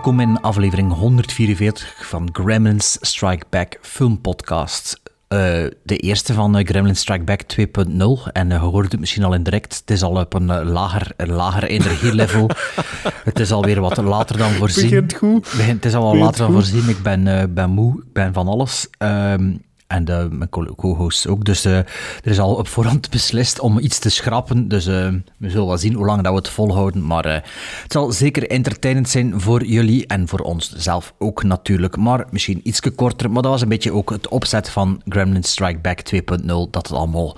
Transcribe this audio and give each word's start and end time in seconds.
Welkom 0.00 0.20
in 0.20 0.40
aflevering 0.40 0.92
144 0.92 2.06
van 2.08 2.28
Gremlins 2.32 2.98
Strike 3.00 3.44
Back 3.50 3.78
Film 3.82 4.20
Podcast. 4.20 5.00
Eh, 5.28 5.38
de 5.82 5.96
eerste 5.96 6.34
van 6.34 6.56
eh, 6.56 6.66
Gremlins 6.66 7.00
Strike 7.00 7.24
Back 7.24 7.42
2.0. 7.42 8.32
En 8.32 8.50
uh, 8.50 8.52
je 8.52 8.58
hoort 8.58 8.92
het 8.92 9.00
misschien 9.00 9.24
al 9.24 9.34
in 9.34 9.42
direct. 9.42 9.76
Het 9.80 9.90
is 9.90 10.02
al 10.02 10.20
op 10.20 10.34
een 10.34 10.64
lager, 10.64 11.12
lager 11.16 11.64
energielevel. 11.64 12.50
het 13.30 13.40
is 13.40 13.52
alweer 13.52 13.80
wat 13.80 13.96
later 13.96 14.38
dan 14.38 14.50
voorzien. 14.50 14.90
Begint 14.90 15.14
goed. 15.14 15.40
Begint- 15.40 15.84
het 15.84 15.84
is 15.84 15.94
al 15.94 16.04
wat 16.04 16.16
later 16.16 16.38
dan 16.38 16.52
voorzien. 16.52 16.88
Ik 16.88 17.02
ben, 17.02 17.54
ben 17.54 17.70
moe, 17.70 17.96
ik 17.96 18.12
ben 18.12 18.32
van 18.32 18.48
alles. 18.48 18.88
Ehm, 18.98 19.52
en 19.90 20.04
de, 20.04 20.28
mijn 20.30 20.48
co- 20.48 20.74
co-hosts 20.74 21.26
ook. 21.26 21.44
Dus 21.44 21.64
eh, 21.64 21.76
er 21.76 21.86
is 22.22 22.38
al 22.38 22.54
op 22.54 22.68
voorhand 22.68 23.10
beslist 23.16 23.60
om 23.60 23.78
iets 23.78 23.98
te 23.98 24.10
schrappen. 24.10 24.68
Dus 24.68 24.86
eh, 24.86 25.08
we 25.36 25.50
zullen 25.50 25.66
wel 25.66 25.78
zien 25.78 25.94
hoe 25.94 26.06
lang 26.06 26.22
dat 26.22 26.32
we 26.32 26.38
het 26.38 26.48
volhouden. 26.48 27.06
Maar 27.06 27.24
eh, 27.24 27.34
het 27.82 27.92
zal 27.92 28.12
zeker 28.12 28.50
entertainend 28.50 29.08
zijn 29.08 29.40
voor 29.40 29.64
jullie 29.64 30.06
en 30.06 30.28
voor 30.28 30.40
ons 30.40 30.72
zelf 30.76 31.14
ook 31.18 31.42
natuurlijk. 31.42 31.96
Maar 31.96 32.26
misschien 32.30 32.60
iets 32.62 32.80
korter. 32.94 33.30
Maar 33.30 33.42
dat 33.42 33.50
was 33.50 33.62
een 33.62 33.68
beetje 33.68 33.92
ook 33.92 34.10
het 34.10 34.28
opzet 34.28 34.70
van 34.70 35.02
Gremlin 35.08 35.42
Strike 35.42 35.78
Back 35.78 36.00
2.0. 36.14 36.44
Dat 36.46 36.74
het 36.74 36.92
allemaal 36.92 37.36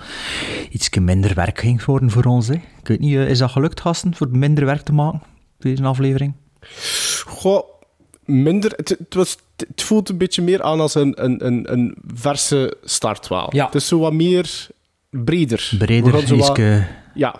iets 0.70 0.88
minder 1.00 1.34
werk 1.34 1.58
ging 1.58 1.84
worden 1.84 2.10
voor 2.10 2.24
ons. 2.24 2.48
Hè. 2.48 2.54
Ik 2.54 2.88
weet 2.88 3.00
niet, 3.00 3.14
eh, 3.14 3.28
is 3.28 3.38
dat 3.38 3.50
gelukt, 3.50 3.80
gasten? 3.80 4.14
Voor 4.14 4.28
minder 4.30 4.64
werk 4.64 4.82
te 4.82 4.92
maken? 4.92 5.22
Deze 5.58 5.84
aflevering? 5.84 6.32
Goh, 7.26 7.71
minder. 8.32 8.72
Het, 8.76 8.88
het, 8.88 9.14
was, 9.14 9.36
het 9.56 9.82
voelt 9.82 10.08
een 10.08 10.16
beetje 10.18 10.42
meer 10.42 10.62
aan 10.62 10.80
als 10.80 10.94
een, 10.94 11.24
een, 11.24 11.46
een, 11.46 11.72
een 11.72 11.94
verse 12.14 12.76
startwaal. 12.84 13.48
Ja. 13.54 13.64
Het 13.64 13.74
is 13.74 13.86
zo 13.88 13.98
wat 13.98 14.12
meer 14.12 14.66
breder. 15.10 15.68
We 15.70 15.76
Breder, 15.76 16.26
zo 16.26 16.36
wat- 16.36 16.48
ietske 16.48 16.86
Ja, 17.14 17.34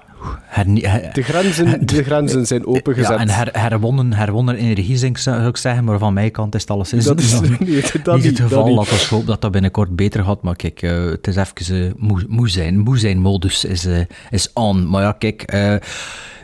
her- 0.48 1.12
de 1.12 1.22
grenzen, 1.22 1.86
de 1.86 2.02
grenzen 2.02 2.46
zijn 2.46 2.66
opengezet. 2.66 3.10
Ja, 3.12 3.18
en 3.18 3.28
her, 3.28 3.48
herwonnen, 3.52 4.12
herwonnen 4.12 4.56
energie, 4.56 4.96
zou 5.18 5.46
ik- 5.46 5.56
zeggen, 5.56 5.84
maar 5.84 5.98
van 5.98 6.12
mijn 6.14 6.30
kant 6.30 6.54
is 6.54 6.60
het 6.60 7.04
dat 7.04 7.20
is 7.20 7.32
nee, 7.40 7.50
dat 7.50 7.58
niet 7.58 7.68
niet. 7.68 7.92
het 7.92 8.04
dat 8.04 8.20
geval. 8.48 8.66
niet. 8.66 8.76
Laat 8.76 8.90
ons 8.92 9.08
hopen 9.08 9.26
dat 9.26 9.40
dat 9.40 9.50
binnenkort 9.52 9.96
beter 9.96 10.24
gaat, 10.24 10.42
maar 10.42 10.56
kijk, 10.56 10.82
eh, 10.82 11.04
het 11.04 11.26
is 11.26 11.36
even 11.36 11.86
eh, 11.86 11.92
moe, 11.96 12.24
moe 12.28 12.48
zijn. 12.48 12.78
Moe 12.78 12.98
zijn 12.98 13.18
modus 13.18 13.64
is, 13.64 13.84
eh, 13.86 14.00
is 14.30 14.50
on. 14.52 14.88
Maar 14.88 15.02
ja, 15.02 15.12
kijk, 15.12 15.42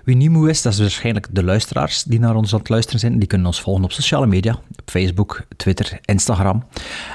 wie 0.09 0.17
niet 0.17 0.31
moe 0.31 0.48
is, 0.51 0.62
dat 0.62 0.73
is 0.73 0.78
waarschijnlijk 0.78 1.27
de 1.31 1.45
luisteraars 1.45 2.03
die 2.03 2.19
naar 2.20 2.34
ons 2.34 2.53
aan 2.53 2.59
het 2.59 2.69
luisteren 2.69 3.01
zijn. 3.01 3.19
Die 3.19 3.28
kunnen 3.28 3.47
ons 3.47 3.61
volgen 3.61 3.84
op 3.84 3.92
sociale 3.92 4.27
media, 4.27 4.53
op 4.53 4.91
Facebook, 4.91 5.42
Twitter, 5.56 5.98
Instagram. 6.05 6.64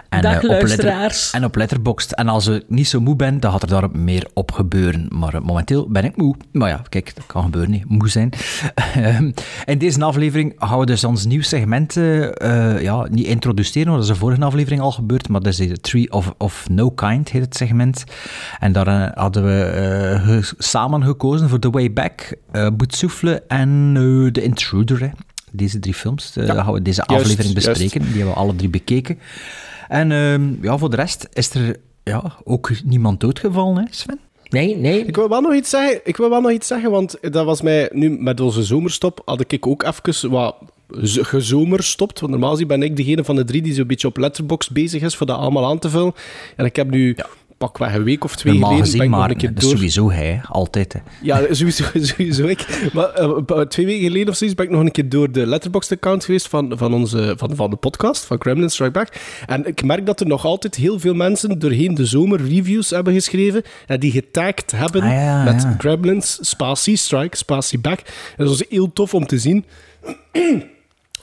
En, 0.10 0.22
Dag, 0.22 0.32
eh, 0.32 0.38
op 0.38 0.42
Letter- 0.44 0.68
luisteraars. 0.68 1.32
en 1.32 1.46
op 1.46 1.56
Letterboxd. 1.56 2.12
En 2.12 2.28
als 2.28 2.48
ik 2.48 2.64
niet 2.68 2.88
zo 2.88 3.00
moe 3.02 3.16
ben, 3.16 3.40
dan 3.40 3.52
gaat 3.52 3.62
er 3.62 3.68
daar 3.68 3.90
meer 3.92 4.28
op 4.34 4.52
gebeuren. 4.52 5.06
Maar 5.10 5.34
eh, 5.34 5.42
momenteel 5.42 5.88
ben 5.90 6.04
ik 6.04 6.16
moe. 6.18 6.36
Maar 6.52 6.70
ja, 6.70 6.82
kijk, 6.90 7.16
dat 7.16 7.26
kan 7.26 7.44
gebeuren, 7.44 7.72
niet. 7.72 7.90
moe 7.90 8.10
zijn. 8.10 8.30
Ehm, 8.94 9.32
in 9.66 9.78
deze 9.78 10.04
aflevering 10.04 10.54
gaan 10.58 10.80
we 10.80 10.86
dus 10.86 11.04
ons 11.04 11.26
nieuw 11.26 11.42
segment 11.42 11.98
eh, 11.98 12.82
ja, 12.82 13.08
niet 13.12 13.26
introduceren, 13.26 13.88
want 13.88 14.00
dat 14.02 14.10
is 14.10 14.14
de 14.14 14.20
vorige 14.26 14.42
aflevering 14.42 14.82
al 14.82 14.92
gebeurd. 14.92 15.30
Maar 15.30 15.42
dat 15.42 15.60
is 15.60 15.68
de 15.68 15.80
Tree 15.80 16.12
of, 16.12 16.34
of 16.38 16.70
No 16.70 16.90
Kind, 16.90 17.30
heet 17.30 17.42
het 17.42 17.56
segment. 17.56 18.04
En 18.60 18.72
daar 18.72 19.12
hadden 19.16 19.44
we 19.44 20.52
samen 20.58 21.04
gekozen 21.04 21.50
voor 21.50 21.60
The 21.60 21.70
Way 21.70 21.94
Back, 21.94 22.36
uh, 22.84 22.90
Boetsouffle 22.90 23.44
en 23.48 23.94
eh, 23.96 24.32
The 24.32 24.44
Intruder. 24.44 25.00
Hè. 25.00 25.10
Deze 25.52 25.80
drie 25.80 25.94
films 25.94 26.36
eh, 26.36 26.46
gaan 26.46 26.74
we 26.74 26.82
deze 26.82 27.04
juist, 27.08 27.24
aflevering 27.24 27.54
juist. 27.54 27.68
bespreken. 27.68 28.02
Die 28.02 28.18
hebben 28.18 28.34
we 28.34 28.40
alle 28.40 28.56
drie 28.56 28.70
bekeken. 28.70 29.20
En 29.88 30.12
ehm, 30.12 30.64
ja, 30.64 30.78
voor 30.78 30.90
de 30.90 30.96
rest 30.96 31.28
is 31.34 31.54
er 31.54 31.78
ja, 32.04 32.38
ook 32.44 32.72
niemand 32.84 33.20
doodgevallen, 33.20 33.78
hè, 33.78 33.86
Sven? 33.90 34.20
Nee, 34.50 34.78
nee. 34.78 35.06
Ik 35.06 35.16
wil 35.16 35.30
wel 35.30 35.42
nog 35.42 35.54
iets 35.54 35.70
zeggen, 35.70 36.02
ik 36.04 36.18
wil 36.18 36.30
wel 36.30 36.42
nog 36.42 36.52
iets 36.52 36.68
zeggen, 36.68 36.92
want 36.92 37.18
dat 37.22 37.46
was 37.46 37.62
mij 37.62 37.90
nu 37.94 38.10
met 38.10 38.40
onze 38.40 38.64
zomerstop, 38.64 39.22
had 39.26 39.52
ik 39.52 39.68
ook 39.68 39.84
even 39.84 40.30
wat 40.30 40.56
gezomerstopt. 41.02 42.20
Want 42.20 42.32
normaal 42.32 42.52
gezien 42.52 42.68
ben 42.68 42.84
ik 42.84 42.96
degene 42.96 43.24
van 43.24 43.36
de 43.36 43.44
drie 43.44 43.62
die 43.62 43.74
zo'n 43.74 43.88
beetje 43.88 44.08
op 44.08 44.18
letterbox 44.18 44.70
bezig 44.70 45.02
is 45.02 45.16
voor 45.16 45.28
dat 45.28 45.38
allemaal 45.38 45.66
aan 45.66 45.80
te 45.80 45.90
vullen. 45.90 46.14
En 46.56 46.66
ik 46.66 46.76
heb 46.76 46.90
nu 46.90 47.16
pakweg 47.64 47.94
een 47.94 48.04
week 48.04 48.24
of 48.24 48.36
twee 48.36 48.54
Normaal 48.54 48.72
geleden 48.72 48.98
ben 48.98 49.06
ik 49.06 49.12
maar 49.12 49.30
een 49.30 49.56
door... 49.56 49.70
sowieso 49.70 50.12
hij, 50.12 50.42
altijd. 50.48 50.94
Hè. 50.94 51.00
Ja, 51.22 51.54
sowieso, 51.54 51.84
sowieso 52.16 52.46
ik. 52.48 52.90
Maar 52.94 53.10
eh, 53.10 53.62
twee 53.62 53.86
weken 53.86 54.04
geleden 54.04 54.30
of 54.30 54.36
zoiets 54.36 54.56
ben 54.56 54.66
ik 54.66 54.72
nog 54.72 54.82
een 54.82 54.92
keer 54.92 55.10
door 55.10 55.32
de 55.32 55.48
Letterboxd-account 55.48 56.26
geweest 56.26 56.48
van, 56.48 56.78
van, 56.78 56.94
onze, 56.94 57.34
van, 57.38 57.56
van 57.56 57.70
de 57.70 57.76
podcast, 57.76 58.26
van 58.26 58.42
Gremlin 58.42 58.70
Strike 58.70 58.92
Back. 58.92 59.14
En 59.46 59.68
ik 59.68 59.84
merk 59.84 60.06
dat 60.06 60.20
er 60.20 60.28
nog 60.28 60.46
altijd 60.46 60.76
heel 60.76 61.00
veel 61.00 61.14
mensen 61.14 61.60
doorheen 61.60 61.94
de 61.94 62.06
zomer 62.06 62.48
reviews 62.48 62.90
hebben 62.90 63.14
geschreven 63.14 63.64
en 63.88 64.00
die 64.00 64.12
getagd 64.12 64.72
hebben 64.72 65.02
Ah, 65.02 65.12
ja, 65.12 65.44
met 65.44 65.62
ja. 65.62 65.76
Gremlins, 65.78 66.38
spatie, 66.42 66.96
Strike, 66.96 67.38
spatie, 67.38 67.80
Back. 67.80 68.00
En 68.00 68.06
dat 68.46 68.48
was 68.48 68.64
heel 68.70 68.94
tof 68.94 69.14
om 69.14 69.26
te 69.26 69.38
zien. 69.38 69.66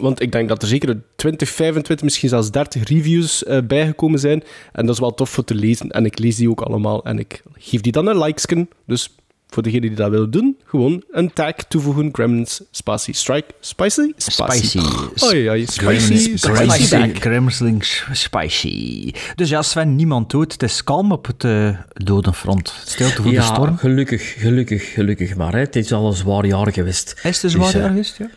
Want 0.00 0.22
ik 0.22 0.32
denk 0.32 0.48
dat 0.48 0.62
er 0.62 0.68
zeker 0.68 1.00
20, 1.16 1.48
25, 1.48 2.04
misschien 2.04 2.28
zelfs 2.28 2.50
30 2.50 2.88
reviews 2.88 3.44
eh, 3.44 3.58
bijgekomen 3.66 4.18
zijn. 4.18 4.42
En 4.72 4.86
dat 4.86 4.94
is 4.94 5.00
wel 5.00 5.14
tof 5.14 5.30
voor 5.30 5.44
te 5.44 5.54
lezen. 5.54 5.88
En 5.90 6.04
ik 6.04 6.18
lees 6.18 6.36
die 6.36 6.50
ook 6.50 6.60
allemaal. 6.60 7.04
En 7.04 7.18
ik 7.18 7.42
geef 7.58 7.80
die 7.80 7.92
dan 7.92 8.06
een 8.06 8.18
likesken. 8.18 8.68
Dus 8.86 9.14
voor 9.48 9.62
degenen 9.62 9.88
die 9.88 9.96
dat 9.96 10.10
willen 10.10 10.30
doen, 10.30 10.56
gewoon 10.64 11.02
een 11.10 11.32
tag 11.32 11.52
toevoegen. 11.68 12.08
Gremlins, 12.12 12.60
spatie, 12.70 13.14
strike, 13.14 13.46
spicy? 13.60 14.12
Spicy. 14.16 14.78
Oei, 15.26 15.48
oei, 15.50 15.66
spicy, 15.66 15.80
Gremlins- 15.84 16.40
spicy 16.40 17.14
Gremlins- 17.14 18.04
spicy. 18.12 19.12
Dus 19.34 19.48
ja, 19.48 19.62
Sven, 19.62 19.96
niemand 19.96 20.30
dood. 20.30 20.52
Het 20.52 20.62
is 20.62 20.84
kalm 20.84 21.12
op 21.12 21.26
het 21.26 21.44
eh 21.44 21.78
dodenfront. 21.92 22.74
Stilte 22.84 23.22
voor 23.22 23.32
ja, 23.32 23.40
de 23.40 23.54
storm. 23.54 23.76
gelukkig, 23.76 24.34
gelukkig, 24.40 24.92
gelukkig 24.92 25.36
maar. 25.36 25.52
Hè. 25.52 25.58
Het 25.58 25.76
is 25.76 25.92
al 25.92 26.06
een 26.06 26.12
zwaar 26.12 26.46
jaar 26.46 26.72
geweest. 26.72 27.20
Is 27.22 27.42
het 27.42 27.52
een 27.52 27.58
Dus, 27.60 27.68
zwaar 27.70 27.76
jaar 27.82 27.88
geweest, 27.90 28.16
ja? 28.18 28.30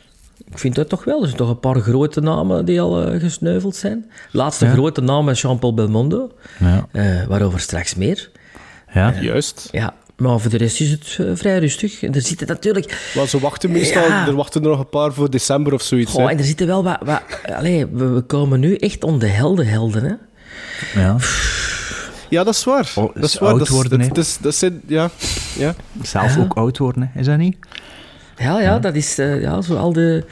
Ik 0.54 0.60
vind 0.60 0.76
dat 0.76 0.90
toch 0.90 1.04
wel. 1.04 1.20
Er 1.22 1.26
zijn 1.26 1.38
toch 1.38 1.50
een 1.50 1.60
paar 1.60 1.80
grote 1.82 2.22
namen 2.22 2.66
die 2.66 2.82
al 2.82 3.06
eh, 3.08 3.20
gesneuveld 3.20 3.76
zijn. 3.76 4.12
Laatste 4.32 4.70
grote 4.70 5.02
naam 5.02 5.30
is 5.30 5.42
Jean-Paul 5.42 5.74
Belmondo. 5.74 6.32
Ja. 6.60 6.88
eh, 6.92 7.24
waarover 7.28 7.60
straks 7.60 7.96
meer. 7.96 8.30
ja. 8.94 9.14
Juist. 9.22 9.70
Ja, 9.72 9.94
maar 10.18 10.40
voor 10.40 10.52
de 10.52 10.58
rest 10.58 10.82
is 10.82 10.90
het 10.92 11.18
eh, 11.20 11.26
vrij 11.34 11.60
rustig. 11.60 12.04
En 12.04 12.14
er 12.16 12.22
zitten 12.22 12.48
natuurlijk... 12.48 13.12
Maar 13.16 13.28
ze 13.28 13.40
wachten 13.40 13.72
meestal, 13.72 14.04
Ja. 14.08 14.28
er 14.28 14.36
wachten 14.36 14.62
er 14.64 14.70
nog 14.70 14.80
een 14.80 14.90
paar 14.90 15.14
voor 15.14 15.30
december 15.30 15.74
of 15.74 15.82
zoiets. 15.82 16.12
Goh, 16.12 16.26
hè. 16.26 16.32
en 16.32 16.38
er 16.38 16.44
zitten 16.44 16.68
wel 16.68 16.84
wat... 16.84 16.98
wat 17.06 17.22
allee, 17.56 17.86
we, 17.88 18.06
we 18.06 18.22
komen 18.22 18.60
nu 18.60 18.76
echt 18.76 19.04
om 19.04 19.20
de 19.20 19.28
helden-helden, 19.28 20.04
hè. 20.04 20.14
ja. 21.02 21.16
Ja, 22.30 22.44
dat 22.44 22.54
is 22.54 22.64
waar. 22.64 22.92
Oh, 22.96 23.16
dat 23.16 23.24
is 23.24 23.34
is 23.34 23.40
waar. 23.40 23.50
oud 23.50 23.58
dat, 23.60 23.68
is- 23.68 23.74
worden, 23.74 23.92
dat, 24.00 24.08
hè. 24.08 24.14
dat 24.14 24.24
is- 24.24 24.38
dat 24.42 24.56
zijn, 24.56 24.82
ja, 24.88 25.10
ja. 25.58 25.76
Zelf 26.02 26.38
ook 26.38 26.54
oud 26.54 26.78
worden, 26.78 27.10
hè. 27.14 27.20
is 27.20 27.26
dat 27.26 27.38
niet? 27.38 27.58
Ja, 28.38 28.62
ja, 28.62 28.80
dat 28.80 28.96
is 28.96 29.18
eh, 29.18 29.42
ja, 29.42 29.62
zo 29.62 29.76
al 29.76 29.94
de, 29.94 30.24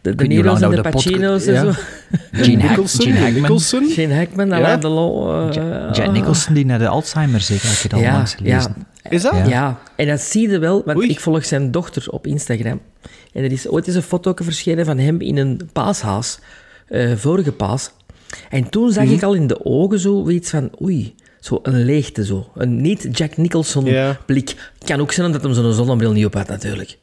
de, 0.00 0.14
de 0.14 0.26
Nero's 0.26 0.60
en 0.60 0.70
de 0.70 0.80
Pacino's 0.80 1.46
en 1.46 1.54
ja. 1.54 1.60
zo. 1.72 1.80
Gene, 2.32 2.56
Nicholson, 2.62 3.04
Gene 3.04 3.18
Hackman. 3.18 3.40
Nicholson. 3.40 3.88
Shane 3.90 4.14
Hackman, 4.14 4.48
Ja. 4.48 4.76
Delon. 4.76 5.28
eh, 5.48 5.52
Ja- 5.54 5.90
Jack 5.92 6.12
Nicholson, 6.12 6.54
die 6.54 6.64
naar 6.64 6.78
de 6.78 6.88
Alzheimer 6.88 7.40
zeker, 7.40 7.68
heb 7.68 7.78
je 7.78 7.88
dat 7.88 7.98
al 7.98 8.04
ja, 8.04 8.12
langs 8.12 8.34
gelezen. 8.34 8.74
ja, 9.02 9.10
Is 9.10 9.22
dat? 9.22 9.32
Ja. 9.32 9.44
ja. 9.48 9.78
en 9.96 10.06
dat 10.06 10.20
zie 10.20 10.48
je 10.50 10.58
wel, 10.58 10.82
want 10.84 10.98
Oei. 10.98 11.08
ik 11.08 11.20
volg 11.20 11.44
zijn 11.44 11.70
dochter 11.70 12.04
op 12.10 12.26
Instagram. 12.26 12.80
En 13.32 13.44
er 13.44 13.52
is 13.52 13.68
ooit 13.68 13.86
eens 13.86 13.96
een 13.96 14.02
foto 14.02 14.34
verschenen 14.36 14.84
van 14.84 14.98
hem 14.98 15.20
in 15.20 15.36
een 15.36 15.60
paashaas, 15.72 16.38
eh, 16.88 17.12
vorige 17.16 17.52
paas. 17.52 17.90
En 18.50 18.68
toen 18.68 18.92
zag 18.92 19.04
Mhm. 19.04 19.12
ik 19.12 19.22
al 19.22 19.34
in 19.34 19.46
de 19.46 19.64
ogen 19.64 19.98
zo 20.00 20.28
iets 20.28 20.50
van, 20.50 20.70
oei, 20.82 21.14
zo 21.40 21.58
een 21.62 21.84
leegte 21.84 22.24
zo. 22.24 22.50
Een 22.54 22.80
niet 22.80 23.08
Jack 23.12 23.36
Nicholson 23.36 23.88
blik. 24.26 24.70
Kan 24.84 25.00
ook 25.00 25.12
zijn 25.12 25.32
dat 25.32 25.42
hem 25.42 25.54
zo'n 25.54 25.72
zonnebril 25.72 26.12
niet 26.12 26.24
op 26.24 26.34
had 26.34 26.48
natuurlijk. 26.48 26.98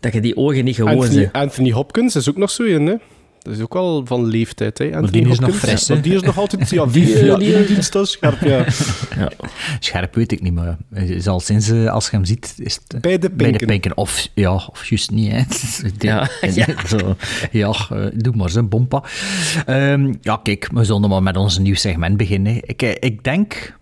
Dat 0.00 0.12
je 0.12 0.20
die 0.20 0.36
ogen 0.36 0.64
niet 0.64 0.74
gewoon 0.76 0.92
Anthony, 0.92 1.12
ziet. 1.12 1.32
Anthony 1.32 1.70
Hopkins 1.70 2.16
is 2.16 2.28
ook 2.28 2.36
nog 2.36 2.50
zo 2.50 2.62
in, 2.62 2.86
hè? 2.86 2.94
Dat 3.38 3.56
is 3.56 3.62
ook 3.62 3.74
al 3.76 4.06
van 4.06 4.24
leeftijd, 4.26 4.78
hè? 4.78 4.84
Anthony 4.96 5.22
die 5.22 5.28
is 5.32 5.38
nog 5.38 5.56
fris, 5.56 5.88
hè? 5.88 5.94
Maar 5.94 6.02
die 6.02 6.14
is 6.14 6.20
nog 6.22 6.38
altijd... 6.38 6.70
Ja, 6.70 6.86
die, 6.92 7.04
Die, 7.04 7.24
ja, 7.24 7.36
die- 7.36 7.56
die 7.56 7.66
dienst 7.66 7.94
is 7.94 8.10
scherp, 8.10 8.40
ja. 8.40 8.64
Scherp 9.80 10.14
weet 10.14 10.32
ik 10.32 10.42
niet, 10.42 10.54
maar 10.54 10.76
hij 10.92 11.06
is 11.06 11.26
al 11.26 11.40
sinds 11.40 11.68
eh, 11.70 11.86
als 11.92 12.04
je 12.04 12.10
hem 12.16 12.24
ziet, 12.24 12.54
is 12.58 12.74
het 12.74 12.94
eh, 12.94 13.00
Bij 13.00 13.18
de 13.18 13.30
bij 13.30 13.36
de 13.46 13.50
pinken. 13.50 13.66
pinken. 13.66 13.96
Of 13.96 14.28
ja, 14.34 14.52
of 14.54 14.84
juist 14.88 15.10
niet. 15.10 15.32
Hè. 15.32 15.42
Ja, 16.08 16.28
ja. 16.54 16.66
Zo, 16.86 17.16
ja 17.52 17.72
eh, 17.90 18.06
doe 18.14 18.36
maar 18.36 18.50
zijn 18.50 18.68
bompa. 18.68 19.02
Ehm, 19.66 20.14
ja, 20.20 20.40
kijk, 20.42 20.68
we 20.72 20.84
zullen 20.84 21.08
maar 21.08 21.22
met 21.22 21.36
ons 21.36 21.58
nieuw 21.58 21.74
segment 21.74 22.16
beginnen. 22.16 22.68
Ik, 22.68 22.82
eh, 22.82 22.90
ik 23.00 23.24
denk 23.24 23.77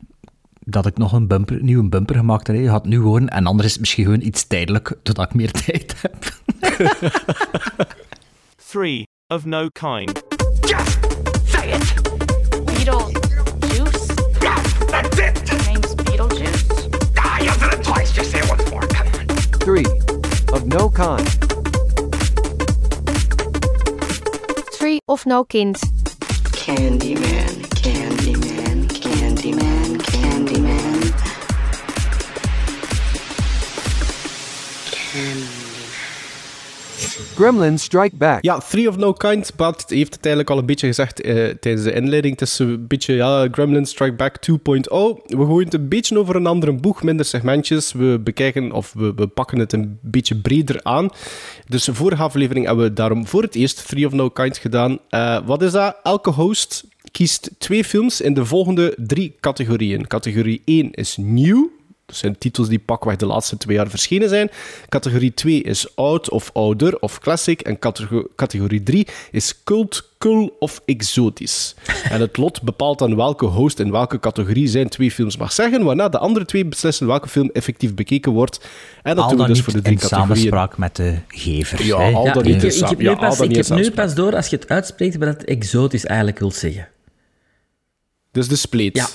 dat 0.69 0.87
ik 0.87 0.99
nog 0.99 1.13
een 1.13 1.27
bumper, 1.27 1.63
nieuw 1.63 1.89
bumper 1.89 2.17
gemaakt 2.17 2.47
heb. 2.47 2.57
Je 2.57 2.69
gaat 2.69 2.85
nu 2.85 2.99
horen. 2.99 3.29
En 3.29 3.47
anders 3.47 3.67
is 3.67 3.73
het 3.73 3.81
misschien 3.81 4.05
gewoon 4.05 4.21
iets 4.21 4.47
tijdelijk, 4.47 4.95
totdat 5.03 5.27
ik 5.27 5.35
meer 5.35 5.51
tijd 5.65 5.95
heb. 6.01 6.17
3 8.71 9.07
of 9.27 9.45
no 9.45 9.69
kind. 9.69 10.23
Just 10.61 10.99
say 11.45 11.69
it! 11.69 11.95
Yes, 14.41 14.79
that's 14.91 15.19
it! 15.19 15.67
Name's 15.67 15.95
Beetlejuice. 15.95 16.65
Ah, 17.15 17.39
you've 17.41 17.59
done 17.59 17.73
it 17.73 17.83
twice. 17.83 18.13
Just 18.13 18.31
say 18.31 18.41
it 18.41 18.71
more. 18.71 18.87
3 19.59 19.85
of 20.53 20.65
no 20.65 20.91
kind. 20.91 21.39
3 24.79 24.99
of 25.05 25.25
no 25.25 25.45
kind. 25.45 25.79
Candyman, 26.53 27.63
Candyman, 27.83 28.89
Candyman. 28.89 29.86
Gremlins 37.37 37.83
Strike 37.83 38.17
Back. 38.17 38.43
Ja, 38.43 38.59
Three 38.59 38.89
of 38.89 38.97
No 38.97 39.13
Kind. 39.13 39.53
Bart 39.57 39.91
heeft 39.91 40.15
het 40.15 40.25
eigenlijk 40.25 40.51
al 40.51 40.59
een 40.59 40.67
beetje 40.67 40.87
gezegd 40.87 41.21
eh, 41.21 41.35
tijdens 41.35 41.85
de 41.85 41.93
inleiding. 41.93 42.39
Het 42.39 42.49
is 42.49 42.59
een 42.59 42.87
beetje 42.87 43.15
ja, 43.15 43.49
Gremlins 43.51 43.91
Strike 43.91 44.15
Back 44.15 44.37
2.0. 44.51 44.57
We 45.27 45.45
gooien 45.45 45.65
het 45.65 45.75
een 45.75 45.89
beetje 45.89 46.19
over 46.19 46.37
een 46.37 46.47
andere 46.47 46.73
boeg, 46.73 47.03
minder 47.03 47.27
segmentjes. 47.27 47.93
We 47.93 48.21
bekijken 48.25 48.73
of 48.73 48.93
we, 48.93 49.13
we 49.15 49.27
pakken 49.27 49.59
het 49.59 49.73
een 49.73 49.99
beetje 50.03 50.37
breder 50.37 50.81
aan. 50.83 51.11
Dus 51.69 51.85
de 51.85 51.95
vorige 51.95 52.23
aflevering 52.23 52.67
hebben 52.67 52.85
we 52.85 52.93
daarom 52.93 53.27
voor 53.27 53.43
het 53.43 53.55
eerst 53.55 53.89
Three 53.89 54.07
of 54.07 54.13
No 54.13 54.29
Kind 54.29 54.59
gedaan. 54.59 54.99
Eh, 55.09 55.39
wat 55.47 55.63
is 55.63 55.73
dat? 55.73 55.97
Elke 56.03 56.31
host 56.31 56.85
kiest 57.11 57.51
twee 57.59 57.85
films 57.85 58.21
in 58.21 58.35
de 58.35 58.45
volgende 58.45 58.95
drie 58.97 59.37
categorieën. 59.41 60.07
Categorie 60.07 60.63
1 60.65 60.91
is 60.91 61.17
nieuw. 61.17 61.71
Dat 62.07 62.17
zijn 62.17 62.39
titels 62.39 62.69
die 62.69 62.79
pakweg 62.79 63.17
de 63.17 63.27
laatste 63.27 63.57
twee 63.57 63.77
jaar 63.77 63.89
verschenen 63.91 64.29
zijn. 64.29 64.51
Categorie 64.89 65.35
2 65.35 65.63
is 65.63 65.97
oud 65.97 66.31
of 66.31 66.51
ouder 66.53 66.99
of 66.99 67.19
classic. 67.19 67.61
En 67.61 67.79
catego- 67.79 68.27
categorie 68.37 68.83
3 68.83 69.07
is 69.31 69.63
cult, 69.65 70.09
cool 70.19 70.57
of 70.59 70.83
exotisch. 70.85 71.75
En 72.11 72.21
het 72.21 72.37
lot 72.37 72.63
bepaalt 72.63 72.99
dan 72.99 73.17
welke 73.17 73.45
host 73.47 73.79
in 73.81 73.91
welke 73.91 74.21
categorie 74.21 74.69
zijn 74.69 74.89
twee 74.89 75.11
films 75.11 75.37
mag 75.37 75.53
zeggen, 75.53 75.85
waarna 75.85 76.09
de 76.09 76.19
andere 76.19 76.45
twee 76.45 76.65
beslissen 76.67 77.07
welke 77.07 77.29
film 77.29 77.51
effectief 77.53 77.95
bekeken 77.95 78.33
wordt. 78.33 78.61
En 79.03 79.15
dat 79.17 79.25
Al 79.25 79.31
doen 79.31 79.41
we 79.41 79.47
dus 79.47 79.55
niet 79.57 79.65
voor 79.65 79.73
de 79.75 79.81
drie 79.83 79.93
in 79.95 79.99
categorieën. 80.01 80.37
samenspraak 80.37 80.79
met 80.79 80.97
de 80.97 81.19
gever. 81.29 81.85
Ja, 81.85 81.95
al 82.13 82.25
Ja, 82.25 82.33
dan 82.33 82.45
ik, 82.45 82.63
niet 82.63 82.75
ik 82.77 82.89
heb 82.89 82.99
nu, 82.99 83.05
ja, 83.05 83.11
al 83.11 83.17
pas, 83.17 83.41
ik 83.41 83.57
heb 83.57 83.69
nu 83.69 84.15
door, 84.15 84.37
als 84.37 84.47
je 84.49 84.57
het 84.57 84.69
uitspreekt, 84.69 85.17
wat 85.17 85.29
het 85.29 85.45
exotisch 85.45 86.05
eigenlijk 86.05 86.39
wil 86.39 86.51
zeggen. 86.51 86.89
Dus 88.33 88.49
de 88.49 88.57
spleet. 88.57 88.97
Ja. 88.97 89.07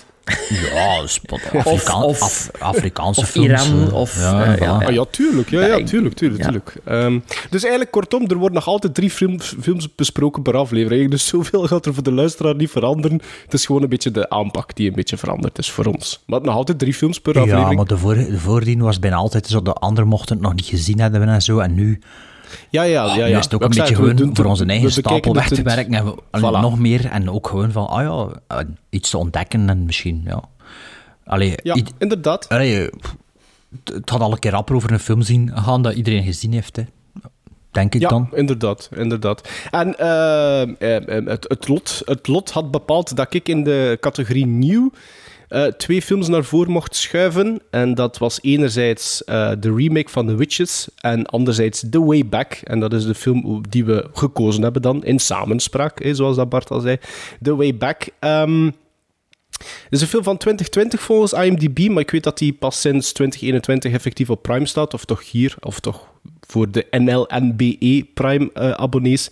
Ja, 0.74 1.08
spot, 1.08 1.40
Afrikaan- 1.54 2.04
of- 2.04 2.22
Af- 2.22 2.52
Afrikaanse 2.60 3.20
of 3.22 3.30
films. 3.30 3.48
Iran, 3.68 3.88
eh, 3.88 3.94
of, 3.94 4.20
Ja, 4.20 4.46
eh, 4.46 4.60
ja, 4.60 4.72
Ah, 4.72 4.94
ja, 4.94 5.06
tuurlijk. 5.12 5.50
Ja, 5.50 5.62
Ja, 5.66 5.76
ja, 5.78 5.86
tuurlijk, 5.86 6.16
tuurlijk, 6.16 6.40
ja. 6.42 6.46
tuurlijk. 6.46 6.74
Ehm, 6.86 7.20
dus 7.50 7.62
eigenlijk, 7.62 7.92
kortom, 7.92 8.22
er 8.30 8.36
worden 8.36 8.54
nog 8.54 8.68
altijd 8.68 8.94
drie 8.96 9.10
films, 9.10 9.56
films 9.62 9.96
besproken 9.96 10.42
per 10.44 10.56
aflevering. 10.58 11.12
Dus 11.12 11.28
zoveel 11.28 11.68
gaat 11.68 11.86
er 11.86 11.94
voor 11.94 12.04
de 12.04 12.12
luisteraar 12.12 12.56
niet 12.56 12.70
veranderen. 12.70 13.22
Het 13.44 13.54
is 13.54 13.66
gewoon 13.66 13.82
een 13.84 13.90
beetje 13.90 14.12
de 14.12 14.30
aanpak 14.30 14.76
die 14.76 14.88
een 14.90 14.96
beetje 14.96 15.18
veranderd 15.18 15.58
is 15.58 15.72
voor 15.72 15.86
ons. 15.86 16.24
Maar 16.26 16.42
nog 16.42 16.56
altijd 16.56 16.80
drie 16.80 16.94
films 16.94 17.20
per 17.22 17.34
Ja, 17.36 17.42
aflevering. 17.42 17.76
maar 17.76 17.86
de, 17.86 17.98
voor, 17.98 18.16
de 18.16 18.40
voordien 18.40 18.80
was 18.82 19.00
bijna 19.00 19.16
altijd 19.16 19.48
zo. 19.48 19.62
De 19.62 19.74
anderen 19.74 20.10
mochten 20.10 20.36
het 20.36 20.46
nog 20.46 20.54
niet 20.56 20.66
gezien 20.66 21.00
hebben 21.00 21.30
en 21.30 21.42
zo. 21.42 21.60
En 21.60 21.74
nu, 21.74 22.00
Ja, 22.70 22.84
ja, 22.84 23.06
ja. 23.06 23.16
ja. 23.16 23.26
nu 23.28 23.38
is 23.38 23.44
het 23.44 23.54
ook 23.54 23.62
een 23.62 23.70
beetje 23.70 23.96
gewoon 23.96 24.16
doen 24.16 24.36
voor 24.36 24.46
onze 24.46 24.66
eigen 24.66 24.92
stapel 24.92 25.34
weg 25.34 25.48
te 25.48 25.62
werken. 25.62 25.94
En 25.94 26.06
we, 26.06 26.16
allee, 26.32 26.50
Voilà. 26.50 26.62
nog 26.62 26.80
meer. 26.80 27.06
En 27.06 27.30
ook 27.30 27.48
gewoon 27.48 27.72
van, 27.72 27.88
ah 27.88 28.02
ja, 28.48 28.58
eh, 28.58 28.66
iets 28.90 29.10
te 29.10 29.18
ontdekken 29.18 29.70
en 29.70 29.86
misschien, 29.86 30.22
ja. 30.26 30.42
Allee, 31.26 31.54
Ja, 31.64 31.76
i- 31.76 31.84
inderdaad. 31.98 32.50
allee, 32.50 32.90
pff, 32.90 33.16
het 33.84 34.10
had 34.10 34.22
al 34.22 34.32
een 34.32 34.40
keer 34.40 34.52
rapper 34.52 34.76
over 34.76 34.92
een 34.92 35.00
film 35.00 35.22
zien 35.22 35.52
gaan 35.56 35.82
dat 35.82 35.94
iedereen 35.94 36.24
gezien 36.24 36.54
heeft, 36.54 36.76
hè. 36.76 36.84
Denk 37.72 37.96
ik 37.96 38.02
Ja, 38.02 38.10
dan. 38.10 38.30
inderdaad, 38.34 38.90
inderdaad. 38.96 39.50
En 39.72 39.98
eh, 39.98 40.62
eh, 40.62 41.18
eh, 41.18 41.26
het, 41.26 41.46
het, 41.48 41.68
lot, 41.68 42.02
het 42.06 42.28
lot 42.28 42.52
had 42.52 42.72
bepaald 42.72 43.16
dat 43.16 43.34
ik 43.34 43.48
in 43.48 43.64
de 43.64 43.98
categorie 44.00 44.46
nieuw 44.46 44.92
eh, 45.52 45.66
twee 45.66 46.02
films 46.02 46.28
naar 46.28 46.44
voren 46.44 46.72
mocht 46.72 46.96
schuiven. 46.96 47.62
En 47.70 47.94
dat 47.94 48.18
was 48.18 48.40
enerzijds 48.42 49.24
eh, 49.24 49.52
de 49.60 49.74
remake 49.74 50.10
van 50.10 50.28
The 50.28 50.36
Witches 50.36 50.88
en 50.98 51.26
anderzijds 51.26 51.84
The 51.90 52.04
Way 52.04 52.26
Back. 52.26 52.54
En 52.54 52.80
dat 52.80 52.94
is 52.94 53.06
de 53.06 53.16
film 53.16 53.62
die 53.70 53.86
we 53.86 54.10
gekozen 54.14 54.64
hebben 54.64 54.82
dan 54.82 55.04
in 55.04 55.20
samenspraak, 55.20 56.00
zoals 56.12 56.36
dat 56.36 56.50
Bart 56.50 56.70
al 56.70 56.80
zei. 56.80 56.98
The 57.42 57.56
Way 57.56 57.78
Back. 57.78 58.08
Ehm, 58.20 58.66
het 59.52 59.90
is 59.90 60.02
een 60.02 60.08
film 60.08 60.24
van 60.24 60.38
2020 60.38 61.02
volgens 61.02 61.34
IMDb, 61.34 61.90
maar 61.90 62.04
ik 62.04 62.12
weet 62.12 62.24
dat 62.24 62.38
die 62.38 62.54
pas 62.54 62.82
sinds 62.82 63.12
2021 63.12 63.94
effectief 63.94 64.30
op 64.30 64.42
Prime 64.42 64.66
staat. 64.66 64.94
Of 64.94 65.06
toch 65.06 65.32
hier, 65.32 65.56
of 65.60 65.80
toch 65.80 66.08
voor 66.52 66.72
de 66.72 66.86
NLNBE 66.90 68.06
Prime-abonnees. 68.14 69.30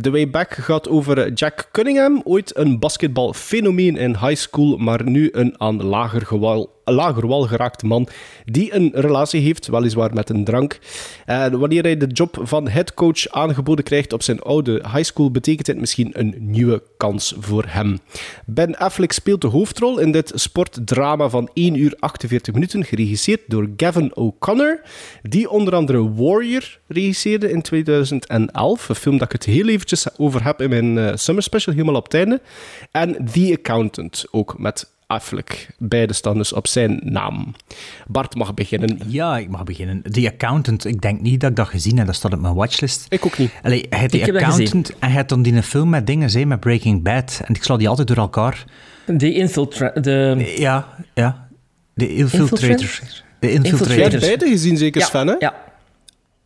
The 0.00 0.10
Way 0.10 0.30
Back 0.30 0.54
gaat 0.54 0.88
over 0.88 1.18
eh, 1.18 1.30
Jack 1.34 1.68
Cunningham, 1.72 2.20
ooit 2.24 2.56
een 2.56 2.78
basketbalfenomeen 2.78 3.96
in 3.96 4.16
high 4.16 4.34
school, 4.34 4.76
maar 4.76 5.04
nu 5.04 5.28
een 5.32 5.60
aan 5.60 5.82
lager, 5.82 6.26
gewal, 6.26 6.77
lager 6.92 7.26
wal 7.26 7.42
geraakt 7.42 7.82
man 7.82 8.08
die 8.44 8.74
een 8.74 8.90
relatie 8.94 9.40
heeft, 9.40 9.66
weliswaar 9.66 10.14
met 10.14 10.30
een 10.30 10.44
drank. 10.44 10.78
En 11.24 11.58
wanneer 11.58 11.82
hij 11.82 11.96
de 11.96 12.06
job 12.06 12.38
van 12.42 12.68
headcoach 12.68 13.28
aangeboden 13.28 13.84
krijgt 13.84 14.12
op 14.12 14.22
zijn 14.22 14.40
oude 14.40 14.72
high 14.72 15.02
school, 15.02 15.30
betekent 15.30 15.66
het 15.66 15.80
misschien 15.80 16.10
een 16.12 16.34
nieuwe 16.38 16.82
kans 16.96 17.34
voor 17.38 17.64
hem. 17.66 17.98
Ben 18.46 18.76
Affleck 18.76 19.12
speelt 19.12 19.40
de 19.40 19.46
hoofdrol 19.46 19.98
in 19.98 20.12
dit 20.12 20.32
sportdrama 20.34 21.28
van 21.28 21.50
1 21.54 21.74
uur 21.74 21.94
48 21.98 22.54
minuten, 22.54 22.84
geregisseerd 22.84 23.40
door 23.46 23.68
Gavin 23.76 24.16
O'Connor, 24.16 24.80
die 25.22 25.50
onder 25.50 25.74
andere 25.74 26.14
Warrior 26.14 26.78
regisseerde 26.86 27.50
in 27.50 27.62
2011, 27.62 28.88
een 28.88 28.94
film 28.94 29.18
dat 29.18 29.26
ik 29.26 29.32
het 29.32 29.44
heel 29.44 29.68
eventjes 29.68 30.18
over 30.18 30.44
heb 30.44 30.60
in 30.60 30.68
mijn 30.68 30.98
eh, 30.98 31.16
summer 31.16 31.42
special, 31.42 31.74
helemaal 31.74 31.94
op 31.94 32.04
het 32.04 32.14
einde. 32.14 32.40
En 32.90 33.30
The 33.32 33.56
Accountant, 33.58 34.24
ook 34.30 34.58
met 34.58 34.96
Affleck. 35.12 35.68
Beide 35.78 36.12
staan 36.12 36.36
dus 36.38 36.52
op 36.52 36.66
zijn 36.66 37.00
naam. 37.04 37.54
Bart 38.06 38.34
mag 38.34 38.54
beginnen. 38.54 38.98
Ja, 39.06 39.38
ik 39.38 39.48
mag 39.48 39.64
beginnen. 39.64 40.02
The 40.02 40.30
Accountant, 40.32 40.84
ik 40.84 41.00
denk 41.00 41.20
niet 41.20 41.40
dat 41.40 41.50
ik 41.50 41.56
dat 41.56 41.68
gezien 41.68 41.96
heb. 41.96 42.06
Dat 42.06 42.14
staat 42.14 42.32
op 42.32 42.40
mijn 42.40 42.54
watchlist. 42.54 43.06
Ik 43.08 43.26
ook 43.26 43.38
niet. 43.38 43.52
Allee, 43.62 43.86
hij 43.90 44.04
Ik 44.04 44.10
The 44.10 44.16
heb 44.18 44.32
dat 44.32 44.42
Accountant 44.42 44.90
en 44.98 45.08
hij 45.08 45.16
had 45.16 45.28
dan 45.28 45.42
die 45.42 45.52
een 45.54 45.62
film 45.62 45.88
met 45.88 46.06
dingen, 46.06 46.30
zei, 46.30 46.46
met 46.46 46.60
Breaking 46.60 47.02
Bad. 47.02 47.40
En 47.44 47.54
ik 47.54 47.62
sla 47.62 47.76
die 47.76 47.88
altijd 47.88 48.08
door 48.08 48.16
elkaar. 48.16 48.64
De 49.06 49.32
infiltra... 49.34 49.90
De... 49.90 50.54
Ja, 50.58 50.88
ja. 51.14 51.48
De 51.94 52.14
Infiltrator. 52.14 52.70
Infiltrator? 52.70 53.22
De 53.40 53.46
Jij 53.46 53.56
Infiltrator. 53.56 54.10
hebt 54.10 54.20
beide 54.20 54.48
gezien, 54.48 54.76
zeker 54.76 55.02
Sven, 55.02 55.26
hè? 55.26 55.34
ja. 55.38 55.54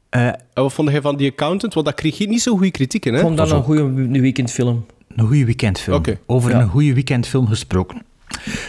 Eh, 0.09 0.27
En 0.27 0.39
wat 0.55 0.73
vond 0.73 0.91
jij 0.91 1.01
van 1.01 1.17
The 1.17 1.27
Accountant? 1.31 1.75
Want 1.75 1.87
dat 1.87 1.95
kreeg 1.95 2.19
je 2.19 2.29
niet 2.29 2.43
zo'n 2.43 2.57
goede 2.57 2.71
kritieken, 2.71 3.13
hè? 3.13 3.19
Ik 3.19 3.25
vond 3.25 3.37
dat 3.37 3.51
een 3.51 3.63
goede 3.63 4.21
weekendfilm. 4.21 4.87
een 5.17 5.27
goede 5.27 5.45
weekendfilm. 5.45 5.97
Oké. 5.97 6.19
Over 6.27 6.51
Ja. 6.51 6.61
een 6.61 6.69
goede 6.69 6.95
weekendfilm 6.95 7.47
gesproken. 7.47 8.03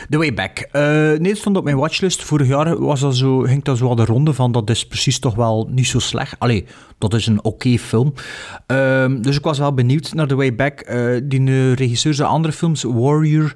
The 0.10 0.18
Way 0.18 0.34
Back. 0.34 0.58
Eh, 0.72 0.82
nee, 0.92 1.30
het 1.30 1.38
stond 1.38 1.58
op 1.58 1.64
mijn 1.64 1.78
watchlist. 1.78 2.24
Vorig 2.24 2.48
jaar 2.48 2.80
was 2.82 3.00
dat 3.00 3.16
zo, 3.16 3.40
ging 3.40 3.64
dat 3.64 3.78
zo 3.78 3.88
al 3.88 3.96
de 3.96 4.06
ronde 4.06 4.34
van 4.34 4.52
dat 4.52 4.70
is 4.70 4.88
precies 4.88 5.20
toch 5.20 5.36
wel 5.36 5.70
niet 5.72 5.88
zo 5.88 6.00
slecht. 6.00 6.36
Allee, 6.40 6.66
dat 6.98 7.14
is 7.14 7.28
een 7.28 7.44
oké 7.44 7.78
film. 7.78 8.14
Ehm, 8.68 9.22
dus 9.22 9.38
ik 9.38 9.44
was 9.44 9.58
wel 9.58 9.74
benieuwd 9.74 10.14
naar 10.14 10.28
The 10.28 10.36
Way 10.36 10.56
Back. 10.56 10.80
Eh, 10.80 11.06
die 11.24 11.48
eh, 11.48 11.74
regisseur 11.74 12.14
zijn 12.14 12.30
andere 12.30 12.54
films, 12.54 12.84
Warrior... 12.84 13.54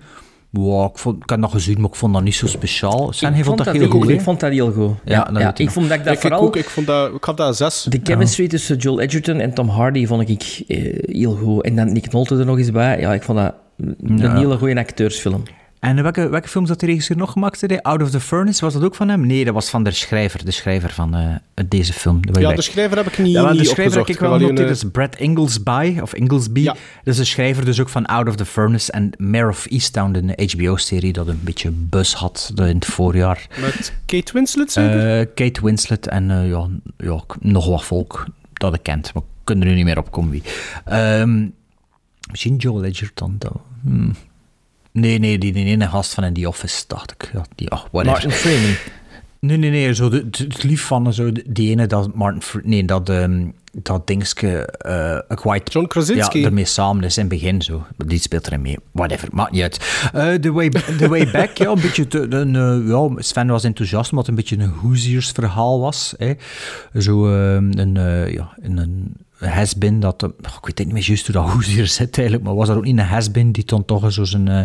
Wow, 0.50 0.90
ik, 0.90 0.98
vond, 0.98 1.24
ik 1.24 1.30
heb 1.30 1.42
dat 1.42 1.52
gezien, 1.52 1.82
maar 1.82 1.90
ik 1.90 1.96
vond 1.96 2.14
dat 2.14 2.24
niet 2.24 2.36
zo 2.36 2.48
speciaal. 2.48 3.14
Zijn, 3.14 3.32
hij 3.32 3.40
ik, 3.42 3.46
vond 3.46 3.58
dat 3.58 3.68
dat 3.68 3.76
heel 3.76 3.90
goed, 3.90 4.10
ik 4.10 4.22
vond 4.22 4.40
dat 4.40 4.52
heel 4.52 4.72
goed. 4.72 4.92
Ja, 5.06 5.30
Ja, 5.34 5.56
ik 5.58 5.70
vond 5.72 5.90
dat 5.90 5.98
ik 5.98 6.04
dat 6.04 6.14
Ik, 6.14 6.20
ik 6.24 6.28
vooral... 6.28 6.42
ook, 6.42 6.56
ik, 6.56 6.70
vond 6.70 6.88
dat, 6.88 7.14
ik 7.14 7.26
dat 7.26 7.40
een 7.40 7.54
zes. 7.54 7.84
De 7.84 8.00
chemistry 8.04 8.48
tussen 8.48 8.78
Joel 8.78 9.00
Edgerton 9.00 9.40
en 9.40 9.54
Tom 9.54 9.70
Hardy 9.70 10.06
vond 10.06 10.30
ik 10.30 10.64
eh, 10.68 10.78
heel 11.02 11.36
goed. 11.36 11.64
En 11.64 11.76
dan 11.76 11.92
Nick 11.94 12.12
Nolte 12.12 12.38
er 12.38 12.46
nog 12.46 12.58
eens 12.58 12.72
bij. 12.72 13.00
Ja, 13.00 13.14
ik 13.14 13.24
vond 13.24 13.38
dat 13.38 13.54
een 13.78 14.18
Ja. 14.18 14.36
hele 14.38 14.58
goede 14.58 14.76
acteursfilm. 14.80 15.44
En 15.80 16.04
welke, 16.04 16.30
welke 16.30 16.48
films 16.48 16.70
had 16.70 16.80
de 16.80 16.86
regisseur 16.86 17.18
nog 17.18 17.32
gemaakt? 17.32 17.62
hij? 17.62 17.82
Out 17.82 18.02
of 18.02 18.10
the 18.10 18.20
Furnace, 18.20 18.62
was 18.62 18.74
dat 18.74 18.84
ook 18.84 18.96
van 18.96 19.10
hem? 19.10 19.26
Nee, 19.26 19.46
dat 19.46 19.54
was 19.54 19.70
van 19.70 19.84
de 19.84 19.92
schrijver. 19.92 20.46
De 20.46 20.52
schrijver 20.52 20.90
van 20.90 21.16
eh, 21.16 21.66
deze 21.68 21.94
film. 21.94 22.20
Ja, 22.32 22.54
de 22.54 22.62
schrijver 22.62 22.98
heb 22.98 23.08
ik 23.08 23.18
niet, 23.18 23.34
Ja, 23.34 23.54
de 23.54 23.64
schrijver 23.64 23.98
heb 23.98 24.08
ik 24.08 24.20
wel 24.20 24.34
genoteerd. 24.34 24.68
Dat 24.68 24.78
is 24.78 24.84
Brad 24.92 25.16
Inglesby, 25.16 26.00
of 26.02 26.14
Inglesby. 26.14 26.60
Ja. 26.60 26.74
Dat 26.74 27.14
is 27.14 27.18
de 27.18 27.24
schrijver 27.24 27.66
dus 27.66 27.80
ook 27.80 27.90
van 27.90 28.06
Out 28.06 28.28
of 28.28 28.36
the 28.36 28.46
Furnace 28.46 28.92
en 28.92 29.12
Mare 29.18 29.48
of 29.48 29.66
Easttown, 29.66 30.12
de 30.12 30.50
HBO-serie 30.54 31.14
dat 31.14 31.28
een 31.28 31.40
beetje 31.44 31.72
buzz 31.72 32.14
had 32.14 32.52
in 32.56 32.64
het 32.64 32.86
voorjaar. 32.86 33.48
Met 33.62 33.94
Kate 34.06 34.34
Winslet, 34.34 34.72
zeker? 34.72 35.20
Eh, 35.20 35.26
Kate 35.36 35.62
Winslet 35.64 36.08
en 36.08 36.32
eh, 36.32 36.50
ja, 36.50 36.68
ja, 36.98 37.24
nog 37.40 37.68
wat 37.68 37.84
volk 37.84 38.26
dat 38.54 38.74
ik 38.74 38.84
kent, 38.84 39.14
maar 39.14 39.24
ik 39.24 39.30
kan 39.44 39.60
er 39.60 39.66
nu 39.66 39.74
niet 39.74 39.86
meer 39.86 39.98
op 39.98 40.12
komen 40.12 40.32
wie. 40.32 40.44
Ehm, 40.86 41.48
misschien 42.32 42.56
Joel 42.56 42.84
Edgerton, 42.84 43.36
dan. 43.40 43.62
Hmm. 43.82 44.14
Nee, 45.00 45.20
nee, 45.20 45.38
die, 45.38 45.54
die 45.54 45.66
ene 45.66 45.88
gast 45.88 46.14
van 46.14 46.24
in 46.24 46.34
The 46.34 46.48
Office, 46.48 46.84
dacht 46.88 47.12
ik. 47.12 47.30
Ja, 47.34 47.46
die, 47.56 47.70
ach, 47.70 47.88
whatever. 47.92 48.12
Martin 48.12 48.32
Freeman. 48.32 48.76
Nee, 49.40 49.58
nee, 49.58 49.70
nee. 49.70 49.94
Zo 49.94 50.10
de, 50.10 50.18
het- 50.18 50.38
het 50.38 50.64
lief 50.64 50.82
van 50.82 51.14
zo, 51.14 51.32
die 51.48 51.70
ene 51.70 51.88
dat 51.88 52.14
Martin... 52.16 52.62
Nee, 52.64 52.86
dat, 52.86 53.10
ehm 53.10 53.46
dat 53.82 54.08
dingske... 54.08 54.66
eh 54.78 55.32
A 55.32 55.36
Quiet... 55.36 55.74
John 55.74 55.88
Krasinski. 55.88 56.40
Ja, 56.40 56.46
ermee 56.46 56.66
samen 56.66 57.04
is 57.04 57.18
in 57.18 57.24
het 57.24 57.32
begin 57.32 57.62
zo. 57.62 57.86
Die 58.06 58.20
speelt 58.20 58.48
erin 58.48 58.62
mee. 58.62 58.78
Whatever, 58.92 59.28
maakt 59.32 59.52
niet 59.52 59.62
uit. 59.62 59.80
Eh, 60.14 60.34
the, 60.34 60.52
way, 60.52 60.70
the 60.70 61.08
Way 61.10 61.32
Back, 61.32 61.58
ja, 61.58 61.70
een 61.70 61.82
beetje... 61.82 62.08
Te, 62.08 62.20
een, 62.30 62.56
eh, 62.56 62.88
ja, 62.90 63.10
Sven 63.22 63.48
was 63.48 63.64
enthousiast 63.64 64.12
omdat 64.12 64.26
het 64.28 64.38
een 64.38 64.44
beetje 64.44 64.64
een 64.64 64.72
Hoosiers 64.82 65.32
verhaal 65.32 65.80
was. 65.80 66.14
Hè. 66.18 66.34
Zo 67.02 67.26
ehm, 67.28 67.72
een, 67.80 67.98
eh, 67.98 68.34
ja, 68.34 68.50
een 68.62 69.16
has-been, 69.40 70.00
dat, 70.00 70.24
eh, 70.24 70.30
ik 70.42 70.60
weet 70.62 70.78
niet 70.78 70.92
meer 70.92 71.04
juist 71.04 71.26
hoe 71.26 71.36
dat 71.36 71.50
hoezeer 71.54 71.88
zit 71.88 72.18
eigenlijk, 72.18 72.48
maar 72.48 72.56
was 72.56 72.70
er 72.70 72.76
ook 72.78 72.84
niet 72.84 72.98
een 72.98 73.04
has-been 73.06 73.52
die 73.52 73.66
dan 73.66 73.86
toch 73.86 74.12
zo 74.14 74.24
zijn, 74.24 74.48
eh, 74.48 74.62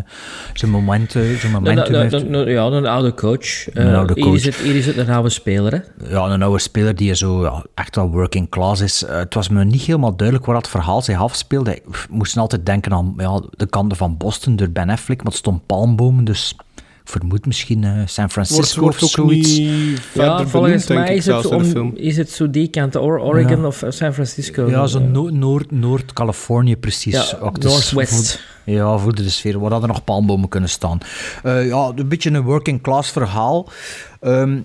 zijn 0.54 0.70
momenten, 0.70 1.38
zijn 1.38 1.52
Nou, 1.52 1.64
momenten 1.64 1.92
nou, 1.92 2.04
heeft? 2.04 2.12
nou, 2.28 2.28
nou, 2.44 2.50
ja, 2.50 2.64
een 2.64 2.86
oude 2.86 3.14
coach. 3.14 3.66
Een 3.74 3.88
Eh, 3.88 3.96
oude 3.96 4.12
Hier, 4.14 4.24
coach. 4.24 4.34
is 4.34 4.44
het, 4.44 4.54
hier 4.56 4.74
is 4.74 4.86
het 4.86 4.96
een 4.96 5.10
oude 5.10 5.30
speler, 5.30 5.72
hè. 5.72 6.08
Ja, 6.08 6.24
een 6.28 6.42
oude 6.42 6.58
speler 6.58 6.94
die 6.96 7.14
zo 7.14 7.42
ja, 7.44 7.64
echt 7.74 7.96
wel 7.96 8.10
working 8.10 8.48
class 8.48 8.80
is. 8.80 9.04
Het 9.08 9.34
was 9.34 9.48
me 9.48 9.64
niet 9.64 9.82
helemaal 9.82 10.16
duidelijk 10.16 10.46
waar 10.46 10.56
dat 10.56 10.68
verhaal 10.68 11.02
zich 11.02 11.18
afspeelde. 11.18 11.74
Ik 11.76 12.06
moest 12.10 12.36
altijd 12.36 12.66
denken 12.66 12.92
aan 12.92 13.14
ja, 13.16 13.42
de 13.50 13.66
kanten 13.66 13.96
van 13.96 14.16
Boston 14.16 14.56
door 14.56 14.70
Ben 14.70 14.90
Affleck, 14.90 15.16
maar 15.22 15.26
het 15.32 15.36
stond 15.40 15.66
palmbomen, 15.66 16.24
dus 16.24 16.56
vermoed 17.12 17.46
misschien 17.46 17.84
eh, 17.84 17.90
San 17.90 18.00
Wordt, 18.16 18.32
Francisco 18.32 18.80
wordt 18.80 18.96
of 18.96 19.02
ook 19.02 19.08
zoiets. 19.10 19.56
Ja, 20.14 20.46
volgens 20.46 20.86
benoemd, 20.86 21.06
mij 21.06 21.16
is 21.16 21.26
het, 21.26 21.46
om, 21.46 21.92
is 21.96 22.16
het 22.16 22.30
zo 22.30 22.50
die 22.50 22.68
kant, 22.68 22.96
Or- 22.96 23.20
Oregon 23.20 23.60
Ja. 23.60 23.66
of 23.66 23.82
eh, 23.82 23.90
San 23.90 24.12
Francisco. 24.12 24.68
Ja, 24.70 24.86
zo 24.86 24.98
Eh, 24.98 25.04
no- 25.06 25.28
Noord- 25.28 25.70
Noord-Californië 25.70 26.76
precies. 26.76 27.12
Ja, 27.30 27.38
Northwest. 27.40 27.88
voor- 28.64 28.72
ja, 28.74 28.98
voor 28.98 29.14
de 29.14 29.30
sfeer, 29.30 29.58
waar 29.60 29.70
hadden 29.70 29.88
nog 29.88 30.04
palmbomen 30.04 30.48
kunnen 30.48 30.68
staan. 30.68 30.98
Eh, 31.42 31.66
ja, 31.66 31.92
een 31.94 32.08
beetje 32.08 32.30
een 32.30 32.42
working 32.42 32.82
class 32.82 33.10
verhaal. 33.10 33.68
Ehm, 34.20 34.58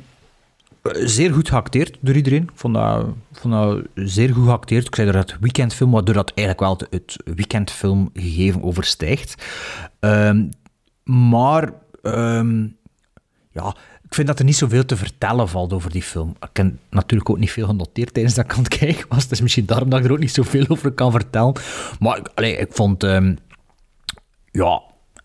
eh, 0.82 0.92
zeer 1.06 1.34
goed 1.34 1.50
geacteerd 1.50 1.98
door 2.02 2.16
iedereen. 2.16 2.44
Ik 2.44 2.52
vond 2.56 2.74
dat, 2.74 3.06
dat 3.44 3.82
zeer 3.96 4.34
goed 4.34 4.46
geacteerd. 4.46 4.88
Ik 4.88 4.96
zei 4.96 5.08
er 5.08 5.16
het 5.18 5.36
weekendfilm, 5.40 5.92
waardoor 5.92 6.14
dat 6.14 6.32
eigenlijk 6.36 6.60
wel 6.68 6.78
het, 6.90 7.16
het 7.24 7.36
weekendfilm 7.36 8.10
gegeven 8.14 8.64
overstijgt. 8.64 9.36
Ehm, 10.00 10.44
maar 11.04 11.72
ehm, 12.02 12.62
ja, 13.52 13.76
ik 14.04 14.14
vind 14.14 14.28
dat 14.28 14.40
er 14.40 14.46
niet 14.46 14.56
zoveel 14.56 14.86
te 14.86 14.98
vertellen 14.98 15.50
valt 15.50 15.74
over 15.74 15.92
die 15.92 16.04
film. 16.04 16.36
Ik 16.40 16.58
heb 16.58 16.74
natuurlijk 16.90 17.30
ook 17.30 17.38
niet 17.40 17.52
veel 17.52 17.66
genoteerd 17.68 18.14
tijdens 18.14 18.36
dat 18.36 18.46
ik 18.46 18.52
aan 18.52 18.64
het 18.64 18.78
kijken 18.78 19.06
was. 19.10 19.28
Dus 19.28 19.42
misschien 19.42 19.66
daarom 19.66 19.90
dat 19.90 20.00
ik 20.00 20.06
er 20.06 20.12
ook 20.12 20.20
niet 20.20 20.34
zoveel 20.34 20.66
over 20.68 20.92
kan 20.92 21.12
vertellen. 21.12 21.54
Maar 22.00 22.18
ik, 22.18 22.30
allee, 22.36 22.58
ik 22.58 22.68
vond... 22.72 23.04
ehm, 23.04 23.36
ja, 24.52 24.82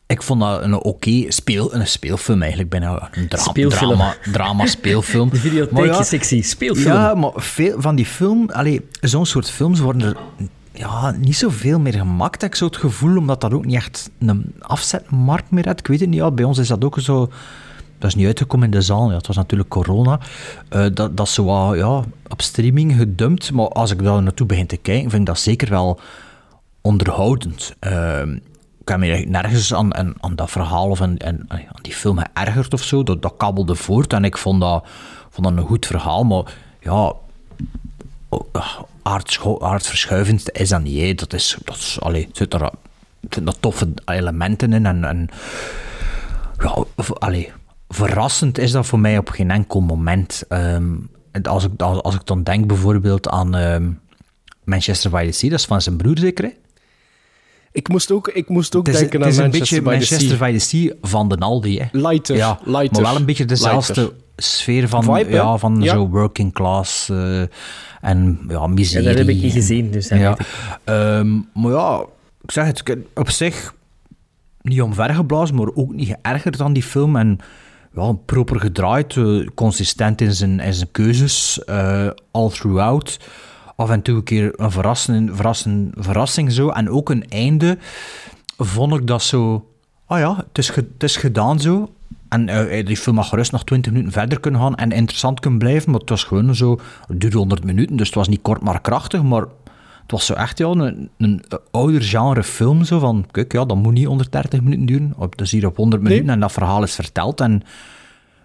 ik 0.06 0.22
vond 0.22 0.40
dat 0.40 0.62
een 0.62 0.74
oké 0.74 1.24
speel, 1.28 1.74
een 1.74 1.86
speelfilm 1.86 2.40
eigenlijk. 2.40 2.70
Bijna 2.70 3.08
een 3.12 3.28
dra 3.28 3.42
Speelfilm. 3.42 3.96
drama, 3.96 4.16
drama 4.32 4.66
speelfilm. 4.66 5.30
De 5.30 5.68
Maar 5.70 5.84
ja, 5.84 6.02
sexy. 6.02 6.42
Speelfilm. 6.42 6.94
ja, 6.94 7.14
maar 7.14 7.32
veel 7.34 7.80
van 7.80 7.94
die 7.94 8.06
film, 8.06 8.50
allee, 8.50 8.88
zo'n 9.00 9.26
soort 9.26 9.50
films 9.50 9.80
worden 9.80 10.08
er 10.08 10.16
ja, 10.72 11.10
niet 11.10 11.36
zoveel 11.36 11.80
meer 11.80 11.92
gemaakt. 11.92 12.42
Ik 12.42 12.54
zo 12.54 12.64
het 12.64 12.76
gevoel, 12.76 13.16
omdat 13.16 13.40
dat 13.40 13.52
ook 13.52 13.64
niet 13.64 13.76
echt 13.76 14.10
een 14.18 14.54
afzetmarkt 14.58 15.50
meer 15.50 15.66
had. 15.66 15.78
Ik 15.78 15.86
weet 15.86 16.00
het 16.00 16.08
niet, 16.08 16.18
ja, 16.18 16.30
bij 16.30 16.44
ons 16.44 16.58
is 16.58 16.68
dat 16.68 16.84
ook 16.84 17.00
zo... 17.00 17.30
Dat 17.98 18.10
is 18.10 18.16
niet 18.16 18.26
uitgekomen 18.26 18.66
in 18.66 18.72
de 18.72 18.82
zaal, 18.82 19.10
ja, 19.10 19.16
het 19.16 19.26
was 19.26 19.36
natuurlijk 19.36 19.68
corona. 19.68 20.20
Eh, 20.68 20.86
dat, 20.94 21.16
dat 21.16 21.26
is 21.26 21.34
zo 21.34 21.76
ja, 21.76 22.04
op 22.28 22.42
streaming 22.42 22.96
gedumpt. 22.96 23.52
Maar 23.52 23.68
als 23.68 23.90
ik 23.90 24.02
daar 24.02 24.22
naartoe 24.22 24.46
begin 24.46 24.66
te 24.66 24.76
kijken, 24.76 25.10
vind 25.10 25.20
ik 25.20 25.26
dat 25.26 25.38
zeker 25.38 25.70
wel 25.70 26.00
onderhoudend. 26.80 27.74
Ehm, 27.78 28.32
ik 28.80 28.88
heb 28.88 28.98
me 28.98 29.24
nergens 29.28 29.74
aan, 29.74 29.94
aan, 29.94 30.14
aan 30.20 30.34
dat 30.34 30.50
verhaal 30.50 30.88
of 30.88 31.00
aan 31.00 31.16
die 31.82 31.94
film 31.94 32.18
geërgerd 32.18 32.72
of 32.72 32.82
zo. 32.82 33.02
Dat, 33.02 33.22
dat 33.22 33.34
kabbelde 33.36 33.74
voort 33.74 34.12
en 34.12 34.24
ik 34.24 34.38
vond 34.38 34.60
dat, 34.60 34.86
vond 35.30 35.46
dat 35.46 35.56
een 35.56 35.68
goed 35.68 35.86
verhaal. 35.86 36.24
Maar 36.24 36.54
ja, 36.80 37.14
aardscho- 39.02 39.58
aardverschuivend 39.60 40.50
is 40.52 40.68
dat 40.68 40.82
niet. 40.82 41.00
hè. 41.00 41.14
Dat 41.14 41.32
is, 41.32 41.56
dat 41.64 41.76
is, 41.76 41.96
allee, 42.00 42.22
er 42.24 42.28
zitten 42.32 42.60
er, 42.60 42.70
zitten 43.20 43.46
er 43.46 43.60
toffe 43.60 43.92
elementen 44.04 44.72
in. 44.72 44.86
En, 44.86 45.04
en 45.04 45.28
ja, 46.58 46.84
allee, 47.18 47.52
verrassend 47.88 48.58
is 48.58 48.70
dat 48.70 48.86
voor 48.86 48.98
mij 49.00 49.18
op 49.18 49.28
geen 49.28 49.50
enkel 49.50 49.80
moment. 49.80 50.42
Ehm, 50.48 50.84
als, 51.42 51.64
ik, 51.64 51.70
als, 51.82 52.02
als 52.02 52.14
ik 52.14 52.26
dan 52.26 52.42
denk 52.42 52.66
bijvoorbeeld 52.66 53.28
aan 53.28 53.54
ehm, 53.54 53.90
Manchester 54.64 55.10
by 55.10 55.24
the 55.26 55.32
Sea, 55.32 55.50
dat 55.50 55.58
is 55.58 55.64
van 55.64 55.82
zijn 55.82 55.96
broer 55.96 56.18
zeker, 56.18 56.44
hè? 56.44 56.50
Ik 57.72 57.88
moest 57.88 58.10
ook, 58.10 58.28
ik 58.28 58.48
moest 58.48 58.76
ook 58.76 58.86
Het 58.86 58.94
is, 58.94 59.00
denken 59.00 59.20
het 59.20 59.28
is 59.28 59.38
aan 59.38 59.44
een 59.44 59.50
Manchester 59.50 59.82
beetje 59.82 59.98
by 59.98 60.04
the 60.04 60.10
Manchester 60.12 60.38
Sea. 60.38 60.46
by 60.52 60.58
the 60.58 60.64
Sea 61.00 61.10
van 61.10 61.28
de 61.28 61.36
Aldi, 61.38 61.78
hè? 61.78 61.86
Lighter, 61.92 62.36
Ja, 62.36 62.58
lighter. 62.64 63.02
maar 63.02 63.10
wel 63.10 63.20
een 63.20 63.26
beetje 63.26 63.44
dezelfde 63.44 63.94
Lighter. 64.00 64.16
sfeer 64.36 64.88
van, 64.88 65.02
Vibe, 65.04 65.30
ja, 65.30 65.56
van 65.56 65.80
Ja. 65.80 65.92
zo 65.92 66.08
working 66.08 66.52
class 66.52 67.08
eh, 67.08 67.42
en 68.02 68.38
ja, 68.48 68.54
Ja, 68.54 68.66
miserie. 68.66 69.06
dat 69.08 69.18
heb 69.18 69.28
ik 69.28 69.42
niet 69.42 69.52
gezien, 69.52 69.90
dus 69.90 70.08
dat 70.08 70.18
Ja. 70.18 70.36
Ehm, 70.84 71.32
maar 71.54 71.72
ja, 71.72 72.04
ik 72.42 72.50
zeg 72.50 72.66
het, 72.66 72.82
op 73.14 73.30
zich 73.30 73.74
niet 74.62 74.82
omvergeblazen, 74.82 75.54
maar 75.56 75.68
ook 75.74 75.92
niet 75.92 76.08
geërgerd 76.22 76.60
aan 76.60 76.72
die 76.72 76.82
film. 76.82 77.16
En 77.16 77.38
ja, 77.94 78.12
proper 78.12 78.60
gedraaid, 78.60 79.16
eh, 79.16 79.46
consistent 79.54 80.20
in 80.20 80.32
zijn, 80.34 80.60
in 80.60 80.74
zijn 80.74 80.90
keuzes, 80.90 81.64
eh, 81.64 82.08
all 82.30 82.48
throughout. 82.50 83.18
Af 83.76 83.90
en 83.90 84.02
toe 84.02 84.16
een 84.16 84.22
keer 84.22 84.52
een 84.60 84.70
verrassing, 84.70 85.30
verrassing, 85.34 85.92
verrassing 85.96 86.52
zo. 86.52 86.68
En 86.68 86.90
ook 86.90 87.10
een 87.10 87.24
einde 87.28 87.78
vond 88.56 88.94
ik 88.94 89.06
dat 89.06 89.22
zo... 89.22 89.66
Ah 90.06 90.18
ja, 90.18 90.36
het 90.36 90.58
is, 90.58 90.68
ge- 90.70 90.88
het 90.92 91.02
is 91.02 91.16
gedaan 91.16 91.60
zo. 91.60 91.92
En 92.32 92.48
eh, 92.48 92.86
die 92.86 92.96
film 92.96 93.16
mag 93.16 93.28
gerust 93.28 93.52
nog 93.52 93.64
20 93.64 93.92
minuten 93.92 94.12
verder 94.12 94.40
kunnen 94.40 94.60
gaan 94.60 94.74
en 94.74 94.92
interessant 94.92 95.40
kunnen 95.40 95.58
blijven. 95.58 95.90
Maar 95.90 96.00
het 96.00 96.08
was 96.08 96.24
gewoon 96.24 96.54
zo... 96.54 96.80
Het 97.06 97.20
duurde 97.20 97.36
100 97.36 97.64
minuten, 97.64 97.96
dus 97.96 98.06
het 98.06 98.14
was 98.14 98.28
niet 98.28 98.42
kort 98.42 98.62
maar 98.62 98.80
krachtig. 98.80 99.22
Maar 99.22 99.40
het 100.02 100.10
was 100.10 100.26
zo 100.26 100.32
echt 100.34 100.58
ja, 100.58 100.66
een, 100.66 101.10
een 101.18 101.44
ouder 101.70 102.02
genre 102.02 102.42
film. 102.42 102.84
Zo 102.84 102.98
van, 102.98 103.26
kijk, 103.30 103.52
ja, 103.52 103.64
dat 103.64 103.76
moet 103.76 103.92
niet 103.92 104.06
130 104.06 104.60
minuten 104.62 104.86
duren. 104.86 105.12
Op- 105.16 105.40
is 105.40 105.50
hier 105.50 105.66
op 105.66 105.76
100 105.76 106.02
minuten 106.02 106.30
en 106.30 106.40
dat 106.40 106.52
verhaal 106.52 106.82
is 106.82 106.94
verteld. 106.94 107.40
En, 107.40 107.62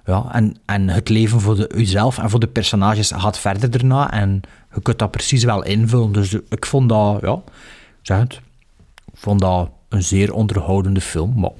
ja, 0.05 0.25
en, 0.31 0.55
en 0.65 0.89
het 0.89 1.09
leven 1.09 1.41
voor 1.41 1.55
de, 1.55 1.69
uzelf 1.75 2.17
en 2.17 2.29
voor 2.29 2.39
de 2.39 2.47
personages 2.47 3.11
gaat 3.15 3.39
verder 3.39 3.71
daarna. 3.71 4.11
En 4.11 4.41
je 4.73 4.81
kunt 4.81 4.99
dat 4.99 5.11
precies 5.11 5.43
wel 5.43 5.63
invullen. 5.63 6.11
Dus 6.11 6.33
ik 6.49 6.65
vond 6.65 6.89
dat, 6.89 7.21
ja, 7.21 7.41
zeg 8.01 8.17
het, 8.17 8.41
ik 9.05 9.19
vond 9.19 9.41
dat 9.41 9.69
een 9.89 10.03
zeer 10.03 10.33
onderhoudende 10.33 11.01
film. 11.01 11.33
Maar 11.35 11.51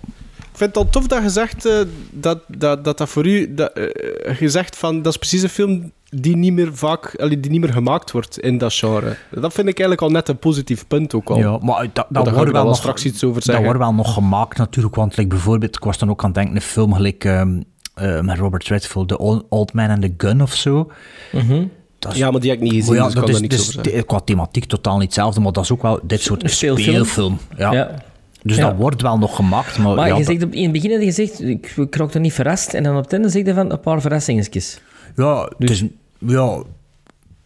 vind 0.58 0.76
het 0.76 0.78
al 0.78 0.90
tof 0.90 1.08
dat 1.08 1.24
je 1.24 1.30
zegt 1.30 1.66
eh, 1.66 1.74
dat, 2.12 2.40
dat, 2.48 2.84
dat 2.84 2.98
dat 2.98 3.10
voor 3.10 3.26
u... 3.28 3.54
Dat, 3.54 3.72
eh, 3.74 4.40
je 4.40 4.50
zegt 4.50 4.76
van, 4.78 5.02
dat 5.02 5.12
is 5.14 5.18
precies 5.20 5.42
een 5.42 5.50
film 5.50 5.92
die 6.10 6.36
niet 6.38 6.54
meer 6.54 6.76
vaak... 6.76 7.28
die 7.30 7.52
niet 7.52 7.60
meer 7.62 7.74
gemaakt 7.74 8.12
wordt 8.12 8.40
in 8.40 8.58
dat 8.58 8.74
genre. 8.74 9.16
Dat 9.32 9.54
vind 9.54 9.68
ik 9.68 9.80
eigenlijk 9.80 10.02
al 10.02 10.10
net 10.10 10.28
een 10.30 10.38
positief 10.38 10.88
punt 10.88 11.14
ook 11.14 11.30
al. 11.30 11.38
Ja, 11.38 11.58
maar 11.62 11.82
dat, 11.82 11.94
dat, 11.94 12.06
daar 12.10 12.28
ik 12.28 12.34
wordt 12.34 12.52
wel 12.52 12.64
nog, 12.66 12.76
straks 12.78 13.06
iets 13.06 13.24
over 13.24 13.36
Dat 13.36 13.44
zeggen. 13.44 13.64
wordt 13.64 13.80
wel 13.80 13.94
nog 13.94 14.14
gemaakt 14.14 14.58
natuurlijk, 14.58 14.96
want 14.96 15.18
like, 15.18 15.30
bijvoorbeeld, 15.30 15.76
ik 15.76 15.84
was 15.84 15.98
dan 15.98 16.10
ook 16.10 16.20
aan 16.22 16.26
het 16.30 16.36
denken, 16.36 16.56
een 16.56 16.62
film 16.62 16.94
gelijk 16.94 17.24
ehm, 17.26 17.62
eh, 17.94 18.20
met 18.22 18.38
Robert 18.38 18.68
Redford, 18.68 19.08
The 19.08 19.18
Old, 19.50 19.74
Man 19.74 19.90
and 19.90 20.02
the 20.02 20.14
Gun 20.18 20.42
of 20.42 20.54
zo. 20.54 20.92
Dat 22.00 22.12
is- 22.12 22.18
Ja, 22.18 22.32
maar 22.32 22.40
die 22.42 22.50
heb 22.50 22.60
ik 22.60 22.64
niet 22.66 22.74
gezien, 22.74 22.90
Oh 22.90 22.96
ja, 22.96 23.04
dus 23.04 23.14
ik 23.14 23.16
dat 23.20 23.24
kan 23.26 23.34
is, 23.34 23.40
daar 23.40 23.50
niks 23.50 23.56
dus 23.56 23.68
over 23.76 23.84
zeggen. 23.84 24.02
de- 24.02 24.08
qua 24.08 24.20
thematiek 24.20 24.66
totaal 24.66 24.96
niet 24.98 25.04
hetzelfde, 25.06 25.40
maar 25.40 25.52
dat 25.52 25.64
is 25.64 25.72
ook 25.72 25.82
wel 25.82 26.00
dit 26.04 26.22
soort 26.22 26.52
speelfilm. 26.52 27.38
Ja. 27.58 27.72
Ja. 27.74 28.04
Dus 28.44 28.56
Ja. 28.58 28.68
dat 28.70 28.76
wordt 28.78 29.02
wel 29.02 29.18
nog 29.18 29.36
gemaakt, 29.36 29.78
maar, 29.78 29.96
Maar 29.96 30.08
ja, 30.08 30.18
je 30.18 30.24
zegt 30.24 30.44
op, 30.44 30.54
in 30.54 30.64
het 30.64 30.72
begin 30.72 30.92
had 30.92 31.00
je 31.00 31.06
gezegd, 31.06 31.42
ik, 31.42 31.74
ik 31.78 31.96
er 32.14 32.20
niet 32.20 32.34
verrast. 32.34 32.74
En 32.74 32.84
dan 32.84 32.98
op 32.98 33.04
het 33.04 33.14
einde 33.14 33.30
zeg 33.30 33.46
je 33.46 33.54
van 33.54 33.72
een 33.72 33.80
paar 33.80 34.02
verrassingetjes. 34.02 34.80
ja, 35.16 35.52
het 35.58 35.70
is, 35.70 35.84
ja, 36.20 36.62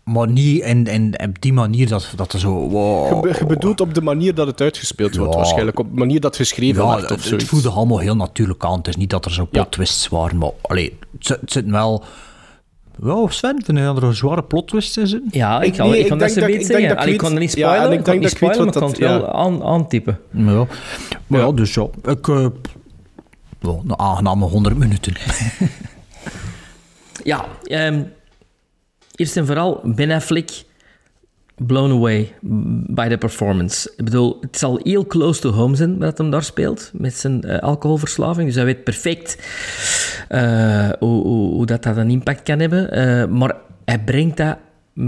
maar 0.03 0.27
niet 0.29 0.63
in, 0.63 0.85
in, 0.85 1.19
op 1.23 1.41
die 1.41 1.53
manier 1.53 1.87
dat, 1.87 2.13
dat 2.15 2.33
er 2.33 2.39
zo... 2.39 2.51
Wow, 2.69 3.07
Je, 3.15 3.19
be- 3.29 3.35
je 3.39 3.45
bedoelt 3.45 3.81
op 3.81 3.93
de 3.93 4.01
manier 4.01 4.35
dat 4.35 4.47
het 4.47 4.61
uitgespeeld 4.61 5.15
wordt, 5.15 5.31
Ja. 5.31 5.37
waarschijnlijk. 5.39 5.79
Op 5.79 5.89
de 5.93 5.99
manier 5.99 6.19
dat 6.19 6.37
het 6.37 6.47
geschreven 6.47 6.81
Ja, 6.83 6.87
wordt 6.87 7.01
het, 7.01 7.11
of 7.11 7.17
het 7.17 7.25
zoiets. 7.27 7.45
voelde 7.45 7.69
allemaal 7.69 7.99
heel 7.99 8.15
natuurlijk 8.15 8.65
aan. 8.65 8.77
Het 8.77 8.87
is 8.87 8.95
niet 8.95 9.09
dat 9.09 9.25
er 9.25 9.31
zo 9.33 9.47
plot 9.51 9.71
twists 9.71 10.07
waren, 10.07 10.37
maar 10.37 10.49
allee, 10.61 10.97
het, 11.17 11.25
zit- 11.27 11.53
het 11.53 11.65
wel... 11.65 12.03
Ja, 13.03 13.27
Sven, 13.29 13.61
vind 13.65 13.77
je 13.77 13.83
dat 13.83 13.97
er 13.97 14.03
een 14.03 14.13
zware 14.15 14.43
plot 14.43 14.67
twist 14.67 14.97
in 14.97 15.07
zitten? 15.07 15.29
Ja, 15.31 15.61
ik, 15.61 15.67
Ik- 15.67 15.77
kan, 15.77 15.85
nee, 15.89 15.95
ik 15.97 16.03
ik 16.03 16.09
kan 16.09 16.17
dat 16.17 16.31
ze 16.31 16.39
denk 16.39 16.61
zeggen. 16.65 16.89
ik 16.97 17.05
ik 17.05 17.17
kan 17.17 17.33
er 17.33 17.39
niet 17.39 17.53
ja, 17.53 17.67
en 17.67 17.73
spoilen, 17.75 17.91
ik 17.93 17.97
ik 17.99 18.03
kan 18.03 18.13
denk 18.13 18.23
niet 18.23 18.23
dat 18.23 18.31
ik 18.31 18.39
weet 18.39 18.55
spoilen, 18.55 18.65
maar 18.65 18.89
ik 18.89 18.97
kan 18.99 19.09
dat- 19.09 19.19
het 19.21 19.33
wel 19.33 19.33
aan, 19.45 19.63
aantypen. 19.63 20.19
Ja. 20.31 20.67
Maar 21.27 21.39
ja, 21.39 21.51
dus 21.51 21.73
ja, 21.73 21.87
ik... 22.03 22.27
eh, 22.27 22.45
wel, 23.59 23.83
een 23.87 23.99
aangename 23.99 24.45
100 24.45 24.77
minuten. 24.77 25.13
Ja, 27.23 27.45
ehm, 27.63 28.03
eerst 29.15 29.37
en 29.37 29.45
vooral 29.45 29.81
Ben 29.83 30.11
Affleck 30.11 30.63
blown 31.65 31.91
away 31.91 32.33
by 32.87 33.07
the 33.07 33.17
performance. 33.17 33.93
Ik 33.97 34.05
bedoel, 34.05 34.37
het 34.41 34.57
zal 34.57 34.79
heel 34.83 35.05
close 35.05 35.41
to 35.41 35.51
home 35.51 35.75
zijn 35.75 35.97
wat 35.97 36.17
hem 36.17 36.29
daar 36.29 36.43
speelt 36.43 36.91
met 36.93 37.13
zijn 37.13 37.43
eh, 37.43 37.59
alcoholverslaving. 37.59 38.47
Dus 38.47 38.55
hij 38.55 38.65
weet 38.65 38.83
perfect 38.83 39.37
eh, 40.27 40.89
hoe, 40.99 41.23
hoe, 41.23 41.51
hoe 41.51 41.65
dat, 41.65 41.83
dat 41.83 41.97
een 41.97 42.09
impact 42.09 42.43
kan 42.43 42.59
hebben. 42.59 42.91
Eh, 42.91 43.27
maar 43.27 43.55
hij 43.85 43.99
brengt 43.99 44.37
dat 44.37 44.57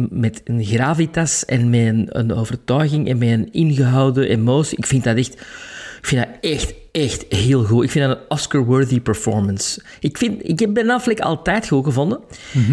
met 0.10 0.41
een 0.43 0.63
gravitas 0.63 1.45
en 1.45 1.69
met 1.69 1.88
een, 1.88 2.07
een 2.10 2.33
overtuiging 2.33 3.07
en 3.10 3.17
met 3.17 3.29
een 3.29 3.51
ingehouden 3.51 4.27
emotie. 4.27 4.77
Ik 4.77 4.86
vind 4.86 5.03
dat 5.03 5.17
echt... 5.17 5.33
Ik 6.00 6.10
vind 6.10 6.25
dat 6.25 6.51
echt, 6.51 6.74
echt 6.93 7.25
heel 7.29 7.63
goed. 7.63 7.83
Ik 7.83 7.91
vind 7.91 8.07
dat 8.07 8.17
een 8.17 8.23
Oscar-worthy 8.27 9.00
performance. 9.01 9.81
Ik, 10.00 10.17
vind, 10.17 10.50
ik 10.50 10.59
heb 10.59 10.73
Ben 10.73 10.89
Affleck 10.89 11.19
altijd 11.19 11.67
goed 11.67 11.83
gevonden. 11.85 12.19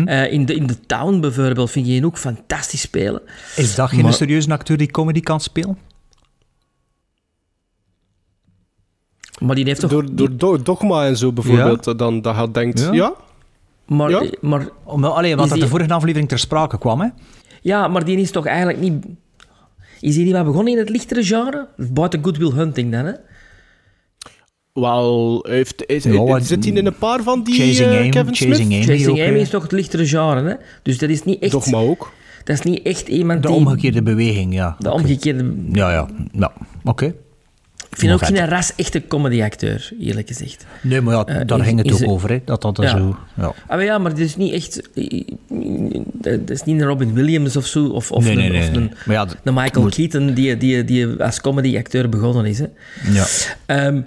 Eh, 0.07 0.33
in, 0.33 0.45
de, 0.47 0.55
in 0.55 0.67
The 0.67 0.81
Town 0.87 1.21
bijvoorbeeld 1.21 1.71
vind 1.71 1.87
je 1.87 1.93
hem 1.93 2.05
ook 2.05 2.19
fantastisch 2.19 2.81
spelen. 2.81 3.23
Is 3.57 3.75
dat 3.75 3.89
geen 3.89 4.03
Maar- 4.03 4.13
serieuze 4.13 4.53
acteur 4.53 4.77
die 4.77 4.91
comedy 4.91 5.21
kan 5.21 5.41
spelen? 5.41 5.79
Maar 9.41 9.55
die 9.55 9.65
heeft 9.65 9.81
toch... 9.81 9.91
Door, 9.91 10.15
door 10.15 10.37
Do- 10.37 10.63
Dogma 10.63 11.07
en 11.07 11.17
zo 11.17 11.33
bijvoorbeeld, 11.33 11.99
dan 11.99 12.21
dat 12.23 12.37
je 12.37 12.51
denkt, 12.51 12.81
Ja. 12.81 12.93
ja, 12.93 13.15
maar, 13.87 14.11
Ja. 14.11 14.23
maar, 14.41 14.69
Om, 14.85 15.05
allee, 15.05 15.31
Is 15.31 15.37
want 15.37 15.49
dat 15.49 15.59
die- 15.59 15.67
de 15.67 15.73
vorige 15.73 15.93
aflevering 15.93 16.29
ter 16.29 16.39
sprake 16.39 16.79
kwam, 16.79 17.01
hè? 17.01 17.09
ja, 17.63 17.89
maar 17.89 18.05
die 18.05 18.17
is 18.19 18.31
toch 18.31 18.47
eigenlijk 18.47 18.79
niet... 18.81 19.05
Is 20.01 20.15
hij 20.17 20.25
niet 20.25 20.33
wat 20.33 20.45
begonnen 20.45 20.73
in 20.73 20.79
het 20.79 20.89
lichtere 20.89 21.25
genre? 21.25 21.69
Buiten 21.77 22.25
Good 22.25 22.37
Will 22.37 22.51
Hunting 22.53 22.93
dan, 22.93 23.05
hè? 23.05 23.13
Wel, 24.73 25.45
heeft, 25.49 25.85
is, 25.87 26.05
Ja, 26.05 26.11
wat- 26.23 26.47
zit 26.47 26.65
hij 26.65 26.73
in 26.75 26.87
een 26.87 26.95
paar 26.99 27.23
van 27.23 27.43
die 27.45 27.55
Chasing 27.55 27.91
Amy, 27.99 28.09
Kevin 28.09 28.35
Chasing 28.35 28.55
Smith? 28.55 28.67
Amy. 28.73 28.83
Chasing 28.83 29.21
Amy 29.21 29.35
eh, 29.35 29.41
is 29.41 29.49
toch 29.51 29.63
het 29.63 29.73
lichtere 29.73 30.07
genre, 30.07 30.49
hè? 30.49 30.55
Dus 30.83 30.99
dat 30.99 31.09
is 31.11 31.25
niet 31.25 31.43
echt... 31.43 31.53
Dogma 31.53 31.79
ook. 31.79 32.13
Dat 32.45 32.57
is 32.59 32.63
niet 32.65 32.83
echt 32.83 33.09
iemand 33.09 33.43
De 33.43 33.49
die... 33.49 33.57
omgekeerde 33.57 34.03
beweging, 34.03 34.55
ja. 34.55 34.77
De 34.79 34.91
omgekeerde... 34.91 35.55
Ja, 35.73 35.93
ja. 35.93 36.09
ja. 36.33 36.53
Oké. 36.85 37.05
Ik 37.91 37.97
vind 37.97 38.13
ook 38.13 38.21
Maar 38.21 38.29
geen 38.37 38.49
ras 38.49 38.73
echte 38.77 39.07
comedy-acteur, 39.09 39.91
eerlijk 40.01 40.29
gezegd. 40.29 40.67
Nee, 40.83 41.01
maar 41.01 41.15
ja, 41.15 41.25
Eh, 41.25 41.47
daar 41.47 41.59
is- 41.59 41.67
ging 41.67 41.83
het 41.85 41.93
ook 42.03 42.09
over, 42.11 42.31
hè. 42.31 42.41
Dat 42.45 42.63
dat 42.63 42.77
Ja. 42.77 42.89
zo... 42.89 43.17
Ja. 43.37 43.45
Ah, 43.45 43.53
maar 43.69 43.85
ja, 43.85 43.99
maar 43.99 44.11
het 44.11 44.21
is 44.21 44.37
niet 44.37 44.53
echt... 44.53 44.89
Dat 46.13 46.51
is 46.51 46.63
niet 46.63 46.81
een 46.81 46.87
Robin 46.87 47.13
Williams 47.13 47.57
of 47.57 47.67
zo, 47.67 47.85
of, 47.87 48.13
of, 48.13 48.25
Nee, 48.25 48.33
een, 48.33 48.39
nee, 48.39 48.51
nee, 48.51 48.61
of 48.61 48.71
nee. 48.71 48.77
een, 48.83 48.93
Maar 49.07 49.17
ja, 49.17 49.25
d- 49.27 49.37
een 49.45 49.55
Michael 49.55 49.83
moet- 49.85 49.95
Keaton 49.95 50.35
die, 50.35 50.57
die, 50.57 50.85
die 50.85 51.07
als 51.23 51.41
comedy-acteur 51.41 52.09
begonnen 52.09 52.45
is. 52.47 52.59
Hè. 52.59 52.67
Ja. 53.13 53.27
Ehm, 53.67 54.01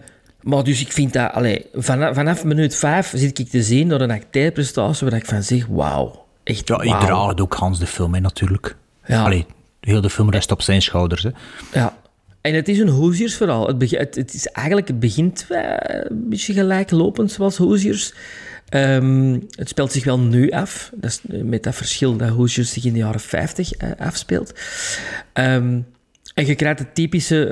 maar 0.43 0.63
dus 0.63 0.81
ik 0.81 0.91
vind 0.91 1.13
dat... 1.13 1.31
Allee, 1.31 1.65
vanaf, 1.73 2.15
vanaf 2.15 2.43
minuut 2.43 2.75
vijf 2.75 3.13
zit 3.15 3.39
ik 3.39 3.49
te 3.49 3.63
zien 3.63 3.89
door 3.89 4.01
een 4.01 4.11
acteerprestatie 4.11 5.07
waar 5.09 5.19
ik 5.19 5.25
van 5.25 5.43
zeg, 5.43 5.65
wauw. 5.65 6.25
Echt, 6.43 6.67
Ja, 6.67 6.81
ik 6.81 6.89
wauw. 6.89 6.99
draag 6.99 7.27
het 7.27 7.41
ook 7.41 7.53
Hans 7.53 7.79
de 7.79 7.87
film, 7.87 8.13
hè, 8.13 8.19
natuurlijk. 8.19 8.75
Ja. 9.05 9.23
Allee, 9.23 9.45
heel 9.79 10.01
de 10.01 10.09
film 10.09 10.29
rest 10.29 10.51
op 10.51 10.61
zijn 10.61 10.81
schouders, 10.81 11.23
hè. 11.23 11.29
Ja. 11.73 11.97
En 12.41 12.53
het 12.53 12.67
is 12.67 12.79
een 12.79 12.89
Hoosiers-verhaal. 12.89 13.67
Het, 13.67 13.91
het, 13.91 14.15
het 14.15 14.33
is 14.33 14.47
eigenlijk... 14.47 14.87
Het 14.87 14.99
begint 14.99 15.45
wel 15.47 15.63
een 15.77 16.29
beetje 16.29 16.53
gelijklopend, 16.53 17.31
zoals 17.31 17.57
Hoosiers. 17.57 18.13
Ehm, 18.69 19.39
het 19.49 19.69
speelt 19.69 19.91
zich 19.91 20.03
wel 20.03 20.19
nu 20.19 20.51
af. 20.51 20.91
Dat 20.95 21.09
is 21.09 21.21
eh, 21.29 21.41
met 21.41 21.63
dat 21.63 21.75
verschil 21.75 22.17
dat 22.17 22.29
Hoosiers 22.29 22.71
zich 22.71 22.85
in 22.85 22.93
de 22.93 22.99
jaren 22.99 23.19
50 23.19 23.73
eh, 23.73 23.89
afspeelt. 23.97 24.53
Ehm, 25.33 25.79
en 26.33 26.45
je 26.45 26.55
krijgt 26.55 26.77
de 26.77 26.91
typische 26.93 27.49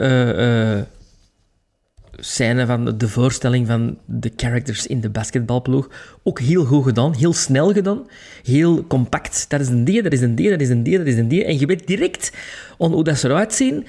scène 2.24 2.66
van 2.66 2.98
de- 2.98 3.08
voorstelling 3.08 3.68
van 3.68 3.98
de 4.06 4.32
characters 4.36 4.88
in 4.88 5.02
de 5.02 5.10
basketbalploeg. 5.10 5.90
Ook 6.24 6.40
heel 6.40 6.66
goed 6.66 6.84
gedaan, 6.84 7.16
heel 7.16 7.34
snel 7.34 7.74
gedaan, 7.74 8.08
heel 8.44 8.88
compact. 8.88 9.46
Dat 9.50 9.60
is 9.60 9.68
een 9.68 9.84
die, 9.84 10.02
dat 10.02 10.14
is 10.14 10.22
een 10.22 10.36
die, 10.36 10.50
dat 10.50 10.62
is 10.62 10.70
een 10.70 10.84
die, 10.84 10.98
dat 10.98 11.08
is 11.08 11.16
een 11.16 11.28
die. 11.28 11.46
En 11.46 11.60
je 11.60 11.66
weet 11.66 11.88
direct 11.88 12.32
hoe 12.78 13.04
dat 13.04 13.18
ze 13.18 13.28
eruit 13.28 13.54
zien 13.54 13.86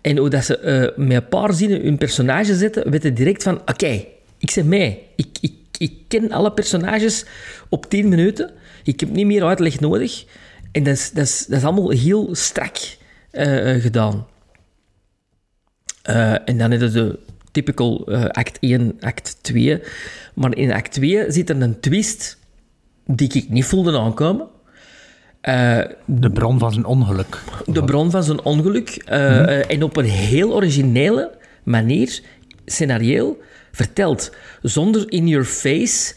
en 0.00 0.16
hoe 0.16 0.28
dat 0.28 0.44
ze 0.44 0.58
eh, 0.58 0.96
met 1.06 1.16
een 1.16 1.28
paar 1.28 1.52
zinnen 1.52 1.82
hun 1.82 1.98
personage 1.98 2.56
zetten, 2.56 2.90
weet 2.90 3.02
je 3.02 3.12
direct 3.12 3.42
van, 3.42 3.60
oké, 3.60 4.04
ik 4.38 4.50
zeg 4.50 4.64
mee. 4.64 5.02
Ik, 5.16 5.28
ik, 5.40 5.52
ik 5.78 5.92
ken 6.08 6.30
alle 6.30 6.52
personages 6.52 7.24
op 7.68 7.90
10 7.90 8.08
minuten. 8.08 8.50
Ik 8.84 9.00
heb 9.00 9.10
niet 9.10 9.26
meer 9.26 9.44
uitleg 9.44 9.80
nodig. 9.80 10.24
En 10.72 10.82
dat 10.82 10.94
is, 10.94 11.10
dat 11.10 11.24
is, 11.24 11.46
dat 11.46 11.58
is 11.58 11.64
allemaal 11.64 11.90
heel 11.90 12.34
strak 12.34 12.76
eh, 13.30 13.74
eh, 13.74 13.82
gedaan. 13.82 14.26
En 16.44 16.58
dan 16.58 16.70
het 16.70 16.92
de 16.92 17.18
typical 17.56 18.06
eh, 18.06 18.24
act 18.24 18.56
1, 18.60 18.96
act 19.00 19.36
2. 19.42 19.80
Maar 20.34 20.56
in 20.56 20.72
act 20.72 20.92
2 20.92 21.24
zit 21.32 21.50
er 21.50 21.60
een 21.62 21.80
twist 21.80 22.38
die 23.06 23.32
ik 23.32 23.48
niet 23.48 23.64
voelde 23.64 23.98
aankomen. 23.98 24.46
Eh, 25.40 25.80
De 26.04 26.30
bron 26.30 26.58
van 26.58 26.72
zijn 26.72 26.84
ongeluk. 26.84 27.42
de 27.66 27.84
bron 27.84 28.10
van 28.10 28.22
zijn 28.24 28.42
ongeluk. 28.42 28.88
eh, 29.04 29.58
eh, 29.60 29.70
en 29.70 29.82
op 29.82 29.96
een 29.96 30.04
heel 30.04 30.54
originele 30.54 31.30
manier, 31.62 32.20
scenarioel, 32.66 33.40
verteld. 33.72 34.30
Zonder 34.62 35.04
in 35.12 35.28
your 35.28 35.44
face. 35.44 36.14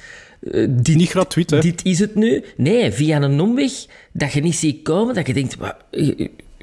eh, 0.51 0.65
dit, 0.69 0.95
Niet 0.95 1.09
gratuit, 1.09 1.49
hè? 1.49 1.59
Dit 1.59 1.85
is 1.85 1.99
het 1.99 2.15
nu. 2.15 2.43
Nee, 2.57 2.91
via 2.91 3.21
een 3.21 3.39
omweg 3.41 3.71
dat 4.13 4.31
je 4.33 4.41
niet 4.41 4.55
ziet 4.55 4.81
komen, 4.83 5.15
dat 5.15 5.27
je 5.27 5.33
denkt. 5.33 5.55
Wat, 5.55 5.75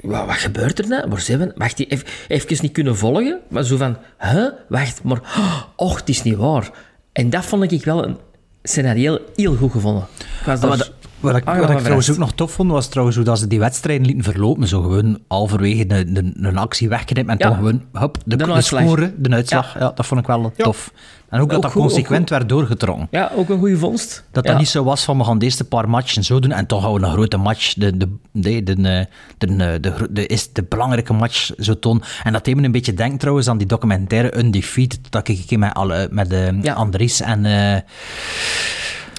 wat, 0.01 0.25
wat 0.25 0.35
gebeurt 0.35 0.79
er 0.79 0.87
nou? 0.87 1.09
Waar 1.09 1.19
zijn 1.21 1.39
we? 1.39 1.51
Wacht, 1.55 1.79
even, 1.89 2.07
even 2.27 2.57
niet 2.61 2.71
kunnen 2.71 2.97
volgen. 2.97 3.39
Maar 3.49 3.63
zo 3.63 3.77
van, 3.77 3.97
huh? 4.19 4.47
Wacht, 4.69 5.03
maar... 5.03 5.21
Och, 5.75 5.95
het 5.99 6.09
is 6.09 6.23
niet 6.23 6.35
waar. 6.35 6.71
En 7.11 7.29
dat 7.29 7.45
vond 7.45 7.71
ik 7.71 7.83
wel 7.85 8.03
een 8.05 8.17
scenario 8.63 9.19
heel 9.35 9.55
goed 9.55 9.71
gevonden. 9.71 10.07
Was 10.45 10.61
Maar 10.61 10.77
dat- 10.77 10.91
Wat 11.19 11.35
ik, 11.35 11.45
Ah, 11.45 11.55
ja, 11.55 11.61
wat 11.61 11.69
ik 11.69 11.77
trouwens 11.77 12.11
ook 12.11 12.17
nog 12.17 12.31
tof 12.33 12.51
vond, 12.51 12.71
was 12.71 12.87
trouwens 12.87 13.17
hoe 13.17 13.25
dat 13.25 13.39
ze 13.39 13.47
die 13.47 13.59
wedstrijden 13.59 14.05
lieten 14.05 14.23
verlopen. 14.23 14.67
Zo 14.67 14.81
gewoon 14.81 15.19
halverwege 15.27 15.85
een, 15.95 16.17
een, 16.17 16.33
een 16.41 16.57
actie 16.57 16.89
weggeknipt 16.89 17.29
en 17.29 17.35
Ja. 17.39 17.47
toch 17.47 17.55
gewoon 17.57 17.81
hop, 17.93 18.17
de, 18.25 18.35
De 18.35 18.45
de, 18.45 18.51
uitslag. 18.53 18.81
score, 18.83 19.13
de 19.17 19.29
uitslag. 19.29 19.73
Ja. 19.73 19.79
Ja. 19.79 19.91
dat 19.95 20.05
vond 20.05 20.19
ik 20.21 20.27
wel 20.27 20.51
tof. 20.57 20.91
En 21.29 21.39
ook 21.39 21.47
dat 21.47 21.55
Ook 21.57 21.63
dat 21.63 21.71
goed, 21.71 21.81
ook 21.81 21.87
consequent 21.87 22.29
werd 22.29 22.49
doorgetrokken. 22.49 23.07
Ja, 23.11 23.31
ook 23.35 23.49
een 23.49 23.59
goede 23.59 23.77
vondst. 23.77 24.23
Dat 24.31 24.43
ja. 24.43 24.49
dat 24.51 24.59
niet 24.59 24.69
zo 24.69 24.83
was 24.83 25.03
van 25.03 25.17
we 25.17 25.23
gaan 25.23 25.39
de 25.39 25.45
eerste 25.45 25.63
paar 25.63 25.89
matchen 25.89 26.23
zo 26.23 26.39
doen 26.39 26.51
en 26.51 26.65
toch 26.65 26.83
gaan 26.83 26.93
we 26.93 27.01
een 27.01 27.11
grote 27.11 27.37
match, 27.37 27.73
de, 27.73 27.97
de, 27.97 28.09
de, 28.31 28.63
de, 28.63 28.73
de, 28.75 29.07
de, 29.37 29.77
de, 29.81 29.91
gro- 29.91 30.07
de, 30.09 30.25
is 30.27 30.53
de 30.53 30.63
belangrijke 30.63 31.13
match 31.13 31.49
zo 31.57 31.79
tonen. 31.79 32.03
En 32.23 32.33
dat 32.33 32.45
deed 32.45 32.55
me 32.55 32.63
een 32.63 32.71
beetje 32.71 32.93
denken 32.93 33.17
trouwens 33.17 33.47
aan 33.47 33.57
die 33.57 33.67
documentaire 33.67 34.37
Undefeated, 34.37 34.99
dat 35.09 35.27
ik 35.27 35.37
een 35.37 35.45
keer 35.45 35.59
met, 35.59 35.73
alle, 35.73 36.07
met 36.11 36.31
eh, 36.31 36.61
Ja. 36.61 36.73
Andries 36.73 37.21
en 37.21 37.45
eh 37.45 37.81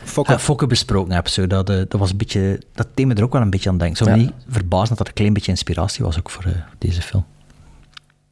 Fokker. 0.09 0.35
eh, 0.35 0.41
Fokke 0.41 0.67
besproken 0.67 1.13
heb. 1.13 1.29
Zo. 1.29 1.47
Dat, 1.47 1.71
eh, 1.71 1.77
dat, 1.77 2.01
was 2.01 2.11
een 2.11 2.17
beetje, 2.17 2.61
dat 2.75 2.89
deed 2.95 3.07
me 3.07 3.15
er 3.15 3.23
ook 3.23 3.33
wel 3.33 3.43
een 3.43 3.51
beetje 3.51 3.69
aan 3.71 3.79
denken. 3.79 3.99
Ik 4.01 4.05
zou 4.07 4.19
me 4.19 4.25
niet 4.25 4.35
verbazen 4.49 4.89
dat 4.89 4.99
dat 4.99 5.09
een 5.09 5.13
klein 5.15 5.33
beetje 5.33 5.51
inspiratie 5.51 6.05
was 6.05 6.19
ook 6.19 6.31
voor 6.31 6.45
eh, 6.45 6.53
deze 6.79 7.03
film. 7.03 7.25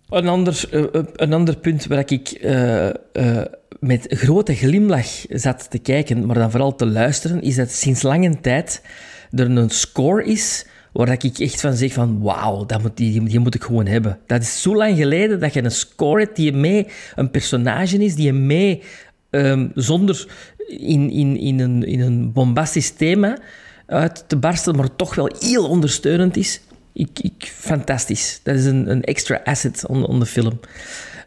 Een 0.09 0.29
ander, 0.29 0.65
eh, 0.71 1.03
een 1.17 1.33
ander 1.33 1.57
punt 1.57 1.87
waar 1.87 2.13
ik 2.13 2.29
eh, 2.29 2.89
eh, 2.89 3.45
met 3.81 4.07
grote 4.09 4.55
glimlach 4.55 5.07
zat 5.29 5.71
te 5.71 5.79
kijken, 5.79 6.27
maar 6.27 6.37
dan 6.39 6.51
vooral 6.51 6.75
te 6.75 6.87
luisteren, 6.87 7.43
is 7.43 7.55
dat 7.57 7.71
sinds 7.71 8.03
lange 8.03 8.41
tijd 8.41 8.83
er 9.31 9.51
een 9.51 9.71
score 9.71 10.25
is 10.25 10.67
waar 10.93 11.13
ik 11.13 11.39
echt 11.39 11.61
van 11.61 11.75
zeg 11.75 11.93
van 11.93 12.21
wauw, 12.21 12.67
dat 12.67 12.83
moet, 12.83 12.97
die, 12.97 13.23
die 13.23 13.39
moet 13.39 13.55
ik 13.55 13.63
gewoon 13.65 13.87
hebben. 13.87 14.19
Dat 14.27 14.43
is 14.43 14.63
zo 14.63 14.77
lang 14.77 14.97
geleden 14.97 15.41
dat 15.41 15.55
je 15.55 15.65
een 15.65 15.71
score 15.71 16.21
hebt 16.21 16.37
die 16.37 16.53
mee 16.53 16.87
een 17.15 17.31
personage 17.31 18.05
is, 18.05 18.15
die 18.15 18.25
je 18.25 18.33
mee 18.33 18.83
ehm, 19.31 19.69
zonder 19.75 20.27
in, 20.67 21.11
in, 21.11 21.37
in, 21.37 21.61
een, 21.61 21.83
in 21.85 22.01
een 22.01 22.33
bombastisch 22.33 22.91
thema 22.91 23.39
uit 23.87 24.25
te 24.27 24.37
barsten, 24.37 24.77
maar 24.77 24.97
toch 24.97 25.15
wel 25.15 25.31
heel 25.39 25.69
ondersteunend 25.69 26.37
is. 26.37 26.61
Ik, 26.93 27.19
ik, 27.21 27.53
fantastisch. 27.55 28.41
Dat 28.43 28.55
is 28.55 28.65
een, 28.65 28.91
een 28.91 29.03
extra 29.03 29.41
asset 29.45 29.85
on, 29.87 30.07
on 30.07 30.19
de 30.19 30.27
film. 30.27 30.61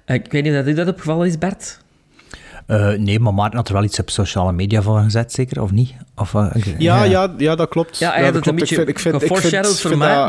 Eh, 0.05 0.15
ik 0.15 0.31
weet 0.31 0.43
niet 0.43 0.51
of 0.51 0.57
dat 0.57 0.67
u 0.67 0.73
dat 0.73 0.87
opgevallen 0.87 1.27
is, 1.27 1.37
Bart. 1.37 1.79
Eh, 2.67 2.91
nee, 2.93 3.19
maar 3.19 3.33
Maarten 3.33 3.57
had 3.57 3.67
er 3.67 3.73
wel 3.73 3.83
iets 3.83 3.99
op 3.99 4.09
sociale 4.09 4.51
media 4.51 4.81
van 4.81 5.03
gezet, 5.03 5.31
zeker? 5.33 5.61
Of 5.61 5.71
niet? 5.71 5.93
Of, 6.15 6.33
eh, 6.33 6.51
Ja, 6.77 7.03
ja, 7.15 7.33
ja, 7.37 7.55
dat 7.55 7.69
klopt. 7.69 7.97
Ja, 7.97 8.11
hij 8.11 8.23
had 8.23 8.33
dat 8.33 8.45
het 8.45 8.53
een 8.53 8.59
beetje 8.59 8.75
Ik 8.75 8.81
vind- 8.81 8.89
ik 8.89 8.99
vind- 8.99 9.15
ik 9.15 9.21
vind- 9.21 9.31
geforeshadowed 9.33 9.79
voor 9.79 9.89
vind 9.89 10.01
mij, 10.01 10.15
dat- 10.15 10.27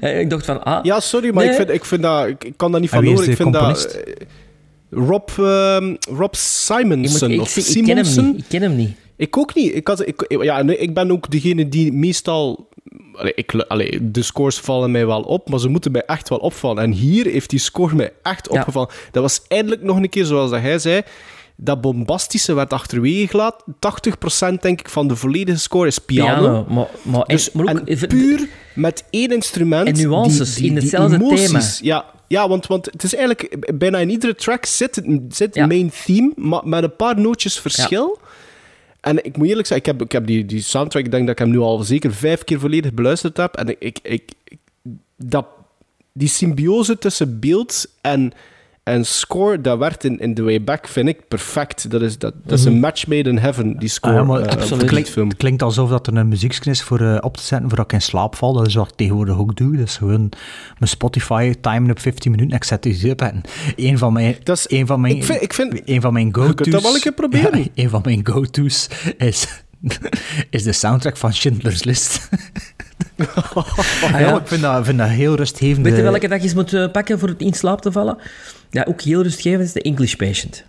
maar 0.00 0.10
ik 0.20 0.30
dacht 0.30 0.44
van, 0.44 0.64
ah, 0.64 0.84
Ja, 0.84 1.00
sorry, 1.00 1.34
maar 1.34 1.42
Nee. 1.44 1.50
ik, 1.52 1.56
vind, 1.58 1.70
ik 1.70 1.84
vind 1.84 2.02
dat... 2.02 2.26
Ik, 2.26 2.52
kan 2.56 2.72
dat 2.72 2.80
niet 2.80 2.90
van 2.90 3.04
horen. 3.04 3.22
Ik 3.22 3.30
de 3.30 3.36
vind 3.36 3.52
dat... 3.52 3.62
componist? 3.62 3.94
eh, 3.94 4.26
Rob, 4.90 5.28
ehm, 5.38 5.94
Rob 6.10 6.32
ik, 6.32 6.38
Simonson 6.38 7.28
moet, 7.28 7.38
ik, 7.38 7.40
of 7.40 7.56
ik 7.56 7.84
ken 7.84 7.96
hem 7.96 8.26
niet. 8.26 8.38
Ik 8.38 8.44
ken 8.48 8.62
hem 8.62 8.76
niet. 8.76 8.96
Ik 9.16 9.36
ook 9.36 9.54
niet. 9.54 9.74
Ik, 9.74 9.86
had, 9.86 10.06
ik, 10.06 10.24
ja, 10.42 10.60
ik 10.60 10.94
ben 10.94 11.10
ook 11.10 11.30
degene 11.30 11.68
die 11.68 11.92
meestal... 11.92 12.68
Allee, 13.14 13.32
ik, 13.34 13.54
allee, 13.54 14.10
de 14.10 14.22
scores 14.22 14.58
vallen 14.58 14.90
mij 14.90 15.06
wel 15.06 15.20
op, 15.22 15.48
maar 15.48 15.58
ze 15.60 15.68
moeten 15.68 15.92
mij 15.92 16.02
echt 16.06 16.28
wel 16.28 16.38
opvallen. 16.38 16.82
En 16.82 16.92
hier 16.92 17.26
heeft 17.26 17.50
die 17.50 17.58
score 17.58 17.94
mij 17.94 18.12
echt 18.22 18.48
Ja. 18.52 18.58
opgevallen. 18.58 18.88
Dat 19.10 19.22
was 19.22 19.40
eindelijk 19.48 19.82
nog 19.82 19.96
een 19.96 20.08
keer, 20.08 20.24
zoals 20.24 20.50
dat 20.50 20.60
hij 20.60 20.78
zei... 20.78 21.02
Dat 21.60 21.80
bombastische 21.80 22.54
werd 22.54 22.72
achterwege 22.72 23.26
gelaten. 23.28 23.74
80% 23.74 24.60
denk 24.60 24.80
ik 24.80 24.88
van 24.88 25.08
de 25.08 25.16
volledige 25.16 25.58
score 25.58 25.86
is 25.86 25.98
piano. 25.98 26.40
Piano. 26.40 26.66
Maar, 26.68 26.86
maar, 27.02 27.20
en- 27.22 27.36
Dus, 27.36 27.52
maar 27.52 27.76
ook, 27.76 27.88
en 27.88 28.06
puur 28.08 28.48
met 28.74 29.04
één 29.10 29.30
instrument. 29.32 29.88
En 29.88 29.96
nuances 30.08 30.58
in 30.60 30.74
hetzelfde 30.76 31.16
emoties. 31.16 31.46
thema. 31.46 31.62
Ja, 31.80 32.04
ja 32.28 32.48
want, 32.48 32.66
want 32.66 32.86
het 32.86 33.02
is 33.02 33.14
eigenlijk 33.14 33.76
bijna 33.78 33.98
in 33.98 34.10
iedere 34.10 34.34
track 34.34 34.66
zit 34.66 34.96
het 34.96 35.06
zit 35.28 35.54
Ja. 35.54 35.66
main 35.66 35.90
theme, 36.04 36.32
maar 36.36 36.60
met 36.68 36.82
een 36.82 36.96
paar 36.96 37.20
nootjes 37.20 37.60
verschil. 37.60 38.18
En 39.00 39.24
ik 39.24 39.36
moet 39.36 39.48
eerlijk 39.48 39.66
zeggen, 39.66 39.86
ik 39.92 39.92
heb, 39.98 40.06
ik 40.06 40.12
heb 40.12 40.26
die, 40.26 40.44
die 40.46 40.62
soundtrack, 40.62 41.04
ik 41.04 41.10
denk 41.10 41.22
dat 41.26 41.32
ik 41.38 41.44
hem 41.44 41.50
nu 41.50 41.58
al 41.58 41.82
zeker 41.82 42.14
vijf 42.14 42.44
keer 42.44 42.60
volledig 42.60 42.92
beluisterd 42.94 43.36
heb. 43.36 43.56
En 43.56 43.68
ik, 43.68 43.98
ik, 44.02 44.30
ik- 44.44 44.58
dat, 45.16 45.46
die 46.12 46.28
symbiose 46.28 46.98
tussen 46.98 47.38
beeld 47.38 47.86
en, 48.00 48.32
en 48.88 49.04
score, 49.06 49.60
dat 49.60 49.78
werd 49.78 50.04
in, 50.04 50.18
in 50.18 50.34
The 50.34 50.42
Way 50.42 50.62
Back, 50.62 50.88
vind 50.88 51.08
ik, 51.08 51.28
perfect. 51.28 51.90
Dat 51.90 52.02
is, 52.02 52.18
dat, 52.18 52.34
dat 52.44 52.58
is 52.58 52.64
een 52.64 52.80
match 52.80 53.06
made 53.06 53.28
in 53.30 53.38
heaven, 53.38 53.78
die 53.78 53.88
score. 53.88 54.12
Ah, 54.14 54.20
ja, 54.20 54.26
maar 54.26 54.40
eh, 54.40 54.58
het, 54.68 54.78
die 54.78 54.88
klinkt, 54.88 55.10
film. 55.10 55.28
het 55.28 55.36
klinkt 55.36 55.62
alsof 55.62 55.90
dat 55.90 56.06
er 56.06 56.16
een 56.16 56.28
muziekje 56.28 56.70
is 56.70 56.82
voor 56.82 57.00
eh, 57.00 57.16
op 57.20 57.36
te 57.36 57.42
zetten 57.42 57.68
voordat 57.68 57.86
ik 57.86 57.92
in 57.92 58.02
slaap 58.02 58.34
val. 58.36 58.52
Dat 58.52 58.66
is 58.66 58.74
wat 58.74 58.88
ik 58.88 58.94
tegenwoordig 58.96 59.38
ook 59.38 59.56
doe. 59.56 59.76
Dat 59.76 59.86
is 59.86 59.96
gewoon 59.96 60.28
mijn 60.78 60.90
Spotify 60.90 61.54
timen 61.60 61.90
op 61.90 62.00
15 62.00 62.30
minuten. 62.30 62.56
Ik 62.56 62.64
zet 62.64 62.82
die 62.82 63.10
op 63.10 63.20
en 63.20 63.40
een 63.76 63.98
van 63.98 64.12
mijn, 64.12 64.36
Dat 64.42 64.56
is- 64.56 64.78
een 64.78 64.86
van 64.86 65.00
mijn, 65.00 65.16
ik 65.16 65.24
vind- 65.24 65.42
ik 65.42 65.52
vind- 65.54 65.80
een 65.84 66.00
van 66.00 66.12
mijn 66.12 66.26
Je 66.26 66.34
go-to's... 66.34 66.54
kunt 66.54 66.72
dat 66.72 66.82
wel 66.82 66.94
een 66.94 67.00
keer 67.00 67.12
proberen. 67.12 67.58
Ja, 67.58 67.66
een 67.74 67.90
van 67.90 68.00
mijn 68.04 68.26
go-to's 68.26 68.88
is, 69.18 69.46
is 70.50 70.62
de 70.62 70.72
soundtrack 70.72 71.16
van 71.16 71.32
Schindler's 71.32 71.84
List. 71.84 72.28
Ah, 73.16 73.66
ja, 74.12 74.18
ja. 74.18 74.40
ik 74.40 74.46
vind 74.46 74.62
dat, 74.62 74.84
vind 74.84 74.98
dat 74.98 75.08
heel 75.08 75.34
rustgevend. 75.34 75.86
Weet 75.86 75.96
je 75.96 76.02
welke 76.02 76.28
dag 76.28 76.42
je 76.42 76.50
moet 76.54 76.72
eh, 76.72 76.90
pakken 76.90 77.18
voor 77.18 77.28
het 77.28 77.40
in 77.40 77.52
slaap 77.54 77.80
te 77.80 77.92
vallen? 77.92 78.16
Ja, 78.70 78.84
ook 78.88 79.00
heel 79.00 79.22
rustgevend 79.22 79.64
is 79.64 79.72
de 79.72 79.82
English 79.82 80.14
Patient. 80.14 80.64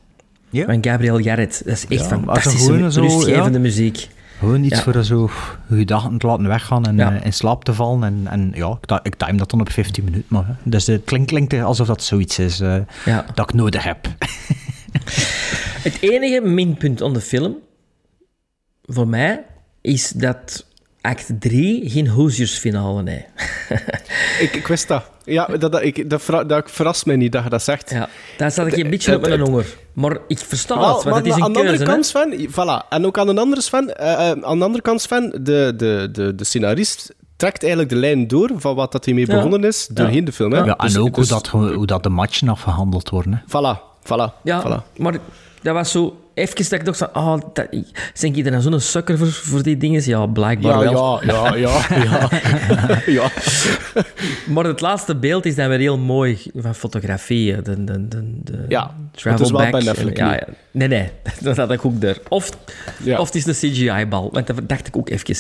Ja? 0.50 0.66
Van 0.66 0.84
Gabriel 0.84 1.20
Jarret. 1.20 1.62
Dat 1.66 1.74
is 1.74 1.86
echt 1.88 2.02
Ja, 2.02 2.08
fantastische, 2.08 2.92
zo, 2.92 3.02
rustgevende 3.02 3.58
ja. 3.58 3.64
muziek. 3.64 4.08
Gewoon 4.40 4.64
iets 4.64 4.82
voor 4.82 5.04
zo 5.04 5.30
je 5.70 5.76
gedachten 5.76 6.18
te 6.18 6.28
laten 6.28 6.48
weggaan 6.48 6.86
en 6.86 7.00
eh, 7.00 7.26
in 7.26 7.34
slaap 7.34 7.64
te 7.64 7.74
vallen. 7.74 8.04
En, 8.04 8.28
en 8.30 8.52
ja, 8.56 8.78
ik, 8.82 9.00
ik 9.06 9.16
time 9.16 9.38
dat 9.38 9.50
dan 9.50 9.60
op 9.60 9.72
15 9.72 10.04
minuten. 10.04 10.26
Maar, 10.28 10.48
hè. 10.48 10.54
dus 10.64 10.88
het 10.88 11.04
klinkt, 11.04 11.28
klinkt 11.28 11.54
alsof 11.54 11.88
dat 11.88 12.04
zoiets 12.04 12.40
is 12.40 12.60
eh, 12.60 12.78
dat 13.34 13.50
ik 13.50 13.54
nodig 13.54 13.84
heb. 13.84 14.08
Het 15.84 15.98
enige 16.02 16.42
minpunt 16.42 17.02
aan 17.02 17.14
de 17.14 17.22
film, 17.22 17.56
voor 18.86 19.08
mij, 19.08 19.46
is 19.82 20.10
dat 20.10 20.66
act 21.02 21.26
3 21.40 21.90
geen 21.90 22.08
Hoosiers-finale 22.08 23.04
heeft. 23.10 23.26
Ik, 24.42 24.56
ik 24.56 24.68
wist 24.68 24.88
dat. 24.88 25.04
Ja, 25.24 25.46
dat, 25.46 25.72
dat, 25.72 25.84
ik, 25.84 26.10
dat, 26.10 26.22
verra- 26.22 26.44
dat 26.44 26.72
verrast 26.72 27.06
mij 27.06 27.16
niet 27.16 27.32
dat 27.32 27.44
je 27.44 27.50
dat 27.50 27.64
zegt. 27.64 27.90
Ja, 27.90 28.10
daar 28.38 28.52
zat 28.52 28.68
ik 28.68 28.78
een 28.78 28.90
beetje 28.90 29.16
op 29.16 29.22
mijn 29.22 29.40
honger. 29.40 29.66
Maar 29.94 30.18
ik 30.28 30.38
versta 30.40 30.80
Wel, 30.80 30.96
het, 30.96 31.04
want 31.04 31.16
het 31.16 31.26
is 31.26 31.36
een 31.36 31.44
aan 31.44 31.54
de 31.54 31.60
andere 31.60 31.78
keuze. 31.78 31.92
hè. 31.92 31.98
kant, 31.98 32.06
Sven, 32.06 32.50
voilà. 32.52 32.88
En 32.90 33.06
ook 33.06 33.18
aan 33.18 33.28
de 33.28 33.40
andere, 33.40 33.62
Sven, 33.62 33.98
eh, 33.98 34.12
eh, 34.14 34.38
aan 34.44 34.58
de 34.60 34.66
andere 34.66 34.82
kant, 34.82 35.02
Sven, 35.02 35.30
de, 35.44 35.74
de, 35.78 36.10
de, 36.12 36.36
de 36.36 36.44
scenarist 36.44 37.14
trekt 37.36 37.62
eigenlijk 37.62 37.92
de 37.92 37.98
lijn 38.00 38.28
door 38.28 38.50
van 38.56 38.76
wat 38.76 38.92
dat 38.92 39.06
hij 39.06 39.14
mee 39.14 39.26
Ja. 39.28 39.36
begonnen 39.36 39.64
is 39.64 39.88
doorheen 39.92 40.26
de 40.26 40.32
film. 40.32 40.52
Hè? 40.54 40.60
Ja, 40.64 40.74
Dus- 40.74 40.94
en 40.94 41.02
ook 41.02 41.16
dus- 41.16 41.30
hoe, 41.30 41.42
dat, 41.42 41.48
hoe 41.76 41.86
dat 41.86 42.04
de 42.04 42.10
matchen 42.10 42.50
afgehandeld 42.50 43.10
worden. 43.10 43.34
Hè. 43.34 43.40
Voilà, 43.48 43.80
voilà, 44.04 44.42
Ja, 44.44 44.64
voilà. 44.64 44.98
maar 44.98 45.18
dat 45.62 45.74
was 45.74 45.92
zo... 45.92 46.18
Even 46.40 46.56
dat 46.70 46.72
ik 46.72 46.86
dacht 46.86 46.98
van... 46.98 47.10
Oh, 47.14 47.38
dat, 47.54 47.68
zijn 48.14 48.36
ik 48.36 48.52
dan 48.52 48.62
zo'n 48.62 48.80
sukker 48.80 49.18
voor, 49.18 49.28
voor 49.32 49.64
die 49.64 49.78
dingen? 49.78 50.02
Ja, 50.06 50.26
blijkbaar 50.26 50.84
Ja, 50.84 50.92
wel. 50.94 51.26
ja, 51.26 51.56
ja, 51.56 51.86
ja, 51.90 52.04
ja. 52.04 52.30
ja. 53.20 53.32
Maar 54.48 54.64
het 54.66 54.82
laatste 54.82 55.16
beeld 55.16 55.46
is 55.46 55.56
dan 55.56 55.70
weer 55.70 55.80
heel 55.80 55.98
mooi 55.98 56.38
van 56.56 56.76
fotografie. 56.76 57.54
hè. 57.54 57.62
De, 57.62 57.84
de, 57.84 58.08
de, 58.08 58.34
de 58.44 58.66
Ja, 58.68 58.96
travel 59.12 59.32
het 59.32 59.42
is 59.42 59.82
wel 59.82 59.92
Affleck 59.92 60.18
ja. 60.18 60.48
Nee, 60.72 60.88
nee. 60.88 61.10
Dat 61.42 61.58
had 61.58 61.72
ik 61.72 61.86
ook 61.86 62.02
daar. 62.02 62.18
Of, 62.30 62.50
Ja. 63.04 63.20
of 63.20 63.26
het 63.34 63.36
is 63.36 63.46
een 63.46 63.72
CGI-bal. 63.72 64.30
Want 64.32 64.48
dat 64.48 64.70
dacht 64.70 64.88
ik 64.88 64.98
ook 64.98 65.10
even. 65.10 65.36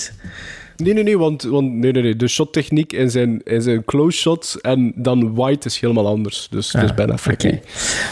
Nee, 0.77 0.93
nee, 0.93 1.03
nee, 1.03 1.17
want, 1.17 1.43
want 1.43 1.71
nee, 1.73 1.91
nee, 1.91 2.03
nee. 2.03 2.15
de 2.15 2.27
shottechniek 2.27 2.93
in 2.93 3.11
zijn, 3.11 3.41
zijn 3.45 3.85
close 3.85 4.17
shots 4.17 4.61
en 4.61 4.93
dan 4.95 5.35
white 5.35 5.67
is 5.67 5.79
helemaal 5.79 6.07
anders. 6.07 6.47
Dus, 6.51 6.71
dus 6.71 6.93
Ben 6.93 7.11
Affleck. 7.11 7.43
Oké. 7.43 7.59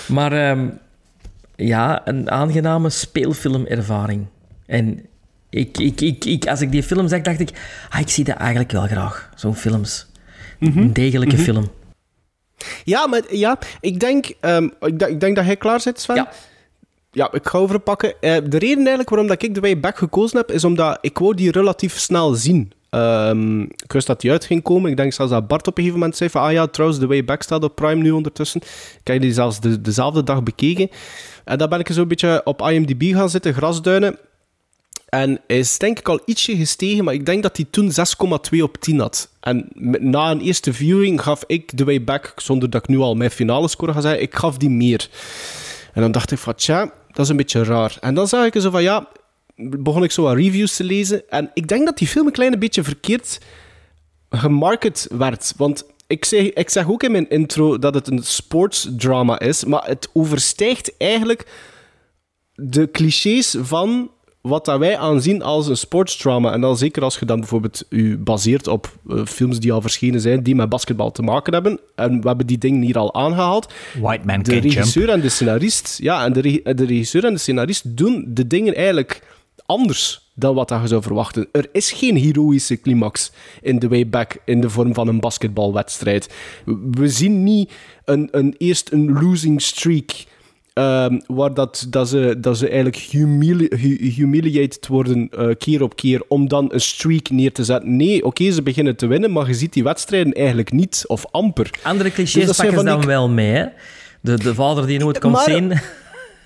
Maar 0.07 0.31
ehm, 0.31 0.67
ja, 1.57 2.01
een 2.07 2.31
aangename 2.31 2.89
speelfilmervaring. 2.89 4.25
En 4.65 5.05
ik, 5.49 5.77
ik, 5.77 6.01
ik, 6.01 6.25
ik, 6.25 6.47
als 6.47 6.61
ik 6.61 6.71
die 6.71 6.83
film 6.83 7.07
zag, 7.07 7.21
dacht 7.21 7.39
ik... 7.39 7.49
Ah, 7.89 7.99
ik 7.99 8.09
zie 8.09 8.23
dat 8.23 8.35
eigenlijk 8.37 8.71
wel 8.71 8.85
graag. 8.87 9.29
Zo'n 9.35 9.55
films. 9.55 10.07
Mhm. 10.59 10.77
Een 10.79 10.93
degelijke 10.93 11.37
film. 11.37 11.69
Ja, 12.83 13.07
maar 13.07 13.21
ja, 13.29 13.57
ik 13.79 13.99
denk, 13.99 14.33
ehm, 14.39 14.63
ik, 14.79 14.99
denk- 14.99 15.11
ik 15.11 15.19
denk 15.19 15.35
dat 15.35 15.45
jij 15.45 15.55
klaar 15.57 15.81
zit, 15.81 15.99
Sven. 15.99 16.15
Ja. 16.15 16.29
Ja, 17.11 17.31
ik 17.31 17.47
ga 17.47 17.57
over 17.57 17.79
pakken. 17.79 18.09
Eh, 18.21 18.37
de 18.45 18.57
reden 18.57 18.77
eigenlijk 18.77 19.09
waarom 19.09 19.27
dat 19.27 19.43
ik 19.43 19.53
The 19.53 19.59
Way 19.59 19.79
Back 19.79 19.97
gekozen 19.97 20.37
heb, 20.37 20.51
is 20.51 20.63
omdat 20.63 20.97
ik 21.01 21.17
wou 21.17 21.33
die 21.35 21.51
relatief 21.51 21.97
snel 21.97 22.33
zien. 22.33 22.71
Ehm, 22.97 23.61
ik 23.61 23.93
wist 23.93 24.07
dat 24.07 24.21
die 24.21 24.31
uit 24.31 24.45
ging 24.45 24.63
komen. 24.63 24.91
Ik 24.91 24.97
denk 24.97 25.13
zelfs 25.13 25.31
dat 25.31 25.47
Bart 25.47 25.67
op 25.67 25.77
een 25.77 25.83
gegeven 25.83 25.99
moment 25.99 26.17
zei 26.17 26.29
van, 26.29 26.41
ah 26.41 26.51
ja, 26.51 26.67
trouwens, 26.67 26.99
The 26.99 27.07
Way 27.07 27.25
Back 27.25 27.41
staat 27.41 27.63
op 27.63 27.75
Prime 27.75 28.01
nu 28.01 28.11
ondertussen. 28.11 28.61
Ik 28.99 29.07
heb 29.07 29.21
die 29.21 29.33
zelfs 29.33 29.59
de, 29.59 29.81
dezelfde 29.81 30.23
dag 30.23 30.43
bekeken. 30.43 30.89
En 31.45 31.57
dan 31.57 31.69
ben 31.69 31.79
ik 31.79 31.91
zo 31.91 32.01
een 32.01 32.07
beetje 32.07 32.41
op 32.43 32.61
IMDb 32.61 33.13
gaan 33.13 33.29
zitten, 33.29 33.53
grasduinen. 33.53 34.17
En 35.09 35.39
is 35.47 35.77
denk 35.77 35.99
ik 35.99 36.09
al 36.09 36.19
ietsje 36.25 36.55
gestegen, 36.55 37.03
maar 37.03 37.13
ik 37.13 37.25
denk 37.25 37.43
dat 37.43 37.57
hij 37.57 37.65
toen 37.69 37.91
6,2 38.53 38.61
op 38.61 38.77
10 38.77 38.99
had. 38.99 39.29
En 39.39 39.67
na 39.99 40.31
een 40.31 40.41
eerste 40.41 40.73
viewing 40.73 41.21
gaf 41.21 41.43
ik 41.47 41.71
The 41.71 41.85
Way 41.85 42.03
Back, 42.03 42.33
zonder 42.35 42.69
dat 42.69 42.83
ik 42.83 42.87
nu 42.89 42.97
al 42.97 43.15
mijn 43.15 43.31
finale 43.31 43.67
score 43.67 43.93
ga 43.93 44.01
zeggen, 44.01 44.21
ik 44.21 44.35
gaf 44.35 44.57
die 44.57 44.69
meer. 44.69 45.09
En 45.93 46.01
dan 46.01 46.11
dacht 46.11 46.31
ik 46.31 46.37
van, 46.37 46.55
tja, 46.55 46.91
dat 47.11 47.25
is 47.25 47.29
een 47.29 47.37
beetje 47.37 47.63
raar. 47.63 47.97
En 48.01 48.13
dan 48.13 48.27
zag 48.27 48.45
ik 48.45 48.61
zo 48.61 48.69
van, 48.69 48.83
ja, 48.83 49.07
begon 49.57 50.03
ik 50.03 50.11
zo 50.11 50.21
wat 50.21 50.35
reviews 50.35 50.75
te 50.75 50.83
lezen. 50.83 51.29
En 51.29 51.51
ik 51.53 51.67
denk 51.67 51.85
dat 51.85 51.97
die 51.97 52.07
film 52.07 52.25
een 52.25 52.31
klein 52.31 52.59
beetje 52.59 52.83
verkeerd 52.83 53.39
gemarket 54.29 55.07
werd. 55.17 55.53
Want 55.57 55.85
ik 56.07 56.25
zeg, 56.25 56.41
ik 56.53 56.69
zeg 56.69 56.89
ook 56.89 57.03
in 57.03 57.11
mijn 57.11 57.29
intro 57.29 57.79
dat 57.79 57.93
het 57.93 58.07
een 58.07 58.23
sportsdrama 58.23 59.39
is, 59.39 59.63
maar 59.65 59.83
het 59.87 60.09
overstijgt 60.13 60.97
eigenlijk 60.97 61.45
de 62.53 62.91
clichés 62.91 63.55
van 63.59 64.11
wat 64.41 64.65
dat 64.65 64.79
wij 64.79 64.97
aanzien 64.97 65.41
als 65.41 65.67
een 65.67 65.77
sportsdrama. 65.77 66.51
En 66.53 66.61
dan 66.61 66.77
zeker 66.77 67.03
als 67.03 67.19
je 67.19 67.25
dan 67.25 67.39
bijvoorbeeld 67.39 67.85
u 67.89 68.17
baseert 68.17 68.67
op 68.67 68.91
eh, 69.09 69.25
films 69.25 69.59
die 69.59 69.71
al 69.71 69.81
verschenen 69.81 70.21
zijn, 70.21 70.43
die 70.43 70.55
met 70.55 70.69
basketbal 70.69 71.11
te 71.11 71.21
maken 71.21 71.53
hebben. 71.53 71.79
En 71.95 72.21
we 72.21 72.27
hebben 72.27 72.47
die 72.47 72.57
dingen 72.57 72.81
hier 72.81 72.97
al 72.97 73.13
aangehaald. 73.13 73.73
White 73.99 74.25
man 74.25 74.41
De 74.43 74.51
jump. 74.51 74.63
regisseur 74.63 75.09
en 75.09 75.21
de 75.21 75.29
scenarist, 75.29 75.97
ja, 76.01 76.25
en 76.25 76.33
de, 76.33 76.41
re- 76.41 76.73
de 76.73 76.85
regisseur 76.85 77.25
en 77.25 77.33
de 77.33 77.39
scenarist 77.39 77.97
doen 77.97 78.25
de 78.27 78.47
dingen 78.47 78.75
eigenlijk 78.75 79.21
anders 79.67 80.25
dan 80.33 80.55
wat 80.55 80.69
je 80.69 80.87
zou 80.87 81.01
verwachten. 81.01 81.47
Er 81.51 81.69
is 81.71 81.91
geen 81.91 82.15
heroïsche 82.17 82.81
climax 82.81 83.31
in 83.61 83.79
The 83.79 83.87
Way 83.87 84.07
Back 84.09 84.37
in 84.45 84.61
de 84.61 84.69
vorm 84.69 84.93
van 84.93 85.07
een 85.07 85.19
basketbalwedstrijd. 85.19 86.33
We 86.91 87.07
zien 87.09 87.43
niet 87.43 87.71
een, 88.05 88.27
een, 88.31 88.55
eerst 88.57 88.91
een 88.91 89.13
losing 89.21 89.61
streak 89.61 90.11
ehm, 90.73 91.19
waar 91.27 91.53
dat, 91.53 91.87
dat, 91.89 92.09
ze, 92.09 92.35
dat 92.39 92.57
ze 92.57 92.65
eigenlijk 92.67 92.95
humili 92.97 93.67
hu- 93.69 94.09
humiliated 94.09 94.87
worden 94.87 95.29
eh, 95.29 95.47
keer 95.57 95.83
op 95.83 95.95
keer 95.95 96.21
om 96.27 96.47
dan 96.47 96.73
een 96.73 96.81
streak 96.81 97.29
neer 97.29 97.51
te 97.51 97.63
zetten. 97.63 97.95
Nee, 97.95 98.25
oké, 98.25 98.51
ze 98.51 98.61
beginnen 98.63 98.95
te 98.95 99.07
winnen, 99.07 99.31
maar 99.31 99.47
je 99.47 99.53
ziet 99.53 99.73
die 99.73 99.83
wedstrijden 99.83 100.33
eigenlijk 100.33 100.71
niet 100.71 101.03
of 101.07 101.25
amper. 101.31 101.69
Andere 101.83 102.03
Dus 102.09 102.13
clichés 102.13 102.55
zijn 102.55 102.55
pakken 102.55 102.77
ze 102.79 102.95
dan 102.97 103.05
wel 103.05 103.29
mee, 103.29 103.51
hè? 103.51 103.65
De, 104.21 104.37
de 104.37 104.53
vader 104.53 104.85
die 104.87 104.99
nooit 104.99 105.19
komt 105.19 105.33
Maar- 105.33 105.43
zien. 105.49 105.73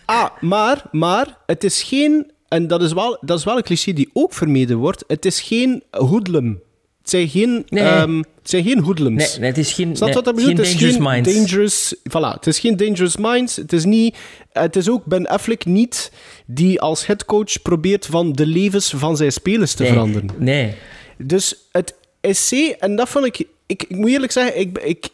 Ah, 0.06 0.30
maar, 0.40 0.84
maar 0.92 1.38
het 1.46 1.64
is 1.64 1.84
geen, 1.84 2.32
en 2.52 2.68
dat 2.68 2.82
is, 2.82 2.94
wel, 2.94 3.18
dat 3.22 3.38
is 3.38 3.44
wel 3.44 3.58
een 3.58 3.64
cliché 3.64 3.94
die 3.94 4.10
ook 4.14 4.34
vermeden 4.34 4.78
wordt, 4.78 5.04
het 5.08 5.26
is 5.26 5.42
geen 5.42 5.84
hoodlum. 5.90 6.62
Het 7.02 7.10
zijn 7.10 7.30
geen, 7.30 7.66
Nee. 7.70 7.84
ehm, 7.84 8.18
het 8.18 8.50
zijn 8.50 8.64
geen 8.64 8.80
hoodlums. 8.80 9.30
Nee, 9.32 9.40
nee, 9.40 9.50
het 9.50 9.58
is 9.58 9.74
geen, 9.74 9.96
Snap 9.96 10.14
wat 10.14 10.26
dat 10.26 10.36
geen 10.40 10.46
bedoelt? 10.46 10.58
Het 10.58 10.68
is 10.68 10.74
Dangerous 10.74 10.96
geen 10.96 11.24
Minds. 11.24 11.34
dangerous... 11.34 11.96
Voilà, 12.10 12.36
het 12.36 12.48
is 12.48 12.60
geen 12.60 12.78
dangerous 12.78 13.18
minds. 13.18 13.56
Het 13.56 13.74
is, 13.74 13.86
niet, 13.86 14.18
het 14.52 14.76
is 14.76 14.90
ook 14.90 15.06
Ben 15.06 15.28
Affleck 15.28 15.66
niet 15.66 16.12
die 16.46 16.82
als 16.82 17.06
headcoach 17.06 17.62
probeert 17.62 18.06
van 18.06 18.34
de 18.34 18.46
levens 18.46 18.94
van 18.96 19.18
zijn 19.18 19.32
spelers 19.32 19.74
te 19.74 19.86
veranderen. 19.86 20.30
Nee. 20.38 20.74
Dus 21.18 21.56
het 21.72 21.96
essay, 22.22 22.76
en 22.80 22.96
dat 22.96 23.10
vond 23.10 23.26
ik... 23.26 23.44
Ik, 23.66 23.84
ik 23.88 23.96
moet 23.96 24.10
eerlijk 24.10 24.32
zeggen, 24.32 24.60
ik, 24.60 24.78
ik, 24.78 25.10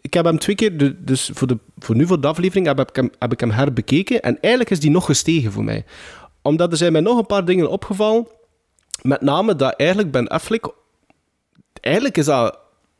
ik 0.00 0.14
heb 0.14 0.24
hem 0.24 0.38
twee 0.38 0.56
keer... 0.56 0.94
Dus 1.04 1.30
voor, 1.34 1.46
de, 1.48 1.58
voor 1.78 1.96
nu, 1.96 2.06
voor 2.06 2.20
de 2.20 2.26
aflevering, 2.26 2.66
heb 2.66 2.80
ik, 2.80 2.96
hem, 2.96 3.10
heb 3.18 3.32
ik 3.32 3.40
hem 3.40 3.50
herbekeken. 3.50 4.22
En 4.22 4.38
eigenlijk 4.40 4.70
is 4.72 4.80
die 4.80 4.90
nog 4.90 5.04
gestegen 5.04 5.52
voor 5.52 5.64
mij. 5.64 5.84
Omdat 6.42 6.70
er 6.70 6.76
zijn 6.78 6.92
mij 6.92 7.00
nog 7.00 7.18
een 7.18 7.26
paar 7.26 7.44
dingen 7.44 7.70
opgevallen. 7.70 8.26
Met 9.02 9.20
name 9.20 9.56
dat 9.56 9.74
eigenlijk 9.76 10.10
Ben 10.10 10.28
Affleck... 10.28 10.68
Eigenlijk 11.80 12.16
is 12.18 12.24
dat 12.24 12.58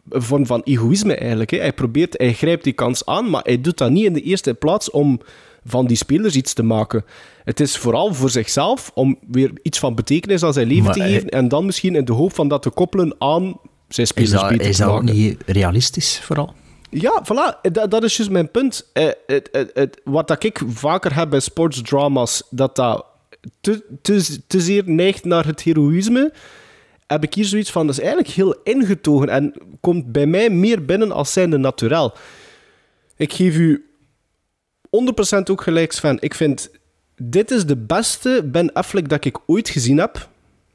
een 0.09 0.23
vorm 0.23 0.47
van 0.47 0.61
egoïsme 0.65 1.15
eigenlijk. 1.15 1.51
Hè. 1.51 1.59
Hij 1.59 1.73
probeert, 1.73 2.15
hij 2.19 2.33
grijpt 2.33 2.65
die 2.65 2.73
kans 2.73 3.07
aan, 3.07 3.31
maar 3.31 3.43
hij 3.45 3.61
doet 3.61 3.79
dat 3.79 3.91
niet 3.91 4.05
in 4.05 4.13
de 4.13 4.23
eerste 4.23 4.55
plaats 4.55 4.91
om 4.91 5.21
van 5.65 5.87
die 5.87 5.97
spelers 5.97 6.35
iets 6.37 6.53
te 6.53 6.63
maken. 6.63 7.05
Het 7.45 7.61
is 7.61 7.77
vooral 7.77 8.15
voor 8.15 8.31
zichzelf 8.31 8.91
om 8.95 9.19
weer 9.31 9.51
iets 9.63 9.79
van 9.79 9.95
betekenis 9.95 10.43
aan 10.43 10.53
zijn 10.53 10.67
leven 10.67 10.85
Maar 10.85 10.93
te 10.93 11.01
hij- 11.01 11.11
geven 11.11 11.29
en 11.29 11.49
dan 11.49 11.65
misschien 11.67 11.95
in 11.95 12.05
de 12.05 12.13
hoop 12.13 12.35
van 12.35 12.49
dat 12.49 12.63
te 12.63 12.71
koppelen 12.71 13.15
aan 13.19 13.43
zijn 13.89 14.07
Is 14.07 14.09
spelers 14.09 14.31
dat, 14.31 14.49
beter 14.49 14.67
is 14.67 14.77
te 14.77 14.83
dat 14.83 14.93
ook 14.93 14.99
maken. 15.03 15.15
niet 15.17 15.43
realistisch, 15.47 16.21
vooral? 16.21 16.53
Ja, 16.91 17.23
voilà. 17.25 17.61
Dat, 17.73 17.91
dat 17.91 18.03
is 18.05 18.17
juist 18.17 18.33
mijn 18.33 18.51
punt. 18.51 18.91
Eh, 18.93 19.09
het, 19.27 19.49
het, 19.53 19.71
het- 19.75 20.01
wat 20.05 20.29
dat 20.29 20.45
ik 20.45 20.61
vaker 20.67 21.15
heb 21.15 21.31
bij 21.31 21.41
sportsdrama's, 21.41 22.43
dat 22.51 22.77
dat 22.77 23.05
te, 23.61 23.85
te, 24.03 24.47
te 24.47 24.61
zeer 24.61 24.83
neigt 24.87 25.25
naar 25.25 25.47
het 25.47 25.63
heroïsme, 25.63 26.33
heb 27.07 27.23
ik 27.23 27.35
hier 27.35 27.45
zoiets 27.45 27.71
van, 27.71 27.87
dat 27.87 27.95
is 27.97 28.01
eigenlijk 28.01 28.35
heel 28.35 28.55
ingetogen 28.65 29.29
en 29.29 29.55
komt 29.81 30.13
bij 30.13 30.27
mij 30.27 30.51
meer 30.51 30.85
binnen 30.85 31.13
als 31.13 31.33
zijnde 31.33 31.57
naturel. 31.57 32.15
Ik 33.17 33.33
geef 33.33 33.57
u 33.57 33.91
100% 34.91 34.91
ook 35.51 35.63
gelijk, 35.63 35.93
Sven. 35.93 36.17
Ik 36.21 36.35
vind, 36.35 36.71
dit 37.17 37.51
is 37.51 37.67
de 37.67 37.77
beste 37.77 38.43
Ben 38.45 38.73
Affleck 38.73 39.09
dat 39.09 39.25
ik 39.25 39.39
ooit 39.47 39.69
gezien 39.69 39.99
heb. 39.99 40.29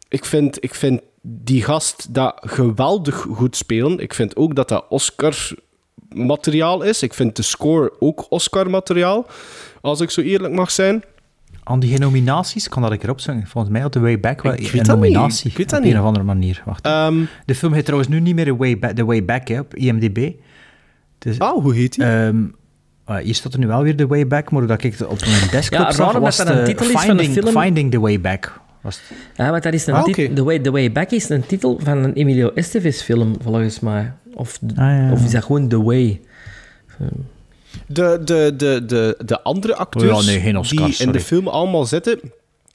Ik 0.08 0.26
vind, 0.26 0.64
ik 0.64 0.76
vind 0.76 1.02
die 1.22 1.64
gast 1.64 2.14
dat 2.14 2.36
geweldig 2.40 3.16
goed 3.16 3.56
spelen. 3.56 4.00
Ik 4.00 4.14
vind 4.14 4.36
ook 4.36 4.56
dat 4.56 4.70
dat 4.70 4.86
Oscar-materiaal 4.90 6.82
is. 6.82 7.02
Ik 7.02 7.14
vind 7.14 7.36
de 7.36 7.42
score 7.42 7.94
ook 8.00 8.26
Oscar-materiaal, 8.30 9.28
als 9.82 10.02
ik 10.02 10.10
zo 10.10 10.22
eerlijk 10.22 10.54
mag 10.54 10.72
zijn. 10.72 11.04
Aan 11.64 11.80
die 11.80 12.00
nominaties, 12.00 12.70
kan 12.70 12.82
dat 12.82 12.92
ik 12.92 13.04
erop 13.04 13.20
zeggen? 13.20 13.48
Volgens 13.48 13.74
mij 13.74 13.82
had 13.82 13.92
The 13.92 14.00
Way 14.00 14.20
Back 14.20 14.42
wel 14.42 14.54
een 14.54 14.82
nominatie. 14.86 15.50
Ik 15.52 15.58
weet 15.58 15.70
dat 15.70 15.80
op 15.80 15.86
niet. 15.86 15.94
een 15.94 16.00
of 16.00 16.06
andere 16.06 16.26
manier. 16.26 16.62
Wacht. 16.66 16.86
Ehm, 16.86 17.16
de 17.46 17.56
film 17.56 17.74
heet 17.74 17.84
trouwens 17.86 18.10
nu 18.10 18.20
niet 18.20 18.36
meer 18.36 18.46
The 18.46 18.56
Way 18.56 18.80
Back, 18.80 18.92
The 18.96 19.06
Way 19.06 19.26
Back 19.26 19.48
hè, 19.48 19.60
op 19.60 19.76
IMDb. 19.76 20.32
Dus, 21.18 21.40
ah, 21.40 21.62
hoe 21.64 21.74
heet 21.76 21.94
die? 21.96 22.04
ehm, 22.06 22.44
eh, 23.06 23.16
hier 23.18 23.36
staat 23.36 23.54
er 23.54 23.60
nu 23.60 23.68
wel 23.68 23.84
weer 23.84 23.96
The 23.96 24.08
Way 24.08 24.28
Back, 24.28 24.52
maar 24.52 24.68
dat 24.68 24.84
ik 24.84 24.92
het 24.98 25.08
op 25.08 25.20
mijn 25.20 25.50
desktop 25.52 25.80
Ja, 25.80 25.92
zag, 25.92 26.12
was 26.18 26.38
dat 26.38 26.50
een 26.50 26.56
het, 26.56 26.66
titel 26.66 26.86
is 26.86 26.92
van 26.92 27.02
de 27.18 27.24
Finding, 27.24 27.46
film. 27.46 27.62
Finding 27.62 27.92
The 27.92 28.00
Way 28.00 28.22
Back. 28.22 28.62
Was 28.82 29.00
het. 29.08 29.18
Ja, 29.36 29.50
want 29.52 29.64
dat 29.64 29.74
is 29.74 29.88
een 29.88 29.94
Ah. 29.94 30.04
The, 30.04 30.44
Way, 30.44 30.60
The 30.60 30.72
Way 30.72 30.92
Back 30.92 31.12
is 31.12 31.30
een 31.30 31.46
titel 31.46 31.80
van 31.84 31.98
een 31.98 32.14
Emilio 32.14 32.50
Estevez 32.54 33.02
film, 33.02 33.36
volgens 33.44 33.80
mij. 33.80 34.14
Of, 34.34 34.60
Ah, 34.68 34.76
ja. 34.76 35.12
of 35.12 35.24
is 35.24 35.32
dat 35.32 35.44
gewoon 35.44 35.68
The 35.68 35.84
Way? 35.84 36.22
De, 37.88 38.22
de, 38.24 38.54
de, 38.58 38.86
de, 38.86 39.18
de 39.26 39.42
andere 39.42 39.76
acteurs 39.76 40.12
Oh 40.12 40.22
ja, 40.24 40.26
nee, 40.26 40.40
geen 40.40 40.58
Oscar, 40.58 40.86
die 40.86 40.98
in 40.98 41.12
de 41.12 41.20
film 41.20 41.48
allemaal 41.48 41.86
zitten... 41.86 42.20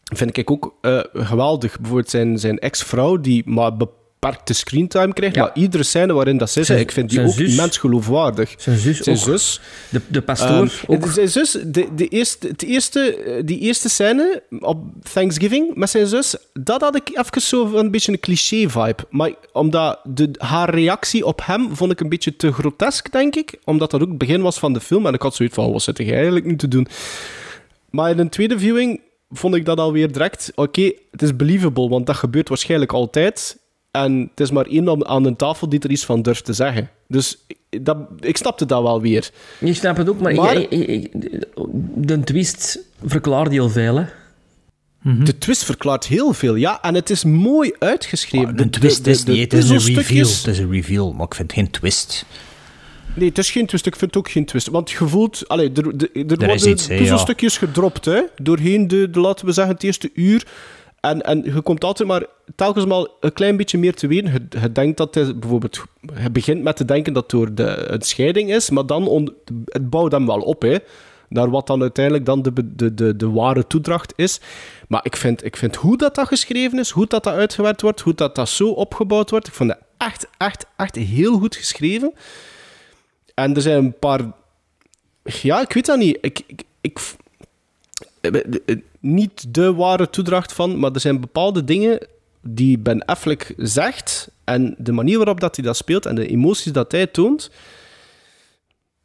vind 0.04 0.36
ik 0.36 0.50
ook 0.50 0.74
eh, 0.80 1.00
geweldig. 1.12 1.76
Bijvoorbeeld 1.78 2.10
zijn, 2.10 2.38
zijn 2.38 2.58
ex-vrouw, 2.58 3.16
die 3.16 3.42
maar 3.46 3.76
beperkte 4.20 4.52
screentime 4.52 5.12
krijgt, 5.12 5.34
Ja. 5.34 5.42
maar 5.42 5.50
iedere 5.54 5.82
scène 5.82 6.12
waarin 6.12 6.36
dat 6.38 6.50
Zijn- 6.50 6.78
ik 6.78 6.90
vind 6.92 7.10
die 7.10 7.20
ook 7.20 7.32
zus. 7.32 7.50
immens 7.50 7.78
geloofwaardig. 7.78 8.54
Zijn 8.58 8.78
zus 8.78 8.98
Zijn 8.98 9.16
ook. 9.16 9.22
zus. 9.22 9.60
De, 9.88 10.00
de 10.08 10.22
pastoor 10.22 10.48
Ehm, 10.48 10.68
ook. 10.86 11.06
Zijn 11.06 11.28
zus, 11.28 11.56
de, 11.66 11.86
de 11.96 12.08
eerste, 12.08 12.46
het 12.48 12.62
eerste, 12.62 13.14
eh, 13.16 13.42
die 13.44 13.58
eerste 13.58 13.88
scène 13.88 14.42
op 14.60 14.82
Thanksgiving 15.12 15.74
met 15.74 15.90
zijn 15.90 16.06
zus, 16.06 16.36
dat 16.52 16.80
had 16.80 16.96
ik 16.96 17.08
even 17.12 17.40
zo 17.42 17.74
een 17.74 17.90
beetje 17.90 18.12
een 18.12 18.20
cliché-vibe. 18.20 19.06
Maar 19.10 19.32
omdat 19.52 20.00
de, 20.04 20.30
haar 20.38 20.74
reactie 20.74 21.26
op 21.26 21.40
hem 21.44 21.76
vond 21.76 21.92
ik 21.92 22.00
een 22.00 22.08
beetje 22.08 22.36
te 22.36 22.52
grotesk, 22.52 23.12
denk 23.12 23.36
ik. 23.36 23.54
Omdat 23.64 23.90
dat 23.90 24.02
ook 24.02 24.08
het 24.08 24.18
begin 24.18 24.42
was 24.42 24.58
van 24.58 24.72
de 24.72 24.80
film. 24.80 25.06
En 25.06 25.14
ik 25.14 25.22
had 25.22 25.34
zoiets 25.34 25.54
van, 25.54 25.72
wat 25.72 25.82
zit 25.82 25.98
jij 25.98 26.14
eigenlijk 26.14 26.44
nu 26.46 26.56
te 26.56 26.68
doen? 26.68 26.86
Maar 27.90 28.10
in 28.10 28.18
een 28.18 28.28
tweede 28.28 28.58
viewing 28.58 29.00
vond 29.30 29.54
ik 29.54 29.64
dat 29.64 29.78
alweer 29.78 30.12
direct... 30.12 30.52
Oké, 30.54 30.92
het 31.10 31.22
is 31.22 31.36
believable, 31.36 31.88
want 31.88 32.06
dat 32.06 32.16
gebeurt 32.16 32.48
waarschijnlijk 32.48 32.92
altijd. 32.92 33.58
En 33.90 34.20
het 34.30 34.40
is 34.40 34.50
maar 34.50 34.66
één 34.66 34.88
aan- 34.88 35.06
aan 35.06 35.22
de 35.22 35.36
tafel 35.36 35.68
die 35.68 35.80
er 35.80 35.90
iets 35.90 36.04
van 36.04 36.22
durft 36.22 36.44
te 36.44 36.52
zeggen. 36.52 36.90
Dus 37.08 37.44
ik- 37.46 37.84
dat, 37.84 37.96
ik 38.20 38.36
snapte 38.36 38.66
dat 38.66 38.82
wel 38.82 39.00
weer. 39.00 39.30
Je 39.60 39.74
snapt 39.74 39.98
het 39.98 40.08
ook, 40.08 40.20
maar, 40.20 40.34
Maar- 40.34 40.56
ik- 40.56 40.70
ik- 40.70 40.86
ik- 40.88 41.10
de 41.94 42.20
twist 42.20 42.78
verklaart 43.04 43.50
heel 43.50 43.68
veel, 43.70 43.96
hè. 43.96 44.04
De 45.24 45.38
twist 45.38 45.64
verklaart 45.64 46.06
heel 46.06 46.32
veel, 46.32 46.54
ja. 46.54 46.82
En 46.82 46.94
het 46.94 47.10
is 47.10 47.24
mooi 47.24 47.72
uitgeschreven. 47.78 48.60
Een 48.60 48.70
twist 48.70 49.06
is 49.06 49.24
niet, 49.24 49.38
het 49.52 49.52
is 49.52 49.68
een 49.70 49.78
reveal. 49.94 50.26
Het 50.26 50.46
is 50.46 50.58
een 50.58 50.70
reveal, 50.70 51.12
maar 51.12 51.26
ik 51.26 51.34
vind 51.34 51.52
geen 51.52 51.70
twist. 51.70 52.24
Nee, 53.16 53.28
het 53.28 53.38
is 53.38 53.50
geen 53.50 53.66
twist. 53.66 53.86
Ik 53.86 53.96
vind 53.96 54.14
het 54.14 54.24
ook 54.24 54.30
geen 54.30 54.44
twist. 54.44 54.66
Want 54.68 54.90
je 54.90 55.08
voelt... 55.08 55.48
Allee, 55.48 55.72
er, 55.72 55.86
er, 55.86 56.08
er 56.26 56.46
worden 56.46 56.68
iets, 56.68 56.86
hè, 56.86 56.94
ja. 56.94 57.00
puzzelstukjes 57.00 57.58
gedropt, 57.58 58.04
hè. 58.04 58.20
Doorheen 58.42 58.88
de, 58.88 59.10
de, 59.10 59.20
laten 59.20 59.46
we 59.46 59.52
zeggen, 59.52 59.74
het 59.74 59.82
eerste 59.82 60.10
uur. 60.14 60.46
En, 61.00 61.22
en 61.22 61.42
je 61.42 61.60
komt 61.60 61.84
altijd 61.84 62.08
maar 62.08 62.26
telkens 62.54 62.86
maar 62.86 63.06
een 63.20 63.32
klein 63.32 63.56
beetje 63.56 63.78
meer 63.78 63.94
te 63.94 64.06
weten. 64.06 64.48
Je, 64.60 64.72
denkt 64.72 64.96
dat 64.96 65.14
het 65.14 65.40
bijvoorbeeld... 65.40 65.82
Begint 66.32 66.62
met 66.62 66.76
te 66.76 66.84
denken 66.84 67.12
dat 67.12 67.22
het 67.22 67.30
door 67.30 67.54
de, 67.54 67.90
een 67.90 68.02
scheiding 68.02 68.52
is, 68.52 68.70
maar 68.70 68.86
dan... 68.86 69.34
Het 69.64 69.90
bouwt 69.90 70.12
hem 70.12 70.26
wel 70.26 70.40
op, 70.40 70.62
hè. 70.62 70.76
Naar 71.28 71.50
wat 71.50 71.66
dan 71.66 71.80
uiteindelijk 71.80 72.26
dan 72.26 72.42
de, 72.42 72.52
de, 72.76 72.94
de, 72.94 73.16
de 73.16 73.30
ware 73.30 73.66
toedracht 73.66 74.12
is. 74.16 74.40
Maar 74.88 75.00
ik 75.04 75.16
vind, 75.16 75.44
ik 75.44 75.56
vind 75.56 75.76
hoe 75.76 75.96
dat, 75.96 76.14
dat 76.14 76.26
geschreven 76.26 76.78
is, 76.78 76.90
hoe 76.90 77.06
dat, 77.06 77.24
dat 77.24 77.34
uitgewerkt 77.34 77.80
wordt, 77.80 78.00
hoe 78.00 78.14
dat, 78.14 78.34
dat 78.34 78.48
zo 78.48 78.68
opgebouwd 78.68 79.30
wordt, 79.30 79.46
ik 79.46 79.54
vond 79.54 79.68
dat 79.68 79.78
echt, 79.96 80.28
echt, 80.36 80.66
echt 80.76 80.94
heel 80.94 81.38
goed 81.38 81.56
geschreven. 81.56 82.12
En 83.34 83.54
er 83.54 83.62
zijn 83.62 83.84
een 83.84 83.98
paar... 83.98 84.20
Ja, 85.22 85.60
ik 85.60 85.72
weet 85.72 85.86
dat 85.86 85.98
niet. 85.98 86.18
Ik... 86.20 86.42
ik, 86.80 87.00
niet 89.00 89.54
de 89.54 89.74
ware 89.74 90.10
toedracht 90.10 90.52
van, 90.52 90.78
maar 90.78 90.92
er 90.92 91.00
zijn 91.00 91.20
bepaalde 91.20 91.64
dingen 91.64 92.06
die 92.42 92.78
Ben 92.78 93.04
Affleck 93.04 93.54
zegt 93.56 94.30
en 94.44 94.74
de 94.78 94.92
manier 94.92 95.16
waarop 95.16 95.40
dat 95.40 95.56
hij 95.56 95.64
dat 95.64 95.76
speelt 95.76 96.06
en 96.06 96.14
de 96.14 96.26
emoties 96.26 96.72
dat 96.72 96.92
hij 96.92 97.06
toont, 97.06 97.50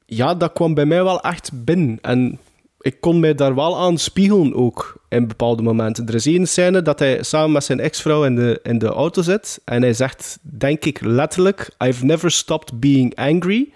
ja, 0.06 0.36
dat 0.36 0.54
kwam 0.54 0.74
bij 0.74 0.86
mij 0.86 1.04
wel 1.04 1.22
echt 1.22 1.52
binnen. 1.54 1.98
En 2.02 2.40
ik 2.80 3.02
kon 3.02 3.20
mij 3.20 3.36
daar 3.36 3.56
wel 3.56 3.78
aan 3.78 3.98
spiegelen 3.98 4.54
ook 4.54 5.02
in 5.10 5.28
bepaalde 5.28 5.64
momenten. 5.64 6.08
Er 6.08 6.16
is 6.16 6.26
één 6.26 6.48
scène 6.48 6.82
dat 6.82 7.00
hij 7.00 7.24
samen 7.24 7.52
met 7.52 7.64
zijn 7.64 7.80
ex-vrouw 7.80 8.24
in 8.24 8.36
de, 8.36 8.60
in 8.64 8.78
de 8.78 8.88
auto 8.88 9.22
zit 9.22 9.62
en 9.64 9.82
hij 9.82 9.94
zegt, 9.94 10.40
denk 10.42 10.86
ik 10.86 11.02
letterlijk, 11.02 11.70
I've 11.86 12.06
never 12.06 12.32
stopped 12.32 12.80
being 12.80 13.16
angry. 13.16 13.72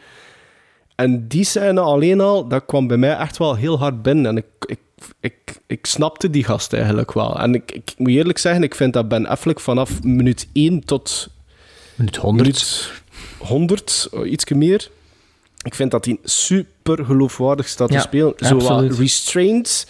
En 0.96 1.28
die 1.28 1.44
scène 1.44 1.80
alleen 1.80 2.22
al, 2.22 2.48
dat 2.48 2.66
kwam 2.66 2.88
bij 2.88 2.98
mij 2.98 3.16
echt 3.16 3.38
wel 3.38 3.56
heel 3.56 3.80
hard 3.80 4.02
binnen. 4.02 4.26
En 4.26 4.38
ik, 4.38 4.46
ik, 4.66 4.80
ik, 5.20 5.34
ik 5.68 5.86
snapte 5.86 6.30
die 6.30 6.44
gast 6.44 6.74
eigenlijk 6.74 7.14
wel. 7.14 7.40
En 7.40 7.54
ik, 7.54 7.72
ik 7.72 7.94
moet 7.98 8.10
eerlijk 8.10 8.38
zeggen, 8.38 8.64
ik 8.64 8.76
vind 8.76 8.94
dat 8.94 9.08
Ben 9.08 9.26
Affleck 9.26 9.60
vanaf 9.60 10.04
minuut 10.04 10.48
1 10.54 10.86
tot 10.86 11.30
Minuut 11.96 12.16
100. 12.16 12.44
minuut 12.48 12.92
100, 13.38 14.08
eh, 14.14 14.32
ietsje 14.32 14.56
meer. 14.56 14.90
Ik 15.64 15.76
vind 15.76 15.92
dat 15.92 16.06
hij 16.06 16.18
super 16.24 17.06
geloofwaardig 17.06 17.68
staat 17.68 17.90
Ja, 17.90 17.96
te 17.96 18.08
spelen. 18.08 18.34
Zo 18.38 18.56
wat 18.56 18.70
absoluut. 18.70 18.98
restrained, 18.98 19.88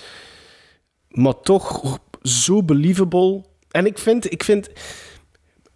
maar 1.09 1.41
toch 1.41 1.99
zo 2.23 2.63
believable. 2.63 3.43
En 3.71 3.85
ik 3.85 3.97
vind, 3.97 4.31
ik 4.31 4.43
vind... 4.43 4.69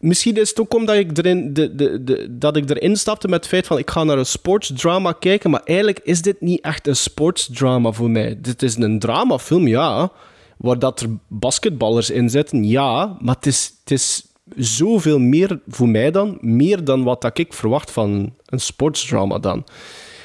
Misschien 0.04 0.36
is 0.36 0.50
het 0.50 0.60
ook 0.60 0.74
omdat 0.74 0.96
ik 0.96 1.18
erin, 1.18 1.54
de, 1.54 1.76
de, 1.76 2.04
de, 2.04 2.38
dat 2.38 2.56
ik 2.56 2.70
erin 2.70 2.98
stapte 2.98 3.28
met 3.28 3.40
het 3.40 3.48
feit 3.48 3.68
van 3.68 3.78
ik 3.78 3.90
ga 3.90 4.04
naar 4.04 4.18
een 4.18 4.26
sportsdrama 4.26 5.12
kijken, 5.12 5.50
maar 5.50 5.62
eigenlijk 5.64 6.00
is 6.04 6.22
dit 6.22 6.42
niet 6.42 6.62
echt 6.62 6.88
een 6.88 6.96
sportsdrama 6.96 7.92
voor 7.92 8.10
mij. 8.10 8.38
Dit 8.42 8.62
is 8.62 8.76
een 8.76 9.00
dramafilm, 9.00 9.68
ja, 9.68 10.12
waar 10.58 10.80
dat 10.80 11.00
er 11.00 11.08
basketballers 11.28 12.10
in 12.10 12.30
zitten, 12.30 12.64
ja, 12.64 13.18
maar 13.20 13.36
het 13.36 13.46
is, 13.46 13.74
het 13.80 13.92
is 13.92 14.26
zoveel 14.56 15.20
meer 15.20 15.60
voor 15.68 15.90
mij 15.90 16.12
dan, 16.12 16.38
meer 16.42 16.84
dan 16.84 17.04
wat 17.04 17.40
ik 17.40 17.54
verwacht 17.54 17.92
van 17.92 18.34
een 18.46 18.60
sportsdrama 18.60 19.40
dan. 19.40 19.66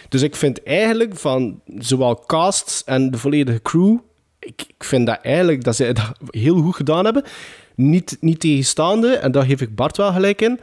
Dus 0.08 0.22
ik 0.22 0.36
vind 0.36 0.62
eigenlijk 0.62 1.16
van 1.16 1.60
zowel 1.78 2.22
cast 2.26 2.82
en 2.86 3.10
de 3.10 3.18
volledige 3.18 3.62
crew, 3.62 3.96
ik, 4.38 4.64
ik 4.68 4.84
vind 4.84 5.06
dat 5.06 5.18
eigenlijk 5.22 5.64
dat 5.64 5.76
zij 5.76 5.92
dat 5.92 6.12
heel 6.30 6.56
goed 6.56 6.76
gedaan 6.76 7.04
hebben. 7.04 7.24
Niet, 7.80 8.16
niet 8.20 8.40
tegenstaande, 8.40 9.16
en 9.16 9.32
daar 9.32 9.44
geef 9.44 9.60
ik 9.60 9.74
Bart 9.74 9.96
wel 9.96 10.12
gelijk 10.12 10.40
in. 10.40 10.60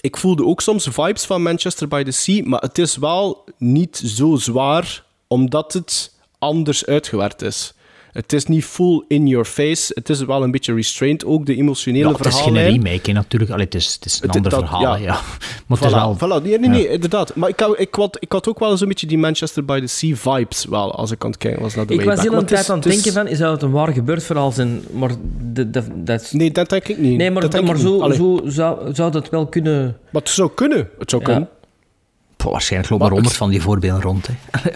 Ik 0.00 0.16
voelde 0.16 0.44
ook 0.44 0.60
soms 0.60 0.88
vibes 0.90 1.24
van 1.24 1.42
Manchester 1.42 1.88
by 1.88 2.02
the 2.02 2.10
Sea, 2.10 2.42
maar 2.44 2.60
het 2.60 2.78
is 2.78 2.96
wel 2.96 3.44
niet 3.58 3.96
zo 3.96 4.36
zwaar, 4.36 5.04
omdat 5.26 5.72
het 5.72 6.14
anders 6.38 6.86
uitgewerkt 6.86 7.42
is. 7.42 7.74
Het 8.14 8.32
is 8.32 8.44
niet 8.46 8.64
full 8.64 9.04
in 9.08 9.26
your 9.26 9.44
face. 9.44 9.92
Het 9.94 10.08
is 10.10 10.24
wel 10.24 10.42
een 10.42 10.50
beetje 10.50 10.74
restrained, 10.74 11.24
ook 11.24 11.46
de 11.46 11.54
emotionele 11.56 12.08
Ja, 12.08 12.14
het 12.16 12.26
is 12.26 12.40
geen 12.40 12.56
remake, 12.56 13.00
hè, 13.02 13.12
natuurlijk. 13.12 13.50
Allee, 13.50 13.64
het, 13.64 13.74
is, 13.74 13.94
het 13.94 14.04
is 14.04 14.14
een 14.22 14.26
Het- 14.26 14.36
ander 14.36 14.50
dat- 14.50 14.60
verhaal, 14.60 14.80
ja. 14.82 14.96
ja. 14.96 15.20
Maar 15.66 15.78
het 15.78 15.86
is 15.88 15.94
wel... 15.94 16.16
Voilà, 16.16 16.18
voilà. 16.18 16.42
Nee, 16.42 16.58
nee, 16.58 16.68
nee, 16.68 16.88
inderdaad. 16.88 17.34
Maar 17.34 17.48
ik 17.48 17.60
had, 17.60 17.80
ik, 17.80 17.94
had, 17.94 18.16
ik 18.20 18.32
had 18.32 18.48
ook 18.48 18.58
wel 18.58 18.76
zo'n 18.76 18.88
beetje 18.88 19.06
die 19.06 19.18
Manchester 19.18 19.64
by 19.64 19.80
the 19.80 19.86
Sea 19.86 20.14
vibes 20.16 20.64
wel, 20.64 20.94
als 20.94 21.10
ik 21.10 21.24
aan 21.24 21.30
het 21.30 21.38
kijken 21.38 21.62
was 21.62 21.74
naar 21.74 21.86
de 21.86 21.94
Ik 21.94 22.00
was 22.04 22.20
heel 22.20 22.32
een 22.32 22.44
tijd 22.46 22.60
is- 22.60 22.70
aan 22.70 22.76
het 22.76 22.86
is- 22.86 23.02
denken 23.02 23.26
van, 23.26 23.36
zou 23.36 23.52
het 23.52 23.62
een 23.62 23.70
waar 23.70 23.92
gebeurd 23.92 24.22
verhaal 24.24 24.52
zijn? 24.52 24.82
Maar 24.92 25.10
de, 25.52 25.70
de, 25.70 25.82
dat 26.04 26.20
is... 26.20 26.32
Nee, 26.32 26.50
dat 26.52 26.68
denk 26.68 26.88
ik 26.88 26.98
niet. 26.98 27.16
Nee, 27.16 27.30
maar, 27.30 27.48
dat 27.50 27.62
maar 27.64 27.78
zo, 27.78 28.12
zo 28.12 28.40
zou, 28.44 28.94
zou 28.94 29.10
dat 29.12 29.28
wel 29.28 29.46
kunnen... 29.46 29.96
Maar 30.10 30.22
het 30.22 30.30
zou 30.30 30.50
kunnen. 30.54 30.88
Het 30.98 31.10
zou 31.10 31.22
Ja. 31.22 31.28
kunnen. 31.28 31.48
Poh, 32.36 32.52
waarschijnlijk 32.52 32.90
loopt 32.90 33.02
maar 33.02 33.10
Maar 33.12 33.20
honderd 33.20 33.38
van 33.40 33.50
die 33.50 33.62
voorbeelden 33.62 34.02
rond. 34.02 34.26
Hè. 34.26 34.34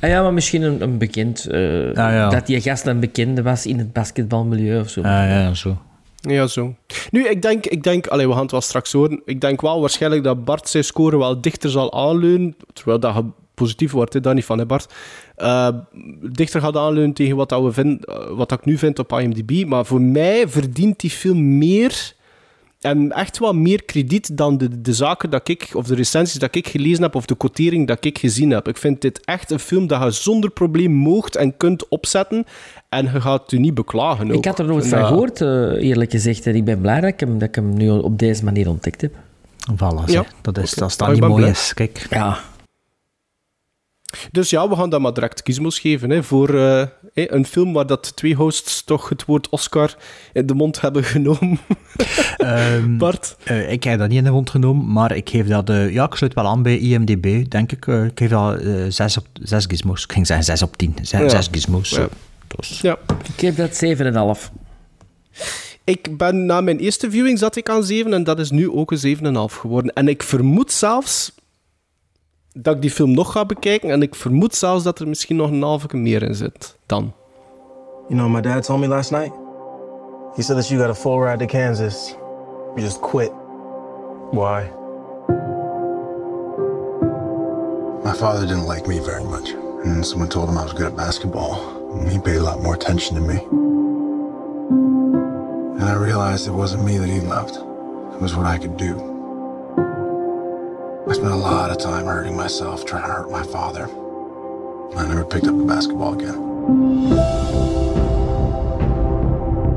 Ah 0.00 0.10
ja, 0.10 0.22
maar 0.22 0.32
misschien 0.32 0.62
een, 0.62 0.82
een 0.82 0.98
bekend... 0.98 1.46
eh, 1.46 1.94
ja. 1.94 2.28
Dat 2.28 2.46
die 2.46 2.60
gast 2.60 2.86
een 2.86 3.00
bekende 3.00 3.42
was 3.42 3.66
in 3.66 3.78
het 3.78 3.92
basketbalmilieu 3.92 4.80
of 4.80 4.88
zo. 4.90 5.00
Ah, 5.00 5.06
ja, 5.06 5.54
zo. 5.54 5.78
Ja, 6.20 6.46
zo. 6.46 6.74
Nu, 7.10 7.28
ik 7.28 7.42
denk, 7.42 7.66
ik 7.66 7.82
denk 7.82 8.06
allee, 8.06 8.26
we 8.26 8.32
gaan 8.32 8.42
het 8.42 8.50
wel 8.50 8.60
straks 8.60 8.92
horen. 8.92 9.22
Ik 9.24 9.40
denk 9.40 9.60
wel 9.60 9.80
waarschijnlijk 9.80 10.24
dat 10.24 10.44
Bart 10.44 10.68
zijn 10.68 10.84
score 10.84 11.18
wel 11.18 11.40
dichter 11.40 11.70
zal 11.70 11.92
aanleunen. 11.92 12.56
Terwijl 12.72 13.00
dat 13.00 13.14
je 13.14 13.24
positief 13.54 13.92
wordt, 13.92 14.12
hè, 14.12 14.20
daar 14.20 14.34
niet 14.34 14.44
van, 14.44 14.58
hè, 14.58 14.66
Bart. 14.66 14.94
Eh, 15.36 15.68
dichter 16.30 16.60
gaat 16.60 16.76
aanleunen 16.76 17.12
tegen 17.12 17.36
wat, 17.36 17.48
dat 17.48 17.62
we 17.62 17.72
vind, 17.72 18.06
eh, 18.06 18.16
wat 18.30 18.48
dat 18.48 18.58
ik 18.58 18.64
nu 18.64 18.78
vind 18.78 18.98
op 18.98 19.12
IMDb. 19.12 19.66
Maar 19.66 19.86
voor 19.86 20.00
mij 20.00 20.48
verdient 20.48 21.00
die 21.00 21.10
film 21.10 21.58
meer. 21.58 22.14
En 22.80 23.12
echt 23.12 23.38
wel 23.38 23.52
meer 23.52 23.84
krediet 23.84 24.36
dan 24.36 24.58
de, 24.58 24.80
de 24.80 24.92
zaken 24.92 25.30
dat 25.30 25.48
ik, 25.48 25.68
of 25.74 25.86
de 25.86 25.94
recensies 25.94 26.38
dat 26.38 26.54
ik 26.54 26.68
gelezen 26.68 27.02
heb, 27.02 27.14
of 27.14 27.26
de 27.26 27.36
quotering 27.36 27.86
dat 27.86 28.04
ik 28.04 28.18
gezien 28.18 28.50
heb. 28.50 28.68
Ik 28.68 28.76
vind 28.76 29.00
dit 29.00 29.20
echt 29.24 29.50
een 29.50 29.58
film 29.58 29.86
dat 29.86 30.02
je 30.02 30.10
zonder 30.10 30.50
probleem 30.50 30.92
moogt 30.92 31.36
en 31.36 31.56
kunt 31.56 31.88
opzetten. 31.88 32.44
En 32.88 33.04
je 33.12 33.20
gaat 33.20 33.50
je 33.50 33.58
niet 33.58 33.74
beklagen. 33.74 34.30
Ook. 34.30 34.36
Ik 34.36 34.44
had 34.44 34.58
er 34.58 34.64
nooit 34.64 34.86
van 34.86 35.06
gehoord, 35.06 35.40
eh, 35.40 35.48
eerlijk 35.88 36.10
gezegd. 36.10 36.46
En 36.46 36.54
ik 36.54 36.64
ben 36.64 36.80
blij 36.80 37.00
dat 37.00 37.10
ik, 37.10 37.20
hem, 37.20 37.38
dat 37.38 37.48
ik 37.48 37.54
hem 37.54 37.74
nu 37.76 37.88
op 37.90 38.18
deze 38.18 38.44
manier 38.44 38.68
ontdekt 38.68 39.00
heb. 39.00 39.14
Voilà, 39.72 40.04
Ja. 40.10 40.24
dat 40.42 40.58
is 40.58 40.74
dat 40.74 40.92
Ik 40.92 40.98
dat 40.98 41.10
niet 41.10 41.20
mooi 41.20 41.34
blij. 41.34 41.50
is. 41.50 41.72
Kijk. 41.74 42.06
Ja. 42.10 42.38
Dus 44.32 44.50
ja, 44.50 44.68
we 44.68 44.76
gaan 44.76 44.90
dat 44.90 45.00
maar 45.00 45.12
direct 45.12 45.42
kiesmos 45.42 45.78
geven 45.78 46.10
hè, 46.10 46.22
voor 46.22 46.48
eh, 46.48 46.84
hè, 47.14 47.32
een 47.32 47.46
film 47.46 47.72
waar 47.72 47.86
dat 47.86 48.16
twee 48.16 48.34
hosts 48.34 48.84
toch 48.84 49.08
het 49.08 49.24
woord 49.24 49.48
Oscar 49.48 49.94
in 50.32 50.46
de 50.46 50.54
mond 50.54 50.80
hebben 50.80 51.04
genomen. 51.14 51.58
Ehm, 52.36 52.96
Bart? 52.96 53.36
eh, 53.44 53.72
ik 53.72 53.84
heb 53.84 53.98
dat 53.98 54.08
niet 54.08 54.18
in 54.18 54.24
de 54.24 54.30
mond 54.30 54.50
genomen, 54.50 54.92
maar 54.92 55.16
ik 55.16 55.28
geef 55.30 55.46
dat... 55.46 55.70
eh, 55.70 55.92
ja, 55.92 56.04
ik 56.04 56.14
sluit 56.14 56.34
wel 56.34 56.46
aan 56.46 56.62
bij 56.62 56.78
IMDB, 56.78 57.50
denk 57.50 57.72
ik. 57.72 57.86
Ik 57.86 58.10
geef 58.18 58.28
dat 58.30 58.60
eh, 58.60 58.74
zes, 58.88 59.16
op, 59.16 59.26
zes 59.42 59.64
gizmos. 59.68 60.04
Ik 60.04 60.12
ging 60.12 60.26
zeggen 60.26 60.44
zes 60.44 60.62
op 60.62 60.76
tien. 60.76 60.94
Zes, 61.02 61.20
Ja. 61.20 61.28
zes 61.28 61.48
gizmos. 61.50 61.90
Ja. 61.90 62.08
Dus, 62.56 62.80
Ja. 62.80 62.98
Ik 63.34 63.40
heb 63.40 63.56
dat 63.56 63.74
7,5. 63.84 64.50
Ik 65.84 66.16
ben 66.16 66.46
na 66.46 66.60
mijn 66.60 66.78
eerste 66.78 67.10
viewing 67.10 67.38
zat 67.38 67.56
ik 67.56 67.68
aan 67.68 67.84
7 67.84 68.12
en 68.12 68.24
dat 68.24 68.38
is 68.38 68.50
nu 68.50 68.70
ook 68.70 68.90
een 68.92 68.98
7,5 69.50 69.54
geworden. 69.60 69.92
En 69.92 70.08
ik 70.08 70.22
vermoed 70.22 70.72
zelfs 70.72 71.32
dat 72.58 72.74
ik 72.74 72.80
die 72.80 72.90
film 72.90 73.10
nog 73.14 73.32
ga 73.32 73.44
bekijken 73.44 73.90
en 73.90 74.02
ik 74.02 74.14
vermoed 74.14 74.54
zelfs 74.54 74.84
dat 74.84 74.98
er 74.98 75.08
misschien 75.08 75.36
nog 75.36 75.50
een 75.50 75.62
halve 75.62 75.96
meer 75.96 76.22
in 76.22 76.34
zit 76.34 76.78
dan. 76.86 77.12
You 78.08 78.20
know, 78.20 78.28
my 78.28 78.40
dad 78.40 78.64
told 78.64 78.80
me 78.80 78.88
last 78.88 79.10
night. 79.10 79.32
He 80.36 80.42
said 80.42 80.56
that 80.56 80.68
you 80.68 80.80
got 80.80 80.90
a 80.90 80.94
full 80.94 81.20
ride 81.20 81.38
to 81.38 81.46
Kansas. 81.46 82.14
You 82.74 82.80
just 82.80 83.00
quit. 83.00 83.32
Why? 84.30 84.70
My 88.04 88.12
father 88.12 88.46
didn't 88.46 88.68
like 88.68 88.86
me 88.86 89.00
very 89.00 89.24
much, 89.24 89.54
and 89.84 90.06
someone 90.06 90.28
told 90.28 90.48
him 90.48 90.58
I 90.58 90.62
was 90.62 90.72
good 90.72 90.86
at 90.86 90.96
basketball. 90.96 91.56
and 91.92 92.08
He 92.08 92.18
paid 92.18 92.36
a 92.36 92.42
lot 92.42 92.62
more 92.62 92.74
attention 92.74 93.16
to 93.16 93.22
me. 93.22 93.38
And 95.78 95.84
I 95.84 95.94
realized 95.94 96.46
it 96.46 96.54
wasn't 96.54 96.84
me 96.84 96.98
that 96.98 97.08
he 97.08 97.20
loved, 97.20 97.56
it 98.14 98.20
was 98.20 98.34
what 98.34 98.46
I 98.46 98.58
could 98.58 98.76
do. 98.76 99.15
I 101.08 101.12
spent 101.12 101.30
a 101.30 101.36
lot 101.36 101.70
of 101.70 101.78
time 101.78 102.06
hurting 102.06 102.36
myself, 102.36 102.84
trying 102.84 103.02
to 103.02 103.08
hurt 103.08 103.30
my 103.30 103.44
father. 103.44 103.84
I 104.96 105.06
never 105.06 105.24
picked 105.24 105.46
up 105.46 105.54
a 105.54 105.64
basketball 105.64 106.14
again. 106.14 106.36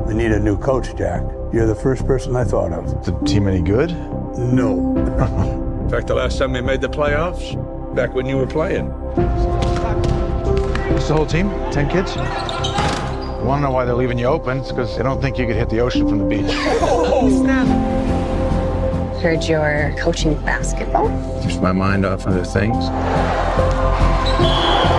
We 0.08 0.14
need 0.14 0.32
a 0.32 0.40
new 0.40 0.58
coach, 0.58 0.96
Jack. 0.96 1.22
You're 1.52 1.68
the 1.68 1.74
first 1.76 2.04
person 2.04 2.34
I 2.34 2.42
thought 2.42 2.72
of. 2.72 2.86
Is 2.86 3.06
the 3.06 3.12
team 3.24 3.46
any 3.46 3.62
good? 3.62 3.92
No. 4.36 4.96
In 5.84 5.88
fact, 5.88 6.08
the 6.08 6.16
last 6.16 6.36
time 6.36 6.52
we 6.52 6.62
made 6.62 6.80
the 6.80 6.88
playoffs, 6.88 7.54
back 7.94 8.12
when 8.12 8.26
you 8.26 8.36
were 8.36 8.48
playing. 8.48 8.86
It's 10.96 11.06
the 11.06 11.14
whole 11.14 11.26
team? 11.26 11.48
Ten 11.70 11.88
kids? 11.88 12.16
I 12.16 13.42
want 13.44 13.60
to 13.60 13.68
know 13.68 13.70
why 13.70 13.84
they're 13.84 13.94
leaving 13.94 14.18
you 14.18 14.26
open? 14.26 14.58
It's 14.58 14.72
because 14.72 14.96
they 14.96 15.04
don't 15.04 15.22
think 15.22 15.38
you 15.38 15.46
could 15.46 15.54
hit 15.54 15.70
the 15.70 15.78
ocean 15.78 16.08
from 16.08 16.18
the 16.18 16.24
beach. 16.24 16.50
Oh, 17.22 17.28
Heard 19.22 19.44
you're 19.44 19.94
coaching 19.98 20.34
basketball. 20.46 21.08
Keeps 21.42 21.56
my 21.60 21.72
mind 21.72 22.06
off 22.06 22.26
other 22.26 22.44
things. 22.44 22.84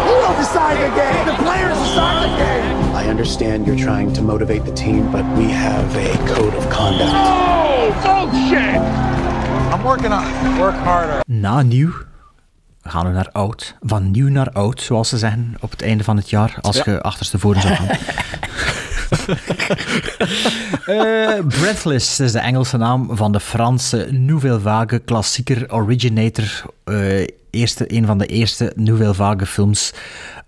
You 0.07 0.15
don't 0.21 0.38
decide 0.38 0.77
the 0.77 0.91
game. 0.95 1.25
The 1.25 1.34
players 1.43 1.77
decide 1.79 2.29
the 2.29 2.36
game. 2.38 2.95
I 2.95 3.07
understand 3.10 3.65
you're 3.65 3.84
trying 3.84 4.13
to 4.13 4.21
motivate 4.21 4.63
the 4.65 4.73
team, 4.73 5.12
but 5.12 5.25
we 5.38 5.45
have 5.51 5.95
a 5.95 6.17
code 6.36 6.53
of 6.55 6.69
conduct. 6.69 7.12
Oh, 7.13 7.91
bullshit! 8.03 8.81
I'm 9.73 9.84
working 9.84 10.12
on 10.12 10.23
it. 10.27 10.60
Work 10.60 10.75
harder. 10.75 11.21
Na 11.25 11.62
nieuw 11.62 11.91
gaan 12.84 13.05
we 13.05 13.12
naar 13.12 13.29
oud. 13.31 13.75
Van 13.79 14.12
nieuw 14.12 14.29
naar 14.29 14.49
oud, 14.53 14.81
zoals 14.81 15.10
ze 15.10 15.17
zeggen 15.17 15.55
op 15.60 15.71
het 15.71 15.81
einde 15.81 16.03
van 16.03 16.15
het 16.17 16.29
jaar, 16.29 16.57
als 16.62 16.75
Ja. 16.75 16.84
je 16.86 17.01
achterstevoren 17.01 17.62
zou 17.62 17.73
gaan. 17.73 17.88
Eh, 20.86 21.45
Breathless 21.47 22.19
is 22.19 22.32
de 22.32 22.39
Engelse 22.39 22.78
naam 22.78 23.15
van 23.15 23.32
de 23.32 23.39
Franse 23.39 24.08
Nouvelle 24.12 24.60
Vague 24.60 25.00
klassieker 25.00 25.74
originator. 25.74 26.63
eh, 26.84 27.28
eerste, 27.50 27.95
een 27.95 28.06
van 28.06 28.17
de 28.17 28.26
eerste 28.26 28.74
Nouvelle 28.76 29.13
Vague 29.13 29.45
films. 29.45 29.93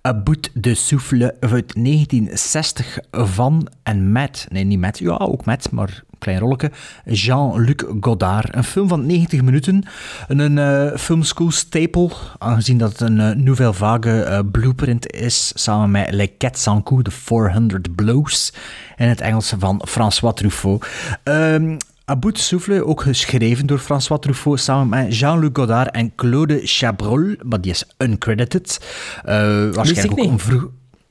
A 0.07 0.13
Bout 0.13 0.49
de 0.53 0.75
Souffle 0.75 1.35
uit 1.39 1.73
1960 1.75 2.97
van 3.11 3.67
en 3.83 4.11
met, 4.11 4.45
nee 4.49 4.63
niet 4.63 4.79
met, 4.79 4.99
ja 4.99 5.17
ook 5.17 5.45
met, 5.45 5.71
maar 5.71 6.03
klein 6.23 6.39
rolletje, 6.39 6.71
Jean-Luc 7.05 7.83
Godard. 7.99 8.55
Een 8.55 8.63
film 8.63 8.87
van 8.87 9.05
90 9.05 9.41
minuten, 9.41 9.83
een 10.27 10.57
eh 10.57 10.97
filmschool 10.97 11.51
staple, 11.51 12.09
aangezien 12.37 12.77
dat 12.77 12.91
het 12.91 13.01
een 13.01 13.19
eh, 13.19 13.35
Nouvelle 13.35 13.73
Vague 13.73 14.23
eh, 14.23 14.39
blueprint 14.51 15.11
is, 15.11 15.51
samen 15.55 15.91
met 15.91 16.11
Les 16.11 16.29
400 16.37 16.83
coups, 16.83 17.03
de 17.03 17.11
400 17.11 17.95
blows, 17.95 18.53
in 18.95 19.07
het 19.07 19.21
Engels 19.21 19.53
van 19.59 19.81
François 19.87 20.35
Truffaut. 20.35 20.85
Ehm 21.23 21.77
A 22.11 22.15
Bout 22.15 22.35
de 22.35 22.41
Souffle, 22.41 22.85
ook 22.85 23.01
geschreven 23.01 23.65
door 23.65 23.79
François 23.79 24.19
Truffaut, 24.19 24.59
samen 24.59 24.89
met 24.89 25.17
Jean-Luc 25.19 25.49
Godard 25.53 25.91
en 25.91 26.15
Claude 26.15 26.59
Chabrol, 26.63 27.35
maar 27.43 27.61
die 27.61 27.71
is 27.71 27.83
uncredited. 27.97 28.79
Eh 29.23 29.69
waarschijnlijk 29.71 30.19
ook 30.19 30.25
een 30.25 30.39
vroeg... 30.39 30.67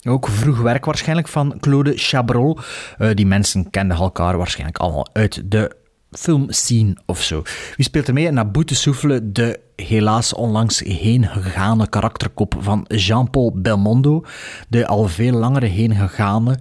Ook 0.08 0.28
vroeg 0.28 0.60
werk 0.60 0.84
waarschijnlijk 0.84 1.28
van 1.28 1.56
Claude 1.60 1.92
Chabrol. 1.96 2.58
Eh, 2.98 3.10
die 3.14 3.26
mensen 3.26 3.70
kenden 3.70 3.96
elkaar 3.96 4.36
waarschijnlijk 4.36 4.78
allemaal 4.78 5.06
uit 5.12 5.42
de 5.44 5.76
filmscene 6.10 6.96
of 7.06 7.22
zo. 7.22 7.42
Wie 7.76 7.84
speelt 7.84 8.08
er 8.08 8.14
mee? 8.14 8.30
Na 8.30 8.44
Boete 8.44 8.74
Souffle, 8.74 9.32
de 9.32 9.60
helaas 9.76 10.34
onlangs 10.34 10.80
heen 10.80 11.26
gegane 11.26 11.88
karakterkop 11.88 12.54
van 12.58 12.84
Jean-Paul 12.88 13.52
Belmondo. 13.54 14.24
De 14.68 14.86
al 14.86 15.08
veel 15.08 15.32
langere 15.32 15.66
heen 15.66 15.94
gegane 15.94 16.58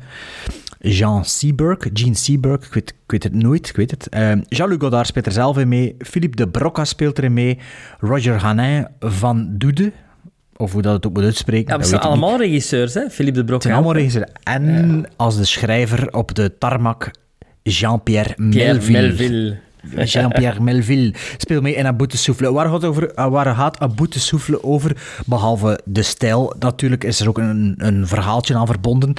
Jean 0.80 1.26
Seberg. 1.26 1.78
Gene 1.94 2.16
Seberg, 2.16 2.66
ik 2.66 2.94
weet, 3.08 3.24
het 3.24 3.34
nooit, 3.34 3.78
ik 3.78 3.90
het. 3.90 4.10
Eh, 4.10 4.32
Jean-Luc 4.48 4.80
Godard 4.80 5.08
speelt 5.08 5.26
er 5.26 5.32
zelf 5.32 5.58
in 5.58 5.68
mee. 5.68 5.96
Philippe 6.00 6.36
de 6.36 6.48
Broca 6.48 6.86
speelt 6.86 7.18
erin 7.18 7.34
mee. 7.34 7.60
Roger 8.00 8.42
Hanin 8.42 8.88
van 9.00 9.58
Doede. 9.58 9.92
Of 10.62 10.72
hoe 10.72 10.82
dat 10.82 10.94
het 10.94 11.06
ook 11.06 11.14
moet 11.14 11.24
uitspreken. 11.24 11.74
Ja, 11.74 11.80
we 11.80 11.86
zijn 11.86 12.02
allemaal 12.02 12.38
regisseurs, 12.38 12.94
hè? 12.94 13.10
Philippe 13.10 13.44
de. 13.44 13.54
Het 13.54 13.62
zijn 13.62 13.74
allemaal 13.74 13.94
regisseurs. 13.94 14.32
En 14.44 15.06
als 15.16 15.38
de 15.38 15.46
schrijver 15.46 16.14
op 16.14 16.36
de 16.36 16.58
tarmac 16.58 17.12
Jean-Pierre 17.64 18.34
Pierre 18.50 18.74
Melville. 18.74 19.02
Melville. 19.02 19.60
Jean-Pierre 20.06 20.62
Melville 20.62 21.14
speelt 21.38 21.64
mee 21.64 21.76
in 21.76 21.86
A 21.86 21.94
Bout 21.94 22.12
de 22.12 22.18
Souffle. 22.18 22.52
Waar 22.52 22.70
gaat, 22.70 22.86
over, 22.86 23.12
uh, 23.16 23.28
waar 23.28 23.56
gaat 23.56 23.78
Souffle 24.10 24.64
over? 24.64 24.98
Behalve 25.26 25.80
de 25.86 26.02
stijl. 26.02 26.54
Natuurlijk 26.60 27.04
is 27.04 27.20
er 27.20 27.28
ook 27.28 27.38
een, 27.38 27.76
een 27.78 28.08
verhaaltje 28.08 28.56
aan 28.56 28.68
verbonden. 28.68 29.14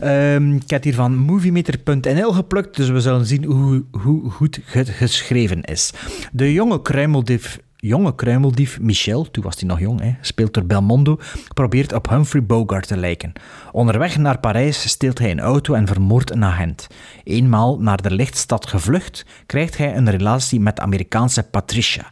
Ehm, 0.00 0.54
ik 0.54 0.70
heb 0.70 0.82
hier 0.82 0.94
van 0.94 1.16
moviemeter.nl 1.16 2.32
geplukt, 2.32 2.76
dus 2.76 2.88
we 2.88 3.00
zullen 3.00 3.26
zien 3.26 3.44
hoe, 3.44 3.84
hoe 3.90 4.30
goed 4.30 4.60
het 4.64 4.88
geschreven 4.88 5.62
is. 5.62 5.92
De 6.32 6.52
jonge 6.52 6.82
kruimeldief 6.82 7.58
jonge 7.86 8.14
kruimeldief 8.14 8.80
Michel, 8.80 9.30
toen 9.30 9.44
was 9.44 9.54
hij 9.58 9.68
nog 9.68 9.80
jong, 9.80 10.00
hè, 10.00 10.14
speelt 10.20 10.54
door 10.54 10.64
Belmondo, 10.64 11.18
probeert 11.54 11.92
op 11.92 12.08
Humphrey 12.08 12.44
Bogart 12.44 12.86
te 12.86 12.96
lijken. 12.96 13.32
Onderweg 13.72 14.18
naar 14.18 14.38
Parijs 14.38 14.88
steelt 14.88 15.18
hij 15.18 15.30
een 15.30 15.40
auto 15.40 15.74
en 15.74 15.86
vermoordt 15.86 16.30
een 16.30 16.44
agent. 16.44 16.86
Eenmaal 17.24 17.80
naar 17.80 18.02
de 18.02 18.10
lichtstad 18.10 18.66
gevlucht, 18.66 19.26
krijgt 19.46 19.76
hij 19.76 19.96
een 19.96 20.10
relatie 20.10 20.60
met 20.60 20.76
de 20.76 20.82
Amerikaanse 20.82 21.42
Patricia, 21.42 22.10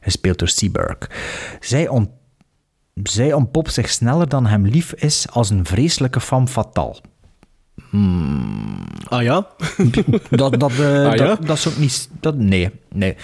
gespeeld 0.00 0.38
door 0.38 0.48
Seberg. 0.48 1.10
Zij, 1.60 1.88
ont 1.88 2.08
zij 3.02 3.32
ontpopt 3.32 3.72
zich 3.72 3.90
sneller 3.90 4.28
dan 4.28 4.46
hem 4.46 4.66
lief 4.66 4.92
is 4.92 5.26
als 5.30 5.50
een 5.50 5.64
vreselijke 5.66 6.20
femme 6.20 6.46
fatale. 6.46 6.96
Ah 9.08 9.22
ja? 9.22 9.46
Dat, 10.30 10.60
dat, 10.60 10.70
eh, 10.70 11.06
Ah, 11.06 11.16
ja? 11.16 11.26
dat, 11.26 11.46
dat 11.46 11.56
is 11.56 11.68
ook 11.68 11.76
niet... 11.76 12.10
Dat, 12.20 12.36
nee, 12.36 12.70
nee. 12.94 13.16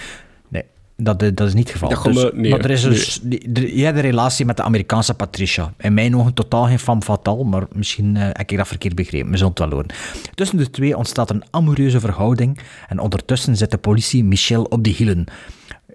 Dat, 1.03 1.21
eh, 1.23 1.29
dat 1.33 1.47
is 1.47 1.53
niet 1.53 1.63
het 1.63 1.71
geval. 1.79 1.89
Dat 1.89 2.03
Dus- 2.13 2.29
nee, 2.33 2.51
maar 2.51 2.59
er 2.59 2.69
is 2.69 2.81
dus... 2.81 3.19
de- 3.23 3.75
jij 3.75 3.85
hebt 3.85 3.97
een 3.97 4.03
relatie 4.03 4.45
met 4.45 4.57
de 4.57 4.63
Amerikaanse 4.63 5.13
Patricia. 5.13 5.73
In 5.79 5.93
mijn 5.93 6.15
ogen 6.17 6.33
totaal 6.33 6.65
geen 6.65 6.79
femme 6.79 7.01
fatale, 7.01 7.43
maar 7.43 7.63
misschien 7.73 8.15
eh, 8.17 8.23
heb 8.23 8.51
ik 8.51 8.57
dat 8.57 8.67
verkeerd 8.67 8.95
begrepen. 8.95 9.31
We 9.31 9.37
zullen 9.37 9.51
het 9.51 9.59
wel 9.59 9.69
horen. 9.69 9.87
Tussen 10.33 10.57
de 10.57 10.69
twee 10.69 10.97
ontstaat 10.97 11.29
een 11.29 11.43
amoureuze 11.51 11.99
verhouding 11.99 12.59
en 12.87 12.99
ondertussen 12.99 13.57
zet 13.57 13.71
de 13.71 13.77
politie 13.77 14.23
Michel 14.23 14.63
op 14.63 14.83
de 14.83 14.89
hielen. 14.89 15.25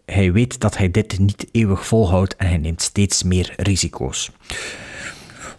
Hij 0.05 0.33
weet 0.33 0.61
dat 0.61 0.77
hij 0.77 0.91
dit 0.91 1.19
niet 1.19 1.47
eeuwig 1.53 1.87
volhoudt 1.87 2.37
en 2.37 2.47
hij 2.47 2.59
neemt 2.59 2.83
steeds 2.83 3.23
meer 3.23 3.53
risico's. 3.57 4.31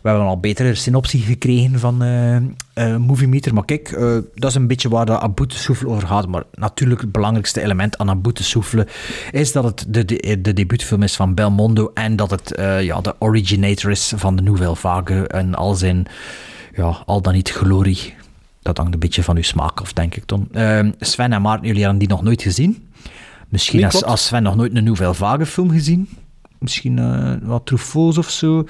We 0.01 0.09
hebben 0.09 0.27
al 0.27 0.39
betere 0.39 0.75
synopsie 0.75 1.21
gekregen 1.21 1.79
van 1.79 2.03
eh 2.03 2.35
eh, 2.73 2.95
Movie 2.95 3.27
Meter. 3.27 3.53
Maar 3.53 3.65
kijk, 3.65 3.91
eh, 3.91 4.17
dat 4.35 4.49
is 4.49 4.55
een 4.55 4.67
beetje 4.67 4.89
waar 4.89 5.05
de 5.05 5.19
Aboute 5.19 5.57
Souffle 5.57 5.89
over 5.89 6.07
gaat. 6.07 6.27
Maar 6.27 6.43
natuurlijk 6.53 7.01
het 7.01 7.11
belangrijkste 7.11 7.61
element 7.61 7.97
aan 7.97 8.09
Aboute 8.09 8.43
Souffle 8.43 8.87
is 9.31 9.51
dat 9.51 9.63
het 9.63 9.85
de, 9.87 10.05
de, 10.05 10.41
de 10.41 10.53
debuutfilm 10.53 11.03
is 11.03 11.15
van 11.15 11.33
Belmondo 11.33 11.91
en 11.93 12.15
dat 12.15 12.31
het 12.31 12.53
ja, 12.81 13.01
de 13.01 13.15
originator 13.19 13.91
is 13.91 14.13
van 14.15 14.35
de 14.35 14.41
Nouvelle 14.41 14.75
Vague 14.75 15.27
en 15.27 15.55
al 15.55 15.75
zijn, 15.75 16.05
ja, 16.75 17.03
al 17.05 17.21
dan 17.21 17.33
niet 17.33 17.51
glorie. 17.51 18.17
Dat 18.61 18.77
hangt 18.77 18.93
een 18.93 18.99
beetje 18.99 19.23
van 19.23 19.35
uw 19.35 19.43
smaak 19.43 19.81
af, 19.81 19.93
denk 19.93 20.15
ik, 20.15 20.23
Ton. 20.25 20.47
Eh, 20.51 20.87
Sven 20.99 21.33
en 21.33 21.41
Maarten, 21.41 21.67
jullie 21.67 21.81
hebben 21.81 21.99
die 21.99 22.07
nog 22.07 22.23
nooit 22.23 22.41
gezien. 22.41 22.89
Misschien 23.49 23.85
als, 23.85 24.03
als 24.03 24.25
Sven 24.25 24.43
nog 24.43 24.55
nooit 24.55 24.75
een 24.75 24.83
Nouvelle 24.83 25.13
Vague 25.13 25.45
film 25.45 25.71
gezien. 25.71 26.09
Misschien 26.59 26.99
eh, 26.99 27.33
wat 27.41 27.65
Truffauts 27.65 28.17
of 28.17 28.29
zo. 28.29 28.59
Ik 28.59 28.65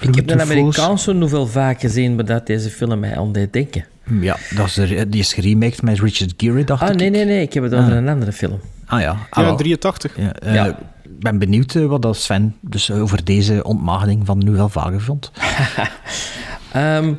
heb 0.00 0.06
een 0.06 0.12
Truffauts. 0.26 0.50
Amerikaanse 0.50 1.12
novel 1.12 1.46
vaak 1.46 1.80
gezien, 1.80 2.14
maar 2.14 2.24
dat 2.24 2.46
deze 2.46 2.70
film 2.70 2.98
mij 3.00 3.16
aan 3.16 3.32
deed 3.32 3.52
denken. 3.52 3.84
Ja, 4.20 4.36
dat 4.54 4.66
is 4.66 4.76
er, 4.76 5.10
die 5.10 5.20
is 5.20 5.32
geremaked 5.34 5.82
met 5.82 6.00
Richard 6.00 6.34
Gere, 6.36 6.64
dacht 6.64 6.82
Ah, 6.82 6.88
ik. 6.90 6.96
nee, 6.96 7.10
nee, 7.10 7.24
nee. 7.24 7.42
Ik 7.42 7.52
heb 7.52 7.62
het 7.62 7.74
over 7.74 7.90
Ah. 7.90 7.96
een 7.96 8.08
andere 8.08 8.32
film. 8.32 8.60
Ah 8.86 9.00
ja. 9.00 9.10
Ah, 9.10 9.18
Ja, 9.30 9.42
wel. 9.44 9.56
83. 9.56 10.16
Ja, 10.16 10.32
eh, 10.32 10.54
Ja. 10.54 10.66
Ik 11.02 11.20
ben 11.30 11.38
benieuwd 11.38 11.74
eh, 11.74 11.86
wat 11.86 12.02
dat 12.02 12.16
Sven 12.16 12.56
dus 12.60 12.90
over 12.90 13.24
deze 13.24 13.64
ontmaagding 13.64 14.26
van 14.26 14.38
Nouvelle 14.38 14.68
Vague 14.68 15.00
vond. 15.00 15.30
Ehm, 16.72 17.14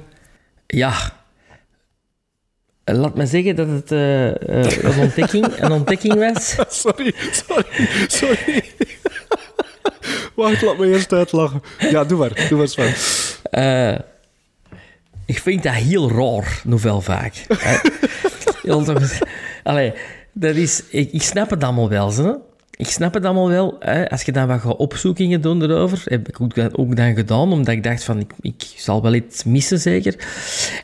ja. 0.68 0.94
Laat 2.84 3.16
me 3.16 3.26
zeggen 3.26 3.56
dat 3.56 3.68
het 3.68 3.92
eh, 3.92 4.28
eh, 4.28 4.84
een, 4.84 5.00
ontdekking, 5.00 5.46
een 5.58 5.72
ontdekking 5.72 6.14
was. 6.14 6.56
Sorry, 6.82 7.14
sorry, 7.32 7.66
sorry. 8.08 8.64
Wacht, 10.36 10.62
laat 10.62 10.78
me 10.78 10.88
eerst 10.88 11.14
uitlachen. 11.14 11.62
Ja, 11.78 12.04
doe 12.04 12.18
maar, 12.18 12.46
doe 12.50 12.58
maar 12.58 12.68
Sven. 12.68 12.94
Eh, 13.52 14.00
ik 15.26 15.40
vind 15.40 15.64
dat 15.64 15.74
heel 15.74 16.12
raar, 16.12 16.62
novel 16.64 17.02
vaak. 17.02 17.34
Allee, 19.64 19.94
dat 20.34 20.56
is... 20.56 20.84
Ik, 20.90 21.12
ik 21.12 21.22
snap 21.22 21.50
het 21.50 21.64
allemaal 21.64 21.90
wel, 21.90 22.14
hè. 22.14 22.34
ik 22.76 22.88
snap 22.88 23.14
het 23.14 23.26
allemaal 23.26 23.50
wel. 23.50 23.76
Hè. 23.80 24.10
Als 24.10 24.22
je 24.22 24.32
dan 24.32 24.48
wat 24.48 24.60
gaat 24.60 24.76
opzoekingen 24.76 25.42
doen 25.42 25.62
erover, 25.62 26.02
heb 26.06 26.28
ik 26.28 26.42
ook, 26.42 26.54
ook 26.72 26.96
dan 26.96 27.16
gedaan, 27.16 27.52
omdat 27.52 27.74
ik 27.74 27.84
dacht 27.84 28.04
van, 28.04 28.20
ik, 28.20 28.32
ik 28.42 28.64
zal 28.76 29.02
wel 29.02 29.14
iets 29.14 29.44
missen 29.44 29.80
zeker. 29.80 30.16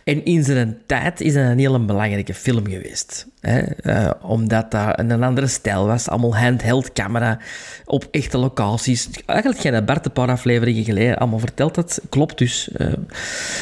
En 0.04 0.26
in 0.26 0.44
zijn 0.44 0.78
tijd 0.86 1.22
is 1.22 1.34
dat 1.34 1.44
een 1.44 1.60
heel 1.60 1.86
belangrijke 1.86 2.34
film 2.34 2.68
geweest. 2.68 3.28
Eh, 3.42 4.10
omdat 4.22 4.72
dat 4.72 5.00
een 5.00 5.24
andere 5.24 5.48
stijl 5.48 5.86
was, 5.86 6.08
allemaal 6.08 6.38
handheld 6.38 6.94
camera 6.94 7.38
op 7.86 8.08
echte 8.12 8.38
locaties. 8.38 9.10
Eigenlijk 9.26 9.62
geen 9.62 9.86
Bart 9.86 10.06
een 10.06 10.12
paar 10.12 10.30
afleveringen 10.30 10.84
geleden 10.84 11.18
allemaal 11.18 11.40
verteld 11.40 11.76
dat 11.76 12.02
klopt 12.10 12.38
dus. 12.38 12.72
Eh, 12.72 12.88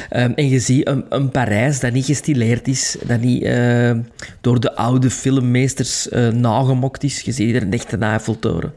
ehm, 0.09 0.31
en 0.35 0.49
je 0.49 0.59
ziet 0.59 0.87
een, 0.87 1.05
een 1.09 1.29
Parijs 1.29 1.79
dat 1.79 1.91
niet 1.91 2.05
gestileerd 2.05 2.67
is, 2.67 2.97
dat 3.05 3.19
niet 3.19 3.43
eh, 3.43 3.91
door 4.41 4.59
de 4.59 4.75
oude 4.75 5.09
filmmeesters 5.09 6.07
nagemokt 6.33 7.03
is. 7.03 7.21
Je 7.21 7.31
ziet 7.31 7.55
er 7.55 7.61
een 7.61 7.73
echte 7.73 7.97
Eiffeltoren. 7.97 8.73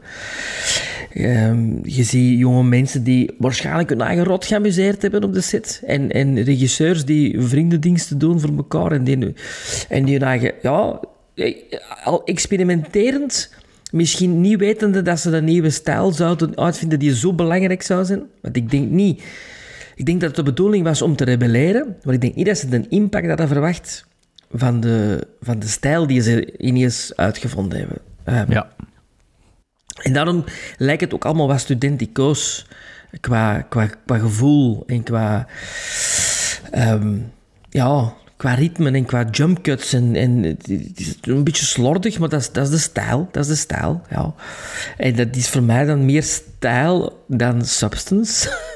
Ehm, 1.13 1.77
je 1.83 2.03
ziet 2.03 2.39
jonge 2.39 2.63
mensen 2.63 3.03
die 3.03 3.31
waarschijnlijk 3.37 3.89
hun 3.89 4.01
eigen 4.01 4.23
rot 4.23 4.45
geamuseerd 4.45 5.01
hebben 5.01 5.23
op 5.23 5.33
de 5.33 5.41
set. 5.41 5.81
En, 5.85 6.11
en 6.11 6.43
regisseurs 6.43 7.05
die 7.05 7.41
vriendendiensten 7.41 8.17
doen 8.17 8.39
voor 8.39 8.55
elkaar. 8.57 8.91
En 8.91 9.03
die, 9.03 9.33
en 9.89 10.05
die 10.05 10.13
hun 10.17 10.27
eigen... 10.27 10.51
Ja, 10.61 10.99
al 12.03 12.23
experimenterend... 12.23 13.53
Misschien 13.91 14.41
niet 14.41 14.59
wetende 14.59 15.01
dat 15.01 15.19
ze 15.19 15.31
een 15.31 15.43
nieuwe 15.43 15.69
stijl 15.69 16.11
zouden 16.11 16.57
uitvinden 16.57 16.99
die 16.99 17.15
zo 17.15 17.33
belangrijk 17.33 17.81
zou 17.81 18.05
zijn. 18.05 18.23
Want 18.41 18.55
ik 18.55 18.71
denk 18.71 18.89
niet... 18.89 19.23
Ik 19.95 20.05
denk 20.05 20.19
dat 20.19 20.29
het 20.29 20.45
de 20.45 20.51
bedoeling 20.51 20.83
was 20.83 21.01
om 21.01 21.15
te 21.15 21.23
rebelleren. 21.23 21.95
Maar 22.03 22.13
ik 22.13 22.21
denk 22.21 22.35
niet 22.35 22.45
dat 22.45 22.57
ze 22.57 22.69
de 22.69 22.85
impact 22.89 23.27
hadden 23.27 23.47
verwacht 23.47 24.05
van 24.51 24.79
de, 24.79 25.27
van 25.41 25.59
de 25.59 25.67
stijl 25.67 26.07
die 26.07 26.21
ze 26.21 26.57
ineens 26.57 27.11
uitgevonden 27.15 27.79
hebben. 27.79 27.97
Ehm, 28.23 28.51
Ja. 28.51 28.69
En 30.01 30.13
daarom 30.13 30.43
lijkt 30.77 31.01
het 31.01 31.13
ook 31.13 31.25
allemaal 31.25 31.47
wat 31.47 31.59
studenticoos 31.59 32.65
qua, 33.19 33.61
qua, 33.61 33.89
qua 34.05 34.17
gevoel 34.17 34.83
en 34.87 35.03
qua, 35.03 35.47
ehm, 36.71 37.17
ja, 37.69 38.13
qua 38.37 38.53
ritme 38.53 38.91
en 38.91 39.05
qua 39.05 39.27
jump 39.31 39.61
cuts. 39.61 39.93
En, 39.93 40.15
en 40.15 40.43
het 40.43 40.69
is 40.95 41.17
een 41.21 41.43
beetje 41.43 41.65
slordig, 41.65 42.19
maar 42.19 42.29
dat 42.29 42.39
is, 42.39 42.51
dat 42.51 42.63
is 42.63 42.71
de 42.71 42.77
stijl. 42.77 43.29
Dat 43.31 43.43
is 43.43 43.49
de 43.49 43.55
stijl, 43.55 44.01
ja. 44.09 44.33
En 44.97 45.15
dat 45.15 45.35
is 45.35 45.49
voor 45.49 45.63
mij 45.63 45.85
dan 45.85 46.05
meer 46.05 46.23
stijl 46.23 47.23
dan 47.27 47.65
substance. 47.65 48.49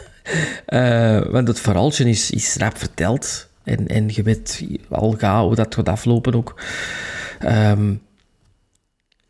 Eh, 0.65 1.25
want 1.25 1.47
het 1.47 1.59
verhaaltje 1.59 2.09
is, 2.09 2.31
is 2.31 2.55
rap 2.55 2.77
verteld. 2.77 3.47
En, 3.63 3.87
en 3.87 4.07
je 4.07 4.23
weet 4.23 4.63
al 4.89 5.15
gauw 5.17 5.45
hoe 5.45 5.55
dat 5.55 5.75
gaat 5.75 5.89
aflopen 5.89 6.35
ook. 6.35 6.61
Ehm, 7.39 7.93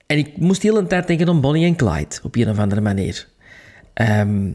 en 0.07 0.17
ik 0.17 0.37
moest 0.37 0.61
de 0.61 0.67
hele 0.67 0.87
tijd 0.87 1.07
denken 1.07 1.27
aan 1.27 1.41
Bonnie 1.41 1.65
en 1.65 1.75
Clyde, 1.75 2.15
op 2.23 2.35
een 2.35 2.49
of 2.49 2.59
andere 2.59 2.81
manier. 2.81 3.27
Ehm, 3.93 4.45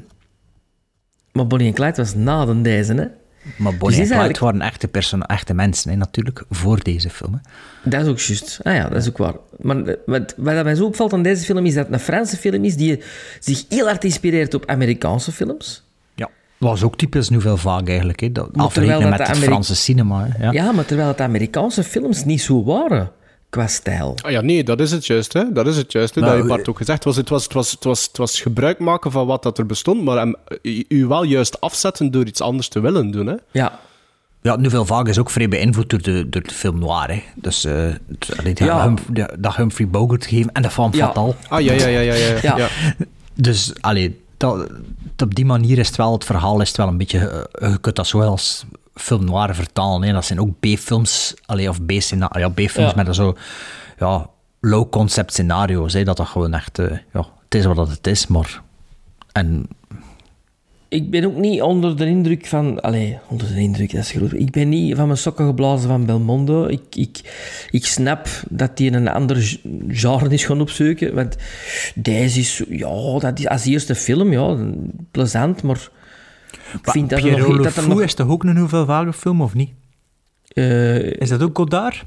maar 1.33 1.47
Bonnie 1.47 1.69
en 1.69 1.75
Clyde 1.75 1.97
was 1.97 2.15
na 2.15 2.45
de 2.45 2.61
deze, 2.61 2.93
hè. 2.95 3.07
Maar 3.57 3.71
Dus 3.73 3.81
Bonnie 3.81 4.01
en 4.01 4.07
Clyde 4.09 4.39
waren 4.41 4.61
echte, 4.61 4.89
perso- 4.89 5.19
echte 5.19 5.55
mensen, 5.55 5.91
hè, 5.91 5.97
natuurlijk, 5.97 6.45
voor 6.51 6.83
deze 6.83 7.11
film. 7.11 7.33
hè. 7.33 7.91
Dat 7.91 8.03
is 8.03 8.09
ook 8.09 8.19
juist. 8.19 8.61
Ah 8.63 8.75
ja, 8.75 8.89
dat 8.89 9.03
is 9.03 9.09
ook 9.09 9.19
waar. 9.19 9.35
Maar 9.61 9.97
wat, 10.07 10.35
wat 10.37 10.65
mij 10.65 10.75
zo 10.75 10.85
opvalt 10.85 11.13
aan 11.13 11.23
deze 11.23 11.45
film 11.45 11.67
is 11.67 11.75
dat 11.75 11.85
het 11.85 11.95
een 11.95 12.01
Franse 12.01 12.37
film 12.37 12.65
is 12.65 12.77
die 12.77 13.03
zich 13.41 13.65
heel 13.69 13.87
hard 13.87 14.05
inspireert 14.05 14.55
op 14.55 14.67
Amerikaanse 14.67 15.33
films. 15.33 15.85
Ja. 16.15 16.31
Was 16.59 16.83
ook 16.83 16.97
typisch 16.97 17.29
Nouvelle 17.29 17.57
Vague 17.57 17.87
eigenlijk. 17.89 18.21
Hè. 18.21 18.33
Dat, 18.33 18.49
afrekenen 18.53 19.09
met 19.09 19.19
dat 19.19 19.27
het 19.29 19.37
Franse 19.39 19.75
cinema. 19.77 20.27
Hè. 20.29 20.45
Ja. 20.45 20.53
Ja. 20.53 20.73
maar 20.73 20.85
terwijl 20.85 21.09
het 21.09 21.21
Amerikaanse 21.21 21.83
films 21.85 22.25
niet 22.25 22.43
zo 22.43 22.65
waren 22.65 23.11
qua 23.53 23.67
stijl. 23.67 24.15
Ah 24.23 24.31
ja, 24.31 24.41
nee, 24.41 24.65
dat 24.65 24.81
is 24.81 24.91
het 24.91 25.07
juist. 25.07 25.33
Hè? 25.33 25.53
Dat 25.53 25.67
is 25.67 25.77
het 25.77 25.93
juist. 25.93 26.15
Hè? 26.15 26.21
Nou, 26.21 26.33
dat 26.33 26.43
heeft 26.43 26.55
Bart 26.57 26.69
ook 26.69 26.77
gezegd. 26.77 27.05
Het 27.05 27.05
was, 27.05 27.17
het, 27.17 27.29
was, 27.29 27.43
het, 27.45 27.53
was, 27.53 27.71
het, 27.71 27.85
was, 27.85 28.03
het 28.07 28.17
was 28.17 28.41
gebruik 28.41 28.79
maken 28.79 29.11
van 29.13 29.27
wat 29.27 29.43
dat 29.43 29.59
er 29.59 29.67
bestond, 29.67 30.05
maar 30.05 30.17
hem, 30.17 30.35
u, 30.89 31.07
wel 31.07 31.23
juist 31.23 31.61
afzetten 31.61 32.11
door 32.11 32.25
iets 32.27 32.41
anders 32.41 32.69
te 32.69 32.81
willen 32.81 33.11
doen. 33.11 33.27
Hè? 33.27 33.35
Ja. 33.51 33.79
Ja, 34.43 34.57
Nouvelle 34.57 34.87
Vague 34.87 35.09
is 35.09 35.19
ook 35.19 35.31
vrij 35.31 35.49
beïnvloed 35.49 35.91
door 35.91 36.03
de, 36.03 36.29
door 36.29 36.43
de 36.43 36.55
film 36.55 36.79
noir. 36.79 37.09
Hè. 37.11 37.23
Dus 37.35 37.65
eh, 37.65 37.75
het- 38.09 38.39
allee, 38.39 38.55
die 38.55 38.67
Ja. 38.67 38.95
Dat 39.39 39.57
Humphrey 39.57 39.89
Bogart 39.89 40.27
gegeven 40.27 40.53
en 40.53 40.63
de 40.63 40.71
Femme 40.71 40.97
Ja. 40.97 41.07
Fatale. 41.07 41.35
Ah 41.49 41.61
ja, 41.61 41.73
ja, 41.73 41.87
ja, 41.87 42.01
ja. 42.01 42.15
ja, 42.15 42.39
Ja. 42.43 42.57
ja. 42.59 42.69
Dus 43.35 43.73
allee, 43.81 44.21
dat, 44.37 44.69
op 45.23 45.35
die 45.35 45.45
manier 45.45 45.79
is 45.79 45.87
het 45.87 45.97
wel, 45.97 46.13
het 46.13 46.25
verhaal 46.25 46.61
is 46.61 46.69
het 46.69 46.77
wel 46.77 46.89
een 46.89 46.99
beetje, 46.99 47.49
je 47.61 47.79
kunt 47.81 47.97
dat 47.97 48.07
zo 48.07 48.19
wel 48.19 48.31
als 48.31 48.65
film 48.95 49.25
noir 49.25 49.55
vertalen. 49.55 50.03
Hè. 50.03 50.13
Dat 50.13 50.25
zijn 50.25 50.41
ook 50.41 50.61
B-films, 50.61 51.35
of 51.47 51.85
B-scena- 51.87 52.31
ja, 52.39 52.49
B-films 52.49 52.95
met 52.95 53.15
zo 53.15 53.37
ja, 53.99 54.31
low-concept 54.61 55.33
scenario's. 55.33 55.93
Hè. 55.93 56.05
Dat 56.05 56.17
dat 56.17 56.27
gewoon 56.29 56.55
echt, 56.55 56.79
eh, 56.79 56.99
ja, 57.13 57.27
het 57.45 57.55
is 57.55 57.65
wat 57.65 57.89
het 57.89 58.07
is, 58.07 58.27
maar... 58.27 58.63
En 59.33 59.67
Ik 60.89 61.11
ben 61.11 61.25
ook 61.25 61.37
niet 61.37 61.63
onder 61.63 61.97
de 61.97 62.07
indruk 62.07 62.47
van... 62.47 62.81
Allee, 62.81 63.19
onder 63.29 63.47
de 63.55 63.61
indruk, 63.61 63.93
dat 63.93 64.01
is 64.01 64.11
groot. 64.11 64.33
Ik 64.33 64.51
ben 64.51 64.69
niet 64.69 64.97
van 64.97 65.07
mijn 65.07 65.19
sokken 65.19 65.47
geblazen 65.47 65.89
van 65.89 66.07
Belmondo. 66.07 66.67
Ik, 66.67 66.83
ik, 66.91 67.21
ik 67.71 67.87
snap 67.87 68.29
dat 68.49 68.71
hij 68.75 68.93
een 68.93 69.09
ander 69.09 69.59
genre 69.89 70.29
is 70.29 70.45
gaan 70.45 70.61
opzoeken. 70.61 71.15
Want 71.15 71.37
deze 71.95 72.41
is... 72.41 72.63
Ja, 72.69 73.19
dat 73.19 73.39
is 73.39 73.49
als 73.49 73.65
eerste 73.65 73.95
film, 73.95 74.33
ja, 74.33 74.57
plezant, 75.11 75.63
maar... 75.63 75.91
Ik 76.83 76.91
vind 76.91 77.11
dat 77.11 77.21
Pierrot 77.23 77.49
nog... 77.49 77.57
Le 77.57 77.63
Dat 77.63 77.73
Fou 77.73 77.89
nog 77.89 78.03
is 78.03 78.15
toch 78.15 78.29
ook 78.29 78.45
een 78.45 78.69
Vague 78.69 79.13
film, 79.13 79.41
of 79.43 79.55
niet? 79.55 79.71
eh, 80.49 81.21
Is 81.21 81.29
dat 81.29 81.43
ook 81.43 81.57
Godard? 81.57 82.03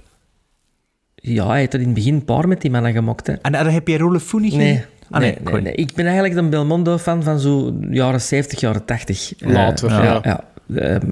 ja, 1.16 1.48
hij 1.48 1.60
heeft 1.60 1.74
er 1.74 1.80
in 1.80 1.86
het 1.86 1.96
begin 1.96 2.14
een 2.14 2.26
paar 2.26 2.48
met 2.48 2.62
die 2.62 2.72
mannen 2.72 2.93
gemaakt, 2.93 3.28
hè. 3.28 3.34
En 3.34 3.52
daar 3.52 3.72
heb 3.72 3.88
je 3.88 4.12
Le 4.12 4.20
Fou 4.20 4.41
niet 4.41 4.56
Nee? 4.56 4.84
Ah, 5.10 5.20
nee, 5.20 5.32
ik 5.32 5.52
nee, 5.52 5.62
nee. 5.62 5.74
Ik 5.74 5.93
ben 5.93 6.06
eigenlijk 6.06 6.36
een 6.36 6.50
Belmondo-fan 6.50 7.24
van 7.24 7.39
zo 7.39 7.74
jaren 7.89 8.22
70, 8.22 8.60
jaren 8.60 8.86
80. 8.86 9.36
Eh, 9.36 9.50
Later, 9.52 9.89
ja. 9.89 10.20
ja. 10.24 10.43
Ehm, 10.76 11.12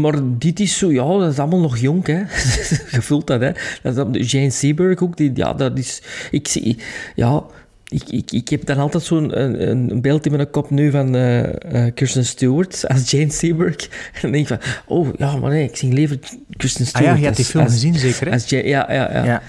maar 0.00 0.14
dit 0.22 0.60
is 0.60 0.78
zo, 0.78 0.92
ja, 0.92 1.18
dat 1.18 1.32
is 1.32 1.38
allemaal 1.38 1.60
nog 1.60 1.78
jong, 1.78 2.06
hè. 2.06 2.18
Je 2.94 3.02
voelt 3.02 3.26
dat, 3.26 3.40
hè. 3.40 3.50
Dat 3.82 4.16
is, 4.16 4.30
Jane 4.30 4.50
Seberg 4.50 5.02
ook, 5.02 5.16
die, 5.16 5.30
ja, 5.34 5.52
dat 5.54 5.78
is... 5.78 6.02
Ik 6.30 6.48
zie... 6.48 6.78
Ja, 7.14 7.42
ik, 7.88 8.08
ik, 8.08 8.32
ik 8.32 8.48
heb 8.48 8.66
dan 8.66 8.78
altijd 8.78 9.02
zo'n 9.02 9.40
een, 9.40 9.90
een 9.90 10.00
beeld 10.00 10.26
in 10.26 10.32
mijn 10.32 10.50
kop 10.50 10.70
nu 10.70 10.90
van 10.90 11.14
eh, 11.14 11.84
eh, 11.86 11.94
Kirsten 11.94 12.24
Stewart 12.24 12.88
als 12.88 13.10
Jane 13.10 13.30
Seberg. 13.30 13.76
En 14.14 14.20
dan 14.22 14.30
denk 14.32 14.48
ik 14.48 14.58
van, 14.60 14.72
oh, 14.96 15.08
ja, 15.16 15.36
maar 15.36 15.50
nee, 15.50 15.64
ik 15.68 15.76
zie 15.76 15.92
liever 15.92 16.18
Kirsten 16.56 16.82
Ah 16.84 16.88
Stewart 16.88 17.12
ja, 17.14 17.18
je 17.18 17.24
hebt 17.24 17.36
die 17.36 17.44
film 17.44 17.64
als- 17.64 17.72
gezien, 17.72 17.94
zeker, 17.94 18.26
hè? 18.26 18.32
Als 18.32 18.48
Jane, 18.48 18.68
ja, 18.68 18.92
ja, 18.92 19.12
ja. 19.12 19.24
Ja. 19.24 19.42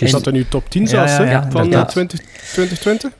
Is 0.00 0.10
dat 0.10 0.26
in 0.26 0.34
uw 0.34 0.44
top 0.48 0.70
10 0.70 0.86
zelfs, 0.86 1.12
Ja, 1.12 1.18
hè, 1.18 1.24
ja, 1.24 1.30
ja, 1.30 1.42
van 1.50 1.60
eh, 1.60 1.64
inderdaad. 1.64 1.90
20, 1.90 2.20
2020? 2.52 3.10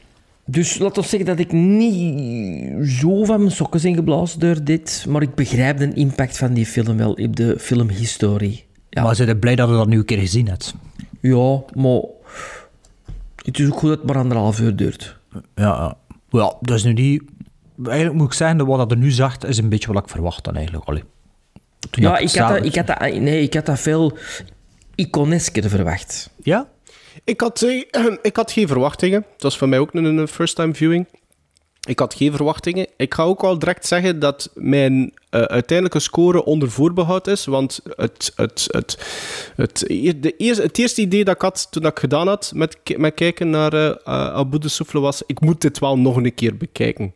Dus 0.46 0.78
laat 0.78 0.98
ons 0.98 1.08
zeggen 1.08 1.28
dat 1.28 1.38
ik 1.38 1.52
niet 1.52 2.88
zo 3.00 3.24
van 3.24 3.38
mijn 3.40 3.50
sokken 3.52 3.82
ben 3.82 3.94
geblazen 3.94 4.40
door 4.40 4.64
dit, 4.64 5.04
maar 5.08 5.22
ik 5.22 5.34
begrijp 5.34 5.78
de 5.78 5.92
impact 5.94 6.36
van 6.38 6.52
die 6.54 6.66
film 6.66 6.96
wel 6.96 7.12
op 7.12 7.36
de 7.36 7.56
filmhistorie. 7.58 8.64
Ja, 8.90 9.02
Maar 9.02 9.14
zijn 9.16 9.28
je 9.28 9.36
blij 9.36 9.54
dat 9.56 9.68
je 9.68 9.74
dat 9.74 9.86
nu 9.88 9.96
een 9.98 10.04
keer 10.04 10.18
gezien 10.18 10.48
hebt? 10.48 10.74
ja 11.20 11.62
maar 11.74 12.00
het 13.42 13.58
is 13.58 13.66
ook 13.66 13.78
goed 13.78 13.88
dat 13.88 13.98
het 13.98 14.06
maar 14.06 14.16
anderhalf 14.16 14.60
uur 14.60 14.76
duurt. 14.76 15.18
Ja, 15.32 15.42
ja. 15.54 15.96
Ja, 16.30 16.54
dat 16.60 16.76
is 16.76 16.84
nu 16.84 16.92
niet... 16.92 17.22
Eigenlijk 17.84 18.16
moet 18.16 18.26
ik 18.26 18.32
zeggen, 18.32 18.58
dat 18.58 18.66
wat 18.66 18.78
dat 18.78 18.90
er 18.90 18.96
nu 18.96 19.10
zegt, 19.10 19.44
is 19.44 19.58
een 19.58 19.68
beetje 19.68 19.92
wat 19.92 20.02
ik 20.02 20.08
verwacht 20.08 20.44
dan 20.44 20.56
eigenlijk. 20.56 20.84
Allee. 20.84 21.04
Toen 21.90 22.02
Ja, 22.02 22.18
ik 22.18 22.34
had, 22.34 22.48
dat, 22.48 22.64
ik, 22.64 22.74
had 22.74 22.86
dat, 22.86 23.00
nee, 23.00 23.42
ik 23.42 23.54
had 23.54 23.66
dat 23.66 23.80
veel 23.80 24.18
iconesker 24.94 25.68
verwacht. 25.68 26.30
Ja? 26.42 26.68
Ik 27.24 27.40
had, 27.40 27.62
eh, 27.62 27.84
ik 28.22 28.36
had 28.36 28.52
geen 28.52 28.68
verwachtingen. 28.68 29.24
Dat 29.32 29.42
was 29.42 29.58
voor 29.58 29.68
mij 29.68 29.78
ook 29.78 29.94
een, 29.94 30.04
een 30.04 30.28
first-time 30.28 30.74
viewing. 30.74 31.06
Ik 31.88 31.98
had 31.98 32.14
geen 32.14 32.32
verwachtingen. 32.32 32.86
Ik 32.96 33.14
ga 33.14 33.22
ook 33.22 33.42
al 33.42 33.58
direct 33.58 33.86
zeggen 33.86 34.18
dat 34.18 34.50
mijn 34.54 35.12
eh, 35.30 35.42
uiteindelijke 35.42 36.00
score 36.00 36.44
onder 36.44 36.70
voorbehoud 36.70 37.26
is. 37.26 37.44
Want 37.44 37.80
het, 37.96 38.32
het, 38.36 38.68
het, 38.70 38.98
het, 39.56 39.90
eer- 39.90 40.20
de 40.20 40.36
eerste, 40.36 40.62
het 40.62 40.78
eerste 40.78 41.00
idee 41.00 41.24
dat 41.24 41.34
ik 41.34 41.40
had 41.40 41.68
toen 41.70 41.86
ik 41.86 41.98
gedaan 41.98 42.28
had 42.28 42.52
met, 42.54 42.78
met 42.96 43.14
kijken 43.14 43.50
naar 43.50 43.72
eh, 43.72 43.94
Abu 44.04 44.58
de 44.58 44.68
Souffle 44.68 45.00
was... 45.00 45.22
Ik 45.26 45.40
moet 45.40 45.60
dit 45.60 45.78
wel 45.78 45.98
nog 45.98 46.16
een 46.16 46.34
keer 46.34 46.56
bekijken. 46.56 47.14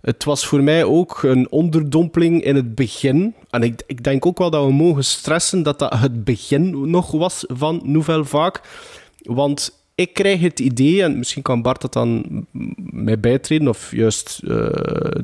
Het 0.00 0.24
was 0.24 0.46
voor 0.46 0.62
mij 0.62 0.84
ook 0.84 1.22
een 1.22 1.50
onderdompeling 1.50 2.42
in 2.42 2.56
het 2.56 2.74
begin. 2.74 3.34
En 3.50 3.62
ik, 3.62 3.82
ik 3.86 4.04
denk 4.04 4.26
ook 4.26 4.38
wel 4.38 4.50
dat 4.50 4.64
we 4.64 4.72
mogen 4.72 5.04
stressen 5.04 5.62
dat 5.62 5.78
dat 5.78 5.98
het 5.98 6.24
begin 6.24 6.90
nog 6.90 7.10
was 7.10 7.44
van 7.46 7.80
Nouvelle 7.84 8.24
Vague. 8.24 8.60
Want 9.22 9.83
ik 9.94 10.14
krijg 10.14 10.40
het 10.40 10.60
idee, 10.60 11.02
en 11.02 11.18
misschien 11.18 11.42
kan 11.42 11.62
Bart 11.62 11.80
dat 11.80 11.92
dan 11.92 12.24
mij 12.76 13.20
bijtreden 13.20 13.68
of 13.68 13.90
juist 13.90 14.40
eh, 14.46 14.66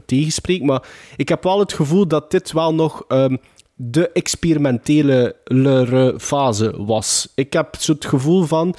tegenspreken, 0.07 0.67
maar 0.67 0.83
ik 1.17 1.29
heb 1.29 1.43
wel 1.43 1.59
het 1.59 1.73
gevoel 1.73 2.07
dat 2.07 2.31
dit 2.31 2.53
wel 2.53 2.75
nog 2.75 3.05
ehm, 3.09 3.37
de 3.75 4.11
experimentele 4.13 5.37
fase 6.19 6.85
was. 6.85 7.29
Ik 7.35 7.53
heb 7.53 7.77
zo 7.79 7.93
het 7.93 8.05
gevoel 8.05 8.45
van... 8.45 8.75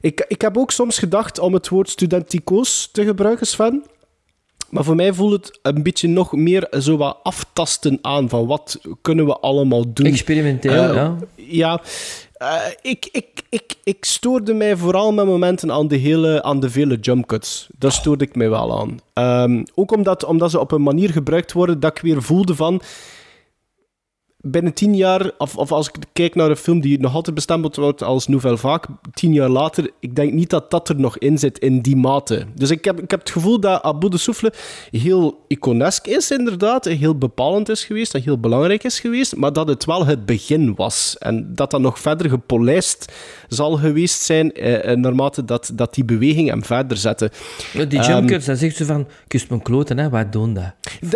Ik, 0.00 0.24
ik 0.28 0.40
heb 0.40 0.58
ook 0.58 0.70
soms 0.70 0.98
gedacht 0.98 1.38
om 1.38 1.52
het 1.54 1.68
woord 1.68 1.90
studenticoos 1.90 2.88
te 2.92 3.04
gebruiken, 3.04 3.46
Sven. 3.46 3.84
Maar 4.72 4.84
voor 4.84 4.94
mij 4.94 5.12
voelt 5.12 5.32
het 5.32 5.58
een 5.62 5.82
beetje 5.82 6.08
nog 6.08 6.32
meer 6.32 6.68
zo 6.78 6.96
wat 6.96 7.18
aftasten 7.22 7.98
aan 8.02 8.28
van 8.28 8.46
wat 8.46 8.80
kunnen 9.02 9.26
we 9.26 9.38
allemaal 9.38 9.92
doen. 9.92 10.06
Experimenteel, 10.06 10.72
Eh, 10.72 10.94
ja. 10.94 11.16
Ja, 11.34 11.80
Eh, 12.42 12.60
ik, 12.82 13.08
ik, 13.12 13.28
ik, 13.48 13.74
ik 13.84 14.04
stoorde 14.04 14.54
mij 14.54 14.76
vooral 14.76 15.12
met 15.12 15.26
momenten 15.26 15.72
aan 15.72 15.88
de, 15.88 15.96
hele, 15.96 16.42
aan 16.42 16.60
de 16.60 16.70
vele 16.70 16.96
jump 16.96 17.26
cuts. 17.26 17.68
Daar 17.78 17.92
stoorde 17.92 18.24
ik 18.24 18.36
mij 18.36 18.50
wel 18.50 18.80
aan. 18.80 19.00
Ehm, 19.12 19.64
ook 19.74 19.92
omdat, 19.92 20.24
omdat 20.24 20.50
ze 20.50 20.60
op 20.60 20.72
een 20.72 20.82
manier 20.82 21.10
gebruikt 21.10 21.52
worden 21.52 21.80
dat 21.80 21.96
ik 21.96 22.02
weer 22.02 22.22
voelde 22.22 22.54
van 22.54 22.82
binnen 24.42 24.72
tien 24.72 24.94
jaar, 24.94 25.30
of, 25.38 25.56
of 25.56 25.72
als 25.72 25.88
ik 25.88 25.94
kijk 26.12 26.34
naar 26.34 26.50
een 26.50 26.56
film 26.56 26.80
die 26.80 27.00
nog 27.00 27.14
altijd 27.14 27.34
bestempeld 27.34 27.76
wordt 27.76 28.02
als 28.02 28.26
Nouvelle 28.26 28.58
Vaak, 28.58 28.86
tien 29.14 29.32
jaar 29.32 29.48
later, 29.48 29.90
ik 30.00 30.16
denk 30.16 30.32
niet 30.32 30.50
dat 30.50 30.70
dat 30.70 30.88
er 30.88 31.00
nog 31.00 31.18
in 31.18 31.38
zit 31.38 31.58
in 31.58 31.80
die 31.80 31.96
mate. 31.96 32.46
Dus 32.54 32.70
ik 32.70 32.84
heb, 32.84 33.00
ik 33.00 33.10
heb 33.10 33.20
het 33.20 33.30
gevoel 33.30 33.60
dat 33.60 33.82
Abu 33.82 34.08
de 34.08 34.18
Souffle 34.18 34.52
heel 34.90 35.44
iconesk 35.48 36.06
is, 36.06 36.30
inderdaad, 36.30 36.84
heel 36.84 37.18
bepalend 37.18 37.68
is 37.68 37.84
geweest 37.84 38.14
en 38.14 38.22
heel 38.22 38.38
belangrijk 38.38 38.84
is 38.84 39.00
geweest, 39.00 39.36
maar 39.36 39.52
dat 39.52 39.68
het 39.68 39.84
wel 39.84 40.06
het 40.06 40.26
begin 40.26 40.74
was. 40.74 41.16
En 41.18 41.54
dat 41.54 41.70
dat 41.70 41.80
nog 41.80 41.98
verder 41.98 42.28
gepolijst 42.28 43.12
zal 43.54 43.76
geweest 43.76 44.22
zijn, 44.22 44.52
eh, 44.52 44.90
eh 44.90 44.98
naarmate 44.98 45.44
dat, 45.44 45.70
dat 45.74 45.94
die 45.94 46.04
beweging 46.04 46.48
hem 46.48 46.64
verder 46.64 46.96
zette. 46.96 47.30
Ja, 47.72 47.84
Die 47.84 47.98
Ehm, 48.00 48.10
jump 48.10 48.28
cuts, 48.28 48.46
dan 48.46 48.56
zegt 48.56 48.76
ze 48.76 48.84
van, 48.84 49.06
kust 49.28 49.48
mijn 49.48 49.62
kloten, 49.62 49.98
hè, 49.98 50.08
wat 50.10 50.32
doen 50.32 50.54
dat? 50.54 50.72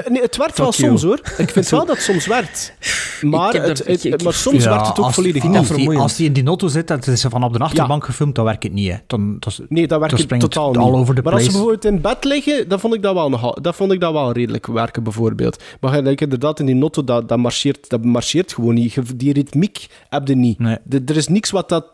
nee, 0.08 0.22
het 0.22 0.36
werkt 0.36 0.58
wel 0.58 0.72
you. 0.72 0.88
soms 0.88 1.02
hoor. 1.02 1.20
Ik 1.38 1.50
vind 1.50 1.68
wel 1.76 1.86
dat 1.86 1.96
het 1.96 2.04
soms 2.04 2.26
werkt. 2.26 2.72
Maar, 3.20 3.52
het, 3.52 3.78
het- 3.78 3.88
ik- 4.04 4.12
ik- 4.14 4.22
maar 4.22 4.32
soms 4.32 4.64
Ja, 4.64 4.70
werkt 4.70 4.86
het 4.88 4.98
ook 4.98 5.12
volledig 5.12 5.44
als, 5.44 5.70
niet. 5.70 5.96
als 5.96 6.16
die 6.16 6.26
in 6.26 6.32
die 6.32 6.46
auto 6.46 6.68
zit 6.68 6.90
en 6.90 6.96
het 6.96 7.06
is 7.06 7.24
van 7.28 7.42
op 7.44 7.52
de 7.52 7.58
achterbank 7.58 8.04
gefilmd, 8.04 8.34
dan 8.34 8.44
werkt 8.44 8.62
het 8.62 8.72
niet. 8.72 8.90
Hè. 8.90 8.96
Dan, 9.06 9.36
dat 9.38 9.52
is, 9.52 9.60
Nee, 9.68 9.86
dat 9.86 10.00
werkt 10.00 10.28
dan 10.28 10.38
totaal 10.38 10.68
niet. 10.68 10.78
all 10.78 10.92
over 10.92 11.14
the 11.14 11.22
maar 11.22 11.32
als 11.32 11.44
ze 11.44 11.50
bijvoorbeeld 11.50 11.84
in 11.84 12.00
bed 12.00 12.24
liggen, 12.24 12.68
dan 12.68 12.80
vond 12.80 12.94
ik 12.94 13.02
dat 13.02 13.14
wel, 13.14 13.28
nog, 13.28 13.54
dat 13.54 13.76
vond 13.76 13.92
ik 13.92 14.00
dat 14.00 14.12
wel 14.12 14.32
redelijk 14.32 14.66
werken, 14.66 15.02
bijvoorbeeld. 15.02 15.62
Maar 15.80 16.04
denken, 16.04 16.24
inderdaad, 16.24 16.60
in 16.60 16.66
die 16.66 16.74
notto, 16.74 17.04
dat, 17.04 17.28
dat, 17.28 17.38
marcheert, 17.38 17.88
dat 17.90 18.04
marcheert 18.04 18.52
gewoon 18.52 18.74
niet. 18.74 18.98
Die 19.16 19.32
ritmiek 19.32 19.86
heb 20.08 20.28
je 20.28 20.36
niet. 20.36 20.58
Nee. 20.58 20.76
De- 20.84 21.02
er 21.06 21.16
is 21.16 21.28
niks 21.28 21.50
wat 21.50 21.68
dat 21.68 21.84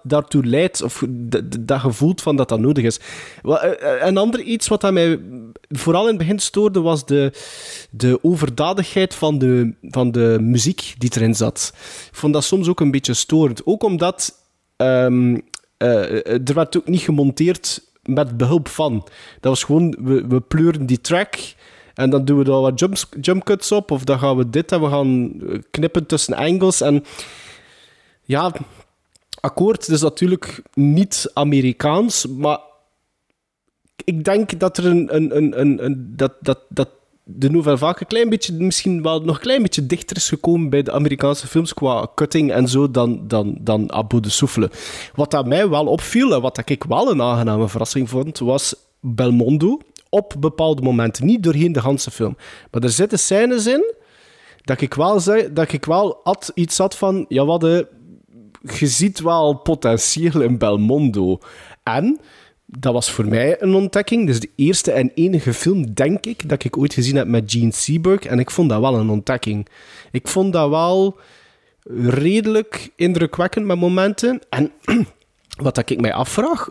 leidt, 0.40 0.82
of 0.82 1.04
dat 1.60 1.82
je 1.82 1.92
voelt 1.92 2.22
van 2.22 2.36
dat 2.36 2.48
dat 2.48 2.60
nodig 2.60 2.84
is. 2.84 3.00
Eh, 3.42 3.64
eh, 3.64 4.06
Een 4.06 4.16
ander 4.16 4.40
iets 4.40 4.68
wat 4.68 4.92
mij 4.92 5.20
vooral 5.68 6.02
in 6.02 6.08
het 6.08 6.18
begin 6.18 6.38
stoorde, 6.38 6.80
was 6.80 7.06
de, 7.06 7.32
de 7.90 8.18
overdadigheid 8.22 9.14
van 9.14 9.38
de, 9.38 9.74
van 9.82 10.12
de 10.12 10.38
muziek 10.40 10.94
die 10.98 11.10
erin 11.14 11.34
zat. 11.34 11.72
Ik 12.10 12.16
vond 12.16 12.32
dat 12.32 12.44
soms 12.44 12.68
ook 12.68 12.80
een 12.80 12.90
beetje 12.90 13.14
storend. 13.14 13.66
Ook 13.66 13.82
omdat 13.82 14.34
eh, 15.82 16.48
er 16.48 16.54
werd 16.54 16.76
ook 16.76 16.88
niet 16.88 17.00
gemonteerd 17.00 17.90
met 18.02 18.36
behulp 18.36 18.68
van. 18.68 18.94
Dat 19.40 19.52
was 19.52 19.64
gewoon, 19.64 19.96
we, 20.00 20.26
we 20.26 20.40
pleuren 20.40 20.86
die 20.86 21.00
track 21.00 21.36
en 21.94 22.10
dan 22.10 22.24
doen 22.24 22.38
we 22.38 22.44
daar 22.44 22.60
wat 22.60 22.84
jump, 23.20 23.44
cuts 23.44 23.72
op, 23.72 23.90
of 23.90 24.04
dan 24.04 24.18
gaan 24.18 24.36
we 24.36 24.50
dit 24.50 24.72
en 24.72 24.80
we 24.80 24.88
gaan 24.88 25.32
knippen 25.70 26.06
tussen 26.06 26.34
angles. 26.34 26.80
En 26.80 27.04
ja, 28.22 28.52
akkoord, 29.42 29.86
het 29.86 29.94
is 29.94 30.02
natuurlijk 30.02 30.62
niet 30.74 31.30
Amerikaans, 31.34 32.26
maar 32.26 32.58
ik 34.04 34.24
denk 34.24 34.60
dat 34.60 34.76
er 34.76 34.86
een, 34.86 35.16
een, 35.16 35.36
een, 35.36 35.84
een, 35.84 36.12
dat, 36.16 36.32
dat, 36.40 36.58
dat 36.68 36.88
de 37.24 37.50
Nouvelle 37.50 37.78
Vague 37.78 38.00
een 38.00 38.06
klein 38.06 38.28
beetje, 38.28 38.52
misschien 38.52 39.02
wel 39.02 39.20
nog 39.20 39.34
een 39.34 39.42
klein 39.42 39.62
beetje 39.62 39.86
dichter 39.86 40.16
is 40.16 40.28
gekomen 40.28 40.70
bij 40.70 40.82
de 40.82 40.92
Amerikaanse 40.92 41.46
films 41.46 41.74
qua 41.74 42.06
cutting 42.14 42.52
en 42.52 42.68
zo 42.68 42.90
dan, 42.90 43.28
dan, 43.28 43.56
dan 43.60 43.92
Abu 43.92 44.20
de 44.20 44.30
Souffle. 44.30 44.70
Wat 45.14 45.30
dat 45.30 45.46
mij 45.46 45.68
wel 45.68 45.86
opviel 45.86 46.34
en 46.34 46.40
wat 46.40 46.70
ik 46.70 46.84
wel 46.84 47.10
een 47.10 47.22
aangename 47.22 47.68
verrassing 47.68 48.08
vond, 48.08 48.38
was 48.38 48.74
Belmondo 49.00 49.78
op 50.08 50.34
bepaalde 50.38 50.82
momenten. 50.82 51.26
Niet 51.26 51.42
doorheen 51.42 51.72
de 51.72 51.82
hele 51.82 51.98
film. 51.98 52.36
Maar 52.70 52.82
er 52.82 52.90
zitten 52.90 53.18
scènes 53.18 53.66
in 53.66 53.94
dat 54.64 54.80
ik 54.80 54.94
wel, 54.94 55.20
zei, 55.20 55.52
dat 55.52 55.72
ik 55.72 55.84
wel 55.84 56.20
had, 56.24 56.50
iets 56.54 56.78
had 56.78 56.96
van, 56.96 57.24
ja, 57.28 57.44
wat 57.44 57.60
de, 57.60 57.86
je 58.78 58.86
ziet 58.86 59.20
wel 59.20 59.54
potentieel 59.54 60.40
in 60.40 60.58
Belmondo. 60.58 61.38
En 61.82 62.20
dat 62.66 62.92
was 62.92 63.10
voor 63.10 63.26
mij 63.26 63.62
een 63.62 63.74
ontdekking. 63.74 64.26
Dus 64.26 64.40
de 64.40 64.50
eerste 64.56 64.92
en 64.92 65.10
enige 65.14 65.54
film, 65.54 65.94
denk 65.94 66.26
ik, 66.26 66.48
dat 66.48 66.64
ik 66.64 66.76
ooit 66.76 66.94
gezien 66.94 67.16
heb 67.16 67.26
met 67.26 67.52
Gene 67.52 67.72
Seberg. 67.72 68.20
En 68.20 68.38
ik 68.38 68.50
vond 68.50 68.68
dat 68.68 68.80
wel 68.80 68.94
een 68.94 69.10
ontdekking. 69.10 69.68
Ik 70.10 70.28
vond 70.28 70.52
dat 70.52 70.68
wel 70.68 71.18
redelijk 72.08 72.90
indrukwekkend 72.96 73.66
met 73.66 73.78
momenten. 73.78 74.40
En 74.50 74.72
wat 75.62 75.74
dat 75.74 75.90
ik 75.90 76.00
mij 76.00 76.12
afvraag, 76.12 76.68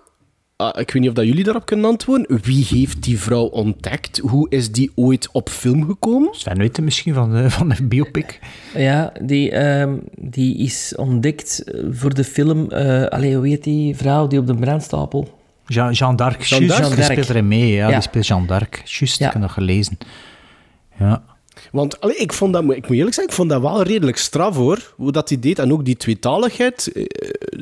ik 0.67 0.91
weet 0.91 0.93
niet 0.93 1.07
of 1.09 1.13
dat 1.15 1.25
jullie 1.25 1.43
daarop 1.43 1.65
kunnen 1.65 1.85
antwoorden. 1.85 2.39
Wie 2.43 2.65
heeft 2.69 3.03
die 3.03 3.19
vrouw 3.19 3.43
ontdekt? 3.45 4.17
Hoe 4.17 4.49
is 4.49 4.71
die 4.71 4.91
ooit 4.95 5.29
op 5.31 5.49
film 5.49 5.85
gekomen? 5.85 6.29
Sven 6.33 6.57
weet 6.57 6.75
het 6.75 6.85
misschien 6.85 7.13
van 7.13 7.31
de, 7.31 7.49
van 7.59 7.69
de 7.69 7.83
biopic. 7.83 8.39
Ja, 8.75 9.13
die, 9.21 9.51
ehm, 9.51 9.97
die 10.15 10.57
is 10.57 10.93
ontdekt 10.95 11.63
eh, 11.63 11.83
voor 11.91 12.13
de 12.13 12.23
film... 12.23 12.71
eh 12.71 13.05
allee, 13.05 13.35
hoe 13.35 13.47
heet 13.47 13.63
die 13.63 13.95
vrouw 13.95 14.27
die 14.27 14.39
op 14.39 14.47
de 14.47 14.55
brandstapel... 14.55 15.39
Jean, 15.65 15.91
Jean 15.91 16.15
d'Arc, 16.15 16.41
Jean 16.41 16.67
d'Arc. 16.67 16.95
die 16.95 17.03
speelt 17.03 17.29
erin 17.29 17.47
mee. 17.47 17.71
Ja, 17.71 17.87
Ja. 17.87 17.93
die 17.93 18.01
speelt 18.01 18.27
Jean 18.27 18.45
d'Arc. 18.47 18.81
Juist, 18.85 19.21
ik 19.21 19.31
heb 19.31 19.41
dat 19.41 19.51
gelezen. 19.51 19.97
Ja. 20.99 21.23
Want 21.71 22.01
allee, 22.01 22.15
ik, 22.15 22.33
vond 22.33 22.53
dat, 22.53 22.63
ik 22.63 22.87
moet 22.87 22.97
eerlijk 22.97 23.13
zeggen, 23.13 23.23
ik 23.23 23.31
vond 23.39 23.49
dat 23.49 23.61
wel 23.61 23.83
redelijk 23.83 24.17
straf 24.17 24.55
hoor. 24.55 24.93
Hoe 24.95 25.11
dat 25.11 25.29
hij 25.29 25.39
deed. 25.39 25.59
En 25.59 25.71
ook 25.73 25.85
die 25.85 25.97
tweetaligheid 25.97 26.91
eh, 26.91 27.05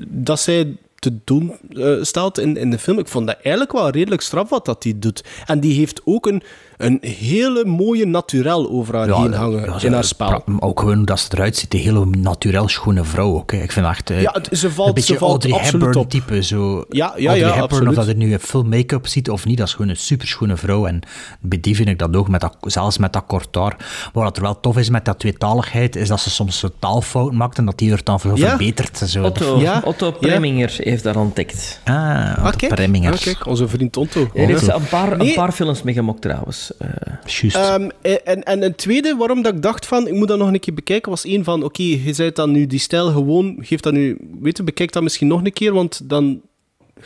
dat 0.08 0.40
zij 0.40 0.78
te 1.00 1.20
doen 1.24 1.54
eh, 1.70 1.96
stelt 2.02 2.38
in, 2.38 2.58
in 2.58 2.72
de 2.72 2.80
film. 2.80 3.00
Ik 3.00 3.08
vond 3.08 3.28
dat 3.28 3.38
eigenlijk 3.42 3.72
wel 3.72 3.90
redelijk 3.90 4.22
straf 4.22 4.50
wat 4.50 4.66
dat 4.66 4.84
hij 4.84 4.94
doet. 4.96 5.24
En 5.46 5.60
die 5.60 5.74
heeft 5.74 6.02
ook 6.04 6.26
een, 6.26 6.44
een 6.80 6.98
hele 7.02 7.66
mooie 7.66 8.06
naturel 8.06 8.70
over 8.70 8.96
haar 8.96 9.06
heen 9.22 9.34
hangen 9.34 9.62
ja, 9.66 9.82
in 9.82 9.94
haar 9.94 10.04
spel. 10.04 10.44
Ook 10.60 10.80
gewoon 10.80 10.96
hoe 10.96 11.06
dat 11.06 11.20
ze 11.20 11.28
eruit 11.32 11.58
ziet. 11.58 11.74
Een 11.74 11.80
hele 11.80 12.06
naturel 12.06 12.68
schone 12.68 13.04
vrouw 13.04 13.34
ook. 13.36 13.52
hè. 13.52 13.58
Ik 13.62 13.72
vind 13.72 13.86
echt... 13.86 14.10
eh, 14.10 14.22
Ja, 14.22 14.32
het- 14.34 14.50
ze 14.58 14.72
valt- 14.72 14.88
een 14.88 14.94
beetje 14.94 15.14
ze 15.14 15.20
valt 15.20 15.32
Audrey 15.32 15.54
absoluut 15.54 15.72
Hepburn 15.86 16.04
op. 16.06 16.10
type. 16.10 16.44
Zo. 16.44 16.78
Ja, 16.90 17.14
ja, 17.18 17.30
Audrey 17.30 17.38
ja, 17.38 17.44
Hepburn, 17.46 17.62
absoluut. 17.64 17.88
of 17.90 17.96
dat 17.96 18.08
er 18.08 18.16
nu 18.16 18.38
full 18.40 18.64
make-up 18.64 19.08
ziet 19.08 19.30
of 19.30 19.46
niet, 19.46 19.58
dat 19.58 19.68
is 19.68 19.74
gewoon 19.74 19.90
een 19.90 19.98
superschone 19.98 20.58
vrouw. 20.58 20.86
En 20.86 21.00
bij 21.40 21.60
die 21.60 21.76
vind 21.76 21.90
ik 21.90 22.00
dat 22.00 22.16
ook, 22.16 22.28
met 22.30 22.42
dat, 22.42 22.56
zelfs 22.62 22.98
met 22.98 23.14
dat 23.14 23.24
kort 23.28 23.56
haar. 23.56 24.10
Wat 24.14 24.36
er 24.38 24.44
wel 24.44 24.60
tof 24.60 24.78
is 24.78 24.90
met 24.90 25.06
dat 25.06 25.20
tweetaligheid, 25.20 25.96
is 25.96 26.08
dat 26.08 26.20
ze 26.20 26.30
soms 26.30 26.64
een 26.64 26.72
taalfout 26.80 27.32
maakt 27.34 27.58
en 27.58 27.66
dat 27.66 27.78
die 27.78 27.92
er 27.92 28.02
dan 28.04 28.20
veel 28.20 28.36
Ja. 28.38 28.48
verbetert. 28.48 28.98
Zo. 29.06 29.24
Otto, 29.24 29.60
Ja, 29.60 29.82
Otto 29.86 30.06
ja. 30.06 30.12
Preminger 30.28 30.74
heeft 30.78 31.04
dat 31.04 31.16
ontdekt. 31.16 31.82
Ah, 31.84 31.96
Ah, 32.38 32.46
Otto 32.46 32.58
kijk. 32.58 32.74
Preminger. 32.76 33.12
Ah, 33.14 33.20
kijk, 33.20 33.46
onze 33.48 33.68
vriend 33.68 33.92
Tonto. 33.92 34.28
Hij 34.34 34.46
heeft 34.46 34.68
een 34.68 34.88
paar, 34.90 35.18
Nee. 35.18 35.28
een 35.28 35.34
paar 35.34 35.52
films 35.52 35.82
mee 35.84 35.94
gemokt 35.94 36.22
trouwens. 36.22 36.69
Eh, 36.78 36.90
Juist. 37.26 37.56
Ehm, 37.56 37.90
en, 38.24 38.44
en 38.44 38.64
een 38.64 38.76
tweede 38.76 39.16
waarom 39.16 39.42
dat 39.42 39.54
ik 39.54 39.62
dacht 39.62 39.86
van, 39.86 40.08
ik 40.08 40.14
moet 40.14 40.28
dat 40.28 40.38
nog 40.38 40.48
een 40.48 40.60
keer 40.60 40.74
bekijken, 40.74 41.10
was 41.10 41.26
één 41.26 41.44
van, 41.44 41.64
oké, 41.64 41.82
je 41.84 42.14
zei 42.14 42.32
dan 42.32 42.52
nu 42.52 42.68
die 42.68 42.80
stijl 42.80 43.12
gewoon, 43.12 43.58
geef 43.60 43.80
dat 43.80 43.94
nu, 43.94 44.18
weet 44.40 44.58
je, 44.58 44.64
bekijk 44.64 44.92
dat 44.92 45.04
misschien 45.04 45.28
nog 45.28 45.44
een 45.44 45.54
keer, 45.54 45.74
want 45.74 46.10
dan, 46.10 46.42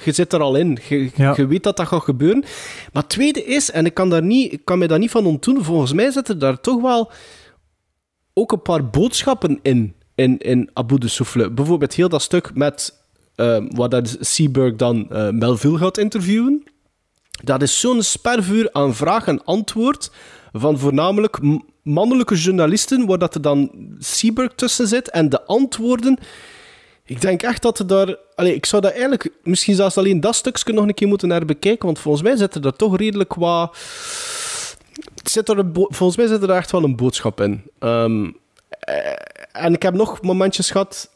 je 0.03 0.11
zit 0.11 0.34
er 0.34 0.39
al 0.41 0.55
in. 0.55 0.78
Je, 0.89 1.09
Ja. 1.16 1.34
je 1.38 1.47
weet 1.47 1.64
dat 1.64 1.78
dat 1.78 1.88
gaat 1.88 2.03
gebeuren. 2.03 2.43
Maar 2.93 3.03
het 3.03 3.09
tweede 3.11 3.43
is, 3.45 3.72
en 3.72 3.86
ik 3.86 3.93
kan, 3.93 4.09
daar 4.09 4.24
niet, 4.24 4.53
ik 4.53 4.61
kan 4.64 4.78
mij 4.78 4.88
daar 4.88 4.99
niet 4.99 5.11
van 5.11 5.26
ontdoen, 5.26 5.64
volgens 5.64 5.93
mij 5.93 6.11
zitten 6.11 6.39
daar 6.39 6.59
toch 6.61 6.82
wel 6.82 7.11
ook 8.34 8.51
een 8.51 8.61
paar 8.61 8.89
boodschappen 8.89 9.59
in, 9.61 9.93
in, 10.16 10.38
in 10.38 10.70
Abu 10.74 10.97
de 10.97 11.07
Souffle. 11.07 11.51
Bijvoorbeeld 11.51 11.93
heel 11.93 12.09
dat 12.09 12.22
stuk 12.22 12.51
met, 12.55 12.93
ehm 13.36 13.66
waar 13.76 13.89
dat 13.89 14.18
Seaburg 14.20 14.76
dan 14.76 15.09
eh, 15.11 15.30
Melville 15.30 15.78
gaat 15.78 15.97
interviewen. 15.97 16.64
Dat 17.43 17.61
is 17.61 17.79
zo'n 17.79 18.03
spervuur 18.03 18.69
aan 18.71 18.95
vraag 18.95 19.27
en 19.27 19.43
antwoord 19.43 20.11
van 20.51 20.79
voornamelijk 20.79 21.39
mannelijke 21.84 22.36
journalisten, 22.36 23.05
waar 23.05 23.17
dat 23.17 23.36
er 23.36 23.41
dan 23.41 23.71
Seaburg 23.99 24.51
tussen 24.55 24.88
zit. 24.88 25.09
En 25.09 25.29
de 25.29 25.43
antwoorden... 25.45 26.17
Ik 27.05 27.21
denk 27.21 27.41
echt 27.41 27.61
dat 27.61 27.79
er 27.79 27.88
daar... 27.88 28.15
Allee, 28.36 28.55
ik 28.55 28.65
zou 28.65 28.81
dat 28.81 28.91
eigenlijk 28.91 29.29
misschien 29.43 29.75
zelfs 29.75 29.97
alleen 29.97 30.19
dat 30.19 30.36
stukje 30.36 30.73
nog 30.73 30.88
een 30.88 30.93
keer 30.93 31.07
moeten 31.07 31.27
naar 31.27 31.45
bekijken, 31.45 31.86
want 31.86 31.99
volgens 31.99 32.23
mij 32.23 32.36
zit 32.36 32.55
er 32.55 32.61
daar 32.61 32.75
toch 32.75 32.97
redelijk 32.97 33.34
wat... 33.34 33.77
Zit 35.23 35.49
er 35.49 35.65
volgens 35.71 36.17
mij 36.17 36.27
zit 36.27 36.43
er 36.43 36.49
echt 36.49 36.71
wel 36.71 36.84
een 36.84 36.95
boodschap 36.95 37.41
in. 37.41 37.63
Ehm, 37.79 38.31
eh, 38.79 38.95
en 39.51 39.73
ik 39.73 39.81
heb 39.81 39.93
nog 39.93 40.21
momentjes 40.21 40.71
gehad 40.71 41.09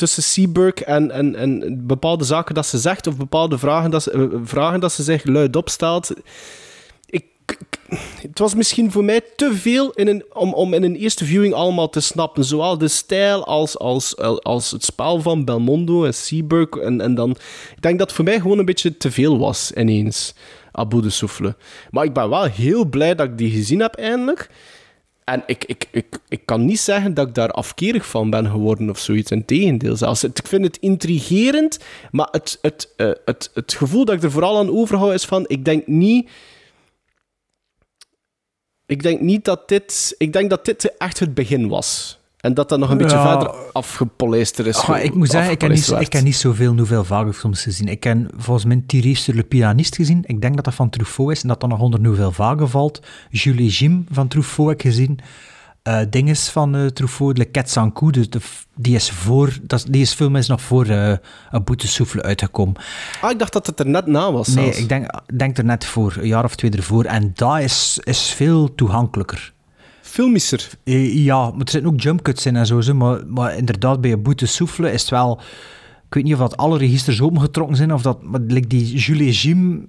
tussen 0.00 0.22
Seaburg 0.22 0.74
en, 0.74 1.10
en, 1.10 1.34
en 1.34 1.80
bepaalde 1.86 2.24
zaken 2.24 2.54
dat 2.54 2.66
ze 2.66 2.78
zegt, 2.78 3.06
of 3.06 3.16
bepaalde 3.16 3.58
vragen 3.58 3.90
dat 3.90 4.02
ze, 4.02 4.10
eh, 4.10 4.24
vragen 4.44 4.80
dat 4.80 4.92
ze 4.92 5.02
zich 5.02 5.24
luidop 5.24 5.68
stelt. 5.68 6.12
Ik, 7.06 7.24
het 8.20 8.38
was 8.38 8.54
misschien 8.54 8.90
voor 8.90 9.04
mij 9.04 9.20
te 9.36 9.54
veel 9.54 9.90
in 9.90 10.08
een, 10.08 10.24
om, 10.32 10.54
om 10.54 10.74
in 10.74 10.82
een 10.82 10.96
eerste 10.96 11.24
viewing 11.24 11.54
allemaal 11.54 11.88
te 11.88 12.00
snappen. 12.00 12.44
Zowel 12.44 12.78
de 12.78 12.88
stijl 12.88 13.46
als, 13.46 13.78
als, 13.78 14.16
als 14.42 14.70
het 14.70 14.84
spel 14.84 15.20
van 15.20 15.44
Belmondo 15.44 16.04
en 16.04 16.14
Seaburg. 16.14 16.68
En, 16.68 17.00
en 17.00 17.14
dan, 17.14 17.30
ik 17.76 17.82
denk 17.82 17.98
dat 17.98 18.06
het 18.06 18.16
voor 18.16 18.24
mij 18.24 18.40
gewoon 18.40 18.58
een 18.58 18.64
beetje 18.64 18.96
te 18.96 19.10
veel 19.10 19.38
was 19.38 19.72
ineens. 19.72 20.34
Abu 20.72 21.00
de 21.00 21.10
Souffle. 21.10 21.56
Maar 21.90 22.04
ik 22.04 22.12
ben 22.12 22.28
wel 22.28 22.44
heel 22.44 22.84
blij 22.84 23.14
dat 23.14 23.26
ik 23.26 23.38
die 23.38 23.50
gezien 23.50 23.80
heb 23.80 23.94
eindelijk. 23.94 24.50
En 25.24 25.42
ik, 25.46 25.64
ik, 25.64 25.88
ik, 25.90 26.18
ik 26.28 26.46
kan 26.46 26.64
niet 26.64 26.80
zeggen 26.80 27.14
dat 27.14 27.28
ik 27.28 27.34
daar 27.34 27.50
afkerig 27.50 28.06
van 28.06 28.30
ben 28.30 28.46
geworden 28.46 28.90
of 28.90 28.98
zoiets. 28.98 29.30
Integendeel 29.30 29.96
zelfs. 29.96 30.24
Ik 30.24 30.46
vind 30.46 30.64
het 30.64 30.76
intrigerend, 30.76 31.78
maar 32.10 32.28
het, 32.30 32.58
het, 32.62 32.92
eh, 32.96 33.10
het, 33.24 33.50
het 33.54 33.72
gevoel 33.72 34.04
dat 34.04 34.14
ik 34.14 34.22
er 34.22 34.30
vooral 34.30 34.58
aan 34.58 34.70
overhoud 34.70 35.12
is 35.12 35.24
van... 35.24 35.44
Ik 35.46 35.64
denk 35.64 35.86
niet... 35.86 36.30
Ik 38.86 39.02
denk 39.02 39.20
niet 39.20 39.44
dat 39.44 39.68
dit... 39.68 40.14
Ik 40.18 40.32
denk 40.32 40.50
dat 40.50 40.64
dit 40.64 40.96
echt 40.96 41.18
het 41.18 41.34
begin 41.34 41.68
was. 41.68 42.19
En 42.40 42.54
dat 42.54 42.68
dat 42.68 42.78
nog 42.78 42.90
een 42.90 42.96
beetje 42.98 43.16
Ja. 43.16 43.28
verder 43.30 43.48
afgepolijster 43.72 44.66
is. 44.66 44.76
Goh, 44.76 44.98
ik 44.98 45.14
moet 45.14 45.30
zeggen, 45.30 45.52
ik 45.52 45.60
heb, 45.60 45.70
niet, 45.70 45.94
ik 45.98 46.12
heb 46.12 46.22
niet 46.22 46.36
zoveel 46.36 46.74
Nouvelle 46.74 47.04
Vague 47.04 47.32
films 47.32 47.62
gezien. 47.62 47.88
Ik 47.88 48.04
heb 48.04 48.32
volgens 48.36 48.66
mij 48.66 48.82
Thierry 48.86 49.14
sur 49.14 49.34
le 49.34 49.42
pianist 49.42 49.94
gezien. 49.96 50.24
Ik 50.26 50.40
denk 50.40 50.54
dat 50.56 50.64
dat 50.64 50.74
van 50.74 50.90
Truffaut 50.90 51.30
is 51.30 51.42
en 51.42 51.48
dat 51.48 51.60
dat 51.60 51.70
nog 51.70 51.80
onder 51.80 52.00
Nouvelle 52.00 52.32
Vague 52.32 52.66
valt. 52.66 53.00
Jules 53.30 53.78
Jim 53.78 54.04
van 54.10 54.28
Truffaut 54.28 54.68
heb 54.68 54.76
ik 54.76 54.82
gezien. 54.82 55.18
Eh 55.82 56.00
dinges 56.10 56.48
van 56.48 56.74
eh, 56.76 56.86
Truffaut, 56.86 57.38
Le 57.38 57.44
Quête 57.44 57.70
sans 57.70 57.90
coup, 57.94 58.12
dus 58.12 58.30
de, 58.30 58.40
die 58.76 58.94
is 58.94 59.10
voor, 59.10 59.58
dat, 59.62 59.84
die 59.88 60.00
is 60.02 60.12
film 60.12 60.36
is 60.36 60.46
nog 60.48 60.60
voor 60.62 60.86
eh 60.86 61.12
een 61.50 61.64
boete 61.64 61.88
souffle 61.88 62.22
uitgekomen. 62.22 62.74
Ah, 63.20 63.30
ik 63.30 63.38
dacht 63.38 63.52
dat 63.52 63.66
het 63.66 63.80
er 63.80 63.86
net 63.86 64.06
na 64.06 64.32
was. 64.32 64.48
Nee, 64.48 64.64
zelfs. 64.64 64.78
ik 64.78 64.88
denk, 64.88 65.10
denk 65.34 65.58
er 65.58 65.64
net 65.64 65.84
voor, 65.84 66.16
een 66.20 66.26
jaar 66.26 66.44
of 66.44 66.54
twee 66.54 66.70
ervoor. 66.70 67.04
En 67.04 67.30
dat 67.34 67.58
is, 67.58 67.98
is 68.02 68.22
veel 68.32 68.74
toegankelijker. 68.74 69.52
Filmischer. 70.10 70.68
Eh, 70.84 71.24
Ja, 71.24 71.50
maar 71.50 71.60
er 71.60 71.70
zitten 71.70 71.90
ook 71.92 72.00
jumpcuts 72.00 72.46
in 72.46 72.56
en 72.56 72.66
zo, 72.66 72.94
maar, 72.94 73.26
maar 73.26 73.56
inderdaad, 73.56 74.00
bij 74.00 74.12
een 74.12 74.22
boete 74.22 74.46
souffle 74.46 74.92
is 74.92 75.00
het 75.00 75.10
wel... 75.10 75.40
Ik 76.06 76.16
weet 76.16 76.24
niet 76.24 76.32
of 76.32 76.40
dat 76.40 76.56
alle 76.56 76.78
registers 76.78 77.20
opengetrokken 77.20 77.76
zijn, 77.76 77.92
of 77.92 78.02
dat... 78.02 78.22
Maar 78.22 78.40
like 78.40 78.66
die 78.66 78.96
Jules 78.96 79.42
Jim... 79.42 79.86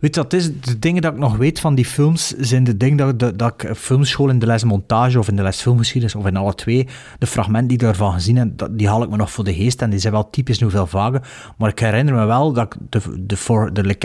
Weet 0.00 0.14
je 0.14 0.20
het 0.20 0.32
is? 0.32 0.60
De 0.60 0.78
dingen 0.78 1.02
dat 1.02 1.12
ik 1.12 1.18
nog 1.18 1.36
weet 1.36 1.60
van 1.60 1.74
die 1.74 1.84
films, 1.84 2.34
zijn 2.38 2.64
de 2.64 2.76
dingen 2.76 2.96
dat, 2.96 3.18
dat, 3.18 3.38
dat 3.38 3.62
ik 3.62 3.76
filmschool 3.76 4.28
in 4.28 4.38
de 4.38 4.46
les 4.46 4.64
montage 4.64 5.18
of 5.18 5.28
in 5.28 5.36
de 5.36 5.42
les 5.42 5.60
filmgeschiedenis, 5.60 6.14
of 6.14 6.26
in 6.26 6.36
alle 6.36 6.54
twee, 6.54 6.88
de 7.18 7.26
fragmenten 7.26 7.68
die 7.68 7.78
daarvan 7.78 8.12
gezien 8.12 8.36
heb, 8.36 8.58
dat, 8.58 8.78
die 8.78 8.88
haal 8.88 9.02
ik 9.02 9.10
me 9.10 9.16
nog 9.16 9.30
voor 9.30 9.44
de 9.44 9.54
geest 9.54 9.82
en 9.82 9.90
die 9.90 9.98
zijn 9.98 10.12
wel 10.12 10.30
typisch 10.30 10.58
Nouvelle 10.58 10.86
Vague. 10.86 11.20
Maar 11.58 11.70
ik 11.70 11.78
herinner 11.78 12.14
me 12.14 12.24
wel 12.24 12.52
dat 12.52 12.64
ik 12.64 12.76
de, 12.90 13.24
de, 13.26 13.36
voor 13.36 13.72
de 13.72 13.84
Le 13.84 13.96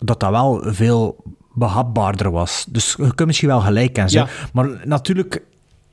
dat 0.00 0.20
dat 0.20 0.30
wel 0.30 0.62
veel 0.66 1.24
behapbaarder 1.56 2.30
was. 2.30 2.66
Dus 2.68 2.94
je 2.98 3.14
kunt 3.14 3.26
misschien 3.26 3.48
wel 3.48 3.60
gelijk 3.60 3.98
en 3.98 4.10
zo. 4.10 4.18
Ja. 4.18 4.28
Maar 4.52 4.68
natuurlijk, 4.84 5.42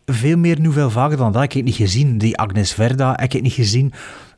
veel 0.05 0.37
meer 0.37 0.61
Nouvelle 0.61 0.89
Vague 0.89 1.17
dan 1.17 1.31
dat 1.31 1.41
heb 1.41 1.53
ik 1.53 1.63
niet 1.63 1.75
gezien. 1.75 2.17
Die 2.17 2.37
Agnes 2.37 2.73
Verda 2.73 3.13
heb 3.15 3.33
ik 3.33 3.41
niet 3.41 3.53
gezien. 3.53 3.93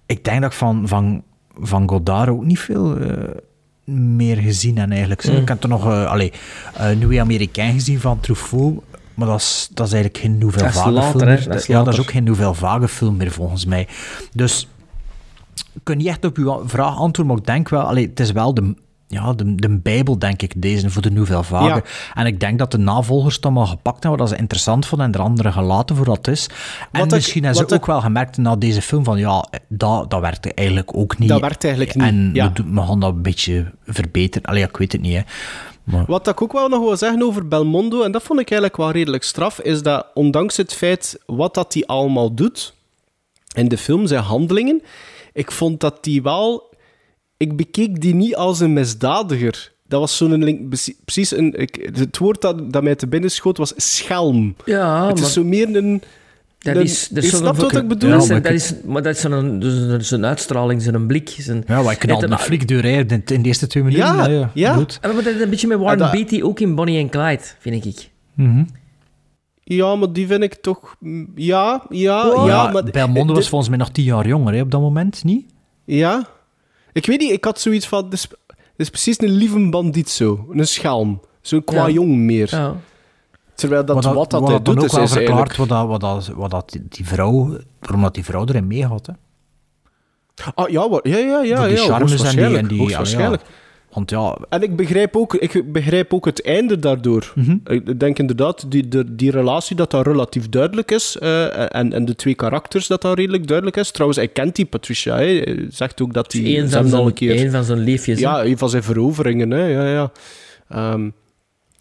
Ik 0.05 0.23
denk 0.23 0.41
dat 0.41 0.51
ik 0.51 0.57
van, 0.57 0.87
van, 0.87 1.23
van 1.59 1.89
Godard 1.89 2.29
ook 2.29 2.45
niet 2.45 2.59
veel 2.59 2.97
eh, 2.97 3.13
meer 3.93 4.37
gezien 4.37 4.77
heb 4.77 4.89
eigenlijk. 4.89 5.27
Mm. 5.27 5.35
Ik 5.35 5.47
heb 5.47 5.63
er 5.63 5.69
nog 5.69 5.85
uh, 5.85 6.05
allee, 6.05 6.31
uh, 6.77 6.91
Nieuwe 6.91 7.19
Amerikaan 7.19 7.73
gezien 7.73 7.99
van 7.99 8.19
Truffaut. 8.19 8.83
Maar 9.13 9.27
dat 9.27 9.39
is, 9.39 9.69
dat 9.73 9.87
is 9.87 9.93
eigenlijk 9.93 10.23
geen 10.23 10.37
Nouvelle 10.37 10.71
Vague 10.71 10.91
later, 10.91 11.19
film. 11.19 11.31
hè. 11.31 11.43
Dat 11.47 11.55
is 11.55 11.65
ja, 11.65 11.83
dat 11.83 11.93
is 11.93 11.99
ook 11.99 12.11
geen 12.11 12.23
Nouvelle 12.23 12.53
Vague 12.53 12.87
film 12.87 13.15
meer 13.17 13.31
volgens 13.31 13.65
mij. 13.65 13.87
Dus 14.33 14.67
ik 15.73 15.81
kan 15.83 15.97
niet 15.97 16.07
echt 16.07 16.25
op 16.25 16.37
uw 16.37 16.63
vraag 16.65 16.97
antwoorden, 16.97 17.25
maar 17.25 17.37
ik 17.37 17.45
denk 17.45 17.69
wel, 17.69 17.81
allee, 17.81 18.07
het 18.07 18.19
is 18.19 18.31
wel 18.31 18.53
de, 18.53 18.75
ja, 19.15 19.33
de, 19.33 19.55
de 19.55 19.77
Bijbel, 19.79 20.19
denk 20.19 20.41
ik, 20.41 20.53
deze 20.61 20.89
voor 20.89 21.01
de 21.01 21.11
Nouvelle 21.11 21.43
Vague. 21.43 21.67
Ja. 21.67 21.81
En 22.13 22.25
ik 22.25 22.39
denk 22.39 22.59
dat 22.59 22.71
de 22.71 22.77
navolgers 22.77 23.35
het 23.35 23.43
allemaal 23.45 23.65
gepakt 23.67 24.03
hebben, 24.03 24.19
wat 24.19 24.29
ze 24.29 24.35
interessant 24.37 24.85
vonden, 24.85 25.05
en 25.07 25.11
de 25.11 25.17
anderen 25.17 25.53
gelaten 25.53 25.95
voor 25.95 26.05
dat 26.05 26.27
is. 26.27 26.47
En 26.91 26.99
Wat 26.99 27.05
ik- 27.07 27.11
misschien 27.13 27.43
hebben 27.43 27.67
ze 27.67 27.73
ook 27.75 27.79
ik- 27.81 27.85
wel 27.85 28.01
gemerkt 28.01 28.37
na 28.37 28.55
deze 28.55 28.81
film 28.81 29.03
van, 29.03 29.17
ja, 29.19 29.45
dat, 29.67 30.09
dat 30.09 30.21
werkte 30.21 30.53
eigenlijk 30.53 30.95
ook 30.97 31.17
niet. 31.17 31.29
Dat 31.29 31.41
werkt 31.41 31.63
eigenlijk 31.63 31.95
niet, 31.95 32.03
En 32.05 32.29
ja. 32.33 32.51
we, 32.53 32.63
we 32.71 32.81
gaan 32.81 32.99
dat 32.99 33.13
een 33.13 33.21
beetje 33.21 33.71
verbeteren. 33.85 34.47
Allee, 34.47 34.63
ik 34.63 34.77
weet 34.77 34.91
het 34.91 35.01
niet, 35.01 35.15
hè. 35.15 35.21
Maar, 35.83 36.03
Wat 36.07 36.27
ik 36.27 36.41
ook 36.41 36.51
wel 36.53 36.67
nog 36.69 36.79
wil 36.79 36.97
zeggen 36.97 37.23
over 37.23 37.47
Belmondo, 37.47 38.03
en 38.03 38.11
dat 38.11 38.23
vond 38.23 38.39
ik 38.39 38.49
eigenlijk 38.51 38.79
wel 38.81 38.91
redelijk 38.91 39.23
straf, 39.23 39.59
is 39.59 39.81
dat 39.81 40.05
ondanks 40.13 40.57
het 40.57 40.73
feit 40.73 41.19
wat 41.25 41.53
dat 41.53 41.73
hij 41.73 41.85
allemaal 41.85 42.33
doet 42.33 42.73
in 43.53 43.67
de 43.67 43.77
film, 43.77 44.07
zijn 44.07 44.23
handelingen, 44.23 44.81
ik 45.33 45.51
vond 45.51 45.79
dat 45.79 46.03
die 46.03 46.21
wel... 46.23 46.73
Ik 47.37 47.55
bekeek 47.57 48.01
die 48.01 48.15
niet 48.15 48.35
als 48.35 48.59
een 48.59 48.73
misdadiger. 48.73 49.73
Dat 49.87 49.99
was 49.99 50.17
zo'n 50.17 50.43
link... 50.43 50.69
Precies 51.05 51.37
een... 51.37 51.53
Ik, 51.59 51.89
het 51.95 52.17
woord 52.17 52.41
dat, 52.41 52.71
dat 52.71 52.83
mij 52.83 52.95
te 52.95 53.07
binnen 53.07 53.31
schoot 53.31 53.57
was 53.57 53.73
schelm. 53.75 54.55
Ja, 54.65 55.05
het 55.07 55.15
maar- 55.15 55.23
is 55.25 55.33
zo 55.33 55.43
meer 55.43 55.75
een... 55.75 56.01
Dat 56.59 56.75
een- 56.75 56.81
is, 56.81 57.07
dat 57.07 57.23
je 57.23 57.29
is 57.29 57.29
zo'n 57.29 57.39
snapt 57.39 57.61
wat 57.61 57.75
ik 57.75 57.87
bedoel? 57.87 58.09
Dat 58.09 58.21
is, 58.21 58.27
Ja, 58.27 58.33
maar 58.33 58.41
dat 58.43 58.51
is, 58.51 58.73
maar 58.85 59.01
dat 59.03 59.15
is 59.15 59.21
zo'n 59.21 59.59
dus 59.59 60.11
een 60.11 60.25
uitstraling, 60.25 60.81
zijn 60.81 61.07
blik. 61.07 61.35
Zijn, 61.39 61.63
ja, 61.67 61.81
maar 61.81 61.91
ik 61.93 61.99
knalde 61.99 62.27
een 62.27 62.37
flik 62.39 62.67
door 62.67 62.81
hè, 62.81 62.89
in 62.89 63.07
in 63.25 63.41
de 63.41 63.47
eerste 63.47 63.67
twee 63.67 63.83
minuten. 63.83 64.05
Ja, 64.31 64.49
ja. 64.53 64.73
goed. 64.73 64.99
Ah, 65.01 65.13
maar 65.13 65.23
dat 65.23 65.33
is 65.35 65.41
een 65.41 65.49
beetje 65.49 65.67
met 65.67 65.77
Warren 65.77 66.01
Ah, 66.01 66.11
dat- 66.11 66.11
Beatty 66.11 66.41
ook 66.41 66.59
in 66.59 66.75
Bonnie 66.75 67.01
and 67.01 67.09
Clyde, 67.11 67.41
vind 67.59 67.85
ik. 67.85 68.09
Mhm. 68.33 68.63
Ja, 69.63 69.95
maar 69.95 70.13
die 70.13 70.27
vind 70.27 70.43
ik 70.43 70.53
toch... 70.53 70.95
mm, 70.99 71.31
Ja, 71.35 71.83
ja, 71.89 72.25
Ja, 72.35 72.45
ja, 72.47 72.71
maar... 72.71 72.83
Belmondo 72.83 73.33
was 73.33 73.49
volgens 73.49 73.69
mij 73.69 73.79
nog 73.79 73.89
tien 73.89 74.03
jaar 74.03 74.27
jonger 74.27 74.53
hè, 74.53 74.61
op 74.61 74.71
dat 74.71 74.81
moment, 74.81 75.23
niet? 75.23 75.45
Ja? 75.85 76.27
Ik 76.95 77.05
weet 77.05 77.19
niet, 77.19 77.31
ik 77.31 77.43
had 77.43 77.59
zoiets 77.59 77.87
van... 77.87 78.03
Het 78.03 78.13
is, 78.13 78.27
is 78.75 78.89
precies 78.89 79.21
een 79.21 79.29
lieve 79.31 79.69
bandiet 79.69 80.09
zo. 80.09 80.45
Een 80.51 80.67
schelm. 80.67 81.21
Zo'n 81.41 81.63
qua 81.63 81.85
Ja. 81.87 81.93
jong 81.93 82.15
meer. 82.15 82.47
Ja. 82.51 82.75
Terwijl 83.55 83.85
dat, 83.85 84.03
wat, 84.03 84.29
dat 84.31 84.41
wat 84.41 84.49
hij 84.49 84.61
doet, 84.61 84.77
ook 84.77 84.83
is 84.83 84.91
wel 84.91 84.99
eigenlijk... 84.99 85.27
verklaart 85.27 85.55
wat, 85.57 85.69
dat, 85.69 85.87
wat, 85.87 86.01
dat, 86.01 86.27
wat 86.35 86.51
dat 86.51 86.77
die- 86.89 87.05
vrouw, 87.05 87.57
waarom 87.79 88.01
dat 88.01 88.13
die 88.13 88.23
vrouw 88.23 88.45
erin 88.45 88.67
meegaat. 88.67 89.05
Hè. 89.05 89.13
Ah, 90.55 90.69
ja, 90.69 90.89
wa- 90.89 90.99
ja, 91.03 91.17
ja, 91.17 91.41
ja. 91.41 91.57
Voor 91.57 91.67
die 91.67 91.77
ja, 91.77 91.83
charmes 91.83 92.23
en 92.23 92.35
die... 92.47 92.57
En 92.57 92.67
die 92.67 92.79
hoogstwaarschijnlijk. 92.79 93.41
ja, 93.41 93.47
want 93.95 94.09
ja, 94.09 94.37
En 94.49 94.61
ik 94.63 94.75
begrijp, 94.75 95.15
ook, 95.15 95.33
ik 95.33 95.71
begrijp 95.71 96.13
ook 96.13 96.25
het 96.25 96.41
einde 96.41 96.79
daardoor. 96.79 97.31
Mhm. 97.35 97.57
Ik 97.63 97.99
denk 97.99 98.19
inderdaad, 98.19 98.71
die, 98.71 98.87
de, 98.87 99.15
die 99.15 99.31
relatie 99.31 99.75
dat 99.75 99.91
dat 99.91 100.05
relatief 100.07 100.49
duidelijk 100.49 100.91
is. 100.91 101.17
eh, 101.17 101.75
en, 101.75 101.93
en 101.93 102.05
de 102.05 102.15
twee 102.15 102.35
karakters 102.35 102.87
dat 102.87 103.01
dat 103.01 103.17
redelijk 103.17 103.47
duidelijk 103.47 103.77
is. 103.77 103.91
Trouwens, 103.91 104.19
hij 104.19 104.27
kent 104.29 104.55
die 104.55 104.65
Patricia. 104.65 105.15
Hè. 105.15 105.23
Hij 105.23 105.65
zegt 105.69 106.01
ook 106.01 106.13
dat 106.13 106.31
hij... 106.33 106.41
Eén 106.57 106.67
ze 106.69 106.77
van, 106.77 106.87
zijn, 106.87 107.05
een 107.05 107.13
keer... 107.13 107.35
één 107.35 107.51
van 107.51 107.63
zijn 107.63 107.79
liefjes. 107.79 108.19
Ja, 108.19 108.43
een 108.45 108.57
van 108.57 108.69
zijn 108.69 108.83
veroveringen, 108.83 109.51
hè. 109.51 109.65
Ja, 109.65 109.85
ja. 109.87 110.11
Ehm, 110.69 111.09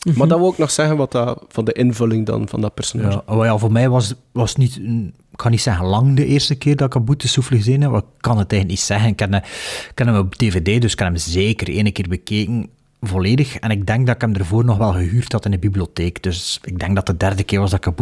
Mhm. 0.05 0.19
Maar 0.19 0.29
dat 0.29 0.39
wil 0.39 0.49
ik 0.51 0.59
nog 0.59 0.71
zeggen 0.71 0.97
wat 0.97 1.13
dat, 1.13 1.45
van 1.49 1.65
de 1.65 1.73
invulling 1.73 2.27
dan 2.27 2.49
van 2.49 2.61
dat 2.61 2.75
personage. 2.75 3.23
ja, 3.27 3.35
maar 3.35 3.47
ja, 3.47 3.59
voor 3.59 3.73
mij 3.73 3.89
was 3.89 4.15
was 4.33 4.57
niet... 4.57 4.77
een- 4.77 5.15
Ik 5.35 5.41
kan 5.41 5.51
niet 5.51 5.61
zeggen 5.61 5.87
lang 5.87 6.17
de 6.17 6.27
eerste 6.27 6.55
keer 6.55 6.77
dat 6.77 6.87
ik 6.87 6.95
een 6.95 7.05
gezien 7.47 7.81
heb. 7.81 7.93
Ik 7.93 8.05
kan 8.21 8.39
het 8.39 8.53
eigenlijk 8.53 8.69
niet 8.69 8.81
zeggen. 8.81 9.09
Ik 9.09 9.17
ik 9.21 9.93
ken 9.95 10.07
hem 10.07 10.17
op 10.17 10.35
DVD, 10.35 10.81
dus 10.81 10.93
ik 10.93 10.99
heb 10.99 11.09
hem 11.09 11.17
zeker 11.17 11.69
één 11.69 11.93
keer 11.93 12.09
bekeken. 12.09 12.69
Volledig. 13.01 13.57
En 13.57 13.71
ik 13.71 13.87
denk 13.87 14.07
dat 14.07 14.15
ik 14.15 14.21
hem 14.21 14.35
ervoor 14.35 14.65
nog 14.65 14.79
wel 14.79 14.93
gehuurd 14.93 15.33
had 15.33 15.45
in 15.45 15.51
de 15.51 15.59
bibliotheek. 15.59 16.23
Dus 16.23 16.61
ik 16.63 16.79
denk 16.79 16.95
dat 16.95 17.07
de 17.07 17.17
derde 17.17 17.43
keer 17.43 17.61
was 17.61 17.71
dat 17.71 17.79
ik 17.79 17.87
een 17.87 17.95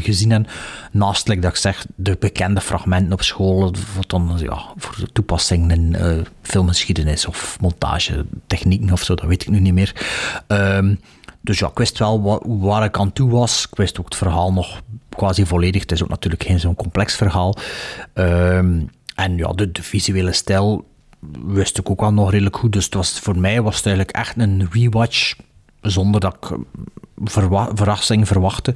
gezien 0.00 0.30
heb. 0.30 0.50
Naast, 0.92 1.26
dat 1.42 1.52
ik 1.52 1.56
zeg, 1.56 1.86
de 1.94 2.16
bekende 2.20 2.60
fragmenten 2.60 3.12
op 3.12 3.22
school. 3.22 3.74
Voor, 3.74 4.04
dan, 4.06 4.38
ja, 4.38 4.72
voor 4.76 5.12
toepassing 5.12 5.72
in 5.72 5.94
eh, 5.94 6.18
filmgeschiedenis 6.42 7.26
of 7.26 7.56
montagetechnieken 7.60 8.92
of 8.92 9.02
zo. 9.02 9.14
Dat 9.14 9.26
weet 9.26 9.42
ik 9.42 9.48
nu 9.48 9.60
niet 9.60 9.74
meer. 9.74 10.06
Ehm, 10.46 10.94
dus 11.40 11.58
ja, 11.58 11.66
ik 11.68 11.78
wist 11.78 11.98
wel 11.98 12.22
wa- 12.22 12.40
waar 12.44 12.84
ik 12.84 12.98
aan 12.98 13.12
toe 13.12 13.30
was. 13.30 13.66
Ik 13.70 13.76
wist 13.76 13.98
ook 13.98 14.04
het 14.04 14.16
verhaal 14.16 14.52
nog 14.52 14.80
quasi 15.08 15.46
volledig. 15.46 15.80
Het 15.82 15.92
is 15.92 16.02
ook 16.02 16.08
natuurlijk 16.08 16.42
geen 16.42 16.60
zo'n 16.60 16.74
complex 16.74 17.14
verhaal. 17.16 17.56
Ehm, 18.12 18.80
en 19.14 19.36
ja, 19.36 19.52
de, 19.52 19.72
de 19.72 19.82
visuele 19.82 20.32
stijl 20.32 20.84
wist 21.46 21.78
ik 21.78 21.90
ook 21.90 22.00
wel 22.00 22.12
nog 22.12 22.30
redelijk 22.30 22.56
goed. 22.56 22.72
Dus 22.72 22.84
het 22.84 22.94
was, 22.94 23.18
voor 23.18 23.38
mij 23.38 23.62
was 23.62 23.76
het 23.76 23.86
eigenlijk 23.86 24.16
echt 24.16 24.36
een 24.38 24.68
rewatch 24.72 25.34
zonder 25.80 26.20
dat 26.20 26.34
ik 26.40 26.50
eh, 26.50 26.56
verwa- 27.24 27.70
verrassing 27.74 28.26
verwachtte. 28.28 28.74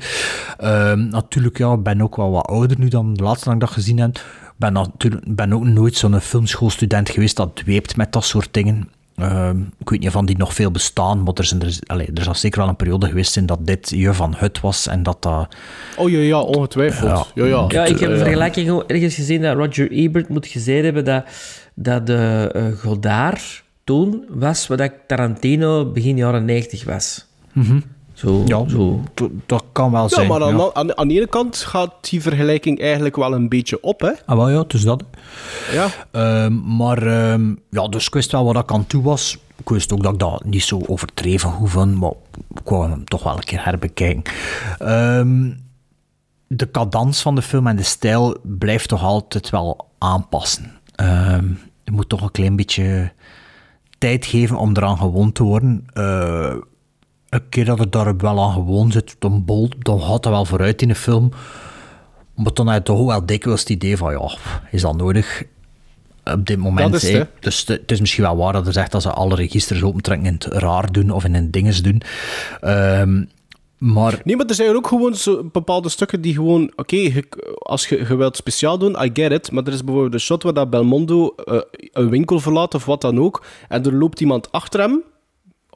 Ehm, 0.59 1.09
natuurlijk, 1.09 1.59
ja, 1.59 1.77
ben 1.77 2.03
ook 2.03 2.17
wel 2.17 2.31
wat 2.31 2.47
ouder 2.47 2.79
nu 2.79 2.89
dan 2.89 3.15
de 3.15 3.23
laatste 3.23 3.45
dat 3.45 3.55
ik 3.55 3.61
dat 3.61 3.71
gezien 3.71 3.99
heb. 3.99 4.21
Ben, 4.57 4.93
ben 5.27 5.53
ook 5.53 5.65
nooit 5.65 5.97
zo'n 5.97 6.21
filmschoolstudent 6.21 7.11
geweest 7.11 7.37
dat 7.37 7.57
dweept 7.57 7.97
met 7.97 8.13
dat 8.13 8.25
soort 8.25 8.49
dingen. 8.51 8.89
Ehm, 9.17 9.61
ik 9.79 9.91
weet 9.91 10.01
niet 10.01 10.15
of 10.15 10.25
die 10.25 10.37
nog 10.37 10.55
veel 10.55 10.71
bestaan, 10.71 11.23
maar 11.23 11.35
er, 11.35 11.45
zijn, 11.45 11.63
er, 11.63 11.79
allee, 11.87 12.09
er 12.15 12.23
zal 12.23 12.35
zeker 12.35 12.61
wel 12.61 12.69
een 12.69 12.77
periode 12.77 13.07
geweest 13.07 13.33
zijn 13.33 13.47
dat 13.47 13.67
dit 13.67 13.91
je 13.91 14.15
van 14.15 14.35
Hut 14.37 14.61
was 14.61 14.87
en 14.87 15.03
dat 15.03 15.23
dat... 15.23 15.57
Oh 15.97 16.11
ja, 16.11 16.19
ja, 16.19 16.41
ongetwijfeld. 16.41 17.33
Ja, 17.35 17.45
ja. 17.45 17.65
Ja, 17.69 17.85
ik 17.85 17.99
heb 17.99 18.11
een 18.11 18.19
vergelijking 18.19 18.83
ergens 18.87 19.15
gezien 19.15 19.43
dat 19.43 19.57
Roger 19.57 19.91
Ebert 19.91 20.29
moet 20.29 20.47
gezegd 20.47 20.85
hebben 20.85 21.05
dat, 21.05 21.25
dat 21.75 22.07
de 22.07 22.51
eh, 22.53 22.79
Godard 22.79 23.63
toen 23.85 24.25
was 24.29 24.67
wat 24.67 24.79
dat 24.79 24.93
Tarantino 25.07 25.91
begin 25.93 26.17
jaren 26.17 26.45
90 26.45 26.85
was. 26.85 27.27
Zo, 28.15 28.43
Ja, 28.47 28.69
zo. 28.69 29.01
dat- 29.47 29.65
kan 29.73 29.91
wel 29.91 30.03
Ja, 30.03 30.09
zijn. 30.09 30.29
maar 30.29 30.43
aan, 30.43 30.57
ja. 30.57 30.71
aan, 30.73 30.97
aan 30.97 31.09
de 31.09 31.15
ene 31.15 31.27
kant 31.27 31.57
gaat 31.57 31.93
die 32.11 32.23
vergelijking 32.23 32.81
eigenlijk 32.81 33.17
wel 33.17 33.35
een 33.35 33.49
beetje 33.49 33.83
op, 33.83 34.01
hè? 34.01 34.11
Ah, 34.27 34.37
wel 34.37 34.51
ja, 34.51 34.65
dus 34.67 34.83
dat. 34.83 35.03
Ja. 35.73 35.87
Ehm, 36.11 36.77
maar 36.77 37.03
ehm, 37.07 37.55
ja, 37.71 37.89
dus 37.89 38.07
ik 38.07 38.15
wist 38.15 38.33
wel 38.33 38.45
wat 38.45 38.63
ik 38.63 38.73
aan 38.73 38.87
toe 38.87 39.03
was. 39.03 39.39
Ik 39.57 39.69
wist 39.69 39.93
ook 39.93 40.03
dat 40.03 40.13
ik 40.13 40.19
dat 40.19 40.45
niet 40.45 40.63
zo 40.63 40.81
overdreven 40.87 41.51
hoeven, 41.51 41.99
maar 41.99 42.13
ik 42.55 42.69
wou 42.69 42.91
hem 42.91 43.05
toch 43.05 43.23
wel 43.23 43.37
een 43.37 43.45
keer 43.45 43.65
herbekijken. 43.65 44.23
Ehm, 44.79 45.51
de 46.47 46.71
cadans 46.71 47.23
van 47.23 47.35
de 47.35 47.43
film 47.43 47.67
en 47.67 47.77
de 47.77 47.83
stijl 47.83 48.37
blijft 48.43 48.89
toch 48.89 49.03
altijd 49.03 49.51
wel 49.51 49.89
aanpassen. 49.99 50.73
Ehm, 50.95 51.47
je 51.85 51.91
moet 51.93 52.09
toch 52.09 52.21
een 52.23 52.31
klein 52.31 52.57
beetje 52.57 53.13
tijd 53.99 54.27
geven 54.27 54.57
om 54.57 54.77
eraan 54.77 54.97
gewoon 54.99 55.33
te 55.33 55.43
worden. 55.43 55.87
Eh, 55.93 56.55
een 57.35 57.49
keer 57.49 57.65
dat 57.65 57.79
het 57.79 57.93
daar 57.93 58.17
wel 58.17 58.43
aan 58.43 58.53
gewoon 58.53 58.93
zit, 58.93 59.17
dan, 59.19 59.45
bol, 59.45 59.69
dan 59.79 60.03
gaat 60.03 60.23
dat 60.23 60.33
wel 60.33 60.45
vooruit 60.45 60.83
in 60.83 60.89
de 60.89 60.95
film. 60.95 61.31
Maar 62.35 62.53
dan 62.53 62.67
heb 62.67 62.77
je 62.77 62.93
toch 62.93 63.07
wel 63.07 63.27
dikwijls 63.27 63.61
het 63.61 63.69
idee 63.69 63.97
van, 63.97 64.13
ja, 64.13 64.31
is 64.71 64.83
dat 64.83 64.97
nodig? 64.97 65.43
Op 66.25 66.47
dit 66.47 66.59
moment, 66.59 66.93
Dat 66.93 67.03
is 67.03 67.11
hè. 67.11 67.19
het, 67.19 67.29
hè. 67.29 67.41
Dus 67.41 67.67
het 67.67 67.91
is 67.91 68.01
misschien 68.01 68.25
wel 68.25 68.37
waar 68.37 68.53
dat 68.53 68.67
er 68.67 68.73
zegt 68.73 68.93
dat 68.93 69.03
ze 69.03 69.11
alle 69.11 69.35
registers 69.35 69.83
opentrekken 69.83 70.27
en 70.27 70.35
het 70.35 70.45
raar 70.45 70.93
doen 70.93 71.11
of 71.11 71.25
in 71.25 71.35
een 71.35 71.51
dinges 71.51 71.83
doen. 71.83 72.03
Ehm, 72.61 73.25
Maar... 73.79 74.21
Nee, 74.25 74.37
maar 74.37 74.47
er 74.47 74.55
zijn 74.55 74.77
ook 74.77 74.87
gewoon 74.87 75.15
zo 75.15 75.45
bepaalde 75.53 75.89
stukken 75.89 76.21
die 76.21 76.35
gewoon... 76.35 76.73
Oké, 76.77 77.13
als 77.59 77.89
je, 77.89 77.99
je 78.09 78.17
wilt 78.17 78.37
speciaal 78.37 78.79
doen, 78.79 78.97
I 79.03 79.11
get 79.13 79.33
it. 79.33 79.51
Maar 79.51 79.65
er 79.67 79.73
is 79.73 79.85
bijvoorbeeld 79.85 80.15
een 80.15 80.21
shot 80.21 80.43
waar 80.43 80.53
dat 80.55 80.71
Belmondo 80.71 81.35
eh, 81.35 81.59
een 81.93 82.11
winkel 82.11 82.41
verlaat 82.41 82.75
of 82.75 82.85
wat 82.85 83.01
dan 83.01 83.21
ook. 83.21 83.45
En 83.69 83.85
er 83.85 83.95
loopt 83.95 84.21
iemand 84.21 84.53
achter 84.53 84.81
hem 84.81 85.03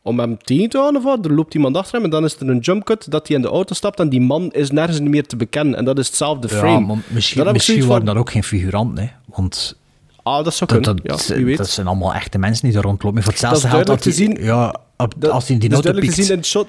om 0.03 0.19
hem 0.19 0.39
tegen 0.43 0.69
te 0.69 0.79
houden 0.79 1.01
of 1.01 1.07
wat. 1.07 1.25
Er 1.25 1.33
loopt 1.35 1.55
iemand 1.55 1.77
achter 1.77 1.95
hem 1.95 2.05
en 2.05 2.11
dan 2.11 2.25
is 2.25 2.37
er 2.37 2.49
een 2.49 2.59
jump 2.59 2.85
cut 2.85 3.11
dat 3.11 3.27
hij 3.29 3.37
in 3.37 3.43
de 3.43 3.49
auto 3.49 3.75
stapt 3.75 4.01
en 4.01 4.09
die 4.09 4.21
man 4.21 4.51
is 4.53 4.71
nergens 4.71 5.01
meer 5.01 5.27
te 5.27 5.37
bekennen. 5.37 5.75
En 5.75 5.85
dat 5.85 5.99
is 5.99 6.07
hetzelfde 6.07 6.49
frame. 6.49 6.71
Ja, 6.71 6.79
maar 6.87 6.97
misschien, 7.09 7.53
misschien 7.53 7.81
waren 7.81 7.97
van- 7.97 8.05
dat 8.05 8.17
ook 8.17 8.31
geen 8.31 8.45
figuranten, 8.45 9.05
hè. 9.05 9.11
Want 9.35 9.77
Ah, 10.23 10.45
dat 10.45 10.55
zou 10.55 10.71
kunnen. 10.71 10.97
dat, 11.05 11.27
ja, 11.27 11.35
wie 11.35 11.45
weet. 11.45 11.57
dat 11.57 11.69
zijn 11.69 11.87
allemaal 11.87 12.15
echte 12.15 12.39
mensen 12.39 12.65
die 12.65 12.73
daar 12.75 12.83
rondlopen. 12.83 13.23
Voor 13.23 13.33
Dat 13.33 13.43
is 13.43 13.49
hetzelfde 13.51 13.77
geld 13.77 13.87
dat 13.87 14.03
te 14.03 14.09
die- 14.09 14.19
zien. 14.19 14.45
Ja, 14.45 14.75
op- 14.97 15.15
Dat- 15.19 15.31
als 15.31 15.45
hij 15.47 15.55
in 15.55 15.61
die 15.61 15.69
duidelijk 15.71 16.01
te 16.01 16.07
piekt. 16.07 16.23
zien 16.25 16.31
in 16.33 16.39
het 16.39 16.47
shot. 16.47 16.69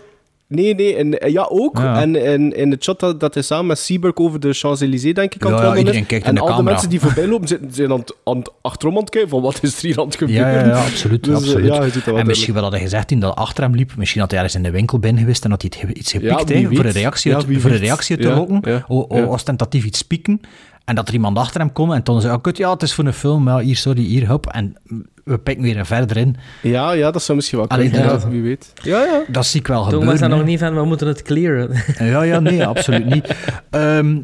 Nee, 0.50 0.76
nee, 0.76 0.96
en, 0.96 1.20
eh, 1.20 1.32
ja, 1.32 1.48
ook. 1.50 1.78
Ja. 1.78 2.02
En 2.02 2.16
in, 2.16 2.56
in 2.56 2.72
het 2.72 2.84
shot 2.84 3.00
dat, 3.00 3.20
dat 3.20 3.34
hij 3.34 3.44
samen 3.44 3.66
met 3.66 3.80
Seaburg 3.80 4.16
over 4.16 4.40
de 4.40 4.54
Champs-Élysées, 4.54 5.14
denk 5.14 5.36
ik, 5.36 5.46
aan 5.46 5.52
het 5.52 5.60
ja, 5.62 5.66
wandelen 5.66 5.94
En 6.24 6.36
de 6.36 6.42
al 6.42 6.56
de 6.56 6.64
mensen 6.64 6.90
die 6.90 7.00
voorbij 7.00 7.28
lopen, 7.28 7.48
zijn, 7.48 7.70
zijn 7.72 7.92
aan, 7.92 8.00
het- 8.00 8.16
aan, 8.24 8.38
het- 8.38 8.52
achterom 8.62 8.94
aan 8.96 9.02
het 9.02 9.10
kijken 9.10 9.30
van 9.30 9.42
wat 9.42 9.60
is 9.64 9.78
er 9.78 9.82
hier 9.86 10.00
aan 10.00 10.06
het 10.06 10.16
gebeuren. 10.16 10.54
Ja, 10.54 10.66
ja, 10.66 10.84
absoluut. 10.86 11.24
Dus, 11.24 11.34
eh, 11.34 11.40
absoluut. 11.72 12.08
en 12.18 12.26
misschien 12.26 12.54
wel 12.54 12.64
had 12.64 12.72
hij 12.72 12.82
gezegd 12.82 13.08
toen 13.08 13.20
dat 13.20 13.36
achter 13.36 13.64
hem 13.64 13.76
liep, 13.76 13.92
misschien 13.98 14.22
had 14.22 14.30
hij 14.32 14.40
ergens 14.40 14.56
in 14.58 14.64
de 14.64 14.72
winkel 14.72 15.00
binnen 15.00 15.22
geweest 15.22 15.44
en 15.44 15.50
had 15.52 15.62
hij 15.62 15.72
iets 15.94 16.12
gepikt 16.12 16.50
hè, 16.50 16.76
voor, 16.76 16.86
een 16.86 16.92
reactie 16.92 17.36
uit, 17.36 17.46
voor 17.60 17.72
een 17.72 17.78
reactie 17.78 18.18
te 18.18 18.30
lokken. 18.34 18.60
ja, 18.72 18.86
O-. 18.88 19.26
Ostentatief 19.26 19.84
iets 19.86 20.02
pieken. 20.02 20.42
En 20.90 20.96
dat 20.96 21.08
er 21.08 21.14
iemand 21.14 21.38
achter 21.38 21.60
hem 21.60 21.72
komt 21.72 21.94
en 21.94 22.04
toen 22.04 22.22
zei, 22.22 22.34
oh, 22.36 22.42
kut, 22.42 22.58
ja, 22.58 22.72
het 22.72 22.82
is 22.82 22.94
voor 22.94 23.06
een 23.06 23.14
film, 23.14 23.48
ja, 23.48 23.60
hier, 23.60 23.76
sorry, 23.76 24.02
hier, 24.02 24.28
hop. 24.28 24.48
En 24.48 24.76
we 25.24 25.38
pikken 25.38 25.64
weer 25.64 25.86
verder 25.86 26.18
in. 26.18 26.36
Ja, 26.62 26.92
ja, 26.92 27.12
dat 27.12 27.24
zou 27.24 27.38
misschien 27.38 27.58
wel 27.58 27.68
kunnen. 27.68 28.04
ja, 28.04 28.30
wie 28.30 28.42
weet. 28.42 28.74
Ja, 28.84 29.04
ja. 29.04 29.22
Dat 29.28 29.46
zie 29.46 29.60
ik 29.60 29.68
wel 29.68 29.78
Toen 29.78 29.86
gebeuren. 29.86 30.12
was 30.12 30.20
dat 30.20 30.30
hè. 30.30 30.36
nog 30.38 30.46
niet 30.46 30.60
van, 30.60 30.76
we 30.76 30.86
moeten 30.86 31.08
het 31.08 31.22
clearen. 31.22 31.84
Ja, 32.00 32.22
ja, 32.22 32.40
nee, 32.40 32.66
absoluut 32.76 33.06
niet. 33.06 33.36
Ehm, 33.70 34.18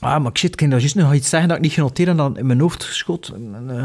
ah, 0.00 0.22
maar 0.22 0.30
shit, 0.34 0.50
ik 0.50 0.56
kan 0.56 0.68
daar 0.70 0.78
juist 0.80 0.94
nog 0.94 1.14
iets 1.14 1.28
zeggen 1.28 1.48
dat 1.48 1.56
ik 1.58 1.62
niet 1.64 1.72
genoteerd 1.72 2.08
en 2.08 2.16
dan 2.16 2.36
in 2.38 2.46
mijn 2.46 2.60
hoofd 2.60 2.82
schot. 2.82 3.32
Eh, 3.68 3.76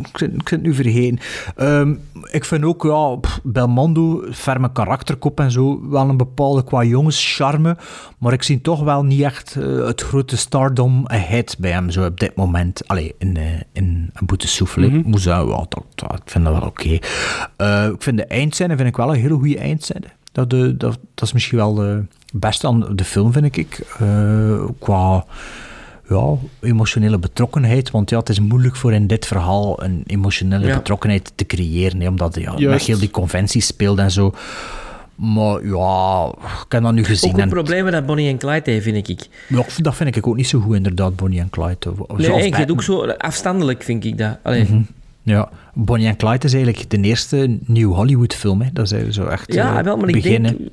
ik, 0.00 0.16
zit- 0.18 0.32
ik 0.34 0.40
zit 0.48 0.50
het 0.50 0.62
nu 0.62 0.74
vergeten. 0.74 1.18
Ehm, 1.56 1.94
ik 2.30 2.44
vind 2.44 2.64
ook, 2.64 2.82
ja, 2.82 3.16
pff, 3.16 3.40
Belmondo, 3.42 4.24
ferme 4.32 4.72
karakterkop 4.72 5.40
en 5.40 5.50
zo, 5.50 5.88
wel 5.90 6.08
een 6.08 6.16
bepaalde 6.16 6.64
qua 6.64 6.82
jongenscharme, 6.84 7.76
maar 8.18 8.32
ik 8.32 8.42
zie 8.42 8.60
toch 8.60 8.82
wel 8.82 9.02
niet 9.04 9.20
echt 9.22 9.56
eh, 9.56 9.86
het 9.86 10.00
grote 10.02 10.36
stardom 10.36 11.06
ahead 11.06 11.56
bij 11.58 11.70
hem, 11.70 11.90
zo 11.90 12.04
op 12.04 12.20
dit 12.20 12.36
moment. 12.36 12.88
Allee, 12.88 13.14
in, 13.18 13.36
eh, 13.36 13.44
in 13.72 14.10
een 14.14 14.26
boete 14.26 14.48
souffle. 14.48 15.02
Ja, 15.16 15.44
dat, 15.44 15.82
dat- 15.94 16.12
ik 16.12 16.22
vind 16.30 16.44
dat 16.44 16.52
wel 16.58 16.66
oké. 16.68 16.88
Ik 17.92 18.02
vind 18.02 18.16
de 18.16 18.24
eindscène 18.24 18.76
vind 18.76 18.88
ik 18.88 18.96
wel 18.96 19.14
een 19.14 19.20
hele 19.20 19.34
goede 19.34 19.58
eindscène. 19.58 20.06
Dat, 20.32 20.50
de, 20.50 20.76
dat, 20.76 20.98
dat 21.14 21.26
is 21.26 21.32
misschien 21.32 21.58
wel 21.58 21.74
de 21.74 22.02
beste 22.32 22.66
aan 22.66 22.86
de 22.96 23.04
film, 23.04 23.32
vind 23.32 23.56
ik. 23.56 23.80
Eh, 23.98 24.64
qua 24.78 25.24
ja, 26.08 26.34
emotionele 26.60 27.18
betrokkenheid. 27.18 27.90
Want 27.90 28.10
ja, 28.10 28.18
het 28.18 28.28
is 28.28 28.40
moeilijk 28.40 28.76
voor 28.76 28.92
in 28.92 29.06
dit 29.06 29.26
verhaal 29.26 29.82
een 29.82 30.02
emotionele 30.06 30.66
Ja. 30.66 30.76
betrokkenheid 30.76 31.32
te 31.34 31.46
creëren. 31.46 32.00
Hè, 32.00 32.08
omdat 32.08 32.34
ja, 32.40 32.54
met 32.58 32.82
heel 32.82 32.98
die 32.98 33.10
conventies 33.10 33.66
speelt 33.66 33.98
en 33.98 34.10
zo. 34.10 34.34
Maar 35.14 35.66
ja, 35.66 36.32
ik 36.64 36.72
heb 36.72 36.82
dat 36.82 36.92
nu 36.92 37.04
gezien. 37.04 37.30
Ook 37.30 37.36
een 37.36 37.42
en, 37.42 37.48
probleem 37.48 37.90
dat 37.90 38.06
Bonnie 38.06 38.28
en 38.28 38.38
Clyde 38.38 38.70
heeft, 38.70 38.84
vind 38.84 39.08
ik. 39.08 39.28
ja, 39.48 39.64
dat 39.76 39.94
vind 39.94 40.16
ik 40.16 40.26
ook 40.26 40.36
niet 40.36 40.46
zo 40.48 40.60
goed, 40.60 40.76
inderdaad, 40.76 41.16
Bonnie 41.16 41.40
en 41.40 41.50
Clyde. 41.50 41.92
Nee, 42.16 42.26
ik 42.26 42.42
vind 42.42 42.56
het 42.56 42.70
ook 42.70 42.82
zo 42.82 43.06
afstandelijk, 43.06 43.82
vind 43.82 44.04
ik 44.04 44.18
dat. 44.18 44.36
Allee. 44.42 44.86
Ja, 45.22 45.48
Bonnie 45.74 46.06
en 46.08 46.16
Clyde 46.16 46.46
is 46.46 46.52
eigenlijk 46.54 46.90
de 46.90 47.00
eerste 47.00 47.58
New 47.66 47.92
Hollywood 47.94 48.34
film. 48.34 48.60
Hè. 48.62 48.68
Dat 48.72 48.92
is 48.92 49.08
zo 49.14 49.26
echt 49.26 49.54
Ja, 49.54 49.78
eh, 49.78 49.84
wel, 49.84 49.96
maar 49.96 50.08
ik 50.08 50.14
beginnen. 50.14 50.56
denk... 50.58 50.70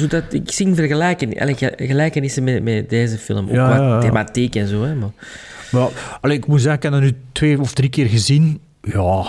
Zodat, 0.00 0.32
ik 0.32 0.50
zie 0.52 0.74
vergelijken, 0.74 1.38
allee, 1.38 1.54
ge- 1.56 1.74
gelijkenissen 1.76 2.44
met, 2.44 2.62
met 2.62 2.90
deze 2.90 3.18
film. 3.18 3.44
Ook 3.48 3.54
Ja, 3.54 3.66
qua 3.74 3.76
ja, 3.86 3.98
thematiek 4.00 4.54
en 4.56 4.68
zo. 4.68 4.82
Hè, 4.84 4.94
maar. 4.94 5.10
Maar, 5.70 5.88
allee, 6.20 6.36
ik 6.36 6.46
moet 6.46 6.60
zeggen, 6.60 6.76
ik 6.76 6.82
heb 6.82 6.92
dat 6.92 7.00
nu 7.00 7.12
twee 7.32 7.60
of 7.60 7.72
drie 7.72 7.88
keer 7.90 8.06
gezien. 8.06 8.60
Ja, 8.82 9.24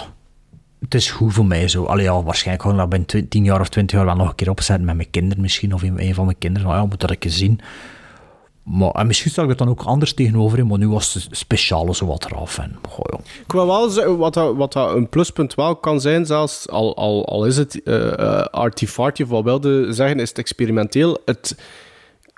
het 0.79 0.93
is 0.93 1.11
goed 1.11 1.33
voor 1.33 1.45
mij 1.45 1.67
zo. 1.67 1.83
Allee, 1.83 2.03
ja, 2.05 2.23
waarschijnlijk 2.23 2.61
gewoon 2.61 2.77
dat 2.77 2.89
binnen 2.89 3.27
tien 3.29 3.43
jaar 3.43 3.59
of 3.59 3.69
twintig 3.69 3.95
jaar 3.97 4.05
wel 4.05 4.15
nog 4.15 4.29
een 4.29 4.35
keer 4.35 4.49
opzetten 4.49 4.85
met 4.85 4.95
mijn 4.95 5.09
kinderen 5.11 5.41
misschien. 5.41 5.73
Of 5.73 5.81
een, 5.81 6.01
een 6.03 6.13
van 6.13 6.25
mijn 6.25 6.37
kinderen. 6.37 6.67
Nou 6.67 6.79
ja, 6.81 6.85
moet 6.87 6.99
dat 6.99 7.09
een 7.09 7.17
keer 7.19 7.31
zien. 7.31 7.59
Maar, 8.69 8.91
en 8.91 9.07
misschien 9.07 9.31
stel 9.31 9.43
ik 9.43 9.49
het 9.49 9.57
dan 9.57 9.69
ook 9.69 9.83
anders 9.83 10.13
tegenover 10.13 10.57
in, 10.59 10.67
maar 10.67 10.77
nu 10.77 10.89
was 10.89 11.13
het 11.13 11.27
speciale 11.31 11.95
zo 11.95 12.05
wat 12.05 12.25
eraf. 12.25 12.57
En, 12.57 12.75
goh. 12.89 13.19
Ik 13.45 13.51
wil 13.51 13.67
wel 13.67 13.89
zeggen, 13.89 14.17
wat, 14.17 14.33
dat, 14.33 14.55
wat 14.55 14.73
dat 14.73 14.95
een 14.95 15.09
pluspunt 15.09 15.55
wel 15.55 15.75
kan 15.75 16.01
zijn, 16.01 16.25
zelfs 16.25 16.69
al, 16.69 16.95
al, 16.95 17.25
al 17.25 17.45
is 17.45 17.57
het 17.57 17.83
eh 17.83 18.19
eh, 18.19 18.45
arty-farty 18.45 19.25
of 19.29 19.43
wilde 19.43 19.93
zeggen, 19.93 20.19
is 20.19 20.29
het 20.29 20.37
experimenteel. 20.37 21.17
Het, 21.25 21.55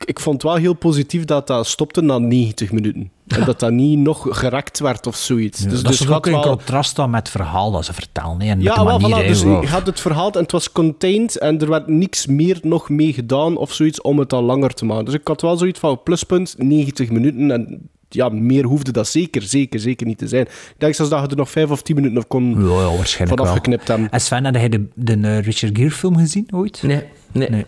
ik 0.05 0.19
vond 0.19 0.35
het 0.41 0.51
wel 0.51 0.61
heel 0.61 0.73
positief 0.73 1.25
dat 1.25 1.47
dat 1.47 1.67
stopte 1.67 2.01
na 2.01 2.17
90 2.17 2.71
minuten. 2.71 3.11
En 3.27 3.45
dat 3.45 3.59
dat 3.59 3.71
niet 3.71 3.99
nog 3.99 4.27
gerekt 4.29 4.79
werd 4.79 5.07
of 5.07 5.15
zoiets. 5.15 5.59
Ja, 5.61 5.69
dus 5.69 5.81
dat 5.81 5.91
dus 5.91 6.01
is 6.01 6.05
gaat 6.07 6.15
ook 6.15 6.25
in 6.27 6.31
wel- 6.31 6.41
contrast 6.41 6.95
dan 6.95 7.09
met 7.09 7.19
het 7.19 7.29
verhaal 7.29 7.71
dat 7.71 7.85
ze 7.85 7.93
vertellen. 7.93 8.41
hè, 8.41 8.47
En 8.49 8.57
met 8.57 8.65
Ja, 8.65 8.75
de 8.75 8.83
wel, 8.83 8.99
manier, 8.99 9.23
voilà, 9.23 9.27
dus 9.27 9.41
je 9.41 9.67
had 9.67 9.85
het 9.85 9.99
verhaal 9.99 10.31
en 10.31 10.41
het 10.41 10.51
was 10.51 10.71
contained 10.71 11.37
en 11.37 11.59
er 11.61 11.69
werd 11.69 11.87
niks 11.87 12.25
meer 12.25 12.59
nog 12.61 12.89
mee 12.89 13.13
gedaan 13.13 13.57
of 13.57 13.73
zoiets 13.73 14.01
om 14.01 14.19
het 14.19 14.33
al 14.33 14.43
langer 14.43 14.73
te 14.73 14.85
maken. 14.85 15.05
Dus 15.05 15.13
ik 15.13 15.27
had 15.27 15.41
wel 15.41 15.57
zoiets 15.57 15.79
van 15.79 16.03
pluspunt, 16.03 16.55
90 16.57 17.09
minuten 17.09 17.51
en 17.51 17.89
ja, 18.09 18.29
meer 18.29 18.65
hoefde 18.65 18.91
dat 18.91 19.07
zeker, 19.07 19.41
zeker, 19.41 19.79
zeker 19.79 20.07
niet 20.07 20.17
te 20.17 20.27
zijn. 20.27 20.41
Ik 20.45 20.73
denk 20.77 20.93
zelfs 20.93 21.11
dat 21.11 21.21
je 21.21 21.27
er 21.27 21.35
nog 21.35 21.49
5 21.49 21.69
of 21.71 21.81
10 21.81 21.95
minuten 21.95 22.17
of 22.17 22.27
kon 22.27 22.49
Ja, 22.49 22.81
ja, 22.81 22.95
waarschijnlijk 22.95 23.39
vanaf 23.39 23.45
wel. 23.45 23.53
geknipt 23.53 23.87
hebben. 23.87 24.09
En 24.11 24.21
Sven, 24.21 24.45
had 24.45 24.55
hij 24.55 24.69
de, 24.69 24.87
de 24.93 25.13
eh, 25.21 25.39
Richard 25.39 25.77
Gere 25.77 25.91
film 25.91 26.17
gezien 26.17 26.47
ooit? 26.53 26.83
Nee, 26.83 27.03
nee, 27.31 27.49
Nee. 27.49 27.65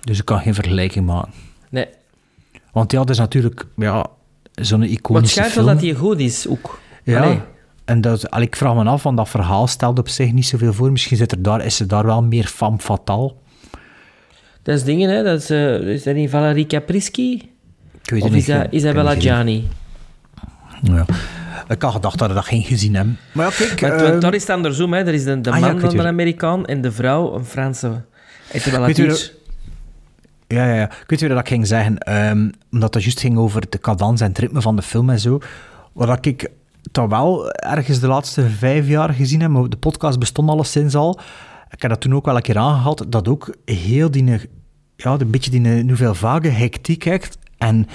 Dus 0.00 0.18
ik 0.18 0.24
kan 0.24 0.40
geen 0.40 0.54
vergelijking 0.54 1.06
maken. 1.06 1.32
Want 2.78 2.92
ja, 2.92 2.98
dat 2.98 3.10
is 3.10 3.18
natuurlijk 3.18 3.64
ja, 3.76 4.06
zo'n 4.54 4.82
iconische 4.82 5.40
het 5.40 5.50
schijnt 5.50 5.66
wel 5.66 5.74
dat 5.74 5.84
hij 5.84 5.94
goed 5.94 6.18
is, 6.20 6.48
ook. 6.48 6.78
Ja, 7.04 7.22
Allee. 7.22 7.40
en 7.84 8.00
dat, 8.00 8.30
al, 8.30 8.40
ik 8.40 8.56
vraag 8.56 8.74
me 8.74 8.84
af, 8.84 9.02
want 9.02 9.16
dat 9.16 9.28
verhaal 9.28 9.66
stelt 9.66 9.98
op 9.98 10.08
zich 10.08 10.32
niet 10.32 10.46
zoveel 10.46 10.72
voor. 10.72 10.92
Misschien 10.92 11.16
zit 11.16 11.32
er 11.32 11.42
daar, 11.42 11.64
is 11.64 11.76
ze 11.76 11.86
daar 11.86 12.06
wel 12.06 12.22
meer 12.22 12.46
femme 12.46 12.78
fatale. 12.78 13.34
Dat 14.62 14.76
is 14.76 14.84
dingen, 14.84 15.10
hè. 15.10 15.22
Dat 15.22 15.40
is, 15.40 15.50
eh, 15.50 15.74
is 15.74 16.02
dat 16.02 16.14
niet 16.14 16.30
Valerie 16.30 16.66
Caprisky? 16.66 17.42
Ik 18.02 18.10
weet 18.10 18.22
Of 18.22 18.34
is 18.34 18.46
dat 18.46 18.56
ik 18.56 18.62
heb 18.62 18.72
Isabella. 18.72 19.14
Gianni? 19.14 19.68
Ja. 20.82 21.04
Ik 21.68 21.82
had 21.82 21.92
gedacht 21.92 22.18
dat 22.18 22.28
we 22.28 22.34
dat 22.34 22.44
geen 22.44 22.62
gezien 22.62 22.94
hebben. 22.94 23.18
Maar 23.32 23.56
ja, 23.58 23.74
kijk... 23.74 24.00
Ehm, 24.00 24.20
daar 24.20 24.34
is 24.34 24.40
het 24.40 24.50
andersom, 24.50 24.92
hè. 24.92 25.00
Er 25.00 25.14
is 25.14 25.24
de, 25.24 25.40
de 25.40 25.50
ah 25.50 25.60
man 25.60 25.74
ik 25.74 25.80
dan 25.80 25.98
een. 25.98 26.06
Amerikaan 26.06 26.66
en 26.66 26.80
de 26.80 26.92
vrouw 26.92 27.34
een 27.34 27.44
Franse. 27.44 28.02
Weet 28.52 28.62
je 28.62 28.92
Teach. 28.92 29.37
Ja, 30.48 30.66
ja, 30.66 30.74
ja. 30.74 30.84
Ik 30.90 31.04
weet 31.06 31.20
weer 31.20 31.28
wat 31.28 31.38
ik 31.38 31.48
ging 31.48 31.66
zeggen. 31.66 31.98
ehm, 31.98 32.50
omdat 32.72 32.94
het 32.94 33.02
juist 33.02 33.20
ging 33.20 33.38
over 33.38 33.70
de 33.70 33.78
cadans 33.78 34.20
en 34.20 34.28
het 34.28 34.38
ritme 34.38 34.60
van 34.60 34.76
de 34.76 34.82
film 34.82 35.10
en 35.10 35.20
zo. 35.20 35.38
Wat 35.92 36.26
ik 36.26 36.50
toch 36.92 37.08
wel 37.08 37.50
ergens 37.50 38.00
de 38.00 38.06
laatste 38.06 38.48
vijf 38.48 38.88
jaar 38.88 39.14
gezien 39.14 39.40
heb, 39.40 39.70
de 39.70 39.76
podcast 39.76 40.18
bestond 40.18 40.50
alleszins 40.50 40.94
al. 40.94 41.18
Ik 41.70 41.82
heb 41.82 41.90
dat 41.90 42.00
toen 42.00 42.14
ook 42.14 42.24
wel 42.24 42.36
een 42.36 42.42
keer 42.42 42.58
aangehaald, 42.58 43.12
dat 43.12 43.28
ook 43.28 43.54
heel 43.64 44.10
die, 44.10 44.24
ja, 44.96 45.16
een 45.18 45.30
beetje 45.30 45.50
die 45.50 45.60
nouvelle 45.60 46.14
vague 46.14 46.50
hectiek 46.50 47.04
heeft. 47.04 47.38
En 47.58 47.86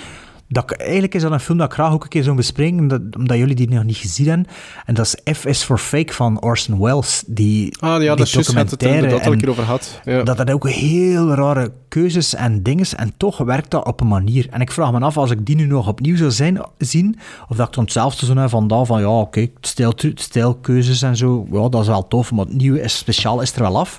dat 0.53 0.71
ik- 0.71 0.77
eigenlijk 0.77 1.13
is 1.13 1.21
dat 1.21 1.31
een 1.31 1.39
film 1.39 1.57
dat 1.57 1.67
ik 1.67 1.73
graag 1.73 1.91
ook 1.93 2.03
een 2.03 2.09
keer 2.09 2.23
zou 2.23 2.35
bespreken, 2.35 2.79
omdat, 2.79 3.01
omdat 3.17 3.37
jullie 3.37 3.55
die 3.55 3.69
nog 3.69 3.83
niet 3.83 3.97
gezien 3.97 4.27
hebben. 4.27 4.47
En 4.85 4.93
dat 4.93 5.05
is 5.05 5.35
F 5.37 5.45
is 5.45 5.63
for 5.63 5.77
Fake 5.77 6.13
van 6.13 6.41
Orson 6.41 6.79
Welles. 6.79 7.23
Die, 7.27 7.77
Ah 7.79 7.89
ja, 7.89 7.97
die 7.97 8.07
dat 8.07 8.19
is 8.19 8.33
juist, 8.33 8.53
had 8.53 8.57
het 8.57 8.71
er 8.71 8.77
documentaire. 8.77 8.95
inderdaad 9.03 9.25
al 9.25 9.31
een 9.33 9.33
En- 9.33 9.39
keer 9.43 9.49
over 9.49 9.63
gehad. 9.63 9.99
Ja. 10.05 10.23
dat 10.23 10.37
dat 10.37 10.51
ook 10.51 10.69
heel 10.69 11.33
rare 11.33 11.71
keuzes 11.87 12.35
en 12.35 12.63
dingen 12.63 12.85
en 12.95 13.13
toch 13.17 13.37
werkt 13.37 13.71
dat 13.71 13.85
op 13.85 14.01
een 14.01 14.07
manier. 14.07 14.47
En 14.49 14.61
ik 14.61 14.71
vraag 14.71 14.91
me 14.91 14.99
af, 14.99 15.17
als 15.17 15.31
ik 15.31 15.45
die 15.45 15.55
nu 15.55 15.65
nog 15.65 15.87
opnieuw 15.87 16.15
zou 16.15 16.31
zijn, 16.31 16.59
zien, 16.77 17.19
of 17.49 17.55
dat 17.57 17.67
ik 17.67 17.73
dan 17.73 17.83
hetzelfde 17.83 18.25
zou 18.25 18.39
hebben 18.39 18.67
van 18.69 18.85
van, 18.85 18.99
ja, 19.01 19.07
oké, 19.19 19.47
stijl, 19.61 19.93
stijlkeuzes 20.15 21.01
en 21.01 21.17
zo, 21.17 21.47
ja, 21.51 21.69
dat 21.69 21.81
is 21.81 21.87
wel 21.87 22.07
tof, 22.07 22.31
maar 22.31 22.45
het 22.45 22.53
nieuwe 22.55 22.81
is 22.81 22.97
speciaal 22.97 23.41
is 23.41 23.53
er 23.55 23.61
wel 23.61 23.79
af. 23.79 23.97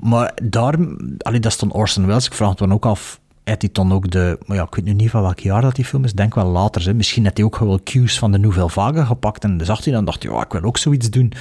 Maar 0.00 0.32
daar, 0.42 0.74
allee, 1.18 1.40
dat 1.40 1.52
is 1.52 1.58
dan 1.58 1.72
Orson 1.72 2.06
Welles, 2.06 2.26
ik 2.26 2.32
vraag 2.34 2.48
het 2.48 2.58
dan 2.58 2.72
ook 2.72 2.86
af, 2.86 3.20
heeft 3.44 3.62
hij 3.62 3.70
dan 3.72 3.92
ook 3.92 4.10
de, 4.10 4.38
maar 4.46 4.56
ja, 4.56 4.62
ik 4.62 4.74
weet 4.74 4.84
nu 4.84 4.92
niet 4.92 5.10
van 5.10 5.22
welk 5.22 5.38
jaar 5.38 5.62
dat 5.62 5.76
die 5.76 5.84
film 5.84 6.04
is, 6.04 6.12
denk 6.12 6.34
wel 6.34 6.46
later, 6.46 6.84
hè. 6.84 6.94
misschien 6.94 7.22
heeft 7.22 7.36
hij 7.36 7.46
ook 7.46 7.58
wel 7.58 7.80
cues 7.84 8.18
van 8.18 8.32
de 8.32 8.38
Nouvelle 8.38 8.70
Vague 8.70 9.04
gepakt 9.04 9.44
en 9.44 9.60
zag 9.64 9.84
hij 9.84 9.92
dan, 9.92 10.04
dacht 10.04 10.22
hij, 10.22 10.32
ja, 10.32 10.44
ik 10.44 10.52
wil 10.52 10.62
ook 10.62 10.78
zoiets 10.78 11.10
doen. 11.10 11.32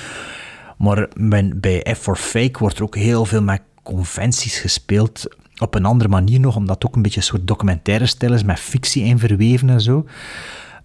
Maar 0.77 1.09
bij, 1.55 1.85
F 1.95 1.97
for 1.97 2.15
Fake 2.15 2.59
wordt 2.59 2.77
er 2.77 2.83
ook 2.83 2.95
heel 2.95 3.25
veel 3.25 3.41
met 3.41 3.61
conventies 3.83 4.59
gespeeld. 4.59 5.27
Op 5.57 5.75
een 5.75 5.85
andere 5.85 6.09
manier 6.09 6.39
nog, 6.39 6.55
omdat 6.55 6.75
het 6.75 6.85
ook 6.85 6.95
een 6.95 7.01
beetje 7.01 7.19
een 7.19 7.25
soort 7.25 7.47
documentaire 7.47 8.05
stijl 8.05 8.33
is, 8.33 8.43
met 8.43 8.59
fictie 8.59 9.03
in 9.03 9.19
verweven 9.19 9.69
en 9.69 9.81
zo. 9.81 10.05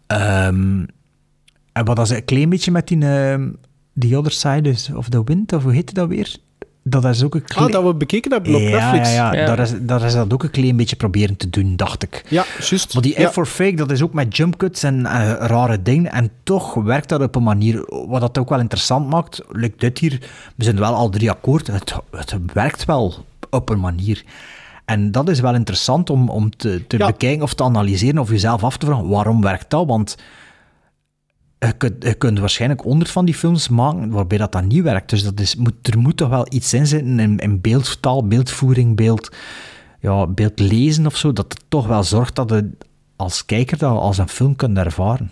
Ehm, 0.06 0.84
en 1.72 1.84
wat 1.84 1.98
is 1.98 2.10
een 2.10 2.24
klein 2.24 2.48
beetje 2.48 2.70
met 2.70 2.88
die 2.88 3.06
ehm, 3.06 3.50
The 3.98 4.16
Other 4.16 4.32
Side 4.32 4.74
of 4.94 5.08
the 5.08 5.24
Wind, 5.24 5.52
of 5.52 5.62
hoe 5.62 5.72
heette 5.72 5.94
dat 5.94 6.08
weer? 6.08 6.36
Dat 6.88 7.04
is 7.04 7.22
ook 7.24 7.34
een 7.34 7.40
Ah, 7.40 7.46
klein... 7.56 7.70
dat 7.70 7.82
we 7.84 7.94
bekeken 7.94 8.32
hebben 8.32 8.54
op 8.54 8.60
ja, 8.60 8.68
Netflix. 8.70 9.14
Ja, 9.14 9.32
ja, 9.32 9.40
Ja. 9.40 9.46
Daar, 9.46 9.58
is, 9.58 9.72
daar 9.80 10.02
is 10.02 10.12
dat 10.12 10.32
ook 10.32 10.42
een 10.42 10.50
klein 10.50 10.76
beetje 10.76 10.96
proberen 10.96 11.36
te 11.36 11.50
doen, 11.50 11.76
dacht 11.76 12.02
ik. 12.02 12.24
Ja, 12.28 12.44
juist. 12.58 12.94
Maar 12.94 13.02
die 13.02 13.20
Ja. 13.20 13.28
F 13.30 13.32
for 13.32 13.46
Fake, 13.46 13.74
dat 13.74 13.90
is 13.90 14.02
ook 14.02 14.12
met 14.12 14.36
jump 14.36 14.56
cuts 14.56 14.82
en 14.82 15.06
eh, 15.06 15.32
rare 15.38 15.82
dingen. 15.82 16.12
En 16.12 16.30
toch 16.42 16.74
werkt 16.74 17.08
dat 17.08 17.20
op 17.22 17.34
een 17.34 17.42
manier 17.42 17.84
wat 18.08 18.20
dat 18.20 18.38
ook 18.38 18.48
wel 18.48 18.60
interessant 18.60 19.08
maakt. 19.08 19.42
Lukt 19.50 19.80
dit 19.80 19.98
hier, 19.98 20.18
we 20.56 20.64
zijn 20.64 20.78
wel 20.78 20.94
al 20.94 21.08
drie 21.08 21.30
akkoord. 21.30 21.66
Het, 21.66 21.94
het 22.10 22.34
werkt 22.52 22.84
wel 22.84 23.14
op 23.50 23.68
een 23.68 23.80
manier. 23.80 24.24
En 24.84 25.12
dat 25.12 25.28
is 25.28 25.40
wel 25.40 25.54
interessant 25.54 26.10
om, 26.10 26.28
om 26.28 26.56
te, 26.56 26.86
te 26.86 26.96
bekijken 26.96 27.42
of 27.42 27.54
te 27.54 27.62
analyseren 27.62 28.18
of 28.18 28.30
jezelf 28.30 28.64
af 28.64 28.76
te 28.76 28.86
vragen, 28.86 29.08
waarom 29.08 29.40
werkt 29.42 29.70
dat? 29.70 29.86
Want 29.86 30.16
je 31.58 32.14
kunt, 32.18 32.38
waarschijnlijk 32.38 32.80
honderd 32.80 33.10
van 33.10 33.24
die 33.24 33.34
films 33.34 33.68
maken 33.68 34.10
waarbij 34.10 34.38
dat 34.38 34.52
dan 34.52 34.66
niet 34.66 34.82
werkt. 34.82 35.10
Dus 35.10 35.24
dat 35.24 35.40
is, 35.40 35.56
moet, 35.56 35.74
er 35.82 35.98
moet 35.98 36.16
toch 36.16 36.28
wel 36.28 36.46
iets 36.48 36.72
in 36.72 36.86
zitten 36.86 37.20
in, 37.20 37.38
in 37.38 37.60
beeldtaal, 37.60 38.26
beeldvoering, 38.26 38.96
beeld, 38.96 39.36
ja, 40.00 40.26
beeld 40.26 40.58
lezen 40.58 41.06
of 41.06 41.16
zo, 41.16 41.32
dat 41.32 41.52
het 41.52 41.64
toch 41.68 41.86
wel 41.86 42.02
zorgt 42.02 42.36
dat 42.36 42.50
je 42.50 42.70
als 43.16 43.44
kijker 43.44 43.78
dat 43.78 43.98
als 43.98 44.18
een 44.18 44.28
film 44.28 44.56
kunt 44.56 44.78
ervaren. 44.78 45.30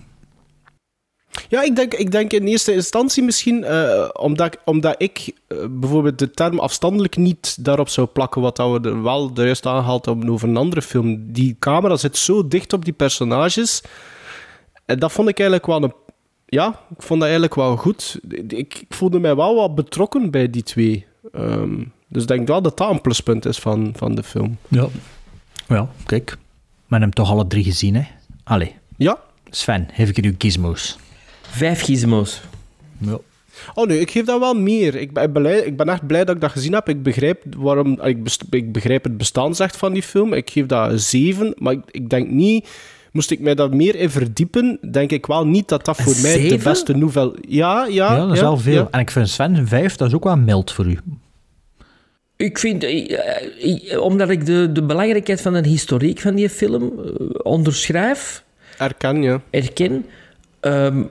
Ja, 1.48 1.62
ik 1.62 1.76
denk, 1.76 1.94
ik 1.94 2.10
denk 2.10 2.32
in 2.32 2.46
eerste 2.46 2.72
instantie 2.72 3.22
misschien, 3.22 3.64
eh, 3.64 4.08
omdat, 4.12 4.58
omdat 4.64 4.94
ik 4.98 5.32
eh, 5.48 5.58
bijvoorbeeld 5.70 6.18
de 6.18 6.30
term 6.30 6.58
afstandelijk 6.58 7.16
niet 7.16 7.64
daarop 7.64 7.88
zou 7.88 8.06
plakken, 8.06 8.42
wat 8.42 8.56
dat 8.56 8.82
we 8.82 8.88
er 8.88 9.02
wel 9.02 9.30
juist 9.34 9.66
aangehaald 9.66 10.04
hebben 10.04 10.28
over 10.28 10.48
een 10.48 10.56
andere 10.56 10.82
film. 10.82 11.32
Die 11.32 11.56
camera 11.58 11.96
zit 11.96 12.16
zo 12.16 12.48
dicht 12.48 12.72
op 12.72 12.84
die 12.84 12.92
personages. 12.92 13.82
En 14.84 14.98
dat 14.98 15.12
vond 15.12 15.28
ik 15.28 15.38
eigenlijk 15.38 15.68
wel 15.68 15.82
een... 15.82 15.94
Ja, 16.46 16.68
ik 16.68 17.02
vond 17.02 17.20
dat 17.20 17.28
eigenlijk 17.28 17.54
wel 17.54 17.76
goed. 17.76 18.18
Ik, 18.28 18.52
ik 18.52 18.84
voelde 18.88 19.18
mij 19.18 19.36
wel 19.36 19.54
wat 19.54 19.74
betrokken 19.74 20.30
bij 20.30 20.50
die 20.50 20.62
twee. 20.62 21.06
Ehm, 21.32 21.84
dus 22.08 22.22
ik 22.22 22.28
denk 22.28 22.48
wel 22.48 22.62
dat 22.62 22.76
dat 22.76 22.90
een 22.90 23.00
pluspunt 23.00 23.44
is 23.44 23.58
van, 23.58 23.92
van 23.96 24.14
de 24.14 24.22
film. 24.22 24.56
Ja. 24.68 24.88
Ja, 25.68 25.88
kijk. 26.06 26.30
We 26.30 27.00
hebben 27.00 27.00
hem 27.00 27.10
toch 27.12 27.30
alle 27.30 27.46
drie 27.46 27.64
gezien, 27.64 27.94
hè? 27.94 28.02
Allee. 28.44 28.74
Ja. 28.96 29.18
Sven, 29.50 29.88
geef 29.92 30.08
ik 30.08 30.24
u 30.24 30.34
gizmos. 30.38 30.98
Vijf 31.40 31.82
gizmos. 31.82 32.40
Ja. 32.98 33.18
Oh 33.74 33.86
nee, 33.86 34.00
ik 34.00 34.10
geef 34.10 34.24
dat 34.24 34.40
wel 34.40 34.54
meer. 34.54 34.94
Ik 34.94 35.12
ben, 35.12 35.32
blij, 35.32 35.58
ik 35.58 35.76
ben 35.76 35.88
echt 35.88 36.06
blij 36.06 36.24
dat 36.24 36.34
ik 36.34 36.40
dat 36.40 36.50
gezien 36.50 36.72
heb. 36.72 36.88
Ik 36.88 37.02
begrijp, 37.02 37.42
waarom, 37.56 38.00
ik, 38.00 38.22
best, 38.22 38.44
ik 38.50 38.72
begrijp 38.72 39.04
het 39.04 39.16
bestaan 39.16 39.54
zegt 39.54 39.76
van 39.76 39.92
die 39.92 40.02
film. 40.02 40.32
Ik 40.32 40.50
geef 40.50 40.66
dat 40.66 41.00
zeven, 41.00 41.54
maar 41.58 41.72
ik, 41.72 41.82
ik 41.90 42.10
denk 42.10 42.28
niet... 42.28 42.68
Moest 43.14 43.30
ik 43.30 43.40
mij 43.40 43.54
daar 43.54 43.76
meer 43.76 43.94
in 43.94 44.10
verdiepen, 44.10 44.78
denk 44.90 45.10
ik 45.10 45.26
wel 45.26 45.46
niet 45.46 45.68
dat 45.68 45.84
dat 45.84 45.96
voor 45.96 46.14
mij 46.22 46.48
de 46.48 46.58
beste 46.58 46.96
novel... 46.96 47.34
Ja, 47.48 47.86
ja. 47.86 48.14
Ja, 48.14 48.16
dat 48.16 48.32
is 48.32 48.38
ja, 48.38 48.44
wel 48.44 48.58
veel. 48.58 48.82
ja. 48.82 48.88
En 48.90 49.00
ik 49.00 49.10
vind 49.10 49.28
Sven 49.28 49.54
een 49.54 49.68
vijf, 49.68 49.96
dat 49.96 50.08
is 50.08 50.14
ook 50.14 50.24
wel 50.24 50.36
mild 50.36 50.72
voor 50.72 50.86
u. 50.86 50.98
Ik 52.36 52.58
vind, 52.58 52.84
eh, 52.84 53.92
eh, 53.92 54.00
omdat 54.00 54.30
ik 54.30 54.46
de, 54.46 54.72
de 54.72 54.82
belangrijkheid 54.82 55.40
van 55.40 55.52
de 55.52 55.68
historiek 55.68 56.20
van 56.20 56.34
die 56.34 56.48
film 56.48 56.82
eh, 56.82 57.12
onderschrijf, 57.42 58.44
Erken, 58.78 59.22
ja. 59.22 59.40
erken, 59.50 60.06
ehm, 60.60 61.02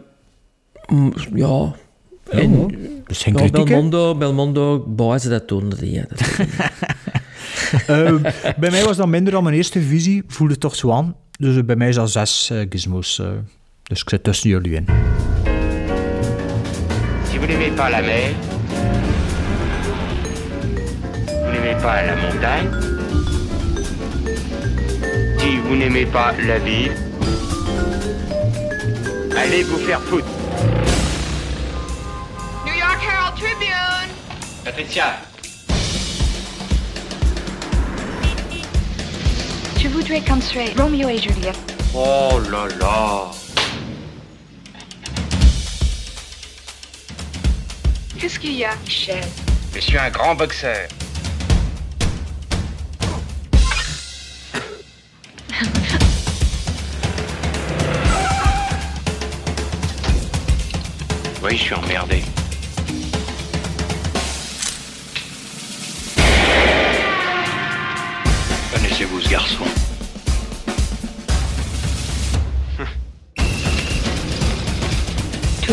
mm, 0.87 1.13
ja... 1.33 1.75
En, 2.29 2.67
dus 3.07 3.23
geen 3.23 3.33
ja, 3.33 3.39
kritiek, 3.39 3.57
hè? 3.57 3.63
Belmondo, 3.63 4.15
Belmondo, 4.15 4.85
dat 4.95 5.47
doen. 5.47 5.69
Dat, 5.69 5.79
ja, 5.81 6.05
dat, 6.09 6.21
Eh, 7.87 8.15
bij 8.57 8.71
mij 8.71 8.83
was 8.83 8.97
dat 8.97 9.07
minder 9.07 9.33
dan 9.33 9.43
mijn 9.43 9.55
eerste 9.55 9.81
visie. 9.81 10.23
Voelde 10.27 10.53
het 10.53 10.61
toch 10.61 10.75
zo 10.75 10.91
aan. 10.91 11.15
Dus 11.39 11.65
bij 11.65 11.75
mij 11.75 11.89
is 11.89 11.95
dat 11.95 12.11
zes 12.11 12.49
eh, 12.49 12.65
gizmos. 12.69 13.19
eh. 13.19 13.25
dus 13.83 14.01
ik 14.01 14.09
zit 14.09 14.23
tussen 14.23 14.49
jullie 14.49 14.73
in. 14.75 14.85
Si 17.29 17.37
vous 17.39 17.47
n'aimez 17.47 17.73
pas 17.75 17.89
la 17.89 18.01
mer, 18.01 18.29
vous 21.25 21.51
n'aimez 21.51 21.81
pas 21.81 22.05
la 22.05 22.15
montagne, 22.15 22.67
si 25.37 25.59
vous 25.59 25.75
n'aimez 25.75 26.05
pas 26.11 26.31
la 26.47 26.59
ville, 26.59 26.91
allez 29.37 29.63
vous 29.65 29.85
faire 29.85 30.01
foutre. 30.01 30.27
New 32.65 32.75
York 32.75 33.01
Herald 33.01 33.35
Tribune. 33.35 34.09
Patricia, 34.63 35.05
Je 39.83 39.89
voudrais 39.89 40.21
construire 40.21 40.69
Romeo 40.77 41.09
et 41.09 41.17
Juliette. 41.17 41.75
oh 41.93 42.39
là 42.49 42.67
là, 42.79 43.31
Qu'est-ce 48.17 48.39
qu'il 48.39 48.53
y 48.53 48.63
a, 48.63 48.73
Michel? 48.85 49.21
Je 49.75 49.81
suis 49.81 49.97
un 49.97 50.09
grand 50.09 50.35
boxeur. 50.35 50.87
Oui, 61.43 61.57
je 61.57 61.61
suis 61.61 61.73
emmerdé. 61.73 62.23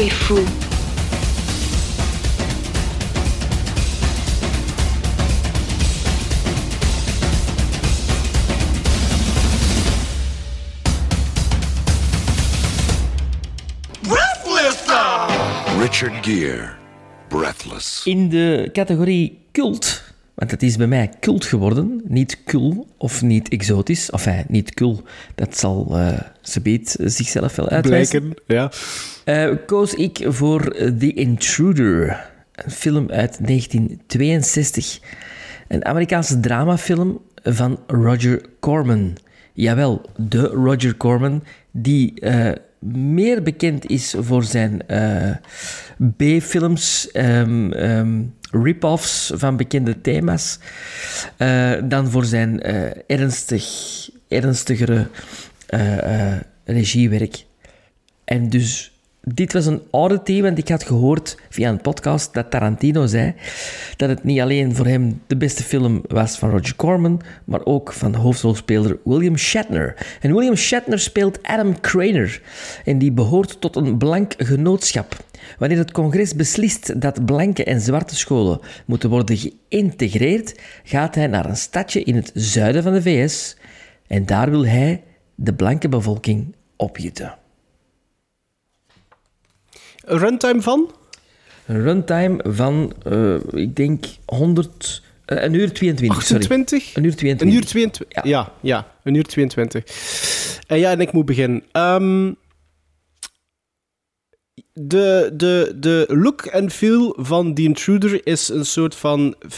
Tu 0.01 0.07
es 0.07 0.13
fou. 0.13 0.39
Richard 15.79 16.23
Gere, 16.23 16.71
Breathless. 17.29 18.07
In 18.07 18.29
de 18.29 18.71
categorie 18.73 19.39
cult, 19.53 20.10
want 20.41 20.53
het 20.53 20.63
is 20.63 20.77
bij 20.77 20.87
mij 20.87 21.11
cult 21.21 21.45
geworden, 21.45 22.01
niet 22.05 22.45
cool 22.45 22.87
of 22.97 23.23
niet 23.23 23.49
exotisch, 23.49 24.11
of 24.11 24.27
enfin, 24.27 24.45
niet 24.49 24.75
cool, 24.75 25.03
dat 25.35 25.59
zal 25.59 25.87
uh, 25.91 26.19
Sebeet 26.41 26.97
zichzelf 27.01 27.57
wel 27.57 27.69
uitwijzen. 27.69 28.35
Blijken, 28.47 28.73
ja. 29.25 29.49
Uh, 29.49 29.57
koos 29.67 29.95
ik 29.95 30.25
voor 30.27 30.75
The 30.99 31.13
Intruder, 31.15 32.31
een 32.53 32.71
film 32.71 33.11
uit 33.11 33.47
1962. 33.47 35.01
Een 35.69 35.85
Amerikaanse 35.85 36.41
dramafilm 36.41 37.21
van 37.43 37.81
Roger 37.87 38.43
Corman. 38.61 39.17
Jawel, 39.53 40.11
de 40.17 40.47
Roger 40.47 40.97
Corman, 40.97 41.43
die 41.71 42.13
uh, 42.21 42.51
meer 42.79 43.43
bekend 43.43 43.87
is 43.87 44.15
voor 44.19 44.45
zijn 44.45 44.83
B-films, 46.17 47.09
um, 47.13 47.73
um, 47.73 48.35
rip-offs 48.51 49.33
van 49.35 49.57
bekende 49.57 50.01
thema's, 50.01 50.59
uh, 51.39 51.73
dan 51.85 52.11
voor 52.11 52.25
zijn 52.25 52.63
ernstig, 53.07 53.65
ernstigere 54.29 55.07
regiewerk. 56.65 57.45
En 58.25 58.49
dus 58.49 58.93
dit 59.23 59.53
was 59.53 59.67
een 59.67 59.83
oddity, 59.91 60.43
want 60.43 60.59
ik 60.59 60.69
had 60.69 60.85
gehoord 60.85 61.37
via 61.49 61.69
een 61.69 61.81
podcast 61.81 62.35
dat 62.35 62.51
Tarantino 62.51 63.07
zei 63.07 63.35
dat 63.97 64.09
het 64.09 64.25
niet 64.25 64.41
alleen 64.41 64.75
voor 64.75 64.87
hem 64.87 65.23
de 65.27 65.37
beste 65.37 65.63
film 65.63 66.03
was 66.09 66.39
van 66.39 66.51
Roger 66.51 66.77
Corman, 66.77 67.21
maar 67.45 67.65
ook 67.65 67.93
van 67.93 68.15
hoofdrolspeler 68.15 68.99
William 69.05 69.37
Shatner. 69.37 69.95
En 70.21 70.35
William 70.35 70.57
Shatner 70.57 70.99
speelt 70.99 71.43
Adam 71.43 71.81
Craner 71.81 72.43
en 72.85 72.99
die 72.99 73.13
behoort 73.13 73.61
tot 73.61 73.77
een 73.77 73.99
blank 73.99 74.35
genootschap. 74.39 75.17
Wanneer 75.59 75.79
het 75.79 75.93
congres 75.93 76.35
beslist 76.35 77.01
dat 77.01 77.25
blanke 77.25 77.65
en 77.65 77.81
zwarte 77.81 78.17
scholen 78.17 78.61
moeten 78.87 79.11
worden 79.11 79.37
geïntegreerd, 79.37 80.61
gaat 80.85 81.15
hij 81.15 81.27
naar 81.27 81.49
een 81.49 81.57
stadje 81.57 82.03
in 82.03 82.15
het 82.15 82.31
zuiden 82.35 82.83
van 82.83 82.93
de 82.93 83.03
VS 83.03 83.57
en 84.07 84.27
daar 84.27 84.51
wil 84.51 84.67
hij 84.67 85.03
de 85.35 85.55
blanke 85.55 85.89
bevolking 85.89 86.55
opjutten. 86.77 87.39
Een 90.05 90.19
runtime 90.19 90.63
van? 90.63 90.91
Een 91.67 91.83
runtime 91.83 92.45
van, 92.49 92.93
uh, 93.07 93.35
ik 93.53 93.77
denk, 93.77 94.05
100... 94.25 95.03
Uh, 95.27 95.43
een 95.43 95.55
uur 95.55 95.73
22, 95.73 96.19
28? 96.19 96.83
Sorry. 96.83 96.97
Een 96.97 97.05
uur 97.05 97.17
22. 97.17 97.49
Een 97.49 97.55
uur 97.55 97.65
22, 97.67 98.07
ja. 98.09 98.23
ja, 98.25 98.53
ja 98.61 98.87
een 99.03 99.15
uur 99.15 99.25
22. 99.25 99.85
En 100.67 100.79
ja, 100.79 100.91
en 100.91 101.01
ik 101.01 101.13
moet 101.13 101.25
beginnen. 101.25 101.63
Um, 101.73 102.37
de, 104.73 105.31
de, 105.33 105.73
de 105.77 106.05
look 106.09 106.41
en 106.41 106.71
feel 106.71 107.17
van 107.19 107.55
The 107.55 107.63
Intruder 107.63 108.27
is 108.27 108.49
een 108.49 108.67
soort 108.67 108.95
van 108.95 109.35
50s, 109.47 109.49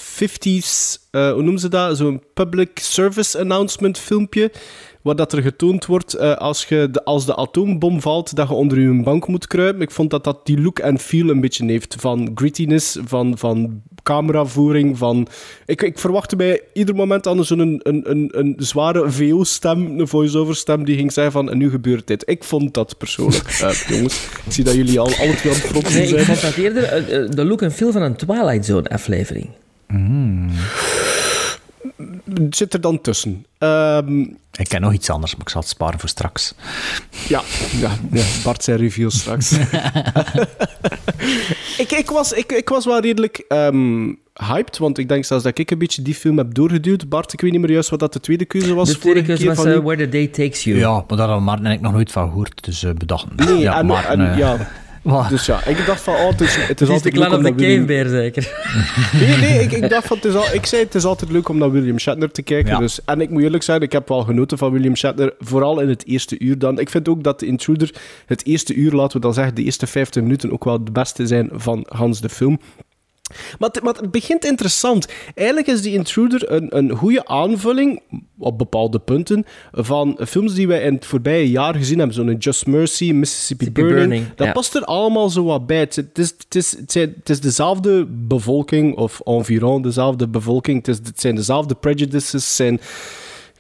uh, 1.10 1.32
hoe 1.32 1.42
noemen 1.42 1.58
ze 1.58 1.68
dat? 1.68 1.96
Zo'n 1.96 2.22
public 2.34 2.78
service 2.78 3.38
announcement 3.38 3.98
filmpje. 3.98 4.52
Waar 5.02 5.16
dat 5.16 5.32
er 5.32 5.42
getoond 5.42 5.86
wordt 5.86 6.16
uh, 6.16 6.36
als, 6.36 6.64
je 6.64 6.88
de, 6.90 7.04
als 7.04 7.26
de 7.26 7.36
atoombom 7.36 8.00
valt, 8.00 8.36
dat 8.36 8.48
je 8.48 8.54
onder 8.54 8.80
je 8.80 9.02
bank 9.02 9.26
moet 9.26 9.46
kruipen. 9.46 9.82
Ik 9.82 9.90
vond 9.90 10.10
dat 10.10 10.24
dat 10.24 10.46
die 10.46 10.60
look 10.60 10.78
en 10.78 10.98
feel 10.98 11.28
een 11.28 11.40
beetje 11.40 11.66
heeft. 11.66 11.96
Van 11.98 12.30
grittiness, 12.34 12.98
van, 13.04 13.38
van 13.38 13.82
cameravoering, 14.02 14.98
van... 14.98 15.26
Ik, 15.66 15.82
ik 15.82 15.98
verwachtte 15.98 16.36
bij 16.36 16.60
ieder 16.72 16.94
moment 16.94 17.28
zo'n 17.40 17.58
een, 17.58 17.80
een, 17.82 18.10
een, 18.10 18.28
een 18.38 18.54
zware 18.58 19.10
VO-stem, 19.10 20.00
een 20.00 20.08
voice-over 20.08 20.56
stem, 20.56 20.84
die 20.84 20.96
ging 20.96 21.12
zeggen 21.12 21.32
van, 21.32 21.50
en 21.50 21.58
nu 21.58 21.70
gebeurt 21.70 22.06
dit. 22.06 22.28
Ik 22.28 22.44
vond 22.44 22.74
dat 22.74 22.98
persoonlijk, 22.98 23.60
uh, 23.62 23.72
jongens. 23.96 24.24
Ik 24.46 24.52
zie 24.52 24.64
dat 24.64 24.74
jullie 24.74 25.00
al 25.00 25.06
alle 25.06 25.34
twee 25.34 25.52
aan 25.52 25.58
het 25.58 25.68
fronten 25.68 25.92
nee, 25.92 26.06
zijn. 26.06 26.20
ik 26.20 26.26
vond 26.26 26.40
dat 26.40 26.54
eerder 26.54 27.10
uh, 27.22 27.30
de 27.30 27.44
look 27.44 27.62
en 27.62 27.72
feel 27.72 27.92
van 27.92 28.02
een 28.02 28.16
Twilight 28.16 28.64
Zone-aflevering. 28.64 29.48
Mm. 29.88 30.50
Zit 32.50 32.74
er 32.74 32.80
dan 32.80 33.00
tussen. 33.00 33.46
Ehm, 33.58 34.20
Ik 34.52 34.68
ken 34.68 34.80
nog 34.80 34.92
iets 34.92 35.10
anders, 35.10 35.32
maar 35.32 35.40
ik 35.42 35.48
zal 35.48 35.60
het 35.60 35.70
sparen 35.70 36.00
voor 36.00 36.08
straks. 36.08 36.54
ja, 37.28 37.42
ja, 37.80 37.90
ja, 38.12 38.24
Bart 38.44 38.64
zijn 38.64 38.76
review 38.78 39.10
straks. 39.10 39.52
ik, 41.78 41.92
ik, 41.92 42.10
was, 42.10 42.32
ik, 42.32 42.52
ik 42.52 42.68
was 42.68 42.84
wel 42.84 43.00
redelijk 43.00 43.44
ehm, 43.48 44.12
hyped, 44.34 44.78
want 44.78 44.98
ik 44.98 45.08
denk 45.08 45.24
zelfs 45.24 45.44
dat 45.44 45.58
ik 45.58 45.70
een 45.70 45.78
beetje 45.78 46.02
die 46.02 46.14
film 46.14 46.38
heb 46.38 46.54
doorgeduwd. 46.54 47.08
Bart, 47.08 47.32
ik 47.32 47.40
weet 47.40 47.50
niet 47.52 47.60
meer 47.60 47.70
juist 47.72 47.90
wat 47.90 48.00
dat 48.00 48.12
de 48.12 48.20
tweede 48.20 48.44
keuze 48.44 48.74
was. 48.74 48.88
De 48.88 48.98
tweede 48.98 49.08
vorige 49.20 49.26
keuze 49.26 49.42
keer 49.42 49.54
was 49.54 49.64
van 49.64 49.74
eh. 49.74 49.84
Where 49.86 50.02
the 50.04 50.08
Day 50.08 50.26
Takes 50.26 50.64
You. 50.64 50.78
Ja, 50.78 50.92
maar 50.92 51.04
daar 51.16 51.26
hadden 51.26 51.44
Maarten 51.44 51.66
en 51.66 51.72
ik 51.72 51.80
nog 51.80 51.92
nooit 51.92 52.12
van 52.12 52.28
gehoord, 52.28 52.64
dus 52.64 52.82
eh 52.84 52.90
bedacht. 52.92 53.26
Nee, 53.36 53.58
ja, 53.58 53.78
en- 53.80 54.20
eh, 54.30 54.38
ja. 54.38 54.56
wat? 55.02 55.28
Dus 55.28 55.46
ja, 55.46 55.64
ik 55.64 55.86
dacht 55.86 56.00
van, 56.00 56.14
oh, 56.14 56.28
het 56.28 56.40
is, 56.40 56.56
het 56.56 56.60
is 56.60 56.68
Het 56.68 56.80
is 56.80 56.86
de 56.86 56.92
altijd 56.92 57.16
leuk 57.16 57.24
Clan 57.26 57.30
of 57.30 57.36
om 57.36 57.42
the 57.42 57.50
naar 57.50 57.58
William... 57.58 57.86
Cavebear, 57.86 58.08
zeker. 58.08 58.52
Nee, 59.26 59.36
nee, 59.36 59.62
ik, 59.62 59.72
ik 59.72 59.90
dacht 59.90 60.06
van, 60.06 60.16
het 60.16 60.26
is 60.26 60.34
al, 60.34 60.44
ik 60.52 60.66
zei 60.66 60.82
het 60.82 60.94
is 60.94 61.04
altijd 61.04 61.30
leuk 61.30 61.48
om 61.48 61.58
naar 61.58 61.70
William 61.70 61.98
Shatner 61.98 62.30
te 62.30 62.42
kijken. 62.42 62.72
Ja. 62.72 62.78
Dus, 62.78 63.04
en 63.04 63.20
ik 63.20 63.30
moet 63.30 63.42
eerlijk 63.42 63.62
zijn, 63.62 63.80
ik 63.80 63.92
heb 63.92 64.08
wel 64.08 64.22
genoten 64.22 64.58
van 64.58 64.72
William 64.72 64.96
Shatner, 64.96 65.34
vooral 65.38 65.80
in 65.80 65.88
het 65.88 66.06
eerste 66.06 66.38
uur 66.38 66.58
dan. 66.58 66.78
Ik 66.78 66.90
vind 66.90 67.08
ook 67.08 67.22
dat 67.22 67.40
de 67.40 67.46
Intruder, 67.46 67.94
het 68.26 68.46
eerste 68.46 68.74
uur, 68.74 68.92
laten 68.92 69.16
we 69.16 69.22
dan 69.22 69.34
zeggen, 69.34 69.54
de 69.54 69.62
eerste 69.62 69.86
50 69.86 70.22
minuten 70.22 70.52
ook 70.52 70.64
wel 70.64 70.74
het 70.74 70.92
beste 70.92 71.26
zijn 71.26 71.48
van 71.52 71.86
Hans 71.88 72.20
de 72.20 72.28
film. 72.28 72.58
Maar 73.58 73.68
het, 73.72 73.82
maar 73.82 73.94
het 73.94 74.10
begint 74.10 74.44
interessant. 74.44 75.06
Eigenlijk 75.34 75.66
is 75.66 75.82
die 75.82 75.92
Intruder 75.92 76.52
een, 76.52 76.76
een 76.76 76.90
goede 76.90 77.26
aanvulling, 77.26 78.02
op 78.38 78.58
bepaalde 78.58 78.98
punten, 78.98 79.44
van 79.72 80.18
films 80.26 80.54
die 80.54 80.68
wij 80.68 80.82
in 80.82 80.94
het 80.94 81.06
voorbije 81.06 81.50
jaar 81.50 81.74
gezien 81.74 81.98
hebben. 81.98 82.16
Zo'n 82.16 82.36
Just 82.38 82.66
Mercy, 82.66 83.12
Mississippi 83.12 83.72
Burning. 83.72 83.98
Burning, 83.98 84.26
dat 84.34 84.46
ja. 84.46 84.52
past 84.52 84.74
er 84.74 84.84
allemaal 84.84 85.30
zo 85.30 85.44
wat 85.44 85.66
bij. 85.66 85.78
Het, 85.78 85.96
het 85.96 86.18
is, 86.18 86.34
het, 86.38 86.54
is, 86.54 86.76
het, 86.76 86.92
zijn- 86.92 87.14
het 87.18 87.30
is 87.30 87.40
dezelfde 87.40 88.06
bevolking, 88.06 88.96
of 88.96 89.20
environ 89.24 89.82
dezelfde 89.82 90.28
bevolking. 90.28 90.76
Het, 90.78 90.88
is, 90.88 90.96
het 91.04 91.20
zijn 91.20 91.34
dezelfde 91.34 91.74
prejudices. 91.74 92.56
Zijn, 92.56 92.80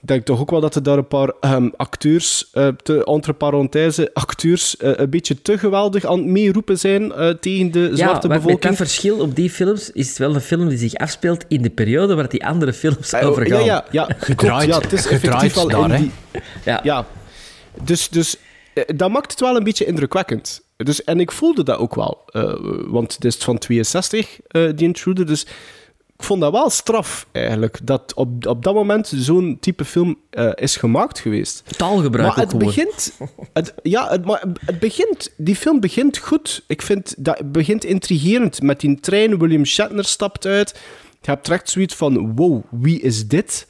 denk 0.04 0.24
toch 0.24 0.40
ook 0.40 0.50
wel 0.50 0.60
dat 0.60 0.74
er 0.74 0.82
daar 0.82 0.98
een 0.98 1.06
paar 1.08 1.32
ehm, 1.40 1.68
acteurs, 1.76 2.48
eh, 2.52 2.68
te, 2.82 3.04
entre 3.04 3.32
parenthèse, 3.32 4.10
acteurs, 4.14 4.76
eh, 4.76 4.90
een 4.94 5.10
beetje 5.10 5.42
te 5.42 5.58
geweldig 5.58 6.04
aan 6.04 6.18
het 6.18 6.26
meeroepen 6.26 6.78
zijn 6.78 7.12
eh, 7.12 7.28
tegen 7.28 7.70
de 7.70 7.80
Ja, 7.80 7.96
zwarte 7.96 8.28
bevolking. 8.28 8.60
dat 8.60 8.76
verschil 8.76 9.18
op 9.18 9.36
die 9.36 9.50
films 9.50 9.90
is 9.90 10.08
het 10.08 10.18
wel 10.18 10.34
een 10.34 10.40
film 10.40 10.68
die 10.68 10.78
zich 10.78 10.94
afspeelt 10.94 11.44
in 11.48 11.62
de 11.62 11.70
periode 11.70 12.14
waar 12.14 12.28
die 12.28 12.46
andere 12.46 12.72
films 12.72 13.12
Eh, 13.12 13.28
over 13.28 13.46
ja, 13.46 13.56
gaan. 13.56 13.64
ja, 13.64 13.84
ja, 13.90 14.04
klopt. 14.20 14.24
Gedraaid- 14.24 14.68
ja, 14.68 14.80
het 14.80 14.92
is 14.92 15.06
effectief 15.06 15.54
wel 15.54 15.68
daar, 15.68 15.84
in 15.84 15.90
hè. 15.90 15.96
die... 15.98 16.10
Ja. 16.64 16.80
Ja, 16.82 17.06
dus, 17.84 18.08
dus 18.08 18.36
dat 18.94 19.10
maakt 19.10 19.30
het 19.30 19.40
wel 19.40 19.56
een 19.56 19.64
beetje 19.64 19.84
indrukwekkend. 19.84 20.60
Dus, 20.76 21.04
en 21.04 21.20
ik 21.20 21.32
voelde 21.32 21.62
dat 21.64 21.78
ook 21.78 21.94
wel, 21.94 22.22
eh, 22.26 22.54
want 22.86 23.14
het 23.14 23.24
is 23.24 23.36
van 23.36 23.58
62, 23.58 24.40
eh 24.48 24.62
die 24.74 24.86
Intruder, 24.86 25.26
dus 25.26 25.46
ik 26.22 26.28
vond 26.28 26.40
dat 26.40 26.52
wel 26.52 26.70
straf, 26.70 27.26
eigenlijk, 27.32 27.78
dat 27.82 28.14
op, 28.14 28.46
op 28.46 28.62
dat 28.62 28.74
moment 28.74 29.12
zo'n 29.16 29.56
type 29.60 29.84
film 29.84 30.18
eh, 30.30 30.50
is 30.54 30.76
gemaakt 30.76 31.18
geweest. 31.18 31.62
Taalgebruik 31.76 32.36
Maar 32.36 32.46
het 32.46 32.58
begint... 32.58 33.12
Het, 33.52 33.74
ja, 33.82 34.10
het, 34.10 34.24
maar 34.24 34.44
het 34.66 34.78
begint... 34.78 35.32
Die 35.36 35.56
film 35.56 35.80
begint 35.80 36.18
goed. 36.18 36.64
Ik 36.66 36.82
vind 36.82 37.14
dat 37.18 37.38
het 37.38 37.52
begint 37.52 37.84
intrigerend. 37.84 38.62
Met 38.62 38.80
die 38.80 39.00
trein, 39.00 39.38
William 39.38 39.64
Shatner 39.64 40.04
stapt 40.04 40.46
uit. 40.46 40.80
Je 41.20 41.30
hebt 41.30 41.44
direct 41.44 41.70
zoiets 41.70 41.94
van, 41.94 42.36
wow, 42.36 42.62
wie 42.70 43.00
is 43.00 43.28
dit? 43.28 43.66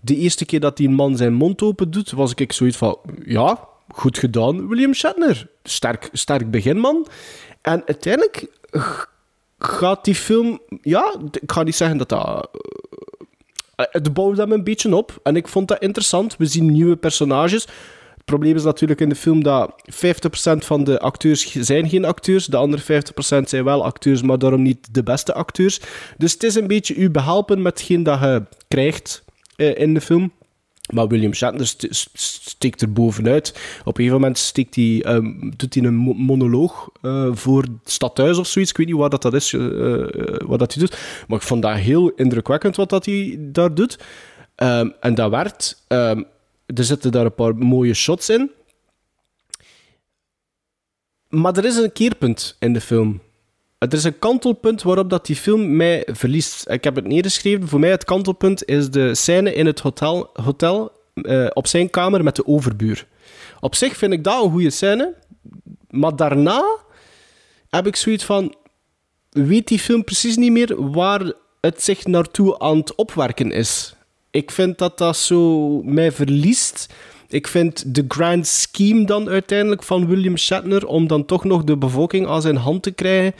De 0.00 0.16
eerste 0.16 0.44
keer 0.44 0.60
dat 0.60 0.76
die 0.76 0.90
man 0.90 1.16
zijn 1.16 1.32
mond 1.32 1.62
open 1.62 1.90
doet, 1.90 2.10
was 2.10 2.34
ik 2.34 2.52
zoiets 2.52 2.76
van, 2.76 2.98
ja, 3.24 3.68
goed 3.88 4.18
gedaan, 4.18 4.68
William 4.68 4.94
Shatner. 4.94 5.50
Sterk, 5.62 6.08
sterk 6.12 6.50
begin, 6.50 6.78
man. 6.78 7.06
En 7.60 7.82
uiteindelijk 7.86 8.46
gaat 9.64 10.04
die 10.04 10.14
film... 10.14 10.60
Ja, 10.82 11.14
ik 11.40 11.52
ga 11.52 11.62
niet 11.62 11.76
zeggen 11.76 11.98
dat 11.98 12.08
dat... 12.08 12.48
eh, 13.76 13.86
Het 13.90 14.12
bouwt 14.14 14.36
hem 14.36 14.52
een 14.52 14.64
beetje 14.64 14.96
op. 14.96 15.20
En 15.22 15.36
ik 15.36 15.48
vond 15.48 15.68
dat 15.68 15.82
interessant. 15.82 16.36
We 16.36 16.46
zien 16.46 16.72
nieuwe 16.72 16.96
personages. 16.96 17.62
Het 18.14 18.24
probleem 18.24 18.56
is 18.56 18.62
natuurlijk 18.64 19.00
in 19.00 19.08
de 19.08 19.14
film 19.14 19.42
dat 19.42 19.72
50% 19.92 19.96
van 20.56 20.84
de 20.84 20.98
acteurs 21.00 21.52
zijn 21.52 21.88
geen 21.88 22.04
acteurs. 22.04 22.46
De 22.46 22.56
andere 22.56 23.02
50% 23.42 23.44
zijn 23.44 23.64
wel 23.64 23.84
acteurs, 23.84 24.22
maar 24.22 24.38
daarom 24.38 24.62
niet 24.62 24.94
de 24.94 25.02
beste 25.02 25.34
acteurs. 25.34 25.80
Dus 26.18 26.32
het 26.32 26.42
is 26.42 26.54
een 26.54 26.66
beetje 26.66 26.94
u 26.94 27.10
behelpen 27.10 27.62
met 27.62 27.78
hetgeen 27.78 28.02
dat 28.02 28.20
je 28.20 28.42
krijgt 28.68 29.24
eh, 29.56 29.78
in 29.78 29.94
de 29.94 30.00
film. 30.00 30.32
Maar 30.92 31.08
William 31.08 31.34
Shatner 31.34 31.66
st- 31.66 31.86
st- 31.90 32.10
steekt 32.48 32.82
er 32.82 32.92
bovenuit. 32.92 33.48
Op 33.84 33.98
een 33.98 34.04
gegeven 34.04 34.20
moment 34.20 34.52
hij, 34.70 35.02
ehm, 35.02 35.50
doet 35.56 35.74
hij 35.74 35.82
een 35.84 35.94
mo- 35.94 36.12
monoloog 36.12 36.90
eh, 37.02 37.28
voor 37.32 37.62
het 37.62 37.70
stadhuis 37.84 38.38
of 38.38 38.46
zoiets. 38.46 38.70
Ik 38.70 38.76
weet 38.76 38.86
niet 38.86 38.96
wat 38.96 39.10
dat, 39.10 39.22
dat 39.22 39.34
is, 39.34 39.52
eh, 39.52 40.02
eh, 40.02 40.40
wat 40.46 40.58
dat 40.58 40.74
hij 40.74 40.82
doet. 40.82 41.24
Maar 41.28 41.38
ik 41.38 41.44
vond 41.44 41.62
dat 41.62 41.76
heel 41.76 42.08
indrukwekkend 42.10 42.76
wat 42.76 42.88
dat 42.90 43.04
hij 43.04 43.36
daar 43.40 43.74
doet. 43.74 43.98
Ehm, 44.54 44.90
en 45.00 45.14
dat 45.14 45.30
werd... 45.30 45.82
ehm, 45.88 46.22
er 46.66 46.84
zitten 46.84 47.12
daar 47.12 47.24
een 47.24 47.34
paar 47.34 47.56
mooie 47.56 47.94
shots 47.94 48.28
in. 48.28 48.50
Maar 51.28 51.56
er 51.56 51.64
is 51.64 51.76
een 51.76 51.92
keerpunt 51.92 52.56
in 52.58 52.72
de 52.72 52.80
film. 52.80 53.20
Er 53.84 53.98
is 53.98 54.04
een 54.04 54.18
kantelpunt 54.18 54.82
waarop 54.82 55.10
dat 55.10 55.26
die 55.26 55.36
film 55.36 55.76
mij 55.76 56.06
verliest. 56.12 56.70
Ik 56.70 56.84
heb 56.84 56.94
het 56.94 57.06
neergeschreven. 57.06 57.68
Voor 57.68 57.80
mij 57.80 57.90
het 57.90 58.04
kantelpunt 58.04 58.64
is 58.64 58.90
de 58.90 59.14
scène 59.14 59.54
in 59.54 59.66
het 59.66 59.80
hotel, 59.80 60.30
hotel 60.32 60.92
eh, 61.14 61.46
op 61.52 61.66
zijn 61.66 61.90
kamer 61.90 62.24
met 62.24 62.36
de 62.36 62.46
overbuur. 62.46 63.06
Op 63.60 63.74
zich 63.74 63.96
vind 63.96 64.12
ik 64.12 64.24
dat 64.24 64.44
een 64.44 64.50
goede 64.50 64.70
scène. 64.70 65.14
Maar 65.90 66.16
daarna 66.16 66.78
heb 67.68 67.86
ik 67.86 67.96
zoiets 67.96 68.24
van... 68.24 68.54
Weet 69.30 69.68
die 69.68 69.78
film 69.78 70.04
precies 70.04 70.36
niet 70.36 70.52
meer 70.52 70.90
waar 70.90 71.32
het 71.60 71.82
zich 71.82 72.06
naartoe 72.06 72.58
aan 72.58 72.76
het 72.76 72.94
opwerken 72.94 73.50
is. 73.50 73.94
Ik 74.30 74.50
vind 74.50 74.78
dat 74.78 74.98
dat 74.98 75.16
zo 75.16 75.82
mij 75.82 76.12
verliest. 76.12 76.86
Ik 77.28 77.48
vind 77.48 77.94
de 77.94 78.04
grand 78.08 78.46
scheme 78.46 79.04
dan 79.04 79.28
uiteindelijk 79.28 79.82
van 79.82 80.06
William 80.06 80.36
Shatner 80.36 80.86
om 80.86 81.06
dan 81.06 81.24
toch 81.24 81.44
nog 81.44 81.64
de 81.64 81.76
bevolking 81.76 82.26
aan 82.26 82.42
zijn 82.42 82.56
hand 82.56 82.82
te 82.82 82.90
krijgen, 82.90 83.34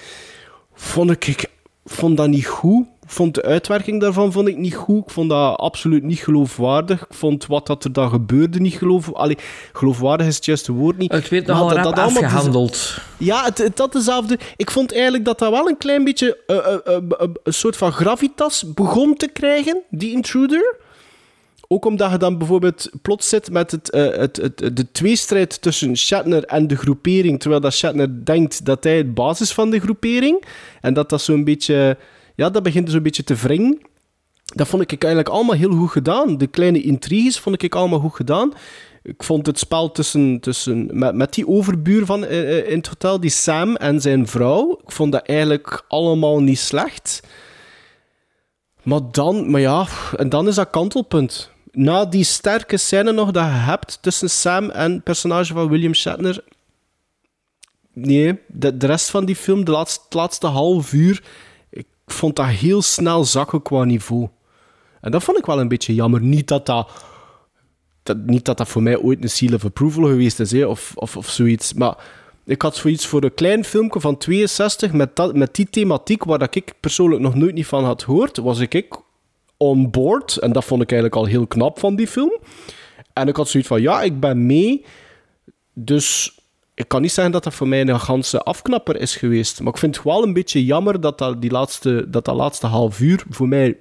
vond 0.75 1.11
ik, 1.11 1.27
ik 1.27 1.51
vond 1.85 2.17
dat 2.17 2.29
niet 2.29 2.47
goed. 2.47 2.87
Ik 3.03 3.11
vond 3.11 3.35
de 3.35 3.43
uitwerking 3.43 4.01
daarvan 4.01 4.33
vond 4.33 4.49
ik 4.49 4.57
niet 4.57 4.75
goed. 4.75 5.05
Ik 5.05 5.11
vond 5.11 5.29
dat 5.31 5.57
absoluut 5.59 6.03
niet 6.03 6.19
geloofwaardig. 6.19 7.01
Ik 7.01 7.15
vond 7.15 7.47
wat 7.47 7.67
dat 7.67 7.85
er 7.85 7.93
dan 7.93 8.11
gebeurde 8.11 8.61
niet 8.61 8.75
geloofwaardig. 8.75 9.23
Allee, 9.23 9.39
geloofwaardig 9.73 10.27
is 10.27 10.37
het 10.37 10.45
juiste 10.45 10.73
woord 10.73 10.99
niet. 10.99 11.13
Nogal 11.47 11.69
dat- 11.83 11.85
dat 11.97 12.05
dus- 12.15 12.23
afgehandeld. 12.25 12.99
ja, 13.19 13.45
het, 13.45 13.59
het- 13.59 13.77
dat 13.77 13.93
dezelfde. 13.93 14.39
Ik 14.57 14.71
vond 14.71 14.93
eigenlijk 14.93 15.25
dat 15.25 15.39
dat 15.39 15.51
wel 15.51 15.69
een 15.69 15.77
klein 15.79 16.05
beetje 16.05 16.39
eh, 16.47 16.57
eh, 16.57 16.75
eh, 16.97 17.29
een 17.43 17.53
soort 17.55 17.77
van 17.77 17.93
gravitas 17.93 18.65
begon 18.75 19.15
te 19.15 19.29
krijgen, 19.33 19.83
die 19.91 20.13
intruder. 20.13 20.77
Ook 21.75 21.85
omdat 21.85 22.11
je 22.11 22.17
dan 22.17 22.39
bijvoorbeeld 22.39 22.91
plots 23.03 23.29
zit 23.29 23.51
met 23.51 23.71
het, 23.71 23.91
eh, 23.91 24.03
het, 24.17 24.37
het, 24.37 24.77
de 24.77 24.91
tweestrijd 24.93 25.63
tussen 25.63 25.97
Shatner 25.97 26.45
en 26.45 26.67
de 26.67 26.77
groepering, 26.77 27.41
terwijl 27.41 27.61
dat 27.61 27.75
Shatner 27.75 28.25
denkt 28.25 28.65
dat 28.65 28.85
hij 28.85 28.97
het 28.97 29.15
basis 29.15 29.53
van 29.53 29.71
de 29.71 29.81
groepering. 29.81 30.45
En 30.81 30.95
dat 30.95 31.09
dat 31.09 31.23
zo'n 31.23 31.45
beetje... 31.45 31.97
Ja, 32.37 32.51
dat 32.51 32.63
begint 32.63 32.91
zo'n 32.91 33.03
beetje 33.03 33.25
te 33.25 33.35
wringen. 33.35 33.81
Dat 34.45 34.69
vond 34.69 34.83
ik 34.83 35.03
eigenlijk 35.05 35.35
allemaal 35.35 35.55
heel 35.55 35.71
goed 35.71 35.91
gedaan. 35.91 36.39
De 36.39 36.47
kleine 36.47 36.83
intriges 36.83 37.39
vond 37.39 37.63
ik 37.63 37.75
allemaal 37.75 37.99
goed 37.99 38.15
gedaan. 38.15 38.53
Ik 39.03 39.23
vond 39.23 39.47
het 39.47 39.59
spel 39.59 39.93
tussen, 39.93 40.41
tussen, 40.41 40.89
met, 40.93 41.15
met 41.15 41.35
die 41.35 41.49
overbuur 41.49 42.07
van, 42.07 42.25
eh, 42.25 42.59
eh, 42.59 42.71
in 42.71 42.77
het 42.77 42.87
hotel, 42.87 43.21
die 43.21 43.31
Sam 43.31 43.77
en 43.77 44.01
zijn 44.01 44.27
vrouw, 44.27 44.81
ik 44.85 44.93
vond 44.93 45.13
dat 45.13 45.27
eigenlijk 45.27 45.85
allemaal 45.89 46.43
niet 46.43 46.59
slecht. 46.59 47.23
Maar 48.83 49.01
dan, 49.11 49.51
maar 49.51 49.61
ja, 49.61 49.87
en 50.17 50.29
dan 50.29 50.49
is 50.49 50.55
dat 50.55 50.71
kantelpunt. 50.71 51.53
Na 51.75 52.05
die 52.05 52.25
sterke 52.25 52.77
scène 52.77 53.13
nog 53.13 53.31
dat 53.31 53.45
je 53.45 53.51
hebt 53.51 53.99
tussen 54.01 54.31
Sam 54.31 54.71
en 54.71 54.93
het 54.93 55.03
personage 55.03 55.53
van 55.53 55.69
William 55.69 55.95
Shatner. 55.95 56.45
Nee, 57.93 58.39
de, 58.47 58.75
rest 58.79 59.11
van 59.11 59.25
die 59.25 59.37
film, 59.37 59.65
de 59.65 59.71
laatste, 59.71 60.01
het 60.05 60.15
laatste 60.15 60.47
half 60.47 60.93
uur, 60.93 61.23
ik 61.71 61.87
vond 62.07 62.37
dat 62.37 62.47
heel 62.47 62.83
snel 62.83 63.25
zakken 63.25 63.63
qua 63.63 63.85
niveau. 63.85 64.29
En 65.01 65.11
dat 65.11 65.23
vond 65.23 65.39
ik 65.39 65.47
wel 65.47 65.61
een 65.61 65.69
beetje 65.69 65.95
jammer. 65.95 66.21
Niet 66.21 66.49
dat 66.49 66.67
dat, 66.67 66.91
dat, 68.03 68.17
niet 68.17 68.45
dat, 68.45 68.57
dat 68.59 68.69
voor 68.69 68.83
mij 68.83 68.99
ooit 68.99 69.23
een 69.23 69.31
seal 69.31 69.55
of 69.55 69.65
approval 69.65 70.05
geweest 70.05 70.41
is, 70.41 70.53
hè, 70.53 70.67
of, 70.67 70.93
of, 70.95 71.17
of 71.17 71.31
zoiets. 71.31 71.73
Maar 71.73 71.97
ik 72.45 72.63
had 72.63 72.77
zoiets 72.77 73.07
voor 73.07 73.25
een 73.25 73.35
klein 73.35 73.65
filmpje 73.65 74.01
van 74.01 74.17
62 74.17 74.93
met, 74.93 75.17
dat, 75.17 75.35
met 75.35 75.55
die 75.55 75.71
thematiek, 75.71 76.25
waar 76.25 76.39
dat 76.39 76.55
ik 76.55 76.75
persoonlijk 76.81 77.23
nog 77.23 77.35
nooit 77.35 77.55
niet 77.55 77.67
van 77.67 77.85
had 77.85 78.03
gehoord, 78.03 78.37
was 78.37 78.59
ik, 78.59 78.75
ik 78.75 78.95
on 79.57 79.91
board. 79.91 80.37
En 80.37 80.53
dat 80.53 80.65
vond 80.65 80.83
ik 80.83 80.93
eigenlijk 80.93 81.21
al 81.21 81.29
heel 81.29 81.47
knap 81.47 81.79
van 81.79 81.97
die 81.97 82.07
film. 82.07 82.39
En 83.13 83.29
ik 83.29 83.37
had 83.37 83.49
zoiets 83.49 83.69
van, 83.69 83.83
ja, 83.83 84.03
ik 84.03 84.21
ben 84.21 84.47
mee. 84.47 84.85
Dus 85.73 86.39
ik 86.75 86.89
kan 86.89 87.03
niet 87.03 87.13
zeggen 87.13 87.33
dat 87.33 87.45
dat 87.45 87.55
voor 87.55 87.69
mij 87.69 87.81
een 87.81 88.01
ganse 88.01 88.43
afknapper 88.43 89.01
is 89.01 89.17
geweest. 89.17 89.61
Maar 89.61 89.73
ik 89.73 89.79
vind 89.79 89.97
het 89.97 90.05
wel 90.05 90.23
een 90.23 90.33
beetje 90.33 90.65
jammer 90.65 91.01
dat 91.01 91.19
dat, 91.19 91.41
die 91.41 91.51
laatste, 91.51 92.07
dat, 92.11 92.25
dat 92.25 92.37
laatste 92.37 92.67
half 92.67 93.01
uur 93.01 93.25
voor 93.29 93.49
mij 93.49 93.77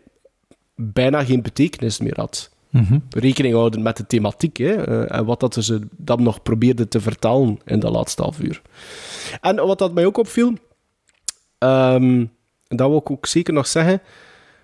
bijna 0.76 1.24
geen 1.24 1.42
betekenis 1.42 2.00
meer 2.00 2.16
had. 2.16 2.52
Mhm. 2.70 3.00
Rekening 3.10 3.54
houden 3.54 3.82
met 3.82 3.98
de 3.98 4.08
thematiek 4.08 4.58
hè, 4.58 4.74
eh, 4.74 5.18
en 5.18 5.26
wat 5.26 5.40
dat 5.40 5.58
ze 5.60 5.82
dan 5.98 6.24
nog 6.24 6.42
probeerden 6.42 6.90
te 6.90 7.02
vertalen 7.02 7.60
in 7.66 7.80
dat 7.80 7.92
laatste 7.92 8.22
half 8.22 8.40
uur. 8.40 8.62
En 9.42 9.56
wat 9.56 9.80
dat 9.80 9.94
mij 9.94 10.06
ook 10.06 10.18
opviel, 10.18 10.54
ehm, 11.58 12.26
en 12.68 12.78
dat 12.78 12.90
wil 12.90 12.98
ik 12.98 13.12
ook 13.12 13.26
zeker 13.26 13.54
nog 13.54 13.68
zeggen, 13.68 14.02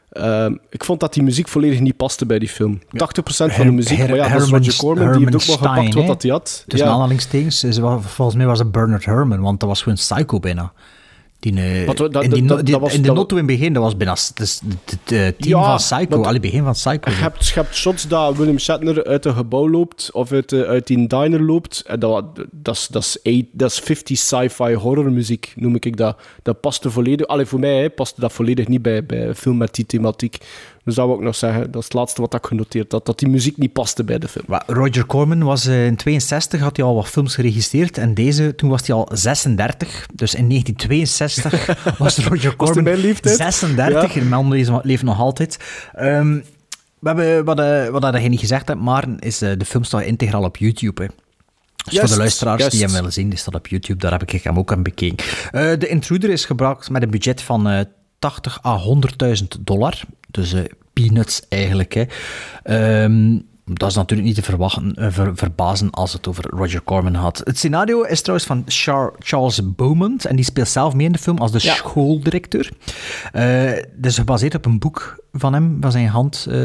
Ehm, 0.09 0.55
ik 0.69 0.83
vond 0.83 0.99
dat 0.99 1.13
die 1.13 1.23
muziek 1.23 1.47
volledig 1.47 1.79
niet 1.79 1.97
paste 1.97 2.25
bij 2.25 2.39
die 2.39 2.49
film. 2.49 2.79
80% 2.79 3.53
van 3.53 3.65
de 3.65 3.71
muziek, 3.71 3.97
Her- 3.97 4.07
maar 4.07 4.15
ja, 4.17 4.23
dat 4.23 4.31
is 4.35 4.41
Herman 4.41 4.59
Roger 4.59 4.75
Corman, 4.77 4.97
die 5.03 5.11
Herman 5.11 5.31
heeft 5.33 5.49
ook 5.51 5.59
wel 5.59 5.73
gepakt 5.73 6.07
wat 6.07 6.21
hij 6.21 6.31
had. 6.31 6.63
Tussen 6.67 6.87
Ja. 6.87 6.93
aanhalingstekens, 6.95 7.61
wel- 7.61 8.01
volgens 8.01 8.37
mij 8.37 8.45
was 8.45 8.59
het 8.59 8.71
Bernard 8.71 9.05
Herrmann, 9.05 9.41
want 9.41 9.59
dat 9.59 9.69
was 9.69 9.81
gewoon 9.81 9.97
psycho 9.97 10.39
bijna. 10.39 10.71
Die, 11.39 11.61
eh, 11.61 11.85
Wat, 11.87 11.97
dat- 11.97 12.23
in, 12.23 12.29
die, 12.29 12.45
dat- 12.45 12.57
no- 12.57 12.63
die- 12.63 12.71
dat 12.73 12.81
was- 12.81 12.93
in 12.93 13.01
de 13.01 13.11
notto 13.11 13.37
in 13.37 13.47
het 13.47 13.57
begin, 13.57 13.73
dat 13.73 13.83
was 13.83 13.97
bijna 13.97 14.11
het 14.35 14.61
eh, 15.05 15.27
team 15.27 15.33
Ja, 15.37 15.77
van 15.77 15.97
Psycho, 15.99 16.23
allee, 16.23 16.39
begin 16.39 16.63
van 16.63 16.71
Psycho. 16.73 17.09
Je 17.09 17.15
hebt, 17.15 17.47
je 17.47 17.53
hebt 17.53 17.75
shots 17.75 18.07
dat 18.07 18.35
William 18.37 18.59
Shatner 18.59 19.03
uit 19.05 19.25
een 19.25 19.33
gebouw 19.35 19.69
loopt 19.69 20.09
of 20.13 20.31
uit, 20.31 20.49
de, 20.49 20.65
uit 20.65 20.87
die 20.87 21.07
diner 21.07 21.41
loopt. 21.43 21.83
En 21.87 21.99
dat, 21.99 22.25
dat, 22.51 22.75
is, 22.75 22.87
dat, 22.87 23.03
is, 23.03 23.17
eight- 23.23 23.47
dat 23.51 23.71
is 23.71 23.79
50 23.79 24.17
sci-fi 24.17 24.73
horror 24.73 25.11
muziek, 25.11 25.53
noem 25.55 25.75
ik 25.79 25.97
dat. 25.97 26.17
Dat 26.43 26.61
paste 26.61 26.91
volledig, 26.91 27.27
allee, 27.27 27.45
voor 27.45 27.59
mij 27.59 27.81
hè, 27.81 27.89
paste 27.89 28.21
dat 28.21 28.33
volledig 28.33 28.67
niet 28.67 28.81
bij, 28.81 29.05
bij 29.05 29.27
een 29.27 29.35
film 29.35 29.57
met 29.57 29.73
die 29.75 29.85
thematiek. 29.85 30.37
Dus 30.89 30.97
dat 30.97 31.07
wil 31.07 31.15
ik 31.17 31.23
nog 31.23 31.35
zeggen. 31.35 31.71
Dat 31.71 31.75
is 31.81 31.83
het 31.83 31.93
laatste 31.93 32.21
wat 32.21 32.33
ik 32.33 32.45
genoteerd 32.45 32.91
had, 32.91 33.05
dat 33.05 33.19
die 33.19 33.27
muziek 33.27 33.57
niet 33.57 33.73
paste 33.73 34.03
bij 34.03 34.19
de 34.19 34.27
film. 34.27 34.45
Roger 34.67 35.05
Corman 35.05 35.43
was 35.43 35.65
eh, 35.65 35.85
in 35.85 35.95
62 35.95 36.59
had 36.61 36.77
hij 36.77 36.85
al 36.85 36.95
wat 36.95 37.07
films 37.07 37.35
geregisseerd 37.35 37.97
en 37.97 38.13
deze, 38.13 38.55
toen 38.55 38.69
was 38.69 38.87
hij 38.87 38.95
al 38.95 39.09
36. 39.13 40.05
Dus 40.13 40.35
in 40.35 40.49
1962 40.49 41.97
was 41.97 42.17
Roger 42.17 42.55
Corman 42.55 42.83
mijn 42.83 42.97
leeftijd? 42.97 43.35
36. 43.35 44.13
Ja. 44.13 44.21
En 44.21 44.27
man 44.27 44.51
leeft- 44.83 45.03
nog 45.03 45.19
altijd. 45.19 45.57
Ehm, 45.93 46.39
we 46.99 47.07
hebben, 47.07 47.45
wat, 47.45 47.59
eh, 47.59 47.87
wat 47.87 48.01
dat 48.01 48.21
niet 48.21 48.39
gezegd 48.39 48.67
hebt, 48.67 48.81
maar 48.81 49.05
is 49.19 49.41
eh, 49.41 49.51
de 49.57 49.65
film 49.65 49.83
staat 49.83 50.01
integraal 50.01 50.43
op 50.43 50.57
YouTube. 50.57 51.01
Hè. 51.03 51.07
Dus 51.89 51.99
voor 51.99 52.09
de 52.09 52.17
luisteraars 52.17 52.69
die 52.69 52.81
hem 52.81 52.91
willen 52.91 53.13
zien, 53.13 53.29
die 53.29 53.39
staat 53.39 53.55
op 53.55 53.67
YouTube. 53.67 53.99
Daar 53.99 54.11
heb 54.11 54.31
ik 54.31 54.43
hem 54.43 54.57
ook 54.57 54.71
aan 54.71 54.83
bekeken. 54.83 55.25
Eh, 55.51 55.79
de 55.79 55.87
Intruder 55.87 56.29
is 56.29 56.45
gebracht 56.45 56.89
met 56.89 57.03
een 57.03 57.09
budget 57.09 57.41
van 57.41 57.85
80 58.19 58.59
à 58.65 58.77
100.000 58.77 59.47
dollar. 59.59 59.99
Dus 60.31 60.53
eh, 60.53 60.63
peanuts 60.93 61.41
eigenlijk. 61.49 61.93
Hè. 61.93 62.03
Ehm, 62.63 63.37
dat 63.65 63.89
is 63.89 63.95
natuurlijk 63.95 64.27
niet 64.27 64.37
te 64.37 64.43
verwachten, 64.43 64.93
eh, 64.95 65.07
ver- 65.11 65.35
verbazen 65.37 65.89
als 65.89 66.13
het 66.13 66.27
over 66.27 66.43
Roger 66.49 66.83
Corman 66.83 67.13
had. 67.13 67.41
Het 67.43 67.57
scenario 67.57 68.01
is 68.01 68.19
trouwens 68.21 68.47
van 68.47 68.63
Char- 68.67 69.13
Charles 69.19 69.75
Beaumont. 69.75 70.25
En 70.25 70.35
die 70.35 70.45
speelt 70.45 70.67
zelf 70.67 70.93
mee 70.93 71.05
in 71.05 71.11
de 71.11 71.17
film 71.17 71.37
als 71.37 71.51
de 71.51 71.59
Ja. 71.61 71.73
schooldirecteur. 71.73 72.71
Het 73.31 74.05
is 74.05 74.17
gebaseerd 74.17 74.55
op 74.55 74.65
een 74.65 74.79
boek 74.79 75.23
van 75.31 75.53
hem, 75.53 75.77
van 75.81 75.91
zijn 75.91 76.07
hand, 76.07 76.45
eh, 76.49 76.59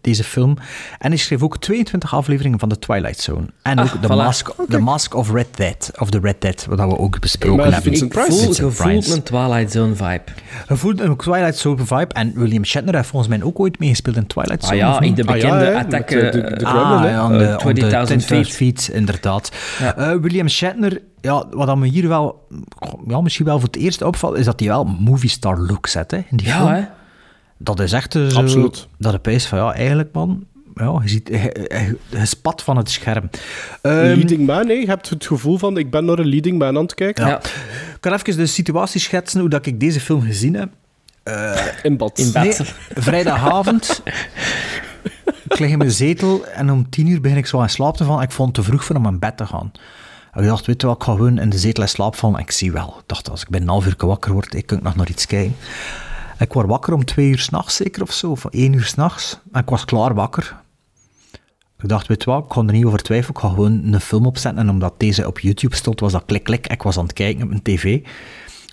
deze 0.00 0.24
film. 0.24 0.56
En 0.98 1.08
hij 1.08 1.16
schreef 1.16 1.42
ook 1.42 1.58
22 1.58 2.14
afleveringen 2.14 2.58
van 2.58 2.68
The 2.68 2.78
Twilight 2.78 3.20
Zone. 3.20 3.46
En 3.62 3.78
Ah, 3.78 3.84
ook 3.84 3.90
The, 4.00 4.06
voilà. 4.08 4.16
Mask, 4.16 4.50
The 4.68 4.78
Mask 4.78 5.14
of 5.14 5.30
Red 5.32 5.46
Dead, 5.56 5.90
of 5.98 6.10
The 6.10 6.18
Red 6.22 6.40
Dead, 6.40 6.66
wat 6.68 6.78
we 6.78 6.98
ook 6.98 7.20
besproken 7.20 7.62
hebben. 7.62 7.82
Vincent 7.82 8.14
Ik 8.14 8.22
Price. 8.22 8.60
voel, 8.60 8.70
Price. 8.70 9.14
een 9.14 9.22
Twilight 9.22 9.72
Zone 9.72 9.94
vibe. 9.94 10.22
Je 10.68 10.76
voelt 10.76 11.00
een 11.00 11.16
Twilight 11.16 11.56
Zone 11.58 11.84
vibe. 11.86 12.06
En 12.14 12.32
William 12.34 12.64
Shatner 12.64 12.94
heeft 12.94 13.08
volgens 13.08 13.36
mij 13.36 13.42
ook 13.46 13.60
ooit 13.60 13.78
meegespeeld 13.78 14.16
in 14.16 14.26
Twilight 14.26 14.62
Ah 14.62 14.68
Zone. 14.68 14.80
ja, 14.80 14.92
of 14.92 15.00
niet? 15.00 15.18
in 15.18 15.26
de 15.26 15.32
Ah 15.32 15.38
ja, 15.38 15.48
bekende 15.58 15.78
attack... 15.78 16.10
eh, 16.10 16.32
de- 16.32 16.40
de 16.58 16.64
ah, 16.66 17.02
ja, 17.02 17.08
eh, 17.08 17.18
aan 17.18 17.38
de 17.38 17.54
20,000 17.58 18.26
10 18.26 18.44
feet. 18.44 18.48
feet, 18.54 18.90
inderdaad. 18.92 19.50
Ja. 19.78 19.96
Eh, 19.96 20.16
William 20.20 20.48
Shatner, 20.48 21.00
ja, 21.20 21.44
wat 21.50 21.66
dan 21.66 21.78
me 21.78 21.86
hier 21.86 22.08
wel, 22.08 22.46
ja, 23.06 23.20
misschien 23.20 23.44
wel 23.46 23.58
voor 23.58 23.68
het 23.68 23.76
eerst 23.76 24.02
opvalt, 24.02 24.36
is 24.36 24.44
dat 24.44 24.60
hij 24.60 24.68
wel 24.68 24.84
movie 24.84 25.30
star 25.30 25.58
look 25.58 25.86
zet 25.86 26.10
hè, 26.10 26.16
in 26.30 26.36
die 26.36 26.46
film. 26.48 26.66
Ja, 26.66 26.74
hè? 26.74 26.84
Dat 27.58 27.80
is 27.80 27.92
echt 27.92 28.14
eh, 28.14 28.26
zo, 28.26 28.38
Absoluut. 28.38 28.88
dat 28.98 29.14
ik 29.14 29.20
pijs 29.20 29.46
van, 29.46 29.58
ja, 29.58 29.74
eigenlijk 29.74 30.12
man, 30.12 30.46
ja, 30.74 30.98
je 31.02 31.08
ziet, 31.08 31.28
hij, 31.28 31.94
hij 32.10 32.26
spat 32.26 32.62
van 32.62 32.76
het 32.76 32.90
scherm. 32.90 33.30
Ehm, 33.82 33.94
leading 33.96 34.46
man, 34.46 34.68
hè? 34.68 34.72
je 34.72 34.86
hebt 34.86 35.08
het 35.08 35.26
gevoel 35.26 35.58
van 35.58 35.76
ik 35.76 35.90
ben 35.90 36.04
naar 36.04 36.18
een 36.18 36.26
leading 36.28 36.58
man 36.58 36.76
aan 36.76 36.82
het 36.82 36.94
kijken. 36.94 37.24
ja. 37.24 37.30
Ja. 37.30 37.38
Ik 37.94 38.00
kan 38.00 38.12
even 38.12 38.36
de 38.36 38.46
situatie 38.46 39.00
schetsen 39.00 39.40
hoe 39.40 39.48
dat 39.48 39.66
ik 39.66 39.80
deze 39.80 40.00
film 40.00 40.22
gezien 40.22 40.54
heb. 40.54 40.68
In 41.82 41.96
bad. 41.96 42.18
In 42.18 42.32
bed. 42.32 42.42
Nee, 42.58 42.68
vrijdagavond. 42.94 44.02
ik 45.48 45.58
lig 45.60 45.70
in 45.70 45.78
mijn 45.78 45.90
zetel 45.90 46.46
en 46.46 46.70
om 46.70 46.90
tien 46.90 47.06
uur 47.06 47.20
begin 47.20 47.36
ik 47.36 47.46
zo 47.46 47.62
in 47.62 47.70
slaap 47.70 47.96
te 47.96 48.04
vallen. 48.04 48.22
Ik 48.22 48.32
vond 48.32 48.56
het 48.56 48.64
te 48.64 48.70
vroeg 48.70 48.84
voor 48.84 48.96
om 48.96 49.02
naar 49.02 49.18
bed 49.18 49.36
te 49.36 49.46
gaan. 49.46 49.72
En 50.32 50.42
ik 50.42 50.48
dacht, 50.48 50.66
weet 50.66 50.80
je 50.80 50.86
wat, 50.86 50.96
ik 50.96 51.02
ga 51.02 51.12
gewoon 51.12 51.38
in 51.38 51.50
de 51.50 51.58
zetel 51.58 51.82
in 51.82 51.88
slaap 51.88 52.16
vallen. 52.16 52.40
Ik 52.40 52.50
zie 52.50 52.72
wel. 52.72 52.96
Ik 52.98 53.04
dacht, 53.06 53.30
als 53.30 53.42
ik 53.42 53.48
binnen 53.48 53.68
een 53.68 53.74
half 53.74 53.86
uur 53.86 54.06
wakker 54.06 54.32
word, 54.32 54.54
ik 54.54 54.66
kan 54.66 54.80
nog 54.82 54.96
naar 54.96 55.08
iets 55.08 55.26
kijken. 55.26 55.56
Ik 56.38 56.52
word 56.52 56.66
wakker 56.66 56.92
om 56.92 57.04
twee 57.04 57.28
uur 57.28 57.38
s'nachts 57.38 57.76
zeker 57.76 58.02
of 58.02 58.12
zo, 58.12 58.30
of 58.30 58.44
één 58.44 58.72
uur 58.72 58.84
s'nachts. 58.84 59.38
En 59.52 59.60
ik 59.60 59.68
was 59.68 59.84
klaar 59.84 60.14
wakker. 60.14 60.56
Ik 61.82 61.88
dacht, 61.88 62.06
weet 62.06 62.24
je 62.24 62.30
wat, 62.30 62.44
ik 62.44 62.52
ga 62.52 62.60
er 62.60 62.72
niet 62.72 62.84
over 62.84 63.02
twijfelen. 63.02 63.36
Ik 63.36 63.42
ga 63.42 63.48
gewoon 63.48 63.92
een 63.92 64.00
film 64.00 64.26
opzetten. 64.26 64.62
En 64.62 64.70
omdat 64.70 64.94
deze 65.00 65.26
op 65.26 65.38
YouTube 65.38 65.76
stond, 65.76 66.00
was 66.00 66.12
dat 66.12 66.24
klik-klik. 66.26 66.66
Ik 66.66 66.82
was 66.82 66.98
aan 66.98 67.04
het 67.04 67.12
kijken 67.12 67.42
op 67.42 67.48
mijn 67.48 67.62
tv. 67.62 68.00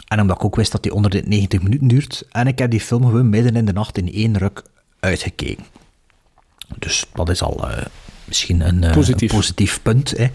En 0.07 0.21
omdat 0.21 0.35
ik 0.35 0.45
ook 0.45 0.55
wist 0.55 0.71
dat 0.71 0.83
die 0.83 0.93
onder 0.93 1.11
de 1.11 1.23
90 1.25 1.61
minuten 1.61 1.87
duurt. 1.87 2.25
En 2.31 2.47
ik 2.47 2.59
heb 2.59 2.71
die 2.71 2.81
film 2.81 3.03
gewoon 3.03 3.29
midden 3.29 3.55
in 3.55 3.65
de 3.65 3.73
nacht 3.73 3.97
in 3.97 4.13
één 4.13 4.37
ruk 4.37 4.63
uitgekeken. 4.99 5.63
Dus 6.79 7.05
dat 7.13 7.29
is 7.29 7.41
al 7.41 7.69
eh, 7.69 7.85
misschien 8.27 8.61
een, 8.67 8.83
eh, 8.83 8.91
Positief. 8.93 9.31
een 9.31 9.37
positief 9.37 9.79
punt. 9.81 10.13
Hè. 10.17 10.25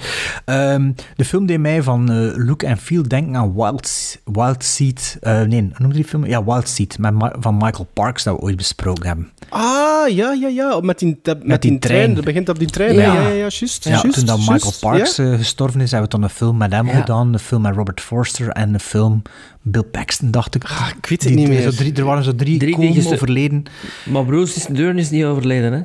Ehm, 0.45 0.91
de 1.17 1.25
film 1.25 1.47
deed 1.47 1.59
mij 1.59 1.83
van 1.83 2.11
eh, 2.11 2.47
look 2.47 2.65
and 2.65 2.79
feel 2.79 3.09
denken 3.09 3.37
aan 3.37 3.55
Wild, 3.55 4.17
Wild 4.25 4.65
Seed. 4.65 5.17
eh, 5.21 5.41
nee, 5.43 5.61
hoe 5.61 5.71
noemde 5.79 5.95
die 5.95 6.05
film? 6.05 6.27
Ja, 6.27 6.45
Wild 6.45 6.69
Seed, 6.69 6.99
met 6.99 7.15
Ma- 7.15 7.35
van 7.39 7.57
Michael 7.57 7.89
Parks, 7.93 8.23
dat 8.23 8.37
we 8.37 8.43
ooit 8.43 8.57
besproken 8.57 9.07
hebben. 9.07 9.31
Ah, 9.49 10.09
ja, 10.09 10.33
ja, 10.33 10.49
ja. 10.49 10.81
Met 10.81 10.99
die, 10.99 11.21
met 11.23 11.41
die 11.43 11.45
die 11.45 11.59
trein. 11.59 11.79
trein. 11.81 12.15
Dat 12.15 12.25
begint 12.25 12.49
op 12.49 12.59
die 12.59 12.71
trein. 12.71 12.95
Ja. 12.95 13.15
Ja, 13.15 13.29
ja, 13.29 13.35
juist. 13.35 13.85
Ja, 13.85 14.01
toen 14.01 14.25
dat. 14.25 14.39
Michael 14.39 14.73
Parks 14.81 15.15
gestorven 15.15 15.81
is, 15.81 15.91
hebben 15.91 16.11
we 16.11 16.17
dan 16.17 16.25
een 16.25 16.35
film 16.35 16.57
met 16.57 16.73
hem 16.73 16.87
Ja. 16.87 16.93
gedaan, 17.01 17.33
een 17.33 17.39
film 17.39 17.63
met 17.63 17.75
Robert 17.75 18.01
Forster 18.01 18.49
en 18.49 18.75
een 18.75 18.81
film 18.81 19.23
Bill 19.63 19.83
Paxton, 19.83 20.31
dacht 20.31 20.55
ik. 20.55 20.65
Ah, 20.65 20.89
ik 21.03 21.07
weet 21.07 21.23
het 21.23 21.29
Die- 21.33 21.37
niet 21.37 21.49
meer. 21.49 21.61
Zo 21.63 21.71
drie, 21.71 21.93
er 21.95 22.05
waren 22.05 22.25
zo 22.25 22.35
drie, 22.35 22.59
Drie 22.59 23.07
overleden. 23.13 23.63
Maar 24.05 24.25
Bruce 24.25 24.57
is, 24.57 24.65
Dern 24.67 24.99
is 24.99 25.11
niet 25.11 25.25
overleden, 25.25 25.73
hè? 25.73 25.81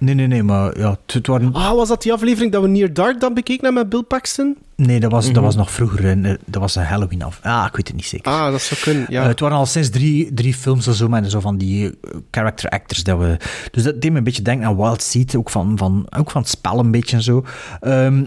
Nee, 0.00 0.14
nee, 0.14 0.26
nee, 0.26 0.42
maar 0.42 0.78
ja, 0.78 0.90
het, 0.90 1.12
het 1.14 1.26
waren... 1.26 1.52
Ah, 1.54 1.74
was 1.74 1.88
dat 1.88 2.02
die 2.02 2.12
aflevering 2.12 2.52
dat 2.52 2.62
we 2.62 2.68
Near 2.68 2.92
Dark 2.92 3.20
dan 3.20 3.34
bekeken 3.34 3.64
hebben 3.64 3.82
met 3.82 3.90
Bill 3.90 4.02
Paxton? 4.02 4.56
Nee, 4.76 5.00
dat 5.00 5.10
was, 5.10 5.24
Mhm. 5.24 5.34
dat 5.34 5.42
was 5.42 5.56
nog 5.56 5.70
vroeger. 5.70 6.24
eh, 6.24 6.34
Dat 6.46 6.60
was 6.62 6.74
een 6.74 6.84
Halloween 6.84 7.22
af. 7.22 7.38
Ah, 7.42 7.64
ik 7.68 7.76
weet 7.76 7.86
het 7.88 7.96
niet 7.96 8.06
zeker. 8.06 8.32
Ah, 8.32 8.50
dat 8.50 8.60
zou 8.62 8.80
kunnen, 8.80 9.06
ja. 9.08 9.22
Eh, 9.22 9.28
het 9.28 9.40
waren 9.40 9.56
al 9.56 9.66
sinds 9.66 9.90
drie, 9.90 10.34
drie 10.34 10.54
films 10.54 10.88
of 10.88 10.94
zo 10.94 11.08
met 11.08 11.30
zo 11.30 11.40
van 11.40 11.56
die 11.58 11.86
eh, 11.86 12.10
character 12.30 12.68
actors. 12.70 13.04
Dat 13.04 13.18
we, 13.18 13.36
dus 13.70 13.82
dat 13.82 14.00
deed 14.00 14.10
me 14.12 14.18
een 14.18 14.24
beetje 14.24 14.42
denken 14.42 14.66
aan 14.66 14.76
Wild 14.76 15.02
Seed, 15.02 15.36
ook 15.36 15.50
van, 15.50 15.78
van, 15.78 16.06
ook 16.18 16.30
van 16.30 16.40
het 16.40 16.50
spel 16.50 16.78
een 16.78 16.90
beetje 16.90 17.16
en 17.16 17.22
zo. 17.22 17.44
Ehm 17.80 18.24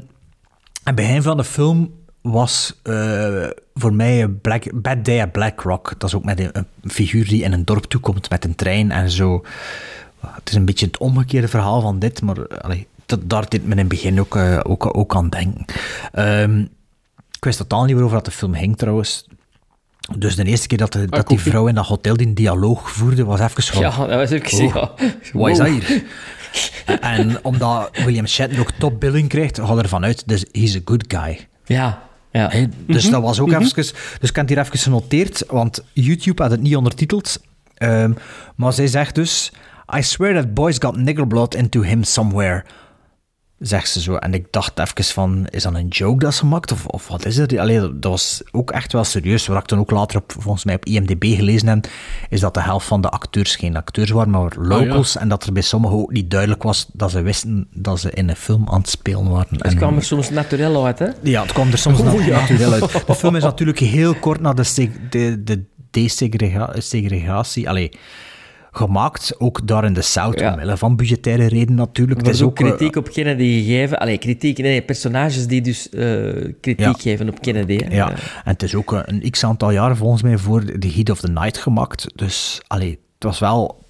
en 0.83 0.95
begin 0.95 1.21
van 1.21 1.37
de 1.37 1.43
film 1.43 1.91
was 2.21 2.79
eh, 2.83 3.47
voor 3.73 3.93
mij 3.93 4.23
een 4.23 4.41
Black, 4.41 4.81
Bad 4.81 5.05
Day 5.05 5.21
at 5.21 5.31
Black 5.31 5.61
Rock. 5.61 5.93
Dat 5.97 6.09
is 6.09 6.15
ook 6.15 6.23
met 6.25 6.39
een, 6.39 6.49
een 6.81 6.89
figuur 6.91 7.27
die 7.27 7.43
in 7.43 7.53
een 7.53 7.65
dorp 7.65 7.83
toekomt 7.83 8.29
met 8.29 8.45
een 8.45 8.55
trein 8.55 8.91
en 8.91 9.09
zo. 9.09 9.43
Het 10.31 10.49
is 10.49 10.55
een 10.55 10.65
beetje 10.65 10.85
het 10.85 10.97
omgekeerde 10.97 11.47
verhaal 11.47 11.81
van 11.81 11.99
dit, 11.99 12.21
maar 12.21 12.47
allee, 12.47 12.87
dat, 13.05 13.29
daar 13.29 13.49
deed 13.49 13.63
men 13.63 13.71
in 13.71 13.77
het 13.77 13.87
begin 13.87 14.19
ook, 14.19 14.35
eh, 14.35 14.59
ook, 14.63 14.97
ook 14.97 15.15
aan 15.15 15.29
denken. 15.29 15.65
Ehm, 16.11 16.59
ik 17.31 17.43
wist 17.43 17.57
totaal 17.57 17.83
niet 17.83 17.93
waarover 17.93 18.17
dat 18.17 18.25
de 18.25 18.31
film 18.31 18.53
ging 18.53 18.77
trouwens. 18.77 19.25
Dus 20.17 20.35
de 20.35 20.43
eerste 20.43 20.67
keer 20.67 20.77
dat, 20.77 20.93
de, 20.93 21.05
dat 21.05 21.27
die 21.27 21.39
vrouw 21.39 21.67
in 21.67 21.75
dat 21.75 21.85
hotel 21.85 22.17
die 22.17 22.27
een 22.27 22.33
dialoog 22.33 22.91
voerde, 22.91 23.25
was 23.25 23.39
even 23.39 23.63
van... 23.63 23.81
Ja, 23.81 24.07
dat 24.07 24.29
was 24.29 24.29
even... 24.29 24.67
Oh, 24.67 24.73
ja. 24.73 24.91
Wat 25.33 25.49
is 25.49 25.57
dat 25.57 25.67
hier? 25.67 26.03
en 26.99 27.43
omdat 27.43 27.89
William 28.05 28.27
Shatner 28.27 28.59
ook 28.59 28.71
top 28.71 28.99
billing 28.99 29.29
krijgt, 29.29 29.59
ga 29.59 29.77
ervan 29.77 30.03
uit, 30.03 30.27
dus 30.27 30.45
he's 30.51 30.75
a 30.75 30.79
good 30.85 31.03
guy. 31.07 31.47
Ja, 31.65 32.03
ja. 32.31 32.51
Dus 32.87 33.09
dat 33.09 33.21
was 33.21 33.39
ook 33.39 33.51
even... 33.51 33.75
Dus 33.75 33.89
ik 34.29 34.35
heb 34.35 34.35
het 34.35 34.49
hier 34.49 34.59
even 34.59 34.79
genoteerd, 34.79 35.43
want 35.47 35.83
YouTube 35.93 36.41
had 36.41 36.51
het 36.51 36.61
niet 36.61 36.75
ondertiteld. 36.75 37.41
Ehm, 37.73 38.13
maar 38.55 38.73
zij 38.73 38.87
zegt 38.87 39.15
dus... 39.15 39.51
I 39.97 40.01
swear 40.01 40.33
that 40.33 40.53
boys 40.53 40.77
got 40.79 40.95
nigger 40.97 41.27
blood 41.27 41.55
into 41.55 41.81
him 41.81 42.03
somewhere. 42.03 42.63
Zegt 43.59 43.89
ze 43.89 44.01
zo. 44.01 44.15
En 44.15 44.33
ik 44.33 44.45
dacht 44.51 44.79
even 44.79 45.03
van, 45.03 45.47
is 45.49 45.63
dat 45.63 45.73
een 45.73 45.87
joke 45.87 46.19
dat 46.23 46.33
ze 46.33 46.45
maakt? 46.45 46.71
Of, 46.71 46.85
of 46.85 47.07
wat 47.07 47.25
is 47.25 47.37
het? 47.37 47.57
Allee, 47.57 47.79
dat 47.79 48.11
was 48.11 48.41
ook 48.51 48.71
echt 48.71 48.91
wel 48.93 49.03
serieus. 49.03 49.47
Wat 49.47 49.57
ik 49.61 49.67
dan 49.67 49.79
ook 49.79 49.91
later 49.91 50.17
op, 50.17 50.33
volgens 50.37 50.63
mij 50.63 50.75
op 50.75 50.85
IMDb 50.85 51.35
gelezen 51.35 51.67
heb, 51.67 51.87
is 52.29 52.39
dat 52.39 52.53
de 52.53 52.61
helft 52.61 52.87
van 52.87 53.01
de 53.01 53.09
acteurs 53.09 53.55
geen 53.55 53.75
acteurs 53.75 54.09
waren, 54.09 54.31
maar 54.31 54.51
locals. 54.57 55.17
En 55.17 55.27
dat 55.29 55.43
er 55.45 55.53
bij 55.53 55.61
sommigen 55.61 55.97
ook 55.97 56.11
niet 56.11 56.31
duidelijk 56.31 56.63
was 56.63 56.87
dat 56.93 57.11
ze 57.11 57.21
wisten 57.21 57.67
dat 57.73 57.99
ze 57.99 58.11
in 58.11 58.29
een 58.29 58.35
film 58.35 58.69
aan 58.69 58.79
het 58.79 58.89
spelen 58.89 59.29
waren. 59.29 59.47
Het 59.57 59.61
En- 59.61 59.75
kwam 59.75 59.95
er 59.95 60.03
soms 60.03 60.29
naturel 60.29 60.85
uit, 60.85 60.99
hè? 60.99 61.07
ja, 61.21 61.41
het 61.41 61.51
kwam 61.51 61.71
er 61.71 61.77
soms 61.77 61.99
Oh, 61.99 62.05
nat- 62.05 62.23
ja. 62.25 62.39
natuurlijk 62.39 62.71
uit. 62.71 63.07
De 63.07 63.15
film 63.15 63.35
is 63.35 63.43
natuurlijk 63.43 63.79
heel 63.79 64.15
kort 64.15 64.39
na 64.41 64.53
de, 64.53 64.89
de, 65.09 65.43
de 65.43 65.63
desegregatie 65.91 67.69
allee, 67.69 67.91
gemaakt. 68.77 69.35
Ook 69.37 69.67
daar 69.67 69.83
in 69.85 69.93
de 69.93 70.01
South, 70.01 70.39
Ja. 70.39 70.51
omwille 70.53 70.77
van 70.77 70.95
budgettaire 70.95 71.47
redenen 71.47 71.75
natuurlijk. 71.75 72.19
Er 72.21 72.25
Het 72.25 72.35
is 72.35 72.41
ook 72.41 72.59
eh, 72.59 72.67
kritiek 72.67 72.95
op 72.95 73.09
Kennedy 73.09 73.63
gegeven. 73.63 73.99
Allee, 73.99 74.17
kritiek, 74.17 74.57
nee, 74.57 74.81
personages 74.81 75.47
die 75.47 75.61
dus 75.61 75.89
eh, 75.89 76.01
kritiek 76.61 76.79
Ja. 76.79 76.93
geven 76.93 77.29
op 77.29 77.41
Kennedy. 77.41 77.77
hè. 77.77 77.95
Ja, 77.95 78.09
en 78.09 78.17
het 78.43 78.63
is 78.63 78.75
ook 78.75 78.93
eh, 78.93 78.99
een 79.03 79.29
x-aantal 79.31 79.71
jaar 79.71 79.95
volgens 79.97 80.21
mij 80.21 80.37
voor 80.37 80.65
The 80.79 80.91
Heat 80.93 81.09
of 81.09 81.19
the 81.19 81.31
Night 81.31 81.57
gemaakt. 81.57 82.05
Dus 82.15 82.61
allee, 82.67 82.89
het 82.89 83.23
was 83.23 83.39
wel 83.39 83.82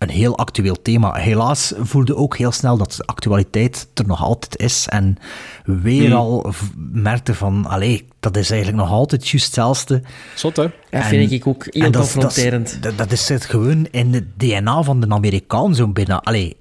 een 0.00 0.08
heel 0.10 0.36
actueel 0.38 0.82
thema. 0.82 1.14
Helaas 1.14 1.72
voelde 1.78 2.16
ook 2.16 2.36
heel 2.36 2.52
snel 2.52 2.76
dat 2.76 2.92
de 2.92 3.02
actualiteit 3.04 3.88
er 3.94 4.06
nog 4.06 4.22
altijd 4.22 4.56
is. 4.56 4.86
En 4.88 5.16
weer 5.64 6.06
Hmm. 6.06 6.16
al 6.18 6.52
merkte 6.92 7.34
van, 7.34 7.66
allee, 7.66 8.08
dat 8.20 8.36
is 8.36 8.50
eigenlijk 8.50 8.82
nog 8.82 8.90
altijd 8.92 9.28
juist 9.28 9.44
hetzelfde. 9.46 10.02
Zot, 10.34 10.56
hè? 10.56 10.66
Ja, 10.90 11.02
vind 11.02 11.30
ik 11.30 11.46
ook 11.46 11.64
heel 11.70 11.90
dat 11.90 12.00
confronterend. 12.00 12.66
Dat, 12.66 12.74
is- 12.74 12.80
dat, 12.80 12.98
dat 12.98 13.12
is 13.12 13.28
het 13.28 13.44
gewoon 13.44 13.86
in 13.90 14.14
het 14.14 14.24
DNA 14.38 14.82
van 14.82 15.00
de 15.00 15.08
Amerikaan 15.08 15.74
zo 15.74 15.88
binnen. 15.88 16.22
Allee, 16.22 16.56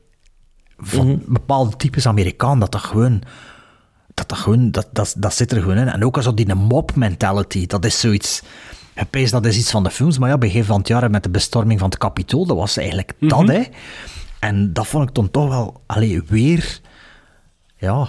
van 0.78 1.07
Mhm. 1.07 1.18
bepaalde 1.34 1.76
types 1.76 2.06
Amerikaan, 2.07 2.60
dat 2.60 2.72
dat 2.72 2.82
gewoon... 2.82 3.22
Dat, 4.14 4.30
dat, 4.30 4.38
gewoon, 4.38 4.72
dat, 4.72 4.88
dat, 4.91 5.14
dat 5.18 5.34
zit 5.34 5.52
er 5.52 5.61
gewoon 5.61 5.78
in. 5.78 5.88
En 5.88 6.06
ook 6.06 6.16
als 6.18 6.28
op 6.28 6.38
die 6.38 6.56
mob 6.56 6.95
mentality, 6.95 7.66
dat 7.68 7.86
is 7.86 7.99
zoiets... 7.99 8.41
Dat 9.30 9.46
is 9.46 9.58
iets 9.58 9.72
van 9.72 9.84
de 9.84 9.90
films, 9.90 10.18
maar 10.18 10.30
ja, 10.30 10.36
gegeven 10.40 10.66
van 10.68 10.78
het 10.80 10.88
jaar 10.88 11.10
met 11.10 11.24
de 11.24 11.30
bestorming 11.30 11.80
van 11.80 11.90
het 11.90 11.98
Capitool, 11.98 12.46
dat 12.46 12.58
was 12.58 12.78
eigenlijk 12.78 13.14
dat, 13.20 13.40
Mhm. 13.42 13.50
hè. 13.52 13.62
En 14.40 14.74
dat 14.74 14.88
vond 14.88 15.10
ik 15.10 15.16
dan 15.16 15.32
toch 15.32 15.48
wel, 15.50 15.82
allee, 15.86 16.22
weer, 16.28 16.80
ja, 17.78 18.08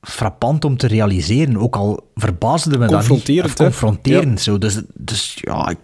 frappant 0.00 0.64
om 0.64 0.76
te 0.76 0.86
realiseren. 0.86 1.56
Ook 1.56 1.76
al 1.76 2.10
verbaasde 2.14 2.70
me 2.70 2.86
dat 2.86 2.88
niet. 2.88 2.98
Confronterend, 3.08 3.52
Of 3.52 3.58
hè? 3.58 3.64
Confronterend, 3.64 4.40
zo. 4.40 4.58
Dus, 4.58 4.82
dus 4.94 5.38
ja, 5.40 5.68
ik 5.68 5.78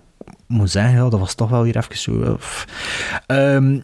moet 0.46 0.70
zeggen, 0.70 0.92
ja, 0.92 1.08
dat 1.08 1.20
was 1.20 1.34
toch 1.34 1.50
wel 1.50 1.62
weer 1.62 1.76
even 1.76 1.98
zo... 1.98 2.22
eh. 2.22 3.54
Ehm, 3.54 3.80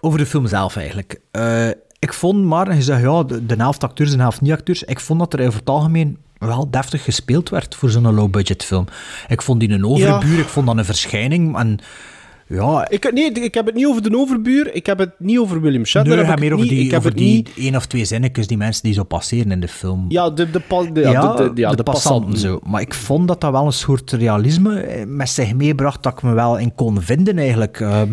over 0.00 0.18
de 0.18 0.26
film 0.26 0.46
zelf 0.46 0.76
eigenlijk. 0.76 1.20
Eh, 1.30 1.68
ik 1.98 2.12
vond 2.12 2.44
maar, 2.44 2.74
je 2.74 2.82
zegt 2.82 3.00
ja, 3.02 3.22
de, 3.22 3.46
de 3.46 3.54
helft 3.54 3.84
acteurs 3.84 4.10
en 4.10 4.16
de 4.16 4.22
helft 4.22 4.40
niet-acteurs. 4.40 4.82
Ik 4.82 5.00
vond 5.00 5.18
dat 5.18 5.32
er 5.32 5.46
over 5.46 5.58
het 5.60 5.68
algemeen 5.68 6.18
wel 6.38 6.70
deftig 6.70 7.04
gespeeld 7.04 7.48
werd 7.48 7.74
voor 7.74 7.90
zo'n 7.90 8.14
low-budget 8.14 8.64
film. 8.64 8.84
Ik 9.28 9.42
vond 9.42 9.60
die 9.60 9.70
een 9.70 9.86
overbuur, 9.86 10.38
ik 10.38 10.48
vond 10.48 10.66
dat 10.66 10.76
een 10.76 10.84
verschijning. 10.84 11.56
En 11.58 11.78
ja, 12.48 12.88
Ik, 12.88 13.12
nee, 13.12 13.32
ik 13.32 13.54
heb 13.54 13.66
het 13.66 13.74
niet 13.74 13.86
over 13.86 14.02
de 14.02 14.16
overbuur. 14.18 14.74
Ik 14.74 14.86
heb 14.86 14.98
het 14.98 15.10
niet 15.18 15.38
over 15.38 15.60
William 15.60 15.84
Shatner. 15.84 16.16
nee, 16.16 16.24
heb 16.24 16.34
ik 16.34 16.40
meer 16.40 16.52
over 16.52 16.64
niet- 16.64 16.72
ik 16.74 16.78
die, 16.80 16.88
heb 16.90 16.98
over 16.98 17.14
die 17.14 17.34
niet- 17.34 17.50
één 17.56 17.76
of 17.76 17.86
twee 17.86 18.04
zinnetjes, 18.04 18.46
die 18.46 18.56
mensen 18.56 18.82
die 18.82 18.92
zo 18.92 19.02
passeren 19.02 19.50
in 19.52 19.60
de 19.60 19.68
film. 19.68 20.04
Ja, 20.08 20.30
de, 20.30 20.50
de, 20.50 20.60
pa- 20.60 20.82
de, 20.92 21.00
ja, 21.00 21.10
ja, 21.10 21.34
de, 21.34 21.52
de, 21.52 21.60
ja, 21.60 21.70
de 21.70 21.76
de 21.76 21.82
passanten 21.82 22.30
passanten. 22.30 22.38
zo. 22.38 22.70
Maar 22.70 22.80
ik 22.80 22.94
vond 22.94 23.28
dat 23.28 23.40
dat 23.40 23.50
wel 23.52 23.66
een 23.66 23.72
soort 23.72 24.12
realisme 24.12 24.80
eh, 24.80 25.06
met 25.06 25.28
zich 25.28 25.54
meebracht 25.54 26.02
dat 26.02 26.12
ik 26.12 26.22
me 26.22 26.32
wel 26.32 26.58
in 26.58 26.74
kon 26.74 27.02
vinden 27.02 27.38
eigenlijk. 27.38 27.80
Ehm, 27.80 28.10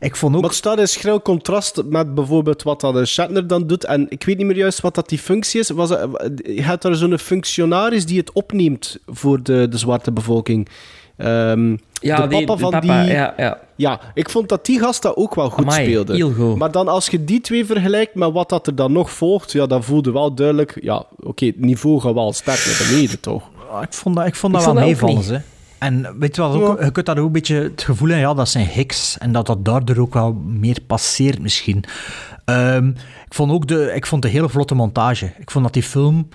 ik 0.00 0.16
vond 0.16 0.34
ook... 0.34 0.40
Maar 0.40 0.50
het 0.50 0.58
staat 0.58 0.78
in 0.78 0.88
schril 0.88 1.22
contrast 1.22 1.82
met 1.84 2.14
bijvoorbeeld 2.14 2.62
wat 2.62 2.80
dat 2.80 2.94
een 2.94 3.06
Shatner 3.06 3.46
dan 3.46 3.66
doet. 3.66 3.84
En 3.84 4.06
ik 4.08 4.24
weet 4.24 4.36
niet 4.36 4.46
meer 4.46 4.56
juist 4.56 4.80
wat 4.80 4.94
dat 4.94 5.08
die 5.08 5.18
functie 5.18 5.60
is. 5.60 5.70
Was 5.70 5.90
het, 5.90 6.08
je 6.44 6.62
hebt 6.62 6.82
daar 6.82 6.94
zo'n 6.94 7.18
functionaris 7.18 8.06
die 8.06 8.18
het 8.18 8.32
opneemt 8.32 8.98
voor 9.06 9.42
de, 9.42 9.66
de 9.70 9.78
zwarte 9.78 10.12
bevolking. 10.12 10.68
Ehm, 11.16 11.76
Ja, 12.00 12.20
de 12.20 12.28
die- 12.28 12.44
papa 12.44 12.54
de 12.54 12.58
van 12.60 12.70
papa, 12.70 13.02
die... 13.02 13.12
ja, 13.12 13.34
ja. 13.36 13.58
Ja, 13.76 14.00
ik 14.14 14.30
vond 14.30 14.48
dat 14.48 14.66
die 14.66 14.78
gast 14.78 15.02
dat 15.02 15.16
ook 15.16 15.34
wel 15.34 15.50
goed 15.50 15.64
Amai, 15.64 15.84
speelde. 15.84 16.14
heel 16.14 16.32
goed. 16.32 16.56
Maar 16.56 16.70
dan 16.70 16.88
als 16.88 17.08
je 17.08 17.24
die 17.24 17.40
twee 17.40 17.66
vergelijkt 17.66 18.14
met 18.14 18.32
wat 18.32 18.48
dat 18.48 18.66
er 18.66 18.74
dan 18.74 18.92
nog 18.92 19.10
volgt, 19.10 19.52
ja, 19.52 19.66
dan 19.66 19.82
voelde 19.84 20.12
wel 20.12 20.34
duidelijk... 20.34 20.78
Ja, 20.80 21.04
oké, 21.20 21.46
het 21.46 21.60
niveau 21.60 22.00
gaat 22.00 22.14
wel 22.14 22.32
sterk 22.32 22.64
naar 22.66 22.88
beneden, 22.90 23.20
toch? 23.20 23.42
Ja, 23.72 23.82
ik 23.82 23.92
vond 23.92 24.16
dat, 24.16 24.26
ik 24.26 24.34
vond 24.34 24.52
dat 24.52 24.62
Ik 24.66 24.68
wel 24.72 24.82
meevallen. 24.84 25.24
Hè. 25.24 25.38
En 25.86 26.18
weet 26.18 26.36
je 26.36 26.42
wat, 26.42 26.54
ook, 26.54 26.82
je 26.82 26.90
kunt 26.90 27.06
daar 27.06 27.18
ook 27.18 27.26
een 27.26 27.32
beetje 27.32 27.62
het 27.62 27.82
gevoel 27.82 28.08
hebben, 28.08 28.28
ja, 28.28 28.34
dat 28.34 28.48
zijn 28.48 28.66
hicks. 28.66 29.18
En 29.18 29.32
dat 29.32 29.46
dat 29.46 29.64
daardoor 29.64 29.98
ook 29.98 30.14
wel 30.14 30.32
meer 30.32 30.78
passeert 30.86 31.40
misschien. 31.40 31.84
Ehm, 32.44 32.88
ik 33.26 33.34
vond 33.34 33.52
ook 33.52 33.66
de, 33.66 33.92
ik 33.94 34.06
vond 34.06 34.22
de 34.22 34.28
hele 34.28 34.48
vlotte 34.48 34.74
montage. 34.74 35.32
Ik 35.38 35.50
vond 35.50 35.64
dat 35.64 35.74
die 35.74 35.82
film 35.82 36.28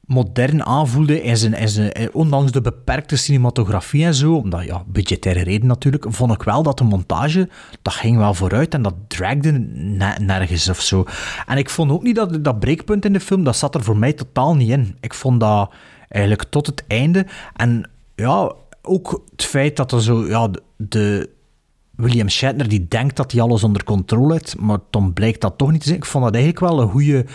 modern 0.00 0.64
aanvoelde 0.64 1.22
in 1.22 1.36
zijn, 1.36 1.54
in 1.54 1.68
zijn, 1.68 2.12
ondanks 2.12 2.52
de 2.52 2.60
beperkte 2.60 3.16
cinematografie 3.16 4.04
en 4.04 4.14
zo, 4.14 4.34
omdat 4.34 4.64
ja, 4.64 4.82
budgettaire 4.86 5.42
reden 5.42 5.66
natuurlijk, 5.66 6.06
vond 6.08 6.32
ik 6.32 6.42
wel 6.42 6.62
dat 6.62 6.78
de 6.78 6.84
montage, 6.84 7.48
dat 7.82 7.94
ging 7.94 8.16
wel 8.16 8.34
vooruit 8.34 8.74
en 8.74 8.82
dat 8.82 8.94
dragde 9.08 9.52
ne- 9.52 10.18
nergens 10.20 10.68
of 10.68 10.80
zo. 10.80 11.04
En 11.46 11.58
ik 11.58 11.70
vond 11.70 11.90
ook 11.90 12.02
niet 12.02 12.16
dat 12.16 12.44
dat 12.44 12.60
breekpunt 12.60 13.04
in 13.04 13.12
de 13.12 13.20
film, 13.20 13.44
dat 13.44 13.56
zat 13.56 13.74
er 13.74 13.82
voor 13.84 13.96
mij 13.96 14.12
totaal 14.12 14.56
niet 14.56 14.70
in. 14.70 14.96
Ik 15.00 15.14
vond 15.14 15.40
dat 15.40 15.72
eigenlijk 16.08 16.50
tot 16.50 16.66
het 16.66 16.84
einde. 16.86 17.26
En 17.56 17.90
ja, 18.14 18.52
ook 18.82 19.22
het 19.30 19.44
feit 19.44 19.76
dat 19.76 19.92
er 19.92 20.02
zo, 20.02 20.26
ja, 20.26 20.50
de- 20.76 21.30
William 21.96 22.28
Shatner 22.28 22.68
die 22.68 22.86
denkt 22.88 23.16
dat 23.16 23.32
hij 23.32 23.40
alles 23.40 23.64
onder 23.64 23.84
controle 23.84 24.32
heeft, 24.32 24.56
maar 24.58 24.78
dan 24.90 25.12
blijkt 25.12 25.40
dat 25.40 25.58
toch 25.58 25.70
niet 25.70 25.80
te 25.80 25.86
zijn. 25.86 25.98
Ik 25.98 26.04
vond 26.04 26.24
dat 26.24 26.34
eigenlijk 26.34 26.64
wel 26.64 26.80
een 26.80 26.88
goede, 26.90 27.26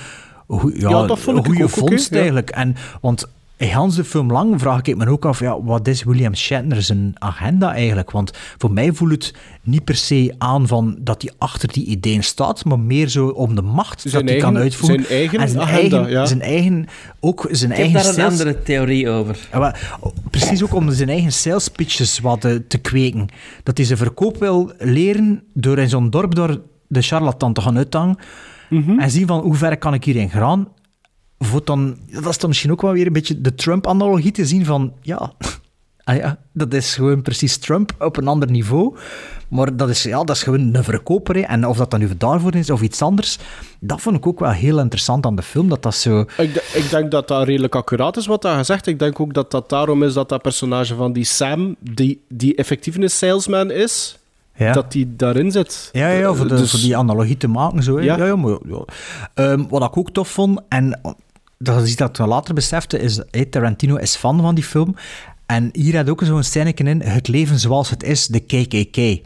ja, 0.80 0.90
Ja, 0.90 1.06
dat 1.08 1.20
vond 1.20 1.48
ik 1.48 1.64
ook 1.64 1.70
vondst 1.70 2.12
eigenlijk. 2.12 2.50
En, 2.50 2.76
want 3.02 3.28
in 3.58 3.70
Hans 3.70 3.96
de 3.96 4.04
film 4.04 4.32
lang 4.32 4.60
vraag 4.60 4.82
ik 4.82 4.98
me 4.98 5.08
ook 5.10 5.26
af, 5.26 5.40
ja, 5.40 5.62
wat 5.64 5.88
is 5.88 6.04
William 6.04 6.36
Shatner 6.36 6.82
zijn 6.82 7.12
agenda 7.14 7.74
eigenlijk? 7.74 8.12
Want 8.12 8.32
voor 8.58 8.72
mij 8.72 8.92
voelt 8.94 9.12
het 9.12 9.34
niet 9.64 9.84
per 9.84 9.96
se 9.96 10.36
aan 10.38 10.68
van 10.68 10.98
dat 11.00 11.22
hij 11.22 11.32
achter 11.38 11.72
die 11.72 11.86
ideeën 11.86 12.24
staat, 12.24 12.66
maar 12.66 12.80
meer 12.80 13.08
zo 13.08 13.28
om 13.28 13.56
de 13.56 13.62
macht 13.62 14.02
Zijn 14.02 14.14
dat 14.14 14.22
hij 14.24 14.32
eigen- 14.32 14.54
kan 14.54 14.62
uitvoeren. 14.62 15.04
zijn 15.06 15.18
eigen 15.20 15.40
en 15.40 15.50
zijn 15.50 15.62
agenda, 15.62 15.96
eigen, 15.98 16.12
ja. 16.12 16.26
zijn 16.26 16.42
eigen, 16.42 16.86
ook 17.20 17.48
zijn 17.52 17.72
Ik 17.72 17.78
heb 17.78 17.86
eigen 17.86 17.94
daar 18.04 18.08
een 18.26 18.32
sales- 18.32 18.40
andere 18.40 18.64
theorie 18.64 19.10
over. 19.10 19.38
ja, 19.52 19.60
maar, 19.60 19.98
oh, 20.00 20.12
precies 20.32 20.64
ook 20.64 20.74
om 20.74 20.92
zijn 20.92 21.10
eigen 21.10 21.32
sales 21.32 21.68
pitches 21.68 22.20
wat 22.20 22.46
eh, 22.46 22.56
te 22.68 22.78
kweken. 22.78 23.28
Dat 23.64 23.78
hij 23.78 23.86
zijn 23.86 23.98
verkoop 23.98 24.38
wil 24.38 24.72
leren 24.80 25.44
door 25.54 25.78
in 25.78 25.90
zo'n 25.90 26.10
dorp 26.10 26.36
door 26.36 26.62
de 26.88 27.02
charlatan 27.02 27.54
te 27.54 27.62
gaan 27.62 27.78
uithangen 27.78 28.18
Mhm. 28.70 29.00
en 29.00 29.12
zien 29.12 29.28
van 29.28 29.40
hoe 29.42 29.56
ver 29.56 29.78
kan 29.78 29.94
ik 29.94 30.04
hierin 30.04 30.30
gaan. 30.30 30.68
Voor 31.40 31.62
dan, 31.64 31.98
dat 32.12 32.26
is 32.30 32.38
dan 32.38 32.50
misschien 32.50 32.72
ook 32.72 32.82
wel 32.82 32.92
weer 32.94 33.08
een 33.08 33.14
beetje 33.14 33.42
de 33.42 33.56
Trump-analogie 33.56 34.32
te 34.32 34.46
zien 34.46 34.66
van, 34.66 34.94
ja, 35.02 35.32
ah 36.04 36.16
ja, 36.16 36.38
dat 36.52 36.74
is 36.74 36.96
gewoon 36.96 37.22
precies 37.22 37.58
Trump 37.58 37.96
op 38.00 38.18
een 38.18 38.28
ander 38.28 38.52
niveau. 38.52 38.96
Maar 39.48 39.76
dat 39.78 39.90
is, 39.90 40.04
ja, 40.04 40.24
dat 40.24 40.36
is 40.36 40.44
gewoon 40.44 40.76
een 40.76 40.84
verkoper. 40.84 41.36
hè. 41.36 41.42
En 41.42 41.68
of 41.68 41.78
dat 41.78 41.92
dan 41.92 42.00
nu 42.00 42.10
daarvoor 42.18 42.56
is 42.56 42.70
of 42.70 42.82
iets 42.82 43.02
anders, 43.02 43.38
dat 43.80 44.02
vond 44.02 44.16
ik 44.18 44.28
ook 44.28 44.40
wel 44.40 44.52
heel 44.52 44.80
interessant 44.80 45.26
aan 45.26 45.36
de 45.36 45.42
film. 45.42 45.70
Dat 45.70 45.84
dat 45.84 45.96
zo... 45.96 46.20
Ik, 46.20 46.56
ik 46.74 46.90
denk 46.90 47.12
dat 47.12 47.28
dat 47.28 47.48
redelijk 47.48 47.76
accuraat 47.76 48.18
is 48.18 48.26
wat 48.26 48.44
hij 48.44 48.56
gezegd. 48.56 48.88
Ik 48.88 49.00
denk 49.00 49.20
ook 49.20 49.34
dat 49.34 49.52
dat 49.52 49.70
daarom 49.70 50.04
is 50.04 50.14
dat 50.14 50.30
dat 50.30 50.42
personage 50.42 50.96
van 50.96 51.14
die 51.14 51.24
Sam, 51.24 51.76
die, 51.80 52.22
die 52.30 52.56
effectief 52.56 52.96
een 52.96 53.10
salesman 53.10 53.72
is, 53.72 54.18
Ja. 54.56 54.72
dat 54.74 54.92
die 54.92 55.16
daarin 55.16 55.52
zit. 55.52 55.90
Ja, 55.94 56.10
ja, 56.10 56.34
voor, 56.34 56.48
de, 56.48 56.56
Dus- 56.56 56.72
voor 56.72 56.80
die 56.80 56.98
analogie 56.98 57.38
te 57.38 57.48
maken. 57.48 57.84
Zo, 57.84 57.98
hè. 57.98 58.04
Ja. 58.04 58.18
ja. 58.18 58.26
Ja, 58.26 58.36
maar, 58.36 58.58
ja. 58.68 58.86
Ehm, 59.34 59.64
wat 59.70 59.84
ik 59.84 59.98
ook 59.98 60.12
tof 60.12 60.30
vond, 60.30 60.60
en 60.70 61.00
dat 61.58 61.82
is 61.82 61.88
iets 61.88 61.96
dat 61.96 62.20
ik 62.20 62.26
later 62.26 62.54
besefte, 62.54 63.00
is 63.00 63.22
hey, 63.32 63.46
Tarantino 63.46 63.96
is 63.96 64.16
fan 64.16 64.42
van 64.42 64.56
die 64.56 64.64
film. 64.64 64.96
En 65.46 65.70
hier 65.74 65.96
had 65.96 66.10
ook 66.10 66.22
zo'n 66.24 66.44
scène 66.44 66.74
in, 66.74 67.02
het 67.02 67.28
leven 67.28 67.60
zoals 67.60 67.90
het 67.90 68.04
is, 68.04 68.28
de 68.28 68.40
KKK. 68.40 69.26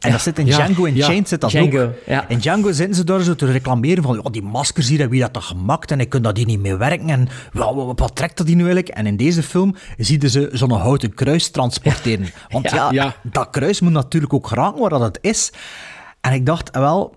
En 0.00 0.12
dat 0.12 0.20
zit 0.20 0.38
in 0.38 0.46
Ja, 0.46 0.56
Django 0.56 0.86
ja. 0.86 0.92
Unchained 0.94 1.28
zit 1.28 1.40
dat 1.40 1.50
Django, 1.50 1.84
ook. 1.84 1.92
ja. 2.06 2.28
In 2.28 2.38
Django 2.38 2.72
zitten 2.72 2.96
ze 2.96 3.04
daar 3.04 3.20
zo 3.20 3.34
te 3.34 3.46
reclameren 3.46 4.02
van 4.02 4.18
oh, 4.24 4.32
die 4.32 4.42
maskers 4.42 4.88
hier, 4.88 5.08
wie 5.08 5.20
dat 5.20 5.32
toch 5.32 5.46
gemaakt 5.46 5.90
en 5.90 6.00
ik 6.00 6.08
kan 6.08 6.22
dat 6.22 6.36
hier 6.36 6.46
niet 6.46 6.60
mee 6.60 6.76
werken 6.76 7.08
en 7.10 7.28
wat, 7.52 7.74
wat, 7.74 7.98
wat 7.98 8.16
trekt 8.16 8.36
dat 8.36 8.46
hier 8.46 8.56
nu 8.56 8.64
eigenlijk? 8.64 8.94
En 8.94 9.06
in 9.06 9.16
deze 9.16 9.42
film 9.42 9.74
zie 9.96 10.20
je 10.20 10.28
ze 10.28 10.48
zo'n 10.52 10.70
houten 10.70 11.14
kruis 11.14 11.50
transporteren. 11.50 12.28
Want 12.48 12.70
ja, 12.70 12.76
Ja, 12.76 12.90
ja. 13.04 13.16
dat 13.22 13.50
kruis 13.50 13.80
moet 13.80 13.92
natuurlijk 13.92 14.32
ook 14.32 14.50
raken 14.50 14.80
waar 14.80 14.90
dat 14.90 15.00
het 15.00 15.18
is. 15.20 15.52
En 16.20 16.32
ik 16.32 16.46
dacht, 16.46 16.70
wel, 16.76 17.14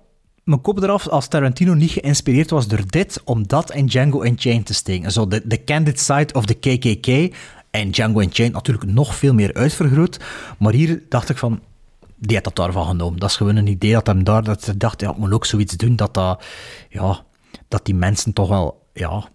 mijn 0.50 0.62
kop 0.62 0.82
eraf 0.84 1.08
als 1.08 1.28
Tarantino 1.28 1.74
niet 1.74 1.92
geïnspireerd 1.92 2.50
was 2.50 2.68
door 2.68 2.84
dit, 2.86 3.22
om 3.24 3.48
dat 3.48 3.74
in 3.74 3.86
Django 3.86 4.24
Unchained 4.24 4.66
te 4.66 4.74
steken. 4.74 5.12
Zo 5.12 5.28
de, 5.28 5.42
de 5.46 5.64
candid 5.64 6.00
side 6.00 6.34
of 6.34 6.46
the 6.46 6.54
KKK. 6.54 7.36
En 7.72 7.92
Django 7.92 8.20
Unchained 8.20 8.54
natuurlijk 8.54 8.92
nog 8.92 9.16
veel 9.16 9.34
meer 9.34 9.54
uitvergroot. 9.54 10.20
Maar 10.58 10.74
hier 10.74 11.04
dacht 11.10 11.30
ik 11.30 11.38
van, 11.38 11.60
die 12.16 12.36
had 12.36 12.44
dat 12.44 12.56
daarvan 12.56 12.88
genomen. 12.88 13.20
Dat 13.20 13.30
is 13.30 13.36
gewoon 13.36 13.56
een 13.56 13.68
idee 13.68 13.94
dat 13.94 14.08
hem 14.08 14.24
daar, 14.24 14.44
dat 14.44 14.64
ze 14.64 14.78
dacht, 14.78 15.02
ja, 15.02 15.10
ik 15.10 15.18
moet 15.18 15.34
ook 15.34 15.46
zoiets 15.46 15.78
doen 15.78 15.96
dat 15.96 16.14
dat, 16.14 16.44
ja, 16.90 17.24
dat 17.68 17.86
die 17.86 17.96
mensen 17.96 18.34
toch 18.34 18.50
wel, 18.50 18.86
ja, 18.94 19.30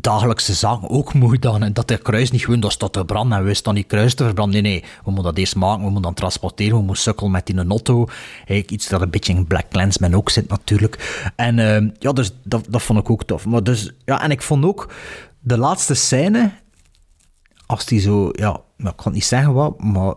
dagelijkse 0.00 0.54
zaken 0.54 0.90
ook 0.90 1.14
moet 1.20 1.42
dan. 1.42 1.62
En 1.62 1.72
dat 1.72 1.88
de 1.88 1.98
kruis 1.98 2.30
niet 2.30 2.44
gewoon 2.44 2.60
dat 2.60 2.72
staat 2.72 2.92
te 2.92 3.04
branden 3.04 3.38
en 3.38 3.44
we 3.44 3.54
staan 3.54 3.74
die 3.74 3.84
kruis 3.84 4.14
te 4.14 4.24
verbranden. 4.24 4.62
Nee, 4.62 4.72
nee, 4.72 4.80
we 4.80 5.10
moeten 5.10 5.24
dat 5.24 5.36
eerst 5.38 5.56
maken, 5.56 5.78
we 5.78 5.84
moeten 5.84 6.02
dan 6.02 6.14
transporteren, 6.14 6.76
we 6.76 6.82
moeten 6.82 7.02
sukkelen 7.02 7.30
met 7.30 7.46
die 7.46 7.56
een. 7.56 8.08
Hey, 8.44 8.64
iets 8.68 8.88
dat 8.88 9.00
een 9.00 9.10
beetje 9.10 9.32
in 9.32 9.46
Black 9.46 9.68
Clansman 9.68 10.14
ook 10.14 10.30
zit 10.30 10.48
natuurlijk. 10.48 11.22
En 11.36 11.58
ehm, 11.58 11.88
ja, 11.98 12.12
dus 12.12 12.32
dat, 12.42 12.66
dat 12.68 12.82
vond 12.82 12.98
ik 12.98 13.10
ook 13.10 13.24
tof. 13.24 13.46
Maar 13.46 13.62
dus, 13.62 13.92
ja, 14.04 14.22
en 14.22 14.30
ik 14.30 14.42
vond 14.42 14.64
ook 14.64 14.92
de 15.40 15.58
laatste 15.58 15.94
scène, 15.94 16.50
als 17.66 17.86
die 17.86 18.00
zo, 18.00 18.28
ja, 18.32 18.60
ik 18.76 18.96
kan 18.96 19.12
niet 19.12 19.24
zeggen 19.24 19.52
wat, 19.52 19.82
maar 19.82 20.14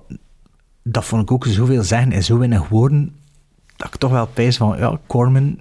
dat 0.83 1.05
vond 1.05 1.21
ik 1.21 1.31
ook 1.31 1.45
zoveel 1.45 1.83
zeggen 1.83 2.11
en 2.11 2.23
zo 2.23 2.37
weinig 2.37 2.67
woorden, 2.67 3.15
dat 3.75 3.87
ik 3.87 3.95
toch 3.95 4.11
wel 4.11 4.27
pijs 4.27 4.57
van, 4.57 4.77
ja, 4.77 4.99
Corman, 5.07 5.59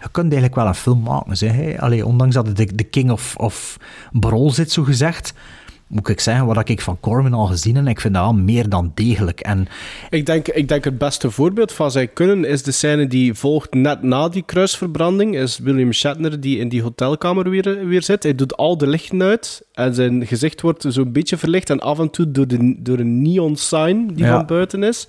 je 0.00 0.08
kunt 0.10 0.32
eigenlijk 0.32 0.54
wel 0.54 0.66
een 0.66 0.74
film 0.74 1.02
maken. 1.02 1.36
Zeg. 1.36 1.78
Allee, 1.78 2.06
ondanks 2.06 2.34
dat 2.34 2.46
het 2.46 2.56
de, 2.56 2.74
de 2.74 2.84
king 2.84 3.10
of, 3.10 3.36
of 3.36 3.76
brol 4.12 4.50
zit, 4.50 4.72
zo 4.72 4.82
gezegd, 4.82 5.32
moet 5.86 6.08
ik 6.08 6.20
zeggen, 6.20 6.46
wat 6.46 6.68
ik 6.68 6.80
van 6.80 7.00
Corman 7.00 7.34
al 7.34 7.46
gezien 7.46 7.76
heb, 7.76 7.86
ik 7.86 8.00
vind 8.00 8.14
dat 8.14 8.22
wel 8.22 8.34
meer 8.34 8.68
dan 8.68 8.92
degelijk. 8.94 9.40
En 9.40 9.66
Ik 10.10 10.26
denk, 10.26 10.48
ik 10.48 10.68
denk 10.68 10.84
het 10.84 10.98
beste 10.98 11.30
voorbeeld 11.30 11.72
van 11.72 11.90
zijn 11.90 12.12
kunnen 12.12 12.44
is 12.44 12.62
de 12.62 12.72
scène 12.72 13.06
die 13.06 13.34
volgt 13.34 13.74
net 13.74 14.02
na 14.02 14.28
die 14.28 14.42
kruisverbranding. 14.42 15.36
Is 15.36 15.58
William 15.58 15.92
Shatner 15.92 16.40
die 16.40 16.58
in 16.58 16.68
die 16.68 16.82
hotelkamer 16.82 17.50
weer, 17.50 17.86
weer 17.86 18.02
zit. 18.02 18.22
Hij 18.22 18.34
doet 18.34 18.56
al 18.56 18.76
de 18.78 18.86
lichten 18.86 19.22
uit 19.22 19.62
en 19.72 19.94
zijn 19.94 20.26
gezicht 20.26 20.60
wordt 20.60 20.84
zo'n 20.88 21.12
beetje 21.12 21.36
verlicht. 21.36 21.70
En 21.70 21.80
af 21.80 21.98
en 21.98 22.10
toe 22.10 22.30
door, 22.30 22.46
de, 22.46 22.76
door 22.78 22.98
een 22.98 23.22
neon 23.22 23.56
sign 23.56 24.06
die 24.14 24.24
Ja. 24.24 24.36
van 24.36 24.46
buiten 24.46 24.82
is. 24.82 25.06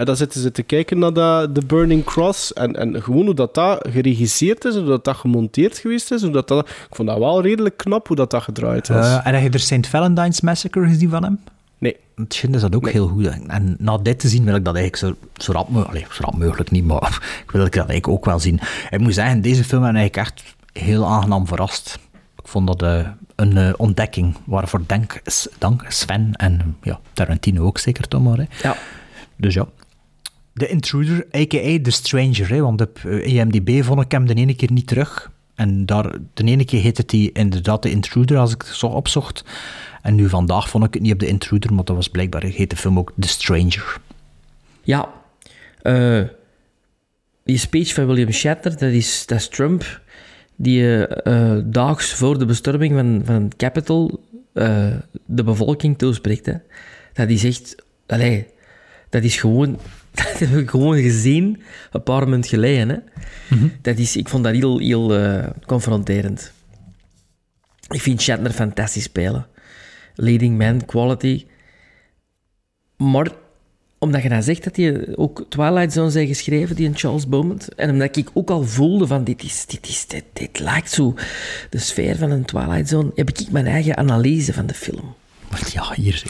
En 0.00 0.06
dan 0.06 0.16
zitten 0.16 0.40
ze 0.40 0.52
te 0.52 0.62
kijken 0.62 0.98
naar 0.98 1.12
dat, 1.12 1.54
The 1.54 1.66
Burning 1.66 2.04
Cross. 2.04 2.52
En, 2.52 2.76
en 2.76 3.02
gewoon 3.02 3.24
hoe 3.24 3.34
dat, 3.34 3.54
dat 3.54 3.88
geregisseerd 3.90 4.64
is, 4.64 4.74
hoe 4.74 4.84
dat, 4.84 5.04
dat 5.04 5.16
gemonteerd 5.16 5.78
geweest 5.78 6.10
is. 6.10 6.22
Hoe 6.22 6.30
dat, 6.30 6.48
dat, 6.48 6.68
ik 6.68 6.88
vond 6.90 7.08
dat 7.08 7.18
wel 7.18 7.42
redelijk 7.42 7.76
knap 7.76 8.06
hoe 8.06 8.16
dat, 8.16 8.30
dat 8.30 8.42
gedraaid 8.42 8.88
was. 8.88 9.06
Eh, 9.06 9.26
en 9.26 9.34
heb 9.34 9.42
je 9.42 9.50
er 9.50 9.60
St. 9.60 9.86
Valentine's 9.86 10.40
Massacre 10.40 10.86
gezien 10.86 11.10
van 11.10 11.22
hem? 11.22 11.38
Nee. 11.78 11.96
Het 12.14 12.34
schijnt 12.34 12.54
is 12.54 12.60
dat 12.60 12.74
ook 12.74 12.90
heel 12.90 13.08
goed. 13.08 13.26
En 13.46 13.76
na 13.78 13.98
dit 13.98 14.18
te 14.20 14.28
zien 14.28 14.44
wil 14.44 14.54
ik 14.54 14.64
dat 14.64 14.74
eigenlijk 14.76 15.18
zo, 15.20 15.26
zo, 15.44 15.52
rap, 15.52 15.68
mo- 15.68 15.82
allee, 15.82 16.06
zo 16.10 16.22
rap 16.24 16.36
mogelijk 16.38 16.70
niet, 16.70 16.84
maar 16.84 17.18
ik 17.44 17.50
wil 17.50 17.62
dat 17.62 17.74
eigenlijk 17.74 18.08
ook 18.08 18.24
wel 18.24 18.38
zien. 18.38 18.60
Ik 18.90 18.98
moet 19.00 19.14
zeggen, 19.14 19.40
deze 19.40 19.64
film 19.64 19.82
heb 19.82 19.94
ik 19.94 19.96
eigenlijk 19.98 20.28
echt 20.28 20.54
heel 20.84 21.06
aangenaam 21.06 21.46
verrast. 21.46 21.98
Ik 22.42 22.48
vond 22.48 22.66
dat 22.66 22.82
eh, 22.82 23.08
een 23.36 23.56
eh, 23.56 23.72
ontdekking 23.76 24.36
waarvoor 24.44 24.80
dank, 24.86 25.22
dank 25.58 25.84
Sven 25.88 26.32
en 26.32 26.76
ja, 26.82 27.00
Tarantino 27.12 27.64
ook 27.64 27.78
zeker, 27.78 28.08
toch 28.08 28.22
maar. 28.22 28.36
Hè. 28.36 28.44
Ja. 28.62 28.76
Dus 29.36 29.54
ja. 29.54 29.66
The 30.54 30.68
Intruder, 30.68 31.26
a.k.a. 31.36 31.78
The 31.82 31.90
Stranger, 31.90 32.48
hè, 32.48 32.60
want 32.60 32.80
op 32.80 32.98
eh, 33.04 33.26
IMDb 33.26 33.84
vond 33.84 34.00
ik 34.00 34.10
hem 34.12 34.26
de 34.26 34.34
ene 34.34 34.54
keer 34.54 34.72
niet 34.72 34.86
terug. 34.86 35.30
En 35.54 35.86
daar, 35.86 36.18
de 36.34 36.44
ene 36.44 36.64
keer 36.64 36.80
heette 36.80 37.04
hij 37.06 37.30
inderdaad 37.32 37.82
The 37.82 37.90
Intruder, 37.90 38.38
als 38.38 38.52
ik 38.52 38.62
het 38.62 38.76
zo 38.76 38.86
opzocht. 38.86 39.44
En 40.02 40.14
nu 40.14 40.28
vandaag 40.28 40.68
vond 40.68 40.84
ik 40.84 40.94
het 40.94 41.02
niet 41.02 41.12
op 41.12 41.18
The 41.18 41.26
Intruder, 41.26 41.74
maar 41.74 41.84
dat 41.84 41.96
was 41.96 42.08
blijkbaar, 42.08 42.42
heet 42.42 42.70
de 42.70 42.76
film 42.76 42.98
ook 42.98 43.12
The 43.18 43.28
Stranger. 43.28 44.00
Ja. 44.82 45.08
Eh, 45.82 46.22
die 47.44 47.58
speech 47.58 47.94
van 47.94 48.06
William 48.06 48.32
Shatner, 48.32 48.78
dat 48.78 48.92
is, 48.92 49.26
dat 49.26 49.52
Trump, 49.52 50.00
die 50.56 51.06
eh, 51.06 51.56
eh, 51.56 51.64
daags 51.66 52.14
voor 52.14 52.38
de 52.38 52.44
bestorming 52.44 52.94
van, 52.94 53.22
van 53.24 53.50
Capitol 53.56 54.20
eh, 54.52 54.86
de 55.26 55.44
bevolking 55.44 55.98
toespreekt. 55.98 56.52
Dat 57.12 57.28
is 57.28 57.44
echt... 57.44 57.74
Allee, 58.06 58.46
dat 59.08 59.22
is 59.22 59.36
gewoon... 59.36 59.78
Dat 60.38 60.48
heb 60.48 60.58
ik 60.58 60.70
gewoon 60.70 60.96
gezien, 60.96 61.62
een 61.92 62.02
paar 62.02 62.28
minuten 62.28 62.50
geleden. 62.50 62.88
Hè. 62.88 62.96
dat 63.82 63.98
is, 63.98 64.16
ik 64.16 64.28
vond 64.28 64.44
dat 64.44 64.54
heel, 64.54 64.78
heel 64.78 65.14
eh, 65.14 65.46
confronterend. 65.66 66.52
Ik 67.88 68.00
vind 68.00 68.22
Shatner 68.22 68.52
fantastisch 68.52 69.02
spelen. 69.02 69.46
Leading 70.14 70.58
man, 70.58 70.84
quality. 70.84 71.46
Maar 72.96 73.30
omdat 73.98 74.22
je 74.22 74.28
dan 74.28 74.42
zegt 74.42 74.64
dat 74.64 74.74
die 74.74 75.16
ook 75.16 75.46
Twilight 75.48 75.92
Zone 75.92 76.10
zijn 76.10 76.26
geschreven, 76.26 76.76
die 76.76 76.86
in 76.86 76.96
Charles 76.96 77.28
Beaumont, 77.28 77.74
en 77.74 77.90
omdat 77.90 78.16
ik 78.16 78.30
ook 78.32 78.50
al 78.50 78.62
voelde 78.62 79.06
van 79.06 79.24
dit, 79.24 79.42
is, 79.42 79.66
dit, 79.66 79.88
is, 79.88 80.06
dit, 80.06 80.24
dit 80.32 80.58
lijkt 80.58 80.90
zo 80.90 81.14
de 81.70 81.78
sfeer 81.78 82.16
van 82.16 82.30
een 82.30 82.44
Twilight 82.44 82.88
Zone, 82.88 83.10
heb 83.14 83.28
ik 83.28 83.50
mijn 83.50 83.66
eigen 83.66 83.96
analyse 83.96 84.52
van 84.52 84.66
de 84.66 84.74
film. 84.74 85.14
Ja, 85.72 85.92
hier. 85.94 86.22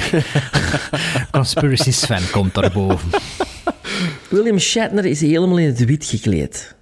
Conspiracy 1.31 1.91
Sven 1.91 2.31
komt 2.31 2.55
daarboven. 2.55 3.11
William 4.31 4.59
Shatner 4.59 5.05
is 5.05 5.21
helemaal 5.21 5.59
in 5.59 5.67
het 5.67 5.85
wit 5.85 6.05
gekleed. 6.05 6.75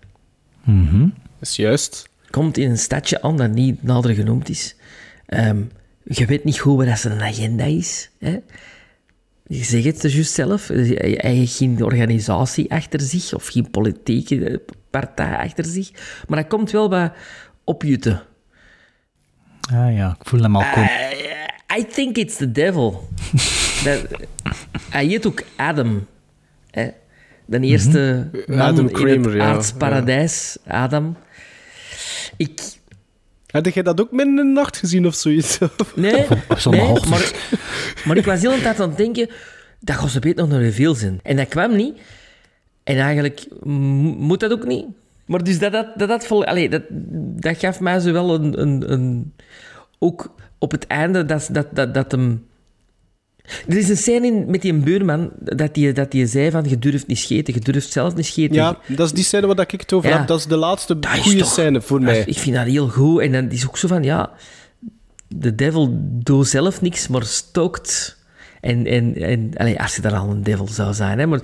Mhm. 0.65 1.01
Dat 1.39 1.49
is 1.49 1.57
juist. 1.57 2.09
Komt 2.31 2.57
in 2.57 2.71
een 2.71 2.79
stadje 2.79 3.23
aan 3.23 3.37
dat 3.37 3.51
niet 3.51 3.83
nader 3.83 4.15
genoemd 4.15 4.49
is. 4.49 4.77
Ehm, 5.27 5.63
je 6.05 6.27
weet 6.27 6.45
niet 6.45 6.59
goed 6.59 6.85
wat 6.85 6.99
zijn 6.99 7.23
agenda 7.23 7.65
is. 7.65 8.11
Hè? 8.19 8.39
Je 9.47 9.65
zegt 9.65 9.85
het 9.85 10.01
dus 10.01 10.15
juist 10.15 10.33
zelf. 10.33 10.69
Hij 10.69 11.19
heeft 11.21 11.57
geen 11.57 11.85
organisatie 11.85 12.71
achter 12.71 13.01
zich 13.01 13.35
of 13.35 13.47
geen 13.47 13.71
politieke 13.71 14.63
partij 14.91 15.37
achter 15.37 15.65
zich. 15.65 15.91
Maar 16.27 16.39
hij 16.39 16.49
komt 16.49 16.71
wel 16.71 16.89
bij 16.89 17.13
opjutten. 17.65 18.23
Ah 19.73 19.95
ja, 19.95 20.17
ik 20.21 20.29
voel 20.29 20.41
hem 20.41 20.57
al 20.57 20.65
komen. 20.75 20.91
I 21.77 21.85
think 21.85 22.17
it's 22.17 22.37
the 22.37 22.53
devil. 22.53 23.09
dat, 23.85 24.07
hij 24.91 25.07
heet 25.07 25.27
ook 25.27 25.43
Adam. 25.57 26.07
Hè? 26.71 26.89
De 27.45 27.61
eerste 27.61 28.29
Mhm. 28.33 28.57
man 28.57 28.67
Adam 28.67 28.87
in 28.87 28.93
Kramer, 28.93 29.25
het 29.25 29.35
ja. 29.35 29.53
aardsparadijs. 29.53 30.57
Adam. 30.67 31.17
Ik... 32.37 32.61
Had 33.47 33.75
jij 33.75 33.83
dat 33.83 34.01
ook 34.01 34.11
midden 34.13 34.39
in 34.39 34.47
de 34.47 34.53
nacht 34.53 34.77
gezien 34.77 35.07
of 35.07 35.15
zoiets? 35.15 35.59
Nee, 35.95 36.27
maar, 37.09 37.33
maar 38.05 38.17
ik 38.17 38.25
was 38.25 38.41
heel 38.41 38.55
de 38.55 38.61
tijd 38.61 38.81
aan 38.81 38.89
het 38.89 38.99
denken... 38.99 39.31
Dat 39.81 39.97
gaat 39.97 40.11
ze 40.11 40.19
beter 40.21 40.43
nog 40.43 40.49
naar 40.53 40.63
reveal 40.63 40.95
zijn. 40.95 41.21
En 41.23 41.37
dat 41.37 41.49
kwam 41.49 41.77
niet. 41.77 41.99
En 42.85 42.99
eigenlijk 42.99 43.47
moet 44.19 44.41
dat 44.41 44.53
ook 44.53 44.67
niet. 44.67 44.87
Maar 45.27 45.45
dus 45.45 45.59
dat, 45.59 45.73
dat, 45.73 45.87
dat, 45.97 46.09
dat, 46.09 46.27
vol, 46.27 46.69
dat, 46.71 46.83
dat 47.41 47.59
gaf 47.59 47.81
mij 47.81 48.01
zo 48.01 48.13
wel 48.13 48.35
een, 48.35 48.61
een, 48.61 48.93
een... 48.93 49.35
Ook 49.99 50.35
op 50.59 50.71
het 50.71 50.87
einde 50.87 51.25
dat, 51.25 51.49
dat, 51.53 51.67
dat, 51.73 51.95
dat 51.95 52.11
hem... 52.13 52.47
Er 53.69 53.77
is 53.77 53.89
een 53.89 53.97
scène 53.97 54.27
in, 54.27 54.51
met 54.51 54.63
die 54.63 54.75
buurman 54.75 55.31
dat 55.41 55.75
die, 55.75 55.93
dat 55.93 56.11
die 56.11 56.27
zei 56.27 56.51
van 56.51 56.65
je 56.69 56.79
durft 56.79 57.07
niet 57.07 57.19
scheten, 57.19 57.55
je 57.55 57.61
durft 57.61 57.93
zelf 57.93 58.15
niet 58.15 58.27
scheten. 58.27 58.55
Ja, 58.55 58.79
dat 58.87 59.07
is 59.07 59.13
die 59.13 59.25
scène 59.25 59.47
waar 59.47 59.61
ik 59.61 59.81
het 59.81 59.93
over 59.93 60.11
Ja. 60.11 60.19
heb. 60.19 60.27
Dat 60.27 60.39
is 60.39 60.47
de 60.47 60.57
laatste 60.57 60.97
goede 61.23 61.39
toch- 61.39 61.53
scène 61.53 61.81
voor 61.81 62.03
mij. 62.03 62.23
Ik 62.27 62.39
vind 62.39 62.57
dat 62.57 62.67
heel 62.67 62.89
goed. 62.89 63.21
En 63.21 63.33
dan 63.33 63.51
is 63.51 63.67
ook 63.67 63.79
zo 63.79 63.89
van, 63.89 64.03
ja... 64.03 64.31
De 65.29 65.55
devil 65.55 65.99
doet 66.03 66.49
zelf 66.49 66.81
niks, 66.81 67.09
maar 67.09 67.25
stookt... 67.25 68.17
En, 68.61 68.87
en, 68.87 69.15
en 69.15 69.51
allee, 69.57 69.81
als 69.81 69.97
je 69.97 70.03
dan 70.03 70.13
al 70.13 70.31
een 70.31 70.43
devil 70.43 70.69
zou 70.69 70.95
zijn, 70.95 71.19
hè, 71.19 71.27
maar 71.27 71.41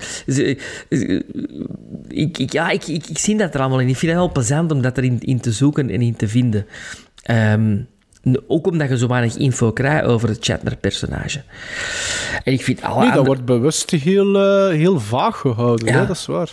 ik, 2.07 2.37
ik, 2.37 2.51
ja, 2.51 2.69
ik, 2.69 2.87
ik, 2.87 3.07
ik 3.07 3.17
zie 3.17 3.37
dat 3.37 3.53
er 3.53 3.59
allemaal 3.59 3.79
in. 3.79 3.87
Ik 3.87 3.97
vind 3.97 4.11
het 4.11 4.21
wel 4.21 4.31
plezant 4.31 4.71
om 4.71 4.81
dat 4.81 4.97
erin 4.97 5.19
in 5.21 5.39
te 5.39 5.51
zoeken 5.51 5.89
en 5.89 6.01
in 6.01 6.15
te 6.15 6.27
vinden. 6.27 6.65
Ehm, 7.23 7.77
ook 8.47 8.67
omdat 8.67 8.89
je 8.89 8.97
zo 8.97 9.07
weinig 9.07 9.35
info 9.37 9.71
krijgt 9.71 10.05
over 10.05 10.29
het 10.29 10.43
Shatner-personage. 10.45 11.41
En 12.43 12.53
ik 12.53 12.61
vind 12.63 12.81
alle 12.81 12.93
Nee, 12.93 12.99
dat 13.03 13.09
andere- 13.11 13.25
wordt 13.25 13.45
bewust 13.45 13.91
heel, 13.91 14.35
eh, 14.39 14.69
heel 14.75 14.99
vaag 14.99 15.37
gehouden. 15.37 15.87
Ja. 15.87 15.99
Hè? 15.99 16.05
Dat 16.07 16.15
is 16.15 16.25
waar. 16.25 16.51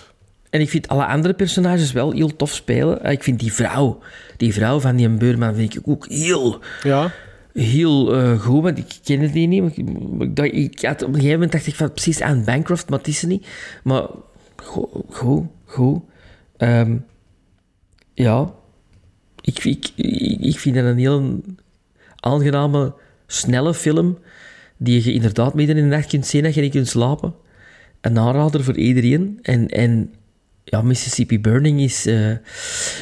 En 0.51 0.61
ik 0.61 0.69
vind 0.69 0.89
alle 0.89 1.07
andere 1.07 1.35
personages 1.35 1.93
wel 1.93 2.13
heel 2.13 2.37
tof 2.37 2.51
spelen. 2.55 3.03
Eh, 3.05 3.13
Ik 3.13 3.23
vind 3.23 3.41
die 3.41 3.53
vrouw, 3.53 3.99
die 4.37 4.53
vrouw 4.53 4.81
van 4.81 4.97
die 4.97 5.09
beurman, 5.09 5.55
vind 5.55 5.75
ik 5.77 5.83
ook 5.89 6.07
heel, 6.09 6.59
Ja. 6.83 7.11
heel 7.53 8.15
eh, 8.15 8.41
goed. 8.41 8.63
Want 8.63 8.79
ik 8.79 8.99
kende 9.05 9.31
die 9.31 9.47
niet. 9.49 9.63
Maar 9.63 10.27
ik, 10.27 10.37
dacht, 10.37 10.53
ik 10.53 10.83
had, 10.83 11.03
op 11.03 11.09
een 11.09 11.15
gegeven 11.15 11.33
moment 11.35 11.53
dacht 11.53 11.67
ik 11.67 11.75
van 11.75 11.93
precies 11.93 12.21
aan 12.21 12.45
Bancroft, 12.45 12.89
maar 12.91 12.99
het 12.99 13.09
is 13.09 13.19
ze 13.19 13.27
niet. 13.27 13.47
Maar 13.83 14.03
goed, 14.57 14.89
goed. 15.11 15.45
goed. 15.65 16.01
Ehm, 16.57 16.97
ja, 18.15 18.51
ik, 19.43 19.65
ik, 19.65 19.91
ik, 19.97 20.41
ik 20.41 20.59
vind 20.59 20.75
dat 20.75 20.85
een 20.85 20.99
heel 20.99 21.41
aangename, 22.17 22.95
snelle 23.27 23.75
film. 23.75 24.19
Die 24.77 25.05
je 25.05 25.13
inderdaad 25.13 25.55
midden 25.55 25.77
in 25.77 25.83
de 25.89 25.97
nacht 25.97 26.09
kunt 26.09 26.27
zien 26.27 26.43
dat 26.43 26.55
je 26.55 26.61
niet 26.61 26.73
kunt 26.73 26.89
slapen. 26.89 27.35
Een 28.01 28.19
aanrader 28.19 28.65
voor 28.65 28.77
iedereen. 28.77 29.39
En, 29.43 29.69
en 29.69 30.15
ja, 30.65 30.83
Mississippi 30.83 31.41
Burning 31.41 31.81
is... 31.81 32.09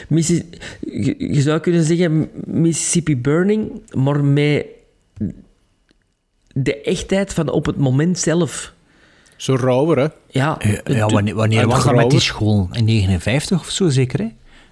Missi- 0.08 0.48
je, 0.80 1.14
je 1.18 1.40
zou 1.40 1.60
kunnen 1.60 1.84
zeggen 1.84 2.30
Mississippi 2.44 3.16
Burning, 3.16 3.82
maar 3.94 4.24
met 4.24 4.66
de 6.52 6.80
echtheid 6.80 7.32
van 7.34 7.48
op 7.48 7.66
het 7.66 7.76
moment 7.76 8.18
zelf. 8.18 8.74
Zo 9.36 9.54
rauwer, 9.56 9.98
hè? 9.98 10.08
Ja, 10.26 10.58
Ja, 10.84 11.06
wanneer, 11.06 11.34
wanneer 11.34 11.66
was 11.66 11.84
dat 11.84 11.94
met 11.94 12.10
die 12.10 12.20
school? 12.20 12.68
In 12.72 12.84
59 12.84 13.60
of 13.60 13.70
zo 13.70 13.88
zeker, 13.88 14.18
hè? 14.18 14.28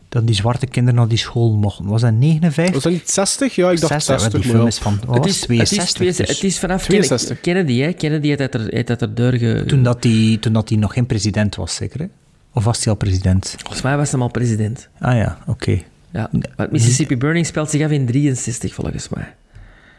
Dat 0.09 0.27
die 0.27 0.35
zwarte 0.35 0.67
kinderen 0.67 0.99
naar 0.99 1.09
die 1.09 1.19
school 1.19 1.53
mochten. 1.53 1.85
Was 1.87 2.01
dat 2.01 2.13
59? 2.13 2.75
Was 2.75 2.83
dat 2.83 2.93
niet 2.93 3.11
60? 3.11 3.55
Ja, 3.55 3.71
ik 3.71 3.81
dacht 3.81 3.93
60, 3.93 4.21
60. 4.21 4.41
die 4.41 4.51
film 4.51 4.63
ja. 4.63 4.69
is 4.69 4.79
van 4.79 4.99
wat 5.07 5.15
Het 5.15 5.25
was 5.25 5.35
is, 5.35 5.41
het? 5.41 5.49
het, 5.51 5.61
is 5.61 5.93
62. 5.93 5.95
twee- 5.95 6.27
dus. 6.27 6.29
het 6.37 6.45
is 6.45 6.59
vanaf 6.59 6.85
62. 6.85 7.41
Kennedy, 7.41 7.79
hè? 7.81 7.93
Kennedy 7.93 8.27
heeft 8.27 8.39
dat 8.39 8.55
er, 8.55 8.85
dat 8.85 9.01
er 9.03 9.15
doorge... 9.15 9.65
Toen 9.67 9.83
dat 9.83 10.05
hij 10.05 10.37
toen 10.41 10.53
dat 10.53 10.69
die 10.69 10.79
nog 10.79 10.93
geen 10.93 11.07
president 11.07 11.55
was, 11.57 11.75
zeker, 11.75 12.01
hè? 12.01 12.07
Of 12.53 12.65
was 12.65 12.79
hij 12.85 12.93
al 12.93 12.99
president? 12.99 13.55
Volgens 13.59 13.83
mij 13.83 13.97
was 13.97 14.11
hij 14.11 14.21
al 14.21 14.29
president. 14.29 14.89
Ah 15.01 15.15
ja, 15.17 15.39
oké. 15.47 15.83
Ja, 16.11 16.31
want 16.57 16.71
Mississippi 16.73 17.17
Burning 17.17 17.47
speelt 17.47 17.71
zich 17.71 17.85
af 17.85 17.91
in 17.91 18.07
63, 18.07 18.75
volgens 18.75 19.09
mij. 19.09 19.35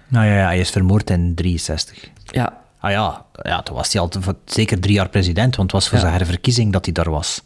Nou 0.08 0.26
ja, 0.26 0.36
ja, 0.38 0.46
hij 0.46 0.60
is 0.60 0.70
vermoord 0.70 1.10
in 1.10 1.36
63. 1.36 2.10
Ja, 2.26 2.58
Ah 2.82 2.92
ja, 2.92 3.26
ja 3.42 3.62
toen 3.62 3.76
was 3.76 3.94
hij 3.94 4.02
al 4.02 4.10
zeker 4.46 4.80
drie 4.80 4.94
jaar 4.94 5.10
president, 5.10 5.56
want 5.56 5.72
het 5.72 5.82
was 5.82 5.88
voor 5.90 5.98
Ja. 5.98 6.04
zijn 6.04 6.14
herverkiezing 6.18 6.74
dat 6.74 6.86
hij 6.86 6.94
daar 6.94 7.10
was. 7.10 7.44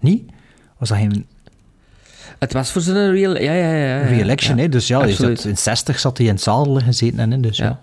Niet? 0.00 0.30
Was 0.78 0.88
dat 0.88 0.98
geen 0.98 1.26
het 2.38 2.52
was 2.52 2.70
voor 2.70 2.82
zijn 2.82 3.12
real... 3.12 3.36
Ja, 3.36 3.52
ja, 3.52 3.72
ja. 3.72 3.86
ja, 3.86 4.06
re-election, 4.06 4.56
Ja, 4.56 4.62
hè? 4.62 4.68
Dus 4.68 4.86
ja, 4.86 5.08
zat, 5.08 5.44
in 5.44 5.56
60 5.56 5.98
zat 5.98 6.18
hij 6.18 6.26
in 6.26 6.32
het 6.32 6.42
zadel 6.42 6.74
gezeten 6.74 7.18
en 7.18 7.30
hè, 7.30 7.40
dus 7.40 7.56
ja. 7.56 7.80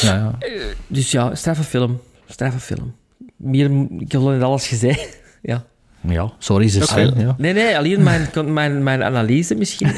Ja, 0.00 0.14
ja. 0.14 0.38
Dus 0.86 1.10
ja, 1.10 1.34
straffe 1.34 1.62
film. 1.62 2.00
Straffe 2.28 2.58
film. 2.58 2.94
Meer, 3.36 3.70
ik 3.98 4.12
heb 4.12 4.20
al 4.20 4.28
net 4.28 4.42
alles 4.42 4.66
gezegd. 4.66 5.18
ja. 5.42 5.64
Ja, 6.00 6.32
sorry, 6.38 6.68
ze 6.68 6.82
Sven. 6.82 7.14
Ja. 7.16 7.34
Nee, 7.38 7.52
nee, 7.52 7.76
alleen 7.76 8.02
mijn, 8.02 8.52
mijn, 8.52 8.82
mijn 8.82 9.04
analyse 9.04 9.54
misschien. 9.54 9.90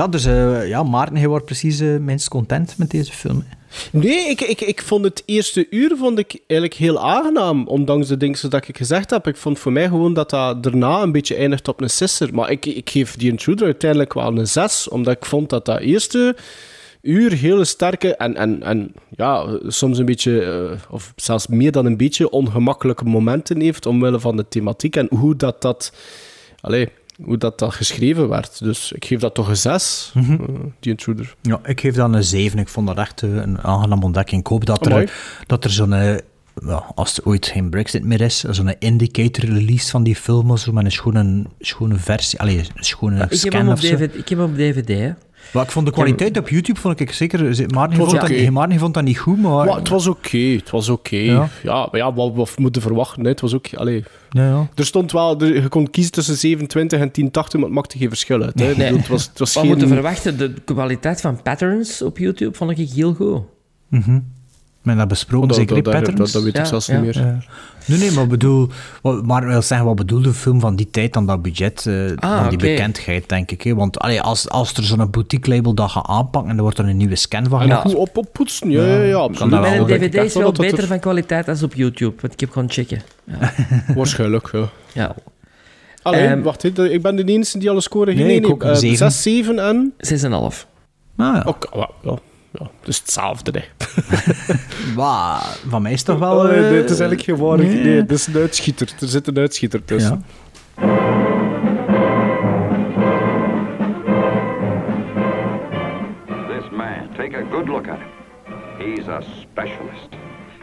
ja, 0.00 0.08
dus 0.08 0.24
eh, 0.24 0.68
ja, 0.68 0.82
Maarten, 0.82 1.16
hij 1.16 1.28
wordt 1.28 1.44
precies 1.44 1.80
minst 1.80 2.28
content 2.28 2.78
met 2.78 2.90
deze 2.90 3.12
film. 3.12 3.44
Nee, 3.92 4.28
ik, 4.28 4.40
ik, 4.40 4.60
ik 4.60 4.82
vond 4.82 5.04
het 5.04 5.22
eerste 5.26 5.66
uur 5.70 5.96
vond 5.96 6.18
ik 6.18 6.40
eigenlijk 6.46 6.80
heel 6.80 7.00
aangenaam. 7.00 7.66
Ondanks 7.66 8.08
de 8.08 8.16
dingen 8.16 8.50
dat 8.50 8.68
ik 8.68 8.76
gezegd 8.76 9.10
heb. 9.10 9.26
Ik 9.26 9.36
vond 9.36 9.58
voor 9.58 9.72
mij 9.72 9.88
gewoon 9.88 10.14
dat 10.14 10.30
dat 10.30 10.62
daarna 10.62 11.02
een 11.02 11.12
beetje 11.12 11.34
eindigt 11.34 11.68
op 11.68 11.80
een 11.80 11.90
sisser. 11.90 12.34
Maar 12.34 12.50
ik, 12.50 12.66
ik 12.66 12.90
geef 12.90 13.16
die 13.16 13.30
intruder 13.30 13.64
uiteindelijk 13.64 14.14
wel 14.14 14.38
een 14.38 14.46
6. 14.46 14.88
Omdat 14.88 15.16
ik 15.16 15.24
vond 15.24 15.50
dat 15.50 15.64
dat 15.64 15.80
eerste 15.80 16.36
uur 17.02 17.32
hele 17.32 17.64
sterke 17.64 18.16
en, 18.16 18.36
en, 18.36 18.62
en 18.62 18.92
ja, 19.16 19.58
soms 19.66 19.98
een 19.98 20.04
beetje, 20.04 20.42
eh, 20.42 20.92
of 20.92 21.12
zelfs 21.16 21.46
meer 21.46 21.72
dan 21.72 21.86
een 21.86 21.96
beetje, 21.96 22.30
ongemakkelijke 22.30 23.04
momenten 23.04 23.60
heeft 23.60 23.86
omwille 23.86 24.20
van 24.20 24.36
de 24.36 24.48
thematiek 24.48 24.96
en 24.96 25.06
hoe 25.10 25.36
dat 25.36 25.62
dat, 25.62 25.92
allee, 26.60 26.88
hoe 27.24 27.36
dat, 27.38 27.58
dat 27.58 27.74
geschreven 27.74 28.28
werd. 28.28 28.58
Dus 28.58 28.92
ik 28.92 29.04
geef 29.04 29.20
dat 29.20 29.34
toch 29.34 29.48
een 29.48 29.56
6, 29.56 30.10
Mhm. 30.14 30.36
die 30.80 30.90
intruder. 30.90 31.34
Ja, 31.42 31.60
ik 31.64 31.80
geef 31.80 31.94
dan 31.94 32.14
een 32.14 32.24
7. 32.24 32.58
Ik 32.58 32.68
vond 32.68 32.86
dat 32.86 32.98
echt 32.98 33.22
eh, 33.22 33.34
een 33.34 33.60
aangename 33.60 34.04
ontdekking. 34.04 34.40
Ik 34.40 34.46
hoop 34.46 34.66
dat 34.66 34.86
Amai. 34.86 35.04
er, 35.04 35.12
dat 35.46 35.64
er 35.64 35.70
zo'n, 35.70 35.92
eh, 35.92 36.16
ja, 36.66 36.84
als 36.94 37.16
er 37.18 37.24
ooit 37.26 37.46
geen 37.46 37.70
Brexit 37.70 38.04
meer 38.04 38.20
is, 38.20 38.40
zo'n 38.44 38.74
indicator 38.78 39.44
release 39.44 39.90
van 39.90 40.02
die 40.02 40.16
film, 40.16 40.50
of 40.50 40.58
zo, 40.60 40.72
met 40.72 40.84
een 40.84 40.92
schone, 40.92 41.44
schone 41.60 41.96
versie, 41.96 42.40
allee, 42.40 42.58
een 42.58 42.84
schone 42.84 43.14
Ik 43.14 43.20
heb, 43.20 43.32
scan 43.34 43.52
hem 43.60 43.68
op 43.68 43.72
of 43.74 43.80
zo. 43.80 43.96
DVD, 43.96 44.14
ik 44.16 44.28
heb 44.28 44.38
hem 44.38 44.50
op 44.50 44.56
DVD, 44.56 44.88
hè. 44.88 45.10
Maar 45.52 45.64
ik 45.64 45.70
vond 45.70 45.86
de 45.86 45.92
kwaliteit 45.92 46.38
op 46.38 46.48
YouTube, 46.48 46.80
vond 46.80 47.00
ik 47.00 47.12
zeker, 47.12 47.40
Maarten 47.74 47.96
vond, 47.96 48.10
dat, 48.10 48.22
oké. 48.22 48.50
Maarten 48.50 48.78
vond 48.78 48.94
dat 48.94 49.02
niet 49.04 49.18
goed, 49.18 49.40
maar... 49.42 49.66
Maar 49.66 49.76
het 49.76 49.88
was 49.88 50.06
oké, 50.06 50.38
het 50.38 50.70
was 50.70 50.88
oké. 50.88 51.16
Ja. 51.16 51.48
Ja. 51.62 51.88
maar 51.90 52.00
ja, 52.00 52.12
wat, 52.14 52.34
wat 52.34 52.54
we 52.54 52.62
moeten 52.62 52.82
verwachten, 52.82 53.22
hè. 53.22 53.28
het 53.28 53.40
was 53.40 53.54
ook... 53.54 53.74
Allee. 53.74 54.04
Ja, 54.30 54.48
ja. 54.48 54.68
Er 54.74 54.86
stond 54.86 55.12
wel, 55.12 55.40
er- 55.40 55.62
je 55.62 55.68
kon 55.68 55.90
kiezen 55.90 56.12
tussen 56.12 56.36
27 56.36 56.98
en 57.00 57.08
1080, 57.12 57.54
maar 57.58 57.68
het 57.68 57.74
maakte 57.78 57.98
geen 57.98 58.08
verschil 58.08 58.42
uit. 58.42 58.58
Hè. 58.60 58.74
Bedoel, 58.74 58.96
Het 58.96 59.08
was, 59.08 59.26
het 59.26 59.38
was 59.38 59.52
Wat 59.54 59.62
geen... 59.62 59.72
moeten 59.72 59.88
verwachten, 59.88 60.38
de 60.38 60.52
kwaliteit 60.64 61.20
van 61.20 61.42
patterns 61.42 62.02
op 62.02 62.18
YouTube 62.18 62.56
vond 62.56 62.78
ik 62.78 62.88
heel 62.90 63.14
goed. 63.14 63.40
Mhm. 63.88 64.18
Men 64.90 64.98
dat 64.98 65.08
besproken, 65.08 65.42
Oh, 65.42 65.48
dat- 65.48 65.56
zeker 65.56 65.74
dat- 65.74 65.84
dat- 65.84 66.02
patterns? 66.02 66.32
dat 66.32 66.42
weet 66.42 66.52
ik 66.54 66.58
Ja, 66.60 66.64
zelfs 66.64 66.86
ja. 66.86 67.00
niet 67.00 67.14
meer. 67.16 67.24
Ja. 67.26 67.38
Nee, 67.86 67.98
nee, 67.98 68.10
maar 68.12 68.26
bedoel, 68.26 68.68
wat, 69.02 69.26
maar 69.26 69.46
wil 69.46 69.62
zeggen, 69.62 69.86
wat 69.86 69.96
bedoelde 69.96 70.28
de 70.28 70.34
film 70.34 70.60
van 70.60 70.76
die 70.76 70.90
tijd 70.90 71.12
dan 71.12 71.26
dat 71.26 71.42
budget, 71.42 71.86
eh, 71.86 71.94
Ah, 72.16 72.38
van 72.40 72.48
die 72.48 72.58
oké. 72.58 72.66
bekendheid, 72.68 73.28
denk 73.28 73.50
ik. 73.50 73.62
Hè? 73.62 73.74
Want 73.74 73.98
allee, 73.98 74.20
als, 74.22 74.48
als 74.48 74.72
er 74.72 74.82
zo'n 74.84 75.10
boutique 75.10 75.50
label 75.54 75.74
dat 75.74 75.90
gaat 75.90 76.06
aanpakken 76.06 76.50
en 76.50 76.56
er 76.56 76.62
wordt 76.62 76.78
er 76.78 76.88
een 76.88 76.96
nieuwe 76.96 77.16
scan 77.16 77.44
van 77.48 77.60
En 77.60 77.66
gemaakt. 77.66 77.82
goed 77.82 77.94
op, 77.94 78.16
oppoetsen, 78.16 78.70
ja, 78.70 78.86
ja, 78.86 79.02
ja, 79.02 79.14
absoluut. 79.16 79.50
dat 79.50 79.60
wel. 79.60 79.70
Mijn 79.86 80.00
DVD 80.00 80.14
is 80.24 80.34
wel 80.34 80.42
dat 80.44 80.56
dat 80.56 80.64
beter 80.66 80.78
er- 80.80 80.86
van 80.86 80.98
kwaliteit 81.00 81.48
als 81.48 81.62
op 81.62 81.74
YouTube, 81.74 82.14
want 82.20 82.32
ik 82.32 82.40
heb 82.40 82.50
gewoon 82.50 82.70
checken. 82.70 83.02
Ja. 83.24 83.52
Waarschijnlijk, 83.96 84.48
ja. 84.52 84.68
ja. 84.92 85.14
Allee, 86.02 86.26
Ehm, 86.26 86.40
wacht, 86.42 86.62
hè, 86.62 86.88
ik 86.88 87.02
ben 87.02 87.16
de 87.16 87.24
enige 87.24 87.58
die 87.58 87.70
alle 87.70 87.80
scoren 87.80 88.16
Nee, 88.16 88.46
ook 88.48 88.62
een 88.62 88.76
zeven. 88.76 88.96
6, 89.12 89.22
7 89.22 89.58
en... 89.58 89.92
6,5. 89.98 90.66
Ah, 91.16 91.34
ja. 91.34 91.42
Oké, 91.46 91.78
ja, 91.78 91.90
ja, 92.02 92.18
ja, 92.50 92.70
dus 92.82 92.98
hetzelfde, 92.98 93.52
hè. 93.58 93.64
Wa- 94.94 95.40
van 95.68 95.82
mij 95.82 95.92
is 95.92 96.02
toch 96.02 96.18
wel... 96.18 96.36
Oh, 96.36 96.44
nee, 96.48 96.60
nee, 96.60 96.72
het 96.80 96.90
is 96.90 97.00
eigenlijk 97.00 97.22
geen 97.22 97.36
waardig. 97.36 97.66
nee. 97.66 97.84
Nee, 97.84 97.96
het 97.96 98.10
is 98.12 98.26
een 98.26 98.36
uitschieter. 98.36 98.88
Er 99.00 99.08
zit 99.08 99.26
een 99.26 99.38
uitschieter 99.38 99.84
tussen. 99.84 100.24
This 106.48 106.70
man, 106.72 107.12
take 107.16 107.34
a 107.34 107.44
good 107.50 107.68
look 107.68 107.88
at 107.88 107.98
him. 107.98 108.10
He's 108.78 109.08
a 109.08 109.22
specialist. 109.42 110.08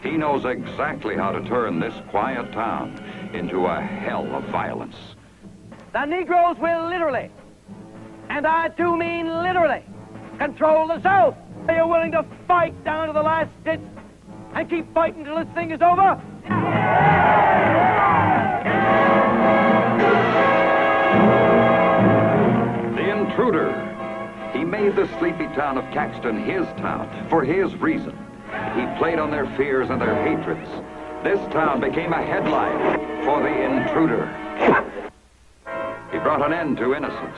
He 0.02 0.16
knows 0.16 0.44
exactly 0.44 1.16
how 1.16 1.32
to 1.32 1.40
turn 1.48 1.80
this 1.80 1.94
quiet 2.10 2.52
town 2.52 3.00
into 3.32 3.66
a 3.66 3.80
hell 3.80 4.26
of 4.34 4.44
violence. 4.44 4.96
The 5.92 6.04
Negroes 6.04 6.56
will 6.58 6.88
literally, 6.88 7.30
and 8.28 8.46
I 8.46 8.68
do 8.68 8.96
mean 8.96 9.26
literally, 9.42 9.82
control 10.38 10.86
the 10.86 11.00
South. 11.02 11.34
Are 11.68 11.74
you 11.74 11.86
willing 11.86 12.12
to 12.12 12.24
fight 12.46 12.82
down 12.82 13.08
to 13.08 13.12
the 13.12 13.22
last 13.22 13.50
ditch 13.62 13.80
and 14.54 14.70
keep 14.70 14.92
fighting 14.94 15.22
till 15.22 15.36
this 15.36 15.48
thing 15.54 15.70
is 15.70 15.82
over? 15.82 16.18
The 22.96 23.10
intruder. 23.10 23.70
He 24.54 24.64
made 24.64 24.96
the 24.96 25.06
sleepy 25.18 25.44
town 25.54 25.76
of 25.76 25.84
Caxton 25.92 26.42
his 26.42 26.66
town 26.78 27.26
for 27.28 27.44
his 27.44 27.74
reason. 27.76 28.16
He 28.74 28.86
played 28.96 29.18
on 29.18 29.30
their 29.30 29.44
fears 29.58 29.90
and 29.90 30.00
their 30.00 30.14
hatreds. 30.24 30.70
This 31.22 31.38
town 31.52 31.82
became 31.82 32.14
a 32.14 32.24
headline 32.24 33.24
for 33.26 33.42
the 33.42 33.62
intruder. 33.62 34.26
He 36.10 36.18
brought 36.18 36.40
an 36.46 36.54
end 36.54 36.78
to 36.78 36.94
innocence. 36.94 37.36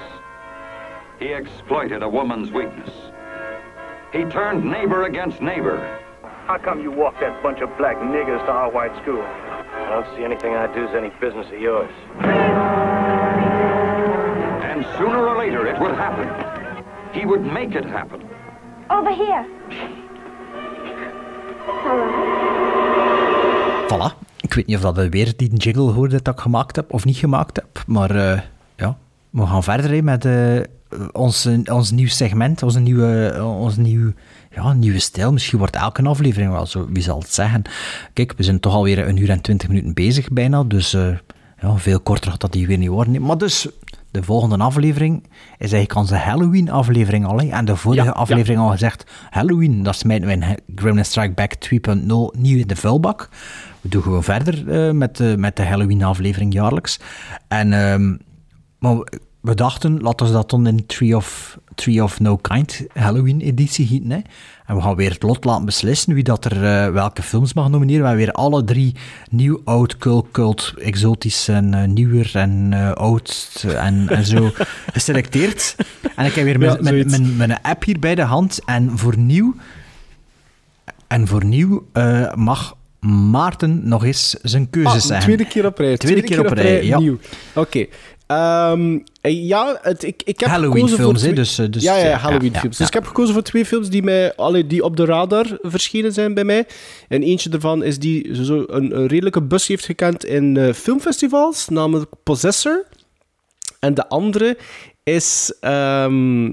He 1.19 1.32
exploited 1.32 2.05
a 2.05 2.09
woman's 2.09 2.52
weakness. 2.52 2.93
He 4.12 4.24
turned 4.24 4.65
neighbor 4.65 5.05
against 5.05 5.41
neighbor. 5.41 5.78
How 6.49 6.59
come 6.59 6.82
you 6.82 6.91
walk 6.91 7.15
that 7.20 7.41
bunch 7.45 7.61
of 7.61 7.70
black 7.78 7.97
niggers 7.99 8.45
to 8.45 8.51
our 8.51 8.69
white 8.69 8.95
school? 9.03 9.23
I 9.23 9.91
don't 9.95 10.07
see 10.16 10.24
anything 10.24 10.53
I 10.53 10.66
do 10.74 10.82
is 10.89 10.95
any 10.97 11.11
business 11.20 11.47
of 11.47 11.61
yours. 11.61 11.91
And 14.70 14.85
sooner 14.99 15.28
or 15.28 15.37
later 15.39 15.65
it 15.69 15.78
would 15.78 15.95
happen. 15.95 16.27
He 17.12 17.24
would 17.24 17.45
make 17.53 17.73
it 17.78 17.85
happen. 17.85 18.20
Over 18.89 19.15
here. 19.15 19.45
Voilà. 23.89 24.11
Ik 24.41 24.55
weet 24.55 24.66
niet 24.66 24.77
of 24.77 24.82
dat 24.82 24.97
je 24.97 25.09
weer 25.09 25.32
die 25.37 25.55
jingle 25.55 25.93
hoorde 25.93 26.23
dat 26.23 26.35
ik 26.35 26.41
gemaakt 26.41 26.77
heb 26.77 26.93
of 26.93 27.05
niet 27.05 27.16
gemaakt 27.16 27.57
heb. 27.57 27.82
Maar 27.87 28.11
eh, 28.11 28.41
ja, 28.77 28.97
we 29.31 29.47
gaan 29.47 29.62
verder 29.62 29.91
hè, 29.91 30.03
met 30.03 30.24
eh, 30.24 30.61
ons, 31.12 31.49
ons 31.65 31.91
nieuw 31.91 32.09
segment, 32.09 32.62
onze 32.62 32.81
nieuwe, 32.81 33.39
ons 33.43 33.77
nieuw, 33.77 34.12
ja, 34.55 34.73
nieuwe 34.73 34.99
stijl. 34.99 35.33
Misschien 35.33 35.59
wordt 35.59 35.77
elke 35.77 36.03
aflevering 36.03 36.53
wel 36.53 36.67
zo, 36.67 36.87
wie 36.91 37.03
zal 37.03 37.19
het 37.19 37.33
zeggen. 37.33 37.62
Kijk, 38.12 38.33
we 38.37 38.43
zijn 38.43 38.61
toch 38.61 38.73
alweer 38.75 39.09
een 39.09 39.17
uur 39.17 39.31
en 39.31 39.41
twintig 39.41 39.69
minuten 39.69 39.95
bezig 39.95 40.29
bijna. 40.29 40.65
Dus 40.65 40.95
eh, 40.95 41.09
ja, 41.61 41.77
veel 41.77 42.01
korter 42.01 42.31
gaat 42.31 42.41
dat 42.41 42.53
die 42.53 42.67
weer 42.67 42.79
niet 42.79 42.89
worden. 42.89 43.23
Maar 43.23 43.39
dus, 43.39 43.69
de 44.11 44.23
volgende 44.23 44.57
aflevering 44.57 45.23
is 45.59 45.73
eigenlijk 45.73 45.95
onze 45.95 46.15
Halloween-aflevering 46.15 47.27
al. 47.27 47.39
hè. 47.39 47.49
En 47.49 47.65
de 47.65 47.77
vorige 47.77 48.05
Ja, 48.05 48.11
aflevering 48.11 48.61
al 48.61 48.71
gezegd, 48.71 49.11
Halloween, 49.31 49.83
dat 49.83 49.97
smijten 49.97 50.27
we 50.27 50.33
in 50.33 50.59
Gremlin 50.75 51.05
Strike 51.05 51.33
Back 51.33 51.55
2.0 51.55 52.41
nieuw 52.41 52.59
in 52.59 52.67
de 52.67 52.77
vuilbak. 52.77 53.29
We 53.81 53.89
doen 53.89 54.03
gewoon 54.03 54.23
verder 54.25 54.87
eh, 54.87 54.93
met, 54.93 55.17
de, 55.17 55.35
met 55.39 55.57
de 55.57 55.65
Halloween-aflevering 55.65 56.53
jaarlijks. 56.53 56.99
En, 57.49 57.73
ehm, 57.73 58.17
maar 58.79 58.97
we- 59.41 59.55
dachten, 59.55 60.01
laten 60.01 60.27
we 60.27 60.33
dat 60.33 60.51
dan 60.51 60.67
in 60.67 60.87
Tree 60.87 61.17
of, 61.17 61.59
Tree 61.75 62.03
of 62.03 62.21
No 62.21 62.37
Kind 62.37 62.83
Halloween-editie 62.93 63.87
gieten. 63.87 64.11
Hè. 64.11 64.19
En 64.67 64.77
we 64.77 64.83
gaan 64.83 64.97
weer 64.97 65.11
het 65.11 65.23
lot 65.23 65.45
laten 65.45 65.65
beslissen 65.65 66.15
wie 66.15 66.23
dat 66.25 66.45
er 66.45 66.65
eh, 66.65 66.93
welke 66.93 67.23
films 67.23 67.53
mag 67.55 67.69
nomineren. 67.69 68.03
We 68.03 68.09
hebben 68.09 68.25
weer 68.27 68.35
alle 68.35 68.65
drie 68.65 68.95
nieuw, 69.31 69.61
oud, 69.65 69.97
cult, 69.97 70.27
cult, 70.33 70.75
exotisch 70.79 71.49
en 71.49 71.75
eh, 71.75 71.89
nieuwer 71.89 72.31
en 72.35 72.69
eh, 72.73 72.93
oud 72.93 73.65
en, 73.77 74.09
en 74.09 74.25
zo 74.25 74.51
geselecteerd. 74.93 75.77
En 76.17 76.25
ik 76.27 76.33
heb 76.35 76.45
weer 76.45 76.59
mijn, 76.59 76.73
Ja, 76.73 76.79
mijn, 76.83 77.11
mijn, 77.11 77.37
mijn 77.37 77.62
app 77.62 77.85
hier 77.85 77.99
bij 77.99 78.15
de 78.15 78.23
hand. 78.23 78.61
En 78.65 78.99
voor 78.99 79.19
nieuw, 79.19 79.55
en 81.07 81.27
voor 81.29 81.45
nieuw 81.45 81.87
mag 82.35 82.77
Maarten 83.31 83.89
nog 83.89 84.05
eens 84.05 84.31
zijn 84.43 84.71
keuze 84.71 84.89
Ah, 84.89 84.95
zeggen. 84.99 85.25
tweede 85.25 85.45
keer 85.45 85.67
op 85.67 85.79
rij. 85.79 85.97
Tweede 85.97 86.23
keer 86.23 86.41
op 86.41 86.53
rij, 86.53 86.85
ja. 86.85 87.01
Oké. 87.55 87.87
Eh, 88.31 89.47
ja, 89.48 89.78
het, 89.82 90.02
ik, 90.02 90.23
ik 90.24 90.40
heb 90.40 90.48
Halloween 90.48 90.89
gekozen 90.89 90.97
voor 90.97 91.05
films, 91.05 91.20
hè, 91.20 91.27
twee- 91.27 91.35
dus, 91.35 91.59
eh, 91.59 91.66
dus, 91.70 91.82
ja, 91.82 91.97
ja, 91.97 92.07
ja, 92.07 92.16
Halloween 92.16 92.52
ja, 92.52 92.59
films. 92.61 92.73
ja. 92.77 92.78
Dus 92.78 92.89
ik 92.89 92.94
heb 92.94 93.07
gekozen 93.07 93.35
voor 93.35 93.43
twee 93.43 93.65
films 93.66 93.89
die, 93.89 94.02
mij, 94.02 94.35
allee, 94.36 94.66
die 94.66 94.85
op 94.85 94.97
de 94.97 95.05
radar 95.05 95.59
verschenen 95.62 96.12
zijn 96.12 96.35
bij 96.35 96.44
mij. 96.44 96.66
En 97.09 97.23
eentje 97.23 97.48
daarvan 97.48 97.82
is 97.82 97.98
die 97.98 98.44
zo 98.44 98.65
een, 98.66 98.97
een 98.97 99.07
redelijke 99.07 99.43
bus 99.43 99.66
heeft 99.66 99.85
gekend 99.85 100.24
in 100.24 100.57
eh, 100.57 100.73
filmfestivals, 100.73 101.69
namelijk 101.69 102.12
Possessor. 102.23 102.86
En 103.81 103.94
de 103.94 104.09
andere 104.09 104.57
is... 105.02 105.55
ehm, 105.61 106.51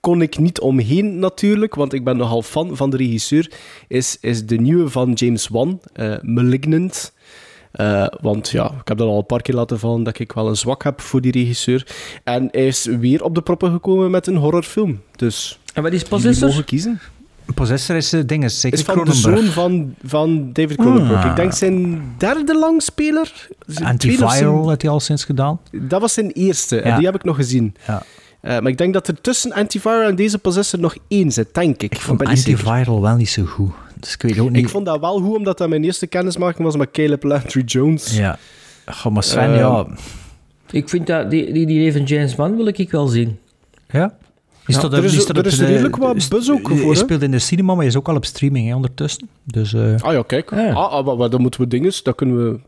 kon 0.00 0.22
ik 0.22 0.38
niet 0.38 0.60
omheen 0.60 1.18
natuurlijk, 1.18 1.74
want 1.74 1.92
ik 1.92 2.04
ben 2.04 2.16
nogal 2.16 2.42
fan 2.42 2.76
van 2.76 2.90
de 2.90 2.96
regisseur, 2.96 3.52
is, 3.88 4.18
is 4.20 4.46
de 4.46 4.56
nieuwe 4.56 4.88
van 4.90 5.12
James 5.12 5.48
Wan, 5.48 5.80
Malignant. 6.22 7.12
Eh, 7.78 8.06
want 8.20 8.48
ja, 8.50 8.64
ik 8.64 8.88
heb 8.88 8.98
dat 8.98 9.08
al 9.08 9.18
een 9.18 9.26
paar 9.26 9.42
keer 9.42 9.54
laten 9.54 9.78
vallen 9.78 10.02
dat 10.02 10.18
ik 10.18 10.32
wel 10.32 10.48
een 10.48 10.56
zwak 10.56 10.82
heb 10.82 11.00
voor 11.00 11.20
die 11.20 11.32
regisseur. 11.32 11.86
En 12.24 12.48
hij 12.50 12.66
is 12.66 12.84
weer 12.84 13.24
op 13.24 13.34
de 13.34 13.42
proppen 13.42 13.72
gekomen 13.72 14.10
met 14.10 14.26
een 14.26 14.36
horrorfilm. 14.36 15.00
Dus 15.16 15.58
En 15.74 15.82
wat 15.82 15.92
is 15.92 16.02
Possessor? 16.02 16.48
mogen 16.48 16.64
kiezen. 16.64 17.00
Possessor 17.54 17.96
is 17.96 18.14
uh, 18.14 18.22
ding, 18.26 18.44
is 18.44 18.60
zeker 18.60 18.78
is 18.78 18.84
van 18.84 19.04
de 19.04 19.12
zoon 19.12 19.44
van, 19.44 19.94
van 20.04 20.52
David 20.52 20.76
Cronenberg. 20.76 21.24
Ah. 21.24 21.30
Ik 21.30 21.36
denk 21.36 21.52
zijn 21.52 22.02
derde 22.16 22.58
langspeler. 22.58 23.48
Antiviral 23.82 24.68
heeft 24.68 24.82
hij 24.82 24.90
al 24.90 25.00
sinds 25.00 25.24
gedaan. 25.24 25.60
Dat 25.72 26.00
was 26.00 26.12
zijn 26.12 26.30
eerste, 26.30 26.80
en 26.80 26.96
die 26.96 27.04
heb 27.06 27.14
ik 27.14 27.24
nog 27.24 27.36
gezien. 27.36 27.74
Ja. 27.86 28.02
Eh, 28.40 28.50
maar 28.50 28.70
ik 28.70 28.78
denk 28.78 28.92
dat 28.92 29.08
er 29.08 29.20
tussen 29.20 29.52
Antiviral 29.52 30.08
en 30.08 30.16
deze 30.16 30.38
Possessor 30.38 30.78
nog 30.78 30.96
één 31.08 31.32
zit, 31.32 31.54
denk 31.54 31.82
ik. 31.82 31.92
Ik 31.92 32.00
vond. 32.00 32.24
Antiviral 32.24 33.02
wel 33.02 33.16
niet 33.16 33.28
zo 33.28 33.44
goed. 33.44 33.72
Dus 34.00 34.12
ik 34.14 34.22
weet 34.22 34.38
ook 34.38 34.50
niet... 34.50 34.64
Ik 34.64 34.68
vond 34.68 34.86
dat 34.86 35.00
wel 35.00 35.20
goed, 35.20 35.36
omdat 35.36 35.58
dat 35.58 35.68
mijn 35.68 35.84
eerste 35.84 36.06
kennismaking 36.06 36.64
was 36.64 36.76
met 36.76 36.90
Caleb 36.90 37.22
Landry 37.22 37.62
Jones. 37.62 38.16
Ja. 38.16 38.38
Goh, 38.86 39.12
maar 39.12 39.22
Sven, 39.22 39.42
Ehm, 39.42 39.54
ja... 39.58 39.86
Ik 40.70 40.88
vind 40.88 41.06
dat, 41.06 41.30
die, 41.30 41.52
die, 41.52 41.66
die 41.66 41.80
even 41.80 42.04
James 42.04 42.34
Wan 42.34 42.56
wil 42.56 42.66
ik 42.66 42.90
wel 42.90 43.06
zien. 43.06 43.38
Ja? 43.90 44.14
Is 44.66 44.74
Ja, 44.74 44.80
dat, 44.80 44.92
er 44.92 45.04
is- 45.04 45.16
is 45.16 45.26
dat 45.26 45.36
er 45.36 45.46
is 45.46 45.56
de- 45.56 45.64
redelijk 45.64 45.96
wat 45.96 46.28
buzz 46.28 46.50
ook 46.50 46.68
Hij 46.68 46.76
voor, 46.76 46.90
hè? 46.92 46.96
speelt 46.98 47.22
in 47.22 47.30
de 47.30 47.38
cinema, 47.38 47.66
maar 47.68 47.76
hij 47.76 47.86
is 47.86 47.96
ook 47.96 48.08
al 48.08 48.16
op 48.16 48.24
streaming 48.24 48.68
hè, 48.68 48.74
ondertussen. 48.74 49.28
Dus... 49.44 49.72
eh, 49.74 49.94
Ah 50.00 50.12
ja, 50.12 50.22
kijk. 50.26 50.50
Ja. 50.50 50.72
Ah, 50.72 50.92
ah, 50.92 51.06
maar, 51.06 51.16
maar 51.16 51.30
dan 51.30 51.40
moeten 51.40 51.60
we 51.60 51.66
dingen, 51.68 51.92
dat 52.02 52.14
kunnen 52.14 52.36
we, 52.50 52.58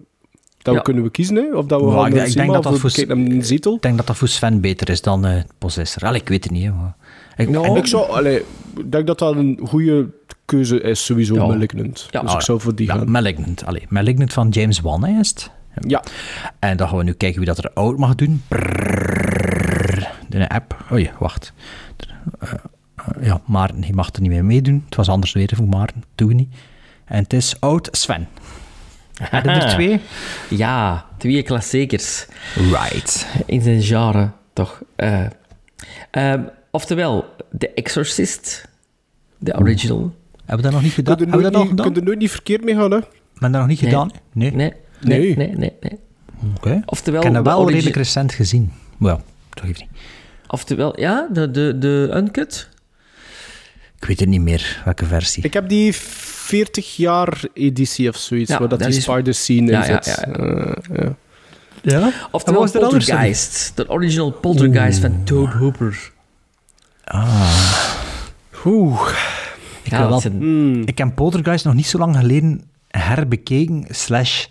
dat 0.62 0.74
Ja. 0.74 0.81
kunnen 0.81 1.02
we 1.02 1.11
kiezen, 1.11 1.36
hè? 1.36 1.57
Of 1.57 1.66
dat 1.66 1.81
we 1.81 1.86
Maar 1.86 1.94
gaan 1.94 2.05
ik 2.07 2.12
ik 2.12 2.15
denk 2.19 2.28
cinema 2.31 2.52
dat 2.52 2.62
dat 2.62 2.78
voor- 2.78 2.90
een 3.09 3.44
zetel. 3.44 3.74
Ik 3.74 3.82
denk 3.82 3.97
dat 3.97 4.07
dat 4.07 4.16
voor 4.16 4.28
Sven 4.28 4.61
beter 4.61 4.89
is 4.89 5.01
dan 5.02 5.27
eh 5.27 5.43
Possessor. 5.59 6.02
Allee, 6.02 6.20
ik 6.20 6.28
weet 6.28 6.44
het 6.44 6.52
niet, 6.52 6.65
hè, 6.65 6.70
maar... 6.73 6.97
Ik, 7.36 7.48
Nou, 7.48 7.66
En 7.66 7.77
ik 7.77 7.86
zou, 7.86 8.11
allee, 8.11 8.36
ik 8.77 8.93
denk 8.93 9.07
dat 9.07 9.19
dat 9.19 9.36
een 9.36 9.61
goede 9.65 10.07
keuze 10.51 10.81
is, 10.81 11.05
sowieso, 11.05 11.35
Ja. 11.35 11.47
Malignant. 11.47 12.09
Ja. 12.10 12.20
Dus 12.20 12.32
ik 12.32 12.40
zou 12.40 12.60
voor 12.60 12.74
die 12.74 12.86
ja, 12.86 12.94
gaan. 12.94 13.10
Malignant. 13.10 13.64
Allee, 13.64 13.86
Malignant 13.89 14.32
van 14.32 14.48
James 14.48 14.81
Wan, 14.81 15.06
is 15.06 15.28
het? 15.28 15.51
Ja. 15.74 16.02
En 16.59 16.77
dan 16.77 16.89
gaan 16.89 16.98
we 16.98 17.05
nu 17.05 17.12
kijken 17.12 17.39
wie 17.39 17.48
dat 17.48 17.59
er 17.59 17.70
oud 17.74 17.98
mag 17.98 18.14
doen. 18.14 18.43
De 20.28 20.48
app. 20.48 20.85
Oei, 20.93 21.10
wacht. 21.18 21.52
Eh, 22.39 22.52
eh, 22.52 23.27
ja, 23.27 23.40
Maarten 23.47 23.81
die 23.81 23.94
mag 23.94 24.10
er 24.12 24.20
niet 24.20 24.31
meer 24.31 24.44
meedoen. 24.44 24.82
Het 24.85 24.97
was 24.97 25.09
anders 25.09 25.32
weer 25.32 25.51
voor 25.55 25.68
Maarten. 25.68 26.05
Doe 26.14 26.28
we 26.28 26.35
niet. 26.35 26.55
En 27.05 27.22
het 27.22 27.32
is 27.32 27.60
oud 27.60 27.89
Sven. 27.90 28.28
Hadden 29.31 29.52
er 29.52 29.68
twee? 29.68 30.01
Ja, 30.48 31.06
twee 31.18 31.43
klassiekers. 31.43 32.27
Right. 32.55 33.27
In 33.47 33.62
zijn 33.62 33.82
genre, 33.82 34.31
toch. 34.52 34.82
Eh, 34.97 35.27
ehm, 36.10 36.43
oftewel, 36.70 37.35
The 37.59 37.68
Exorcist, 37.74 38.68
de 39.39 39.59
original. 39.59 40.14
Hebben 40.51 40.56
we 40.56 40.62
dat 40.62 40.72
nog 40.72 40.82
niet 40.82 40.93
gedaan? 40.93 41.18
Hebben 41.18 41.36
we 41.36 41.43
dat 41.43 41.52
nog 41.52 41.68
gedaan? 41.68 41.85
kun 41.85 41.94
je 41.94 42.01
er 42.01 42.06
nooit 42.06 42.18
niet 42.18 42.31
verkeerd 42.31 42.64
mee 42.64 42.74
gaan, 42.74 42.90
hè? 42.90 42.98
Maar 43.35 43.51
dat 43.51 43.60
nog 43.60 43.66
niet 43.66 43.81
Nee. 43.81 43.90
gedaan? 43.90 44.10
Nee. 44.32 44.51
Nee, 44.52 44.72
nee, 45.01 45.18
Nee. 45.18 45.36
nee, 45.36 45.56
nee. 45.56 45.72
nee, 45.81 45.98
Oké. 46.56 46.82
Oftewel, 46.85 47.20
Ik 47.20 47.24
heb 47.27 47.35
dat 47.35 47.44
de 47.44 47.51
wel 47.51 47.59
origi- 47.59 47.72
redelijk 47.74 47.97
recent 47.97 48.32
gezien. 48.32 48.72
Wel, 48.98 49.20
toch 49.51 49.64
even 49.64 49.77
niet. 49.90 50.01
Oftewel, 50.47 51.01
ja, 51.01 51.28
de, 51.32 51.51
de, 51.51 51.78
de 51.78 52.12
Uncut. 52.16 52.68
Ik 54.01 54.05
weet 54.06 54.20
het 54.20 54.28
niet 54.28 54.40
meer, 54.40 54.81
welke 54.85 55.05
versie. 55.06 55.43
Ik 55.43 55.52
heb 55.52 55.68
die 55.68 55.94
40 55.94 56.97
jaar 56.97 57.43
editie 57.55 58.09
of 58.09 58.16
zoiets, 58.16 58.51
Ja, 58.51 58.59
waar 58.59 58.68
dat 58.68 58.78
dat 58.78 58.89
die 58.89 58.97
is- 58.97 59.02
spider 59.05 59.35
scene 59.35 59.60
in 59.60 59.66
Ja, 59.78 59.85
ja, 59.86 60.02
zit. 60.02 60.05
ja, 60.06 60.22
Eh, 60.32 60.72
ja. 60.97 61.16
Ja? 61.82 62.12
Oftewel, 62.31 62.60
was 62.60 62.70
sorry? 62.70 62.89
Poltergeist. 62.89 63.72
De 63.74 63.89
original 63.89 64.31
Poltergeist 64.31 65.01
van 65.01 65.24
Tobe 65.24 65.51
Hooper. 65.56 66.10
Oeh. 68.64 69.14
Ik, 69.82 69.90
Ja, 69.90 70.09
wel- 70.09 70.20
Hmm. 70.23 70.82
ik 70.85 70.98
heb 70.98 71.15
Poltergeist 71.15 71.65
nog 71.65 71.74
niet 71.74 71.86
zo 71.86 71.98
lang 71.98 72.16
geleden 72.16 72.62
herbekeken, 72.89 73.85
slash... 73.89 74.47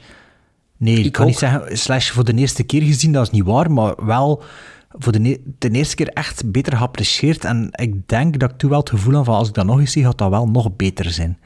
Nee, 0.78 0.98
ik, 1.00 1.06
Ik 1.06 1.12
kan 1.12 1.26
niet 1.26 1.38
zeggen 1.38 1.78
slash 1.78 2.10
voor 2.10 2.24
de 2.24 2.34
eerste 2.34 2.64
keer 2.64 2.82
gezien, 2.82 3.12
dat 3.12 3.24
is 3.24 3.30
niet 3.32 3.44
waar, 3.44 3.72
maar 3.72 4.06
wel 4.06 4.44
voor 4.90 5.12
de, 5.12 5.42
de 5.58 5.70
eerste 5.72 5.96
keer 5.96 6.08
echt 6.08 6.52
beter 6.52 6.78
geapprecieerd. 6.78 7.46
En 7.46 7.70
ik 7.72 8.08
denk 8.08 8.40
dat 8.40 8.52
ik 8.52 8.58
toen 8.58 8.70
wel 8.70 8.80
het 8.80 8.90
gevoel 8.90 9.14
had 9.14 9.26
van 9.26 9.36
als 9.36 9.48
ik 9.48 9.54
dat 9.54 9.66
nog 9.66 9.80
eens 9.80 9.92
zie, 9.92 10.04
gaat 10.04 10.18
dat 10.18 10.30
wel 10.30 10.48
nog 10.48 10.76
beter 10.76 11.12
zijn. 11.12 11.38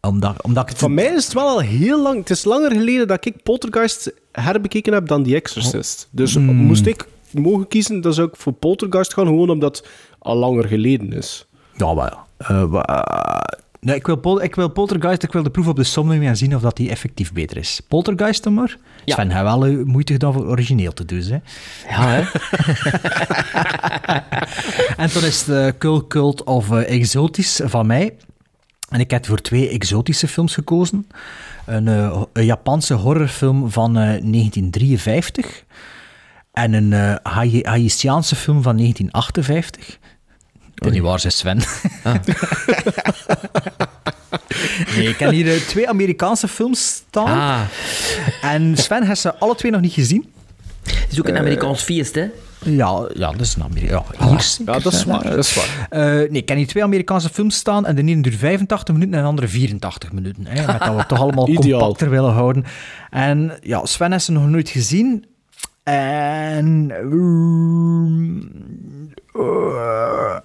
Omdat, 0.00 0.42
omdat 0.42 0.62
ik 0.62 0.68
het... 0.68 0.78
Van 0.78 0.94
mij 0.94 1.04
is 1.04 1.24
het 1.24 1.32
wel 1.34 1.48
al 1.48 1.58
heel 1.60 2.02
lang... 2.02 2.18
Het 2.18 2.30
is 2.30 2.44
langer 2.44 2.70
geleden 2.72 3.08
dat 3.08 3.24
ik 3.26 3.42
Poltergeist 3.42 4.12
herbekeken 4.32 4.92
heb 4.92 5.06
dan 5.08 5.22
The 5.22 5.34
Exorcist. 5.34 6.08
Dus 6.10 6.34
Hmm. 6.34 6.54
moest 6.54 6.86
ik 6.86 7.08
mogen 7.30 7.68
kiezen, 7.68 8.00
dan 8.00 8.14
zou 8.14 8.28
ik 8.28 8.36
voor 8.36 8.52
Poltergeist 8.52 9.14
gaan, 9.14 9.26
gewoon 9.26 9.50
omdat 9.50 9.76
het 9.76 9.88
al 10.18 10.36
langer 10.36 10.68
geleden 10.68 11.12
is. 11.12 11.46
Ja, 11.76 11.94
wel. 11.94 12.18
Wa- 12.68 12.82
eh, 12.82 13.56
nee, 13.80 13.96
ik 13.96 14.06
wil, 14.06 14.16
Pol- 14.16 14.42
ik 14.42 14.54
wil 14.54 14.68
Poltergeist, 14.68 15.22
ik 15.22 15.32
wil 15.32 15.42
de 15.42 15.50
proef 15.50 15.66
op 15.66 15.76
de 15.76 15.84
som 15.84 16.08
nemen 16.08 16.26
en 16.28 16.36
zien 16.36 16.54
of 16.56 16.62
dat 16.62 16.76
die 16.76 16.90
effectief 16.90 17.32
beter 17.32 17.56
is. 17.56 17.80
Poltergeist 17.88 18.42
dan 18.42 18.54
maar. 18.54 18.76
Ja. 19.04 19.14
Sven, 19.14 19.30
hij 19.30 19.42
wel 19.42 19.66
eh, 19.66 19.76
moeite 19.84 20.12
gedaan 20.12 20.32
voor 20.32 20.46
origineel 20.46 20.92
te 20.92 21.04
doen, 21.04 21.20
hè. 21.22 21.38
Ja, 21.88 22.08
hè? 22.08 22.22
En 24.96 25.08
dan 25.12 25.24
is 25.24 25.46
het 25.46 25.48
eh, 25.56 25.78
Cult 25.78 26.06
Cult 26.08 26.44
of 26.44 26.70
eh, 26.70 26.90
Exotisch 26.94 27.60
van 27.64 27.86
mij. 27.86 28.14
En 28.88 29.00
ik 29.00 29.10
heb 29.10 29.26
voor 29.26 29.40
twee 29.40 29.68
exotische 29.68 30.28
films 30.28 30.54
gekozen. 30.54 31.06
Een, 31.66 31.88
eh, 31.88 32.22
een 32.32 32.44
Japanse 32.44 32.94
horrorfilm 32.94 33.70
van 33.70 33.90
eh, 33.96 34.02
1953 34.02 35.64
en 36.52 36.72
een 36.72 36.92
eh, 36.92 37.14
Hai- 37.22 37.62
Haitiaanse 37.64 38.36
film 38.36 38.62
van 38.62 38.76
1958. 38.76 39.98
Is 40.74 40.90
niet 40.90 41.02
waar, 41.02 41.20
zei 41.20 41.32
Sven. 41.32 41.56
nee, 44.96 45.08
ik 45.08 45.18
heb 45.18 45.30
hier 45.30 45.54
eh, 45.54 45.60
twee 45.60 45.88
Amerikaanse 45.88 46.48
films 46.48 46.86
staan. 47.08 47.26
Ah, 47.38 47.60
En 48.42 48.76
Sven 48.76 49.06
heeft 49.06 49.20
ze 49.20 49.34
alle 49.34 49.54
twee 49.54 49.72
nog 49.72 49.80
niet 49.80 49.92
gezien. 49.92 50.32
het 50.84 51.06
is 51.12 51.18
ook 51.18 51.28
een 51.28 51.38
Amerikaans 51.38 51.82
feest, 51.82 52.14
hè? 52.14 52.26
Ja, 52.64 53.08
ja, 53.14 53.30
dat 53.30 53.40
is 53.40 53.54
een 53.54 53.62
Amerika. 53.62 54.02
Ja, 54.18 54.28
hier 54.28 54.40
zeker, 54.40 54.74
Ja, 54.74 54.80
dat 54.80 54.92
is 54.92 55.04
waar. 55.04 55.22
Dat 55.22 55.38
is 55.38 55.54
waar. 55.54 55.86
Eh, 55.90 56.00
nee, 56.30 56.42
ik 56.42 56.48
heb 56.48 56.58
hier 56.58 56.66
twee 56.66 56.82
Amerikaanse 56.82 57.28
films 57.28 57.56
staan 57.56 57.86
en 57.86 57.94
de 57.94 58.02
ene 58.02 58.22
duurt 58.22 58.36
85 58.36 58.94
minuten 58.94 59.14
en 59.14 59.20
de 59.22 59.28
andere 59.28 59.48
84 59.48 60.12
minuten. 60.12 60.46
Hè, 60.46 60.66
met 60.66 60.78
dat 60.78 60.88
we 60.88 60.94
het 60.98 61.08
toch 61.08 61.20
allemaal 61.20 61.46
compacter 61.54 62.10
willen 62.10 62.32
houden. 62.32 62.64
En 63.10 63.58
ja, 63.62 63.86
Sven 63.86 64.12
heeft 64.12 64.24
ze 64.24 64.32
nog 64.32 64.48
nooit 64.48 64.68
gezien. 64.68 65.24
En... 65.82 66.90
uh, 69.34 70.36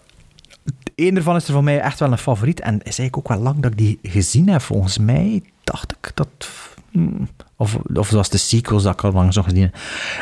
Eén 0.99 1.15
ervan 1.15 1.35
is 1.35 1.47
er 1.47 1.53
voor 1.53 1.63
mij 1.63 1.79
echt 1.79 1.99
wel 1.99 2.11
een 2.11 2.17
favoriet. 2.17 2.59
En 2.59 2.73
is 2.77 2.83
eigenlijk 2.99 3.17
ook 3.17 3.27
wel 3.27 3.39
lang 3.39 3.59
dat 3.59 3.71
ik 3.71 3.77
die 3.77 3.99
gezien 4.03 4.49
heb. 4.49 4.61
Volgens 4.61 4.97
mij 4.97 5.41
dacht 5.63 5.91
ik 5.91 6.11
dat... 6.13 6.27
hmm, 6.91 7.27
Of, 7.55 7.77
of 7.93 8.07
zoals 8.07 8.29
de 8.29 8.37
sequels 8.37 8.83
dat 8.83 8.93
ik 8.93 9.03
al 9.03 9.11
lang 9.11 9.33
zo 9.33 9.41
gezien 9.43 9.61
heb. 9.61 9.75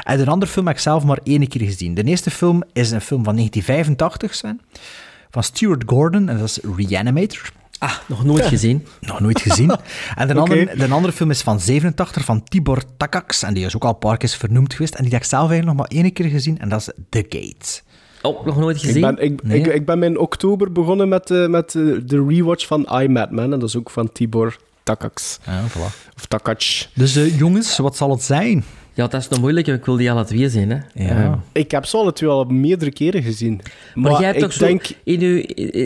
En 0.03 0.17
de 0.17 0.25
andere 0.29 0.51
film 0.51 0.67
heb 0.67 0.75
ik 0.75 0.81
zelf 0.81 1.03
maar 1.03 1.19
één 1.23 1.47
keer 1.47 1.61
gezien. 1.61 1.93
De 1.93 2.03
eerste 2.03 2.31
film 2.31 2.63
is 2.73 2.91
een 2.91 3.01
film 3.01 3.23
van 3.23 3.35
1985, 3.35 4.35
Sven. 4.35 4.61
Van 5.29 5.43
Stuart 5.43 5.83
Gordon. 5.85 6.29
En 6.29 6.37
dat 6.37 6.47
is 6.47 6.59
Reanimator. 6.75 7.49
Ah, 7.79 7.93
nog 8.07 8.23
nooit 8.23 8.45
gezien. 8.45 8.85
Nog 9.01 9.19
nooit 9.19 9.41
gezien. 9.41 9.71
En 10.15 10.27
de, 10.27 10.33
andere, 10.33 10.75
de 10.77 10.87
andere 10.87 11.13
film 11.13 11.29
is 11.29 11.41
van 11.41 11.59
87, 11.59 12.25
van 12.25 12.43
Tibor 12.43 12.83
Takacs. 12.97 13.43
En 13.43 13.53
die 13.53 13.65
is 13.65 13.75
ook 13.75 13.83
al 13.83 13.89
een 13.89 13.97
paar 13.97 14.17
keer 14.17 14.29
vernoemd 14.29 14.73
geweest. 14.73 14.95
En 14.95 15.03
die 15.03 15.11
heb 15.13 15.21
ik 15.21 15.27
zelf 15.27 15.49
eigenlijk 15.49 15.77
nog 15.77 15.87
maar 15.89 15.97
één 16.03 16.13
keer 16.13 16.25
gezien. 16.29 16.59
En 16.59 16.69
dat 16.69 16.79
is 16.79 16.89
The 17.09 17.25
Gate. 17.29 17.81
Ook 18.27 18.45
nog 18.45 18.57
nooit 18.57 18.77
gezien. 18.79 18.95
Ik 18.95 19.01
ben, 19.15 19.25
ik, 19.25 19.43
Nee. 19.43 19.59
ik, 19.59 19.65
ik 19.67 19.85
ben 19.85 20.03
in 20.03 20.17
oktober 20.19 20.71
begonnen 20.71 21.07
met, 21.09 21.31
eh, 21.31 21.47
met 21.47 21.75
eh, 21.75 21.83
de 22.05 22.25
rewatch 22.27 22.65
van 22.67 22.87
I, 23.01 23.07
Madman. 23.07 23.53
En 23.53 23.59
dat 23.59 23.69
is 23.69 23.75
ook 23.77 23.89
van 23.89 24.11
Tibor 24.11 24.57
Takacs. 24.83 25.39
Ja, 25.45 25.67
voilà. 25.69 26.13
Of 26.15 26.25
Takac. 26.27 26.61
Dus 26.93 27.15
eh, 27.15 27.37
jongens, 27.39 27.77
wat 27.77 27.95
zal 27.97 28.09
het 28.11 28.21
zijn? 28.23 28.63
Ja, 28.93 29.07
dat 29.07 29.21
is 29.21 29.27
nog 29.27 29.39
moeilijk. 29.39 29.67
Ik 29.67 29.85
wil 29.85 29.95
die 29.95 30.11
alle 30.11 30.25
twee 30.25 30.49
zien, 30.49 30.69
hè? 30.69 30.77
Ja. 30.93 31.09
Eh, 31.23 31.33
Ik 31.51 31.71
heb 31.71 31.85
ze 31.85 31.97
alle 31.97 32.13
twee 32.13 32.29
al 32.29 32.43
meerdere 32.43 32.91
keren 32.91 33.23
gezien. 33.23 33.61
maar, 33.95 34.11
jij 34.11 34.23
hebt 34.23 34.35
ik 34.35 34.41
toch 34.43 34.53
zo... 34.53 34.65
denk... 34.65 34.83
In 35.03 35.21
uw, 35.21 35.41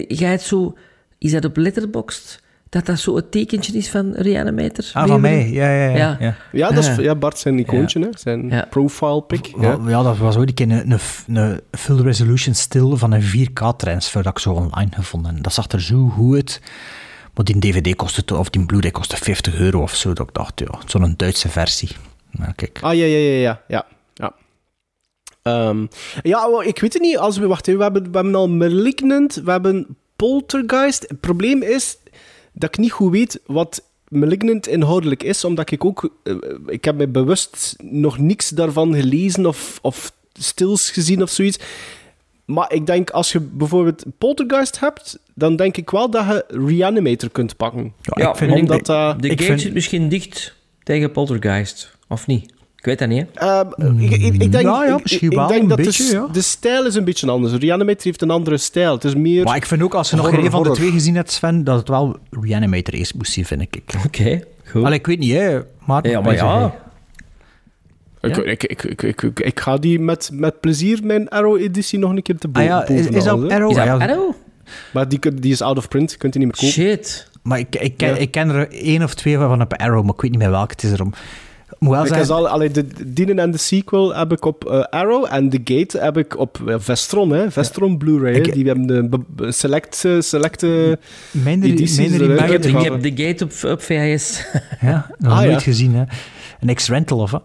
jij 0.07 0.30
hebt 0.30 0.41
zo... 0.41 0.76
Is 1.18 1.31
dat 1.31 1.45
op 1.45 1.57
Letterboxd? 1.57 2.41
Dat 2.72 2.85
dat 2.85 2.99
zo 2.99 3.15
het 3.15 3.31
tekentje 3.31 3.73
is 3.73 3.89
van 3.89 4.14
Reanimator? 4.14 4.85
Ah, 4.93 5.07
van 5.07 5.22
mij. 5.22 5.49
Ja, 5.49 5.72
ja, 5.72 5.89
ja. 5.89 5.98
Ja. 5.98 6.18
ja. 6.19 6.35
Ja, 6.52 6.69
dat 6.69 6.84
is 6.84 6.95
ja, 6.95 7.15
Bart 7.15 7.39
zijn 7.39 7.60
icoontje, 7.60 7.99
hè? 7.99 8.07
zijn 8.18 8.49
Ja. 8.49 8.68
profile 8.69 9.22
pic. 9.22 9.52
Ja. 9.60 9.77
Ja. 9.88 10.03
dat 10.03 10.18
was 10.18 10.38
ooit 10.38 10.49
een 10.49 10.53
keer 10.56 10.72
een, 10.72 10.91
een, 10.91 11.35
een 11.35 11.61
full 11.72 12.02
resolution 12.02 12.56
stil 12.56 12.98
van 12.98 13.11
een 13.11 13.22
4K-transfer 13.22 14.23
dat 14.23 14.31
ik 14.31 14.39
zo 14.39 14.53
online 14.53 14.89
gevonden. 14.91 15.41
Dat 15.41 15.53
zag 15.53 15.68
er 15.68 15.81
zo 15.81 16.07
goed 16.07 16.35
uit. 16.35 16.61
Maar 17.34 17.45
die 17.45 17.60
DVD 17.60 17.95
kostte, 17.95 18.38
of 18.38 18.49
die 18.49 18.65
Blu-ray 18.65 18.91
kostte 18.91 19.15
50 19.15 19.60
euro 19.60 19.81
of 19.81 19.95
zo. 19.95 20.14
Dat 20.14 20.27
ik 20.27 20.34
dacht, 20.34 20.60
ja, 20.60 20.80
zo'n 20.85 21.14
Duitse 21.18 21.49
versie. 21.49 21.89
Nou, 22.31 22.52
kijk. 22.56 22.80
Ah, 22.81 22.93
ja, 22.93 23.06
ja, 23.06 23.18
ja, 23.18 23.39
ja. 23.39 23.61
ja, 23.68 23.85
ja. 24.14 24.34
Ehm, 25.41 25.85
ja, 26.22 26.48
ik 26.64 26.80
weet 26.80 26.93
het 26.93 27.02
niet. 27.02 27.18
Als 27.18 27.38
we, 27.38 27.48
wacht, 27.48 27.68
even, 27.68 27.77
we, 27.77 27.84
hebben, 27.84 28.03
we 28.03 28.18
hebben 28.18 28.35
al 28.35 28.49
Malignant, 28.49 29.35
we 29.35 29.52
hebben 29.52 29.98
Poltergeist. 30.15 31.06
Het 31.07 31.19
probleem 31.19 31.61
is 31.61 31.98
dat 32.52 32.69
ik 32.69 32.78
niet 32.78 32.91
goed 32.91 33.11
weet 33.11 33.40
wat 33.45 33.84
Malignant 34.07 34.68
inhoudelijk 34.68 35.23
is, 35.23 35.44
omdat 35.44 35.72
ik 35.72 35.86
ook... 35.86 36.14
eh, 36.23 36.36
ik 36.68 36.86
heb 36.86 36.95
me 36.95 37.07
bewust 37.07 37.76
nog 37.84 38.18
niks 38.18 38.49
daarvan 38.49 38.95
gelezen 38.95 39.45
of, 39.45 39.80
of 39.82 40.11
stils 40.34 40.90
gezien 40.90 41.22
of 41.22 41.30
zoiets. 41.30 41.60
Maar 42.45 42.73
ik 42.73 42.86
denk, 42.86 43.10
als 43.10 43.32
je 43.32 43.40
bijvoorbeeld 43.40 44.03
Poltergeist 44.18 44.80
hebt, 44.80 45.19
dan 45.36 45.56
denk 45.56 45.78
ik 45.78 45.90
wel 45.90 46.10
dat 46.10 46.26
je 46.26 46.45
Reanimator 46.48 47.30
kunt 47.30 47.57
pakken. 47.57 47.94
Ja, 48.02 48.30
ik 48.30 48.36
vind- 48.36 48.52
omdat. 48.53 48.86
De 48.86 49.15
Ik 49.28 49.32
gate 49.32 49.44
vind- 49.44 49.61
zit 49.61 49.73
misschien 49.73 50.10
dicht 50.10 50.56
tegen 50.84 51.11
Poltergeist. 51.11 51.95
Of 52.07 52.28
niet? 52.28 52.53
Ik 52.81 52.87
weet 52.87 52.99
dat 52.99 53.07
niet? 53.07 53.25
Ehm, 53.33 53.99
ik, 53.99 54.11
ik, 54.11 54.33
ik 54.41 54.51
denk, 54.51 54.63
Ja, 54.65 54.99
ik, 55.03 55.19
denk 55.19 55.51
een 55.51 55.67
dat 55.67 55.77
beetje, 55.77 56.03
de, 56.03 56.11
ja. 56.11 56.27
de 56.31 56.41
stijl 56.41 56.85
is 56.85 56.95
een 56.95 57.03
beetje 57.03 57.29
anders. 57.31 57.53
Reanimator 57.53 58.03
heeft 58.03 58.21
een 58.21 58.29
andere 58.29 58.57
stijl. 58.57 58.93
Het 58.93 59.03
is 59.03 59.15
meer... 59.15 59.43
Maar 59.43 59.55
ik 59.55 59.65
vind 59.65 59.81
ook, 59.81 59.93
als 59.93 60.09
je 60.09 60.15
nog 60.15 60.29
geen 60.29 60.51
van 60.51 60.63
de 60.63 60.71
twee 60.71 60.91
gezien 60.91 61.15
hebt, 61.15 61.31
Sven, 61.31 61.63
dat 61.63 61.77
het 61.79 61.87
wel 61.87 62.17
Reanimator 62.41 62.93
is, 62.93 63.13
moest 63.13 63.31
zien, 63.31 63.45
vind 63.45 63.61
ik. 63.61 63.81
Oké, 64.05 64.41
goed. 64.65 64.83
Allee, 64.83 64.97
ik 64.99 65.05
weet 65.07 65.19
niet, 65.19 65.31
hè. 65.31 65.59
Maar, 65.85 66.07
Ja, 66.07 66.21
maar 66.21 66.33
ja. 66.35 66.65
Ik, 68.21 68.35
Ja? 68.35 68.43
ik, 68.43 68.63
ik, 68.63 68.83
ik, 68.83 69.01
ik, 69.03 69.21
ik, 69.21 69.39
ik 69.39 69.59
ga 69.59 69.77
die 69.77 69.99
met, 69.99 70.29
met 70.33 70.59
plezier, 70.59 70.99
mijn 71.03 71.29
Arrow-editie, 71.29 71.99
nog 71.99 72.11
een 72.11 72.21
keer 72.21 72.37
te 72.37 72.47
bo 72.47 72.59
Ah 72.59 72.65
ja, 72.65 72.87
is, 72.87 73.07
is 73.07 73.23
dat. 73.23 73.49
Arrow? 73.51 73.69
Is 73.69 73.75
dat 73.75 73.87
Ah, 73.87 73.99
ja. 73.99 74.07
Arrow? 74.07 74.31
Maar 74.93 75.09
die, 75.09 75.19
die 75.39 75.51
is 75.51 75.61
out 75.61 75.77
of 75.77 75.87
print, 75.87 76.11
je 76.11 76.17
kunt 76.17 76.33
die 76.33 76.45
niet 76.45 76.61
meer 76.61 76.71
kopen. 76.71 76.83
Shit. 76.97 77.29
Maar 77.43 77.59
ik, 77.59 77.75
ik, 77.75 77.97
ken, 77.97 78.09
Ja. 78.09 78.15
ik 78.15 78.31
ken 78.31 78.49
er 78.49 78.71
één 78.71 79.03
of 79.03 79.13
twee 79.13 79.37
van 79.37 79.61
op 79.61 79.73
Arrow, 79.73 80.03
maar 80.03 80.13
ik 80.13 80.21
weet 80.21 80.31
niet 80.31 80.39
meer 80.39 80.49
welke 80.51 80.71
het 80.71 80.83
is 80.83 80.91
erom. 80.91 81.13
Moet 81.81 81.93
wel 81.93 82.05
Ik 82.05 82.27
al, 82.29 82.47
allee, 82.47 82.71
de 82.71 82.85
Dienen 83.07 83.39
en 83.39 83.51
de 83.51 83.57
sequel 83.57 84.15
heb 84.15 84.31
ik 84.31 84.45
op 84.45 84.65
eh, 84.69 84.79
Arrow 84.81 85.25
en 85.29 85.49
The 85.49 85.59
Gate 85.63 85.97
heb 85.99 86.17
ik 86.17 86.37
op 86.39 86.61
eh, 86.67 86.75
Vestron, 86.79 87.29
hè. 87.31 87.51
Vestron 87.51 87.97
Blu-ray. 87.97 88.33
hè. 88.33 88.39
Ik- 88.39 88.53
Die 88.53 88.65
hebben 88.65 88.87
de 89.35 89.51
select, 89.51 90.05
eh, 90.05 90.19
selecte 90.19 90.99
mijn, 91.31 91.63
edities 91.63 91.97
mijn. 91.97 92.13
Ik 92.63 92.81
heb 92.81 93.01
de 93.01 93.23
gate 93.23 93.43
op, 93.43 93.51
op 93.71 93.81
VHS. 93.81 94.45
Ja, 94.81 95.09
nog 95.17 95.31
Ah, 95.31 95.37
nooit 95.39 95.51
ja. 95.51 95.59
gezien, 95.59 95.95
hè. 95.95 96.03
Een 96.59 96.69
ex-rental, 96.69 97.19
of 97.19 97.31
wat? 97.31 97.43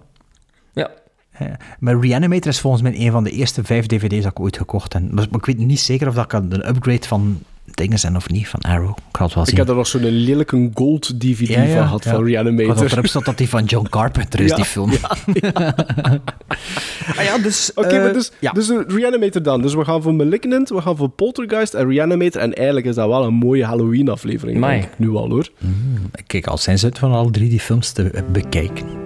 ja. 0.72 0.90
Ja. 1.38 1.56
Maar 1.78 2.00
Reanimator 2.00 2.50
is 2.50 2.60
volgens 2.60 2.82
mij 2.82 2.94
een 2.96 3.10
van 3.10 3.24
de 3.24 3.30
eerste 3.30 3.64
vijf 3.64 3.86
dvd's 3.86 4.22
dat 4.22 4.30
ik 4.30 4.40
ooit 4.40 4.56
gekocht 4.56 4.92
heb. 4.92 5.12
Maar 5.12 5.26
ik 5.30 5.46
weet 5.46 5.58
niet 5.58 5.80
zeker 5.80 6.08
of 6.08 6.14
dat 6.14 6.26
kan 6.26 6.52
een 6.52 6.68
upgrade 6.68 7.06
van 7.06 7.38
dingen 7.74 7.98
zijn 7.98 8.16
of 8.16 8.28
niet, 8.28 8.48
van 8.48 8.60
Arrow. 8.60 8.96
Ik 9.08 9.16
het 9.16 9.34
wel 9.34 9.44
zien. 9.44 9.52
Ik 9.52 9.58
heb 9.58 9.68
er 9.68 9.74
nog 9.74 9.86
zo'n 9.86 10.04
lelijke 10.04 10.70
gold 10.74 11.20
DVD 11.20 11.48
Ja, 11.48 11.62
ja, 11.62 11.74
van 11.76 11.82
gehad 11.82 12.04
ja. 12.04 12.10
van 12.10 12.26
Ik 12.28 12.36
had 12.36 12.44
Reanimator. 12.44 12.74
dat 12.74 12.92
erop 12.92 13.06
staat 13.06 13.24
dat 13.24 13.38
die 13.38 13.48
van 13.48 13.64
John 13.64 13.88
Carpenter 13.88 14.40
is, 14.40 14.50
Ja, 14.50 14.56
die 14.56 14.64
film. 14.64 14.90
ja, 15.40 15.74
ah 17.16 17.24
ja, 17.24 17.38
dus... 17.38 17.70
Oké, 17.74 17.88
eh, 17.88 18.02
maar 18.02 18.12
dus, 18.12 18.32
ja. 18.40 18.52
dus 18.52 18.66
de 18.66 18.84
Reanimator 18.88 19.42
dan. 19.42 19.62
Dus 19.62 19.74
we 19.74 19.84
gaan 19.84 20.02
voor 20.02 20.14
Malignant, 20.14 20.68
we 20.68 20.80
gaan 20.80 20.96
voor 20.96 21.08
Poltergeist 21.08 21.74
en 21.74 21.88
Reanimator. 21.88 22.40
En 22.40 22.54
eigenlijk 22.54 22.86
is 22.86 22.94
dat 22.94 23.08
wel 23.08 23.24
een 23.24 23.34
mooie 23.34 23.64
Halloween-aflevering. 23.64 24.60
Denk 24.60 24.84
ik 24.84 24.98
Nu 24.98 25.10
al, 25.10 25.28
hoor. 25.28 25.48
Ik 26.14 26.24
kijk 26.26 26.46
al 26.46 26.58
zijn 26.58 26.78
uit 26.82 26.98
van 26.98 27.12
alle 27.12 27.30
drie 27.30 27.48
die 27.48 27.60
films 27.60 27.92
te 27.92 28.10
eh, 28.10 28.22
bekijken. 28.32 29.05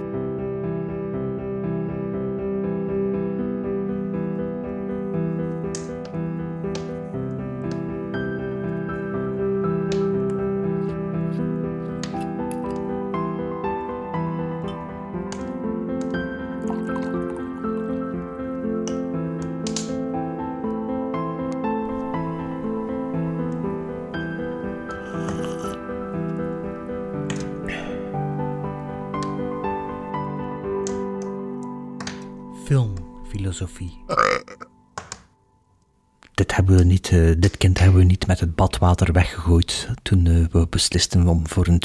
Badwater 38.81 39.13
weggegooid 39.13 39.89
toen 40.03 40.27
eh, 40.27 40.45
we 40.51 40.67
beslisten 40.71 41.29
om 41.29 41.49
voor 41.49 41.67
een 41.67 41.83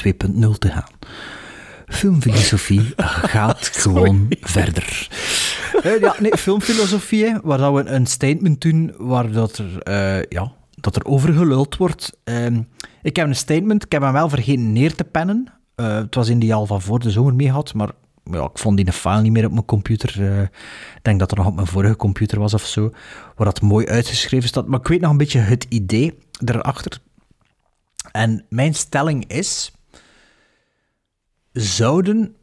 2.0 0.53 0.57
te 0.59 0.69
gaan. 0.69 0.89
Filmfilosofie 1.87 2.93
gaat 3.35 3.67
gewoon 3.67 4.25
verder. 4.41 5.07
Eh, 5.81 5.99
ja, 5.99 6.15
nee, 6.19 6.37
filmfilosofie, 6.37 7.25
hè, 7.25 7.37
waar 7.43 7.57
dat 7.57 7.73
we 7.73 7.85
een 7.89 8.05
statement 8.05 8.61
doen 8.61 8.93
waar 8.97 9.31
dat 9.31 9.57
er, 9.57 9.81
eh, 9.81 10.23
ja, 10.29 10.51
dat 10.69 10.95
er 10.95 11.05
over 11.05 11.33
geluld 11.33 11.77
wordt. 11.77 12.17
Ehm, 12.23 12.61
ik 13.01 13.15
heb 13.15 13.27
een 13.27 13.35
statement, 13.35 13.83
ik 13.83 13.91
heb 13.91 14.01
hem 14.01 14.13
wel 14.13 14.29
vergeten 14.29 14.73
neer 14.73 14.95
te 14.95 15.03
pennen. 15.03 15.47
Het 15.75 16.15
was 16.15 16.29
in 16.29 16.39
die 16.39 16.53
al 16.53 16.65
van 16.65 16.81
voor 16.81 16.99
de 16.99 17.11
zomer 17.11 17.35
mee 17.35 17.51
had, 17.51 17.73
maar 17.73 17.89
ja, 18.23 18.43
ik 18.43 18.59
vond 18.59 18.77
die 18.77 18.91
file 18.91 19.21
niet 19.21 19.31
meer 19.31 19.45
op 19.45 19.51
mijn 19.51 19.65
computer. 19.65 20.21
Ik 20.95 21.01
denk 21.01 21.19
dat 21.19 21.31
er 21.31 21.37
nog 21.37 21.47
op 21.47 21.55
mijn 21.55 21.67
vorige 21.67 21.95
computer 21.95 22.39
was 22.39 22.53
of 22.53 22.65
zo, 22.65 22.91
waar 23.35 23.45
dat 23.45 23.61
mooi 23.61 23.87
uitgeschreven 23.87 24.47
staat. 24.47 24.67
Maar 24.67 24.79
ik 24.79 24.87
weet 24.87 25.01
nog 25.01 25.11
een 25.11 25.17
beetje 25.17 25.39
het 25.39 25.65
idee 25.69 26.17
erachter. 26.45 26.99
En 28.11 28.45
mijn 28.49 28.73
stelling 28.73 29.27
is: 29.27 29.71
zouden 31.51 32.35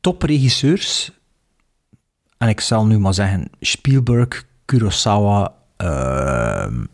topregisseurs, 0.00 1.10
en 2.38 2.48
ik 2.48 2.60
zal 2.60 2.86
nu 2.86 2.98
maar 2.98 3.14
zeggen 3.14 3.50
Spielberg, 3.60 4.44
Kurosawa 4.64 5.54
ehm, 5.76 6.84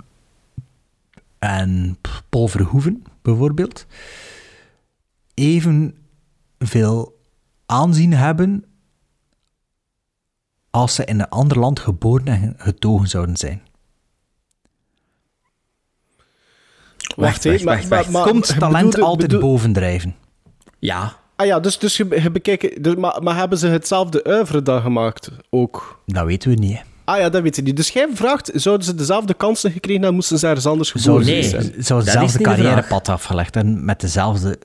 en 1.38 1.98
Paul 2.28 2.48
Verhoeven 2.48 3.04
bijvoorbeeld, 3.22 3.86
evenveel 5.34 7.20
aanzien 7.66 8.12
hebben 8.12 8.64
als 10.70 10.94
ze 10.94 11.04
in 11.04 11.20
een 11.20 11.28
ander 11.28 11.58
land 11.58 11.80
geboren 11.80 12.26
en 12.26 12.54
getogen 12.56 13.08
zouden 13.08 13.36
zijn. 13.36 13.62
Wacht, 17.16 17.44
hè, 17.44 17.58
maar- 17.64 17.84
maar- 17.88 18.10
maar- 18.10 18.22
Komt 18.28 18.58
talent 18.58 18.72
bedoelde- 18.84 19.00
altijd 19.06 19.30
bedoel- 19.30 19.50
bovendrijven? 19.50 20.14
Ja. 20.78 21.16
Ah 21.36 21.46
ja, 21.46 21.60
dus, 21.60 21.78
dus 21.78 21.96
je, 21.96 22.20
je 22.22 22.30
bekijkt... 22.30 22.84
Dus, 22.84 22.94
maar, 22.94 23.22
maar 23.22 23.36
hebben 23.36 23.58
ze 23.58 23.66
hetzelfde 23.66 24.24
oeuvre 24.26 24.62
dan 24.62 24.80
gemaakt 24.82 25.30
ook? 25.50 26.00
Dat 26.06 26.24
weten 26.24 26.50
we 26.50 26.56
niet. 26.56 26.72
hè. 26.76 26.80
Ah 27.04 27.18
ja, 27.18 27.28
dat 27.28 27.42
weet 27.42 27.56
je 27.56 27.62
niet. 27.62 27.76
Dus 27.76 27.88
jij 27.88 28.08
vraagt, 28.14 28.50
zouden 28.54 28.86
ze 28.86 28.94
dezelfde 28.94 29.34
kansen 29.34 29.70
gekregen 29.70 29.96
hebben, 30.00 30.14
moesten 30.16 30.38
ze 30.38 30.46
ergens 30.46 30.66
anders 30.66 30.90
geboren 30.90 31.24
zijn? 31.44 31.62
nee, 31.62 31.74
zou 31.82 32.04
dezelfde 32.04 32.38
carrièrepad 32.42 33.08
afgelegd 33.08 33.56
en 33.56 33.84
met 33.84 34.00
dezelfde 34.00 34.58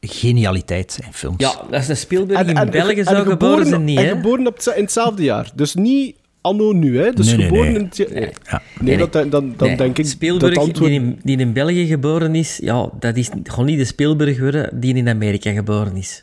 genialiteit 0.00 0.98
in 1.06 1.12
films. 1.12 1.36
Ja, 1.38 1.52
als 1.76 1.88
een 1.88 1.96
Spielberg 1.96 2.40
in 2.46 2.56
en- 2.56 2.70
België 2.70 2.98
en 2.98 3.04
zou 3.04 3.28
geboren 3.28 3.66
zijn, 3.66 3.84
niet, 3.84 3.98
En 3.98 4.04
hè? 4.04 4.10
geboren 4.10 4.46
op, 4.46 4.56
het- 4.56 4.72
in 4.76 4.82
hetzelfde 4.82 5.22
jaar. 5.22 5.50
Dus 5.54 5.74
niet 5.74 6.16
anno 6.40 6.72
nu, 6.72 6.98
hè? 6.98 7.12
Dus 7.12 7.26
Nee, 7.36 7.44
geboren 7.46 7.66
nee. 7.72 7.78
in 7.78 7.84
het 7.84 7.96
ja- 7.96 8.08
Nee, 8.10 8.32
Ja. 8.50 8.62
nee, 8.80 8.96
dat, 8.96 9.12
dan, 9.12 9.30
dan 9.30 9.54
Nee, 9.58 9.76
denk 9.76 9.98
ik 9.98 10.06
Spielberg, 10.06 10.54
dat 10.54 10.64
antwoord... 10.64 10.90
die, 10.90 11.00
in, 11.00 11.20
die 11.22 11.36
in 11.38 11.52
België 11.52 11.86
geboren 11.86 12.34
is, 12.34 12.56
ja, 12.62 12.90
dat 12.98 13.16
is 13.16 13.30
gewoon 13.42 13.64
niet 13.66 13.78
de 13.78 13.84
Spielberg 13.84 14.38
worden 14.38 14.80
die 14.80 14.94
in 14.94 15.08
Amerika 15.08 15.52
geboren 15.52 15.96
is. 15.96 16.22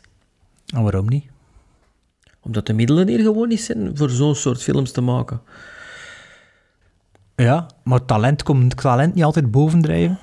En 0.74 0.82
waarom 0.82 1.08
niet? 1.08 1.24
Omdat 2.42 2.66
de 2.66 2.72
middelen 2.72 3.08
hier 3.08 3.18
gewoon 3.20 3.48
niet 3.48 3.60
zijn 3.60 3.90
voor 3.96 4.10
zo'n 4.10 4.34
soort 4.34 4.62
films 4.62 4.92
te 4.92 5.00
maken. 5.00 5.40
Ja, 7.36 7.66
maar 7.84 8.04
talent 8.04 8.42
komt 8.42 8.76
talent 8.76 9.14
niet 9.14 9.24
altijd 9.24 9.50
bovendrijven. 9.50 10.18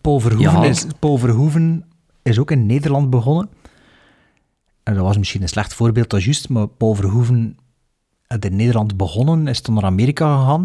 Paul 0.00 0.20
Verhoeven, 0.20 0.60
Ja. 0.62 0.68
is, 0.68 0.86
Paul 0.98 1.16
Verhoeven 1.18 1.84
is 2.22 2.38
ook 2.38 2.50
in 2.50 2.66
Nederland 2.66 3.10
begonnen. 3.10 3.48
En 4.82 4.94
dat 4.94 5.02
was 5.04 5.18
misschien 5.18 5.42
een 5.42 5.48
slecht 5.48 5.74
voorbeeld, 5.74 6.10
dat 6.10 6.18
is 6.18 6.24
juist, 6.24 6.48
maar 6.48 6.66
Paul 6.68 6.94
Verhoeven 6.94 7.56
in 8.44 8.56
Nederland 8.56 8.96
begonnen, 8.96 9.46
is 9.48 9.60
toen 9.60 9.74
naar 9.74 9.84
Amerika 9.84 10.36
gegaan. 10.38 10.64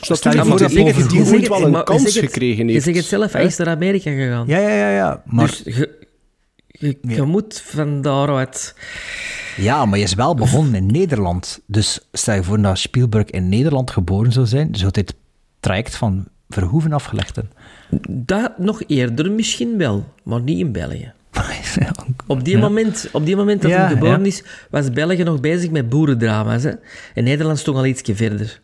Stel 0.00 0.32
je 0.32 0.38
je 0.38 0.44
voor 0.44 0.58
dat 0.58 0.72
dat 0.72 0.94
Verhoeven 0.94 1.48
wel 1.48 1.62
een 1.64 1.70
Maar 1.70 1.78
je 1.80 1.84
kans 1.86 2.02
het- 2.02 2.24
gekregen 2.24 2.66
Je 2.66 2.72
heeft. 2.72 2.84
zegt 2.84 2.96
het 2.96 3.06
zelf, 3.06 3.32
hij 3.32 3.44
is 3.44 3.56
naar 3.56 3.68
Amerika 3.68 4.10
gegaan. 4.10 4.46
Ja, 4.46 4.58
ja, 4.58 4.68
ja, 4.68 4.90
ja. 4.90 5.22
Maar, 5.24 5.46
Dus 5.46 5.62
je, 5.64 6.06
je, 6.66 6.98
je 7.02 7.22
moet 7.22 7.60
van 7.60 8.02
daaruit... 8.02 8.74
ja, 9.56 9.84
maar 9.86 9.98
je 9.98 10.04
is 10.04 10.14
wel 10.14 10.34
begonnen 10.34 10.74
in 10.74 10.86
Nederland. 10.86 11.60
Dus 11.66 12.08
stel 12.12 12.34
je 12.34 12.42
voor 12.42 12.62
dat 12.62 12.78
Spielberg 12.78 13.30
in 13.30 13.48
Nederland 13.48 13.90
geboren 13.90 14.32
zou 14.32 14.46
zijn, 14.46 14.74
zou 14.74 14.90
dit 14.92 15.14
traject 15.60 15.96
van 15.96 16.28
Verhoeven 16.48 16.92
afgelegd 16.92 17.36
hebben. 17.36 17.54
Dat 18.26 18.58
nog 18.58 18.82
eerder 18.86 19.30
misschien 19.32 19.78
wel, 19.78 20.04
maar 20.24 20.40
niet 20.40 20.58
in 20.58 20.72
België. 20.72 21.12
Op 22.26 22.44
die, 22.44 22.58
moment, 22.58 23.08
op 23.12 23.26
die 23.26 23.36
moment 23.36 23.62
dat 23.62 23.70
Ja, 23.70 23.78
hij 23.78 23.88
geboren 23.88 24.20
ja. 24.20 24.26
is, 24.26 24.42
was 24.70 24.90
België 24.90 25.22
nog 25.22 25.40
bezig 25.40 25.70
met 25.70 25.88
boerendrama's. 25.88 26.62
Hè? 26.62 26.70
En 27.14 27.24
Nederland 27.24 27.58
stond 27.58 27.76
al 27.76 27.86
ietsje 27.86 28.14
verder. 28.14 28.60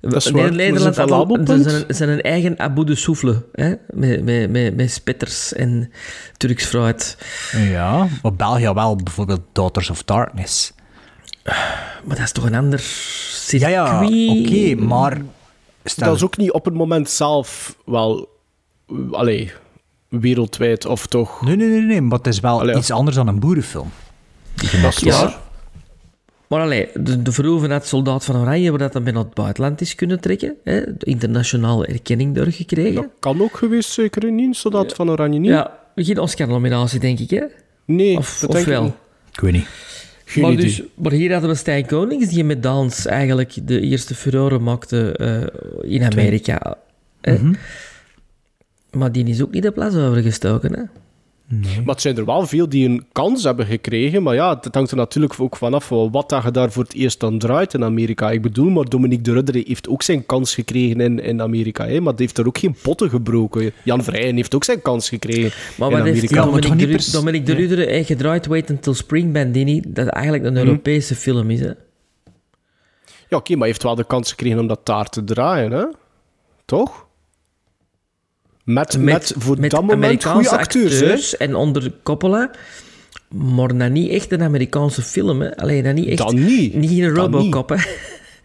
Dat 0.00 0.14
is. 0.16 0.24
Dat 0.24 0.50
is 0.50 0.56
Nederland 0.56 0.96
had 0.96 1.10
al 1.10 1.38
zijn, 1.44 1.84
zijn 1.88 2.08
een 2.08 2.20
eigen 2.20 2.58
Abu 2.58 2.84
de 2.84 2.94
Souffle, 2.94 3.44
hè? 3.52 3.74
Met, 3.90 4.24
met, 4.24 4.50
met, 4.50 4.76
met 4.76 4.90
spetters 4.90 5.52
en 5.52 5.92
Turks 6.36 6.64
fruit. 6.64 7.16
Ja, 7.52 8.06
maar 8.22 8.34
België 8.34 8.72
wel 8.72 8.96
bijvoorbeeld 8.96 9.42
Daughters 9.52 9.90
of 9.90 10.02
Darkness. 10.02 10.72
Maar 12.04 12.16
dat 12.16 12.18
is 12.18 12.32
toch 12.32 12.44
een 12.44 12.54
ander 12.54 12.78
circuit? 12.78 13.72
Ja, 13.72 14.00
ja, 14.02 14.04
oké, 14.40 14.74
maar... 14.74 15.20
Stel, 15.84 16.06
Dat 16.06 16.16
is 16.16 16.22
ook 16.22 16.36
niet 16.36 16.52
op 16.52 16.64
het 16.64 16.74
moment 16.74 17.10
zelf 17.10 17.76
wel... 17.84 18.28
Allee, 19.10 19.52
wereldwijd, 20.10 20.86
of 20.86 21.06
toch... 21.06 21.42
Nee, 21.42 21.56
nee, 21.56 21.68
nee, 21.68 21.80
nee, 21.80 22.00
maar 22.00 22.18
het 22.18 22.26
is 22.26 22.40
wel 22.40 22.60
Allee, 22.60 22.76
iets 22.76 22.90
anders 22.90 23.16
dan 23.16 23.28
een 23.28 23.40
boerenfilm. 23.40 23.90
Dat 24.82 24.96
is 24.96 25.02
waar. 25.02 25.38
Maar 26.50 26.60
allee, 26.60 26.88
de, 26.94 27.22
de 27.22 27.66
had 27.68 27.86
Soldaat 27.86 28.24
van 28.24 28.36
Oranje, 28.36 28.70
waar 28.70 28.78
dat 28.78 28.92
dan 28.92 29.04
binnen 29.04 29.22
het 29.22 29.34
buitenland 29.34 29.80
is 29.80 29.94
kunnen 29.94 30.20
trekken. 30.20 30.54
Hè? 30.64 30.80
De 30.96 31.06
internationale 31.06 31.86
erkenning 31.86 32.34
doorgekregen. 32.34 32.94
Dat 32.94 33.06
kan 33.18 33.42
ook 33.42 33.56
geweest, 33.56 33.90
zeker 33.90 34.30
niet, 34.32 34.56
zodat 34.56 34.92
van 34.92 35.10
Oranje 35.10 35.38
niet. 35.38 35.50
Ja, 35.50 35.78
geen 35.94 36.18
Oscar-nominatie, 36.18 37.00
denk 37.00 37.18
ik, 37.18 37.30
hè? 37.30 37.44
Nee, 37.84 38.16
Of, 38.16 38.38
dat 38.40 38.48
of 38.48 38.54
denk 38.54 38.66
ik 38.66 38.72
wel? 38.72 38.82
niet. 38.82 38.92
Ik 39.32 39.40
weet 39.40 39.52
niet. 39.52 39.66
Geen 40.24 40.42
maar, 40.42 40.52
idee. 40.52 40.64
dus, 40.64 40.82
maar 40.94 41.12
hier 41.12 41.32
hadden 41.32 41.50
we 41.50 41.56
Stijn 41.56 41.86
Konings, 41.86 42.28
die 42.28 42.44
met 42.44 42.62
Dans 42.62 43.06
eigenlijk 43.06 43.52
de 43.62 43.80
eerste 43.80 44.14
furore 44.14 44.58
maakte 44.58 45.12
eh, 45.16 45.92
in 45.92 46.04
Amerika. 46.12 46.76
hè. 47.20 47.38
Maar 48.92 49.12
die 49.12 49.24
is 49.24 49.42
ook 49.42 49.50
niet 49.52 49.62
de 49.62 49.70
plas 49.72 49.94
overgestoken, 49.94 50.72
hè? 50.72 50.82
Maar 51.84 51.94
het 51.94 52.00
zijn 52.00 52.16
er 52.16 52.24
wel 52.24 52.46
veel 52.46 52.68
die 52.68 52.88
een 52.88 53.04
kans 53.12 53.44
hebben 53.44 53.66
gekregen. 53.66 54.22
Maar 54.22 54.34
ja, 54.34 54.58
het 54.60 54.74
hangt 54.74 54.90
er 54.90 54.96
natuurlijk 54.96 55.34
ook 55.38 55.56
vanaf 55.56 55.86
van 55.86 56.10
wat 56.10 56.28
dat 56.28 56.42
je 56.42 56.50
daar 56.50 56.72
voor 56.72 56.82
het 56.82 56.94
eerst 56.94 57.20
dan 57.20 57.38
draait 57.38 57.74
in 57.74 57.84
Amerika. 57.84 58.30
Ik 58.30 58.42
bedoel, 58.42 58.70
maar 58.70 58.84
Dominique 58.84 59.22
de 59.24 59.32
Rudder 59.32 59.54
heeft 59.66 59.88
ook 59.88 60.02
zijn 60.02 60.26
kans 60.26 60.54
gekregen 60.54 61.00
in, 61.00 61.18
in 61.22 61.42
Amerika. 61.42 61.86
Hè? 61.86 62.00
Maar 62.00 62.16
die 62.16 62.24
heeft 62.26 62.38
er 62.38 62.46
ook 62.46 62.58
geen 62.58 62.74
potten 62.82 63.10
gebroken. 63.10 63.72
Jan 63.84 64.04
Vrijen 64.04 64.36
heeft 64.36 64.54
ook 64.54 64.64
zijn 64.64 64.82
kans 64.82 65.08
gekregen 65.08 65.52
Maar 65.78 65.90
in 65.90 65.96
wat 65.96 66.06
heeft 66.06 66.32
Amerika. 66.32 66.44
Dominique, 66.44 66.76
de, 66.76 66.92
pers- 66.92 67.10
Dominique 67.10 67.46
de 67.46 67.52
Rudere 67.60 67.86
eh, 67.86 68.06
gedraaid 68.06 68.46
Wait 68.46 68.70
Until 68.70 68.94
Spring 68.94 69.32
Bandini, 69.32 69.82
dat 69.88 70.06
eigenlijk 70.06 70.44
een 70.44 70.56
Europese 70.56 71.14
film 71.14 71.50
is, 71.50 71.60
hè? 71.60 71.70
Ja, 73.28 73.36
oké, 73.36 73.50
maar 73.50 73.58
hij 73.60 73.68
heeft 73.68 73.82
wel 73.82 73.94
de 73.94 74.04
kans 74.06 74.30
gekregen 74.30 74.58
om 74.58 74.66
dat 74.66 74.86
daar 74.86 75.08
te 75.08 75.24
draaien, 75.24 75.70
hè? 75.72 75.84
Toch? 76.64 77.06
Met, 78.72 78.98
met, 78.98 79.34
voor 79.38 79.60
dat 79.60 79.82
moment 79.82 80.24
goede 80.24 80.48
Amerikaanse 80.48 80.58
acteurs, 80.58 81.36
en 81.36 81.54
onder 81.54 81.92
Coppola 82.02 82.50
Maar 83.28 83.76
dat 83.76 83.90
niet 83.90 84.10
echt 84.10 84.32
een 84.32 84.42
Amerikaanse 84.42 85.02
film, 85.02 85.40
hè. 85.40 85.56
Allee, 85.56 85.82
dat 85.82 85.94
niet 85.94 86.08
echt... 86.08 86.32
Niet. 86.32 86.74
Niet 86.74 86.98
een 86.98 87.14
Dat 87.14 87.16
Robocop, 87.16 87.68
hè. 87.68 87.76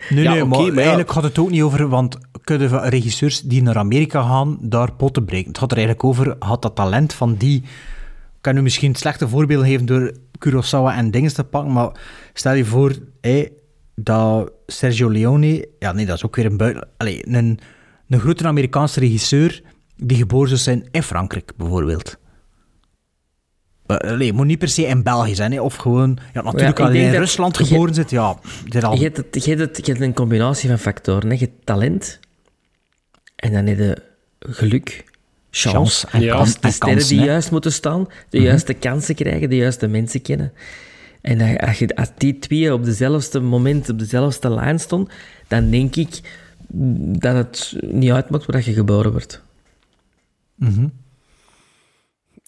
Nee, 0.09 0.23
Ja, 0.23 0.33
nee, 0.33 0.43
maar, 0.43 0.59
maar 0.59 0.67
ja. 0.67 0.77
eigenlijk 0.77 1.11
gaat 1.11 1.23
het 1.23 1.37
ook 1.37 1.49
niet 1.49 1.61
over, 1.61 1.87
want 1.87 2.17
kunnen 2.43 2.89
regisseurs 2.89 3.41
die 3.41 3.61
naar 3.61 3.77
Amerika 3.77 4.21
gaan, 4.21 4.57
daar 4.61 4.93
potten 4.93 5.25
breken. 5.25 5.47
Het 5.47 5.57
gaat 5.57 5.71
er 5.71 5.77
eigenlijk 5.77 6.07
over, 6.07 6.35
had 6.39 6.61
dat 6.61 6.75
talent 6.75 7.13
van 7.13 7.35
die... 7.35 7.57
Ik 8.35 8.51
kan 8.51 8.53
nu 8.55 8.61
misschien 8.61 8.89
het 8.89 8.99
slechte 8.99 9.27
voorbeeld 9.27 9.65
geven 9.65 9.85
door 9.85 10.11
Kurosawa 10.37 10.95
en 10.95 11.11
dingen 11.11 11.33
te 11.33 11.43
pakken, 11.43 11.73
maar 11.73 11.91
stel 12.33 12.53
je 12.53 12.65
voor 12.65 12.95
dat 13.95 14.51
Sergio 14.67 15.11
Leone... 15.11 15.67
Ja, 15.79 15.91
nee, 15.91 16.05
dat 16.05 16.15
is 16.15 16.25
ook 16.25 16.35
weer 16.35 16.45
een 16.45 16.57
buiten... 16.57 16.87
Allee, 16.97 17.27
een, 17.27 17.59
een 18.09 18.19
grote 18.19 18.47
Amerikaanse 18.47 18.99
regisseur 18.99 19.61
die 19.97 20.17
geboren 20.17 20.47
zou 20.47 20.59
zijn 20.59 20.87
in 20.91 21.03
Frankrijk, 21.03 21.51
bijvoorbeeld. 21.57 22.17
Allee, 23.85 24.33
moet 24.33 24.45
niet 24.45 24.59
per 24.59 24.69
se 24.69 24.85
in 24.85 25.03
België 25.03 25.35
zijn, 25.35 25.51
hè, 25.51 25.61
of 25.61 25.75
gewoon... 25.75 26.17
Ja, 26.33 26.41
natuurlijk, 26.41 26.79
ik 26.79 26.85
als 26.85 26.93
je 26.93 26.99
in 27.01 27.11
Rusland 27.13 27.57
geboren 27.57 27.93
zit, 27.93 28.09
ja... 28.09 28.37
dit 28.69 28.83
al, 28.83 28.95
Je 28.95 29.03
hebt, 29.03 29.17
het, 29.17 29.43
je, 29.45 29.49
hebt 29.55 29.77
het, 29.77 29.85
je 29.85 29.91
hebt 29.91 30.03
een 30.03 30.13
combinatie 30.13 30.69
van 30.69 30.79
factoren. 30.79 31.29
Hè. 31.29 31.33
Je 31.33 31.39
hebt 31.39 31.65
talent. 31.65 32.19
En 33.35 33.51
dan 33.53 33.65
heb 33.65 33.77
je 33.77 34.01
geluk. 34.39 35.03
Chance. 35.51 35.77
Chance 35.77 36.07
en 36.11 36.21
Ja. 36.21 36.35
kans- 36.35 36.53
de 36.53 36.59
en 36.61 36.73
sterren 36.73 36.95
kansen, 36.97 37.15
die 37.15 37.25
hè. 37.25 37.31
juist 37.31 37.51
moeten 37.51 37.71
staan. 37.71 38.07
De 38.29 38.37
Mhm. 38.37 38.47
juiste 38.47 38.73
kansen 38.73 39.15
krijgen. 39.15 39.49
De 39.49 39.55
juiste 39.55 39.87
mensen 39.87 40.21
kennen. 40.21 40.53
En 41.21 41.57
als, 41.59 41.79
je, 41.79 41.95
als 41.95 42.09
die 42.17 42.39
twee 42.39 42.73
op 42.73 42.85
dezelfde 42.85 43.39
moment, 43.39 43.89
op 43.89 43.99
dezelfde 43.99 44.49
lijn 44.49 44.79
stonden, 44.79 45.13
dan 45.47 45.69
denk 45.69 45.95
ik 45.95 46.21
dat 47.19 47.35
het 47.35 47.75
niet 47.81 48.11
uitmaakt 48.11 48.45
waar 48.45 48.61
je 48.65 48.73
geboren 48.73 49.11
wordt. 49.11 49.43
Mhm. 50.55 50.87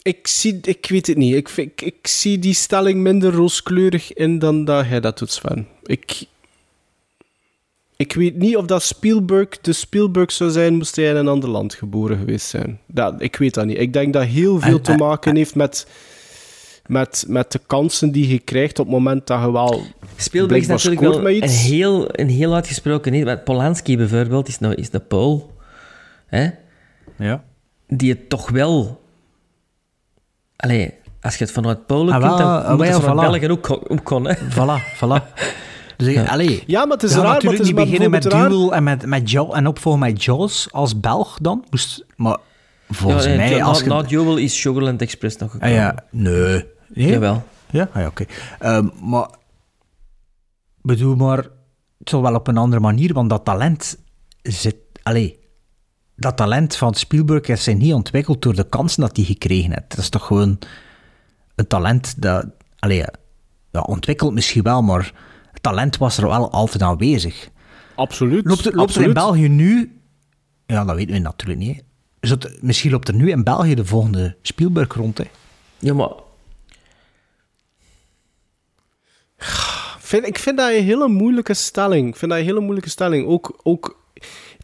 Ik, 0.02 0.28
zie, 0.28 0.60
ik 0.62 0.86
weet 0.90 1.08
het 1.08 1.18
niet. 1.18 1.36
Ik, 1.36 1.50
vind- 1.50 1.72
ik, 1.72 1.82
ik 1.82 2.08
zie 2.08 2.40
die 2.40 2.54
stelling 2.54 3.00
minder 3.02 3.34
rooskleurig 3.34 4.14
in 4.14 4.40
dan 4.40 4.66
dat 4.66 4.88
jij 4.88 5.00
dat 5.00 5.18
doet, 5.18 5.32
Sven. 5.32 5.68
Ik, 5.84 6.24
ik 7.96 8.14
weet 8.14 8.36
niet 8.36 8.58
of 8.58 8.66
dat 8.66 8.84
Spielberg 8.84 9.50
de 9.62 9.74
Spielberg 9.74 10.32
zou 10.32 10.50
zijn, 10.50 10.76
moest 10.76 10.96
hij 10.96 11.06
in 11.10 11.16
een 11.16 11.28
ander 11.28 11.50
land 11.50 11.74
geboren 11.74 12.18
geweest 12.18 12.48
zijn. 12.48 12.80
Dat, 12.86 13.22
ik 13.22 13.36
weet 13.36 13.54
dat 13.54 13.66
niet. 13.66 13.78
Ik 13.80 13.94
denk 13.94 14.14
dat 14.14 14.24
heel 14.24 14.60
veel 14.60 14.82
te 14.82 14.92
en- 14.92 14.98
maken 14.98 15.36
heeft 15.36 15.56
met, 15.56 15.88
met, 16.86 17.26
met 17.28 17.52
de 17.52 17.60
kansen 17.68 18.12
die 18.12 18.28
je 18.28 18.40
krijgt 18.40 18.80
op 18.80 18.86
het 18.86 18.94
moment 18.96 19.28
dat 19.28 19.42
je 19.42 19.52
wel 19.52 19.82
Spielberg 20.16 20.62
is 20.62 20.68
natuurlijk 20.68 21.02
wel 21.02 21.22
met 21.22 21.42
een 21.42 21.50
heel, 21.50 22.08
een 22.20 22.30
heel 22.30 22.54
uitgesproken... 22.54 23.12
Nee, 23.12 23.26
want 23.26 23.44
Polanski 23.44 23.98
bijvoorbeeld 23.98 24.48
is, 24.48 24.60
nou, 24.60 24.74
is 24.74 24.90
de 24.90 25.00
Pool. 25.00 25.56
Hè? 26.28 26.50
Ja. 27.18 27.44
Die 27.88 28.10
het 28.12 28.30
toch 28.30 28.50
wel... 28.50 29.02
Allee, 30.56 30.94
als 31.22 31.38
je 31.38 31.44
het 31.44 31.54
vanuit 31.54 31.86
Polen 31.86 32.14
Ah, 32.14 32.22
kunt, 32.22 32.38
dan 32.38 32.48
ah, 32.64 32.70
moet 32.70 32.80
het 32.80 32.90
wel, 32.90 33.02
vanuit 33.02 33.28
voilà. 33.28 33.32
België 33.40 33.52
ook, 33.52 33.64
kon- 33.64 33.90
ook 33.90 34.04
kon, 34.04 34.28
hè? 34.28 34.36
Voilà, 34.36 34.96
voilà. 34.96 35.40
Dus, 35.98 36.14
Ja. 36.14 36.26
allee, 36.26 36.64
Ja, 36.68 36.86
maar 36.86 36.98
het 36.98 37.04
is 37.04 37.14
raar, 37.14 37.24
maar 37.24 37.34
natuurlijk 37.34 37.52
het 37.54 37.62
is 37.62 37.68
niet 37.68 37.76
maar 37.76 37.86
beginnen 37.86 38.10
met. 38.12 38.24
Duel 38.32 38.74
en, 38.74 38.84
met, 38.84 39.06
met 39.06 39.32
Jaw, 39.32 39.56
en 39.56 39.68
opvolgen 39.68 40.02
met 40.02 40.24
Jaws 40.24 40.68
als 40.72 41.00
Belg 41.00 41.38
dan. 41.42 41.66
Moest, 41.70 42.06
maar 42.16 42.38
volgens 42.90 43.26
Ja, 43.26 43.36
mij... 43.36 43.58
na, 43.58 43.64
als 43.64 43.80
je, 43.80 43.86
na 43.86 44.02
Duel 44.02 44.38
is 44.38 44.62
Sugarland 44.62 45.02
Express 45.02 45.38
nog 45.38 45.48
ah, 45.50 45.54
gekomen. 45.56 45.76
ja, 45.76 46.04
nee. 46.12 46.66
nee. 46.94 47.08
Jawel. 47.10 47.44
Ja, 47.70 47.90
ah, 47.94 48.02
ja 48.02 48.08
oké. 48.08 48.26
Ehm, 48.60 48.88
maar, 49.02 49.30
bedoel 50.82 51.16
maar, 51.16 51.38
het 52.00 52.10
zal 52.10 52.22
wel 52.22 52.36
op 52.36 52.48
een 52.48 52.58
andere 52.58 52.82
manier, 52.82 53.14
want 53.14 53.30
dat 53.30 53.46
talent 53.46 53.98
zit... 54.42 54.76
Allee, 55.04 55.40
dat 56.18 56.38
talent 56.38 56.76
van 56.76 56.94
Spielberg 56.94 57.48
is 57.48 57.64
zijn 57.64 57.78
niet 57.78 57.94
ontwikkeld 57.94 58.42
door 58.42 58.56
de 58.56 58.70
kansen 58.70 59.02
dat 59.02 59.16
hij 59.16 59.26
gekregen 59.26 59.72
heeft. 59.72 59.90
Dat 59.90 60.00
is 60.00 60.10
toch 60.10 60.26
gewoon 60.26 60.60
een 61.56 61.68
talent 61.68 62.22
dat... 62.22 62.46
Allee, 62.80 63.04
ja, 63.72 63.82
ontwikkeld 63.82 64.34
misschien 64.34 64.64
wel, 64.64 64.82
maar 64.82 65.14
het 65.52 65.64
talent 65.64 65.98
was 65.98 66.18
er 66.18 66.28
wel 66.28 66.52
altijd 66.52 66.82
aanwezig. 66.82 67.50
Absoluut. 67.96 68.46
Loopt 68.46 68.66
er, 68.66 68.76
loopt 68.76 68.96
er 68.96 69.02
in. 69.02 69.14
België 69.14 69.48
nu... 69.48 70.00
Ja, 70.66 70.86
dat 70.86 70.96
weten 70.96 71.14
we 71.14 71.20
natuurlijk 71.20 71.60
niet. 71.60 71.84
Is 72.20 72.30
het, 72.30 72.58
misschien 72.62 72.92
loopt 72.92 73.08
er 73.08 73.14
nu 73.14 73.30
in 73.30 73.44
België 73.44 73.76
de 73.76 73.86
volgende 73.86 74.38
Spielberg 74.42 74.94
rond, 74.94 75.18
hè. 75.18 75.26
Ja, 75.80 75.94
maar... 75.94 76.12
Vind, 80.00 80.28
ik 80.28 80.40
vind 80.40 80.58
dat 80.58 80.70
een 80.70 80.84
hele 80.84 81.08
moeilijke 81.08 81.54
stelling. 81.54 82.08
Ik 82.08 82.16
vind 82.16 82.32
dat 82.32 82.40
een 82.40 82.46
hele 82.46 82.60
moeilijke 82.60 82.90
stelling. 82.90 83.28
Ook, 83.28 83.60
ook, 83.64 84.07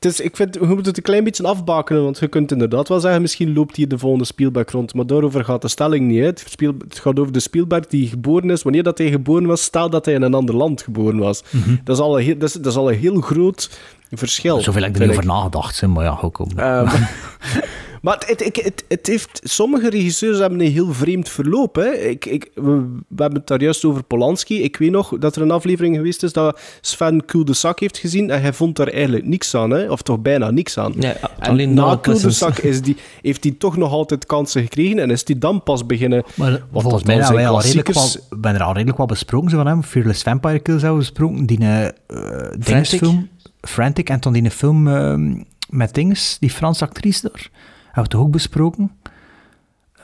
het 0.03 0.13
is, 0.13 0.19
ik 0.19 0.35
vind, 0.35 0.55
we 0.55 0.65
moeten 0.65 0.85
het 0.85 0.97
een 0.97 1.03
klein 1.03 1.23
beetje 1.23 1.43
afbakenen, 1.43 2.03
want 2.03 2.19
je 2.19 2.27
kunt 2.27 2.51
inderdaad 2.51 2.87
wel 2.87 2.99
zeggen, 2.99 3.21
misschien 3.21 3.53
loopt 3.53 3.75
hier 3.75 3.87
de 3.87 3.97
volgende 3.97 4.25
Spielberg 4.25 4.71
rond, 4.71 4.93
maar 4.93 5.05
daarover 5.05 5.45
gaat 5.45 5.61
de 5.61 5.67
stelling 5.67 6.07
niet. 6.07 6.19
Hè. 6.19 6.25
Het, 6.25 6.99
gaat 6.99 7.19
over 7.19 7.33
de 7.33 7.39
Spielberg 7.39 7.87
die 7.87 8.07
geboren 8.07 8.49
is, 8.49 8.63
wanneer 8.63 8.83
dat 8.83 8.97
hij 8.97 9.09
geboren 9.09 9.45
was, 9.45 9.63
stel 9.63 9.89
dat 9.89 10.05
hij 10.05 10.13
in 10.13 10.21
een 10.21 10.33
ander 10.33 10.55
land 10.55 10.81
geboren 10.81 11.17
was. 11.17 11.43
dat, 11.83 11.95
is 11.95 12.01
al 12.01 12.17
een 12.17 12.23
heel, 12.23 12.37
dat, 12.37 12.49
is, 12.49 12.55
dat 12.55 12.65
is 12.65 12.75
al 12.75 12.91
een 12.91 12.97
heel 12.97 13.21
groot 13.21 13.69
verschil. 14.11 14.61
Zoveel 14.61 14.81
heb 14.81 14.95
ik 14.95 15.01
er 15.01 15.07
niet 15.07 15.17
over 15.17 15.25
nagedacht, 15.25 15.79
hè, 15.79 15.87
maar 15.87 16.03
ja, 16.03 16.19
ook 16.21 16.39
om. 16.39 16.49
Ehm, 16.55 16.87
maar 18.03 18.23
het, 18.25 18.43
het, 18.43 18.63
het, 18.63 18.85
het 18.87 19.07
heeft, 19.07 19.39
sommige 19.43 19.89
regisseurs 19.89 20.39
hebben 20.39 20.59
een 20.59 20.71
heel 20.71 20.93
vreemd 20.93 21.29
verloop. 21.29 21.75
Hè. 21.75 21.91
Ik, 21.91 22.25
ik, 22.25 22.51
we, 22.55 22.61
we 23.07 23.21
hebben 23.21 23.39
het 23.39 23.47
daar 23.47 23.61
juist 23.61 23.85
over 23.85 24.03
Polanski. 24.03 24.63
Ik 24.63 24.77
weet 24.77 24.91
nog 24.91 25.17
dat 25.19 25.35
er 25.35 25.41
een 25.41 25.51
aflevering 25.51 25.95
geweest 25.95 26.23
is 26.23 26.33
dat 26.33 26.59
Sven 26.81 27.25
Cul 27.25 27.45
de 27.45 27.53
Sac 27.53 27.79
heeft 27.79 27.97
gezien 27.97 28.29
en 28.29 28.41
hij 28.41 28.53
vond 28.53 28.75
daar 28.75 28.87
eigenlijk 28.87 29.25
niks 29.25 29.55
aan. 29.55 29.69
Hè. 29.69 29.91
Of 29.91 30.01
toch 30.01 30.19
bijna 30.19 30.51
niks 30.51 30.77
aan. 30.77 30.93
Ja, 30.99 31.15
en 31.39 31.49
alleen 31.49 31.73
na. 31.73 31.99
Sac 32.13 32.57
is 32.57 32.81
die, 32.81 32.95
heeft 33.21 33.43
hij 33.43 33.55
toch 33.57 33.77
nog 33.77 33.91
altijd 33.91 34.25
kansen 34.25 34.61
gekregen 34.61 34.99
en 34.99 35.09
is 35.09 35.21
hij 35.25 35.37
dan 35.37 35.63
pas 35.63 35.85
beginnen... 35.85 36.23
Maar 36.35 36.63
wat 36.71 36.81
volgens 36.81 37.03
mij 37.03 37.21
zijn 37.21 37.33
wij 37.33 37.47
al 37.47 37.61
redelijk 37.61 37.87
klassiekers- 37.87 38.27
wel, 38.29 38.39
ben 38.39 38.55
er 38.55 38.63
al 38.63 38.73
redelijk 38.73 38.97
wel 38.97 39.07
besproken 39.07 39.49
van 39.49 39.67
hem. 39.67 39.83
Fearless 39.83 40.23
Vampire 40.23 40.59
Kills 40.59 40.81
hebben 40.81 40.99
we 40.99 41.05
besproken. 41.05 41.45
Die 41.45 41.59
uh, 41.59 42.83
film 42.83 43.29
Frantic. 43.61 44.09
En 44.09 44.19
toen 44.19 44.33
die 44.33 44.51
film 44.51 44.87
uh, 44.87 45.35
met 45.69 45.93
Dings, 45.93 46.37
die 46.39 46.49
Franse 46.49 46.83
actrice 46.83 47.29
daar. 47.29 47.49
Hebben 47.93 48.03
we 48.11 48.17
toch 48.17 48.21
ook 48.21 48.31
besproken. 48.31 48.91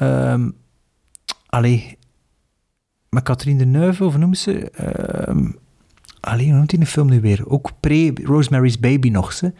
Um, 0.01 0.55
allee, 1.45 1.97
met 3.09 3.23
Catherine 3.23 3.57
Deneuve, 3.57 4.03
of 4.03 4.17
noemen 4.17 4.37
ze? 4.37 4.71
Um, 5.29 5.57
allee, 6.19 6.45
hoe 6.45 6.55
noemt 6.55 6.69
die 6.69 6.79
de 6.79 6.85
film 6.85 7.09
nu 7.09 7.21
weer? 7.21 7.49
Ook 7.49 7.71
pre-Rosemary's 7.79 8.79
Baby 8.79 9.09
nog, 9.09 9.33
ze. 9.33 9.53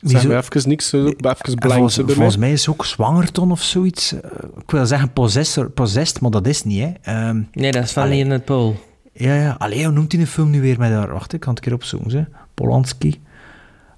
Zeg 0.00 0.26
maar 0.26 0.36
even 0.36 0.68
niks, 0.68 0.94
ook 0.94 1.06
even 1.06 1.54
blank. 1.54 1.78
Volgens, 1.78 1.96
volgens 1.96 2.36
mij 2.36 2.52
is 2.52 2.62
ze 2.62 2.70
ook 2.70 2.84
zwanger 2.84 3.32
ton 3.32 3.50
of 3.50 3.62
zoiets. 3.62 4.12
Uh, 4.12 4.20
ik 4.58 4.70
wil 4.70 4.86
zeggen 4.86 5.12
possessor, 5.12 5.70
possessed, 5.70 6.20
maar 6.20 6.30
dat 6.30 6.46
is 6.46 6.64
niet, 6.64 6.96
hè. 7.02 7.28
Um, 7.28 7.48
nee, 7.52 7.72
dat 7.72 7.84
is 7.84 7.92
van 7.92 8.08
in 8.08 8.30
het 8.30 8.44
Pool. 8.44 8.76
Ja, 9.12 9.34
ja. 9.34 9.56
Allee, 9.58 9.84
hoe 9.84 9.92
noemt 9.92 10.12
hij 10.12 10.20
de 10.20 10.26
film 10.26 10.50
nu 10.50 10.60
weer 10.60 10.78
met 10.78 10.90
haar? 10.90 11.12
Wacht, 11.12 11.32
ik 11.32 11.40
kan 11.40 11.54
het 11.54 11.58
een 11.58 11.64
keer 11.64 11.74
opzoeken, 11.74 12.10
ze. 12.10 12.26
Polanski. 12.54 13.20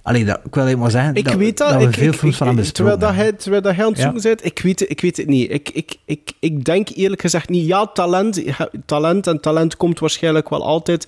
Allee, 0.03 0.25
dat, 0.25 0.41
ik 0.45 0.55
wil 0.55 0.67
even 0.67 0.79
maar 0.79 0.91
zeggen 0.91 1.15
ik 1.15 1.25
dat, 1.25 1.35
weet 1.35 1.59
dat, 1.59 1.71
dat 1.71 1.81
we 1.81 1.87
ik, 1.87 1.95
veel 1.95 2.13
ik, 2.13 2.19
films 2.19 2.37
van 2.37 2.47
hem 2.47 2.57
besproken 2.57 2.99
terwijl, 2.99 3.15
dat 3.15 3.23
hij, 3.23 3.33
terwijl 3.33 3.63
dat 3.63 3.75
hij 3.75 3.85
aan 3.85 3.91
het 3.91 4.01
zoeken 4.01 4.23
ja. 4.23 4.29
bent, 4.29 4.45
ik 4.45 4.59
weet, 4.59 4.81
het, 4.81 4.91
ik 4.91 5.01
weet 5.01 5.17
het 5.17 5.27
niet. 5.27 5.51
Ik, 5.51 5.69
ik, 5.69 5.97
ik, 6.05 6.33
ik 6.41 6.65
denk 6.65 6.89
eerlijk 6.89 7.21
gezegd 7.21 7.49
niet, 7.49 7.67
ja, 7.67 7.87
talent, 7.87 8.43
talent 8.87 9.27
en 9.27 9.41
talent 9.41 9.77
komt 9.77 9.99
waarschijnlijk 9.99 10.49
wel 10.49 10.65
altijd 10.65 11.07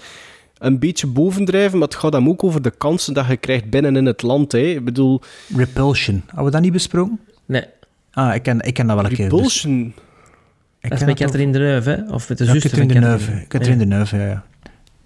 een 0.59 0.79
beetje 0.79 1.07
bovendrijven, 1.07 1.79
maar 1.79 1.89
het 1.89 1.97
gaat 1.97 2.13
hem 2.13 2.29
ook 2.29 2.45
over 2.45 2.63
de 2.63 2.71
kansen 2.71 3.15
dat 3.15 3.27
je 3.27 3.37
krijgt 3.37 3.71
binnen 3.71 3.97
in 3.97 4.07
het 4.07 4.23
land. 4.23 4.53
Hè. 4.53 4.59
Ik 4.59 4.85
bedoel... 4.85 5.21
Repulsion, 5.57 6.23
hebben 6.27 6.45
we 6.45 6.51
dat 6.51 6.61
niet 6.61 6.73
besproken? 6.73 7.21
Nee. 7.47 7.65
Ah, 8.13 8.35
ik 8.35 8.43
ken, 8.43 8.61
ik 8.61 8.75
ken 8.75 8.87
dat 8.87 8.97
wel 8.97 9.05
een 9.05 9.15
keer. 9.15 9.29
Repulsion? 9.29 9.83
Dus... 9.83 10.91
Dat 10.91 11.01
is 11.01 11.07
met 11.07 11.19
Catherine 11.19 11.53
Deneuve, 11.53 11.91
hè? 11.91 12.13
Of 12.13 12.29
met 12.29 12.39
de 12.39 12.45
ja, 12.45 12.53
zuster 12.53 12.71
Catherine 12.71 13.01
Deneuve. 13.01 13.45
Catherine 13.49 13.79
ja. 13.79 13.89
Deneuve, 13.89 14.17
ja. 14.17 14.27
ja. 14.27 14.45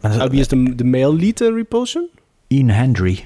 Maar, 0.01 0.21
ah, 0.21 0.31
wie 0.31 0.41
is 0.41 0.49
de, 0.49 0.75
de 0.75 0.85
male 0.85 1.17
lead 1.17 1.41
in 1.41 1.55
Repulsion? 1.55 2.09
Ian 2.47 2.69
Hendry. 2.69 3.25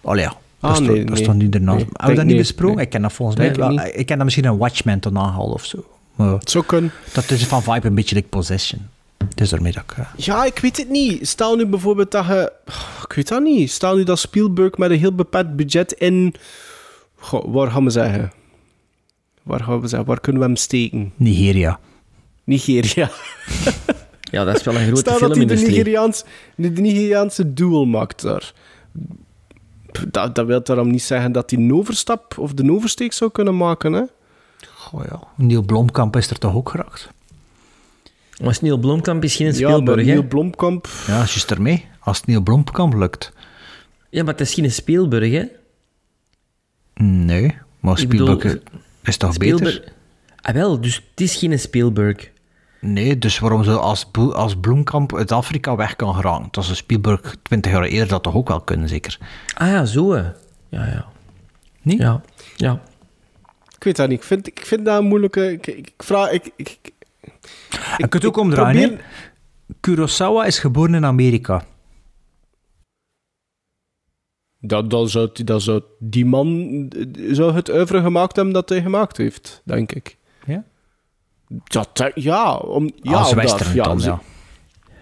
Oh 0.00 0.16
ja. 0.16 0.34
Ah, 0.60 0.74
dat, 0.74 0.82
nee, 0.82 1.04
dat 1.04 1.14
nee. 1.14 1.22
stond 1.22 1.38
niet 1.38 1.54
ernaast. 1.54 1.76
Nee, 1.76 1.86
Hebben 1.92 2.08
we 2.08 2.14
dat 2.14 2.24
niet 2.24 2.36
besproken? 2.36 2.76
nee. 2.76 2.84
Ik 2.84 2.90
ken 2.90 3.02
dat 3.02 3.12
volgens 3.12 3.38
mij 3.38 3.54
wel. 3.54 3.80
Ik 3.80 4.06
ken 4.06 4.16
dat 4.16 4.24
misschien 4.24 4.44
een 4.44 4.58
Watchmen 4.58 5.00
toen 5.00 5.18
aangehaald 5.18 5.54
of 5.54 5.64
zo. 5.64 5.84
Maar 6.14 6.40
Zo 6.44 6.62
kunnen. 6.62 6.92
Dat 7.12 7.30
is 7.30 7.46
van 7.46 7.62
vibe 7.62 7.86
een 7.86 7.94
beetje 7.94 8.14
like 8.14 8.28
Possession. 8.28 8.88
Het 9.28 9.40
is 9.40 9.48
daarmee 9.48 9.72
dat 9.72 9.82
ik... 9.82 9.96
Uh... 9.98 10.04
Ja, 10.16 10.44
ik 10.44 10.58
weet 10.58 10.76
het 10.76 10.88
niet. 10.88 11.28
Stel 11.28 11.56
nu 11.56 11.66
bijvoorbeeld 11.66 12.10
dat 12.10 12.26
je... 12.26 12.52
Ik 13.08 13.12
weet 13.12 13.28
dat 13.28 13.42
niet. 13.42 13.70
Stel 13.70 13.96
nu 13.96 14.04
dat 14.04 14.18
Spielberg 14.18 14.76
met 14.76 14.90
een 14.90 14.98
heel 14.98 15.14
beperkt 15.14 15.56
budget 15.56 15.92
in... 15.92 16.34
Goh, 17.16 17.54
waar 17.54 17.70
gaan 17.70 17.84
we 17.84 17.90
zeggen? 17.90 18.32
Waar 19.42 19.60
gaan 19.64 19.80
we 19.80 19.88
zeggen? 19.88 20.08
Waar 20.08 20.20
kunnen 20.20 20.40
we 20.40 20.46
hem 20.46 20.56
steken? 20.56 21.12
Nigeria. 21.16 21.78
Nigeria. 22.44 23.10
ja, 24.30 24.44
dat 24.44 24.56
is 24.56 24.62
wel 24.62 24.74
een 24.74 24.86
grote 24.86 25.00
Stel 25.00 25.18
dat 25.18 25.20
hij 25.20 25.28
de, 25.28 25.34
filmindustrie. 25.36 25.76
Nigeriaans, 25.76 26.24
de 26.56 26.68
Nigeriaanse 26.68 27.52
duel 27.52 27.86
maakt 27.86 28.22
daar. 28.22 28.52
Dat, 30.10 30.34
dat 30.34 30.46
wil 30.46 30.62
daarom 30.62 30.90
niet 30.90 31.02
zeggen 31.02 31.32
dat 31.32 31.50
hij 31.50 31.58
een 31.58 31.74
overstap 31.74 32.38
of 32.38 32.54
de 32.54 32.72
oversteek 32.72 33.12
zou 33.12 33.30
kunnen 33.30 33.56
maken, 33.56 33.92
hè? 33.92 34.02
Goh 34.74 35.04
ja, 35.10 35.20
Neil 35.34 35.62
Blomkamp 35.62 36.16
is 36.16 36.30
er 36.30 36.38
toch 36.38 36.54
ook 36.54 36.68
geraakt? 36.68 37.08
Maar 38.42 38.58
Neil 38.60 38.78
Blomkamp 38.78 39.24
is 39.24 39.36
geen 39.36 39.54
Spielberg, 39.54 40.00
ja? 40.00 40.06
Neil 40.06 40.26
Blomkamp... 40.26 40.88
Ja, 41.06 41.20
als 41.20 41.32
je 41.34 41.36
is 41.36 41.46
ermee. 41.46 41.86
Als 41.98 42.16
het 42.16 42.26
Neil 42.26 42.40
Blomkamp 42.40 42.94
lukt. 42.94 43.32
Ja, 44.10 44.22
maar 44.22 44.32
het 44.32 44.40
is 44.40 44.54
geen 44.54 44.72
Spielberg, 44.72 45.30
hè? 45.32 45.44
Nee, 47.04 47.58
maar 47.80 47.98
Spielberg 47.98 48.38
bedoel, 48.38 48.62
is 49.02 49.16
toch 49.16 49.34
Spielberg... 49.34 49.80
beter? 49.80 49.92
Ah, 50.36 50.54
wel, 50.54 50.80
dus 50.80 50.94
het 51.10 51.20
is 51.20 51.36
geen 51.36 51.58
Spielberg. 51.58 52.30
Nee, 52.80 53.18
dus 53.18 53.38
waarom 53.38 53.64
zo 53.64 53.76
als, 53.76 54.06
als 54.32 54.56
Bloemkamp 54.56 55.16
uit 55.16 55.32
Afrika 55.32 55.76
weg 55.76 55.96
kan 55.96 56.14
geraken? 56.14 56.48
Dat 56.50 56.64
is 56.64 56.76
Spielberg 56.76 57.36
20 57.42 57.72
jaar 57.72 57.82
eerder 57.82 58.08
dat 58.08 58.22
toch 58.22 58.34
ook 58.34 58.48
wel 58.48 58.60
kunnen, 58.60 58.88
zeker? 58.88 59.18
Ah 59.54 59.68
ja, 59.68 59.84
zo. 59.84 60.16
Ja, 60.16 60.34
ja. 60.68 61.06
Nee? 61.82 61.96
Ja. 61.96 62.22
ja. 62.56 62.80
Ik 63.76 63.84
weet 63.84 63.96
dat 63.96 64.08
niet. 64.08 64.18
Ik 64.18 64.24
vind, 64.24 64.46
ik 64.46 64.66
vind 64.66 64.84
dat 64.84 64.98
een 64.98 65.06
moeilijke... 65.06 65.52
Ik, 65.52 65.66
ik 65.66 65.92
vraag... 65.96 66.30
Ik, 66.30 66.50
ik, 66.56 66.78
ik, 66.82 66.92
Je 67.96 68.08
kunt 68.08 68.24
ook 68.24 68.36
omdraaien. 68.36 69.00
Kurosawa 69.80 70.44
is 70.44 70.58
geboren 70.58 70.94
in 70.94 71.04
Amerika. 71.04 71.64
Dat, 74.58 74.90
dat, 74.90 75.10
zou, 75.10 75.30
dat 75.44 75.62
zou 75.62 75.82
die 75.98 76.26
man 76.26 76.48
eh, 76.88 77.34
zou 77.34 77.54
het 77.54 77.68
oeuvre 77.68 78.00
gemaakt 78.00 78.36
hebben 78.36 78.54
dat 78.54 78.68
hij 78.68 78.82
gemaakt 78.82 79.16
heeft, 79.16 79.62
denk 79.64 79.92
ik. 79.92 80.16
Ja? 80.46 80.64
Dat, 81.64 82.10
ja, 82.14 82.54
om, 82.56 82.90
ja, 83.02 83.12
Als 83.18 83.28
omdat- 83.30 83.44
western 83.44 83.76
dan, 83.76 83.98
ja. 83.98 84.20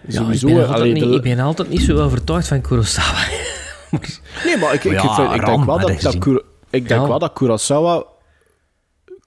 Ja, 0.07 0.21
Sowieso, 0.21 0.47
ik, 0.47 0.53
ben 0.53 0.61
altijd 0.63 0.79
allee, 0.81 0.93
niet, 0.93 1.03
de- 1.03 1.09
ik 1.15 1.21
ben 1.21 1.39
altijd 1.39 1.69
niet 1.69 1.81
zo 1.81 1.97
overtuigd 2.03 2.47
van 2.47 2.61
Kurosawa. 2.61 3.19
Nee, 4.45 4.57
maar 4.57 4.73
ik, 4.73 4.83
ik, 4.83 4.91
Ja, 4.91 5.03
ik, 5.03 5.09
vind- 5.11 5.33
ik 5.33 5.45
denk 5.45 5.65
wel 5.65 5.79
dat, 5.79 6.01
dat. 6.01 6.17
Kuro- 6.17 6.41
ik 6.69 6.87
denk 6.87 7.01
Ja. 7.01 7.07
wel 7.07 7.19
dat 7.19 7.33
Kurosawa 7.33 8.03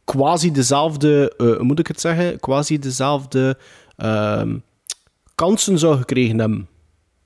quasi 0.05 0.53
dezelfde, 0.53 1.35
eh, 1.37 1.47
hoe 1.47 1.63
moet 1.63 1.79
ik 1.79 1.87
het 1.87 2.01
zeggen, 2.01 2.41
quasi 2.41 2.79
dezelfde 2.79 3.59
ehm, 3.97 4.57
kansen 5.35 5.79
zou 5.79 5.97
gekregen 5.97 6.39
hebben. 6.39 6.69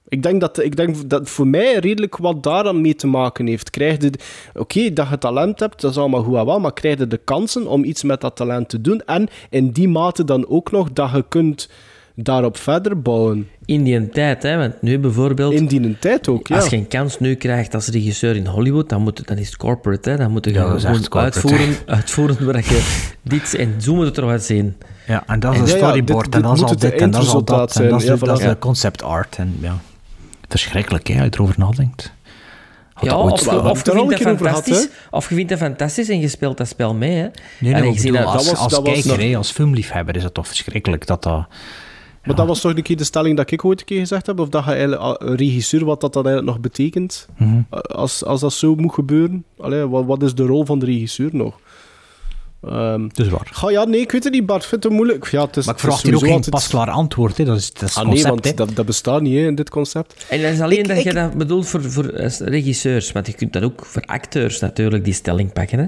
Ik 0.09 0.23
denk, 0.23 0.41
dat, 0.41 0.63
ik 0.63 0.77
denk 0.77 1.11
dat 1.11 1.29
voor 1.29 1.47
mij 1.47 1.79
redelijk 1.79 2.17
wat 2.17 2.43
daaraan 2.43 2.81
mee 2.81 2.95
te 2.95 3.07
maken 3.07 3.47
heeft. 3.47 3.71
Krijg 3.71 4.03
je, 4.03 4.11
oké, 4.55 4.93
dat 4.93 5.09
je 5.09 5.19
talent 5.19 5.61
hebt, 5.61 5.81
dat 5.81 5.91
is 5.91 5.97
allemaal 5.97 6.23
goed 6.23 6.37
en 6.37 6.47
wel, 6.47 6.61
maar 6.61 6.73
krijg 6.73 6.99
je 6.99 7.07
de 7.07 7.21
kansen 7.25 7.67
om 7.67 7.85
iets 7.85 8.03
met 8.03 8.21
dat 8.21 8.37
talent 8.37 8.69
te 8.69 8.81
doen 8.81 9.03
en 9.07 9.29
in 9.51 9.71
die 9.71 9.89
mate 9.89 10.25
dan 10.25 10.49
ook 10.49 10.71
nog 10.71 10.93
dat 10.93 11.11
je 11.11 11.25
kunt 11.29 11.69
daarop 12.15 12.57
verder 12.57 13.03
bouwen. 13.03 13.49
In 13.65 13.85
die 13.85 14.09
tijd, 14.09 14.43
hè, 14.43 14.57
want 14.57 14.83
nu 14.83 14.99
bijvoorbeeld... 14.99 15.53
In 15.53 15.67
die 15.67 15.99
tijd 15.99 16.29
ook, 16.29 16.47
ja. 16.49 16.57
Als 16.57 16.69
je 16.69 16.77
een 16.77 16.89
kans 16.89 17.19
nu 17.21 17.35
krijgt 17.35 17.75
als 17.75 17.89
regisseur 17.89 18.37
in 18.37 18.47
Hollywood, 18.47 18.89
dan, 18.89 19.03
moet 19.03 19.19
het, 19.19 19.27
dan 19.27 19.37
is 19.39 19.47
het 19.47 19.57
corporate. 19.57 20.11
Hè? 20.11 20.17
Dan 20.17 20.31
moet 20.31 20.45
je 20.45 20.53
Ja, 20.53 20.63
gewoon 20.63 20.81
corporate, 20.81 21.19
uitvoeren, 21.19 21.75
uitvoeren 21.87 22.47
waar 22.47 22.57
je 22.57 23.07
dit... 23.23 23.55
En 23.55 23.75
zo 23.81 23.95
moet 23.95 24.07
het 24.07 24.19
eruit 24.19 24.43
zien. 24.43 24.77
Ja, 25.07 25.23
en 25.27 25.41
dat 25.41 25.53
is 25.55 25.59
En- 25.59 25.65
een 25.65 25.71
Ja, 25.71 25.77
ja, 25.77 25.85
storyboard, 25.87 26.25
dit- 26.25 26.35
en 26.35 26.41
dit 26.41 26.49
dat 26.49 26.57
is 26.57 26.63
al 26.63 26.77
dit, 26.79 27.01
en 27.01 27.11
dat 27.11 27.23
is 27.23 27.29
al 27.29 27.45
dat, 27.45 27.77
en 27.77 27.89
dat 27.89 28.03
is, 28.03 28.21
dat 28.21 28.39
de 28.39 28.57
concept 28.59 29.03
art. 29.03 29.37
En, 29.39 29.57
ja. 29.61 29.79
Verschrikkelijk, 30.49 31.07
hè, 31.07 31.15
als 31.15 31.25
je 31.25 31.31
erover 31.35 31.55
nadenkt. 31.59 32.13
Had 32.93 33.05
Ja, 33.05 33.11
dat 33.11 33.21
ooit 33.21 33.33
of, 33.33 33.41
je- 33.45 33.71
of, 33.71 33.83
vindt 33.83 34.11
dat 34.11 34.21
fantastisch, 34.21 34.89
of 35.11 35.29
je 35.29 35.35
vindt 35.35 35.51
dat 35.51 35.59
fantastisch 35.59 36.09
en 36.09 36.21
je 36.21 36.29
speelt 36.29 36.57
dat 36.57 36.69
spel 36.69 36.95
mee. 36.95 37.15
Hè? 37.15 37.29
Nee, 37.61 37.73
nee, 37.73 37.91
ik 37.91 37.99
zie 37.99 38.13
dat- 38.13 38.25
als, 38.25 38.33
dat 38.45 38.45
was- 38.53 38.61
als 38.63 38.73
dat 38.73 38.83
kijker, 38.85 39.21
hè, 39.29 39.37
als 39.37 39.51
filmliefhebber, 39.51 40.17
is 40.17 40.23
het 40.23 40.35
toch 40.35 40.47
verschrikkelijk 40.47 41.07
dat 41.07 41.23
dat... 41.23 41.47
Maar 42.25 42.35
dat 42.37 42.47
was 42.47 42.61
toch 42.61 42.77
een 42.77 42.83
keer 42.83 42.97
de 42.97 43.05
stelling 43.05 43.37
dat 43.37 43.51
ik 43.51 43.65
ooit 43.65 43.81
een 43.81 43.87
keer 43.87 43.99
gezegd 43.99 44.27
heb? 44.27 44.39
Of 44.41 44.49
dat 44.49 44.65
je 44.65 44.71
eigenlijk 44.71 45.03
ah, 45.03 45.15
een 45.19 45.35
regisseur, 45.37 45.85
wat 45.85 46.01
dat 46.01 46.13
dan 46.13 46.27
eigenlijk 46.27 46.55
nog 46.57 46.63
betekent? 46.65 47.29
Mhm. 47.37 47.61
Als, 47.71 48.25
als 48.25 48.41
dat 48.41 48.53
zo 48.53 48.75
moet 48.75 48.95
gebeuren? 48.95 49.45
Allee, 49.59 49.87
wat, 49.87 50.05
wat 50.05 50.23
is 50.23 50.35
de 50.35 50.43
rol 50.47 50.65
van 50.65 50.79
de 50.79 50.87
regisseur 50.87 51.29
nog? 51.33 51.59
Ehm 52.69 53.09
Dus 53.13 53.29
waar. 53.29 53.49
ga, 53.53 53.71
ja, 53.71 53.85
nee, 53.85 54.01
ik 54.01 54.13
weet 54.13 54.25
het 54.25 54.33
niet, 54.33 54.47
Bart. 54.47 54.63
Ik 54.63 54.69
vind 54.69 54.85
het 54.85 54.93
moeilijk. 54.93 55.27
Ja, 55.31 55.45
het 55.47 55.57
is, 55.57 55.65
Maar 55.67 55.75
ik 55.75 55.81
verwacht 55.81 56.03
hier 56.03 56.15
ook 56.15 56.21
geen 56.21 56.31
altijd- 56.33 56.51
pasklaar 56.51 56.91
antwoord. 56.91 57.37
Hè. 57.37 57.45
Dat 57.45 57.57
is, 57.57 57.73
dat 57.73 57.83
is 57.89 57.97
Ah, 57.97 58.03
nee, 58.05 58.13
concept. 58.13 58.29
hè. 58.45 58.45
want 58.55 58.57
dat, 58.57 58.77
dat 58.77 58.87
bestaat 58.87 59.21
niet 59.21 59.35
hè, 59.35 59.47
in 59.47 59.55
dit 59.55 59.71
concept. 59.71 60.27
En 60.31 60.43
dat 60.43 60.53
is 60.53 60.61
alleen 60.61 60.79
Ik- 60.79 60.89
dat 60.89 60.97
ik- 60.97 61.03
je 61.05 61.13
dat 61.13 61.35
bedoelt 61.35 61.67
voor, 61.69 61.83
voor 61.91 62.09
eh, 62.09 62.31
regisseurs. 62.39 63.13
Want 63.13 63.27
je 63.27 63.33
kunt 63.33 63.53
dat 63.53 63.63
ook 63.63 63.85
voor 63.85 64.03
acteurs 64.03 64.61
natuurlijk, 64.61 65.05
die 65.05 65.15
stelling 65.15 65.53
pakken. 65.53 65.79
Hè? 65.79 65.87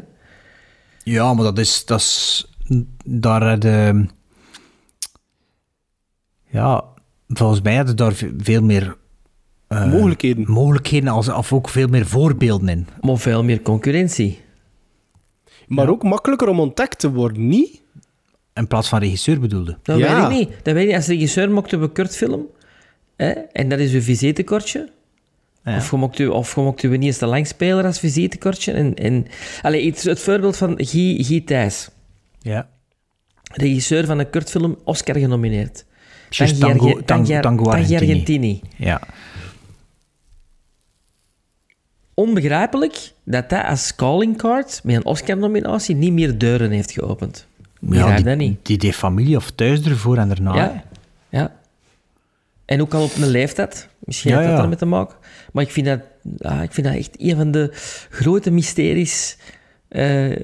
Ja, 1.05 1.34
maar 1.34 1.44
dat 1.44 1.59
is... 1.59 1.84
Dat 1.84 2.00
is 2.00 2.46
daar 3.05 3.59
de... 3.59 4.06
Ja, 6.50 6.84
volgens 7.28 7.60
mij 7.60 7.76
hadden 7.76 7.96
daar 7.96 8.12
ve- 8.12 8.34
veel 8.38 8.62
meer... 8.62 8.96
eh, 9.68 9.90
Mogelijkheden. 9.92 10.50
Mogelijkheden, 10.50 11.09
als, 11.09 11.28
of 11.28 11.52
ook 11.52 11.68
veel 11.68 11.88
meer 11.88 12.06
voorbeelden 12.06 12.68
in. 12.68 12.86
Maar 13.00 13.16
veel 13.18 13.44
meer 13.44 13.62
concurrentie. 13.62 14.40
Maar 15.69 15.89
ook 15.89 16.03
makkelijker 16.03 16.49
om 16.49 16.61
ontdekt 16.61 16.99
te 16.99 17.11
worden, 17.12 17.49
niet? 17.49 17.81
In 18.55 18.66
plaats 18.66 18.89
van 18.89 18.99
regisseur 18.99 19.40
bedoelde. 19.40 19.78
Dat 19.82 19.99
Ja. 19.99 20.28
weet 20.31 20.40
ik 20.40 20.49
niet. 20.49 20.65
Dat 20.65 20.74
weet 20.74 20.82
ik 20.82 20.86
niet. 20.89 20.97
Als 20.97 21.07
regisseur 21.07 21.51
mocht 21.51 21.70
je 21.70 21.77
een 21.77 21.93
kortfilm. 21.93 22.47
Hè? 23.16 23.31
En 23.31 23.69
dat 23.69 23.78
is 23.78 23.93
uw 23.93 24.01
visitekortje. 24.01 24.89
Ja. 25.65 25.77
Of 25.77 25.90
je 25.90 25.97
mocht 25.97 26.19
u, 26.19 26.27
of 26.27 26.55
je 26.55 26.61
mocht 26.61 26.82
u 26.82 26.89
niet 26.89 27.03
eens 27.03 27.19
te 27.19 27.27
lang 27.27 27.47
spelen 27.47 27.85
als 27.85 27.99
visitekortje. 27.99 28.73
En, 28.73 28.95
en, 28.95 29.27
allee, 29.62 29.81
iets, 29.82 30.03
het 30.05 30.20
voorbeeld 30.20 30.57
van 30.57 30.74
Guy, 30.77 31.23
Guy 31.24 31.40
Thijs. 31.40 31.89
Ja. 32.40 32.69
Regisseur 33.53 34.07
van 34.07 34.19
een 34.19 34.31
kortfilm, 34.31 34.77
Oscar 34.85 35.16
genomineerd. 35.16 35.85
Tango- 36.28 36.59
Tango- 36.59 37.01
Tangi- 37.05 37.40
Tango. 37.40 37.70
Argentini. 37.70 38.61
Ja. 38.77 39.01
Onbegrijpelijk 42.19 43.12
dat 43.24 43.51
dat 43.51 43.65
als 43.65 43.95
calling 43.95 44.36
card 44.36 44.81
met 44.85 44.97
een 44.97 45.05
Oscar-nominatie 45.05 45.95
niet 45.95 46.12
meer 46.12 46.39
deuren 46.39 46.70
heeft 46.70 46.90
geopend. 46.90 47.47
Ja, 47.81 48.15
die, 48.15 48.24
dat 48.24 48.36
niet. 48.36 48.66
die 48.66 48.78
deed 48.78 48.95
familie 48.95 49.36
of 49.36 49.51
thuis 49.51 49.82
ervoor 49.82 50.16
en 50.16 50.28
daarna. 50.28 50.55
Ja, 50.55 50.85
ja. 51.28 51.57
En 52.65 52.81
ook 52.81 52.95
al 52.95 53.03
op 53.05 53.15
een 53.16 53.28
leeftijd. 53.28 53.89
Misschien 53.99 54.31
Ja, 54.31 54.36
heeft 54.36 54.49
dat 54.49 54.57
ja. 54.57 54.62
daarmee 54.62 54.78
te 54.78 54.86
maken. 54.97 55.16
Maar 55.53 55.65
ik 55.65 55.70
vind 55.70 55.86
dat, 55.86 56.01
ah, 56.39 56.62
ik 56.62 56.73
vind 56.73 56.86
dat 56.86 56.97
echt 56.97 57.15
een 57.19 57.36
van 57.36 57.51
de 57.51 57.70
grote 58.11 58.51
mysteries. 58.51 59.36
eh, 59.89 60.36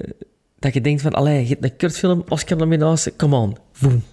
dat 0.59 0.73
je 0.73 0.81
denkt 0.81 1.01
van, 1.01 1.11
allee, 1.13 1.41
je 1.41 1.47
hebt 1.47 1.63
een 1.63 1.77
kortfilm, 1.77 2.23
Oscar-nominatie, 2.29 3.15
come 3.15 3.35
on, 3.35 3.57
boom, 3.81 4.03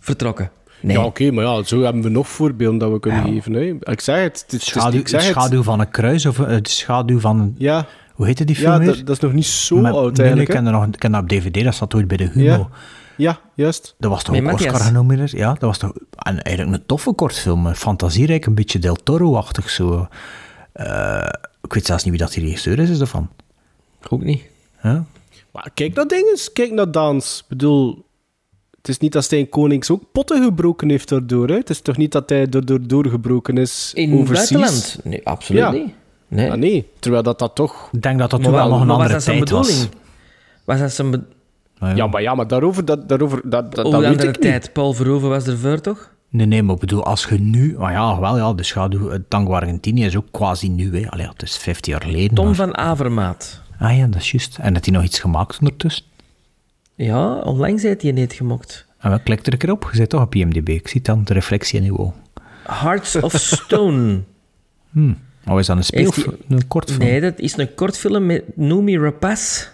vertrokken. 0.00 0.50
Nee. 0.82 0.96
Ja, 0.96 1.04
oké, 1.04 1.30
maar 1.30 1.44
ja, 1.44 1.62
zo 1.62 1.80
hebben 1.82 2.02
we 2.02 2.08
nog 2.08 2.28
voorbeelden 2.28 2.78
dat 2.78 2.90
we 2.92 3.00
kunnen 3.00 3.24
geven. 3.24 3.52
Hè. 3.52 3.60
Ik 3.92 4.00
zeg 4.00 4.22
het. 4.22 4.40
het, 4.40 4.52
is- 4.52 4.52
het 4.52 4.52
is- 4.52 4.66
Schaduw, 4.82 5.00
ik 5.00 5.08
zeg 5.08 5.20
het 5.24 5.34
het. 5.34 5.38
schaduw 5.42 5.62
van 5.62 5.80
een 5.80 5.90
kruis 5.90 6.26
of 6.26 6.38
eh, 6.40 6.46
de 6.62 6.68
schaduw 6.68 7.18
van 7.20 7.40
een... 7.40 7.54
Ja, 7.58 7.86
Hoe 8.14 8.26
heette 8.26 8.44
die 8.44 8.56
ja 8.56 8.62
film 8.62 8.78
weer? 8.78 8.86
dat, 8.96 9.06
dat 9.06 9.16
is 9.16 9.22
nog 9.22 9.32
niet 9.32 9.46
zo 9.46 9.74
oud 9.74 9.84
nee, 9.84 9.92
nee, 9.92 10.16
eigenlijk. 10.16 10.48
ik 10.48 10.54
ken 10.54 10.64
nog, 10.64 10.86
ik 10.86 10.98
ken 10.98 11.12
dat 11.12 11.22
op 11.22 11.28
DVD, 11.28 11.64
dat 11.64 11.74
zat 11.74 11.94
ooit 11.94 12.08
bij 12.08 12.16
de 12.16 12.28
Humo. 12.32 12.44
Ja. 12.44 12.68
ja, 13.16 13.40
juist. 13.54 13.94
Dat 13.98 14.10
was 14.10 14.22
toch 14.22 14.36
ook. 14.36 14.52
Oscar 14.52 14.80
genomineerd? 14.80 15.30
Ja, 15.30 15.48
dat 15.52 15.60
was 15.60 15.78
toch 15.78 15.92
en 16.16 16.42
eigenlijk 16.42 16.76
een 16.76 16.86
toffe 16.86 17.12
kortfilm. 17.12 17.74
Fantasierijk, 17.74 18.46
een 18.46 18.54
beetje 18.54 18.78
Del 18.78 18.94
Toro-achtig 18.94 19.70
zo. 19.70 20.08
Eh, 20.72 21.28
ik 21.62 21.72
weet 21.74 21.86
zelfs 21.86 22.04
niet 22.04 22.12
wie 22.12 22.22
dat 22.22 22.32
die 22.32 22.44
regisseur 22.44 22.78
is, 22.78 22.88
is 22.90 23.00
ervan. 23.00 23.28
Ook 24.08 24.22
niet. 24.22 24.42
Ja? 24.82 25.04
Maar 25.52 25.70
kijk 25.74 25.94
naar 25.94 26.06
dinges, 26.06 26.52
kijk 26.52 26.72
naar 26.72 26.90
dans. 26.90 27.38
Ik 27.40 27.48
bedoel, 27.48 28.04
het 28.82 28.90
is 28.90 28.98
niet 28.98 29.12
dat 29.12 29.24
Stijn 29.24 29.48
Konings 29.48 29.90
ook 29.90 30.02
potten 30.12 30.42
gebroken 30.44 30.88
heeft 30.88 31.08
daardoor. 31.08 31.48
Hè? 31.48 31.54
Het 31.54 31.70
is 31.70 31.80
toch 31.80 31.96
niet 31.96 32.12
dat 32.12 32.28
hij 32.28 32.40
erdoor 32.50 32.86
doorgebroken 32.86 33.58
is 33.58 33.90
In 33.94 34.12
overseas? 34.18 34.50
buitenland? 34.50 34.98
Nee, 35.04 35.26
absoluut 35.26 35.62
Ja. 35.62 35.70
niet. 35.70 35.92
Nee. 36.28 36.50
Ah, 36.50 36.58
nee, 36.58 36.88
terwijl 36.98 37.22
dat, 37.22 37.38
dat 37.38 37.54
toch... 37.54 37.88
Ik 37.92 38.02
denk 38.02 38.18
dat 38.18 38.30
dat 38.30 38.42
toen 38.42 38.52
wel 38.52 38.68
nog 38.68 38.80
een 38.80 38.86
was 38.86 38.96
andere 38.96 39.12
dat 39.14 39.22
zijn 39.22 39.36
tijd 39.36 39.50
was. 39.50 39.66
bedoeling? 39.66 39.94
Was 40.64 40.78
dat 40.78 40.92
zijn 40.92 41.10
be- 41.10 41.22
Ja, 41.94 42.06
maar, 42.06 42.22
ja, 42.22 42.34
maar 42.34 42.46
daarover, 42.48 42.84
dat, 42.84 43.08
daarover, 43.08 43.40
dat, 43.50 43.74
dat, 43.74 43.84
weet 43.84 43.94
andere 43.94 44.14
ik 44.22 44.22
niet. 44.26 44.40
tijd? 44.40 44.72
Paul 44.72 44.92
Verhoeven 44.92 45.28
was 45.28 45.46
ervoor, 45.46 45.80
toch? 45.80 46.10
Nee, 46.28 46.46
nee, 46.46 46.62
maar 46.62 46.74
ik 46.74 46.80
bedoel, 46.80 47.04
als 47.04 47.24
je 47.30 47.38
nu... 47.40 47.74
Maar 47.78 47.92
ja, 47.92 48.20
wel 48.20 48.36
ja, 48.36 48.52
de 48.52 48.62
schaduw... 48.62 49.10
Tango 49.28 49.52
Argentinië 49.52 50.04
is 50.04 50.16
ook 50.16 50.26
quasi 50.30 50.68
nu, 50.68 51.00
hè. 51.00 51.10
Allee, 51.10 51.26
het 51.28 51.42
is 51.42 51.56
50 51.56 51.92
jaar 51.92 52.02
geleden. 52.02 52.34
Tom 52.34 52.44
maar- 52.46 52.54
van 52.54 52.76
Avermaat. 52.76 53.60
Ah 53.78 53.96
ja, 53.96 54.06
dat 54.06 54.20
is 54.20 54.30
juist. 54.30 54.58
En 54.60 54.74
dat 54.74 54.84
hij 54.84 54.94
nog 54.94 55.04
iets 55.04 55.18
gemaakt 55.20 55.58
ondertussen. 55.60 56.04
Ja, 57.04 57.34
onlangs 57.38 57.82
heeft 57.82 58.02
hij 58.02 58.12
niet 58.12 58.32
gemokt. 58.32 58.86
En 58.98 59.10
wel, 59.10 59.20
klik 59.20 59.46
er 59.46 59.52
een 59.52 59.58
keer 59.58 59.70
op. 59.70 59.88
Je 59.90 59.96
zit 59.96 60.08
toch 60.08 60.22
op 60.22 60.34
IMDb. 60.34 60.68
Ik 60.68 60.88
zie 60.88 61.00
dan 61.02 61.24
de 61.24 61.32
reflectie 61.32 61.80
in 61.80 61.86
uw 61.86 61.96
oog. 61.98 62.12
Hearts 62.62 63.16
of 63.16 63.32
Stone. 63.36 64.20
Hm. 64.92 65.12
Maar 65.44 65.58
is 65.58 65.66
dat 65.66 65.76
een 65.76 65.84
speel 65.84 66.04
Heeft 66.04 66.18
of 66.18 66.24
hij- 66.24 66.56
een 66.56 66.68
kortfilm? 66.68 67.00
Nee, 67.08 67.20
dat 67.20 67.38
is 67.38 67.56
een 67.56 67.74
kortfilm 67.74 68.26
met 68.26 68.42
Noomi 68.56 68.98
Rapace, 68.98 69.64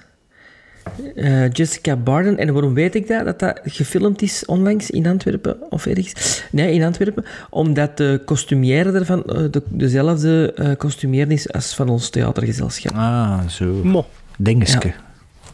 eh, 1.16 1.50
Jessica 1.52 1.96
Barden. 1.96 2.38
En 2.38 2.52
waarom 2.52 2.74
weet 2.74 2.94
ik 2.94 3.08
dat? 3.08 3.24
Dat 3.24 3.38
dat 3.38 3.60
gefilmd 3.64 4.22
is 4.22 4.44
onlangs 4.46 4.90
in 4.90 5.06
Antwerpen 5.06 5.56
of 5.70 5.86
ergens. 5.86 6.42
Nee, 6.50 6.72
in 6.72 6.82
Antwerpen. 6.82 7.24
Omdat 7.50 7.96
de 7.96 8.22
costumière 8.24 8.92
ervan 8.92 9.24
eh, 9.24 9.42
de, 9.50 9.62
dezelfde 9.68 10.52
eh 10.56 10.76
costumière 10.76 11.32
is 11.32 11.52
als 11.52 11.74
van 11.74 11.88
ons 11.88 12.10
theatergezelschap. 12.10 12.94
Ah, 12.94 13.46
zo. 13.48 13.64
Mo. 13.84 14.06
Dingeske. 14.38 14.88
Ja. 14.88 14.94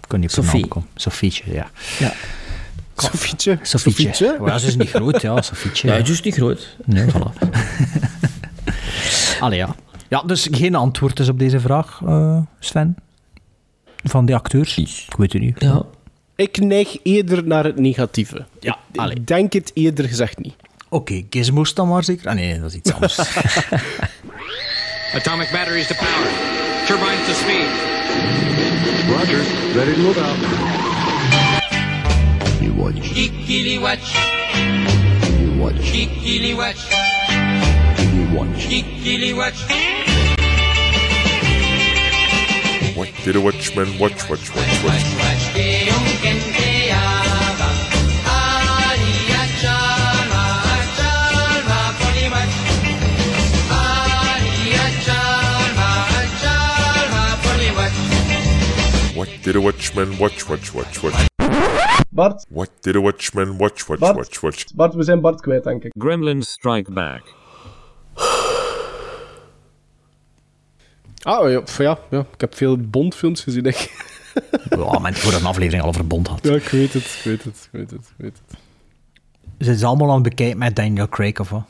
Naam 0.08 0.68
komen. 0.68 0.88
Sofietje, 0.94 1.52
ja. 1.52 1.70
Ja, 1.98 2.12
Sofietje. 2.96 3.58
Sofietje. 3.62 4.38
Ja, 4.44 4.58
ze 4.58 4.66
is 4.66 4.76
niet 4.76 4.90
groot, 4.90 5.20
ja, 5.20 5.42
Sofietje. 5.42 5.88
ja 5.88 5.94
is 5.94 6.22
niet 6.22 6.34
groot. 6.34 6.76
Nee, 6.84 7.06
voilà. 7.06 7.32
Allee, 9.40 9.58
ja. 9.58 9.74
Ja, 10.08 10.22
dus 10.22 10.48
geen 10.50 10.74
antwoord 10.74 11.16
dus 11.16 11.28
op 11.28 11.38
deze 11.38 11.60
vraag, 11.60 12.00
eh, 12.06 12.38
Sven? 12.58 12.96
Van 14.04 14.26
die 14.26 14.34
acteurs? 14.34 14.78
Ik 14.78 15.14
weet 15.16 15.32
het 15.32 15.42
niet. 15.42 15.60
Ja. 15.60 15.82
Ik 16.36 16.60
neig 16.60 16.96
eerder 17.02 17.46
naar 17.46 17.64
het 17.64 17.78
negatieve. 17.78 18.44
Ja, 18.60 18.78
ik, 18.92 19.00
allee. 19.00 19.16
ik 19.16 19.26
denk 19.26 19.52
het 19.52 19.70
eerder 19.74 20.08
gezegd 20.08 20.38
niet. 20.38 20.54
Oké, 20.88 21.22
gizmos 21.30 21.74
dan 21.74 21.88
maar 21.88 22.04
zeker? 22.04 22.28
Ah 22.28 22.34
nee, 22.34 22.60
dat 22.60 22.70
is 22.70 22.76
iets 22.76 22.92
anders. 22.92 23.18
Atomic 25.14 25.48
batteries 25.52 25.86
to 25.86 25.94
power. 25.94 26.28
Turbines 26.86 27.26
to 27.26 27.32
speed. 27.32 28.63
Roger. 28.84 29.38
Ready 29.78 29.94
to 29.94 29.98
move 29.98 30.18
out. 30.18 30.36
You 32.62 32.74
watch. 32.74 32.96
Kikili 32.96 33.80
watch. 33.80 34.14
Watch. 35.58 35.76
Kikili 35.76 36.56
watch. 36.56 36.82
Watch. 38.34 38.66
Kikili 38.68 39.36
watch. 39.36 39.60
What 42.96 43.10
did 43.24 43.36
a 43.36 43.40
watchman 43.40 43.98
watch, 43.98 44.28
watch, 44.28 44.54
watch, 44.54 44.84
watch? 44.84 45.04
What 45.14 46.53
did 59.54 59.62
a 59.62 59.64
watchman 59.64 60.18
watch, 60.18 60.48
watch, 60.48 60.74
watch, 60.74 61.02
watch? 61.02 61.26
Bart, 62.10 62.44
What 62.48 62.70
did 62.82 62.96
a 62.96 63.00
watchman 63.00 63.56
watch, 63.56 63.88
watch, 63.88 64.00
Bart? 64.00 64.16
watch, 64.16 64.42
watch? 64.42 64.74
Bart, 64.74 64.94
we 64.94 65.02
zijn 65.02 65.20
Bart 65.20 65.40
kwijt, 65.40 65.64
denk 65.64 65.84
ik. 65.84 65.92
Gremlins 65.98 66.50
Strike 66.50 66.92
Back. 66.92 67.22
Ah, 71.22 71.50
ja, 71.50 71.62
ja, 71.78 71.98
ja, 72.10 72.20
ik 72.32 72.40
heb 72.40 72.54
veel 72.54 72.78
Bondfilms 72.78 73.42
gezien, 73.42 73.62
denk 73.62 73.76
ik. 73.76 73.92
Ja, 74.70 74.98
maar 74.98 75.14
voordat 75.14 75.40
een 75.40 75.46
aflevering 75.46 75.82
al 75.82 75.88
over 75.88 76.06
Bond 76.06 76.26
had. 76.26 76.38
Ja, 76.42 76.54
ik 76.54 76.68
weet 76.68 76.92
het, 76.92 77.04
ik 77.04 77.20
weet 77.24 77.44
het, 77.44 77.56
ik 77.56 77.68
weet 77.70 77.90
het, 77.90 78.00
ik 78.00 78.14
weet 78.16 78.40
het. 78.46 78.58
Zijn 79.58 79.76
ze 79.76 79.86
allemaal 79.86 80.08
aan 80.08 80.14
het 80.14 80.22
bekijken 80.22 80.58
met 80.58 80.76
Daniel 80.76 81.08
Craig 81.08 81.40
of 81.40 81.50
wat? 81.50 81.62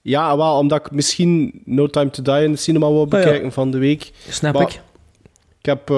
Ja, 0.00 0.36
wel, 0.36 0.56
omdat 0.58 0.86
ik 0.86 0.90
misschien 0.90 1.62
No 1.64 1.86
Time 1.86 2.10
to 2.10 2.22
Die 2.22 2.44
in 2.44 2.52
de 2.52 2.58
cinema 2.58 2.86
wil 2.88 3.00
ja. 3.00 3.06
bekijken 3.06 3.52
van 3.52 3.70
de 3.70 3.78
week. 3.78 4.12
Snap 4.28 4.54
Maar 4.54 4.62
ik. 4.62 4.80
Ik 5.62 5.68
heb, 5.68 5.90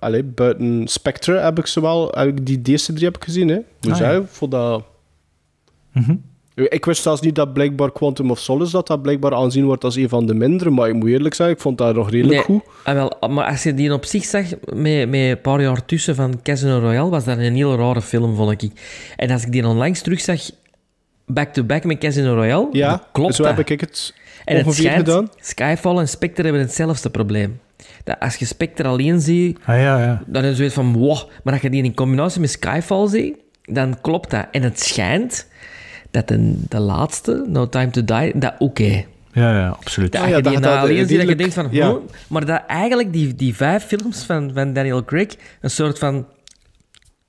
allee, 0.00 0.22
buiten 0.22 0.88
Spectre 0.88 1.38
heb 1.38 1.58
ik 1.58 1.66
zowel, 1.66 2.18
ik 2.26 2.46
die 2.46 2.60
eerste 2.64 2.92
drie 2.92 3.04
heb 3.04 3.16
ik 3.16 3.24
gezien, 3.24 3.48
hè. 3.48 3.58
Hoe 3.80 3.92
Ah, 3.92 3.98
ja. 3.98 4.22
Voor 4.26 4.48
dat... 4.48 4.84
Mhm. 5.92 6.14
Ik 6.54 6.84
wist 6.84 7.02
zelfs 7.02 7.20
niet 7.20 7.34
dat 7.34 7.52
blijkbaar 7.52 7.92
Quantum 7.92 8.30
of 8.30 8.38
Solace 8.38 8.72
dat 8.72 8.86
dat 8.86 9.02
blijkbaar 9.02 9.34
aanzien 9.34 9.64
wordt 9.64 9.84
als 9.84 9.96
een 9.96 10.08
van 10.08 10.26
de 10.26 10.34
mindere, 10.34 10.70
maar 10.70 10.88
ik 10.88 10.94
moet 10.94 11.08
eerlijk 11.08 11.34
zeggen, 11.34 11.54
ik 11.54 11.60
vond 11.62 11.78
dat 11.78 11.94
nog 11.94 12.10
redelijk 12.10 12.48
Nee, 12.48 12.58
goed. 12.58 12.68
ah, 12.84 12.94
wel, 12.94 13.28
maar 13.30 13.46
als 13.46 13.62
je 13.62 13.74
die 13.74 13.92
op 13.92 14.04
zich 14.04 14.24
zag, 14.24 14.44
met, 14.72 15.08
met 15.08 15.14
een 15.20 15.40
paar 15.40 15.60
jaar 15.62 15.84
tussen 15.84 16.14
van 16.14 16.42
Casino 16.42 16.78
Royale, 16.78 17.10
was 17.10 17.24
dat 17.24 17.38
een 17.38 17.54
heel 17.54 17.76
rare 17.76 18.02
film, 18.02 18.36
vond 18.36 18.62
ik. 18.62 18.70
En 19.16 19.30
als 19.30 19.44
ik 19.44 19.52
die 19.52 19.66
onlangs 19.66 20.00
terugzag, 20.02 20.40
back-to-back 21.26 21.84
met 21.84 21.98
Casino 21.98 22.34
Royale, 22.34 22.68
Ja, 22.72 23.06
klopt 23.12 23.34
zo 23.34 23.42
dat. 23.42 23.56
heb 23.56 23.70
ik 23.70 23.80
het 23.80 24.14
En 24.44 24.56
het 24.56 24.74
schijnt, 24.74 24.96
gedaan. 24.98 25.28
Skyfall 25.40 25.96
en 25.98 26.08
Spectre 26.08 26.42
hebben 26.42 26.60
hetzelfde 26.62 27.10
probleem. 27.10 27.60
Dat 28.04 28.20
als 28.20 28.36
je 28.36 28.44
Spectre 28.44 28.88
alleen 28.88 29.20
ziet, 29.20 29.58
Ah, 29.64 29.76
ja, 29.80 29.98
ja. 30.00 30.22
dan 30.26 30.42
is 30.42 30.48
het 30.48 30.56
zoiets 30.56 30.74
van, 30.74 30.92
wow. 30.92 31.18
Maar 31.44 31.52
als 31.52 31.62
je 31.62 31.70
die 31.70 31.82
in 31.82 31.94
combinatie 31.94 32.40
met 32.40 32.50
Skyfall 32.50 33.08
ziet, 33.08 33.36
dan 33.62 34.00
klopt 34.00 34.30
dat. 34.30 34.46
En 34.50 34.62
het 34.62 34.80
schijnt 34.80 35.48
dat 36.10 36.28
de, 36.28 36.54
de 36.68 36.78
laatste, 36.80 37.44
No 37.48 37.68
Time 37.68 37.90
to 37.90 38.04
Die, 38.04 38.38
dat 38.38 38.54
ook 38.58 38.78
is. 38.78 39.04
Ja, 39.32 39.58
ja, 39.58 39.68
absoluut. 39.68 40.12
Dat 40.12 40.20
Ah, 40.20 40.28
je 40.28 40.34
ja, 40.34 40.40
die 40.40 40.60
dat- 40.60 40.76
alleen 40.78 41.06
ziet, 41.08 41.18
dat 41.18 41.28
je 41.28 41.34
denkt 41.36 41.54
van... 41.54 41.68
ja. 41.70 41.98
Maar 42.28 42.46
dat 42.46 42.62
eigenlijk 42.66 43.12
die, 43.12 43.34
die 43.34 43.54
vijf 43.56 43.84
films 43.84 44.24
van, 44.24 44.50
van 44.54 44.72
Daniel 44.72 45.04
Craig 45.04 45.28
een 45.60 45.70
soort 45.70 45.98
van... 45.98 46.26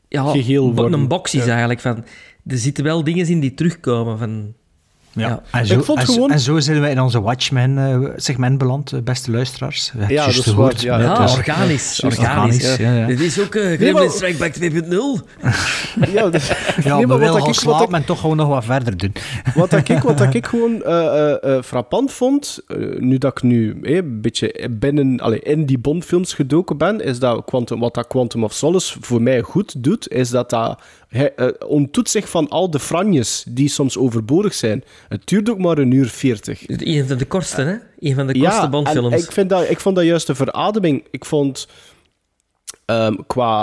Ja, 0.07 0.23
Geheel 0.31 0.77
een 0.93 1.07
box 1.07 1.33
is 1.35 1.43
Ja. 1.43 1.49
eigenlijk. 1.49 1.79
Van, 1.79 2.05
er 2.47 2.57
zitten 2.57 2.83
wel 2.83 3.03
dingen 3.03 3.27
in 3.27 3.39
die 3.39 3.53
terugkomen. 3.53 4.17
Van, 4.17 4.53
Ja. 5.15 5.27
Ja. 5.27 5.41
En, 5.59 5.65
zo, 5.65 5.77
Ik 5.77 5.83
vond 5.83 5.99
en, 5.99 6.05
zo- 6.05 6.13
gewoon- 6.13 6.31
en 6.31 6.39
zo 6.39 6.59
zijn 6.59 6.81
we 6.81 6.89
in 6.89 7.01
onze 7.01 7.21
Watchmen-segment 7.21 8.57
beland, 8.57 8.91
eh, 8.91 8.99
beste 9.01 9.31
luisteraars. 9.31 9.91
We 9.93 10.05
Ja, 10.13 10.25
dat 10.25 10.35
is 10.35 10.45
waar, 10.45 10.73
ja, 10.77 10.99
ja, 10.99 11.19
Het 11.21 11.29
is- 11.29 11.35
organisch. 11.37 12.01
Organisch. 12.03 12.27
organisch, 12.29 12.75
ja, 12.77 12.93
ja. 12.93 13.05
Dit 13.07 13.19
is 13.19 13.39
ook 13.41 13.55
uh, 13.55 13.63
Nee, 13.63 13.77
Gremlin 13.77 13.93
maar- 14.03 14.11
Strike 14.13 14.37
Back 14.37 14.53
2.0. 14.53 15.21
Ja, 16.13 16.29
dus- 16.29 16.47
Ja, 16.83 16.95
Nee, 16.97 17.07
maar 17.07 17.17
gaan 17.19 17.37
ik- 17.37 17.43
wat 17.45 17.55
slapen 17.55 17.87
ik- 17.87 17.93
en 17.93 18.05
toch 18.05 18.19
gewoon 18.19 18.37
nog 18.37 18.47
wat 18.47 18.65
verder 18.65 18.97
doen. 18.97 19.13
Wat, 19.55 19.69
dat 19.69 19.89
ik, 19.89 19.99
wat 20.01 20.17
dat 20.17 20.33
ik 20.33 20.47
gewoon 20.55 20.83
eh, 20.83 21.05
eh, 21.31 21.55
eh, 21.57 21.63
frappant 21.63 22.11
vond, 22.11 22.59
eh, 22.67 22.77
nu 22.99 23.17
dat 23.17 23.31
ik 23.31 23.43
nu 23.43 23.79
eh, 23.81 23.95
een 23.95 24.21
beetje 24.21 24.69
binnen, 24.71 25.19
allee, 25.19 25.39
in 25.39 25.65
die 25.65 25.77
Bondfilms 25.79 26.33
gedoken 26.33 26.77
ben, 26.77 27.01
is 27.01 27.19
dat 27.19 27.45
Quantum, 27.45 27.79
wat 27.79 27.93
dat 27.93 28.07
Quantum 28.07 28.43
of 28.43 28.53
Solace 28.53 28.97
voor 29.01 29.21
mij 29.21 29.41
goed 29.41 29.83
doet, 29.83 30.09
is 30.11 30.29
dat 30.29 30.49
dat 30.49 30.79
hij 31.15 31.59
ontdoet 31.67 32.09
zich 32.09 32.29
van 32.29 32.49
al 32.49 32.69
de 32.69 32.79
franjes 32.79 33.45
die 33.47 33.69
soms 33.69 33.97
overbodig 33.97 34.53
zijn. 34.53 34.83
Het 35.07 35.27
duurt 35.27 35.49
ook 35.49 35.57
maar 35.57 35.77
een 35.77 35.91
uur 35.91 36.07
veertig. 36.07 36.63
Een 36.67 37.07
van 37.07 37.17
de 37.17 37.25
kortste, 37.25 37.61
hè? 37.61 37.75
Een 37.99 38.15
van 38.15 38.27
de 38.27 38.39
kortste 38.39 38.61
en 38.61 38.69
Bondfilms. 38.69 39.23
ik, 39.23 39.31
vind 39.31 39.49
dat, 39.49 39.69
ik 39.69 39.79
vond 39.79 39.95
dat 39.95 40.05
juist 40.05 40.27
de 40.27 40.35
verademing. 40.35 41.03
Ik 41.11 41.25
vond 41.25 41.67
ehm, 42.85 43.15
qua 43.27 43.55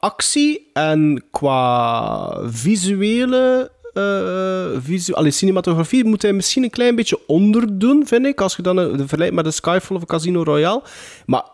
actie 0.00 0.70
en 0.72 1.24
qua 1.30 2.48
visuele. 2.50 3.70
eh 3.92 4.80
visu 4.82 5.12
allee, 5.12 5.30
cinematografie 5.30 6.04
moet 6.04 6.22
hij 6.22 6.32
misschien 6.32 6.62
een 6.62 6.70
klein 6.70 6.94
beetje 6.94 7.20
onderdoen, 7.26 8.06
vind 8.06 8.26
ik. 8.26 8.40
Als 8.40 8.56
je 8.56 8.62
dan 8.62 8.76
een, 8.76 8.98
vergelijkt 8.98 9.34
met 9.34 9.46
een 9.46 9.52
Skyfall 9.52 9.96
of 9.96 10.02
een 10.02 10.08
Casino 10.08 10.42
Royale. 10.42 10.82
Maar 11.26 11.44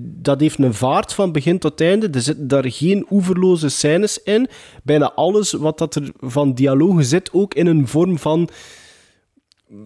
dat 0.00 0.40
heeft 0.40 0.58
een 0.58 0.74
vaart 0.74 1.12
van 1.12 1.32
begin 1.32 1.58
tot 1.58 1.80
einde. 1.80 2.08
Er 2.08 2.20
zitten 2.20 2.48
daar 2.48 2.70
geen 2.70 3.06
oeverloze 3.10 3.68
scènes 3.68 4.22
in. 4.22 4.48
Bijna 4.82 5.12
alles 5.12 5.52
wat 5.52 5.78
dat 5.78 5.94
er 5.94 6.10
van 6.20 6.54
dialogen 6.54 7.04
zit, 7.04 7.32
ook 7.32 7.54
in 7.54 7.66
een 7.66 7.86
vorm 7.86 8.18
van 8.18 8.48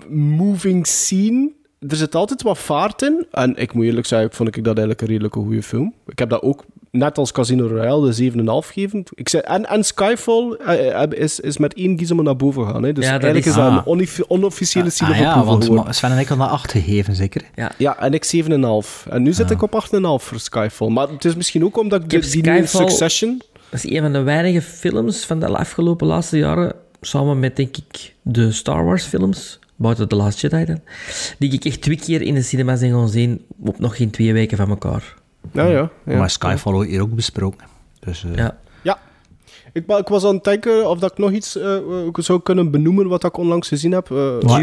moving 0.08 0.86
scene. 0.86 1.52
Er 1.88 1.96
zit 1.96 2.14
altijd 2.14 2.42
wat 2.42 2.58
vaart 2.58 3.02
in. 3.02 3.26
En 3.30 3.56
ik 3.56 3.72
moet 3.72 3.84
eerlijk 3.84 4.06
zeggen, 4.06 4.32
vond 4.32 4.48
ik 4.48 4.64
dat 4.64 4.66
eigenlijk 4.66 5.00
een 5.00 5.06
redelijke 5.06 5.38
goede 5.38 5.62
film. 5.62 5.94
Ik 6.06 6.18
heb 6.18 6.28
dat 6.28 6.42
ook, 6.42 6.64
net 6.92 7.18
als 7.18 7.32
Casino 7.32 7.66
Royale, 7.66 8.10
de 8.14 8.30
7,5 8.32 8.38
gegeven. 8.72 9.04
Ik 9.14 9.28
zei, 9.28 9.42
en, 9.42 9.66
en 9.68 9.84
Skyfall 9.84 10.56
eh, 10.66 11.02
eh, 11.02 11.10
is, 11.10 11.40
is 11.40 11.56
met 11.58 11.74
één 11.74 11.98
gizmo 11.98 12.22
naar 12.22 12.36
boven 12.36 12.66
gegaan. 12.66 12.82
Hè. 12.82 12.92
Dus 12.92 13.04
Ja, 13.04 13.10
eigenlijk 13.10 13.44
is, 13.46 13.54
dat 13.54 13.64
Ah. 13.66 13.72
een 13.74 13.86
onoffi- 13.86 14.24
onofficiële 14.28 14.90
Ah, 14.98 15.10
of 15.10 15.18
ja, 15.18 15.44
want 15.44 15.64
geworden. 15.64 15.94
Sven 15.94 16.10
en 16.12 16.18
ik 16.18 16.28
hadden 16.28 16.46
dat 16.46 16.54
8 16.56 16.70
gegeven, 16.70 17.14
zeker? 17.14 17.42
Ja. 17.54 17.72
Ja, 17.78 17.98
en 17.98 18.12
ik 18.12 18.24
7,5. 18.24 19.06
En 19.10 19.22
nu 19.22 19.32
zit 19.32 19.50
ik 19.50 19.62
op 19.62 19.74
8,5 19.74 20.24
voor 20.24 20.38
Skyfall. 20.40 20.88
Maar 20.88 21.08
het 21.08 21.24
is 21.24 21.34
misschien 21.36 21.64
ook 21.64 21.78
omdat 21.78 22.04
ik, 22.04 22.10
heb 22.10 22.22
de- 22.22 22.30
die 22.30 22.42
nieuwe 22.42 22.66
Skyfall- 22.66 22.88
Succession... 22.88 23.42
Dat 23.70 23.84
is 23.84 23.90
een 23.90 24.02
van 24.02 24.12
de 24.12 24.22
weinige 24.22 24.62
films 24.62 25.24
van 25.24 25.40
de 25.40 25.46
afgelopen 25.46 26.06
laatste 26.06 26.38
jaren, 26.38 26.72
samen 27.00 27.38
met, 27.38 27.56
denk 27.56 27.76
ik, 27.76 28.14
de 28.22 28.52
Star 28.52 28.84
Wars 28.84 29.04
films, 29.04 29.58
buiten 29.76 30.08
The 30.08 30.16
Last 30.16 30.40
Jedi 30.40 30.64
dan, 30.64 30.80
die 31.38 31.52
ik 31.52 31.64
echt 31.64 31.80
twee 31.80 31.96
keer 31.96 32.22
in 32.22 32.34
de 32.34 32.42
cinema 32.42 32.76
zijn 32.76 32.92
gaan 32.92 33.08
zien, 33.08 33.44
op 33.64 33.78
nog 33.78 33.96
geen 33.96 34.10
twee 34.10 34.32
weken 34.32 34.56
van 34.56 34.68
elkaar. 34.68 35.14
Ja, 35.52 35.64
ja. 35.66 35.90
ja. 36.06 36.16
maar 36.18 36.30
Skyfall 36.30 36.72
wordt 36.72 36.88
hier 36.90 37.02
ook 37.02 37.14
besproken. 37.14 37.66
Dus, 38.00 38.24
eh, 38.24 38.34
Ja. 38.34 38.56
Ja. 38.82 38.98
Ik, 39.72 39.84
ik 39.98 40.08
was 40.08 40.24
aan 40.24 40.34
het 40.34 40.44
denken 40.44 40.88
of 40.90 40.98
dat 40.98 41.10
ik 41.12 41.18
nog 41.18 41.30
iets 41.30 41.56
eh, 41.58 41.76
eh, 41.76 41.82
zou 42.12 42.40
kunnen 42.42 42.70
benoemen 42.70 43.08
wat 43.08 43.24
ik 43.24 43.36
onlangs 43.36 43.68
gezien 43.68 43.92
heb. 43.92 44.10
Eh, 44.10 44.34
Ja, 44.40 44.60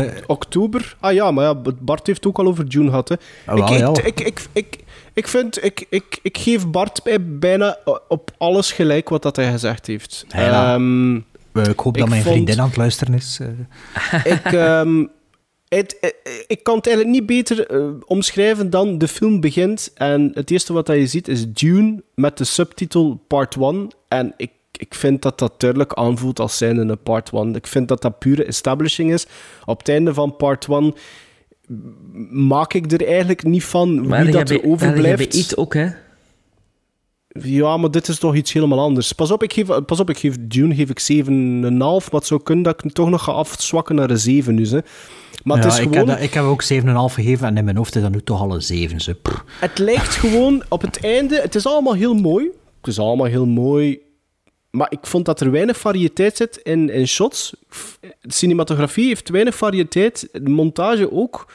eh, 0.00 0.12
oktober. 0.26 0.96
Ah 1.00 1.12
ja, 1.12 1.30
maar 1.30 1.44
ja, 1.44 1.54
Bart 1.80 2.06
heeft 2.06 2.26
ook 2.26 2.38
al 2.38 2.46
over 2.46 2.64
June 2.64 2.88
gehad. 2.88 3.08
Hè. 3.08 3.14
Ah, 3.46 3.54
wel, 3.58 3.72
ik, 3.74 3.78
ja. 3.78 3.88
ik, 4.04 4.20
ik, 4.20 4.20
ik, 4.20 4.48
ik, 4.52 4.78
ik 5.12 5.28
vind, 5.28 5.64
ik, 5.64 5.86
ik, 5.90 6.18
ik 6.22 6.38
geef 6.38 6.68
Bart 6.68 7.00
bij 7.02 7.18
bijna 7.38 7.76
op 8.08 8.30
alles 8.38 8.72
gelijk 8.72 9.08
wat 9.08 9.22
dat 9.22 9.36
hij 9.36 9.50
gezegd 9.50 9.86
heeft. 9.86 10.24
Ehm, 10.28 11.16
eh, 11.52 11.64
ik 11.64 11.78
hoop 11.80 11.94
ik 11.94 12.00
dat 12.00 12.08
mijn 12.08 12.22
vond- 12.22 12.34
vriendin 12.34 12.60
aan 12.60 12.66
het 12.68 12.76
luisteren 12.76 13.14
is. 13.14 13.40
ik, 14.24 14.44
ehm, 14.44 15.04
het, 15.78 15.98
eh, 16.00 16.10
ik 16.46 16.62
kan 16.62 16.76
het 16.76 16.86
eigenlijk 16.86 17.16
niet 17.16 17.26
beter 17.26 17.66
eh, 17.66 17.86
omschrijven 18.06 18.70
dan 18.70 18.98
de 18.98 19.08
film 19.08 19.40
begint. 19.40 19.90
En 19.94 20.30
het 20.34 20.50
eerste 20.50 20.72
wat 20.72 20.86
je 20.86 21.06
ziet 21.06 21.28
is 21.28 21.52
Dune 21.52 22.02
met 22.14 22.38
de 22.38 22.44
subtitel 22.44 23.24
Part 23.26 23.56
1. 23.56 23.88
En 24.08 24.34
ik, 24.36 24.50
ik 24.72 24.94
vind 24.94 25.22
dat 25.22 25.38
dat 25.38 25.60
duidelijk 25.60 25.92
aanvoelt 25.92 26.40
als 26.40 26.56
zijn 26.56 26.76
een 26.76 27.02
Part 27.02 27.30
1. 27.32 27.54
Ik 27.54 27.66
vind 27.66 27.88
dat 27.88 28.02
dat 28.02 28.18
pure 28.18 28.44
establishing 28.44 29.12
is. 29.12 29.26
Op 29.64 29.78
het 29.78 29.88
einde 29.88 30.14
van 30.14 30.36
Part 30.36 30.66
1 30.68 30.94
maak 32.30 32.74
ik 32.74 32.92
er 32.92 33.06
eigenlijk 33.06 33.44
niet 33.44 33.64
van 33.64 34.06
Maar 34.08 34.24
wie 34.24 34.32
dat 34.32 34.50
er 34.50 34.64
overblijft. 34.64 35.18
hebt 35.18 35.34
iets 35.34 35.56
ook, 35.56 35.74
hè? 35.74 35.88
Ja, 37.32 37.76
maar 37.76 37.90
dit 37.90 38.08
is 38.08 38.18
toch 38.18 38.34
iets 38.34 38.52
helemaal 38.52 38.80
anders. 38.80 39.12
Pas 39.12 39.30
op, 39.30 39.42
ik 39.42 39.52
geef, 39.52 39.84
pas 39.86 40.00
op, 40.00 40.10
ik 40.10 40.18
geef 40.18 40.36
Dune 40.40 40.74
geef 40.74 40.90
ik 40.90 41.26
7,5. 41.26 41.30
Maar 41.30 42.02
het 42.10 42.26
zou 42.26 42.42
kunnen 42.42 42.64
dat 42.64 42.84
ik 42.84 42.92
toch 42.92 43.10
nog 43.10 43.24
ga 43.24 43.32
afzwakken 43.32 43.94
naar 43.94 44.10
een 44.10 44.18
7 44.18 44.54
nu. 44.54 44.66
Hè. 44.66 44.78
Maar 45.44 45.56
ja, 45.56 45.64
het 45.64 45.72
is 45.72 45.78
ik, 45.78 45.92
gewoon... 45.92 46.08
heb, 46.08 46.18
ik 46.18 46.34
heb 46.34 46.44
ook 46.44 46.64
7,5 46.64 46.68
gegeven 47.14 47.46
en 47.46 47.56
in 47.56 47.64
mijn 47.64 47.76
hoofd 47.76 47.96
is 47.96 48.02
dat 48.02 48.10
nu 48.10 48.22
toch 48.22 48.40
al 48.40 48.54
een 48.54 48.62
7. 48.62 49.00
Zo. 49.00 49.12
Pff. 49.22 49.44
Het 49.60 49.78
lijkt 49.78 50.14
gewoon 50.14 50.62
op 50.68 50.80
het 50.80 51.04
einde. 51.04 51.40
Het 51.40 51.54
is 51.54 51.66
allemaal 51.66 51.94
heel 51.94 52.14
mooi. 52.14 52.50
Het 52.80 52.90
is 52.90 52.98
allemaal 52.98 53.26
heel 53.26 53.46
mooi. 53.46 54.00
Maar 54.70 54.86
ik 54.90 54.98
vond 55.02 55.24
dat 55.24 55.40
er 55.40 55.50
weinig 55.50 55.76
variëteit 55.76 56.36
zit 56.36 56.56
in, 56.56 56.90
in 56.90 57.06
shots. 57.06 57.54
De 58.00 58.32
cinematografie 58.32 59.06
heeft 59.06 59.28
weinig 59.28 59.54
variëteit. 59.54 60.28
De 60.32 60.50
montage 60.50 61.12
ook. 61.12 61.46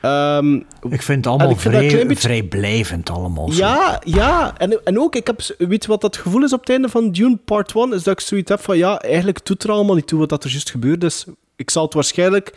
Ehm, 0.00 0.54
Ik 0.90 1.02
vind 1.02 1.24
het 1.24 1.26
allemaal 1.26 1.48
vind 1.56 1.60
vrij, 1.60 1.88
beetje- 2.06 2.16
vrijblijvend 2.16 3.10
allemaal. 3.10 3.50
zo. 3.52 3.58
Ja, 3.58 4.00
ja. 4.04 4.54
En, 4.58 4.84
en 4.84 5.00
ook, 5.00 5.14
ik 5.14 5.26
heb, 5.26 5.40
weet 5.58 5.86
wat 5.86 6.00
dat 6.00 6.16
gevoel 6.16 6.42
is 6.44 6.52
op 6.52 6.60
het 6.60 6.68
einde 6.70 6.88
van 6.88 7.10
Dune 7.12 7.36
Part 7.44 7.72
1? 7.74 7.92
Is 7.92 8.02
dat 8.02 8.20
ik 8.20 8.26
zoiets 8.26 8.50
heb 8.50 8.60
van, 8.60 8.76
ja, 8.78 8.98
eigenlijk 9.00 9.46
doet 9.46 9.62
er 9.64 9.70
allemaal 9.70 9.94
niet 9.94 10.06
toe 10.06 10.18
wat 10.18 10.28
dat 10.28 10.44
er 10.44 10.50
juist 10.50 10.70
gebeurd 10.70 11.04
is. 11.04 11.24
Ik 11.56 11.70
zal 11.70 11.84
het 11.84 11.94
waarschijnlijk 11.94 12.54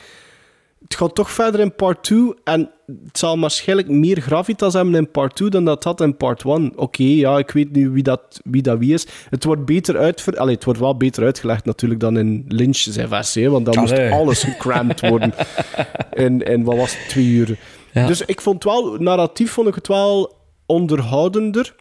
het 0.84 0.96
gaat 0.96 1.16
toch 1.16 1.32
verder 1.32 1.60
in 1.60 1.76
part 1.76 2.04
2 2.04 2.34
en 2.44 2.72
het 3.06 3.18
zal 3.18 3.40
waarschijnlijk 3.40 3.90
meer 3.90 4.22
gravitas 4.22 4.74
hebben 4.74 4.96
in 4.96 5.12
part 5.12 5.36
2 5.36 5.50
dan 5.50 5.66
dat 5.66 5.84
had 5.84 6.02
in 6.02 6.18
part 6.18 6.44
1. 6.46 6.72
Oké, 6.76 7.04
ja, 7.04 7.38
ik 7.38 7.52
weet 7.52 7.72
nu 7.72 7.90
wie 7.90 8.04
dat, 8.04 8.42
wie 8.44 8.62
dat 8.62 8.78
wie 8.78 8.94
is. 8.94 9.08
Het 9.30 9.44
wordt, 9.44 9.66
beter 9.66 9.98
uitver... 9.98 10.38
Allee, 10.38 10.56
het 10.56 10.64
wordt 10.64 10.80
wel 10.80 10.98
beter 10.98 11.24
uitgelegd 11.24 11.66
natuurlijk 11.66 12.00
dan 12.00 12.18
in 12.18 12.46
Lynch 12.48 12.78
zijn 12.78 13.08
versie, 13.08 13.50
want 13.50 13.66
dan 13.66 13.80
moest 13.80 14.12
alles 14.12 14.44
gecrammed 14.44 15.02
worden 15.02 15.34
in, 16.12 16.42
in, 16.42 16.64
wat 16.64 16.78
was 16.78 16.98
het, 16.98 17.10
twee 17.10 17.26
uur. 17.26 17.58
Ja. 17.92 18.08
Dus 18.08 18.22
ik 18.22 18.42
vond 18.42 18.64
wel, 18.64 18.96
narratief 19.00 19.52
vond 19.52 19.68
ik 19.68 19.76
het 19.76 19.88
wel 19.88 20.36
onderhoudender. 20.66 21.76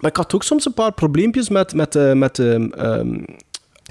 Maar 0.00 0.10
ik 0.10 0.16
had 0.16 0.34
ook 0.34 0.42
soms 0.42 0.66
een 0.66 0.74
paar 0.74 0.92
probleempjes 0.92 1.48
met, 1.48 1.74
met, 1.74 1.96
eh, 1.96 2.12
met 2.12 2.38
ehm, 2.38 2.70
ehm, 2.70 3.22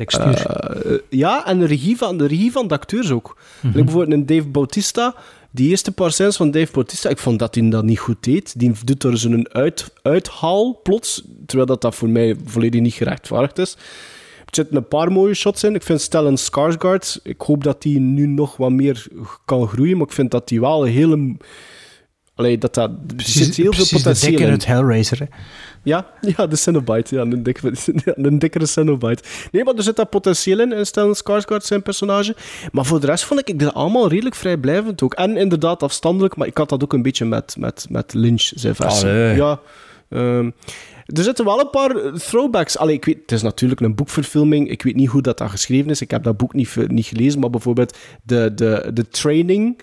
Textuur. 0.06 0.46
eh, 0.46 0.98
ja, 1.10 1.46
en 1.46 1.60
de 1.60 1.66
regie 1.66 1.98
van 1.98 2.18
de, 2.18 2.28
regie 2.28 2.52
van 2.52 2.68
de 2.68 2.74
acteurs 2.74 3.12
ook. 3.12 3.38
Mhm. 3.60 3.68
Like 3.68 3.84
bijvoorbeeld 3.84 4.20
een 4.20 4.26
Dave 4.26 4.48
Bautista. 4.48 5.16
Die 5.54 5.70
eerste 5.70 5.92
paar 5.92 6.12
scènes 6.12 6.36
van 6.36 6.52
Dave 6.52 6.72
Bautista, 6.72 7.10
ik 7.10 7.18
vond 7.18 7.40
dat 7.40 7.56
hij 7.56 7.70
dat 7.70 7.84
niet 7.84 8.00
goed 8.00 8.24
deed. 8.24 8.60
Die 8.60 8.74
doet 8.84 9.04
er 9.04 9.18
zo'n 9.18 9.54
uit, 9.54 9.94
uithaal 10.02 10.80
plots, 10.84 11.24
terwijl 11.46 11.68
dat, 11.68 11.82
dat 11.82 11.96
voor 11.96 12.10
mij 12.10 12.36
volledig 12.46 12.82
niet 12.82 12.94
gerechtvaardigd 12.94 13.58
is. 13.58 13.74
Er 14.46 14.58
zitten 14.58 14.76
een 14.76 14.88
paar 14.88 15.12
mooie 15.12 15.34
shots 15.34 15.64
in. 15.64 15.76
Ik 15.76 15.84
vind 15.84 16.02
Stellan 16.02 16.38
Skarsgård, 16.38 17.20
ik 17.24 17.42
hoop 17.42 17.64
dat 17.64 17.84
hij 17.84 17.94
nu 17.94 18.28
nog 18.28 18.58
wat 18.58 18.72
meer 18.72 19.08
kan 19.46 19.68
groeien, 19.68 19.98
maar 19.98 20.08
ik 20.08 20.14
vind 20.14 20.32
dat 20.32 20.50
hij 20.50 20.60
wel 20.60 20.86
een 20.86 20.92
hele... 20.92 21.36
Allee, 22.42 22.58
dat 22.58 22.74
dat... 22.74 22.90
Er 23.18 23.24
zit 23.24 23.56
heel 23.56 23.66
veel 23.66 23.72
precies 23.72 23.90
de 23.90 23.96
potentieel 23.96 24.32
dikke 24.32 24.46
in. 24.46 24.52
uit 24.52 24.66
Hellraiser. 24.66 25.20
Hè. 25.20 25.26
Ja, 25.84 26.06
ja, 26.38 26.48
de 26.48 26.56
Cenobite. 26.56 27.16
Ja, 27.16 27.22
een, 27.22 27.44
dikke, 27.44 27.74
ja, 28.06 28.14
een 28.16 28.40
dikkere 28.40 28.66
Cenobite. 28.66 29.24
Nee, 29.52 29.64
maar 29.64 29.76
er 29.76 29.84
zit 29.84 29.96
dat 29.96 30.10
potentieel 30.10 30.60
in, 30.60 30.72
in 30.72 30.86
Stellan 30.86 31.16
Skarsgård, 31.16 31.64
zijn 31.64 31.82
personage. 31.82 32.36
Maar 32.72 32.86
voor 32.86 33.00
de 33.00 33.06
rest 33.06 33.24
vond 33.24 33.50
ik 33.50 33.60
dit 33.60 33.74
allemaal 33.74 34.10
redelijk 34.10 34.36
vrijblijvend 34.36 35.04
ook. 35.04 35.14
En 35.14 35.38
inderdaad 35.38 35.84
afstandelijk, 35.84 36.36
maar 36.36 36.48
ik 36.48 36.58
had 36.58 36.70
dat 36.70 36.84
ook 36.84 36.94
een 36.94 37.02
beetje 37.02 37.26
met, 37.26 37.56
met, 37.60 37.86
met 37.90 38.14
Lynch, 38.14 38.52
zijn 38.56 38.76
versie. 38.76 39.10
Allee. 39.10 39.36
Ja. 39.36 39.60
ehm, 40.10 40.50
er 41.06 41.24
zitten 41.24 41.46
wel 41.46 41.60
een 41.60 41.70
paar 41.70 41.96
throwbacks. 42.14 42.78
Allee, 42.78 42.96
ik 42.96 43.06
weet, 43.06 43.18
het 43.22 43.32
is 43.32 43.42
natuurlijk 43.42 43.82
een 43.82 43.96
boekverfilming. 43.96 44.70
Ik 44.70 44.82
weet 44.82 44.96
niet 44.96 45.10
hoe 45.10 45.22
dat, 45.22 45.38
dat 45.38 45.50
geschreven 45.50 45.90
is. 45.90 46.02
Ik 46.02 46.12
heb 46.12 46.24
dat 46.24 46.38
boek 46.38 46.54
niet, 46.54 46.76
niet 46.88 47.06
gelezen. 47.06 47.40
Maar 47.40 47.50
bijvoorbeeld 47.50 47.98
de, 48.24 48.52
de, 48.56 48.92
de 48.94 49.08
training 49.08 49.82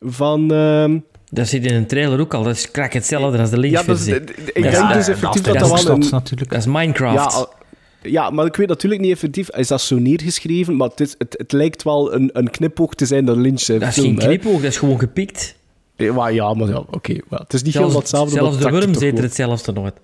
van... 0.00 0.52
ehm, 0.52 0.98
Dat 1.30 1.48
zit 1.48 1.66
in 1.66 1.74
een 1.74 1.86
trailer 1.86 2.20
ook 2.20 2.34
al. 2.34 2.42
Dat 2.42 2.54
is 2.56 2.70
krak 2.70 2.92
hetzelfde 2.92 3.38
als 3.38 3.50
de 3.50 3.70
ja, 3.70 3.82
dat 3.82 3.98
is, 3.98 4.04
Lynch-versie. 4.06 4.44
ik 4.52 4.62
denk 4.62 4.92
dus 4.92 5.08
effectief 5.08 5.42
dat 5.42 5.58
dat 5.58 5.84
wel 5.84 5.94
een... 5.94 6.04
natuurlijk. 6.10 6.50
Dat 6.50 6.58
is 6.58 6.66
Minecraft. 6.66 7.14
Ja, 7.14 7.38
al- 7.38 7.52
ja, 8.02 8.30
maar 8.30 8.46
ik 8.46 8.56
weet 8.56 8.68
natuurlijk 8.68 9.02
niet 9.02 9.12
effectief, 9.12 9.50
is 9.50 9.68
dat 9.68 9.80
zo 9.80 9.98
neergeschreven, 9.98 10.76
maar 10.76 10.88
het, 10.88 11.00
is, 11.00 11.14
het, 11.18 11.34
het 11.38 11.52
lijkt 11.52 11.82
wel 11.82 12.14
een, 12.14 12.30
een 12.32 12.50
knipoog 12.50 12.94
te 12.94 13.06
zijn 13.06 13.24
dat 13.24 13.36
Lynch 13.36 13.60
zijn 13.60 13.78
dat 13.78 13.88
is 13.88 13.94
film, 13.94 14.06
geen 14.06 14.30
hè. 14.30 14.36
knipoog, 14.36 14.54
dat 14.60 14.70
is 14.70 14.76
gewoon 14.78 14.98
gepikt. 14.98 15.54
Ja, 15.96 16.12
maar, 16.12 16.32
ja, 16.32 16.54
maar 16.54 16.68
ja, 16.68 16.82
oké. 16.90 17.12
het 17.30 17.52
is 17.52 17.62
niet 17.62 17.72
Zelfs, 17.72 17.74
helemaal 17.74 17.98
hetzelfde. 18.00 18.30
zelfs 18.34 18.58
de 18.58 18.70
worm 18.70 18.94
zet 18.94 19.16
er 19.16 19.22
hetzelfde 19.22 19.72
nooit. 19.72 19.94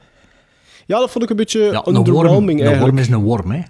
Ja, 0.87 0.99
dat 0.99 1.11
vond 1.11 1.25
ik 1.25 1.31
een 1.31 1.37
beetje 1.37 1.61
Ja, 1.61 1.67
een 1.71 1.83
worm, 1.83 1.97
underwhelming 1.97 2.65
een 2.65 2.79
worm 2.79 2.99
is 2.99 3.09
een 3.09 3.23
worm, 3.23 3.51
hè. 3.51 3.57
Ja, 3.57 3.65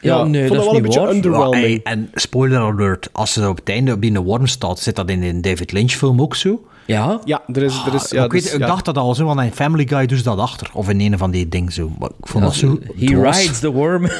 Ja, 0.00 0.24
nee, 0.24 0.48
dat 0.48 0.58
is 0.58 0.64
wel 0.64 0.80
niet 0.80 0.96
een 0.96 1.08
underwhelming. 1.08 1.80
Ja, 1.84 1.90
en 1.90 2.10
spoiler 2.14 2.58
alert, 2.58 3.08
als 3.12 3.32
ze 3.32 3.48
op 3.48 3.56
het 3.56 3.68
einde 3.68 3.92
op 3.92 4.00
die 4.00 4.18
worm 4.18 4.46
staat, 4.46 4.78
zit 4.78 4.96
dat 4.96 5.10
in 5.10 5.22
een 5.22 5.40
David 5.40 5.72
Lynch 5.72 5.92
film 5.92 6.20
ook 6.20 6.36
zo? 6.36 6.64
Ja? 6.86 7.20
Ja, 7.24 7.42
er 7.52 7.62
is... 7.62 7.82
Er 7.86 7.94
is 7.94 8.10
ja, 8.10 8.18
Ah, 8.18 8.24
ik, 8.24 8.32
weet, 8.32 8.42
dus, 8.42 8.52
ik 8.52 8.58
ja. 8.60 8.66
dacht 8.66 8.84
dat 8.84 8.98
al 8.98 9.14
zo, 9.14 9.24
want 9.24 9.40
in 9.40 9.52
Family 9.52 9.86
Guy 9.86 10.06
doet 10.06 10.18
ze 10.18 10.24
dat 10.24 10.38
achter. 10.38 10.70
Of 10.72 10.88
in 10.88 11.00
een 11.00 11.18
van 11.18 11.30
die 11.30 11.48
dingen 11.48 11.72
zo. 11.72 11.92
Maar 11.98 12.10
ik 12.20 12.26
vond 12.28 12.44
dat 12.44 12.54
zo... 12.54 12.78
He 12.98 13.20
rides 13.22 13.58
the 13.58 13.70
worm. 13.72 14.10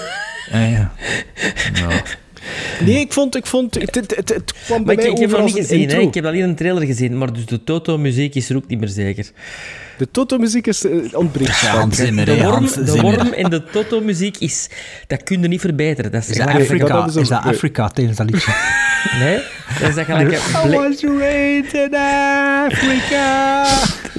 Ja, 0.52 0.60
ja. 0.64 0.92
Nee, 2.84 3.00
ik 3.00 3.12
vond... 3.12 3.36
Ik 3.36 3.46
vond 3.46 3.74
het, 3.74 3.94
het, 3.94 4.16
het, 4.16 4.28
het 4.28 4.54
kwam 4.64 4.84
bij 4.84 4.94
ik, 4.94 5.00
mij 5.00 5.10
ik 5.10 5.18
heb 5.18 5.30
nog 5.30 5.44
niet 5.44 5.54
gezien, 5.54 5.88
hè. 5.88 5.98
ik 5.98 6.14
heb 6.14 6.24
alleen 6.24 6.42
een 6.42 6.54
trailer 6.54 6.86
gezien, 6.86 7.18
maar 7.18 7.32
dus 7.32 7.46
de 7.46 7.64
Toto-muziek 7.64 8.34
is 8.34 8.50
er 8.50 8.56
ook 8.56 8.66
niet 8.66 8.78
meer 8.80 8.88
zeker. 8.88 9.30
De 9.98 10.08
Toto-muziek 10.10 10.66
is 10.66 10.84
eh, 10.84 10.92
ontbreekt. 11.12 11.60
Ja, 11.60 11.66
Hans 11.78 11.96
Zimmer, 11.96 12.24
De 12.24 12.36
worm, 12.36 12.46
Hans 12.50 12.72
de 12.72 13.00
worm 13.00 13.32
en 13.32 13.50
de 13.50 13.64
Toto-muziek 13.72 14.36
is... 14.38 14.68
Dat 15.06 15.22
kun 15.22 15.42
je 15.42 15.48
niet 15.48 15.60
verbeteren. 15.60 16.10
Dat 16.12 16.22
is, 16.22 16.28
Is 16.30 16.36
dat 16.36 16.48
Afrika, 16.48 16.86
dat 16.86 17.08
is 17.08 17.14
een- 17.14 17.22
is 17.22 17.28
dat 17.28 17.42
Afrika 17.44 17.88
tijdens 17.88 18.16
dat 18.16 18.30
liedje? 18.30 18.52
Nee? 19.18 19.38
Dat 19.80 19.88
is 19.88 19.94
dat 19.94 20.04
gelijk... 20.04 20.32
een 20.32 20.68
Bla- 20.70 21.18
raised 21.18 21.72
in 21.74 21.94
Africa. 22.68 23.62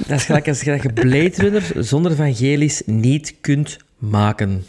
Dat 0.06 0.18
is 0.18 0.24
gelijk 0.24 0.48
als 0.48 0.60
je 0.60 0.92
Blade 0.94 1.32
Runner 1.36 1.62
zonder 1.78 2.12
evangelisch 2.12 2.82
niet 2.84 3.34
kunt 3.40 3.76
maken. 3.98 4.66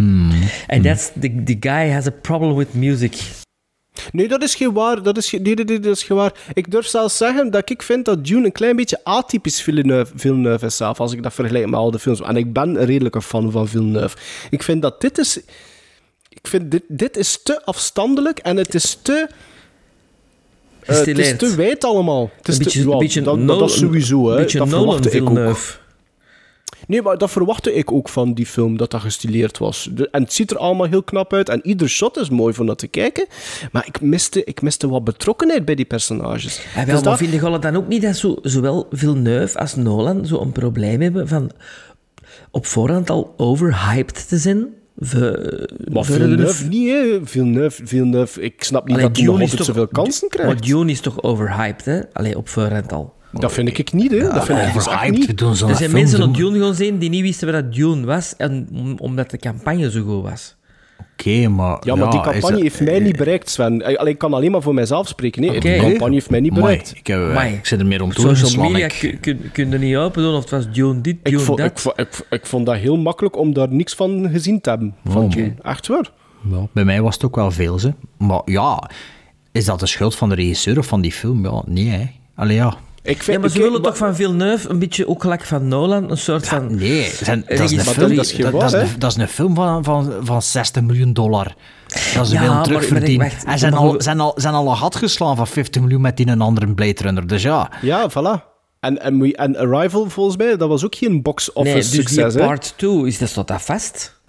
Hmm. 0.00 0.30
En 0.66 0.82
that's 0.82 1.10
the, 1.20 1.42
the 1.44 1.56
guy 1.60 1.88
has 1.90 2.06
a 2.06 2.10
problem 2.22 2.54
with 2.56 2.74
music. 2.74 3.14
Nee, 4.12 4.28
dat 4.28 4.42
is 4.42 4.54
geen 4.54 4.72
waar. 4.72 5.02
Dat 5.02 5.16
is, 5.16 5.30
nee, 5.30 5.40
nee, 5.40 5.64
nee, 5.64 5.80
dat 5.80 5.96
is 5.96 6.02
geen 6.02 6.16
waar. 6.16 6.32
Ik 6.52 6.70
durf 6.70 6.86
zelfs 6.86 7.16
zeggen 7.16 7.50
dat 7.50 7.70
ik 7.70 7.82
vind 7.82 8.04
dat 8.04 8.24
Dune 8.26 8.44
een 8.44 8.52
klein 8.52 8.76
beetje 8.76 9.00
atypisch 9.04 9.62
Villeneuve, 9.62 10.12
Villeneuve 10.16 10.66
is 10.66 10.76
zelf, 10.76 11.00
als 11.00 11.12
ik 11.12 11.22
dat 11.22 11.34
vergelijk 11.34 11.64
met 11.64 11.74
al 11.74 11.90
de 11.90 11.98
films. 11.98 12.20
En 12.20 12.36
ik 12.36 12.52
ben 12.52 12.68
een 12.68 12.84
redelijke 12.84 13.22
fan 13.22 13.50
van 13.50 13.68
Villeneuve. 13.68 14.16
Ik 14.50 14.62
vind 14.62 14.82
dat 14.82 15.00
dit 15.00 15.18
is... 15.18 15.40
Ik 16.28 16.46
vind 16.48 16.70
dit, 16.70 16.82
dit 16.88 17.16
is 17.16 17.40
te 17.42 17.64
afstandelijk 17.64 18.38
en 18.38 18.56
het 18.56 18.74
is 18.74 18.98
te... 19.02 19.28
eh, 20.80 20.96
het 20.96 21.18
is 21.18 21.36
te 21.36 21.54
wijd 21.54 21.84
allemaal. 21.84 22.30
Het 22.36 22.48
is 22.48 22.56
Een 22.56 22.64
beetje, 22.64 22.82
te, 22.82 22.88
ja, 22.88 22.96
beetje 22.96 23.22
dat, 23.22 23.38
Nolan- 23.38 23.58
dat 23.58 23.70
is 23.70 23.78
sowieso, 23.78 24.28
hè. 24.28 24.36
Een 24.36 24.42
beetje 24.42 24.58
dat 24.58 24.68
Nolan 24.68 25.02
verwachtte 25.02 25.16
ik 25.16 25.30
ook. 25.30 25.78
Nee, 26.90 27.02
maar 27.02 27.18
dat 27.18 27.30
verwachtte 27.30 27.74
ik 27.74 27.92
ook 27.92 28.08
van 28.08 28.34
die 28.34 28.46
film, 28.46 28.76
dat 28.76 28.90
dat 28.90 29.00
gestileerd 29.00 29.58
was. 29.58 29.88
De- 29.94 30.08
en 30.10 30.22
het 30.22 30.32
ziet 30.32 30.50
er 30.50 30.56
allemaal 30.58 30.86
heel 30.86 31.02
knap 31.02 31.32
uit. 31.32 31.48
En 31.48 31.60
ieder 31.62 31.88
shot 31.88 32.16
is 32.16 32.30
mooi 32.30 32.54
van 32.54 32.66
dat 32.66 32.78
te 32.78 32.86
kijken. 32.86 33.26
Maar 33.72 33.86
ik 33.86 34.00
miste, 34.00 34.44
ik 34.44 34.62
miste 34.62 34.88
wat 34.88 35.04
betrokkenheid 35.04 35.64
bij 35.64 35.74
die 35.74 35.84
personages. 35.84 36.56
Ja, 36.56 36.62
wel, 36.74 36.84
Dus 36.84 36.94
maar 36.94 37.02
dat- 37.02 37.18
vind 37.18 37.32
je 37.32 37.58
dan 37.60 37.76
ook 37.76 37.88
niet 37.88 38.02
dat 38.02 38.16
zo, 38.16 38.36
zowel 38.42 38.86
Villeneuve 38.90 39.58
als 39.58 39.74
Nolan 39.76 40.26
zo 40.26 40.40
een 40.40 40.52
probleem 40.52 41.00
hebben 41.00 41.28
van 41.28 41.50
op 42.50 42.66
voorhand 42.66 43.10
al 43.10 43.34
overhyped 43.36 44.28
te 44.28 44.38
zijn? 44.38 44.66
Ve- 44.98 45.68
Maar 45.92 46.04
Villeneuve 46.04 46.66
niet, 46.68 46.88
hè. 46.88 47.18
Villeneuve, 47.22 47.86
Villeneuve, 47.86 48.40
ik 48.42 48.64
snap 48.64 48.84
niet 48.86 48.96
Allee, 48.96 49.06
dat 49.08 49.16
hij 49.16 49.26
nog 49.26 49.40
altijd 49.40 49.64
zoveel 49.64 49.88
kansen 49.88 50.28
Maar 50.30 50.38
krijgt. 50.46 50.62
Dune 50.66 50.90
is 50.90 51.00
toch 51.00 51.22
overhyped, 51.22 51.84
hè? 51.84 52.00
Allee, 52.12 52.36
op 52.36 52.48
voorhand 52.48 52.92
al. 52.92 53.18
Dat 53.32 53.52
vind 53.52 53.78
ik 53.78 53.92
niet, 53.92 54.10
hè. 54.10 54.18
dat 54.18 54.44
vind 54.44 54.58
ik 54.58 54.64
echt 54.64 55.10
niet. 55.10 55.38
doen 55.38 55.50
Er 55.50 55.76
zijn 55.76 55.92
mensen 55.92 56.22
op. 56.22 56.34
Dune 56.36 56.58
gaan 56.64 56.74
zien 56.74 56.98
die 56.98 57.10
niet 57.10 57.22
wisten 57.22 57.52
wat 57.52 57.62
dat 57.62 57.72
Dune 57.74 58.06
was, 58.06 58.34
en, 58.36 58.68
om- 58.72 58.94
omdat 58.98 59.30
de 59.30 59.38
campagne 59.38 59.90
zo 59.90 60.02
goed 60.02 60.22
was. 60.22 60.56
Oké, 61.12 61.48
maar... 61.48 61.78
Ja, 61.86 61.94
maar 61.94 62.10
die 62.10 62.20
campagne 62.20 62.50
dat- 62.50 62.60
heeft 62.60 62.80
mij 62.80 62.98
niet 62.98 63.16
bereikt, 63.16 63.50
Sven. 63.50 63.84
Allee, 63.98 64.12
ik 64.12 64.18
kan 64.18 64.34
alleen 64.34 64.50
maar 64.50 64.62
voor 64.62 64.74
mijzelf 64.74 65.08
spreken. 65.08 65.40
Nee, 65.40 65.50
Oké. 65.50 65.60
die 65.60 65.80
campagne 65.80 66.14
heeft 66.14 66.30
mij 66.30 66.40
niet 66.40 66.50
Amai, 66.50 66.64
bereikt. 66.66 66.94
ik, 66.96 67.06
heb, 67.06 67.18
Amai. 67.18 67.54
ik 67.54 67.66
zit 67.66 67.80
er 67.80 67.86
meer 67.86 68.02
om 68.02 68.12
toe 68.12 68.34
social 68.36 68.70
media 68.70 68.84
ik. 68.86 69.18
kun, 69.20 69.50
kun, 69.52 69.70
je 69.70 69.78
niet 69.78 69.96
open 69.96 70.22
doen 70.22 70.34
of 70.34 70.40
het 70.40 70.50
was 70.50 70.70
Dune 70.72 71.00
dit, 71.00 71.16
Ik 71.22 71.24
Dune 71.30 71.38
vond, 71.38 71.58
dat. 71.58 71.70
ik, 71.70 71.78
vo- 71.78 71.92
ik, 71.96 72.26
ik 72.30 72.46
vond 72.46 72.66
dat 72.66 72.76
heel 72.76 72.96
makkelijk 72.96 73.36
om 73.38 73.52
daar 73.54 73.68
niks 73.72 73.94
van 73.94 74.28
gezien 74.32 74.60
te 74.60 74.70
hebben. 74.70 74.94
Van 75.04 75.22
Oh. 75.24 75.30
Dune. 75.30 75.54
Echt 75.62 75.86
waar. 75.86 76.10
Ja, 76.50 76.66
bij 76.72 76.84
mij 76.84 77.02
was 77.02 77.14
het 77.14 77.24
ook 77.24 77.36
wel 77.36 77.50
veel, 77.50 77.78
ze. 77.78 77.92
Maar 78.18 78.42
ja, 78.44 78.90
is 79.52 79.64
dat 79.64 79.80
de 79.80 79.86
schuld 79.86 80.14
van 80.16 80.28
de 80.28 80.34
regisseur 80.34 80.78
of 80.78 80.86
van 80.86 81.00
die 81.00 81.12
film? 81.12 81.44
Ja, 81.44 81.62
nee, 81.66 81.88
hè. 81.88 82.04
Allee, 82.34 82.56
ja. 82.56 82.76
Ik 83.02 83.22
vind, 83.22 83.36
Ja, 83.36 83.38
maar 83.42 83.50
ze 83.50 83.56
ik- 83.56 83.62
willen 83.62 83.82
toch 83.82 83.96
van 83.96 84.14
Villeneuve 84.14 84.68
een 84.70 84.78
beetje 84.78 85.08
ook 85.08 85.22
gelijk 85.22 85.44
van 85.44 85.68
Nolan, 85.68 86.10
een 86.10 86.18
soort 86.18 86.48
van... 86.48 86.74
Nee, 86.74 87.02
zijn, 87.22 87.44
dat, 87.48 87.58
is 87.60 87.72
een 87.72 87.80
film, 87.80 88.14
dat 88.16 88.24
is 88.26 88.36
dat, 88.36 88.52
dat 88.60 88.72
een, 88.72 88.88
dat 88.98 89.10
is 89.10 89.16
een 89.16 89.28
film 89.28 89.54
van, 89.54 89.84
van, 89.84 90.12
van 90.22 90.42
60 90.42 90.82
miljoen 90.82 91.12
dollar. 91.12 91.54
Dat 92.14 92.26
ze 92.28 92.34
Ja, 92.34 92.62
terugverdienen. 92.62 93.18
maar 93.26 93.28
wacht, 93.30 93.44
en 93.44 93.58
zijn 93.58 93.72
maar 93.72 93.80
al, 93.80 93.94
zijn, 93.98 94.20
al, 94.20 94.32
zijn 94.36 94.54
al 94.54 94.70
een 94.70 94.76
gat 94.76 94.96
geslaan 94.96 95.36
van 95.36 95.46
50 95.46 95.80
miljoen 95.82 96.00
met 96.00 96.16
die 96.16 96.26
een 96.28 96.40
andere 96.40 96.74
Blade 96.74 97.02
Runner. 97.02 97.26
Dus 97.26 97.42
ja, 97.42 97.70
Ja, 97.82 98.10
voilà. 98.10 98.48
En, 98.80 99.00
en, 99.02 99.32
en 99.32 99.56
Arrival, 99.56 100.08
volgens 100.10 100.36
mij, 100.36 100.56
dat 100.56 100.68
was 100.68 100.84
ook 100.84 100.94
geen 100.94 101.22
box-office 101.22 101.72
Nee, 101.74 101.82
dus 101.82 101.90
succes, 101.94 102.34
part 102.34 102.74
2, 102.76 103.06
is 103.06 103.18
dat, 103.18 103.28
staat 103.28 103.48
dat 103.48 103.62
vast? 103.62 104.19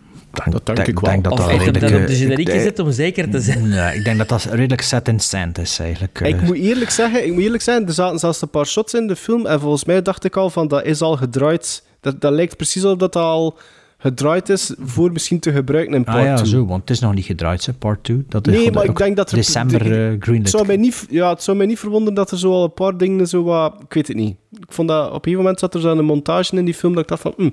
Dat 0.50 0.66
denk 0.66 0.88
ik 0.88 1.00
wel. 1.00 1.12
denk 1.12 1.24
dat 1.24 1.32
Of 1.34 1.40
dat 1.40 1.50
heeft 1.50 1.66
hem 1.66 1.74
redelijk, 1.74 1.92
dat 1.94 2.02
op 2.02 2.08
de 2.08 2.14
eh, 2.14 2.20
generiek 2.20 2.48
ik- 2.48 2.54
gezet 2.54 2.80
om 2.80 2.92
zeker 2.92 3.30
te 3.30 3.40
zijn? 3.40 3.70
Nee, 3.70 3.96
ik 3.96 4.04
denk 4.04 4.18
dat 4.18 4.30
dat 4.30 4.44
redelijk 4.44 4.82
set 4.82 5.08
in 5.08 5.20
sand 5.20 5.58
is, 5.58 5.80
eigenlijk. 5.80 6.22
eh. 6.22 6.28
Ik 6.30 6.42
moet 6.42 6.58
eerlijk 6.58 6.92
zeggen, 6.92 7.26
ik 7.26 7.34
moet 7.34 7.42
eerlijk 7.44 7.64
zijn, 7.64 7.88
er 7.88 7.94
zaten 7.94 8.20
zelfs 8.20 8.42
een 8.42 8.50
paar 8.50 8.66
shots 8.66 8.94
in 8.94 9.08
de 9.08 9.16
film 9.16 9.46
en 9.46 9.60
volgens 9.60 9.86
mij 9.86 10.02
dacht 10.02 10.24
ik 10.24 10.36
al 10.38 10.50
van, 10.50 10.68
dat 10.68 10.86
is 10.86 11.02
al 11.02 11.16
gedraaid. 11.18 11.84
Dat, 12.02 12.22
dat 12.22 12.32
lijkt 12.34 12.56
precies 12.58 12.84
alsof 12.84 12.98
dat 13.00 13.16
al 13.16 13.58
gedraaid 13.98 14.50
is 14.50 14.74
voor 14.80 15.12
misschien 15.12 15.40
te 15.40 15.52
gebruiken 15.52 15.94
in 15.94 16.04
part 16.04 16.18
Ah 16.18 16.24
ja, 16.24 16.36
2. 16.36 16.48
zo, 16.50 16.66
want 16.66 16.82
het 16.82 16.90
is 16.90 17.00
nog 17.00 17.14
niet 17.14 17.26
gedraaid, 17.26 17.66
hè, 17.66 17.74
part 17.74 18.04
2. 18.04 18.26
Dat 18.30 18.48
is 18.48 18.54
Nee, 18.56 18.72
maar 18.72 18.86
ik 18.86 18.98
denk 18.98 19.16
dat 19.16 19.30
er... 19.32 19.36
December 19.36 19.84
de- 19.84 19.96
eh 20.06 20.10
het, 20.12 20.24
greenlit. 20.24 20.50
zou 20.50 20.66
mij 20.66 20.78
niet, 20.78 21.06
ja, 21.10 21.30
het 21.30 21.44
zou 21.44 21.58
mij 21.58 21.66
niet 21.66 21.80
verwonderen 21.80 22.14
dat 22.16 22.32
er 22.32 22.40
zo 22.40 22.52
al 22.52 22.64
een 22.64 22.74
paar 22.74 22.98
dingen 22.98 23.28
zo 23.28 23.44
wat... 23.44 23.74
Ik 23.88 23.94
weet 23.94 24.08
het 24.08 24.18
niet. 24.18 24.36
Ik 24.60 24.66
vond 24.72 24.88
dat... 24.88 25.06
Op 25.08 25.14
een 25.14 25.20
gegeven 25.22 25.38
moment 25.40 25.60
zat 25.60 25.74
er 25.74 25.82
zo'n 25.82 26.06
montage 26.06 26.56
in 26.56 26.66
die 26.66 26.74
film 26.74 26.94
dat 26.94 27.04
ik 27.04 27.10
dacht 27.10 27.22
van... 27.22 27.34
hm. 27.38 27.50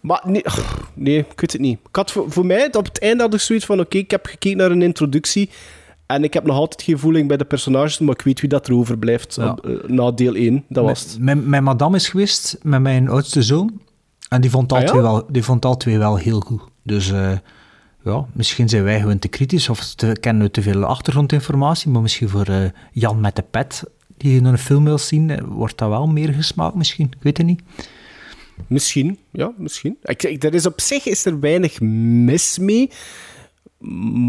Maar 0.00 0.22
nee, 0.26 0.44
nee, 0.94 1.18
ik 1.18 1.40
weet 1.40 1.52
het 1.52 1.60
niet. 1.60 1.78
Ik 1.88 1.96
had 1.96 2.10
voor, 2.10 2.30
voor 2.30 2.46
mij, 2.46 2.66
op 2.72 2.84
het 2.84 3.00
einde 3.00 3.22
had 3.22 3.34
ik 3.34 3.40
zoiets 3.40 3.64
van... 3.64 3.80
Oké, 3.80 3.98
ik 3.98 4.10
heb 4.10 4.26
gekeken 4.26 4.56
naar 4.58 4.70
een 4.70 4.82
introductie... 4.82 5.50
En 6.06 6.24
ik 6.24 6.34
heb 6.34 6.44
nog 6.46 6.56
altijd 6.56 6.82
geen 6.82 6.98
voeling 6.98 7.28
bij 7.28 7.36
de 7.36 7.44
personages, 7.44 7.98
maar 7.98 8.14
ik 8.14 8.22
weet 8.22 8.40
wie 8.40 8.48
dat 8.48 8.66
er 8.68 8.74
overblijft 8.74 9.34
Ja. 9.34 9.58
eh, 9.64 9.70
na 9.86 10.10
deel 10.10 10.34
1. 10.34 10.64
Dat 10.68 10.84
was 10.84 11.00
het. 11.00 11.18
Mijn, 11.18 11.48
mijn, 11.48 11.62
madame 11.62 11.96
is 11.96 12.08
geweest 12.08 12.58
met 12.62 12.80
mijn 12.80 13.08
oudste 13.08 13.42
zoon. 13.42 13.80
En 14.28 14.40
die 14.40 14.50
vond 14.50 14.72
al, 14.72 14.76
Ah, 14.78 14.82
ja? 14.84 14.88
twee, 14.90 15.02
wel, 15.02 15.26
die 15.30 15.42
vond 15.44 15.64
al 15.64 15.76
twee 15.76 15.98
wel 15.98 16.16
heel 16.16 16.40
goed. 16.40 16.60
Dus 16.82 17.10
eh, 17.10 17.32
ja, 18.04 18.24
misschien 18.32 18.68
zijn 18.68 18.82
wij 18.84 19.00
gewoon 19.00 19.18
te 19.18 19.28
kritisch 19.28 19.68
of 19.68 19.94
te, 19.94 20.16
kennen 20.20 20.42
we 20.42 20.50
te 20.50 20.62
veel 20.62 20.84
achtergrondinformatie, 20.84 21.90
maar 21.90 22.02
misschien 22.02 22.28
voor 22.28 22.46
eh, 22.46 22.56
Jan 22.92 23.20
met 23.20 23.36
de 23.36 23.44
pet, 23.50 23.82
die 24.16 24.42
een 24.42 24.58
film 24.58 24.84
wil 24.84 24.98
zien, 24.98 25.44
wordt 25.46 25.78
dat 25.78 25.88
wel 25.88 26.06
meer 26.06 26.32
gesmaakt 26.32 26.74
misschien. 26.74 27.06
Ik 27.06 27.22
weet 27.22 27.36
het 27.36 27.46
niet. 27.46 27.62
Misschien, 28.66 29.18
ja, 29.30 29.52
misschien. 29.56 29.98
Ik, 30.02 30.22
ik, 30.22 30.44
er 30.44 30.54
is 30.54 30.66
op 30.66 30.80
zich 30.80 31.06
is 31.06 31.24
er 31.24 31.40
weinig 31.40 31.80
mis 31.80 32.58
mee. 32.58 32.90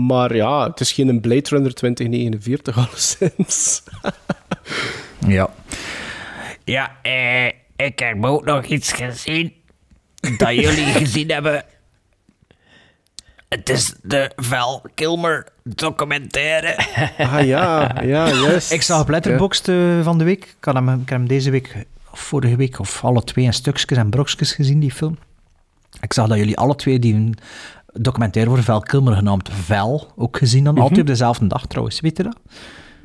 Maar 0.08 0.36
ja, 0.36 0.68
het 0.68 0.80
is 0.80 0.92
geen 0.92 1.22
Blade 1.22 1.50
Runner 1.50 1.74
2049 1.74 2.78
alleszins. 2.78 3.84
ja. 5.28 5.50
Ja, 6.64 6.98
eh, 7.02 7.48
ik 7.76 8.00
heb 8.00 8.26
ook 8.26 8.46
nog 8.46 8.66
iets 8.66 8.92
gezien 8.92 9.54
dat 10.38 10.56
jullie 10.56 10.86
gezien 11.04 11.32
hebben. 11.32 11.66
Het 13.50 13.70
is 13.70 13.94
de 14.02 14.32
Val 14.36 14.86
Kilmer 14.96 15.48
documentaire. 15.64 16.78
Ah 17.18 17.46
ja, 17.46 17.96
ja, 18.04 18.34
juist. 18.34 18.72
Ik 18.72 18.82
zag 18.82 19.02
op 19.02 19.10
Letterboxd 19.10 19.68
eh, 19.68 20.04
van 20.04 20.18
de 20.18 20.24
week. 20.24 20.44
Ik 20.44 20.74
hem, 20.74 20.90
ik 20.90 21.10
heb 21.10 21.18
hem 21.18 21.28
deze 21.28 21.52
week, 21.52 21.86
vorige 22.22 22.56
week, 22.56 22.80
of 22.80 23.04
alle 23.06 23.24
twee 23.24 23.46
in 23.46 23.54
stukjes 23.54 23.98
en 23.98 24.10
brokjes 24.10 24.52
gezien, 24.52 24.80
die 24.80 24.92
film. 24.92 25.18
Ik 26.02 26.14
zag 26.14 26.28
dat 26.28 26.38
jullie 26.38 26.58
alle 26.58 26.76
twee 26.76 27.00
die 27.00 27.14
een 27.14 27.36
documentaire 27.94 28.52
voor 28.52 28.64
Val 28.64 28.80
Kilmer 28.80 29.16
genaamd 29.16 29.50
Vel 29.52 30.12
ook 30.16 30.38
gezien 30.38 30.64
dan. 30.64 30.74
Mhm. 30.74 30.82
Altijd 30.84 31.00
op 31.02 31.08
dezelfde 31.08 31.48
dag 31.48 31.66
trouwens, 31.68 32.00
weet 32.00 32.18
je 32.18 32.24
dat? 32.24 32.38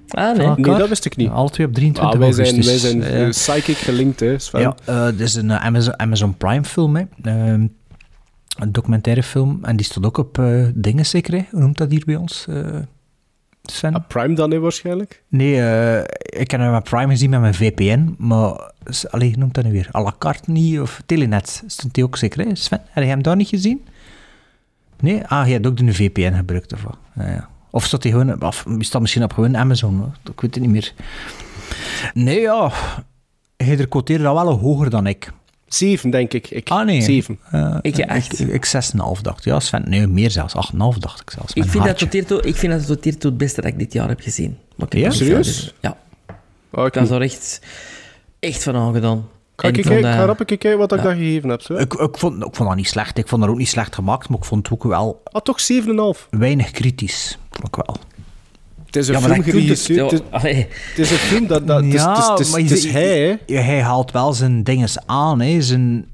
Ah, 0.08 0.36
Nee, 0.56 0.64
dat 0.78 0.88
wist 0.88 1.04
ik 1.04 1.16
niet. 1.16 1.28
Alle 1.30 1.50
twee 1.50 1.66
op 1.66 1.72
23 1.74 2.14
Ah, 2.14 2.20
wij 2.20 2.32
zijn, 2.32 2.46
augustus. 2.46 2.82
wij 2.82 2.90
zijn 2.90 3.22
Eh, 3.22 3.28
psychic 3.28 3.76
gelinkt, 3.76 4.20
hè, 4.20 4.38
Sven. 4.38 4.60
ja, 4.60 4.76
eh, 4.84 5.06
dit 5.06 5.20
is 5.20 5.34
een 5.34 5.50
eh, 5.50 5.64
Amazon, 5.64 5.98
Amazon 6.00 6.36
Prime 6.36 6.64
film, 6.64 6.96
hè. 6.96 7.02
Ehm, 7.22 7.66
een 8.58 8.72
documentaire 8.72 9.22
film. 9.22 9.58
En 9.62 9.76
die 9.76 9.86
stond 9.86 10.06
ook 10.06 10.18
op 10.18 10.38
eh, 10.38 10.66
dingen 10.74 11.06
zeker, 11.06 11.34
hè? 11.34 11.42
Hoe 11.50 11.60
noemt 11.60 11.78
dat 11.78 11.90
hier 11.90 12.02
bij 12.06 12.16
ons, 12.16 12.46
Sven? 13.72 13.94
Ah, 13.94 14.06
Prime 14.08 14.34
dan, 14.34 14.50
hè, 14.50 14.58
waarschijnlijk? 14.60 15.22
Nee, 15.28 15.60
eh, 15.62 15.98
ik 16.40 16.50
heb 16.50 16.60
hem 16.60 16.72
met 16.72 16.82
Prime 16.84 17.08
gezien 17.12 17.30
met 17.30 17.40
mijn 17.40 17.54
VPN, 17.54 18.14
maar... 18.18 18.70
s- 18.86 19.06
Allee, 19.06 19.28
hoe 19.28 19.38
noemt 19.38 19.54
dat 19.54 19.64
nu 19.64 19.72
weer? 19.72 19.88
À 19.92 20.02
la 20.02 20.14
carte 20.18 20.50
niet, 20.50 20.80
of 20.80 21.02
Telenet 21.06 21.62
stond 21.66 21.94
die 21.94 22.04
ook 22.04 22.16
zeker, 22.16 22.46
hè? 22.46 22.54
Sven, 22.54 22.80
heb 22.90 23.04
je 23.04 23.10
hem 23.10 23.22
daar 23.22 23.36
niet 23.36 23.48
gezien? 23.48 23.84
Nee? 25.00 25.24
Ah, 25.26 25.46
je 25.46 25.52
hebt 25.52 25.66
ook 25.66 25.76
de 25.76 25.94
VPN 25.94 26.34
gebruikt, 26.36 26.72
of 26.72 26.82
wat? 26.82 26.96
Ja, 27.14 27.28
ja. 27.28 27.48
Of 27.70 27.84
staat 27.84 28.02
hij 28.02 28.12
gewoon... 28.12 28.42
Of 28.42 28.64
staat 28.78 29.00
misschien 29.00 29.22
op 29.22 29.32
gewoon 29.32 29.56
Amazon, 29.56 29.98
hoor. 29.98 30.12
ik 30.34 30.40
weet 30.40 30.54
het 30.54 30.62
niet 30.64 30.72
meer. 30.72 30.92
Nee, 32.14 32.40
ja... 32.40 32.72
Hij 33.56 33.86
quoteerde 33.86 34.22
dat 34.24 34.34
wel 34.34 34.58
hoger 34.58 34.90
dan 34.90 35.06
ik. 35.06 35.30
Zeven, 35.68 36.10
denk 36.10 36.32
ik. 36.32 36.50
ik 36.50 36.68
Ah, 36.70 36.84
nee. 36.86 37.02
Zeven. 37.02 37.38
Eh, 37.50 37.76
Ik 37.80 37.96
echt. 37.98 38.40
Ik, 38.40 38.48
ik 38.48 38.64
6,5 38.66 39.20
dacht. 39.22 39.44
Ja, 39.44 39.60
Sven, 39.60 39.82
nee, 39.86 40.06
meer 40.06 40.30
zelfs. 40.30 40.54
8,5 40.72 40.98
dacht 40.98 41.20
ik 41.20 41.30
zelfs. 41.30 41.52
Ik 41.52 41.64
vind, 41.64 41.84
dat 41.84 41.98
tot 41.98 42.12
hiertoe, 42.12 42.42
ik 42.42 42.56
vind 42.56 42.72
dat 42.72 42.86
tot 42.86 43.04
hiertoe 43.04 43.30
het 43.30 43.38
beste 43.38 43.60
dat 43.60 43.70
ik 43.70 43.78
dit 43.78 43.92
jaar 43.92 44.08
heb 44.08 44.20
gezien. 44.20 44.58
Maar 44.76 44.86
ik 44.90 44.98
Ja? 44.98 45.10
Serieus? 45.10 45.74
Ja. 45.80 45.96
Oh, 46.70 46.86
Ik 46.86 46.94
was 46.94 47.10
er 47.10 47.20
echt, 47.20 47.60
echt 48.40 48.62
van 48.62 48.76
aangedaan. 48.76 49.28
Kan 49.54 49.70
En 49.70 49.76
ik 49.78 49.84
vond 49.84 49.94
kijken, 49.94 50.10
dat- 50.10 50.20
ga 50.20 50.26
rap 50.26 50.40
een 50.40 50.46
keer 50.46 50.58
kijken 50.58 50.78
wat 50.80 50.92
ik 50.92 50.98
Ja. 50.98 51.04
dat 51.04 51.14
gegeven 51.16 51.48
heb. 51.48 51.60
Zo. 51.60 51.74
Ik, 51.74 51.94
ik, 51.94 52.18
vond, 52.18 52.44
ik 52.44 52.54
vond 52.54 52.68
dat 52.68 52.76
niet 52.76 52.88
slecht. 52.88 53.18
Ik 53.18 53.28
vond 53.28 53.40
dat 53.42 53.50
ook 53.50 53.56
niet 53.58 53.68
slecht 53.68 53.94
gemaakt, 53.94 54.28
maar 54.28 54.38
ik 54.38 54.44
vond 54.44 54.62
het 54.68 54.72
ook 54.78 54.84
wel 54.84 55.22
Ah, 55.24 55.42
toch 55.42 55.60
7,5. 55.60 56.26
weinig 56.30 56.70
kritisch. 56.70 57.38
Vond 57.50 57.68
ik 57.68 57.74
wel. 57.86 57.96
Het 58.94 59.02
is 59.02 59.08
een 59.08 59.14
Ja, 59.14 59.20
maar 59.20 59.30
film 59.30 59.42
het- 59.42 59.50
geregisseerd. 59.54 60.10
Het, 60.10 60.22
Ja, 60.96 61.02
is 61.02 61.10
een 61.10 61.16
film 61.16 61.46
dat... 61.46 61.66
dat 61.66 61.82
is- 61.84 62.50
maar 62.50 62.60
hij, 62.92 63.18
hè. 63.18 63.36
ja, 63.54 63.60
hij 63.60 63.82
haalt 63.82 64.10
wel 64.10 64.32
zijn 64.32 64.62
dinges 64.62 64.96
aan. 65.06 65.40
Hè. 65.40 65.62
Zijn, 65.62 66.06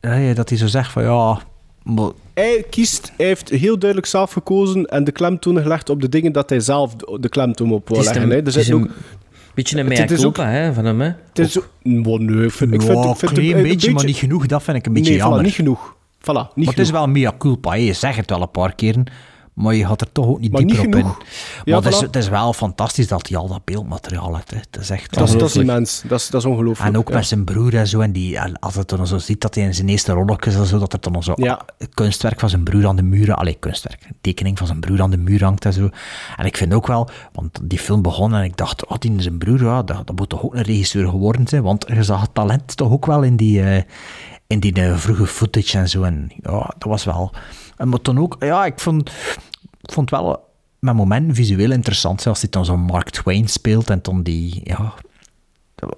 ja, 0.00 0.34
dat 0.34 0.48
hij 0.48 0.58
zo 0.58 0.66
zegt 0.66 0.92
van 0.92 1.02
ja... 1.02 1.38
Maar, 1.82 2.10
Hij 2.34 2.64
kiest, 2.70 3.12
hij 3.16 3.26
heeft 3.26 3.48
heel 3.48 3.78
duidelijk 3.78 4.10
zelf 4.10 4.32
gekozen 4.32 4.84
en 4.86 5.04
de 5.04 5.12
klemtoon 5.12 5.62
gelegd 5.62 5.90
op 5.90 6.00
de 6.00 6.08
dingen 6.08 6.32
dat 6.32 6.48
hij 6.50 6.60
zelf 6.60 6.94
de 6.96 7.28
klemtoon 7.28 7.72
op 7.72 7.88
wil 7.88 8.02
leggen. 8.02 8.22
een- 8.22 8.30
hè. 8.30 8.42
Er 8.42 8.52
zit 8.52 8.68
een 8.68 8.74
ook... 8.74 8.88
beetje 9.54 9.78
een 9.78 9.88
mea 9.88 10.04
culpa 10.06 10.48
hè, 10.48 10.72
van 10.72 10.84
hem. 10.84 11.00
Hè. 11.00 11.06
Het 11.28 11.38
is 11.38 11.58
ook... 11.58 11.68
Oh, 11.84 12.18
nee, 12.18 12.44
ik 12.44 12.50
vind, 12.52 12.74
ik 12.74 12.80
ja, 12.80 12.86
vind, 12.86 12.98
ik 13.04 13.16
vind 13.18 13.32
klein 13.32 13.46
het 13.46 13.56
een 13.56 13.62
beetje, 13.62 13.92
maar 13.92 14.04
niet 14.04 14.16
genoeg. 14.16 14.46
Dat 14.46 14.62
vind 14.62 14.76
ik 14.76 14.86
een 14.86 14.92
beetje 14.92 15.10
nee, 15.10 15.18
voilà, 15.20 15.22
jammer. 15.22 15.42
niet 15.42 15.54
genoeg. 15.54 15.94
Voilà, 16.20 16.24
niet 16.24 16.54
maar 16.54 16.66
het 16.66 16.78
is 16.78 16.90
wel 16.90 17.06
mea 17.06 17.32
culpa. 17.38 17.70
hè. 17.70 17.76
Je 17.76 17.92
zegt 17.92 18.16
het 18.16 18.30
wel 18.30 18.42
een 18.42 18.50
paar 18.50 18.74
keren, 18.74 19.04
maar 19.54 19.74
je 19.74 19.86
gaat 19.86 20.00
er 20.00 20.12
toch 20.12 20.26
ook 20.26 20.40
niet 20.40 20.52
Maar 20.52 20.60
dieper 20.60 20.86
niet 20.86 20.94
op 20.94 21.00
genoeg. 21.00 21.18
in. 21.18 21.24
Ja, 21.64 21.74
maar 21.74 21.84
het, 21.84 21.92
is, 21.94 22.00
het 22.00 22.16
is 22.16 22.28
wel 22.28 22.52
fantastisch 22.52 23.08
dat 23.08 23.28
hij 23.28 23.38
al 23.38 23.48
dat 23.48 23.64
beeldmateriaal 23.64 24.34
heeft. 24.34 24.50
Hè. 24.50 24.56
Het 24.56 24.76
is 24.80 24.90
echt 24.90 25.14
Dat 25.14 25.28
is, 25.28 25.32
dat 25.32 25.34
is 25.34 25.34
ongelooflijk. 25.34 25.68
immens. 25.68 26.02
Dat 26.08 26.20
is, 26.20 26.28
dat 26.28 26.40
is 26.40 26.46
ongelooflijk. 26.46 26.88
En 26.92 26.98
ook 26.98 27.08
ja. 27.08 27.14
met 27.14 27.26
zijn 27.26 27.44
broer 27.44 27.74
en 27.74 27.86
zo. 27.86 28.00
En 28.00 28.12
die, 28.12 28.40
als 28.40 28.74
het 28.74 28.88
dan 28.88 29.06
zo 29.06 29.18
ziet 29.18 29.40
dat 29.40 29.54
hij 29.54 29.64
in 29.64 29.74
zijn 29.74 29.88
eerste 29.88 30.12
rolletjes 30.12 30.54
en 30.54 30.66
zo, 30.66 30.78
dat 30.78 30.92
er 30.92 31.00
dan 31.00 31.22
zo 31.22 31.32
Ja. 31.36 31.60
kunstwerk 31.94 32.40
van 32.40 32.48
zijn 32.48 32.62
broer 32.64 32.86
aan 32.86 32.96
de 32.96 33.02
muur, 33.02 33.34
allee, 33.34 33.54
kunstwerk, 33.54 34.08
tekening 34.20 34.58
van 34.58 34.66
zijn 34.66 34.80
broer 34.80 35.02
aan 35.02 35.10
de 35.10 35.16
muur 35.16 35.44
hangt 35.44 35.64
en 35.64 35.72
zo. 35.72 35.88
En 36.36 36.46
ik 36.46 36.56
vind 36.56 36.74
ook 36.74 36.86
wel, 36.86 37.08
want 37.32 37.58
die 37.62 37.78
film 37.78 38.02
begon 38.02 38.34
en 38.34 38.44
ik 38.44 38.56
dacht, 38.56 38.86
oh, 38.86 38.96
die 38.98 39.22
zijn 39.22 39.38
broer, 39.38 39.62
ja, 39.64 39.82
dat, 39.82 40.06
dat 40.06 40.16
moet 40.16 40.28
toch 40.28 40.42
ook 40.44 40.54
een 40.54 40.62
regisseur 40.62 41.08
geworden 41.08 41.48
zijn, 41.48 41.62
want 41.62 41.84
je 41.88 42.02
zag 42.02 42.20
het 42.20 42.34
talent 42.34 42.76
toch 42.76 42.90
ook 42.90 43.06
wel 43.06 43.22
in 43.22 43.36
die, 43.36 43.62
eh, 43.62 43.82
in 44.52 44.60
die 44.60 44.84
vroege 44.94 45.26
footage 45.26 45.78
en 45.78 45.88
zo. 45.88 46.02
En 46.02 46.30
ja, 46.42 46.58
dat 46.78 46.88
was 46.88 47.04
wel... 47.04 47.32
En 47.76 47.88
maar 47.88 48.00
toen 48.00 48.18
ook, 48.18 48.36
ja, 48.40 48.64
ik 48.64 48.80
vond, 48.80 49.08
ik 49.80 49.92
vond 49.92 50.10
wel 50.10 50.48
met 50.78 50.94
moment 50.94 51.34
visueel 51.36 51.70
interessant, 51.70 52.20
zelfs 52.22 52.40
die 52.40 52.50
dan 52.50 52.64
zo'n 52.64 52.80
Mark 52.80 53.10
Twain 53.10 53.48
speelt 53.48 53.90
en 53.90 53.98
dan 54.02 54.22
die, 54.22 54.60
ja... 54.64 54.92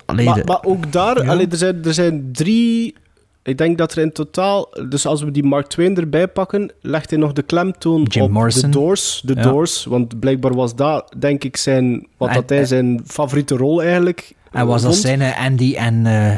Allee, 0.06 0.24
maar, 0.24 0.34
de- 0.34 0.44
maar 0.44 0.62
ook 0.64 0.92
daar, 0.92 1.22
Ja. 1.24 1.30
allee, 1.30 1.46
er, 1.48 1.56
zijn, 1.56 1.84
er 1.84 1.94
zijn 1.94 2.28
drie... 2.32 2.94
Ik 3.42 3.58
denk 3.58 3.78
dat 3.78 3.92
er 3.92 4.02
in 4.02 4.12
totaal... 4.12 4.68
Dus 4.88 5.06
als 5.06 5.22
we 5.22 5.30
die 5.30 5.42
Mark 5.44 5.66
Twain 5.66 5.96
erbij 5.96 6.28
pakken, 6.28 6.72
legt 6.80 7.10
hij 7.10 7.18
nog 7.18 7.32
de 7.32 7.42
klemtoon 7.42 8.02
Jim 8.02 8.22
op 8.22 8.30
Morrison. 8.30 8.70
de 8.70 8.78
Doors. 8.78 9.22
De 9.24 9.34
Ja. 9.34 9.42
Doors, 9.42 9.84
want 9.84 10.18
blijkbaar 10.20 10.54
was 10.54 10.74
dat, 10.74 11.14
denk 11.18 11.44
ik, 11.44 11.56
zijn, 11.56 12.06
wat 12.16 12.28
En- 12.28 12.34
dat 12.34 12.48
hij 12.48 12.64
zijn 12.64 13.00
favoriete 13.06 13.56
rol 13.56 13.82
eigenlijk 13.82 14.34
En 14.52 14.66
was 14.66 14.82
dat 14.82 14.94
zijn 14.94 15.34
Andy 15.34 15.74
en 15.74 16.06
eh, 16.06 16.34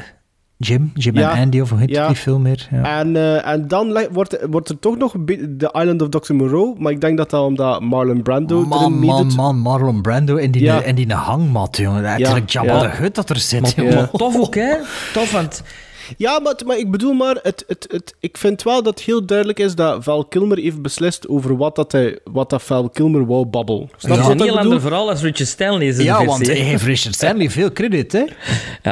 Jim? 0.59 0.91
Jim 0.95 1.16
Ja. 1.19 1.35
en 1.35 1.43
Andy, 1.43 1.61
of 1.61 1.70
hoe 1.70 1.78
heet 1.78 1.91
Ja. 1.91 2.07
die 2.07 2.16
film 2.16 2.43
meer? 2.43 2.69
Ja. 2.70 2.99
En, 2.99 3.16
eh, 3.16 3.47
en 3.49 3.69
dan 3.69 3.99
wordt, 4.12 4.39
wordt 4.51 4.69
er 4.69 4.78
toch 4.78 4.97
nog 4.97 5.15
The 5.59 5.70
Island 5.73 6.03
of 6.03 6.09
Dr. 6.09 6.35
Moreau, 6.35 6.74
maar 6.78 6.93
ik 6.93 7.01
denk 7.01 7.16
dat 7.16 7.31
dat 7.31 7.45
omdat 7.45 7.81
Marlon 7.81 8.23
Brando 8.23 8.57
erin 8.57 8.69
Man, 8.69 8.81
man, 8.81 8.99
meedoet. 8.99 9.37
man, 9.37 9.59
Marlon 9.59 10.03
Brando 10.03 10.37
in 10.37 10.51
die, 10.51 10.62
Ja. 10.62 10.83
in 10.83 10.95
die 10.95 11.12
hangmat, 11.12 11.77
jongen. 11.77 12.03
Like 12.16 12.43
Jabba 12.47 12.73
ja. 12.73 12.81
de 12.81 12.89
Hutt 12.89 13.15
dat 13.15 13.31
er 13.31 13.39
zit, 13.39 13.77
maar 13.77 14.11
tof 14.11 14.37
ook, 14.37 14.55
hè? 14.55 14.74
Tof, 15.12 15.33
want 15.33 15.62
Ja, 16.16 16.39
maar, 16.39 16.55
maar 16.66 16.78
ik 16.78 16.91
bedoel 16.91 17.12
maar, 17.12 17.39
het, 17.43 17.65
het, 17.66 17.87
het, 17.91 18.15
ik 18.20 18.37
vind 18.39 18.62
wel 18.62 18.83
dat 18.83 19.01
heel 19.01 19.27
duidelijk 19.27 19.59
is 19.59 19.74
dat 19.74 20.05
Val 20.05 20.24
Kilmer 20.24 20.59
heeft 20.59 20.83
beslist 20.83 21.28
over 21.28 21.57
wat, 21.57 21.77
dat 21.77 21.93
hij, 21.93 22.19
wat 22.24 22.51
dat 22.51 22.62
Val 22.62 22.89
Kilmer 22.89 23.27
wou 23.27 23.45
babbelen. 23.47 23.91
Snap 23.97 24.01
dat 24.01 24.11
je 24.11 24.15
is 24.16 24.19
wat 24.19 24.31
een 24.31 24.33
ik 24.33 24.39
heel 24.43 24.47
bedoel? 24.55 24.59
ander 24.73 24.81
verhaal 24.81 25.09
als 25.11 25.23
Richard 25.23 25.49
Stanley 25.49 25.87
is 25.87 26.03
Ja, 26.03 26.24
want 26.24 26.47
hij 26.47 26.57
hè. 26.57 26.62
heeft 26.62 26.83
Richard 26.93 27.15
Stanley 27.15 27.51
veel 27.51 27.73
credit, 27.73 28.12
hè? 28.12 28.24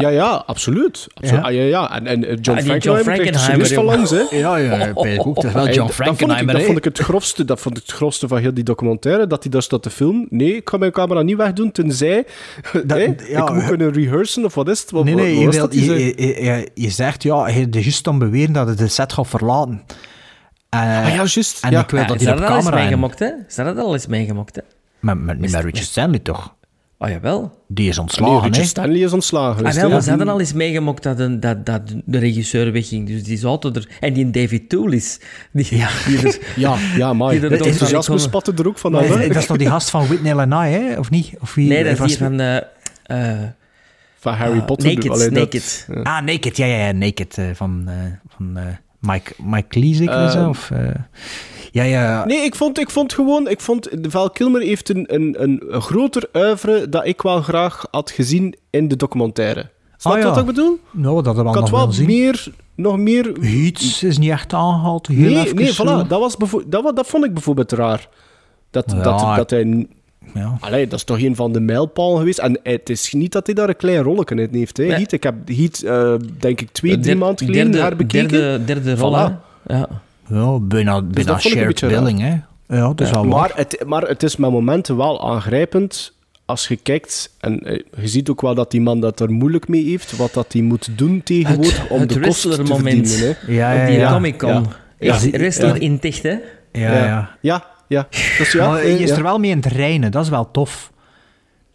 Ja, 0.00 0.08
ja, 0.08 0.42
absoluut. 0.46 1.06
absoluut. 1.14 1.40
Ja. 1.42 1.48
Ah, 1.48 1.54
ja, 1.54 1.62
ja. 1.62 1.94
En, 1.94 2.06
en 2.06 2.24
eh, 2.24 2.36
John 2.40 2.58
Ah, 2.58 2.64
die 2.64 2.80
Frankenheimer 2.80 3.34
John 3.34 3.60
er 3.60 3.74
van 3.74 3.84
langs, 3.84 4.10
hè. 4.10 4.22
Ja, 4.30 4.56
ja, 4.56 4.72
ik 4.86 4.94
weet 4.94 5.18
ook. 5.18 5.42
Dat 5.42 5.52
wel 5.52 5.68
John 5.68 5.76
dat- 5.76 5.76
dat 5.76 5.76
vond 5.76 5.88
ik- 5.88 5.94
Frankenheimer, 5.94 6.52
Dat 6.52 6.60
hè? 6.60 6.66
vond 6.66 6.78
ik 6.78 6.84
het 6.84 6.98
grofste, 6.98 7.44
dat 7.44 7.60
vond 7.60 7.76
ik 7.76 7.82
het 7.86 7.92
grofste 7.92 8.28
van 8.28 8.38
heel 8.38 8.54
die 8.54 8.64
documentaire, 8.64 9.26
dat 9.26 9.42
hij 9.42 9.52
daar 9.52 9.62
staat 9.62 9.82
te 9.82 9.90
filmen. 9.90 10.26
Nee, 10.30 10.54
ik 10.56 10.68
ga 10.68 10.76
mijn 10.76 10.92
camera 10.92 11.22
niet 11.22 11.36
wegdoen, 11.36 11.72
tenzij 11.72 12.24
hè, 12.86 12.98
ja, 12.98 13.04
ik 13.04 13.50
moet 13.52 13.62
hè. 13.62 13.68
kunnen 13.68 13.92
rehearsen, 13.92 14.44
of 14.44 14.54
wat 14.54 14.68
is 14.68 14.80
het? 14.80 14.90
Wat, 14.90 15.04
Nee, 15.04 15.14
nee, 15.14 15.34
wat 15.44 15.54
je, 15.54 15.60
wil, 15.60 15.68
dat 15.68 15.74
je, 15.74 15.84
je, 15.84 16.44
je, 16.44 16.68
je 16.74 16.90
zegt, 17.04 17.22
ja, 17.22 17.44
hij 17.44 17.68
de 17.68 17.82
juist 17.82 18.04
dan 18.04 18.18
beweren 18.18 18.52
dat 18.52 18.66
hij 18.66 18.76
de 18.76 18.88
set 18.88 19.12
gaat 19.12 19.28
verlaten. 19.28 19.82
Eh, 20.68 20.80
Ah 20.80 21.08
ja, 21.08 21.14
juist. 21.14 21.64
En 21.64 21.70
ja. 21.70 21.80
ik 21.82 21.90
wil 21.90 22.00
Ja, 22.00 22.06
dat 22.06 22.16
is 22.20 22.26
hij 22.26 22.34
dat 22.34 22.42
op 22.44 22.48
al 22.48 22.54
eens 22.56 22.64
camera... 22.64 22.82
meegemaakt, 22.82 23.18
hè? 23.18 23.30
Is 23.48 23.54
dat 23.54 23.78
al 23.78 23.92
eens 23.92 24.06
meegemaakt, 24.06 24.56
hè? 24.56 24.62
Met, 25.00 25.18
met, 25.20 25.38
met 25.38 25.50
Richard 25.54 25.76
Stanley, 25.84 26.18
toch? 26.18 26.54
Oh, 26.98 27.08
jawel. 27.10 27.58
Die 27.68 27.88
is 27.88 27.94
Nee, 27.96 28.04
ontslagen, 28.04 28.36
Richard 28.38 28.56
hè? 28.56 28.62
Stanley 28.64 28.98
is 29.00 29.12
ontslagen. 29.12 29.64
Ah, 29.66 29.72
wel, 29.72 29.88
maar 29.90 30.02
ze 30.02 30.08
hadden 30.08 30.28
al 30.28 30.40
eens 30.40 30.52
meegemaakt 30.52 31.02
dat, 31.02 31.18
een, 31.18 31.40
dat, 31.40 31.66
dat 31.66 31.82
de 32.04 32.18
regisseur 32.18 32.72
wegging. 32.72 33.06
Dus 33.08 33.22
die 33.22 33.44
auto 33.44 33.72
er... 33.72 33.88
En 34.00 34.12
die 34.12 34.30
David 34.30 34.68
Toulis. 34.68 35.20
Die, 35.52 35.76
ja. 35.76 35.88
die 36.06 36.18
er, 36.18 36.38
Ja, 36.56 36.76
ja, 36.96 37.12
maar 37.12 37.30
Die 37.30 37.40
het 37.40 37.52
enthousiasme 37.52 38.18
spatte 38.18 38.52
er 38.56 38.66
ook 38.68 38.78
van 38.78 38.92
Dat 38.92 39.02
is, 39.04 39.08
hè. 39.08 39.28
dat 39.28 39.36
is 39.36 39.46
toch 39.46 39.56
die 39.56 39.68
gast 39.68 39.90
van 39.90 40.06
Whitney 40.06 40.34
and 40.34 40.52
I, 40.52 40.56
hè? 40.72 40.98
Of 40.98 41.10
niet? 41.10 41.32
Of 41.40 41.54
wie, 41.54 41.68
nee, 41.68 41.82
dat 41.84 41.92
is 41.92 41.98
was- 41.98 42.08
die 42.08 42.16
van... 42.18 42.40
eh, 42.40 42.56
eh, 43.02 43.48
Van 44.24 44.34
Harry 44.34 44.58
Ah, 44.58 44.64
Potter. 44.64 44.94
Naked, 44.94 45.10
allee, 45.10 45.28
dat- 45.30 45.38
Naked. 45.38 45.88
ja. 45.94 46.02
Ah, 46.02 46.24
Naked, 46.24 46.56
ja, 46.56 46.66
ja, 46.66 46.86
ja 46.86 46.92
Naked. 46.92 47.38
eh, 47.38 47.44
van 47.54 47.84
eh, 47.86 47.94
van 48.36 48.56
eh, 48.56 48.64
Mike, 49.00 49.32
Mike 49.42 49.78
Lee, 49.80 49.94
zeker? 49.94 50.14
dat? 50.14 50.34
Ehm, 50.34 50.48
of, 50.48 50.70
ja, 51.72 51.82
ja. 51.82 52.24
Nee, 52.24 52.38
ik 52.44 52.54
vond, 52.54 52.78
ik 52.80 52.90
vond 52.90 53.12
gewoon... 53.12 53.48
Ik 53.48 53.60
vond, 53.60 53.88
Val 54.02 54.30
Kilmer 54.30 54.60
heeft 54.60 54.88
een, 54.88 55.14
een, 55.14 55.34
een 55.38 55.62
groter 55.82 56.28
uivre 56.32 56.88
dat 56.88 57.06
ik 57.06 57.22
wel 57.22 57.42
graag 57.42 57.86
had 57.90 58.10
gezien 58.10 58.54
in 58.70 58.88
de 58.88 58.96
documentaire. 58.96 59.70
Snap 59.96 60.12
Ah, 60.12 60.18
je 60.18 60.24
ja. 60.24 60.30
wat 60.30 60.40
ik 60.40 60.46
bedoel? 60.46 60.78
Nou, 60.90 61.14
dat 61.22 61.34
hebben 61.36 61.46
Ik 61.46 61.54
we 61.54 61.60
nog 61.60 61.70
wel 61.70 61.92
zien. 61.92 62.06
meer... 62.06 62.46
Nog 62.76 62.98
meer... 62.98 63.38
Iets 63.38 64.02
is 64.02 64.18
niet 64.18 64.30
echt 64.30 64.52
aangehaald. 64.52 65.06
Heel 65.06 65.30
Nee, 65.42 65.54
nee, 65.54 65.72
zo. 65.72 65.84
voilà. 65.84 66.08
Dat, 66.08 66.20
was 66.20 66.36
dat, 66.66 66.96
dat 66.96 67.06
vond 67.06 67.24
ik 67.24 67.32
bijvoorbeeld 67.32 67.72
raar. 67.72 68.08
Dat, 68.70 68.90
Ja, 68.96 69.02
dat, 69.02 69.36
dat 69.36 69.50
hij... 69.50 69.86
Ja. 70.34 70.56
Allee, 70.60 70.86
dat 70.86 70.98
is 70.98 71.04
toch 71.04 71.20
een 71.20 71.36
van 71.36 71.52
de 71.52 71.60
mijlpalen 71.60 72.18
geweest. 72.18 72.38
En 72.38 72.58
het 72.62 72.90
is 72.90 73.12
niet 73.12 73.32
dat 73.32 73.46
hij 73.46 73.54
daar 73.54 73.68
een 73.68 73.76
klein 73.76 74.02
rolletje 74.02 74.34
in 74.34 74.48
heeft. 74.52 74.76
Hè. 74.76 74.84
Nee. 74.84 74.94
Heat, 74.96 75.12
ik 75.12 75.22
heb 75.22 75.34
Heat, 75.46 75.80
eh, 75.80 76.14
denk 76.38 76.60
ik, 76.60 76.70
twee, 76.72 76.98
drie 76.98 77.16
maanden 77.16 77.46
geleden 77.46 77.70
derde, 77.70 77.86
herbekeken. 77.86 78.28
Derde, 78.28 78.64
derde 78.64 78.94
rol, 78.94 79.12
Voilà. 79.12 79.32
Ja. 79.66 79.88
Ja, 80.28 80.58
bijna, 80.58 81.02
bijna 81.02 81.32
dat 81.32 81.42
vond 81.42 81.54
ik 81.54 81.60
een 81.60 81.76
shared 81.76 81.80
billing, 81.80 82.20
hè? 82.20 82.34
Ja, 82.76 82.92
dat 82.94 83.00
is 83.00 83.22
maar, 83.22 83.52
het, 83.54 83.84
maar 83.86 84.02
het 84.02 84.22
is 84.22 84.36
met 84.36 84.50
momenten 84.50 84.96
wel 84.96 85.30
aangrijpend 85.30 86.12
als 86.44 86.68
je 86.68 86.76
kijkt. 86.76 87.34
En 87.40 87.60
eh, 87.60 87.80
je 88.00 88.08
ziet 88.08 88.28
ook 88.28 88.40
wel 88.40 88.54
dat 88.54 88.70
die 88.70 88.80
man 88.80 89.00
dat 89.00 89.20
er 89.20 89.30
moeilijk 89.30 89.68
mee 89.68 89.84
heeft. 89.84 90.16
Wat 90.16 90.32
dat 90.32 90.52
hij 90.52 90.62
moet 90.62 90.98
doen 90.98 91.22
tegenwoordig 91.22 91.88
om 91.90 92.00
het 92.00 92.08
de 92.08 92.20
kosten 92.20 92.64
te 92.64 92.74
verdienen. 92.74 93.18
Hè. 93.18 93.52
Ja, 93.52 93.72
ja, 93.72 93.80
op 93.82 93.88
die 93.88 93.98
ja. 93.98 94.12
Comic-Con. 94.12 94.50
Ja. 94.50 94.62
Ja. 94.98 95.18
Ja. 95.22 95.30
Wrestler 95.30 95.74
Ja. 95.74 95.80
in 95.80 95.98
ticht, 95.98 96.22
hè? 96.22 96.36
Ja, 96.72 97.04
ja. 97.04 97.30
Ja, 97.40 97.64
ja. 97.94 98.08
Dus 98.38 98.52
ja, 98.52 98.68
maar 98.68 98.78
eh, 98.80 98.96
je 98.98 99.02
is 99.02 99.08
ja. 99.10 99.16
er 99.16 99.22
wel 99.22 99.38
mee 99.38 99.50
in 99.50 99.56
het 99.56 99.66
reinen, 99.66 100.10
dat 100.10 100.22
is 100.24 100.28
wel 100.28 100.50
tof. 100.50 100.92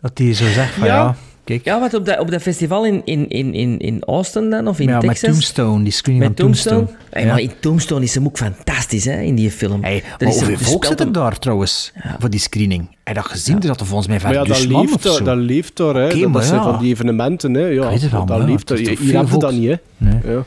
Dat 0.02 0.12
hij 0.18 0.34
zo 0.34 0.46
zegt 0.52 0.74
van 0.74 0.88
ja, 0.88 0.96
Ja. 0.96 1.16
kijk. 1.44 1.64
Ja, 1.66 1.80
wat 1.80 1.94
op 1.94 2.06
dat, 2.06 2.20
op 2.20 2.32
dat 2.32 2.42
festival 2.42 2.86
in, 2.86 3.02
in, 3.06 3.30
in, 3.30 3.54
in, 3.54 3.80
in 3.80 4.04
Austin 4.06 4.50
dan, 4.50 4.68
of 4.68 4.80
in 4.80 4.88
ja, 4.88 4.94
met 4.94 5.02
Texas? 5.06 5.30
Tombstone, 5.30 5.84
die 5.84 5.92
screening 5.92 6.28
Met 6.28 6.38
van 6.38 6.46
Tombstone. 6.46 6.88
Hey, 7.10 7.26
Maar 7.26 7.40
in 7.40 7.52
Tombstone 7.60 8.04
is 8.04 8.16
hem 8.16 8.26
ook 8.26 8.38
fantastisch, 8.38 9.06
hè, 9.06 9.22
in 9.22 9.36
die 9.36 9.52
film. 9.52 9.84
Hey, 9.84 9.96
Er 9.96 10.04
maar 10.20 10.28
is 10.28 10.36
hoeveel 10.36 10.54
een- 10.54 10.60
volk 10.60 10.86
zit 10.86 11.00
er 11.00 11.06
hem- 11.06 11.14
daar 11.14 11.40
trouwens, 11.40 11.92
voor 12.20 12.30
die 12.30 12.40
screening? 12.40 12.96
Heb 13.04 13.16
dat 13.16 13.26
gezien? 13.26 13.56
Er 13.56 13.64
zat 13.64 13.80
er 13.80 13.86
volgens 13.86 14.08
mij 14.08 14.20
Maar 14.24 14.34
ja, 14.34 14.44
dat 14.44 14.66
leeft, 14.66 15.02
zo. 15.02 15.24
dat 15.24 15.38
leeft 15.38 15.78
daar. 15.78 15.96
Hè. 15.96 16.06
Oké, 16.06 16.20
dat 16.20 16.32
maar 16.32 16.44
zijn 16.44 16.62
ja. 16.62 16.72
van 16.72 16.80
die 16.80 16.90
evenementen. 16.94 17.54
Hè. 17.54 17.66
Ja, 17.66 17.90
dat 17.90 18.02
ja, 18.02 18.38
leeft. 18.46 18.72
is 18.72 18.80
Hier 18.80 18.88
toch 18.90 18.98
hier 19.00 19.10
veel 19.10 19.20
heb 19.20 19.30
je 19.30 19.32
dat 19.38 19.42
volk? 19.42 19.52
niet, 19.54 19.70
hè. 19.70 19.76
Nee. 19.98 20.20
Ja. 20.36 20.44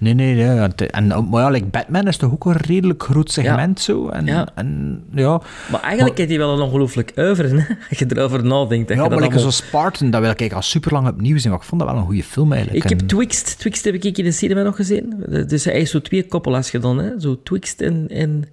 Nee, 0.00 0.14
nee, 0.14 0.34
nee. 0.34 0.44
ja, 0.44 0.68
En, 0.90 1.06
maar 1.06 1.42
ja, 1.42 1.48
like 1.50 1.66
Batman 1.66 2.06
is 2.08 2.16
toch 2.16 2.32
ook 2.32 2.44
een 2.44 2.52
redelijk 2.52 3.02
groot 3.02 3.30
segment 3.30 3.80
zo. 3.80 4.08
En, 4.08 4.26
Ja. 4.26 4.48
en 4.54 5.02
ja... 5.14 5.40
Maar 5.70 5.80
eigenlijk 5.80 6.16
heeft 6.18 6.28
hij 6.30 6.38
wel 6.38 6.54
een 6.54 6.60
ongelooflijk 6.60 7.12
hè, 7.14 7.28
als 7.90 7.98
je 7.98 8.06
erover 8.08 8.44
nadenkt. 8.44 8.88
dat 8.88 8.96
Ja, 8.96 9.02
je 9.02 9.08
maar 9.08 9.18
like 9.18 9.32
allemaal- 9.34 9.50
zo 9.52 9.64
Spartan, 9.64 10.10
dat 10.10 10.20
wil 10.20 10.30
ik 10.36 10.52
al 10.52 10.62
super 10.62 10.92
lang 10.92 11.08
opnieuw 11.08 11.38
zien. 11.38 11.50
Maar 11.50 11.60
ik 11.60 11.66
vond 11.66 11.80
dat 11.80 11.90
wel 11.90 11.98
een 12.00 12.06
goede 12.06 12.22
film 12.24 12.52
eigenlijk. 12.52 12.84
Ik 12.84 12.90
heb 12.98 13.08
Twixt. 13.08 13.58
Twixt 13.58 13.84
heb 13.84 13.94
ik 13.94 14.18
in 14.18 14.24
de 14.24 14.30
cinema 14.32 14.62
nog 14.62 14.76
gezien. 14.76 15.24
Dus 15.46 15.64
hij 15.64 15.74
heeft 15.74 15.90
zo 15.90 16.00
twee 16.00 16.26
koppelaars 16.26 16.70
gedaan. 16.70 16.98
Hè? 16.98 17.20
Zo 17.20 17.40
Twixt 17.42 17.80
en... 17.80 18.06
en 18.08 18.44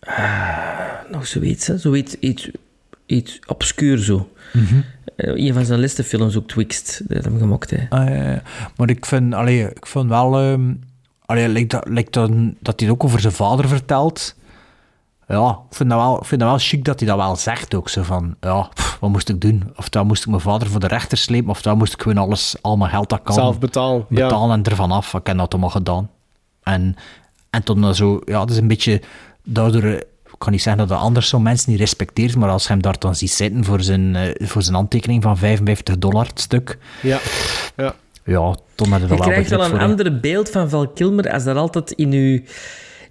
ah, 0.00 1.10
nog 1.10 1.26
zoiets, 1.26 1.66
hè? 1.66 1.78
Zoiets 1.78 2.14
iets, 2.18 2.50
iets 3.06 3.38
obscuur 3.46 3.98
zo. 3.98 4.28
Mhm. 4.52 4.74
Een 5.22 5.54
van 5.54 5.64
zijn 5.64 5.80
laatste 5.80 6.04
films 6.04 6.36
ook 6.36 6.48
Twixt. 6.48 7.02
Dat 7.08 7.24
hem 7.24 7.38
gemaakt, 7.38 7.70
hè. 7.70 7.86
Ah, 7.88 8.38
maar 8.76 8.90
ik 8.90 9.06
vind, 9.06 9.34
allee, 9.34 9.68
ik 9.68 9.86
vind 9.86 10.08
wel... 10.08 10.38
ehm 10.38 10.72
allee, 11.30 11.48
lijkt 11.48 11.70
dat, 11.70 11.88
lijkt 11.88 12.12
dat, 12.12 12.30
dat 12.60 12.80
hij 12.80 12.88
het 12.88 12.90
ook 12.90 13.04
over 13.04 13.20
zijn 13.20 13.32
vader 13.32 13.68
vertelt. 13.68 14.34
Ja, 15.28 15.58
ik 15.70 15.76
vind, 15.76 15.90
dat 15.90 15.98
wel, 15.98 16.18
ik 16.18 16.24
vind 16.24 16.40
dat 16.40 16.50
wel 16.50 16.58
chic 16.58 16.84
dat 16.84 17.00
hij 17.00 17.08
dat 17.08 17.16
wel 17.16 17.36
zegt 17.36 17.74
ook. 17.74 17.88
Zo 17.88 18.02
van, 18.02 18.36
ja, 18.40 18.68
pff, 18.74 18.98
wat 19.00 19.10
moest 19.10 19.28
ik 19.28 19.40
doen? 19.40 19.72
Of 19.76 19.88
dan 19.88 20.06
moest 20.06 20.22
ik 20.22 20.28
mijn 20.28 20.40
vader 20.40 20.68
voor 20.68 20.80
de 20.80 20.86
rechter 20.86 21.18
slepen, 21.18 21.50
of 21.50 21.62
dan 21.62 21.78
moest 21.78 21.92
ik 21.92 22.02
gewoon 22.02 22.18
alles, 22.18 22.56
al 22.60 22.76
mijn 22.76 22.90
geld 22.90 23.08
dat 23.08 23.22
kan... 23.22 23.34
Zelf 23.34 23.58
betalen. 23.58 24.06
Ja. 24.08 24.26
betalen 24.26 24.56
en 24.56 24.64
ervan 24.64 24.90
af. 24.90 25.14
Ik 25.14 25.26
heb 25.26 25.36
dat 25.36 25.52
allemaal 25.52 25.70
gedaan. 25.70 26.10
En, 26.62 26.96
en 27.50 27.62
toen 27.62 27.80
dan 27.80 27.94
zo, 27.94 28.20
ja, 28.24 28.38
dat 28.38 28.50
is 28.50 28.56
een 28.56 28.68
beetje 28.68 29.02
daardoor. 29.42 30.02
Ik 30.40 30.46
kan 30.46 30.54
niet 30.54 30.64
zeggen 30.64 30.88
dat 30.88 30.98
de 30.98 31.04
anders 31.04 31.28
zo 31.28 31.38
mensen 31.40 31.70
niet 31.70 31.80
respecteert, 31.80 32.36
maar 32.36 32.48
als 32.48 32.62
je 32.62 32.68
hem 32.68 32.82
daar 32.82 32.98
dan 32.98 33.14
ziet 33.14 33.30
zitten 33.30 33.64
voor 33.64 33.80
zijn, 33.82 34.16
eh, 34.16 34.46
voor 34.48 34.62
zijn 34.62 34.74
handtekening 34.74 35.22
van 35.22 35.36
55 35.38 35.98
dollar 35.98 36.26
het 36.26 36.40
stuk, 36.40 36.78
Ja. 37.02 37.18
ja. 37.76 37.94
ja, 38.24 38.56
toen 38.74 38.90
had 38.90 39.00
je 39.00 39.06
Je 39.14 39.20
krijgt 39.20 39.50
wel 39.50 39.64
een 39.64 39.78
ander 39.78 40.20
beeld 40.20 40.50
van 40.50 40.68
Val 40.68 40.88
Kilmer 40.88 41.32
als 41.32 41.44
dat 41.44 41.56
altijd 41.56 41.90
in 41.90 42.12
uw... 42.12 42.40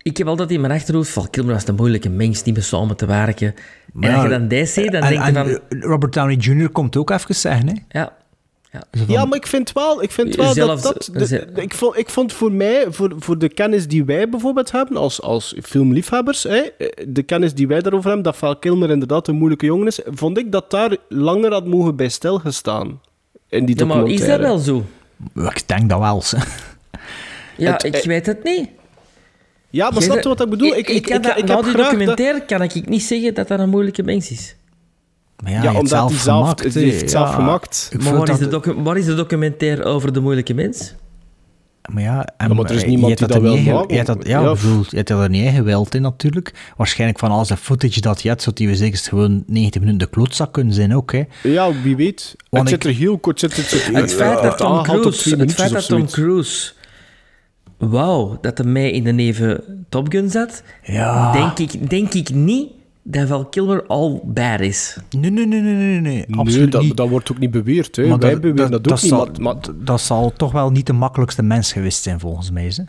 Ik 0.02 0.18
heb 0.18 0.28
altijd 0.28 0.52
in 0.52 0.62
mijn 0.62 0.74
achterhoofd, 0.74 1.10
Val 1.10 1.28
Kilmer 1.30 1.54
was 1.54 1.68
een 1.68 1.76
moeilijke 1.76 2.10
mens, 2.10 2.44
niet 2.44 2.56
meer 2.56 2.64
samen 2.64 2.96
te 2.98 3.06
werken. 3.06 3.54
Maar 3.94 4.10
en 4.10 4.16
als 4.16 4.24
ja, 4.26 4.30
je 4.32 4.38
dan 4.40 4.48
deze 4.48 4.74
ziet, 4.82 4.92
dan 4.92 5.02
en- 5.02 5.10
denk 5.10 5.26
je 5.26 5.62
van... 5.70 5.80
Robert 5.80 6.14
Downey 6.14 6.36
Jr. 6.36 6.70
komt 6.70 6.98
ook 6.98 7.10
even 7.10 7.36
zeggen, 7.36 7.68
hè. 7.68 8.00
Ja. 8.00 8.14
Ja. 8.72 8.84
Ja, 9.08 9.26
maar 9.26 9.38
ik 9.38 9.48
vind 9.48 9.72
wel, 9.72 10.04
ik 10.04 10.12
vind 10.12 10.36
wel 10.36 10.54
Zelfs- 10.54 10.82
dat... 10.84 10.94
dat 10.94 11.10
de- 11.20 11.26
ze- 11.26 11.48
de- 11.54 11.62
ik, 11.62 11.74
vond, 11.74 11.98
ik 11.98 12.10
vond 12.10 12.34
voor 12.34 12.52
mij, 12.52 12.86
voor, 12.90 13.14
voor 13.18 13.38
de 13.38 13.50
kennis 13.50 13.88
die 13.88 14.06
wij 14.06 14.30
bijvoorbeeld 14.30 14.72
hebben, 14.72 14.98
als, 14.98 15.22
als 15.22 15.56
filmliefhebbers, 15.64 16.44
hè, 16.44 16.62
de 17.08 17.24
kennis 17.24 17.54
die 17.54 17.68
wij 17.68 17.82
daarover 17.82 18.06
hebben, 18.08 18.24
dat 18.26 18.36
Val 18.38 18.56
Kilmer 18.58 18.90
inderdaad 18.90 19.28
een 19.28 19.36
moeilijke 19.36 19.66
jongen 19.66 19.88
is, 19.88 20.00
vond 20.06 20.38
ik 20.38 20.52
dat 20.52 20.72
daar 20.72 20.98
langer 21.10 21.52
had 21.52 21.66
mogen 21.66 21.96
bij 21.96 22.10
stilgestaan. 22.10 23.02
In 23.50 23.66
die 23.66 23.78
Ja, 23.80 23.86
maar 23.86 24.08
is 24.08 24.26
dat 24.26 24.40
wel 24.40 24.58
zo? 24.58 24.84
Ik 25.36 25.68
denk 25.68 25.90
dat 25.90 26.00
wel. 26.00 26.24
Ja, 27.58 27.72
Het- 27.72 27.84
ik 27.84 27.96
eh, 27.96 28.04
weet 28.04 28.26
het 28.26 28.44
niet. 28.44 28.70
Ja, 29.70 29.84
maar 29.90 29.94
Jij 29.94 30.02
snap 30.02 30.16
je 30.16 30.22
zei- 30.24 30.36
wat 30.36 30.42
ik 30.42 30.50
bedoel? 30.50 30.68
Ik, 30.68 30.76
ik, 30.76 30.90
ik 30.90 31.06
heb 31.08 31.24
die 31.24 31.44
dat- 31.44 31.64
documentaire 31.66 32.42
kan 32.46 32.62
ik 32.62 32.90
niet 32.90 33.04
zeggen 33.04 33.34
dat 33.34 33.48
dat 33.48 33.60
een 33.60 33.70
moeilijke 33.70 34.04
mens 34.04 34.32
is. 34.32 34.56
Maar 35.44 35.52
Ja, 35.52 35.58
omdat 35.74 35.90
hij 36.10 36.18
zelf- 36.18 36.22
gemaakt, 36.22 36.64
het 36.64 36.74
hè. 36.74 36.80
heeft 36.82 37.02
het 37.02 37.10
zelf 37.12 37.34
gemaakt. 37.34 37.92
Maar 38.04 38.18
waar 38.18 38.30
is, 38.30 38.40
dat- 38.50 38.64
de 38.64 38.74
waar 38.84 38.98
is 38.98 39.06
de 39.06 39.16
documentaire 39.16 39.84
over 39.84 40.14
de 40.14 40.20
moeilijke 40.20 40.54
mens? 40.54 40.94
Maar 41.94 42.04
ja, 42.04 42.26
en, 42.38 42.48
Ja, 42.48 42.54
maar 42.54 42.66
er 42.66 42.76
is 42.76 42.86
niemand 42.86 43.20
je 43.20 43.26
die 43.26 43.28
dat 43.28 43.38
ge- 43.38 43.62
maken. 43.72 43.90
je 43.90 43.96
hebt 43.96 44.08
dat, 44.08 44.28
ja, 44.28 44.54
bedoel, 44.54 44.84
je 44.90 44.96
hebt 44.96 45.10
er 45.10 45.30
niet 45.30 45.50
gewild 45.54 45.96
in 45.96 46.02
natuurlijk. 46.02 46.54
Waarschijnlijk 46.78 47.20
van 47.20 47.32
al 47.32 47.46
zijn 47.46 47.60
footage 47.60 48.02
dat 48.02 48.22
je 48.22 48.28
hebt, 48.30 48.42
zou 48.42 48.56
die 48.56 48.68
we 48.68 48.76
zeker 48.76 49.00
gewoon 49.00 49.44
90 49.48 49.82
minuten 49.82 50.08
de 50.08 50.14
klootzak 50.14 50.54
kunnen 50.54 50.74
zijn 50.74 50.96
ook. 50.96 51.12
Hè. 51.12 51.24
Ja, 51.44 51.72
wie 51.84 51.96
weet. 51.96 52.36
Want 52.50 52.70
het 52.70 52.74
ik- 52.78 52.84
zit 52.84 52.94
er 52.94 53.00
heel 53.00 53.18
kort. 53.18 53.40
Zit, 53.40 53.56
het, 53.56 53.66
zit, 53.66 53.96
Het 53.96 54.14
feit 54.14 54.42
dat 54.42 54.58
Tom 54.58 54.84
Cruise, 54.84 55.36
het 55.36 55.54
feit 55.54 55.72
dat 55.72 55.88
Tom. 55.88 56.06
Cruise 56.08 56.72
wauw, 57.78 58.38
dat 58.42 58.58
hij 58.58 58.68
mij 58.68 58.92
in 58.92 59.04
de 59.04 59.12
neven 59.12 59.86
Top 59.90 60.12
Gun 60.12 60.30
zat, 60.30 60.64
Ja. 60.84 61.32
denk, 61.32 61.60
ik, 61.74 61.90
denk 61.90 62.14
ik 62.14 62.30
niet 62.34 62.68
dat 63.12 63.28
Val 63.28 63.46
Kilmer 63.46 63.86
al 63.88 64.22
bad 64.26 64.60
is. 64.60 64.98
Nee, 65.18 65.32
nee, 65.32 65.46
nee, 65.48 65.62
nee, 65.62 65.74
nee, 65.74 66.00
nee, 66.00 66.26
Nee, 66.28 66.38
absoluut 66.38 66.72
dat, 66.72 66.82
niet. 66.82 66.98
dat 66.98 67.10
wordt 67.10 67.32
ook 67.32 67.40
niet 67.40 67.52
beweerd. 67.52 67.96
Hè. 67.96 68.08
Maar 68.08 68.18
Wij 68.20 68.32
dat- 68.32 68.42
beweren 68.42 68.72
dat, 68.72 68.84
dat 68.84 68.94
ook 68.94 69.02
niet. 69.02 69.10
zal- 69.12 69.26
maar, 69.26 69.42
maar- 69.42 69.66
dat 69.86 70.02
zal 70.02 70.34
toch 70.34 70.52
wel 70.52 70.70
niet 70.72 70.86
de 70.86 70.94
makkelijkste 70.94 71.44
mens 71.44 71.72
geweest 71.74 72.04
zijn, 72.04 72.20
volgens 72.20 72.52
mij. 72.52 72.72
Hè. 72.76 72.84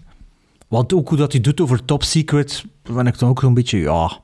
Want 0.68 0.94
ook 0.94 1.08
hoe 1.08 1.18
dat 1.18 1.32
hij 1.32 1.40
doet 1.40 1.60
over 1.60 1.84
Top 1.84 2.02
Secret, 2.02 2.64
ben 2.94 3.06
ik 3.06 3.18
dan 3.18 3.28
ook 3.28 3.40
zo'n 3.40 3.54
beetje, 3.54 3.78
ja... 3.78 4.18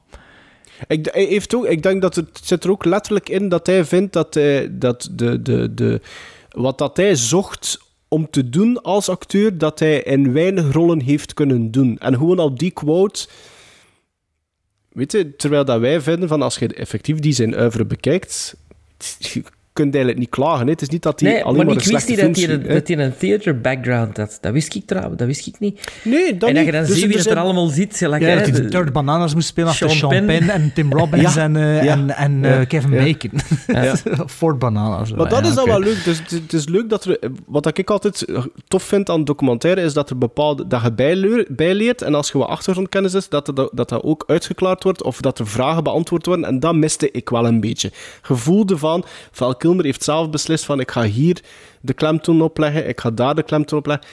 Ik, 0.86 1.08
hij 1.12 1.24
heeft 1.24 1.54
ook, 1.54 1.66
ik 1.66 1.82
denk 1.82 2.02
dat 2.02 2.14
het 2.14 2.40
zit 2.42 2.64
er 2.64 2.70
ook 2.70 2.84
letterlijk 2.84 3.28
in 3.28 3.48
dat 3.48 3.66
hij 3.66 3.84
vindt 3.84 4.12
dat, 4.12 4.34
hij, 4.34 4.68
dat 4.78 5.08
de, 5.12 5.42
de, 5.42 5.74
de, 5.74 6.00
wat 6.50 6.78
dat 6.78 6.96
hij 6.96 7.14
zocht 7.14 7.78
om 8.08 8.30
te 8.30 8.48
doen 8.48 8.82
als 8.82 9.08
acteur, 9.08 9.58
dat 9.58 9.78
hij 9.78 10.02
in 10.02 10.32
weinig 10.32 10.72
rollen 10.72 11.00
heeft 11.00 11.34
kunnen 11.34 11.70
doen. 11.70 11.98
En 11.98 12.14
gewoon 12.14 12.38
al 12.38 12.54
die 12.54 12.70
quote... 12.70 13.26
Weet 14.96 15.12
je, 15.12 15.36
terwijl 15.36 15.64
dat 15.64 15.80
wij 15.80 16.00
vinden 16.00 16.28
van 16.28 16.42
als 16.42 16.56
je 16.58 16.74
effectief 16.74 17.18
die 17.18 17.32
zijn 17.32 17.58
oeuvre 17.58 17.84
bekijkt, 17.84 18.56
kunt 19.76 19.94
eigenlijk 19.94 20.18
niet 20.18 20.30
klagen. 20.34 20.64
Hè. 20.66 20.72
Het 20.72 20.82
is 20.82 20.88
niet 20.88 21.02
dat 21.02 21.20
hij 21.20 21.30
Nee, 21.32 21.44
alleen 21.44 21.56
maar 21.56 21.66
maar, 21.66 21.74
ik 21.74 21.84
een 21.84 21.92
wist 21.92 22.04
slechte 22.06 22.24
niet 22.26 22.36
dat 22.36 22.44
hij, 22.44 22.56
hè. 22.68 22.74
dat 22.78 22.88
hij 22.88 22.98
een 22.98 23.16
theater 23.16 23.60
background 23.60 24.16
had. 24.16 24.38
Dat 24.40 24.52
wist 24.52 24.74
ik 24.74 24.86
trouwens, 24.86 25.16
dat 25.16 25.26
wist 25.26 25.46
ik 25.46 25.58
niet. 25.58 25.92
Nee, 26.04 26.36
dat 26.36 26.48
en 26.48 26.54
dat 26.54 26.64
niet. 26.64 26.64
je 26.64 26.72
dan 26.72 26.84
Dus 26.84 26.98
ziet 26.98 27.06
wie 27.06 27.16
dat 27.16 27.26
er 27.26 27.36
allemaal 27.38 27.66
zit. 27.66 28.00
Like, 28.00 28.18
Ja, 28.24 28.26
hè, 28.30 28.34
dat 28.36 28.48
hij 28.48 28.52
de 28.62 28.68
Third 28.68 28.92
Bananas 28.92 29.34
moest 29.34 29.46
spelen 29.48 29.68
achter 29.70 29.90
Sean 29.90 30.26
Penn. 30.26 30.50
En 30.50 30.72
Tim 30.74 30.92
Robbins 30.98 31.34
Ja. 31.34 31.42
en, 31.42 31.56
eh, 31.56 31.84
Ja. 31.84 31.92
en, 31.92 32.10
en 32.16 32.40
Ja. 32.42 32.58
eh, 32.60 32.66
Kevin 32.66 32.92
Ja. 32.92 33.02
Bacon. 33.04 33.30
Ford 34.38 34.58
Bananas. 34.58 35.12
Maar 35.12 35.28
dat 35.28 35.40
Ja, 35.44 35.48
is 35.48 35.54
dan 35.54 35.66
wel 35.66 35.80
leuk. 35.80 36.04
Dus 36.04 36.18
het, 36.18 36.30
het 36.30 36.52
is 36.52 36.68
leuk 36.68 36.88
dat 36.90 37.04
er... 37.04 37.18
Wat 37.46 37.78
ik 37.78 37.90
altijd 37.90 38.24
tof 38.68 38.82
vind 38.82 39.10
aan 39.10 39.24
documentaire, 39.24 39.80
is 39.80 39.92
dat 39.92 40.10
er 40.10 40.18
bepaalde... 40.18 40.66
Dat 40.66 40.82
je 40.82 40.92
bijleer- 40.92 41.46
bijleert, 41.48 42.02
en 42.02 42.14
als 42.14 42.30
je 42.32 42.38
wat 42.38 42.48
achtergrondkennis 42.48 43.14
is, 43.14 43.28
dat, 43.28 43.48
er, 43.48 43.54
dat 43.54 43.70
dat 43.88 44.02
ook 44.02 44.24
uitgeklaard 44.26 44.82
wordt, 44.82 45.02
of 45.02 45.20
dat 45.20 45.38
er 45.38 45.46
vragen 45.46 45.82
beantwoord 45.84 46.26
worden. 46.26 46.44
En 46.44 46.60
dat 46.60 46.74
miste 46.74 47.10
ik 47.10 47.28
wel 47.28 47.46
een 47.46 47.60
beetje. 47.60 47.90
Gevoelde 48.22 48.78
van... 48.78 49.04
Val 49.30 49.56
Kilmer 49.66 49.84
heeft 49.84 50.04
zelf 50.04 50.30
beslist 50.30 50.64
van, 50.64 50.80
ik 50.80 50.90
ga 50.90 51.02
hier 51.02 51.40
de 51.80 51.92
klemtoon 51.92 52.42
opleggen, 52.42 52.88
ik 52.88 53.00
ga 53.00 53.10
daar 53.10 53.34
de 53.34 53.42
klemtoon 53.42 53.78
opleggen. 53.78 54.06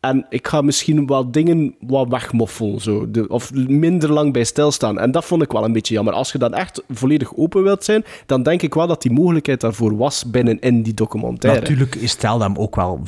En 0.00 0.26
ik 0.28 0.48
ga 0.48 0.60
misschien 0.60 1.06
wel 1.06 1.30
dingen 1.30 1.74
wat 1.80 2.08
wegmoffelen, 2.08 2.80
zo. 2.80 3.06
Of 3.28 3.54
minder 3.54 4.12
lang 4.12 4.32
bij 4.32 4.44
stilstaan. 4.44 4.98
En 4.98 5.10
dat 5.10 5.24
vond 5.24 5.42
ik 5.42 5.52
wel 5.52 5.64
een 5.64 5.72
beetje 5.72 5.94
jammer. 5.94 6.14
Als 6.14 6.32
je 6.32 6.38
dan 6.38 6.54
echt 6.54 6.82
volledig 6.88 7.36
open 7.36 7.62
wilt 7.62 7.84
zijn, 7.84 8.04
dan 8.26 8.42
denk 8.42 8.62
ik 8.62 8.74
wel 8.74 8.86
dat 8.86 9.02
die 9.02 9.12
mogelijkheid 9.12 9.60
daarvoor 9.60 9.96
was 9.96 10.30
binnenin 10.30 10.82
die 10.82 10.94
documentaire. 10.94 11.60
Natuurlijk, 11.60 11.98
stelt 12.04 12.42
hem 12.42 12.56
ook 12.56 12.76
wel, 12.76 13.00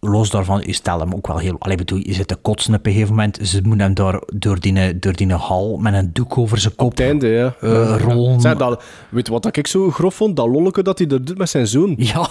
los 0.00 0.30
daarvan, 0.30 0.62
je 0.66 0.72
stelt 0.72 1.00
hem 1.00 1.14
ook 1.14 1.26
wel 1.26 1.38
heel... 1.38 1.56
Allee, 1.58 1.76
bedoel, 1.76 1.98
je 1.98 2.12
zit 2.14 2.28
te 2.28 2.36
kotsen 2.36 2.74
op 2.74 2.86
een 2.86 2.92
gegeven 2.92 3.14
moment. 3.14 3.38
Ze 3.42 3.60
moeten 3.62 3.80
hem 3.80 3.94
door, 3.94 4.22
door, 4.34 4.60
die, 4.60 4.98
door 4.98 5.12
die 5.12 5.32
hal 5.32 5.76
met 5.76 5.94
een 5.94 6.12
doek 6.12 6.38
over 6.38 6.58
zijn 6.58 6.74
kop 6.74 6.86
Op 6.86 6.90
het 6.90 7.00
einde, 7.06 7.26
ja. 7.28 7.54
eh, 7.60 7.70
Ja. 7.72 7.98
rollen. 7.98 8.40
Zeg, 8.40 8.56
dat, 8.56 8.82
weet 9.10 9.26
je 9.26 9.32
wat 9.32 9.56
ik 9.56 9.66
zo 9.66 9.90
grof 9.90 10.14
vond? 10.14 10.36
Dat 10.36 10.48
lolleke 10.48 10.82
dat 10.82 10.98
hij 10.98 11.06
dat 11.06 11.26
doet 11.26 11.38
met 11.38 11.48
zijn 11.50 11.66
zoon. 11.66 11.94
Ja. 11.98 12.28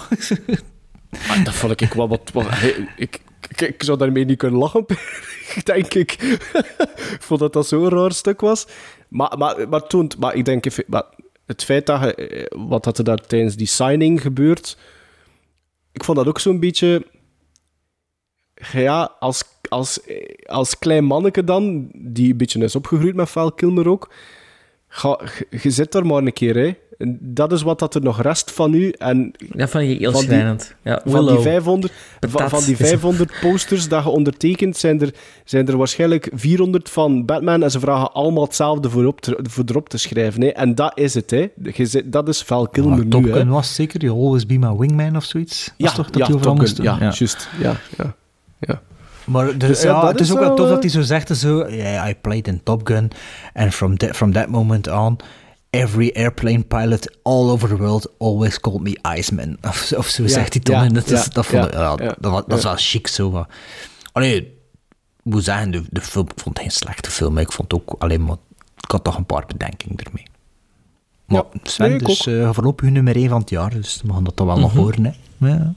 Maar 1.27 1.41
dat 1.43 1.53
vond 1.53 1.81
ik 1.81 1.93
wel 1.93 2.07
wat... 2.07 2.21
wat 2.33 2.45
hij- 2.49 2.87
ik, 2.97 3.21
ik, 3.49 3.61
ik 3.61 3.83
zou 3.83 3.97
daarmee 3.97 4.25
niet 4.25 4.37
kunnen 4.37 4.59
lachen, 4.59 4.85
denk 5.63 5.93
ik. 5.93 6.11
ik 6.11 7.17
vond 7.27 7.39
dat 7.39 7.53
dat 7.53 7.67
zo'n 7.67 7.89
raar 7.89 8.11
stuk 8.11 8.41
was. 8.41 8.67
Maar, 9.07 9.37
maar, 9.37 9.69
maar, 9.69 9.87
toen, 9.87 10.11
maar 10.19 10.35
ik 10.35 10.45
denk... 10.45 10.65
even- 10.65 10.83
Maar 10.87 11.03
het 11.45 11.63
feit 11.63 11.85
dat 11.85 12.03
eh, 12.13 12.45
wat 12.67 12.83
dat 12.83 12.97
er 12.97 13.03
daar 13.03 13.25
tijdens 13.27 13.55
die 13.55 13.67
signing 13.67 14.21
gebeurt... 14.21 14.77
Ik 15.91 16.03
vond 16.03 16.17
dat 16.17 16.27
ook 16.27 16.39
zo'n 16.39 16.59
beetje... 16.59 17.05
Ja, 18.71 19.11
als, 19.19 19.43
als, 19.69 19.99
als 20.45 20.79
klein 20.79 21.03
manneke 21.05 21.43
dan, 21.43 21.87
die 21.93 22.31
een 22.31 22.37
beetje 22.37 22.63
is 22.63 22.75
opgegroeid 22.75 23.15
met 23.15 23.29
Val 23.29 23.51
Kilmer 23.51 23.89
ook... 23.89 24.09
Ga, 24.89 25.19
je- 25.49 25.69
zit 25.69 25.91
daar 25.91 26.05
maar 26.05 26.17
een 26.23 26.33
keer, 26.33 26.55
hè. 26.55 26.73
Dat 27.19 27.51
is 27.51 27.61
wat 27.61 27.79
dat 27.79 27.95
er 27.95 28.01
nog 28.01 28.21
rest 28.21 28.51
van 28.51 28.73
u. 28.73 28.89
En 28.89 29.31
Dat 29.53 29.69
vond 29.69 29.83
je 29.83 29.95
heel 29.95 30.11
van 30.11 30.21
die-. 30.25 30.29
Ja, 30.39 30.55
Van 30.83 31.01
die, 31.03 31.13
Willow. 31.13 31.41
500, 31.41 31.93
van, 32.29 32.49
van 32.49 32.63
die 32.63 32.75
500 32.87 33.31
posters 33.41 33.87
dat 33.87 34.03
je 34.03 34.09
ondertekent, 34.09 34.77
zijn 34.77 35.01
er, 35.01 35.13
zijn 35.45 35.67
er 35.67 35.77
waarschijnlijk 35.77 36.29
400 36.33 36.89
van 36.89 37.25
Batman. 37.25 37.63
En 37.63 37.71
ze 37.71 37.79
vragen 37.79 38.11
allemaal 38.13 38.43
hetzelfde 38.43 38.89
voor, 38.89 39.05
op 39.05 39.21
te, 39.21 39.39
voor 39.49 39.63
erop 39.67 39.89
te 39.89 39.97
schrijven. 39.97 40.41
Hè. 40.41 40.47
En 40.47 40.75
dat 40.75 40.97
is 40.99 41.13
het. 41.13 41.31
Hè. 41.31 41.47
Je 41.73 41.85
zit- 41.85 42.11
dat 42.11 42.27
is 42.27 42.41
Val 42.43 42.67
Kilmer 42.67 43.07
Top 43.07 43.21
nu. 43.23 43.31
Hè. 43.31 43.37
Gun 43.37 43.49
was 43.49 43.75
zeker, 43.75 44.01
You 44.01 44.17
Always 44.19 44.45
Be 44.45 44.57
My 44.57 44.75
Wingman 44.77 45.15
of 45.15 45.23
zoiets. 45.23 45.65
Dat 45.65 45.73
Ja, 45.77 45.87
is 45.87 45.93
toch 45.93 46.09
dat 46.09 46.27
ja, 46.27 46.33
Top 46.39 46.59
Gun, 46.59 46.83
ja, 46.83 46.97
juist. 46.99 47.49
Ja, 47.61 47.75
ja, 47.97 48.15
ja. 48.59 48.81
Maar 49.25 49.57
Dus 49.57 49.81
ja, 49.81 50.07
het 50.07 50.19
is 50.19 50.27
is 50.27 50.33
ook 50.33 50.39
wel 50.39 50.55
tof 50.55 50.65
eh, 50.65 50.71
dat 50.71 50.81
hij 50.81 50.91
zo 50.91 51.01
zegt, 51.01 51.37
zo, 51.37 51.67
yeah, 51.69 52.09
I 52.09 52.15
played 52.15 52.47
in 52.47 52.63
Top 52.63 52.87
Gun, 52.87 53.11
and 53.53 53.73
from, 53.73 53.97
that 53.97 54.15
from 54.15 54.31
that 54.33 54.47
moment 54.49 54.87
on, 54.87 55.17
every 55.69 56.11
airplane 56.13 56.63
pilot 56.63 57.17
all 57.23 57.49
over 57.49 57.67
the 57.69 57.77
world 57.77 58.13
always 58.17 58.59
called 58.59 58.81
me 58.81 58.97
Iceman. 59.17 59.57
Of, 59.67 59.75
zo- 59.77 59.95
of 59.97 60.07
zo 60.07 60.23
Ja, 60.23 60.29
zegt 60.29 60.53
hij 60.53 60.61
ja, 60.75 60.83
en 60.83 60.93
dat, 60.93 61.09
is, 61.11 61.23
ja, 61.23 61.29
dat, 61.31 61.45
vond 61.45 61.73
ja, 61.73 61.91
ik, 61.91 62.15
dat, 62.19 62.31
was- 62.31 62.43
dat 62.47 62.57
is 62.57 62.63
wel 62.63 62.75
chic 62.77 63.07
zo. 63.07 63.31
maar- 63.31 63.47
Allee, 64.11 64.35
ik 64.37 65.33
moet 65.33 65.43
zeggen, 65.43 65.71
de, 65.71 65.83
de 65.89 66.01
film, 66.01 66.25
ik 66.35 66.41
vond 66.43 66.59
geen 66.59 66.71
slechte 66.71 67.11
film, 67.11 67.33
maar 67.33 67.43
ik 67.43 67.51
vond 67.51 67.73
ook 67.73 67.95
alleen 67.97 68.23
maar, 68.25 68.37
ik 68.79 68.91
had 68.91 69.03
toch 69.03 69.17
een 69.17 69.25
paar 69.25 69.45
bedenkingen 69.47 69.97
ermee. 70.05 70.25
Maar 71.25 71.43
Sven, 71.63 71.89
nee, 71.89 71.97
dus 71.99 72.25
uh, 72.25 72.49
voorlopig 72.53 72.89
nummer 72.89 73.15
1 73.15 73.29
van 73.29 73.39
het 73.39 73.49
jaar, 73.49 73.69
dus 73.69 74.01
we 74.05 74.13
gaan 74.13 74.23
dat 74.23 74.35
toch 74.35 74.47
wel 74.47 74.59
nog 74.59 74.73
Mhm. 74.73 74.81
horen. 74.81 75.05
Hè. 75.05 75.11
Ja. 75.47 75.73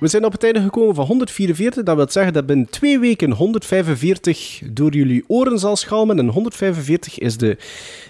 We 0.00 0.08
zijn 0.08 0.24
op 0.24 0.32
het 0.32 0.44
einde 0.44 0.60
gekomen 0.60 0.94
van 0.94 1.06
144. 1.06 1.82
Dat 1.82 1.96
wil 1.96 2.06
zeggen 2.08 2.32
dat 2.32 2.46
binnen 2.46 2.70
twee 2.70 2.98
weken 2.98 3.32
145 3.32 4.62
door 4.70 4.92
jullie 4.92 5.24
oren 5.26 5.58
zal 5.58 5.76
schalmen. 5.76 6.18
En 6.18 6.28
145 6.28 7.18
is 7.18 7.36
de 7.36 7.56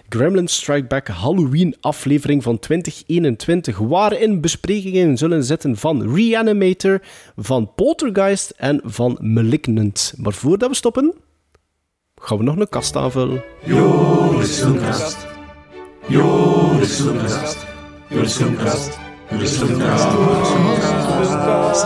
Gremlin 0.09 0.49
Strike 0.49 0.87
Back 0.87 1.09
Halloween 1.09 1.77
aflevering 1.81 2.43
van 2.43 2.59
2021. 2.59 3.79
Waarin 3.79 4.41
besprekingen 4.41 5.17
zullen 5.17 5.45
zitten 5.45 5.77
van 5.77 6.15
Reanimator, 6.15 7.01
van 7.37 7.71
Poltergeist 7.75 8.51
en 8.57 8.81
van 8.85 9.19
Malignant. 9.21 10.15
Maar 10.17 10.33
voordat 10.33 10.69
we 10.69 10.75
stoppen, 10.75 11.15
gaan 12.15 12.39
we 12.39 12.45
nog 12.45 12.57
een 12.57 12.69
kast 12.69 12.97
aanvullen. 12.97 13.45
Joris 13.65 14.59
Filmkast. 14.59 15.27
Joris 16.07 17.01
Filmkast. 17.01 17.67
Joris 18.09 18.37
Filmkast. 18.37 19.08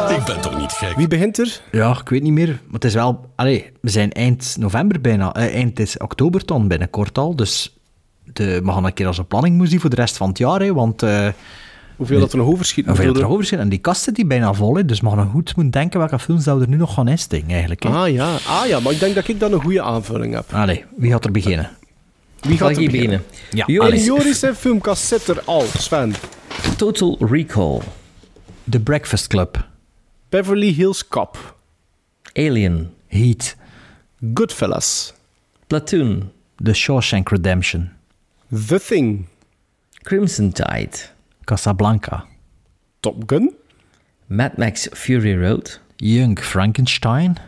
Ik 0.09 0.25
ben 0.27 0.41
toch 0.41 0.59
niet 0.59 0.73
gek? 0.73 0.97
Wie 0.97 1.09
begint 1.09 1.39
er? 1.39 1.61
Ja, 1.73 1.91
ik 2.03 2.09
weet 2.09 2.23
niet 2.23 2.33
meer. 2.33 2.47
Maar 2.49 2.73
het 2.73 2.85
is 2.85 2.95
wel... 2.95 3.31
Allee, 3.37 3.71
we 3.81 3.91
zijn 3.91 4.13
eind 4.13 4.57
november 4.59 5.01
bijna. 5.01 5.33
eh, 5.35 5.55
eind 5.55 5.79
is 5.79 5.99
oktober 5.99 6.47
dan, 6.47 6.69
binnenkort 6.69 7.19
al. 7.19 7.37
Dus 7.37 7.77
de, 8.25 8.61
we 8.65 8.73
gaan 8.73 8.85
een 8.85 8.93
keer 8.93 9.07
als 9.07 9.19
een 9.19 9.27
planning 9.27 9.53
moeten 9.55 9.71
zien 9.73 9.81
voor 9.81 9.91
de 9.91 9.97
rest 9.97 10.17
van 10.17 10.29
het 10.29 10.39
jaar. 10.39 10.61
Hè, 10.61 10.73
want... 10.75 11.03
eh, 11.03 11.29
Hoeveel 11.97 12.21
dat 12.21 12.33
er 12.33 12.39
nog 12.39 12.47
overschiet. 12.47 12.87
Hoeveel 12.87 13.13
dat 13.13 13.23
er 13.23 13.29
overschiet. 13.29 13.59
En 13.59 13.69
die 13.69 13.79
kast 13.79 14.03
zit 14.03 14.15
die 14.15 14.27
bijna 14.27 14.53
vol. 14.55 14.77
Hè, 14.77 14.85
dus 14.85 15.01
we 15.01 15.09
gaan 15.09 15.17
nog 15.17 15.31
goed 15.31 15.57
moeten 15.57 15.73
denken 15.81 15.99
welke 15.99 16.19
films 16.19 16.45
dat 16.45 16.57
we 16.57 16.63
er 16.63 16.69
nu 16.69 16.77
nog 16.77 16.95
gaan 16.95 17.09
insteken, 17.09 17.49
eigenlijk. 17.51 17.83
Hè. 17.83 17.89
Ah 17.89 18.09
ja, 18.13 18.35
ah 18.49 18.67
ja, 18.67 18.81
maar 18.81 18.93
ik 18.93 19.01
denk 19.01 19.15
dat 19.15 19.29
ik 19.29 19.41
dan 19.41 19.53
een 19.53 19.61
goede 19.61 19.83
aanvulling 19.83 20.35
heb. 20.35 20.53
Allee, 20.53 20.85
wie 20.97 21.11
gaat 21.11 21.25
er 21.25 21.31
beginnen? 21.33 21.71
Wie 22.43 22.57
gaat 22.59 22.71
er 22.71 22.77
hier 22.79 22.91
beginnen? 22.91 23.23
beginnen? 23.51 23.67
Ja, 23.67 23.67
Joris, 23.67 24.01
En 24.01 24.05
Joris 24.05 24.39
zijn 24.39 24.55
filmkast 24.55 25.05
zit 25.05 25.29
er 25.29 25.43
al, 25.45 25.61
Sven. 25.79 26.15
Total 26.77 27.17
Recall. 27.21 27.81
The 28.71 28.81
Breakfast 28.81 29.27
Club. 29.27 29.67
Beverly 30.29 30.73
Hills 30.73 31.09
Cop. 31.09 31.57
Alien. 32.33 32.95
Heat. 33.07 33.57
Goodfellas. 34.35 35.13
Platoon. 35.67 36.31
The 36.63 36.73
Shawshank 36.75 37.31
Redemption. 37.31 37.93
The 38.69 38.81
Thing. 38.81 39.27
Crimson 40.03 40.53
Tide. 40.53 41.11
Casablanca. 41.45 42.25
Top 43.01 43.27
Gun. 43.27 43.53
Mad 44.27 44.57
Max 44.59 44.89
Fury 44.93 45.35
Road. 45.37 45.79
Young 45.97 46.39
Frankenstein. 46.39 47.39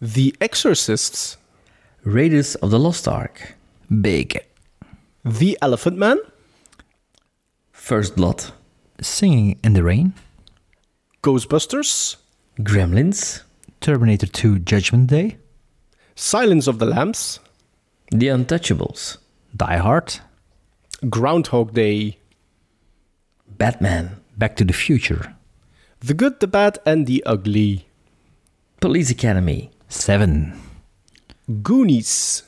The 0.00 0.34
Exorcists. 0.38 1.36
Raiders 2.04 2.56
of 2.56 2.70
the 2.70 2.78
Lost 2.78 3.06
Ark. 3.08 3.56
Big. 3.88 4.44
The 5.24 5.56
Elephant 5.62 5.96
Man. 5.96 6.18
First 7.72 8.16
Blood. 8.16 8.52
Singing 9.00 9.58
in 9.64 9.72
the 9.72 9.82
Rain. 9.82 10.12
Ghostbusters. 11.22 12.16
Gremlins. 12.60 13.42
Terminator 13.80 14.26
2 14.26 14.58
Judgment 14.58 15.06
Day. 15.06 15.38
Silence 16.14 16.66
of 16.66 16.78
the 16.78 16.84
Lambs. 16.84 17.40
The 18.10 18.26
Untouchables. 18.26 19.16
Die 19.56 19.76
Hard. 19.78 20.20
Groundhog 21.08 21.72
Day. 21.72 22.18
Batman. 23.46 24.20
Back 24.36 24.56
to 24.56 24.64
the 24.64 24.74
Future. 24.74 25.34
The 26.00 26.12
Good, 26.12 26.40
the 26.40 26.46
Bad 26.46 26.78
and 26.84 27.06
the 27.06 27.22
Ugly. 27.24 27.88
Police 28.80 29.10
Academy. 29.10 29.70
Seven. 29.88 30.60
Goonies. 31.62 32.42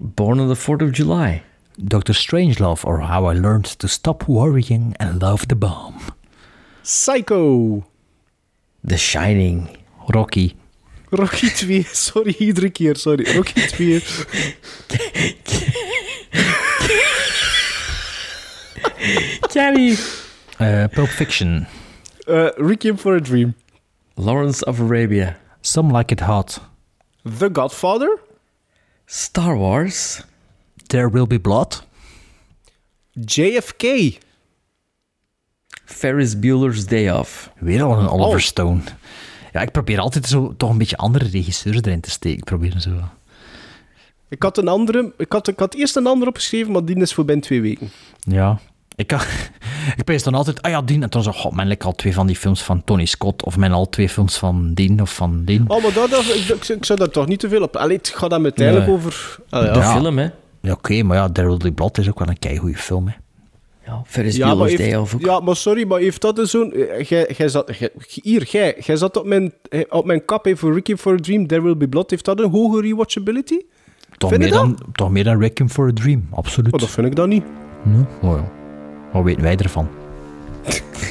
Born 0.00 0.40
on 0.40 0.48
the 0.48 0.54
4th 0.54 0.80
of 0.82 0.92
July. 0.92 1.42
Doctor 1.78 2.12
Strangelove 2.14 2.84
or 2.86 3.00
How 3.00 3.26
I 3.26 3.34
Learned 3.34 3.66
to 3.66 3.86
Stop 3.88 4.26
Worrying 4.28 4.94
and 4.98 5.20
Love 5.20 5.48
the 5.48 5.54
Bomb. 5.54 6.00
Psycho. 6.82 7.84
The 8.82 8.96
Shining. 8.96 9.76
Rocky. 10.14 10.56
Rocky 11.10 11.48
2. 11.50 11.82
Sorry, 11.92 12.32
iedere 12.34 12.72
keer. 12.72 12.94
Sorry. 12.94 13.24
Rocky 13.36 13.60
2. 13.66 14.00
Kenny. 19.50 19.96
Uh, 20.58 20.88
Pulp 20.88 21.10
Fiction. 21.10 21.66
Uh, 22.26 22.50
Requiem 22.58 22.96
for 22.96 23.16
a 23.16 23.20
Dream. 23.20 23.54
Lawrence 24.16 24.62
of 24.62 24.80
Arabia. 24.80 25.36
Some 25.62 25.90
Like 25.90 26.12
It 26.12 26.20
Hot. 26.20 26.58
The 27.24 27.50
Godfather. 27.50 28.10
Star 29.12 29.56
Wars. 29.56 30.22
There 30.86 31.10
Will 31.10 31.26
Be 31.26 31.40
Blood. 31.40 31.84
JFK. 33.12 34.18
Ferris 35.84 36.38
Bueller's 36.38 36.86
Day 36.86 37.10
Off. 37.10 37.50
Weer 37.58 37.82
al 37.82 37.98
een 37.98 38.08
Oliver 38.08 38.40
Stone. 38.40 38.80
Ja, 39.52 39.60
ik 39.60 39.70
probeer 39.70 39.98
altijd 39.98 40.26
zo, 40.26 40.54
toch 40.56 40.70
een 40.70 40.78
beetje 40.78 40.96
andere 40.96 41.28
regisseurs 41.28 41.76
erin 41.76 42.00
te 42.00 42.10
steken. 42.10 42.38
Ik 42.38 42.44
probeer 42.44 42.80
zo... 42.80 42.90
Ik 44.28 44.42
had 44.42 44.58
een 44.58 44.68
andere... 44.68 45.12
Ik 45.16 45.32
had, 45.32 45.48
ik 45.48 45.58
had 45.58 45.74
eerst 45.74 45.96
een 45.96 46.06
andere 46.06 46.30
opgeschreven, 46.30 46.72
maar 46.72 46.84
die 46.84 46.96
is 46.96 47.14
voor 47.14 47.24
binnen 47.24 47.44
twee 47.44 47.60
weken. 47.60 47.90
Ja. 48.18 48.60
Ik, 48.96 49.12
ik 49.96 50.04
pees 50.04 50.22
dan 50.22 50.34
altijd, 50.34 50.62
ah 50.62 50.70
ja, 50.70 50.82
die. 50.82 51.02
En 51.02 51.08
dan 51.08 51.22
zo, 51.22 51.32
god, 51.32 51.54
mijn 51.54 51.70
ik 51.70 51.84
al 51.84 51.94
twee 51.94 52.14
van 52.14 52.26
die 52.26 52.36
films 52.36 52.62
van 52.62 52.84
Tony 52.84 53.04
Scott. 53.04 53.44
Of 53.44 53.56
mijn 53.56 53.72
al 53.72 53.88
twee 53.88 54.08
films 54.08 54.38
van 54.38 54.74
Dien 54.74 55.00
of 55.00 55.14
van 55.14 55.44
Dien. 55.44 55.64
Oh, 55.68 55.82
maar 55.82 55.92
dat, 55.92 56.10
dat- 56.10 56.68
ik, 56.68 56.84
zou 56.84 56.98
daar 56.98 57.08
toch 57.10 57.26
niet 57.26 57.38
te 57.40 57.48
veel 57.48 57.62
op... 57.62 57.76
Allee, 57.76 57.96
het 57.96 58.08
gaat 58.08 58.30
dan 58.30 58.42
uiteindelijk 58.42 58.86
Nee. 58.86 58.96
over... 58.96 59.38
Ah, 59.50 59.64
ja. 59.64 59.72
De 59.72 59.78
Ja. 59.78 59.92
film, 60.00 60.18
hè? 60.18 60.28
Ja, 60.60 60.72
oké, 60.72 61.02
maar 61.02 61.16
ja, 61.16 61.30
There 61.32 61.46
Will 61.48 61.56
Be 61.56 61.72
Blood 61.72 61.98
is 61.98 62.08
ook 62.08 62.18
wel 62.18 62.28
een 62.28 62.38
keigoede 62.38 62.76
film, 62.76 63.06
hè. 63.08 63.14
Ja, 63.86 64.02
Ferris 64.06 64.36
Ja, 64.36 64.46
maar 64.46 64.56
Bueller's 64.56 64.78
Day 64.90 64.94
Off 64.96 65.14
ook. 65.14 65.20
ja, 65.20 65.40
maar 65.40 65.56
sorry, 65.56 65.86
maar 65.86 66.00
heeft 66.00 66.20
dat 66.20 66.40
zo'n... 66.48 66.72
eh, 66.72 67.02
Jij, 67.04 67.34
jij 67.36 67.48
zat, 67.48 67.76
jij- 67.78 67.90
hier, 68.22 68.46
jij, 68.50 68.76
jij 68.80 68.96
zat 68.96 69.16
op 69.16 69.26
mijn, 69.26 69.52
eh, 69.68 69.80
op 69.88 70.04
mijn 70.04 70.24
kap 70.24 70.44
hè, 70.44 70.56
voor 70.56 70.74
Requiem 70.74 70.98
for 70.98 71.12
a 71.12 71.16
Dream, 71.16 71.46
There 71.46 71.62
Will 71.62 71.76
Be 71.76 71.88
Blood. 71.88 72.10
Heeft 72.10 72.24
dat 72.24 72.40
een 72.40 72.50
hoge 72.50 72.80
rewatchability? 72.80 73.56
Toch 74.18 74.30
Vind 74.30 74.42
je 74.42 74.48
meer, 74.50 74.58
dan, 74.58 74.78
toch 74.92 75.10
meer 75.10 75.24
dan 75.24 75.40
Requiem 75.40 75.68
for 75.70 75.88
a 75.88 75.92
Dream, 75.94 76.28
absoluut. 76.30 76.72
Oh, 76.72 76.80
dat 76.80 76.90
vind 76.90 77.06
ik 77.06 77.14
dan 77.16 77.28
niet. 77.28 77.44
Nee, 77.84 78.04
oh 78.22 78.36
ja. 78.36 78.52
Wat 79.12 79.22
weten 79.22 79.42
wij 79.42 79.56
ervan? 79.56 79.88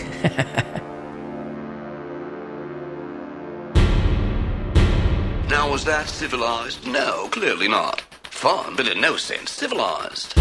Now, 5.49 5.69
was 5.71 5.83
that 5.83 6.07
civilized? 6.07 6.85
No, 6.85 7.27
clearly 7.29 7.67
not. 7.67 8.03
Fun, 8.29 8.75
but 8.75 8.87
in 8.87 9.01
no 9.01 9.17
sense 9.17 9.51
civilized. 9.51 10.33